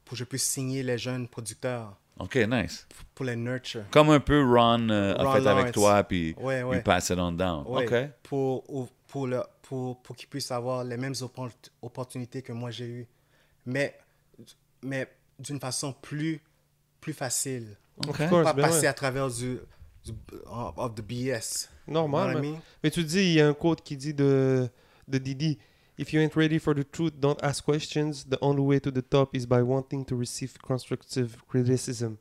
pour 0.05 0.11
que 0.13 0.17
je 0.17 0.23
puisse 0.23 0.43
signer 0.43 0.81
les 0.83 0.97
jeunes 0.97 1.27
producteurs, 1.27 1.95
OK, 2.17 2.35
nice. 2.49 2.87
pour 3.13 3.25
les 3.25 3.35
nurture. 3.35 3.83
Comme 3.91 4.09
un 4.09 4.19
peu 4.19 4.41
Ron 4.43 4.89
euh, 4.89 5.15
a 5.15 5.39
fait 5.39 5.47
avec 5.47 5.73
toi, 5.73 6.03
puis 6.03 6.33
Ouais, 6.39 6.63
ouais. 6.63 6.81
pass 6.81 7.09
it 7.09 7.19
on 7.19 7.31
down. 7.33 7.63
Ouais, 7.67 7.85
OK. 7.85 8.09
Pour, 8.23 8.69
ou- 8.73 8.89
pour, 9.07 9.27
le, 9.27 9.41
pour, 9.63 10.01
pour 10.01 10.15
qu'ils 10.15 10.29
puissent 10.29 10.51
avoir 10.51 10.83
les 10.83 10.97
mêmes 10.97 11.13
oppor- 11.13 11.51
opportunités 11.81 12.41
que 12.41 12.51
moi 12.53 12.71
j'ai 12.71 12.85
eues. 12.87 13.07
Mais, 13.65 13.95
mais 14.81 15.07
d'une 15.37 15.59
façon 15.59 15.93
plus, 15.93 16.41
plus 17.09 17.17
facile. 17.17 17.75
OK. 18.07 18.19
Of 18.19 18.29
course, 18.29 18.43
Pas 18.43 18.53
ben 18.53 18.61
passer 18.63 18.81
ouais. 18.81 18.87
à 18.87 18.93
travers 18.93 19.29
du, 19.29 19.59
du 20.05 20.11
of 20.45 20.95
the 20.95 21.01
BS. 21.01 21.69
Normal. 21.87 21.87
You 21.87 22.07
know 22.07 22.11
what 22.11 22.31
I 22.31 22.33
man. 22.35 22.41
mean? 22.53 22.61
Mais 22.83 22.91
tu 22.91 23.03
dis, 23.03 23.17
il 23.19 23.33
y 23.33 23.41
a 23.41 23.47
un 23.47 23.53
quote 23.53 23.81
qui 23.81 23.97
dit 23.97 24.13
de, 24.13 24.69
de 25.07 25.17
Didi 25.17 25.57
If 25.97 26.13
you 26.13 26.21
ain't 26.21 26.33
ready 26.35 26.59
for 26.59 26.73
the 26.73 26.89
truth, 26.89 27.13
don't 27.19 27.37
ask 27.43 27.65
questions. 27.65 28.23
The 28.29 28.37
only 28.41 28.61
way 28.61 28.79
to 28.79 28.89
the 28.91 29.01
top 29.07 29.35
is 29.35 29.45
by 29.45 29.61
wanting 29.61 30.05
to 30.05 30.15
receive 30.17 30.53
constructive 30.61 31.35
criticism. 31.49 32.15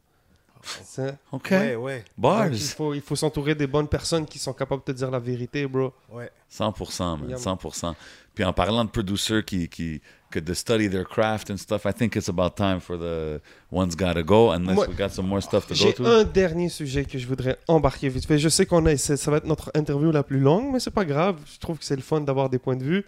C'est- 0.82 1.16
OK. 1.30 1.50
Ouais, 1.52 1.76
ouais, 1.76 2.04
Bars. 2.16 2.48
Il 2.50 2.58
faut, 2.58 2.92
il 2.92 3.00
faut 3.00 3.14
s'entourer 3.14 3.54
des 3.54 3.68
bonnes 3.68 3.86
personnes 3.86 4.26
qui 4.26 4.40
sont 4.40 4.52
capables 4.52 4.82
de 4.84 4.92
te 4.92 4.96
dire 4.98 5.08
la 5.12 5.20
vérité, 5.20 5.64
bro. 5.68 5.92
ouais. 6.10 6.32
100%, 6.50 7.20
man. 7.20 7.28
Yeah, 7.28 7.38
100%. 7.38 7.94
Puis 8.34 8.42
en 8.42 8.52
parlant 8.52 8.84
de 8.84 8.90
producers 8.90 9.44
qui, 9.44 9.68
qui, 9.68 10.00
que 10.30 10.38
de 10.40 10.52
study 10.54 10.90
their 10.90 11.04
craft 11.06 11.50
and 11.50 11.56
stuff, 11.56 11.86
I 11.86 11.92
think 11.92 12.14
it's 12.16 12.28
about 12.28 12.50
time 12.54 12.80
for 12.80 12.98
the 12.98 13.40
one's 13.70 13.96
gotta 13.96 14.22
go, 14.22 14.50
unless 14.52 14.74
Moi- 14.76 14.86
we 14.88 14.94
got 14.94 15.08
some 15.10 15.26
more 15.26 15.40
stuff 15.40 15.66
to 15.66 15.74
go 15.74 15.80
J'ai 15.80 15.94
to. 15.94 16.04
un 16.06 16.24
dernier 16.24 16.68
sujet 16.68 17.04
que 17.06 17.18
je 17.18 17.26
voudrais 17.26 17.58
embarquer 17.66 18.08
vite 18.10 18.26
fait. 18.26 18.38
Je 18.38 18.48
sais 18.50 18.66
qu'on 18.66 18.84
a, 18.86 18.96
ça 18.96 19.30
va 19.30 19.38
être 19.38 19.46
notre 19.46 19.70
interview 19.74 20.10
la 20.12 20.22
plus 20.22 20.40
longue, 20.40 20.70
mais 20.72 20.80
c'est 20.80 20.90
pas 20.90 21.04
grave. 21.06 21.36
Je 21.50 21.58
trouve 21.58 21.78
que 21.78 21.84
c'est 21.84 21.96
le 21.96 22.02
fun 22.02 22.20
d'avoir 22.20 22.50
des 22.50 22.58
points 22.58 22.76
de 22.76 22.84
vue. 22.84 23.04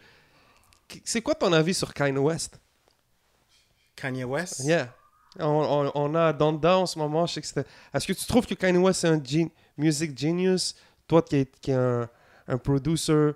C'est 1.05 1.21
quoi 1.23 1.35
ton 1.35 1.53
avis 1.53 1.75
sur 1.75 1.93
Kanye 1.93 2.19
West? 2.19 2.59
Kanye 3.97 4.25
West? 4.25 4.61
Yeah. 4.65 4.89
On, 5.39 5.45
on- 5.47 5.93
on 5.95 6.15
a 6.15 6.33
Donda 6.33 6.79
en 6.79 6.87
ce 6.87 6.99
moment. 6.99 7.27
Je 7.27 7.35
sais 7.35 7.41
que 7.41 7.47
c'était. 7.47 7.67
Est-ce 7.95 8.07
que 8.07 8.13
tu 8.13 8.25
trouves 8.27 8.47
que 8.47 8.55
Kanye 8.55 8.79
West 8.79 9.05
est 9.05 9.09
un 9.09 9.23
gen- 9.23 9.51
music 9.77 10.19
genius? 10.19 10.75
Toi 11.07 11.23
qui 11.23 11.37
es, 11.37 11.47
qui 11.61 11.71
es 11.71 11.75
un, 11.75 12.09
un 12.49 12.59
producer, 12.59 13.33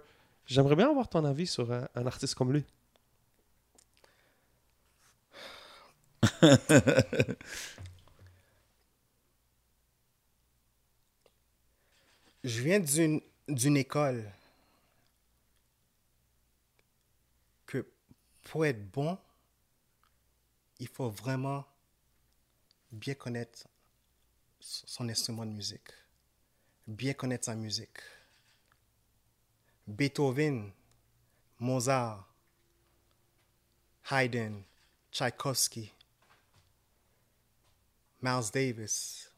j'aimerais 0.46 0.74
bien 0.76 0.88
avoir 0.90 1.08
ton 1.08 1.24
avis 1.24 1.46
sur 1.46 1.70
un, 1.72 1.86
un 1.94 2.06
artiste 2.06 2.34
comme 2.34 2.52
lui. 2.52 2.64
Je 12.44 12.60
viens 12.62 12.80
d'une 13.48 13.76
école 13.76 14.30
que 17.66 17.86
pour 18.42 18.64
être 18.66 18.90
bon, 18.90 19.18
il 20.78 20.88
faut 20.88 21.10
vraiment 21.10 21.64
bien 22.92 23.14
connaître 23.14 23.66
son 24.60 25.08
instrument 25.08 25.46
de 25.46 25.50
musique, 25.52 25.90
bien 26.86 27.12
connaître 27.14 27.46
sa 27.46 27.54
musique. 27.54 27.98
Beethoven, 29.86 30.72
Mozart, 31.58 32.26
Haydn, 34.10 34.62
Tchaïkovsky, 35.12 35.93
Miles 38.24 38.50
Davis, 38.50 39.30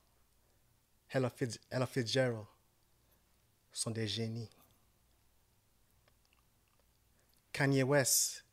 Ella 1.11 1.29
Fitz- 1.29 1.59
Ella 1.69 1.87
Fitzgerald 1.87 2.47
sont 3.73 3.91
des 3.91 4.07
génies. 4.07 4.49
Kanye 7.53 7.83
West, 7.83 8.45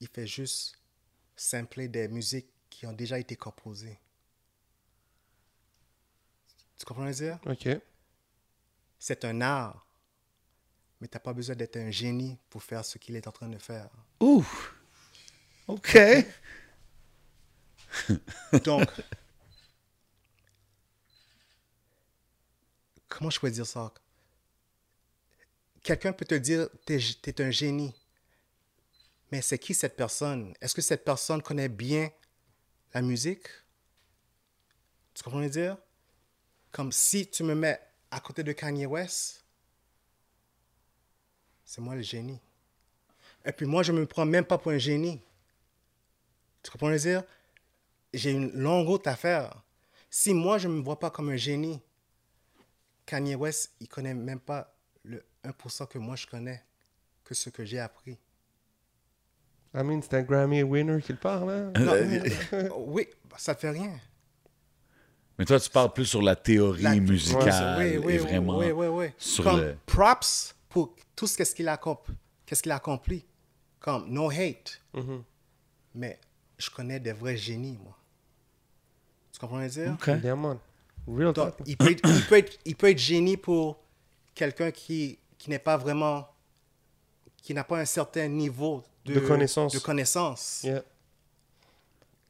il 0.00 0.08
fait 0.08 0.26
juste 0.26 0.78
sampler 1.36 1.88
des 1.88 2.08
musiques 2.08 2.48
qui 2.70 2.86
ont 2.86 2.92
déjà 2.94 3.18
été 3.18 3.36
composées. 3.36 3.98
Tu 6.78 6.86
comprends 6.86 7.12
ce 7.12 7.18
que 7.18 7.24
je 7.26 7.30
veux 7.32 7.38
dire? 7.64 7.74
Ok. 7.74 7.82
C'est 8.98 9.24
un 9.26 9.42
art, 9.42 9.86
mais 11.00 11.08
tu 11.08 11.16
n'as 11.16 11.20
pas 11.20 11.34
besoin 11.34 11.54
d'être 11.54 11.76
un 11.76 11.90
génie 11.90 12.38
pour 12.48 12.62
faire 12.62 12.82
ce 12.82 12.96
qu'il 12.96 13.14
est 13.14 13.26
en 13.26 13.32
train 13.32 13.48
de 13.48 13.58
faire. 13.58 13.90
Ouh. 14.20 14.44
OK. 15.68 15.98
Donc, 18.64 18.88
comment 23.08 23.30
je 23.30 23.40
peux 23.40 23.50
dire 23.50 23.66
ça? 23.66 23.92
Quelqu'un 25.82 26.12
peut 26.12 26.24
te 26.24 26.34
dire, 26.34 26.68
tu 26.84 26.94
es, 26.94 27.40
un 27.40 27.50
génie. 27.50 27.94
Mais 29.30 29.40
c'est 29.40 29.58
qui 29.58 29.74
cette 29.74 29.96
personne? 29.96 30.54
Est-ce 30.60 30.74
que 30.74 30.82
cette 30.82 31.04
personne 31.04 31.42
connaît 31.42 31.68
bien 31.68 32.10
la 32.92 33.02
musique? 33.02 33.46
Tu 35.14 35.22
comprends 35.22 35.42
ce 35.44 35.48
dire? 35.48 35.76
Comme 36.72 36.92
si 36.92 37.28
tu 37.28 37.42
me 37.42 37.54
mets 37.54 37.80
à 38.10 38.20
côté 38.20 38.42
de 38.42 38.52
Kanye 38.52 38.86
West, 38.86 39.44
c'est 41.64 41.80
moi 41.80 41.94
le 41.94 42.02
génie. 42.02 42.40
Et 43.44 43.52
puis 43.52 43.66
moi, 43.66 43.82
je 43.82 43.92
ne 43.92 44.00
me 44.00 44.06
prends 44.06 44.26
même 44.26 44.44
pas 44.44 44.58
pour 44.58 44.72
un 44.72 44.78
génie. 44.78 45.20
Tu 46.62 46.70
comprends 46.70 46.92
ce 46.92 47.02
dire? 47.02 47.22
J'ai 48.14 48.30
une 48.32 48.52
longue 48.52 48.86
route 48.86 49.06
à 49.06 49.16
faire. 49.16 49.62
Si 50.10 50.32
moi, 50.34 50.58
je 50.58 50.68
ne 50.68 50.74
me 50.74 50.82
vois 50.82 50.98
pas 50.98 51.10
comme 51.10 51.28
un 51.30 51.36
génie, 51.36 51.80
Kanye 53.04 53.34
West, 53.34 53.72
il 53.80 53.88
connaît 53.88 54.14
même 54.14 54.40
pas 54.40 54.74
le 55.04 55.24
1% 55.44 55.86
que 55.86 55.98
moi 55.98 56.16
je 56.16 56.26
connais, 56.26 56.62
que 57.24 57.34
ce 57.34 57.50
que 57.50 57.64
j'ai 57.64 57.78
appris. 57.78 58.18
I 59.74 59.82
mean, 59.82 60.00
c'est 60.02 60.14
un 60.14 60.22
Grammy 60.22 60.62
winner 60.62 61.02
qui 61.02 61.12
le 61.12 61.18
parle, 61.18 61.50
hein? 61.50 61.72
Non, 61.78 61.92
mais- 62.06 62.70
oui, 62.76 63.06
ça 63.36 63.52
ne 63.52 63.58
fait 63.58 63.70
rien. 63.70 64.00
Mais 65.38 65.44
toi, 65.44 65.60
tu 65.60 65.68
parles 65.68 65.92
plus 65.92 66.06
sur 66.06 66.22
la 66.22 66.34
théorie 66.34 66.82
La- 66.82 66.94
musicale 66.96 67.76
oui, 67.78 67.84
oui, 67.84 67.94
et 67.94 67.98
oui, 67.98 68.16
vraiment 68.16 68.56
oui, 68.58 68.70
oui, 68.70 68.86
oui. 68.86 69.06
sur 69.18 69.44
Comme 69.44 69.60
le... 69.60 69.76
props 69.84 70.54
pour 70.70 70.96
tout 71.14 71.26
ce 71.26 71.36
qu'il 71.54 71.68
a, 71.68 71.72
accompli. 71.74 72.14
qu'est-ce 72.46 72.62
qu'il 72.62 72.72
a 72.72 72.76
accompli. 72.76 73.26
Comme 73.78 74.08
no 74.08 74.30
hate. 74.30 74.80
Mhm. 74.94 75.22
Mais 75.94 76.18
je 76.58 76.70
connais 76.70 76.98
des 77.00 77.12
vrais 77.12 77.36
génies, 77.36 77.78
moi. 77.82 77.96
Tu 79.32 79.38
comprends 79.40 79.60
ce 79.60 79.66
que 79.66 79.72
je 79.74 79.80
veux 79.80 79.86
dire? 79.86 79.94
OK. 80.16 80.22
Yeah, 80.24 80.36
man. 80.36 80.58
Real 81.06 81.32
Donc, 81.32 81.54
il, 81.66 81.76
peut 81.76 81.90
être, 81.92 82.08
il, 82.08 82.24
peut 82.26 82.38
être, 82.38 82.58
il 82.64 82.76
peut 82.76 82.90
être 82.90 82.98
génie 82.98 83.36
pour 83.36 83.78
quelqu'un 84.34 84.70
qui, 84.70 85.18
qui 85.38 85.50
n'est 85.50 85.58
pas 85.58 85.76
vraiment. 85.76 86.26
qui 87.42 87.54
n'a 87.54 87.62
pas 87.64 87.78
un 87.78 87.84
certain 87.84 88.26
niveau 88.28 88.82
de, 89.04 89.14
De 89.14 89.20
connaissance. 89.20 89.72
De 89.72 89.78
connaissance. 89.78 90.62
Yeah. 90.64 90.82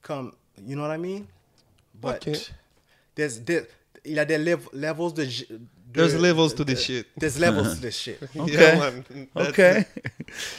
Comme, 0.03 0.33
you 0.59 0.75
know 0.77 0.83
what 0.83 0.95
I 0.95 0.99
mean? 0.99 1.27
But 1.95 2.27
Ok. 2.27 2.53
there's- 3.17 3.43
there- 3.45 3.67
il 4.05 4.19
a 4.19 4.25
des 4.25 4.39
lev- 4.39 4.69
levels 4.73 5.13
de, 5.15 5.27
There's 5.97 6.15
levels 6.21 6.55
to 6.55 6.65
this 6.65 6.81
shit. 6.83 7.07
There's 7.19 7.39
levels 7.39 7.75
to 7.77 7.81
this 7.81 7.97
shit. 7.99 8.19
Ok. 8.37 8.49
Yeah, 8.53 8.77
man. 8.79 9.05
That's 9.35 9.49
OK. 9.51 9.59
it. 9.81 9.87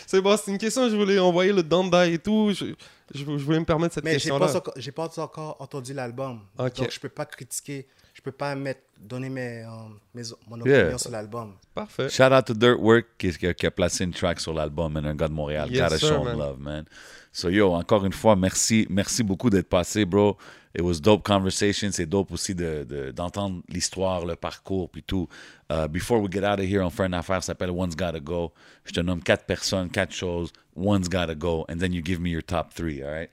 C'est 0.06 0.22
bon, 0.22 0.36
c'est 0.38 0.52
une 0.52 0.58
question, 0.58 0.90
je 0.90 0.96
voulais 0.96 1.20
envoyer 1.20 1.54
le 1.54 1.64
Dandai 1.64 2.14
et 2.14 2.20
tout. 2.20 2.52
Je, 2.54 2.66
je, 3.14 3.20
je 3.20 3.24
voulais 3.24 3.60
me 3.60 3.66
permettre 3.66 3.94
cette 3.96 4.04
Mais 4.04 4.12
j'ai 4.12 4.16
question-là. 4.18 4.46
pas, 4.48 4.56
encore- 4.58 4.74
j'ai 4.78 4.92
pas 4.92 5.20
encore 5.20 5.56
entendu 5.60 5.94
l'album. 5.94 6.40
Donc, 6.58 6.92
je 6.92 7.00
peux 7.00 7.10
pas 7.10 7.26
critiquer. 7.26 7.88
Je 8.28 8.32
peux 8.32 8.38
pas 8.38 8.56
mettre, 8.56 8.82
donner 8.99 9.30
mes, 9.30 9.64
euh, 9.64 9.68
mes, 10.14 10.24
mon 10.49 10.58
Yeah. 10.66 10.80
opinion 10.82 10.98
sur 10.98 11.12
l'album. 11.12 11.54
Parfait. 11.74 12.10
Shout 12.10 12.24
out 12.34 12.44
to 12.45 12.54
Dirtwork 12.54 13.06
qui, 13.18 13.32
qui, 13.32 13.48
a- 13.48 13.54
qui 13.54 13.66
a 13.66 13.72
placé 13.72 14.04
une 14.04 14.12
track 14.12 14.41
sur 14.41 14.54
l'album, 14.54 14.98
un 14.98 15.16
gars 15.16 15.30
de 15.30 15.34
Montréal. 15.34 15.72
Yes, 15.72 15.80
Gotta 15.84 15.98
sir, 15.98 16.10
show 16.10 16.24
man. 16.26 16.38
love, 16.38 16.60
man. 16.60 16.84
So 17.32 17.48
yo, 17.49 17.72
encore 17.72 18.06
une 18.06 18.12
fois, 18.12 18.36
merci, 18.36 18.86
merci 18.90 19.24
beaucoup 19.24 19.49
d'être 19.49 19.70
passé, 19.70 20.04
bro. 20.04 20.36
It 20.78 20.82
was 20.82 20.99
dope 20.99 21.24
conversation. 21.24 21.90
C'est 21.94 22.06
dope 22.06 22.30
aussi 22.34 22.54
de, 22.54 22.84
de- 22.84 23.12
d'entendre 23.12 23.62
l'histoire, 23.70 24.26
le 24.26 24.36
parcours, 24.36 24.90
puis 24.90 25.04
tout. 25.04 25.30
Uh, 25.72 25.88
before 25.88 26.20
we 26.22 26.30
get 26.30 26.44
out 26.44 26.60
of 26.60 26.66
here, 26.66 26.82
on 26.84 26.90
fait 26.90 27.06
une 27.06 27.14
affaire 27.14 27.40
qui 27.40 27.45
s'appelle 27.45 27.72
One's 27.72 27.95
Gotta 27.95 28.20
Go. 28.20 28.52
Je 28.84 28.91
te 28.91 28.99
nomme 28.99 29.24
quatre 29.24 29.45
personnes, 29.45 29.90
quatre 29.90 30.14
choses. 30.14 30.52
One's 30.76 31.08
Gotta 31.08 31.34
Go, 31.34 31.66
and 31.70 31.78
then 31.80 31.94
you 31.94 32.02
give 32.04 32.20
me 32.20 32.32
your 32.32 32.44
top 32.44 32.74
three, 32.74 33.02
all 33.02 33.10
right? 33.10 33.30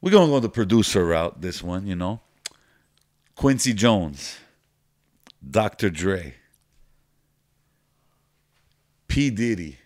We're 0.00 0.12
gonna 0.12 0.28
go 0.32 0.40
the 0.40 0.48
producer 0.50 1.04
route, 1.04 1.42
this 1.42 1.62
one, 1.62 1.86
you 1.86 1.94
know? 1.94 2.20
Quincy 3.38 3.72
Jones, 3.72 4.36
Dr. 5.48 5.90
Dre, 5.90 6.34
P. 9.06 9.30
Diddy, 9.30 9.78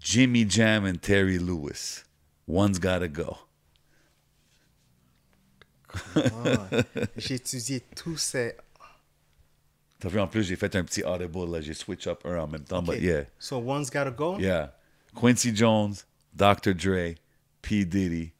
Jimmy 0.00 0.46
Jam, 0.46 0.86
and 0.86 1.02
Terry 1.02 1.38
Lewis. 1.38 2.04
One's 2.46 2.78
gotta 2.78 3.08
go. 3.08 3.36
Ah, 6.16 6.66
j'ai 7.18 7.34
étudié 7.34 7.82
tous 7.94 8.16
ces. 8.16 8.54
T'as 10.00 10.08
vu, 10.08 10.18
en 10.18 10.28
plus, 10.28 10.44
j'ai 10.44 10.56
fait 10.56 10.74
un 10.76 10.84
petit 10.84 11.02
audible, 11.02 11.44
là. 11.52 11.60
J'ai 11.60 11.74
switch 11.74 12.06
up 12.06 12.24
un 12.24 12.38
en 12.38 12.46
même 12.46 12.64
temps, 12.64 12.82
but 12.82 13.02
yeah. 13.02 13.24
So 13.38 13.58
one's 13.58 13.90
gotta 13.90 14.12
go. 14.12 14.38
Yeah. 14.38 14.70
Quincy 15.14 15.52
Jones, 15.52 16.06
Dr. 16.34 16.72
Dre, 16.72 17.16
P. 17.60 17.84
Diddy, 17.84 18.32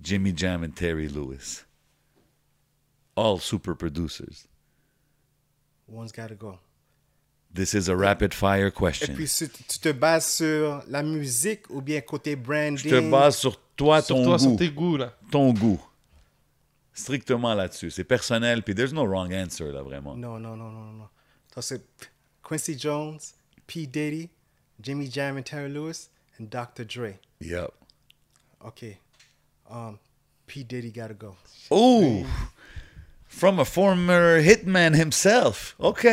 Jimmy 0.00 0.30
Jam, 0.32 0.62
and 0.62 0.76
Terry 0.76 1.08
Lewis. 1.08 1.65
All 3.16 3.38
super 3.40 3.74
producers. 3.74 4.46
One's 5.88 6.12
gotta 6.12 6.34
go. 6.34 6.58
This 7.54 7.72
is 7.74 7.88
a 7.88 7.96
rapid 7.96 8.34
fire 8.34 8.66
Et 8.66 8.70
question. 8.72 9.14
puis, 9.14 9.26
si 9.28 9.48
tu 9.48 9.78
te 9.78 9.92
bases 9.92 10.26
sur 10.26 10.82
la 10.88 11.02
musique 11.02 11.70
ou 11.70 11.80
bien 11.80 12.00
côté 12.02 12.36
branding? 12.36 12.76
Je 12.78 12.88
te 12.90 13.10
base 13.10 13.36
sur 13.36 13.58
toi, 13.76 14.02
Sur 14.02 14.16
ton 14.16 14.24
toi, 14.24 14.38
sur 14.38 14.50
goût. 14.50 14.56
tes 14.56 14.68
goûts, 14.70 14.96
là. 14.98 15.16
Ton 15.30 15.52
goût. 15.54 15.80
Strictement 16.92 17.54
là-dessus. 17.54 17.90
C'est 17.90 18.04
personnel, 18.04 18.62
puis 18.62 18.74
there's 18.74 18.92
no 18.92 19.06
wrong 19.06 19.32
answer, 19.32 19.70
là, 19.72 19.82
vraiment. 19.82 20.16
Non, 20.16 20.38
non, 20.38 20.56
non, 20.56 20.70
non, 20.70 20.92
non. 20.92 21.08
Donc, 21.54 21.62
c'est 21.64 21.82
Quincy 22.42 22.78
Jones, 22.78 23.18
P. 23.66 23.86
Diddy, 23.86 24.28
Jimmy 24.80 25.10
Jam 25.10 25.36
and 25.38 25.42
Terry 25.42 25.70
Lewis, 25.70 26.08
and 26.38 26.46
Dr. 26.50 26.84
Dre. 26.84 27.18
Yep. 27.40 27.70
Okay. 28.66 28.98
Um, 29.70 29.98
P. 30.46 30.64
Diddy 30.64 30.90
gotta 30.90 31.14
go. 31.14 31.36
Oh! 31.70 32.26
From 33.38 33.58
a 33.58 33.64
former 33.66 34.40
hitman 34.40 34.94
himself. 34.94 35.74
OK. 35.78 36.06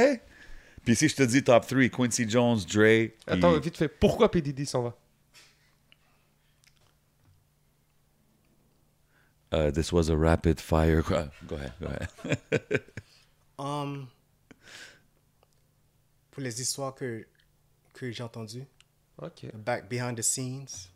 Puis 0.83 0.95
si 0.95 1.07
je 1.07 1.15
te 1.15 1.23
dis 1.23 1.41
top 1.41 1.65
3, 1.65 1.87
Quincy 1.89 2.27
Jones, 2.27 2.65
Dre. 2.65 3.07
puis- 3.07 3.13
Attends, 3.27 3.57
vite 3.59 3.77
fait. 3.77 3.87
Pourquoi 3.87 4.29
PDD 4.29 4.65
s'en 4.65 4.83
va 4.83 4.93
Uh, 9.51 9.69
this 9.71 9.93
was 9.93 10.09
a 10.09 10.17
rapid 10.17 10.59
fire. 10.59 11.01
Go 11.47 11.55
ahead, 11.55 11.73
go 11.79 11.85
ahead. 11.87 12.81
Um, 13.59 14.07
pour 16.31 16.41
les 16.41 16.59
histoires 16.59 16.95
que, 16.95 17.25
que 17.93 18.11
j'ai 18.11 18.23
entendues, 18.23 18.65
Ok. 19.21 19.45
back 19.53 19.87
behind 19.89 20.17
the 20.17 20.23
scenes, 20.23 20.89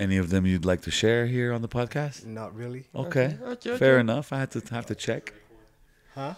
Any 0.00 0.16
of 0.18 0.30
them 0.30 0.46
you'd 0.46 0.64
like 0.64 0.80
to 0.82 0.90
share 0.90 1.26
here 1.26 1.52
on 1.52 1.60
the 1.62 1.68
podcast? 1.68 2.24
not 2.24 2.54
really. 2.56 2.84
Okay. 2.94 3.36
okay, 3.52 3.76
Fair 3.76 3.94
okay. 3.94 4.00
enough. 4.00 4.32
I 4.32 4.38
had 4.38 4.50
to 4.52 4.60
have 4.74 4.86
to 4.86 4.94
check. 4.94 5.32
Huh? 6.14 6.34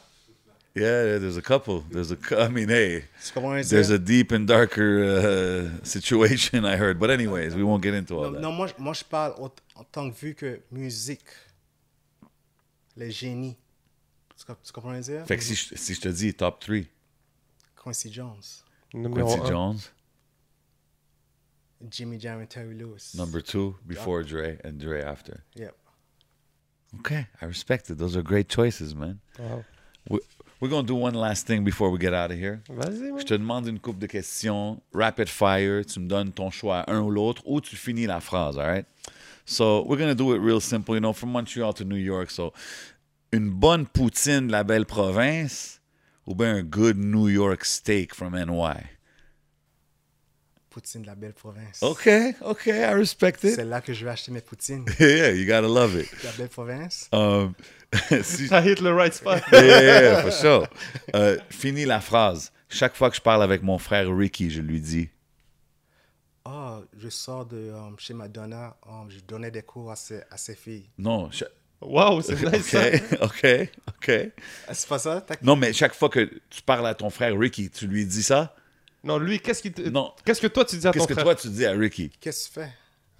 Yeah, 0.75 1.19
there's 1.19 1.37
a 1.37 1.43
couple. 1.43 1.85
There's 1.91 2.11
a. 2.11 2.17
cou- 2.17 2.39
I 2.39 2.49
mean, 2.49 2.69
hey, 2.69 3.05
Tu 3.25 3.33
comprends 3.35 3.67
ce 3.67 3.71
que 3.71 3.77
there's 3.77 3.91
a 3.91 3.99
deep 3.99 4.33
and 4.33 4.47
darker 4.49 5.05
uh, 5.05 5.85
situation 5.85 6.65
I 6.65 6.77
heard. 6.77 6.99
But 6.99 7.11
anyways, 7.11 7.55
we 7.55 7.63
won't 7.63 7.83
get 7.83 7.95
into 7.95 8.15
all 8.17 8.25
Non, 8.25 8.33
that. 8.33 8.41
non, 8.41 8.53
moi, 8.57 8.69
moi 8.79 8.95
je 8.95 9.05
parle 9.05 9.35
au- 9.39 9.53
en 9.77 9.85
tant 9.93 10.11
que 10.11 10.17
vu 10.19 10.35
que 10.35 10.61
musique, 10.73 11.29
les 12.97 13.11
génies. 13.11 13.57
Tu, 14.37 14.45
tu 14.65 14.73
comprends 14.73 14.95
ce 14.95 15.01
que 15.01 15.05
je 15.05 15.13
veux 15.13 15.19
dire? 15.19 15.27
Fait 15.27 15.37
que 15.37 15.43
si 15.45 15.55
je, 15.55 15.75
si 15.77 15.95
je 15.95 16.01
te 16.01 16.09
dis 16.09 16.35
top 16.35 16.59
3, 16.61 16.77
Quincy 17.77 18.11
Jones, 18.13 18.43
Numéro 18.95 19.29
Quincy 19.29 19.41
un. 19.47 19.47
Jones, 19.51 19.81
Jimmy 21.89 22.17
Jam 22.19 22.41
and 22.41 22.49
Terry 22.49 22.75
Lewis. 22.75 23.15
number 23.15 23.41
2 23.41 23.77
before 23.87 24.23
Dre 24.23 24.59
and 24.65 24.79
Dre 24.79 25.03
after. 25.03 25.45
Yep. 25.57 25.75
Okay, 27.01 27.27
I 27.41 27.47
respect 27.47 27.89
it. 27.91 27.99
Those 27.99 28.17
are 28.17 28.23
great 28.23 28.49
choices, 28.49 28.95
man. 28.95 29.21
Wow. 29.39 29.65
We, 30.09 30.19
we're 30.61 30.69
going 30.69 30.85
to 30.85 30.93
do 30.93 30.95
one 30.95 31.15
last 31.15 31.47
thing 31.47 31.65
before 31.65 31.91
we 31.91 31.99
get 31.99 32.13
out 32.13 32.31
of 32.31 32.39
here. 32.39 32.63
Vas-y, 32.69 33.11
man. 33.11 33.19
Je 33.19 33.25
te 33.25 33.35
demande 33.37 33.67
une 33.67 33.79
coupe 33.79 33.99
de 33.99 34.07
questions, 34.07 34.81
rapid 34.93 35.29
fire, 35.29 35.83
tu 35.85 36.01
me 36.01 36.09
donnes 36.09 36.33
ton 36.33 36.51
choix, 36.51 36.85
un 36.89 37.01
ou 37.01 37.11
l'autre, 37.11 37.43
ou 37.47 37.61
tu 37.61 37.77
finis 37.77 38.07
la 38.07 38.21
phrase, 38.21 38.59
all 38.59 38.67
right? 38.67 38.85
So, 39.45 39.83
we're 39.87 39.97
going 39.97 40.11
to 40.11 40.15
do 40.15 40.35
it 40.35 40.39
real 40.39 40.61
simple, 40.61 40.95
you 40.95 41.01
know, 41.01 41.13
from 41.13 41.33
Montreal 41.33 41.73
to 41.75 41.85
New 41.85 41.97
York. 41.97 42.31
So, 42.31 42.53
une 43.33 43.51
bonne 43.51 43.87
poutine 43.87 44.47
de 44.49 44.53
la 44.53 44.63
belle 44.63 44.85
province 44.85 45.81
ou 46.27 46.35
bien 46.35 46.55
un 46.57 46.63
good 46.63 46.97
New 46.97 47.29
York 47.29 47.65
steak 47.65 48.15
from 48.15 48.35
NY? 48.35 48.91
Poutine 50.73 51.03
de 51.03 51.07
la 51.07 51.15
belle 51.15 51.35
province. 51.35 51.82
Okay, 51.82 52.35
okay, 52.40 52.78
I 52.81 52.94
respect 52.94 53.35
C'est 53.43 53.53
it. 53.53 53.59
là 53.61 53.81
que 53.82 53.93
je 53.93 54.05
vais 54.07 54.11
acheter 54.11 54.32
mes 54.32 54.40
poutines. 54.40 54.86
yeah, 54.99 55.31
you 55.31 55.44
gotta 55.47 55.69
love 55.69 55.94
it. 56.01 56.09
la 56.24 56.32
belle 56.32 56.49
province. 56.49 57.09
Um, 57.12 57.53
si- 58.23 58.49
T'as 58.49 58.62
hit 58.62 58.81
le 58.81 58.93
right 58.94 59.12
spot. 59.12 59.43
yeah, 59.53 59.62
yeah, 59.62 60.01
yeah, 60.03 60.23
for 60.23 60.32
sure. 60.32 60.66
Euh, 61.15 61.36
fini 61.51 61.85
la 61.85 62.01
phrase. 62.01 62.51
Chaque 62.70 62.97
fois 62.97 63.11
que 63.11 63.16
je 63.16 63.20
parle 63.20 63.43
avec 63.43 63.62
mon 63.62 63.77
frère 63.77 64.07
Ricky, 64.16 64.51
je 64.51 64.62
lui 64.62 64.81
dis 64.81 65.11
Ah, 66.44 66.81
je 66.99 67.09
sors 67.09 67.44
de 67.47 67.70
um, 67.70 67.94
chez 67.99 68.15
Madonna. 68.15 68.77
um, 68.89 69.11
je 69.11 69.20
donnais 69.20 69.51
des 69.51 69.62
cours 69.62 69.90
à 69.93 69.97
ses, 69.97 70.23
à 70.31 70.36
ses 70.36 70.55
filles. 70.55 70.89
non. 70.99 71.31
Wow, 71.82 72.20
c'est 72.23 72.40
nice. 72.53 72.69
ça. 72.69 72.78
Ok, 73.23 73.44
ok, 73.44 73.47
ok. 73.89 74.12
C'est 74.73 74.89
pas 74.89 74.99
ça? 75.01 75.27
Non, 75.43 75.57
mais 75.57 75.73
chaque 75.73 75.94
fois 75.94 76.09
que 76.09 76.31
tu 76.49 76.62
parles 76.62 76.86
à 76.86 76.94
ton 76.94 77.11
frère 77.11 77.36
Ricky, 77.36 77.69
tu 77.70 77.89
lui 77.89 78.07
dis 78.07 78.23
ça? 78.23 78.55
Non, 79.05 79.19
lui, 79.19 79.41
qu'est-ce 79.41 79.62
qu'il 79.62 79.73
te... 79.73 79.83
Non. 79.83 80.12
Qu'est-ce 80.24 80.41
que 80.41 80.47
toi 80.47 80.65
tu 80.65 80.77
dis 80.77 80.87
à 80.87 80.91
ton 80.93 80.99
Qu'est-ce 80.99 81.09
que 81.09 81.15
frère? 81.15 81.24
toi 81.24 81.35
tu 81.35 81.49
dis 81.49 81.66
à 81.66 81.73
Ricky? 81.73 82.11
Qu'est-ce 82.20 82.49
que 82.49 82.55
tu 82.55 82.61
fais? 82.61 82.73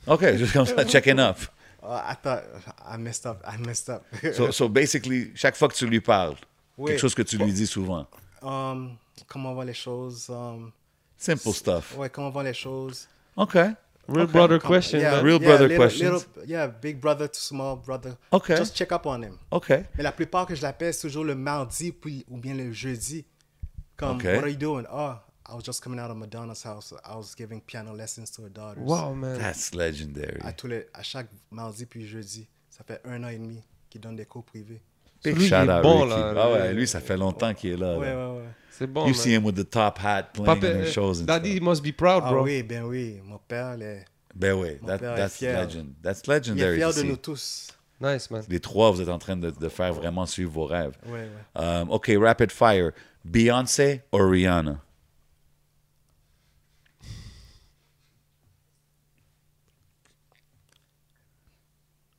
Ok, 0.07 0.37
juste 0.37 0.53
comme 0.53 0.67
ça, 0.67 0.85
checking 0.85 1.19
up. 1.19 1.37
Ah, 1.83 2.11
attends, 2.11 2.41
I 2.89 2.97
messed 2.99 3.27
up, 3.27 3.39
I 3.47 3.61
messed 3.61 3.89
up. 3.91 4.03
So, 4.35 4.53
so 4.53 4.69
basically, 4.69 5.33
chaque 5.35 5.57
fois 5.57 5.69
que 5.69 5.75
tu 5.75 5.87
lui 5.87 6.01
parles, 6.01 6.37
Oui. 6.79 6.91
quelque 6.93 7.01
chose 7.01 7.15
que 7.15 7.23
tu 7.23 7.37
lui 7.39 7.53
dis 7.53 7.67
souvent. 7.67 8.07
Um, 8.43 8.97
comment 9.27 9.55
vont 9.55 9.63
les 9.63 9.75
choses? 9.75 10.29
Um, 10.31 10.71
Simple 11.17 11.53
stuff. 11.53 11.97
ouais, 11.97 12.09
comment 12.11 12.31
vont 12.31 12.41
les 12.43 12.55
choses? 12.55 13.09
Ok, 13.37 13.55
Real 13.55 14.25
Okay. 14.25 14.33
brother 14.33 14.59
question. 14.61 14.99
yeah, 14.99 15.13
man. 15.17 15.25
Real 15.25 15.41
yeah, 15.41 15.49
brother 15.49 15.69
little- 15.69 15.79
questions. 15.85 16.13
little- 16.37 16.49
yeah, 16.49 16.67
big 16.67 16.99
brother 17.01 17.29
to 17.29 17.39
small 17.39 17.77
brother. 17.77 18.17
Okay. 18.33 18.57
Just 18.57 18.77
check 18.77 18.91
up 18.93 19.07
on 19.07 19.23
him. 19.23 19.37
ok. 19.53 19.69
Mais 19.97 20.03
la 20.03 20.11
plupart 20.13 20.47
que 20.47 20.55
je 20.57 20.63
l'appelle, 20.63 20.93
c'est 20.93 21.03
toujours 21.03 21.25
le 21.25 21.37
mardi 21.37 21.93
puis, 21.93 22.25
ou 22.29 22.37
bien 22.37 22.55
le 22.55 22.73
jeudi. 22.73 23.25
Comme, 23.97 24.17
Okay. 24.17 24.35
what 24.37 24.43
are 24.43 24.49
you 24.49 24.57
doing? 24.57 24.85
Oh, 24.93 25.13
I 25.53 25.55
was 25.55 25.65
just 25.65 25.83
coming 25.83 26.01
out 26.01 26.11
of 26.11 26.17
Madonna's 26.17 26.63
house. 26.65 26.95
I 27.05 27.15
was 27.15 27.35
giving 27.37 27.61
piano 27.61 27.93
lessons 27.95 28.31
to 28.37 28.43
her 28.45 28.49
daughters. 28.49 28.83
Wow, 28.85 29.13
man. 29.15 29.39
That's 29.39 29.75
legendary. 29.75 30.41
À, 30.41 30.53
tous 30.53 30.67
les, 30.69 30.87
à 30.95 31.03
chaque 31.03 31.29
mardi 31.51 31.85
puis 31.85 32.07
jeudi. 32.07 32.49
Ça 32.71 32.83
fait 32.85 33.01
un 33.05 33.23
an 33.23 33.29
et 33.29 33.37
demi 33.39 33.63
qu'il 33.91 34.01
donne 34.01 34.17
des 34.17 34.25
cours 34.25 34.45
privés. 34.45 34.81
Big 35.23 35.37
Lui, 35.37 35.45
il 35.45 35.49
shout 35.49 35.55
est 35.57 35.69
out 35.71 35.83
bon, 35.83 36.01
Ricky. 36.05 36.11
là. 36.17 36.35
Ah 36.37 36.53
ouais, 36.53 36.73
lui, 36.73 36.89
ça 36.89 37.01
fait 37.01 37.17
longtemps 37.19 37.53
qu'il 37.55 37.73
est 37.73 37.77
là. 37.77 37.99
Ouais, 37.99 38.07
là. 38.07 38.31
ouais, 38.33 38.39
ouais. 38.39 38.45
C'est 38.71 38.87
bon, 38.87 39.03
You 39.03 39.07
man. 39.09 39.15
see 39.15 39.35
him 39.35 39.45
with 39.45 39.55
the 39.57 39.69
top 39.69 39.99
hat 39.99 40.31
playing 40.33 40.47
Papa, 40.61 40.67
in 40.67 40.81
the 40.85 40.87
shows 40.91 41.21
and 41.21 41.27
Daddy 41.27 41.57
stuff. 41.57 41.63
must 41.69 41.83
be 41.83 41.93
proud, 41.93 42.23
Ah 42.25 42.31
bro. 42.33 42.43
oui, 42.45 42.63
ben 42.63 42.85
oui. 42.85 43.21
Mon 43.23 43.39
père, 43.39 43.77
est, 43.81 44.07
Ben 44.35 44.55
oui, 44.55 44.79
Mon 44.81 44.89
that, 44.89 44.99
père 44.99 45.13
est 45.13 45.17
that's 45.17 45.37
fier. 45.37 45.63
legend. 45.65 45.93
That's 46.03 46.23
il 46.27 46.31
est 46.33 46.39
legendary. 46.39 46.77
fier 46.79 46.89
de 46.89 46.93
see. 46.95 47.05
nous 47.07 47.17
tous. 47.17 47.69
Nice, 48.01 48.31
man. 48.31 48.43
Les 48.49 48.59
trois, 48.59 48.91
vous 48.91 49.01
êtes 49.03 49.11
en 49.11 49.19
train 49.19 49.37
de, 49.37 49.51
de 49.51 49.69
faire 49.69 49.93
vraiment 49.93 50.25
suivre 50.27 50.51
vos 50.51 50.65
rêves. 50.65 50.97
Ouais, 51.07 51.29
ouais. 51.57 51.63
Um, 51.63 51.91
OK, 51.91 52.11
rapid 52.19 52.51
fire. 52.51 52.91
Beyoncé 53.25 54.01
ou 54.13 54.17
Rihanna? 54.29 54.81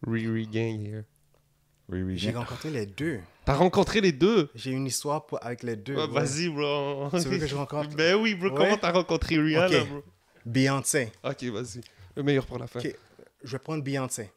Riri 0.05 0.47
gang 0.47 0.85
here. 0.85 1.03
Riri 1.89 2.17
J'ai 2.17 2.31
Gang? 2.31 2.43
rencontré 2.43 2.69
les 2.71 2.85
deux. 2.85 3.19
T'as 3.45 3.55
rencontré 3.55 4.01
les 4.01 4.11
deux? 4.11 4.49
J'ai 4.55 4.71
une 4.71 4.85
histoire 4.88 5.25
pour- 5.25 5.43
avec 5.45 5.63
les 5.63 5.75
deux. 5.75 5.95
Ouais, 5.95 6.03
ouais. 6.07 6.07
Vas-y, 6.25 6.49
bro. 6.49 7.09
Tu 7.11 7.17
veux 7.27 7.38
que 7.39 7.47
je 7.47 7.55
rencontre? 7.55 7.89
Ben 7.95 8.15
oui, 8.15 8.35
bro. 8.35 8.49
Ouais. 8.49 8.55
Comment 8.55 8.77
t'as 8.77 8.91
rencontré 8.91 9.38
Rihanna, 9.38 9.81
Ok. 9.81 9.88
bro? 9.89 10.03
Beyoncé. 10.45 11.11
Ok, 11.23 11.43
vas-y. 11.43 11.81
Le 12.15 12.23
meilleur 12.23 12.45
pour 12.45 12.57
la 12.57 12.67
fin. 12.67 12.80
Ok, 12.80 12.95
je 13.43 13.51
vais 13.51 13.59
prendre 13.59 13.84
Beyoncé. 13.84 14.31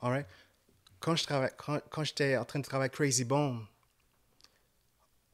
All 0.00 0.10
right? 0.10 0.26
Quand 1.00 1.14
je 1.16 1.24
travaille, 1.24 1.50
quand, 1.56 1.80
quand 1.90 2.04
j'étais 2.04 2.36
en 2.36 2.44
train 2.44 2.58
de 2.60 2.64
travailler 2.64 2.90
Crazy 2.90 3.24
Bone, 3.24 3.64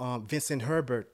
euh, 0.00 0.18
Vincent 0.28 0.58
Herbert 0.60 1.04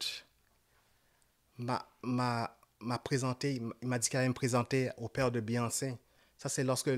m'a, 1.58 1.86
m'a, 2.02 2.56
m'a 2.80 2.98
présenté, 2.98 3.60
il 3.82 3.88
m'a 3.88 3.98
dit 3.98 4.08
qu'il 4.08 4.18
allait 4.18 4.28
me 4.28 4.34
présenter 4.34 4.90
au 4.98 5.08
père 5.08 5.30
de 5.30 5.40
Beyoncé. 5.40 5.96
Ça, 6.38 6.48
c'est 6.48 6.64
lorsque 6.64 6.90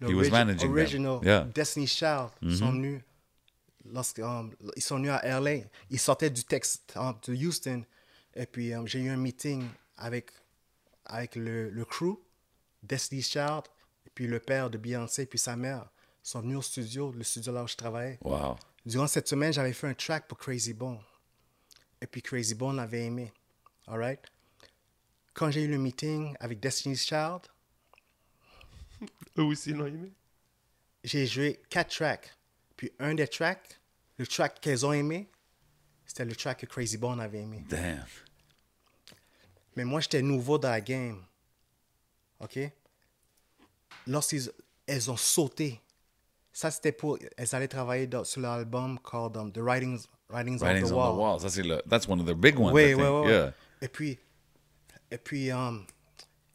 le 0.00 0.08
He 0.10 0.14
was 0.14 0.30
managing 0.30 0.68
them. 0.68 0.72
original 0.72 1.20
Yeah. 1.22 1.40
Mm-hmm. 1.40 1.52
Destiny 1.52 1.86
Child 1.86 2.30
sont 2.50 2.72
venus. 2.72 3.02
Lorsque, 3.92 4.18
um, 4.20 4.52
ils 4.76 4.82
sont 4.82 4.96
venus 4.96 5.10
à 5.10 5.40
LA. 5.40 5.64
Ils 5.90 5.98
sortaient 5.98 6.30
du 6.30 6.44
Texas, 6.44 6.82
um, 6.96 7.14
de 7.26 7.34
Houston. 7.34 7.84
Et 8.34 8.46
puis, 8.46 8.74
um, 8.74 8.86
j'ai 8.86 9.00
eu 9.00 9.08
un 9.10 9.16
meeting 9.16 9.64
avec, 9.96 10.30
avec 11.06 11.34
le, 11.36 11.70
le 11.70 11.84
crew, 11.84 12.18
Destiny 12.82 13.22
Child, 13.22 13.62
et 14.06 14.10
puis 14.14 14.26
le 14.26 14.38
père 14.38 14.70
de 14.70 14.78
Beyoncé, 14.78 15.26
puis 15.26 15.38
sa 15.38 15.56
mère. 15.56 15.88
Sont 16.22 16.40
venus 16.40 16.58
au 16.58 16.62
studio, 16.62 17.12
le 17.12 17.24
studio 17.24 17.52
là 17.52 17.64
où 17.64 17.66
je 17.66 17.76
travaillais. 17.76 18.18
Wow. 18.22 18.56
Durant 18.84 19.06
cette 19.06 19.26
semaine, 19.26 19.52
j'avais 19.52 19.72
fait 19.72 19.88
un 19.88 19.94
track 19.94 20.28
pour 20.28 20.36
Crazy 20.38 20.74
Bone. 20.74 20.98
Et 22.00 22.06
puis 22.06 22.20
Crazy 22.22 22.54
Bone 22.54 22.76
l'avait 22.76 23.06
aimé. 23.06 23.32
All 23.86 23.98
right? 23.98 24.20
Quand 25.32 25.50
j'ai 25.50 25.62
eu 25.62 25.68
le 25.68 25.78
meeting 25.78 26.34
avec 26.38 26.60
Destiny's 26.60 27.06
Child, 27.06 27.42
Eux 29.38 29.42
aussi 29.42 29.72
l'ont 29.72 29.86
aimé. 29.86 30.12
j'ai 31.04 31.26
joué 31.26 31.60
quatre 31.70 31.94
tracks. 31.96 32.30
Puis 32.76 32.90
un 32.98 33.14
des 33.14 33.28
tracks, 33.28 33.78
le 34.18 34.26
track 34.26 34.60
qu'elles 34.60 34.84
ont 34.86 34.92
aimé, 34.92 35.28
c'était 36.06 36.24
le 36.24 36.34
track 36.34 36.60
que 36.60 36.66
Crazy 36.66 36.96
Bone 36.98 37.20
avait 37.20 37.40
aimé. 37.42 37.64
Damn. 37.68 38.04
Mais 39.76 39.84
moi, 39.84 40.00
j'étais 40.00 40.22
nouveau 40.22 40.58
dans 40.58 40.70
la 40.70 40.80
game. 40.80 41.22
OK? 42.40 42.58
Lorsqu'elles 44.06 44.50
elles 44.86 45.10
ont 45.10 45.16
sauté, 45.16 45.80
ça 46.52 46.70
c'était 46.70 46.92
pour. 46.92 47.18
Elles 47.36 47.54
allaient 47.54 47.68
travailler 47.68 48.06
dans- 48.06 48.24
sur 48.24 48.40
l'album 48.40 48.98
called 48.98 49.36
um, 49.36 49.52
The 49.52 49.58
Writings, 49.58 50.06
Writings, 50.28 50.58
Writings 50.60 50.86
on 50.86 50.88
the 50.88 50.92
on 50.92 50.96
Wall. 50.96 51.12
the 51.14 51.18
wall. 51.18 51.40
Ça, 51.40 51.48
c'est 51.50 51.62
le, 51.62 51.80
that's 51.88 52.08
one 52.08 52.18
of 52.20 52.26
their 52.26 52.34
big 52.34 52.58
ones, 52.58 52.72
Oui, 52.72 52.90
I 52.90 52.94
oui, 52.94 53.02
think. 53.02 53.24
oui. 53.24 53.30
Yeah. 53.30 53.52
Et 53.82 53.88
puis, 53.88 54.18
et 55.10 55.18
puis 55.18 55.50
um, 55.52 55.86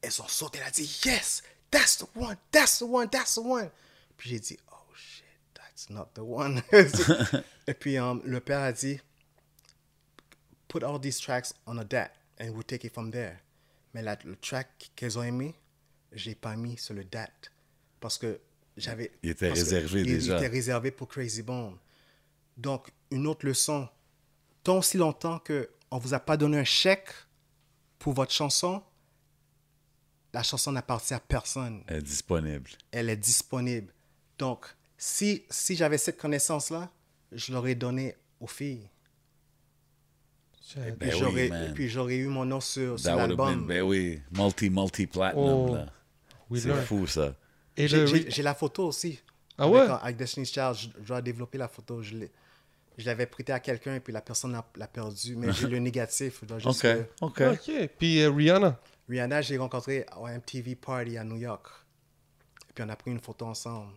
elles 0.02 0.22
ont 0.22 0.28
sauté. 0.28 0.60
Elle 0.60 0.68
a 0.68 0.72
dit, 0.72 1.02
yes, 1.06 1.44
that's 1.76 1.98
the 1.98 2.06
one, 2.16 2.38
that's 2.52 2.80
the 2.80 2.84
one, 2.86 3.08
that's 3.10 3.36
the 3.36 3.40
one. 3.46 3.70
Puis 4.18 4.30
j'ai 4.30 4.40
dit, 4.40 4.58
oh 4.72 4.94
shit, 4.96 5.26
that's 5.54 5.90
not 5.90 6.08
the 6.14 6.20
one. 6.24 6.62
et 7.68 7.74
puis 7.74 7.98
um, 7.98 8.22
le 8.26 8.40
père 8.40 8.62
a 8.62 8.72
dit, 8.72 9.00
put 10.68 10.84
all 10.84 11.00
these 11.00 11.20
tracks 11.20 11.54
on 11.68 11.78
a 11.80 11.84
DAT 11.84 12.12
and 12.40 12.52
we'll 12.52 12.64
take 12.64 12.86
it 12.86 12.94
from 12.94 13.12
there. 13.12 13.40
Mais 13.94 14.02
la- 14.02 14.18
le 14.26 14.36
track 14.36 14.92
qu'elles 14.96 15.18
ont 15.18 15.24
aimé, 15.24 15.56
je 16.12 16.30
l'ai 16.30 16.36
pas 16.36 16.56
mis 16.56 16.78
sur 16.78 16.94
le 16.94 17.04
DAT 17.04 17.30
parce 18.00 18.18
que 18.18 18.40
j'avais. 18.78 19.12
Il 19.24 19.30
était 19.32 19.50
que 19.50 19.54
réservé 19.56 20.02
il- 20.02 20.06
déjà. 20.06 20.34
Il 20.34 20.38
était 20.44 20.52
réservé 20.54 20.92
pour 20.92 21.08
Crazy 21.08 21.42
Bone. 21.44 21.78
Donc, 22.58 22.90
une 23.12 23.28
autre 23.28 23.46
leçon. 23.46 23.88
Tant 24.64 24.78
aussi 24.80 24.98
longtemps 24.98 25.40
qu'on 25.40 25.98
ne 25.98 26.00
vous 26.02 26.14
a 26.14 26.20
pas 26.20 26.38
donné 26.38 26.58
un 26.58 26.64
chèque 26.64 27.10
pour 28.00 28.14
votre 28.14 28.32
chanson, 28.32 28.82
la 30.36 30.44
chanson 30.44 30.72
n'appartient 30.74 31.14
à 31.14 31.20
personne. 31.20 31.82
Elle 31.88 31.98
est 31.98 32.02
disponible. 32.02 32.70
Elle 32.92 33.10
est 33.10 33.16
disponible. 33.16 33.92
Donc, 34.38 34.66
si, 34.98 35.44
si 35.50 35.76
j'avais 35.78 35.98
cette 35.98 36.18
connaissance-là, 36.18 36.90
je 37.32 37.54
l'aurais 37.54 37.76
donnée 37.76 38.16
aux 38.42 38.48
filles. 38.48 38.90
Et 40.78 40.92
Ben 40.92 41.10
puis 41.10 41.24
oui, 41.24 41.42
et 41.70 41.74
puis 41.74 41.88
j'aurais 41.90 42.18
eu 42.18 42.28
mon 42.28 42.44
nom 42.44 42.60
sur, 42.60 43.00
sur 43.00 43.08
That 43.10 43.16
would 43.16 43.22
have 43.32 43.38
been, 43.38 43.46
l'album. 43.48 43.68
ben 43.68 43.82
oui, 43.84 44.22
multi, 44.32 44.70
multi-platinum, 44.70 45.70
Oh. 45.70 45.76
là. 45.76 45.86
Oui, 46.50 46.60
C'est 46.60 46.74
fou, 46.84 47.08
ça. 47.08 47.34
Et 47.78 47.88
J'ai- 47.88 47.98
le 47.98 48.06
J'ai 48.08 48.18
re- 48.20 48.32
j'ai 48.36 48.44
la 48.44 48.54
photo 48.56 48.88
aussi. 48.88 49.20
Ah 49.58 49.64
avec, 49.64 49.74
ouais? 49.76 49.88
Avec 50.02 50.18
Destiny's 50.18 50.52
Child, 50.52 50.74
je, 50.76 50.88
je 51.02 51.08
dois 51.08 51.22
développer 51.22 51.58
la 51.58 51.68
photo. 51.68 52.02
Je 52.02 52.16
l'ai- 52.16 52.32
je 52.98 53.06
l'avais 53.06 53.26
prêté 53.26 53.54
à 53.54 53.60
quelqu'un 53.60 53.96
et 53.96 54.00
puis 54.00 54.12
la 54.12 54.22
personne 54.22 54.52
l'a 54.54 54.66
l'a 54.76 54.88
perdu. 54.88 55.36
Mais 55.36 55.48
j'ai 55.54 55.68
le 55.70 55.80
négatif. 55.80 56.40
je 56.42 56.46
dois 56.48 56.60
juste 56.60 56.84
OK, 56.86 57.08
OK. 57.22 57.42
Ok. 57.42 57.90
Puis 57.98 58.22
euh, 58.22 58.32
Rihanna. 58.32 58.78
Rihanna, 59.08 59.42
j'ai 59.42 59.58
rencontré 59.58 60.06
au 60.20 60.28
MTV 60.28 60.76
Party 60.76 61.18
à 61.18 61.24
New 61.24 61.38
York. 61.38 61.68
Et 62.70 62.74
puis 62.74 62.84
on 62.84 62.90
a 62.90 62.96
pris 62.96 63.12
une 63.12 63.20
photo 63.20 63.46
ensemble. 63.46 63.94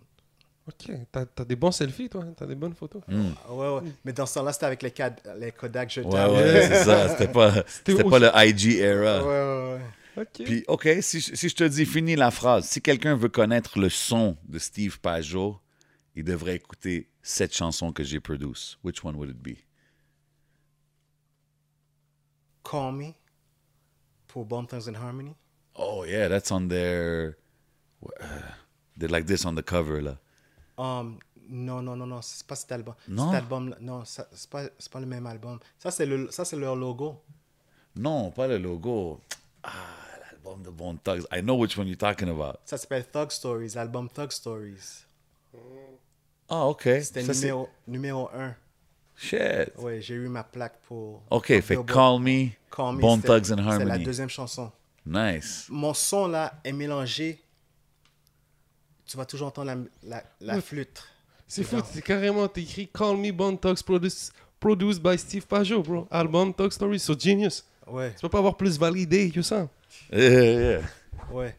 Ok. 0.66 0.90
T'as 1.10 1.24
as 1.38 1.44
des 1.46 1.56
bons 1.56 1.70
selfies, 1.72 2.10
toi. 2.10 2.22
hein? 2.24 2.34
T'as 2.36 2.44
des 2.44 2.54
bonnes 2.54 2.74
photos? 2.74 3.02
Hmm. 3.08 3.30
Ah 3.48 3.54
Ouais, 3.54 3.68
ouais. 3.80 3.92
Mais 4.04 4.12
dans 4.12 4.26
ce 4.26 4.34
temps-là, 4.34 4.52
c'était 4.52 4.66
avec 4.66 4.82
les, 4.82 4.90
cad- 4.90 5.20
les 5.38 5.50
Kodak 5.52 5.88
Ouais, 5.88 5.92
jetables. 5.94 6.34
ouais, 6.34 6.66
c'est 6.68 6.84
ça. 6.84 7.08
C'était 7.18 7.32
pas, 7.32 7.64
c'était 7.66 8.04
pas 8.04 8.18
le 8.18 8.30
IG 8.34 8.76
era. 8.80 9.22
Ouais, 9.24 9.28
ouais, 9.28 9.78
ouais. 9.78 10.22
Ok. 10.22 10.44
Puis, 10.44 10.64
OK, 10.68 10.88
si, 11.00 11.20
je- 11.20 11.34
si 11.34 11.48
je 11.48 11.54
te 11.56 11.64
dis, 11.64 11.86
finis 11.86 12.16
la 12.16 12.30
phrase. 12.30 12.66
Si 12.66 12.82
quelqu'un 12.82 13.16
veut 13.16 13.30
connaître 13.30 13.78
le 13.78 13.88
son 13.88 14.36
de 14.46 14.58
Steve 14.58 15.00
Pajot, 15.00 15.58
il 16.14 16.24
devrait 16.24 16.56
écouter 16.56 17.08
cette 17.22 17.54
chanson 17.56 17.90
que 17.92 18.04
j'ai 18.04 18.20
produite. 18.20 18.76
Which 18.84 19.02
one 19.02 19.14
would 19.16 19.30
it 19.30 19.38
be? 19.42 19.56
Call 22.62 22.92
Me 22.92 23.14
pour 24.28 24.44
Bone 24.44 24.66
Thugs 24.66 24.88
and 24.88 24.96
Harmony. 24.96 25.34
Oh, 25.74 26.04
yeah, 26.04 26.28
that's 26.28 26.50
on 26.52 26.68
their... 26.68 27.36
uh, 28.20 28.26
they're 28.96 29.08
like 29.08 29.26
this 29.26 29.44
on 29.44 29.54
the 29.54 29.62
cover, 29.62 30.00
là. 30.00 30.18
Um, 30.76 31.18
non, 31.48 31.82
non, 31.82 31.96
non, 31.96 32.06
non, 32.06 32.20
c'est 32.22 32.46
pas 32.46 32.56
cet 32.56 32.70
album. 32.72 32.94
Non? 33.08 33.32
Cet 33.32 33.42
album, 33.42 33.74
non, 33.80 34.04
c'est 34.04 34.50
pas, 34.50 34.64
c'est 34.78 34.92
pas 34.92 35.00
le 35.00 35.06
même 35.06 35.26
album. 35.26 35.58
Ça, 35.78 35.90
c'est 35.90 36.06
le, 36.06 36.30
ça, 36.30 36.44
c'est 36.44 36.56
leur 36.56 36.76
logo. 36.76 37.20
Non, 37.96 38.30
pas 38.30 38.46
le 38.46 38.58
logo. 38.58 39.20
Ah, 39.62 39.70
l'album 40.30 40.62
de 40.62 40.70
Bone 40.70 40.98
Thugs. 40.98 41.24
I 41.32 41.40
know 41.40 41.56
which 41.56 41.76
one 41.76 41.88
you're 41.88 41.96
talking 41.96 42.28
about. 42.28 42.58
Ça 42.64 42.76
s'appelle 42.76 43.06
Thug 43.06 43.30
Stories, 43.30 43.74
l'album 43.74 44.08
Thug 44.08 44.30
Stories. 44.30 45.04
Ah, 46.48 46.66
OK. 46.66 46.82
C'était 47.02 47.22
numéro, 47.22 47.68
numéro 47.86 48.30
1. 48.32 48.54
Shit. 49.20 49.72
Ouais, 49.78 50.00
j'ai 50.00 50.14
eu 50.14 50.28
ma 50.28 50.44
plaque 50.44 50.78
pour. 50.86 51.22
OK, 51.30 51.30
pour 51.30 51.42
fait 51.46 51.60
Billboard. 51.76 51.88
Call 51.88 52.20
Me, 52.20 52.48
Call 52.70 52.94
Me, 52.96 53.00
Bone 53.00 53.20
Thugs 53.20 53.52
and 53.52 53.56
C'est 53.56 53.56
la 53.56 53.72
Harmony. 53.72 54.04
deuxième 54.04 54.28
chanson. 54.28 54.70
Nice. 55.04 55.66
Mon 55.70 55.92
son 55.92 56.28
là 56.28 56.54
est 56.64 56.72
mélangé. 56.72 57.40
Tu 59.06 59.16
vas 59.16 59.24
toujours 59.24 59.48
entendre 59.48 59.86
la, 60.04 60.22
la, 60.40 60.60
flûte. 60.60 61.02
C'est 61.48 61.64
fou. 61.64 61.78
C'est 61.92 62.02
carrément 62.02 62.46
écrit 62.54 62.88
Call 62.88 63.16
Me 63.16 63.32
Bone 63.32 63.58
Talks 63.58 63.82
produced, 63.82 64.32
produced 64.60 65.02
by 65.02 65.18
Steve 65.18 65.46
Pajot, 65.46 65.82
bro. 65.82 66.06
Album 66.10 66.54
Talk 66.54 66.72
Stories. 66.72 67.00
So 67.00 67.18
genius. 67.18 67.64
Ouais, 67.86 68.12
Tu 68.14 68.20
peux 68.20 68.28
pas 68.28 68.38
avoir 68.38 68.56
plus 68.56 68.78
validé 68.78 69.30
que 69.30 69.42
ça. 69.42 69.68
Yeah, 70.12 70.28
yeah, 70.28 70.60
yeah. 70.60 70.80
ouais. 71.32 71.56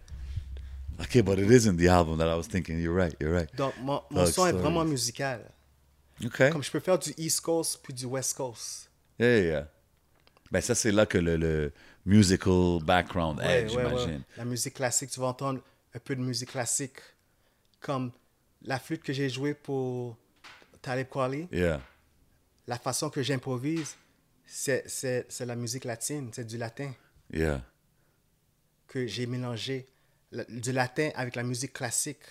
Okay, 1.02 1.22
but 1.22 1.40
it 1.40 1.50
isn't 1.50 1.78
the 1.78 1.88
album 1.88 2.18
that 2.20 2.28
I 2.28 2.36
was 2.38 2.48
thinking. 2.48 2.80
You're 2.80 2.96
right. 2.96 3.16
You're 3.20 3.34
right. 3.34 3.50
Donc, 3.56 3.74
mon, 3.82 4.02
mon 4.12 4.26
son 4.28 4.46
est 4.48 4.54
vraiment 4.54 4.86
musical. 4.86 5.42
Okay. 6.26 6.50
Comme 6.50 6.64
je 6.64 6.72
peux 6.72 6.80
faire 6.80 7.00
du 7.00 7.14
East 7.18 7.42
Coast 7.42 7.80
puis 7.84 7.94
du 7.94 8.06
West 8.06 8.36
Coast. 8.36 8.90
Yeah, 9.20 9.40
yeah. 9.40 9.68
Ben 10.52 10.62
ça 10.62 10.76
c'est 10.76 10.92
là 10.92 11.06
que 11.06 11.18
le, 11.18 11.38
le 11.38 11.72
musical 12.06 12.80
background 12.84 13.40
Ouais, 13.40 13.62
aide, 13.64 13.70
ouais, 13.72 13.78
ouais. 13.78 13.90
j'imagine. 13.90 14.24
La 14.38 14.46
musique 14.46 14.74
classique, 14.74 15.10
tu 15.12 15.20
vas 15.20 15.28
entendre 15.28 15.62
un 15.94 16.00
peu 16.00 16.16
de 16.16 16.22
musique 16.22 16.50
classique. 16.52 16.98
Comme 17.80 18.12
la 18.64 18.80
flûte 18.80 19.04
que 19.04 19.14
j'ai 19.14 19.30
jouée 19.30 19.54
pour 19.54 20.18
Talib 20.82 21.08
Kweli, 21.08 21.48
Yeah. 21.52 21.82
la 22.68 22.78
façon 22.78 23.10
que 23.10 23.22
j'improvise, 23.22 23.96
c'est, 24.46 24.84
c'est, 24.88 25.26
c'est 25.30 25.46
la 25.46 25.56
musique 25.56 25.86
latine, 25.86 26.30
c'est 26.34 26.46
du 26.46 26.58
latin 26.58 26.92
Yeah. 27.32 27.62
que 28.88 29.06
j'ai 29.08 29.26
mélangé. 29.28 29.88
Le- 30.32 30.46
du 30.50 30.72
latin 30.72 31.10
avec 31.16 31.36
la 31.36 31.44
musique 31.44 31.74
classique 31.74 32.22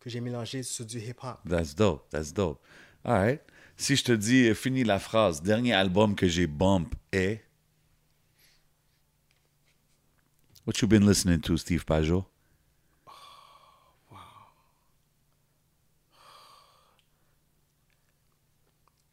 que 0.00 0.08
j'ai 0.08 0.20
mélangé 0.20 0.62
sur 0.62 0.84
du 0.86 0.98
hip-hop. 1.00 1.38
That's 1.48 1.74
dope. 1.74 2.08
That's 2.10 2.32
dope. 2.32 2.60
All 3.06 3.14
right. 3.14 3.40
Si 3.76 3.94
je 3.94 4.02
te 4.04 4.12
dis, 4.12 4.48
euh, 4.48 4.54
finis 4.54 4.82
la 4.84 4.98
phrase, 4.98 5.40
dernier 5.42 5.72
album 5.74 6.14
que 6.16 6.26
j'ai 6.26 6.46
bump 6.48 6.94
est. 7.12 7.42
What 10.66 10.74
you 10.82 10.88
been 10.88 11.06
listening 11.08 11.40
to, 11.42 11.56
Steve 11.56 11.84
Pajot? 11.84 12.26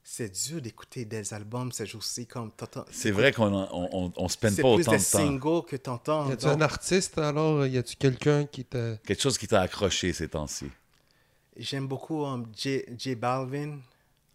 C'est 0.04 0.30
dur 0.48 0.62
d'écouter 0.62 1.06
des 1.06 1.34
albums 1.34 1.72
ces 1.72 1.86
jours-ci 1.86 2.28
comme 2.28 2.52
t'entends- 2.52 2.86
C'est 2.92 3.10
vrai 3.12 3.32
qu'on 3.32 3.52
on, 3.54 3.90
on, 3.94 4.14
on 4.16 4.28
spend 4.28 4.52
C'est 4.54 4.62
pas 4.62 4.76
plus 4.76 4.82
autant 4.84 4.92
des 4.92 4.98
de 4.98 5.04
temps. 5.04 5.18
singles 5.18 5.66
que 5.66 5.76
t'entends. 5.78 6.30
Y 6.30 6.34
a-tu 6.34 6.46
donc 6.46 6.56
un 6.58 6.62
artiste 6.62 7.18
alors? 7.18 7.66
Y 7.66 7.78
a-tu 7.78 7.96
quelqu'un 7.96 8.46
qui 8.46 8.66
te. 8.66 8.96
Quelque 8.98 9.22
chose 9.22 9.38
qui 9.38 9.48
t'a 9.48 9.62
accroché 9.62 10.12
ces 10.14 10.28
temps-ci? 10.28 10.66
J'aime 11.58 11.88
beaucoup 11.88 12.26
um, 12.26 12.48
J, 12.56 12.86
J 12.98 13.16
Balvin, 13.16 13.80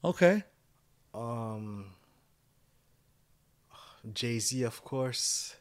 OK. 0.02 0.24
um, 1.14 1.84
Jay-Z, 4.14 4.64
of 4.64 4.80
course. 4.82 5.56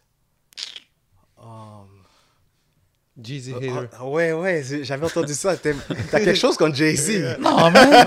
Um, 1.38 2.07
Jeezy 3.20 3.52
ah, 3.56 3.58
Hater. 3.58 3.88
ah, 3.98 4.06
ouais, 4.06 4.32
ouais, 4.32 4.64
j'avais 4.84 5.06
entendu 5.06 5.34
ça. 5.34 5.58
T'as 5.58 5.74
quelque 6.12 6.36
chose 6.36 6.56
contre 6.56 6.76
Jay-Z. 6.76 7.38
Non, 7.40 7.72
man. 7.72 8.06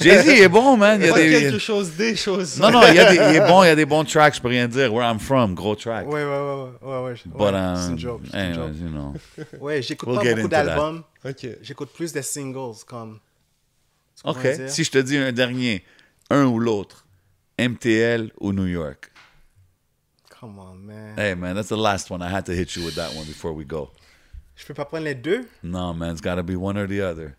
Jay-Z 0.00 0.24
il 0.26 0.42
est 0.42 0.48
bon, 0.48 0.78
man. 0.78 0.98
Il 1.00 1.08
y 1.08 1.10
a 1.10 1.14
des... 1.14 1.30
quelque 1.30 1.58
chose, 1.58 1.90
des 1.90 2.16
choses. 2.16 2.58
Non, 2.58 2.70
non, 2.70 2.80
il, 2.88 2.94
y 2.94 2.98
a 2.98 3.10
des, 3.10 3.16
il 3.16 3.36
est 3.36 3.46
bon, 3.46 3.62
il 3.62 3.66
y 3.66 3.70
a 3.70 3.76
des 3.76 3.84
bons 3.84 4.04
tracks, 4.04 4.34
je 4.36 4.40
peux 4.40 4.48
rien 4.48 4.66
dire. 4.66 4.92
Where 4.94 5.06
I'm 5.06 5.18
from, 5.18 5.54
gros 5.54 5.76
track. 5.76 6.06
Ouais, 6.06 6.24
ouais, 6.24 6.24
ouais, 6.24 6.68
ouais, 6.80 6.88
ouais, 6.88 7.02
ouais. 7.04 7.14
But, 7.26 7.40
ouais, 7.40 7.48
um, 7.48 7.76
c'est 7.76 7.90
une 7.90 7.98
joke. 7.98 8.20
c'est 8.30 8.36
une 8.36 8.40
anyways, 8.40 8.66
joke. 8.68 8.76
you 8.80 8.88
know. 8.88 9.14
Ouais, 9.60 9.82
j'écoute 9.82 10.08
We'll 10.08 10.22
pas 10.22 10.34
beaucoup 10.34 10.48
d'albums. 10.48 11.02
Ok. 11.24 11.46
J'écoute 11.60 11.90
plus 11.94 12.12
des 12.12 12.22
singles 12.22 12.84
comme. 12.86 13.18
OK. 14.24 14.46
Si 14.68 14.84
je 14.84 14.90
te 14.90 14.98
dis 14.98 15.18
un 15.18 15.32
dernier, 15.32 15.84
un 16.30 16.46
ou 16.46 16.58
l'autre, 16.58 17.04
MTL 17.58 18.30
ou 18.40 18.52
New 18.52 18.66
York? 18.66 19.11
Come 20.42 20.58
on, 20.58 20.84
man. 20.84 21.16
Hey, 21.16 21.36
man, 21.36 21.54
that's 21.54 21.68
the 21.68 21.76
last 21.76 22.10
one. 22.10 22.20
I 22.20 22.28
had 22.28 22.44
to 22.46 22.52
hit 22.52 22.74
you 22.74 22.84
with 22.84 22.96
that 22.96 23.14
one 23.14 23.24
before 23.26 23.52
we 23.52 23.64
go. 23.64 23.92
Je 24.56 24.66
peux 24.66 24.74
pas 24.74 24.84
prendre 24.84 25.04
les 25.04 25.14
deux? 25.14 25.48
No, 25.62 25.92
man, 25.92 26.10
it's 26.10 26.20
got 26.20 26.34
to 26.34 26.42
be 26.42 26.56
one 26.56 26.76
or 26.76 26.88
the 26.88 27.00
other. 27.00 27.36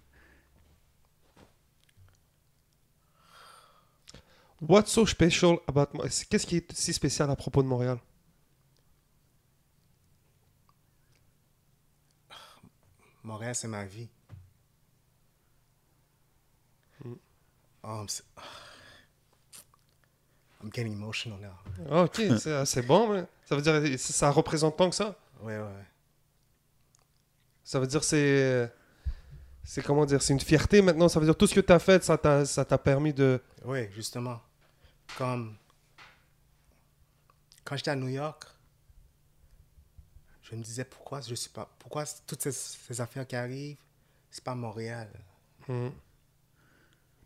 What's 4.61 4.93
so 4.93 5.05
special 5.05 5.61
about 5.67 5.91
Qu'est-ce 6.29 6.47
qui 6.47 6.55
est 6.55 6.71
si 6.71 6.93
spécial 6.93 7.29
à 7.29 7.35
propos 7.35 7.61
de 7.61 7.67
Montréal? 7.67 7.99
Montréal, 13.21 13.53
c'est 13.53 13.67
ma 13.67 13.83
vie. 13.83 14.07
Hmm. 17.03 17.15
Oh, 17.83 18.05
I'm, 20.63 20.69
getting 20.71 20.93
emotional 20.93 21.39
now. 21.39 21.57
Ah, 21.91 22.03
Ok, 22.03 22.21
c'est 22.39 22.65
c'est 22.65 22.81
bon, 22.81 23.13
mais 23.13 23.25
ça 23.45 23.55
veut 23.55 23.61
dire 23.61 23.99
ça 23.99 24.13
ça 24.13 24.29
représente 24.31 24.77
tant 24.77 24.89
que 24.89 24.95
ça? 24.95 25.15
Ouais, 25.41 25.57
ouais, 25.57 25.63
ouais. 25.63 25.85
Ça 27.63 27.79
veut 27.79 27.87
dire 27.87 28.03
c'est 28.03 28.71
c'est 29.63 29.81
comment 29.83 30.05
dire, 30.05 30.21
c'est 30.21 30.33
une 30.33 30.39
fierté 30.41 30.81
maintenant? 30.81 31.07
Ça 31.07 31.19
veut 31.19 31.25
dire 31.25 31.35
tout 31.37 31.47
ce 31.47 31.55
que 31.55 31.61
tu 31.61 31.71
as 31.71 31.79
fait, 31.79 32.03
ça 32.03 32.17
t'a 32.17 32.45
ça 32.45 32.65
t'a 32.65 32.77
permis 32.77 33.13
de. 33.13 33.41
Oui, 33.63 33.89
justement. 33.91 34.41
Comme 35.17 35.55
quand 37.63 37.77
j'étais 37.77 37.91
à 37.91 37.95
New 37.95 38.09
York, 38.09 38.43
je 40.41 40.55
me 40.55 40.61
disais 40.61 40.83
pourquoi 40.83 41.21
je 41.21 41.35
suis 41.35 41.49
pas 41.49 41.69
pourquoi 41.79 42.03
toutes 42.27 42.41
ces, 42.41 42.51
ces 42.51 42.99
affaires 42.99 43.25
qui 43.25 43.35
arrivent, 43.35 43.77
c'est 44.29 44.43
pas 44.43 44.51
à 44.51 44.55
Montréal. 44.55 45.09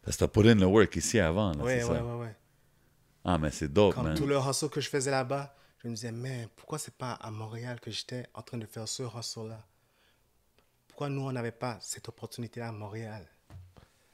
Parce 0.04 0.16
que 0.16 0.26
t'as 0.26 0.28
put 0.28 0.48
in 0.48 0.58
the 0.58 0.62
work 0.64 0.96
ici 0.96 1.20
avant, 1.20 1.52
là, 1.54 1.64
Oui, 1.64 1.74
oui, 1.84 1.98
oui. 2.20 2.28
Ah, 3.28 3.38
mais 3.38 3.52
c'est 3.52 3.68
dope, 3.72 3.94
Comme 3.94 4.06
man. 4.06 4.18
tout 4.18 4.26
le 4.26 4.38
hustle 4.38 4.70
que 4.70 4.80
je 4.82 4.90
faisais 4.90 5.12
là-bas, 5.12 5.54
je 5.84 5.88
me 5.90 5.94
disais, 5.94 6.12
mais 6.12 6.48
pourquoi 6.56 6.80
c'est 6.80 6.94
pas 6.96 7.12
à 7.14 7.30
Montréal 7.30 7.80
que 7.80 7.92
j'étais 7.92 8.26
en 8.34 8.42
train 8.42 8.58
de 8.58 8.66
faire 8.66 8.88
ce 8.88 9.04
hustle-là? 9.04 9.60
Pourquoi 10.88 11.10
nous, 11.10 11.22
on 11.22 11.32
n'avait 11.32 11.52
pas 11.52 11.78
cette 11.82 12.08
opportunité-là 12.10 12.70
à 12.70 12.72
Montréal? 12.72 13.28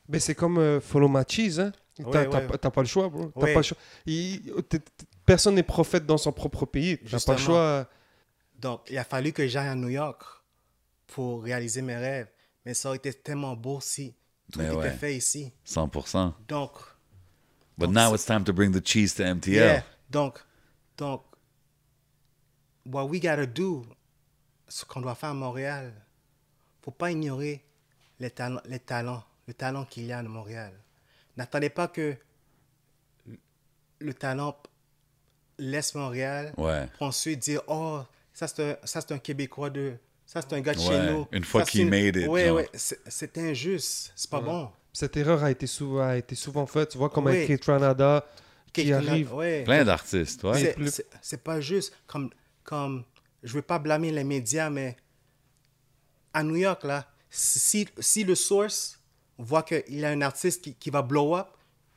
Mais 0.10 0.20
c'est 0.20 0.36
comme 0.36 0.58
euh, 0.58 0.82
follow 0.82 1.08
my 1.08 1.24
cheese, 1.28 1.60
hein. 1.60 1.72
T'as 1.96 2.04
Ouais, 2.04 2.12
t'as 2.30 2.42
ouais. 2.42 2.58
pas- 2.72 2.82
le 2.82 2.88
choix, 2.88 3.08
bro. 3.08 3.28
T'as 3.28 3.40
Ouais. 3.42 3.54
pas 3.54 3.60
le 3.60 3.64
choix. 3.64 3.78
Il- 4.06 4.52
personne 5.26 5.56
n'est 5.56 5.64
prophète 5.64 6.06
dans 6.06 6.18
son 6.18 6.32
propre 6.34 6.66
pays. 6.66 6.98
T'as 6.98 7.04
pas 7.04 7.10
Justement. 7.12 7.38
le 7.38 7.42
choix. 7.44 7.90
Donc, 8.60 8.82
il 8.90 8.98
a 8.98 9.04
fallu 9.04 9.32
que 9.32 9.48
j'aille 9.48 9.68
à 9.68 9.76
New 9.76 9.90
York 9.90 10.24
pour 11.08 11.44
réaliser 11.44 11.82
mes 11.84 11.96
rêves. 11.96 12.28
Mais 12.66 12.74
ça 12.74 12.90
aurait 12.90 12.98
été 12.98 13.14
tellement 13.14 13.56
beau 13.56 13.80
si 13.80 14.16
tout 14.52 14.60
Mais 14.60 14.66
était 14.68 14.76
ouais. 14.76 14.90
fait 14.92 15.16
ici. 15.16 15.54
100%. 15.66 16.34
Donc, 16.48 16.72
But 17.78 17.88
Donc, 17.88 17.96
now 17.96 18.14
it's 18.14 18.26
time 18.26 18.44
to 18.46 18.54
bring 18.54 18.72
the 18.72 18.82
cheese 18.82 19.14
to 19.16 19.24
MTL. 19.24 19.54
yeah. 19.54 19.84
Donc, 20.10 20.40
donc, 20.98 21.24
what 22.86 23.06
we 23.10 23.20
gotta 23.20 23.46
do, 23.46 23.86
ce 24.68 24.86
qu'on 24.86 25.02
doit 25.02 25.16
faire 25.16 25.30
à 25.30 25.34
Montréal, 25.34 25.92
faut 26.84 26.92
pas 26.92 27.12
ignorer 27.12 27.64
les 28.20 28.30
talents, 28.30 28.62
les 28.66 28.80
talents, 28.80 29.24
le 29.48 29.54
talent 29.54 29.86
qu'il 29.86 30.06
y 30.06 30.12
a 30.12 30.20
à 30.20 30.24
Montréal. 30.24 30.72
N'attendez 31.36 31.70
pas 31.70 31.88
que 31.88 32.16
le 34.00 34.14
talent 34.14 34.56
laisse 35.58 35.96
Montréal 35.96 36.54
Ouais. 36.58 36.88
pour 36.98 37.08
ensuite 37.08 37.40
dire 37.40 37.62
oh 37.68 38.02
ça 38.34 38.48
c'est 38.48 38.72
un, 38.72 38.78
ça, 38.86 39.00
un 39.12 39.18
Québécois 39.18 39.70
de 39.70 39.94
ça 40.26 40.42
c'est 40.42 40.54
un 40.54 40.62
gars 40.62 40.74
de 40.74 40.80
Ouais, 40.80 40.86
chez 40.88 41.12
nous 41.12 41.28
une 41.32 41.44
fois 41.44 41.64
qu'il 41.64 41.90
made 41.90 42.16
it, 42.18 42.28
ouais 42.28 42.50
ouais 42.50 42.68
c'est 42.74 43.00
c'est 43.08 43.38
injuste 43.38 44.12
c'est 44.16 44.30
pas 44.30 44.42
bon 44.42 44.72
Cette 44.94 45.18
erreur 45.18 45.44
a 45.44 45.50
été 45.52 45.66
souvent, 45.68 46.04
a 46.08 46.18
été 46.18 46.36
souvent 46.36 46.66
faite. 46.68 46.90
Tu 46.90 46.98
vois, 47.00 47.10
comme 47.10 47.26
Oui. 47.26 47.32
avec 47.32 47.48
Kate 47.48 47.66
Ranada 47.66 48.26
qui 48.72 48.94
arrive. 48.94 49.34
ouais. 49.34 49.64
Plein 49.64 49.84
d'artistes, 49.84 50.44
ouais. 50.44 50.76
C'est- 51.22 51.38
pas 51.44 51.60
juste 51.62 51.94
comme 52.08 52.30
comme 52.64 53.04
je 53.44 53.54
veux 53.54 53.62
pas 53.62 53.78
blâmer 53.80 54.12
les 54.12 54.24
médias 54.24 54.70
mais 54.70 54.96
à 56.34 56.44
New 56.44 56.56
York 56.56 56.84
là 56.84 57.06
si 57.30 57.88
si 58.00 58.24
le 58.24 58.36
source 58.36 59.00
voit 59.38 59.64
qu'il 59.64 59.84
y 60.00 60.06
a 60.06 60.10
un 60.10 60.22
artiste 60.22 60.64
qui, 60.64 60.74
qui 60.76 60.90
va 60.90 61.02
blow 61.02 61.36
up 61.36 61.48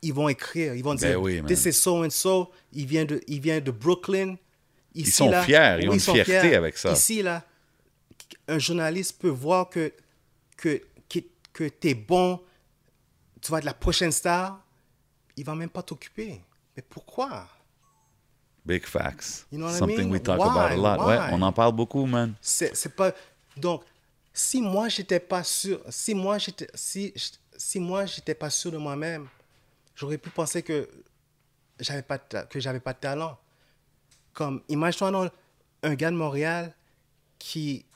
ils 0.02 0.12
vont 0.12 0.28
écrire 0.28 0.74
ils 0.74 0.82
vont 0.82 0.94
dire 0.94 1.10
Ben 1.10 1.16
oui, 1.16 1.42
this 1.46 1.64
is 1.66 1.72
so 1.72 2.04
and 2.04 2.10
so 2.10 2.50
il 2.72 2.86
vient 2.86 3.04
de 3.04 3.20
il 3.28 3.40
vient 3.40 3.60
de 3.60 3.70
Brooklyn 3.70 4.36
Ici, 4.94 5.12
sont 5.12 5.28
là, 5.30 5.42
fiers, 5.42 5.76
ils 5.82 5.88
ont 5.90 5.92
une 5.92 6.00
sont 6.00 6.14
fierté 6.14 6.40
fiers. 6.40 6.54
avec 6.56 6.78
ça. 6.78 6.92
Ici, 6.92 7.20
là, 7.22 7.44
un 8.48 8.58
journaliste 8.58 9.18
peut 9.20 9.28
voir 9.28 9.68
que, 9.68 9.92
que, 10.56 10.80
que, 11.06 11.18
que 11.52 11.64
tu 11.68 11.88
es 11.90 11.94
bon, 11.94 12.40
tu 13.46 13.52
vas 13.52 13.58
être 13.58 13.64
la 13.64 13.74
prochaine 13.74 14.10
star, 14.10 14.60
il 15.36 15.44
va 15.44 15.54
même 15.54 15.68
pas 15.70 15.82
t'occuper. 15.82 16.40
Mais 16.76 16.82
pourquoi? 16.82 17.46
Big 18.64 18.84
facts. 18.84 19.46
You 19.52 19.58
know 19.58 19.66
what 19.66 19.74
I 19.76 19.78
Something 19.78 19.98
mean? 20.08 20.10
we 20.10 20.20
talk 20.20 20.40
Why? 20.40 20.48
about 20.48 20.72
a 20.72 20.76
lot. 20.76 21.06
Ouais, 21.06 21.18
on 21.30 21.40
en 21.42 21.52
parle 21.52 21.72
beaucoup, 21.72 22.04
man. 22.06 22.34
C'est 22.40 22.96
pas. 22.96 23.12
Donc, 23.56 23.84
si 24.32 24.60
moi, 24.60 24.88
j'étais 24.88 25.20
pas 25.20 25.44
sûr, 25.44 25.80
si 25.88 26.12
moi, 26.12 26.38
j'étais 26.38 26.66
si, 26.74 27.14
si 27.56 27.78
moi, 27.78 28.04
j'étais 28.04 28.34
pas 28.34 28.50
sûr 28.50 28.72
de 28.72 28.78
moi-même, 28.78 29.28
j'aurais 29.94 30.18
pu 30.18 30.30
penser 30.30 30.64
que 30.64 30.88
j'avais 31.78 32.02
pas, 32.02 32.18
de 32.18 32.42
que 32.50 32.58
j'avais 32.58 32.80
pas 32.80 32.94
de 32.94 32.98
talent. 32.98 33.38
Comme, 34.32 34.60
imagine-toi 34.68 35.30
un 35.84 35.94
gars 35.94 36.10
de 36.10 36.16
Montréal 36.16 36.74
qui, 37.38 37.86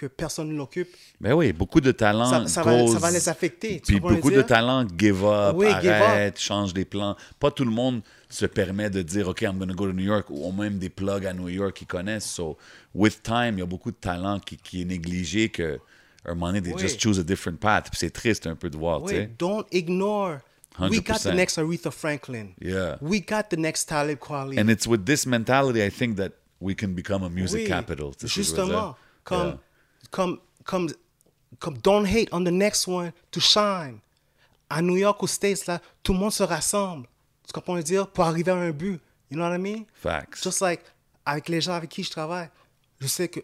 que 0.00 0.06
personne 0.06 0.48
ne 0.48 0.56
l'occupe. 0.56 0.88
Ben 1.20 1.34
oui, 1.34 1.52
beaucoup 1.52 1.80
de 1.80 1.92
talents. 1.92 2.30
Ça- 2.30 2.46
ça 2.48 2.62
va- 2.62 2.72
goes- 2.76 2.92
ça 2.94 2.98
va 2.98 3.10
les 3.10 3.28
affecter, 3.28 3.82
Puis 3.86 4.00
beaucoup 4.00 4.30
de 4.30 4.40
talents 4.42 4.86
give 4.98 5.22
up, 5.24 5.54
Oui, 5.56 5.66
give 5.82 5.90
up. 5.90 6.02
arrête, 6.02 6.40
change 6.40 6.72
des 6.72 6.84
plans. 6.86 7.16
Pas 7.38 7.50
tout 7.50 7.64
le 7.64 7.70
monde 7.70 8.00
se 8.30 8.46
permet 8.46 8.88
de 8.88 9.02
dire, 9.02 9.28
OK, 9.28 9.42
I'm 9.42 9.58
going 9.58 9.68
to 9.68 9.74
go 9.74 9.86
to 9.86 9.92
New 9.92 10.04
York, 10.04 10.26
ou 10.30 10.50
même 10.52 10.78
des 10.78 10.88
plugs 10.88 11.26
à 11.26 11.34
New 11.34 11.48
York 11.48 11.74
qu'ils 11.76 11.86
connaissent. 11.86 12.24
So, 12.30 12.56
with 12.94 13.22
time, 13.22 13.54
il 13.54 13.58
y 13.58 13.62
a 13.62 13.66
beaucoup 13.66 13.90
de 13.90 13.96
talents 13.96 14.38
qui, 14.38 14.56
qui 14.56 14.82
est 14.82 14.84
négligé 14.86 15.50
que, 15.50 15.78
à 16.24 16.30
un 16.30 16.34
moment 16.34 16.46
donné, 16.46 16.62
they 16.62 16.72
Oui. 16.72 16.80
just 16.80 16.98
choose 17.00 17.18
a 17.18 17.22
different 17.22 17.58
path. 17.58 17.90
Puis 17.90 17.98
c'est 18.00 18.10
triste 18.10 18.46
un 18.46 18.54
peu 18.56 18.70
de 18.70 18.76
voir, 18.78 19.02
Oui, 19.02 19.28
don't 19.38 19.64
ignore. 19.70 20.38
We 20.78 21.00
got 21.02 21.16
100%. 21.18 21.30
the 21.32 21.34
next 21.34 21.58
Aretha 21.58 21.90
Franklin. 21.90 22.48
Yeah. 22.62 22.96
We 23.02 23.20
got 23.20 23.50
the 23.50 23.58
next 23.58 23.86
Talib 23.86 24.18
Kweli. 24.18 24.58
And 24.58 24.70
it's 24.70 24.86
with 24.86 25.04
this 25.04 25.26
mentality, 25.26 25.82
I 25.84 25.90
think, 25.90 26.16
that 26.16 26.32
we 26.60 26.74
can 26.74 26.88
become 26.94 27.22
a 27.22 27.28
music 27.28 27.62
Oui, 27.62 27.66
capital. 27.68 28.12
Justement, 28.24 28.94
comme, 29.24 29.46
Yeah. 29.48 29.56
Comme, 30.10 30.38
comme, 30.64 30.90
comme, 31.58 31.78
don't 31.78 32.06
hate 32.06 32.28
on 32.32 32.44
the 32.44 32.52
next 32.52 32.86
one 32.86 33.12
to 33.30 33.40
shine. 33.40 34.00
À 34.68 34.82
New 34.82 34.96
York, 34.96 35.22
aux 35.22 35.26
States, 35.26 35.66
là, 35.66 35.80
tout 36.02 36.12
le 36.12 36.18
monde 36.18 36.32
se 36.32 36.42
rassemble. 36.42 37.06
Tu 37.46 37.52
comprends 37.52 37.74
le 37.74 37.82
dire? 37.82 38.08
Pour 38.08 38.24
arriver 38.24 38.52
à 38.52 38.56
un 38.56 38.70
but. 38.70 39.00
You 39.30 39.36
know 39.36 39.44
what 39.44 39.54
I 39.54 39.58
mean? 39.58 39.84
Facts. 39.94 40.42
Just 40.42 40.60
like, 40.60 40.82
avec 41.24 41.48
les 41.48 41.60
gens 41.60 41.74
avec 41.74 41.90
qui 41.90 42.02
je 42.02 42.10
travaille, 42.10 42.48
je 43.00 43.06
sais 43.06 43.28
que 43.28 43.40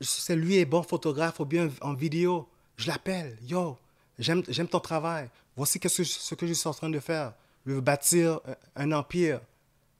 je 0.00 0.06
sais 0.06 0.34
lui 0.34 0.56
est 0.56 0.64
bon 0.64 0.82
photographe 0.82 1.40
ou 1.40 1.44
bien 1.44 1.70
en 1.80 1.94
vidéo. 1.94 2.48
Je 2.76 2.88
l'appelle. 2.88 3.38
Yo, 3.42 3.78
j'aime 4.18 4.42
ton 4.42 4.80
travail. 4.80 5.28
Voici 5.56 5.78
que, 5.78 5.88
ce 5.88 6.34
que 6.34 6.46
je 6.46 6.52
suis 6.52 6.68
en 6.68 6.74
train 6.74 6.90
de 6.90 6.98
faire. 6.98 7.34
Je 7.66 7.72
veux 7.72 7.80
bâtir 7.80 8.40
un, 8.74 8.90
un 8.90 8.92
empire. 8.92 9.40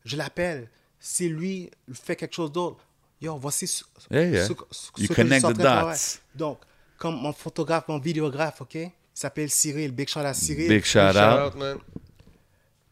Je 0.05 0.17
l'appelle. 0.17 0.69
Si 0.99 1.29
lui 1.29 1.71
fait 1.93 2.17
quelque 2.17 2.35
chose 2.35 2.51
d'autre, 2.51 2.85
yo, 3.23 3.37
voici 3.39 3.67
ce, 3.67 3.85
Yeah, 4.11 4.25
yeah. 4.31 4.47
ce- 4.47 4.53
ce- 4.53 4.55
You 4.55 4.65
ce 4.73 4.91
que 4.93 5.03
je 5.03 5.13
connect 5.15 5.41
suis 5.41 5.47
en 5.47 5.53
the 5.53 5.57
dots. 5.59 6.19
Donc, 6.35 6.59
comme 6.99 7.17
mon 7.21 7.33
photographe, 7.33 7.89
mon 7.89 7.99
vidéographe, 7.99 8.61
OK? 8.61 8.75
Il 8.75 8.91
s'appelle 9.15 9.51
Cyril. 9.51 9.93
Big 9.93 10.09
shout 10.09 10.21
à 10.21 10.35
Cyril 10.35 10.69
Big 10.69 10.85
shout 10.85 10.99
Shout 11.13 11.19
out. 11.19 11.53
out, 11.53 11.55
man. 11.57 11.79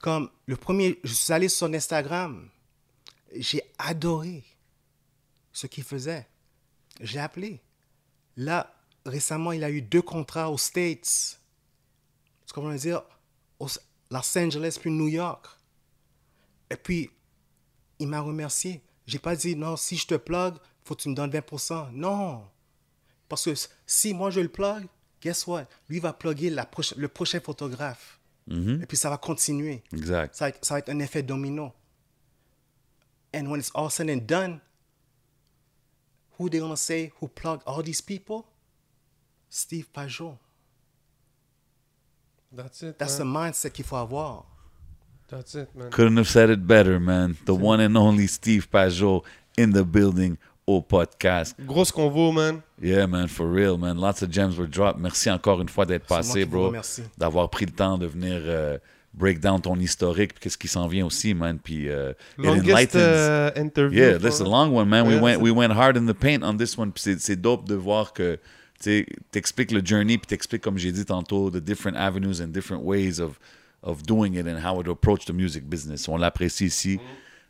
comme 0.00 0.31
le 0.47 0.57
premier, 0.57 0.99
je 1.05 1.12
suis 1.12 1.33
allé 1.33 1.49
sur 1.49 1.67
son 1.67 1.75
Instagram, 1.75 2.49
j'ai 3.34 3.62
adoré 3.78 4.42
ce 5.52 5.67
qu'il 5.67 5.84
faisait. 5.84 6.26
J'ai 7.00 7.18
appelé. 7.20 7.60
Là, 8.36 8.75
récemment, 9.07 9.52
il 9.52 9.62
a 9.65 9.70
eu 9.70 9.83
deux 9.83 10.02
contrats 10.02 10.50
aux 10.50 10.59
States. 10.59 11.39
Tu 12.47 12.52
comprends 12.55 12.75
dire? 12.75 13.02
Aux 13.59 13.68
Los 14.10 14.39
Angeles 14.39 14.76
puis 14.81 14.91
New 14.91 15.09
York. 15.09 15.47
Et 16.70 16.76
puis, 16.76 17.10
il 17.99 18.09
m'a 18.09 18.20
remercié. 18.20 18.83
J'ai 19.10 19.18
pas 19.18 19.34
dit, 19.34 19.56
non, 19.56 19.76
si 19.76 19.97
je 19.97 20.06
te 20.06 20.14
plug, 20.14 20.55
faut 20.84 20.94
que 20.94 21.02
tu 21.02 21.08
me 21.08 21.14
donnes 21.14 21.30
20%. 21.30 21.90
Non. 21.92 22.47
Parce 23.28 23.44
que 23.44 23.55
si 23.86 24.14
moi 24.14 24.30
je 24.30 24.40
le 24.40 24.48
plug, 24.48 24.86
guess 25.20 25.47
what? 25.47 25.66
Lui 25.89 25.98
va 25.98 26.12
plugger 26.12 26.48
la 26.50 26.64
proche- 26.64 26.94
le 26.97 27.08
prochain 27.08 27.40
photographe. 27.40 28.20
Et 28.82 28.86
puis 28.86 28.97
ça 28.97 29.10
va 29.10 29.16
continuer. 29.18 29.82
Exact. 29.92 30.34
Ça 30.34 30.44
va, 30.44 30.48
être, 30.50 30.64
ça 30.64 30.74
va 30.74 30.78
être 30.78 30.89
un 30.89 30.98
effet 31.00 31.22
domino. 31.22 31.72
And 33.34 33.47
when 33.48 33.60
it's 33.60 33.70
all 33.74 33.90
said 33.90 34.08
and 34.10 34.26
done, 34.26 34.60
who 36.39 36.48
they 36.48 36.58
gonna 36.60 36.76
say 36.76 37.12
who 37.20 37.28
plugged 37.28 37.62
all 37.66 37.82
these 37.82 38.00
people? 38.02 38.44
Steve 39.48 39.86
Pajot. 39.92 40.36
That's 42.52 42.82
it. 42.82 42.98
That's 42.98 43.16
the 43.18 43.24
mindset 43.24 43.70
qu'il 43.72 43.84
faut 43.84 43.97
avoir. 43.97 44.47
That's 45.31 45.55
it, 45.55 45.68
man. 45.75 45.91
Couldn't 45.91 46.17
have 46.17 46.28
said 46.28 46.50
it 46.50 46.67
better, 46.67 46.99
man. 47.00 47.36
The 47.47 47.55
one 47.55 47.81
and 47.81 47.97
only 47.97 48.26
Steve 48.26 48.68
Pajot 48.70 49.23
in 49.57 49.73
the 49.73 49.84
building 49.84 50.36
au 50.67 50.81
podcast. 50.83 51.55
Grosse 51.67 51.92
convo, 51.92 52.33
man. 52.33 52.62
Yeah, 52.81 53.07
man, 53.07 53.28
for 53.28 53.47
real, 53.50 53.76
man. 53.78 53.99
Lots 53.99 54.23
of 54.23 54.31
gems 54.31 54.57
were 54.57 54.68
dropped. 54.68 54.99
Merci 55.00 55.31
encore 55.31 55.60
une 55.60 55.68
fois 55.68 55.86
d'être 55.86 56.07
passé, 56.07 56.44
bro. 56.44 56.73
D'avoir 57.18 57.49
pris 57.50 57.67
le 57.67 57.73
temps 57.73 57.99
de 57.99 58.07
venir 58.07 58.41
euh, 58.44 58.78
break 59.15 59.41
down 59.41 59.60
ton 59.60 59.76
historique, 59.78 60.34
puis 60.34 60.41
qu'est-ce 60.42 60.59
qui 60.59 60.68
s'en 60.68 60.86
vient 60.89 61.07
aussi, 61.07 61.34
man. 61.34 61.59
Puis 61.62 61.86
uh, 61.89 62.10
it 62.10 62.17
Longest 62.39 62.65
enlightens. 62.70 62.97
euh, 62.97 63.50
interview. 63.57 63.99
Yeah, 63.99 64.12
for- 64.15 64.20
that's 64.23 64.41
a 64.41 64.44
long 64.44 64.73
one, 64.75 64.89
man. 64.89 65.07
We 65.07 65.20
went 65.20 65.41
we 65.41 65.50
went 65.52 65.73
hard 65.73 65.97
in 65.97 66.07
the 66.07 66.15
paint 66.15 66.42
on 66.42 66.57
this 66.57 66.76
one. 66.78 66.92
Puis 66.92 67.02
c'est 67.02 67.20
c'est 67.20 67.36
dope 67.36 67.67
de 67.68 67.75
voir 67.75 68.12
que 68.12 68.36
tu 68.81 68.84
sais, 68.84 69.07
t'expliques 69.31 69.73
le 69.73 69.83
journey, 69.84 70.17
puis 70.18 70.26
t'expliques 70.26 70.62
comme 70.62 70.78
j'ai 70.78 70.92
dit 70.92 71.05
tantôt 71.05 71.50
the 71.50 71.59
different 71.59 71.97
avenues 71.97 72.41
and 72.42 72.49
different 72.49 72.83
ways 72.83 73.20
of 73.20 73.39
of 73.83 74.02
doing 74.02 74.34
it 74.34 74.47
and 74.47 74.59
how 74.59 74.83
to 74.83 74.91
approach 74.91 75.25
the 75.26 75.33
music 75.33 75.68
business. 75.68 76.09
On 76.09 76.18
l'apprécie 76.18 76.67
ici. 76.67 77.00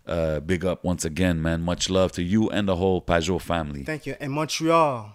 Uh, 0.06 0.40
big 0.40 0.64
up 0.64 0.84
once 0.84 1.04
again, 1.04 1.40
man. 1.40 1.60
Much 1.60 1.88
love 1.88 2.10
to 2.12 2.22
you 2.22 2.48
and 2.50 2.66
the 2.66 2.74
whole 2.74 3.00
Pajot 3.00 3.40
family. 3.40 3.84
Thank 3.84 4.06
you. 4.06 4.14
Et 4.18 4.28
Montreal, 4.28 5.12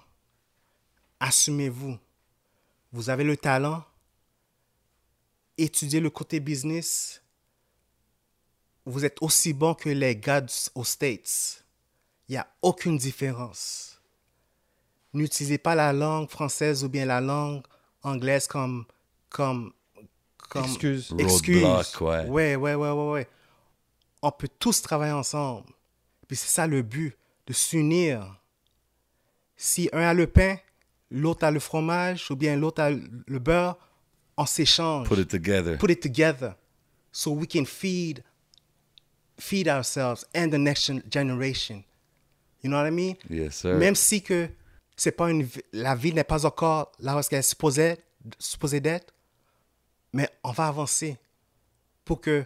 assumez-vous. 1.20 1.98
Vous 2.94 3.10
avez 3.10 3.24
le 3.24 3.36
talent. 3.36 3.84
Étudiez 5.58 6.00
le 6.00 6.10
côté 6.10 6.40
business. 6.40 7.22
Vous 8.86 9.04
êtes 9.04 9.18
aussi 9.22 9.52
bon 9.54 9.74
que 9.74 9.90
les 9.90 10.16
gars 10.16 10.46
aux 10.76 10.84
States. 10.84 11.66
Il 12.30 12.34
n'y 12.34 12.38
a 12.38 12.48
aucune 12.62 12.98
différence. 12.98 14.00
N'utilisez 15.14 15.58
pas 15.58 15.76
la 15.76 15.92
langue 15.92 16.30
française 16.30 16.84
ou 16.84 16.90
bien 16.90 17.06
la 17.06 17.22
langue 17.22 17.64
anglaise 18.04 18.48
comme, 18.48 18.86
comme, 19.30 19.74
comme 20.62 20.72
Excuse. 20.72 21.14
excuse. 21.18 21.64
Roadblock, 21.64 22.02
ouais. 22.02 22.26
Ouais, 22.30 22.56
ouais, 22.56 22.76
ouais, 22.76 22.90
ouais, 22.92 23.12
ouais. 23.12 23.28
On 24.22 24.32
peut 24.32 24.50
tous 24.60 24.82
travailler 24.82 25.12
ensemble. 25.14 25.68
Puis 26.28 26.38
c'est 26.38 26.48
ça 26.48 26.66
le 26.68 26.82
but, 26.82 27.16
de 27.48 27.54
s'unir. 27.54 28.40
Si 29.58 29.90
un 29.94 30.02
a 30.02 30.14
le 30.14 30.28
pain, 30.28 30.58
l'autre 31.12 31.44
a 31.46 31.52
le 31.52 31.60
fromage, 31.60 32.30
ou 32.32 32.36
bien 32.36 32.56
l'autre 32.56 32.82
a 32.82 32.90
le 32.92 33.40
beurre, 33.40 33.78
on 34.38 34.46
s'échange. 34.46 35.08
Put 35.08 35.20
it 35.20 35.30
together. 35.30 35.78
Put 35.78 35.92
it 35.92 36.02
together 36.02 36.56
so 37.12 37.32
we 37.32 37.48
can 37.48 37.66
feed 37.66 38.24
feed 39.40 39.68
ourselves 39.68 40.26
and 40.34 40.50
the 40.50 40.58
next 40.58 40.86
gen- 40.88 41.04
generation. 41.10 41.84
You 42.62 42.70
know 42.70 42.78
what 42.78 42.88
I 42.88 42.92
mean? 42.92 43.16
Yes, 43.30 43.58
sir. 43.58 43.76
Même 43.78 43.96
si 43.96 44.22
que 44.22 44.50
c'est 44.96 45.12
pas 45.12 45.30
une, 45.30 45.48
la 45.74 45.94
vie 45.96 46.14
n'est 46.14 46.24
pas 46.24 46.46
encore 46.46 46.92
là 47.00 47.18
où 47.18 47.22
qu'elle 47.22 47.40
est 47.40 47.42
supposée, 47.42 47.98
supposée 48.40 48.80
d'être, 48.80 49.14
mais 50.16 50.30
on 50.46 50.52
va 50.52 50.68
avancer 50.68 51.18
pour 52.06 52.22
que 52.22 52.46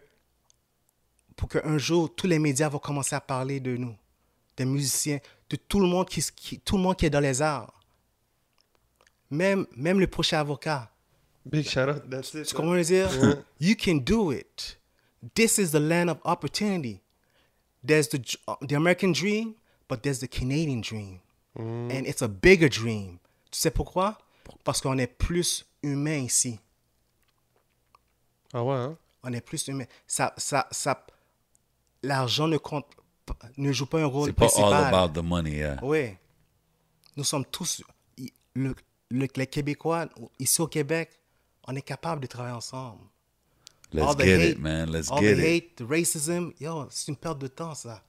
pour 1.36 1.48
qu'un 1.48 1.78
jour 1.78 2.14
tous 2.14 2.26
les 2.26 2.40
médias 2.40 2.68
vont 2.68 2.80
commencer 2.80 3.16
à 3.16 3.22
parler 3.22 3.60
de 3.60 3.78
nous, 3.78 3.96
des 4.58 4.66
musiciens, 4.66 5.20
de 5.50 5.56
tout 5.56 5.80
le 5.80 5.86
monde 5.86 6.10
qui, 6.10 6.60
tout 6.60 6.78
le 6.78 6.84
monde 6.84 6.98
qui 6.98 7.06
est 7.06 7.12
dans 7.12 7.20
les 7.20 7.42
arts. 7.44 7.72
Même, 9.30 9.68
même 9.78 10.00
le 10.00 10.08
prochain 10.08 10.40
avocat. 10.40 10.92
Big 11.46 11.70
shout 11.70 11.88
out. 11.88 12.10
That's 12.10 12.34
it. 12.34 12.48
Tu 12.48 12.56
comprends 12.56 12.76
je 12.76 12.84
dire? 12.84 13.10
You 13.60 13.76
can 13.76 13.98
do 13.98 14.32
it. 14.32 14.80
This 15.36 15.60
is 15.60 15.70
the 15.70 15.80
land 15.80 16.10
of 16.10 16.18
opportunity. 16.26 17.02
There's 17.84 18.10
the, 18.10 18.20
uh, 18.48 18.56
the 18.68 18.76
American 18.76 19.14
dream, 19.14 19.54
but 19.88 20.02
there's 20.02 20.20
the 20.20 20.28
Canadian 20.28 20.82
dream. 20.82 21.20
And 21.56 22.08
it's 22.08 22.24
a 22.24 22.28
bigger 22.28 22.70
dream. 22.70 23.20
Tu 23.52 23.60
sais 23.60 23.72
pourquoi? 23.72 24.18
Parce 24.64 24.82
qu'on 24.82 24.98
est 24.98 25.08
plus 25.08 25.66
humain 25.84 26.26
ici. 26.26 26.60
Ah 28.54 28.64
ouais, 28.64 28.76
hein? 28.76 28.98
On 29.24 29.32
est 29.34 29.42
plus 29.42 29.68
humain. 29.68 29.86
Ça, 30.08 30.34
ça, 30.38 30.68
ça, 30.72 31.06
l'argent 32.04 32.48
ne 32.48 32.58
compte, 32.58 32.86
ne 33.58 33.72
joue 33.72 33.86
pas 33.86 34.00
un 34.02 34.06
rôle 34.06 34.28
C'est 34.28 34.34
pas 34.34 34.46
principal. 34.48 34.74
all 34.74 34.94
about 34.94 35.20
the 35.20 35.24
money, 35.24 35.52
yeah. 35.58 35.78
Oui. 35.84 36.16
Nous 37.18 37.24
sommes 37.24 37.46
tous, 37.46 37.84
le, 38.56 38.74
le- 39.12 39.28
les 39.36 39.48
Québécois, 39.48 40.08
ici 40.40 40.62
au 40.62 40.68
Québec, 40.68 41.10
on 41.68 41.76
est 41.76 41.82
capable 41.82 42.22
de 42.22 42.28
travailler 42.28 42.56
ensemble. 42.56 43.02
Let's 43.92 44.06
all 44.08 44.18
get 44.20 44.36
hate, 44.36 44.50
it, 44.52 44.60
man. 44.60 44.90
Let's 44.92 45.12
all 45.12 45.20
get 45.20 45.36
the 45.36 45.40
it. 45.40 45.44
hate, 45.64 45.76
the 45.78 45.90
racism, 45.90 46.54
yo, 46.60 46.88
c'est 46.92 47.08
une 47.10 47.18
perte 47.18 47.40
de 47.40 47.48
temps, 47.48 47.74
ça. 47.76 48.02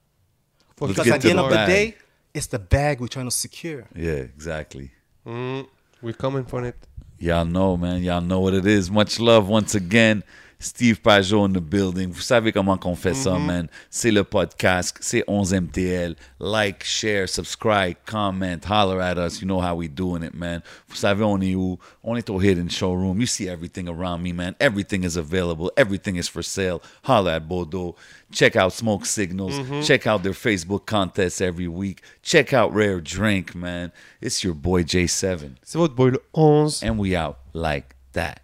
Faut 0.78 0.86
Because 0.86 1.10
at 1.10 1.19
the 1.20 1.27
end 1.27 1.39
of 1.39 1.49
the 1.51 1.55
bag. 1.55 1.69
day, 1.69 1.97
it's 2.35 2.49
the 2.49 2.59
bag 2.59 3.01
we're 3.01 3.09
trying 3.09 3.25
to 3.27 3.31
secure. 3.31 3.85
Yeah, 3.97 4.23
exactly. 4.23 4.91
Mm, 5.27 5.65
we're 6.02 6.17
coming 6.17 6.44
for 6.47 6.65
it. 6.67 6.77
Y'all 7.23 7.44
know, 7.44 7.76
man. 7.76 8.02
Y'all 8.02 8.23
know 8.23 8.40
what 8.40 8.55
it 8.55 8.65
is. 8.65 8.90
Much 8.90 9.20
love 9.20 9.47
once 9.47 9.74
again. 9.74 10.24
Steve 10.61 11.03
Pajot 11.03 11.47
in 11.47 11.53
the 11.55 11.61
building. 11.61 12.13
Vous 12.13 12.21
savez 12.21 12.53
comment 12.53 12.77
qu'on 12.77 12.95
fait 12.95 13.15
ça, 13.15 13.33
mm-hmm. 13.33 13.47
man. 13.47 13.69
C'est 13.89 14.11
le 14.11 14.23
podcast. 14.25 14.99
C'est 15.01 15.25
11MTL. 15.27 16.15
Like, 16.39 16.85
share, 16.85 17.29
subscribe, 17.29 17.97
comment, 18.05 18.59
holler 18.69 19.01
at 19.01 19.17
us. 19.17 19.41
You 19.41 19.47
know 19.47 19.61
how 19.61 19.75
we 19.75 19.89
doing 19.89 20.23
it, 20.23 20.35
man. 20.35 20.63
Vous 20.87 20.97
savez 20.97 21.25
on 21.25 21.41
est 21.41 21.55
où? 21.55 21.79
On 22.05 22.15
est 22.15 22.29
au 22.29 22.39
Hidden 22.41 22.69
Showroom. 22.69 23.21
You 23.21 23.27
see 23.27 23.49
everything 23.49 23.89
around 23.89 24.23
me, 24.23 24.33
man. 24.33 24.55
Everything 24.61 25.03
is 25.03 25.17
available. 25.17 25.73
Everything 25.79 26.17
is 26.17 26.29
for 26.29 26.43
sale. 26.43 26.83
Holler 27.05 27.33
at 27.33 27.49
Bordeaux. 27.49 27.97
Check 28.31 28.55
out 28.55 28.73
Smoke 28.73 29.07
Signals. 29.07 29.59
Mm-hmm. 29.59 29.81
Check 29.81 30.07
out 30.07 30.23
their 30.23 30.33
Facebook 30.33 30.85
contests 30.85 31.41
every 31.41 31.69
week. 31.69 32.03
Check 32.23 32.53
out 32.53 32.73
Rare 32.75 33.01
Drink, 33.01 33.55
man. 33.55 33.93
It's 34.21 34.45
your 34.45 34.55
boy 34.55 34.85
J7. 34.85 35.57
C'est 35.65 35.79
votre 35.79 35.95
boy 35.95 36.11
le 36.11 36.23
11. 36.35 36.83
And 36.83 36.99
we 36.99 37.17
out 37.17 37.39
like 37.55 37.97
that. 38.13 38.43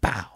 Bow. 0.00 0.31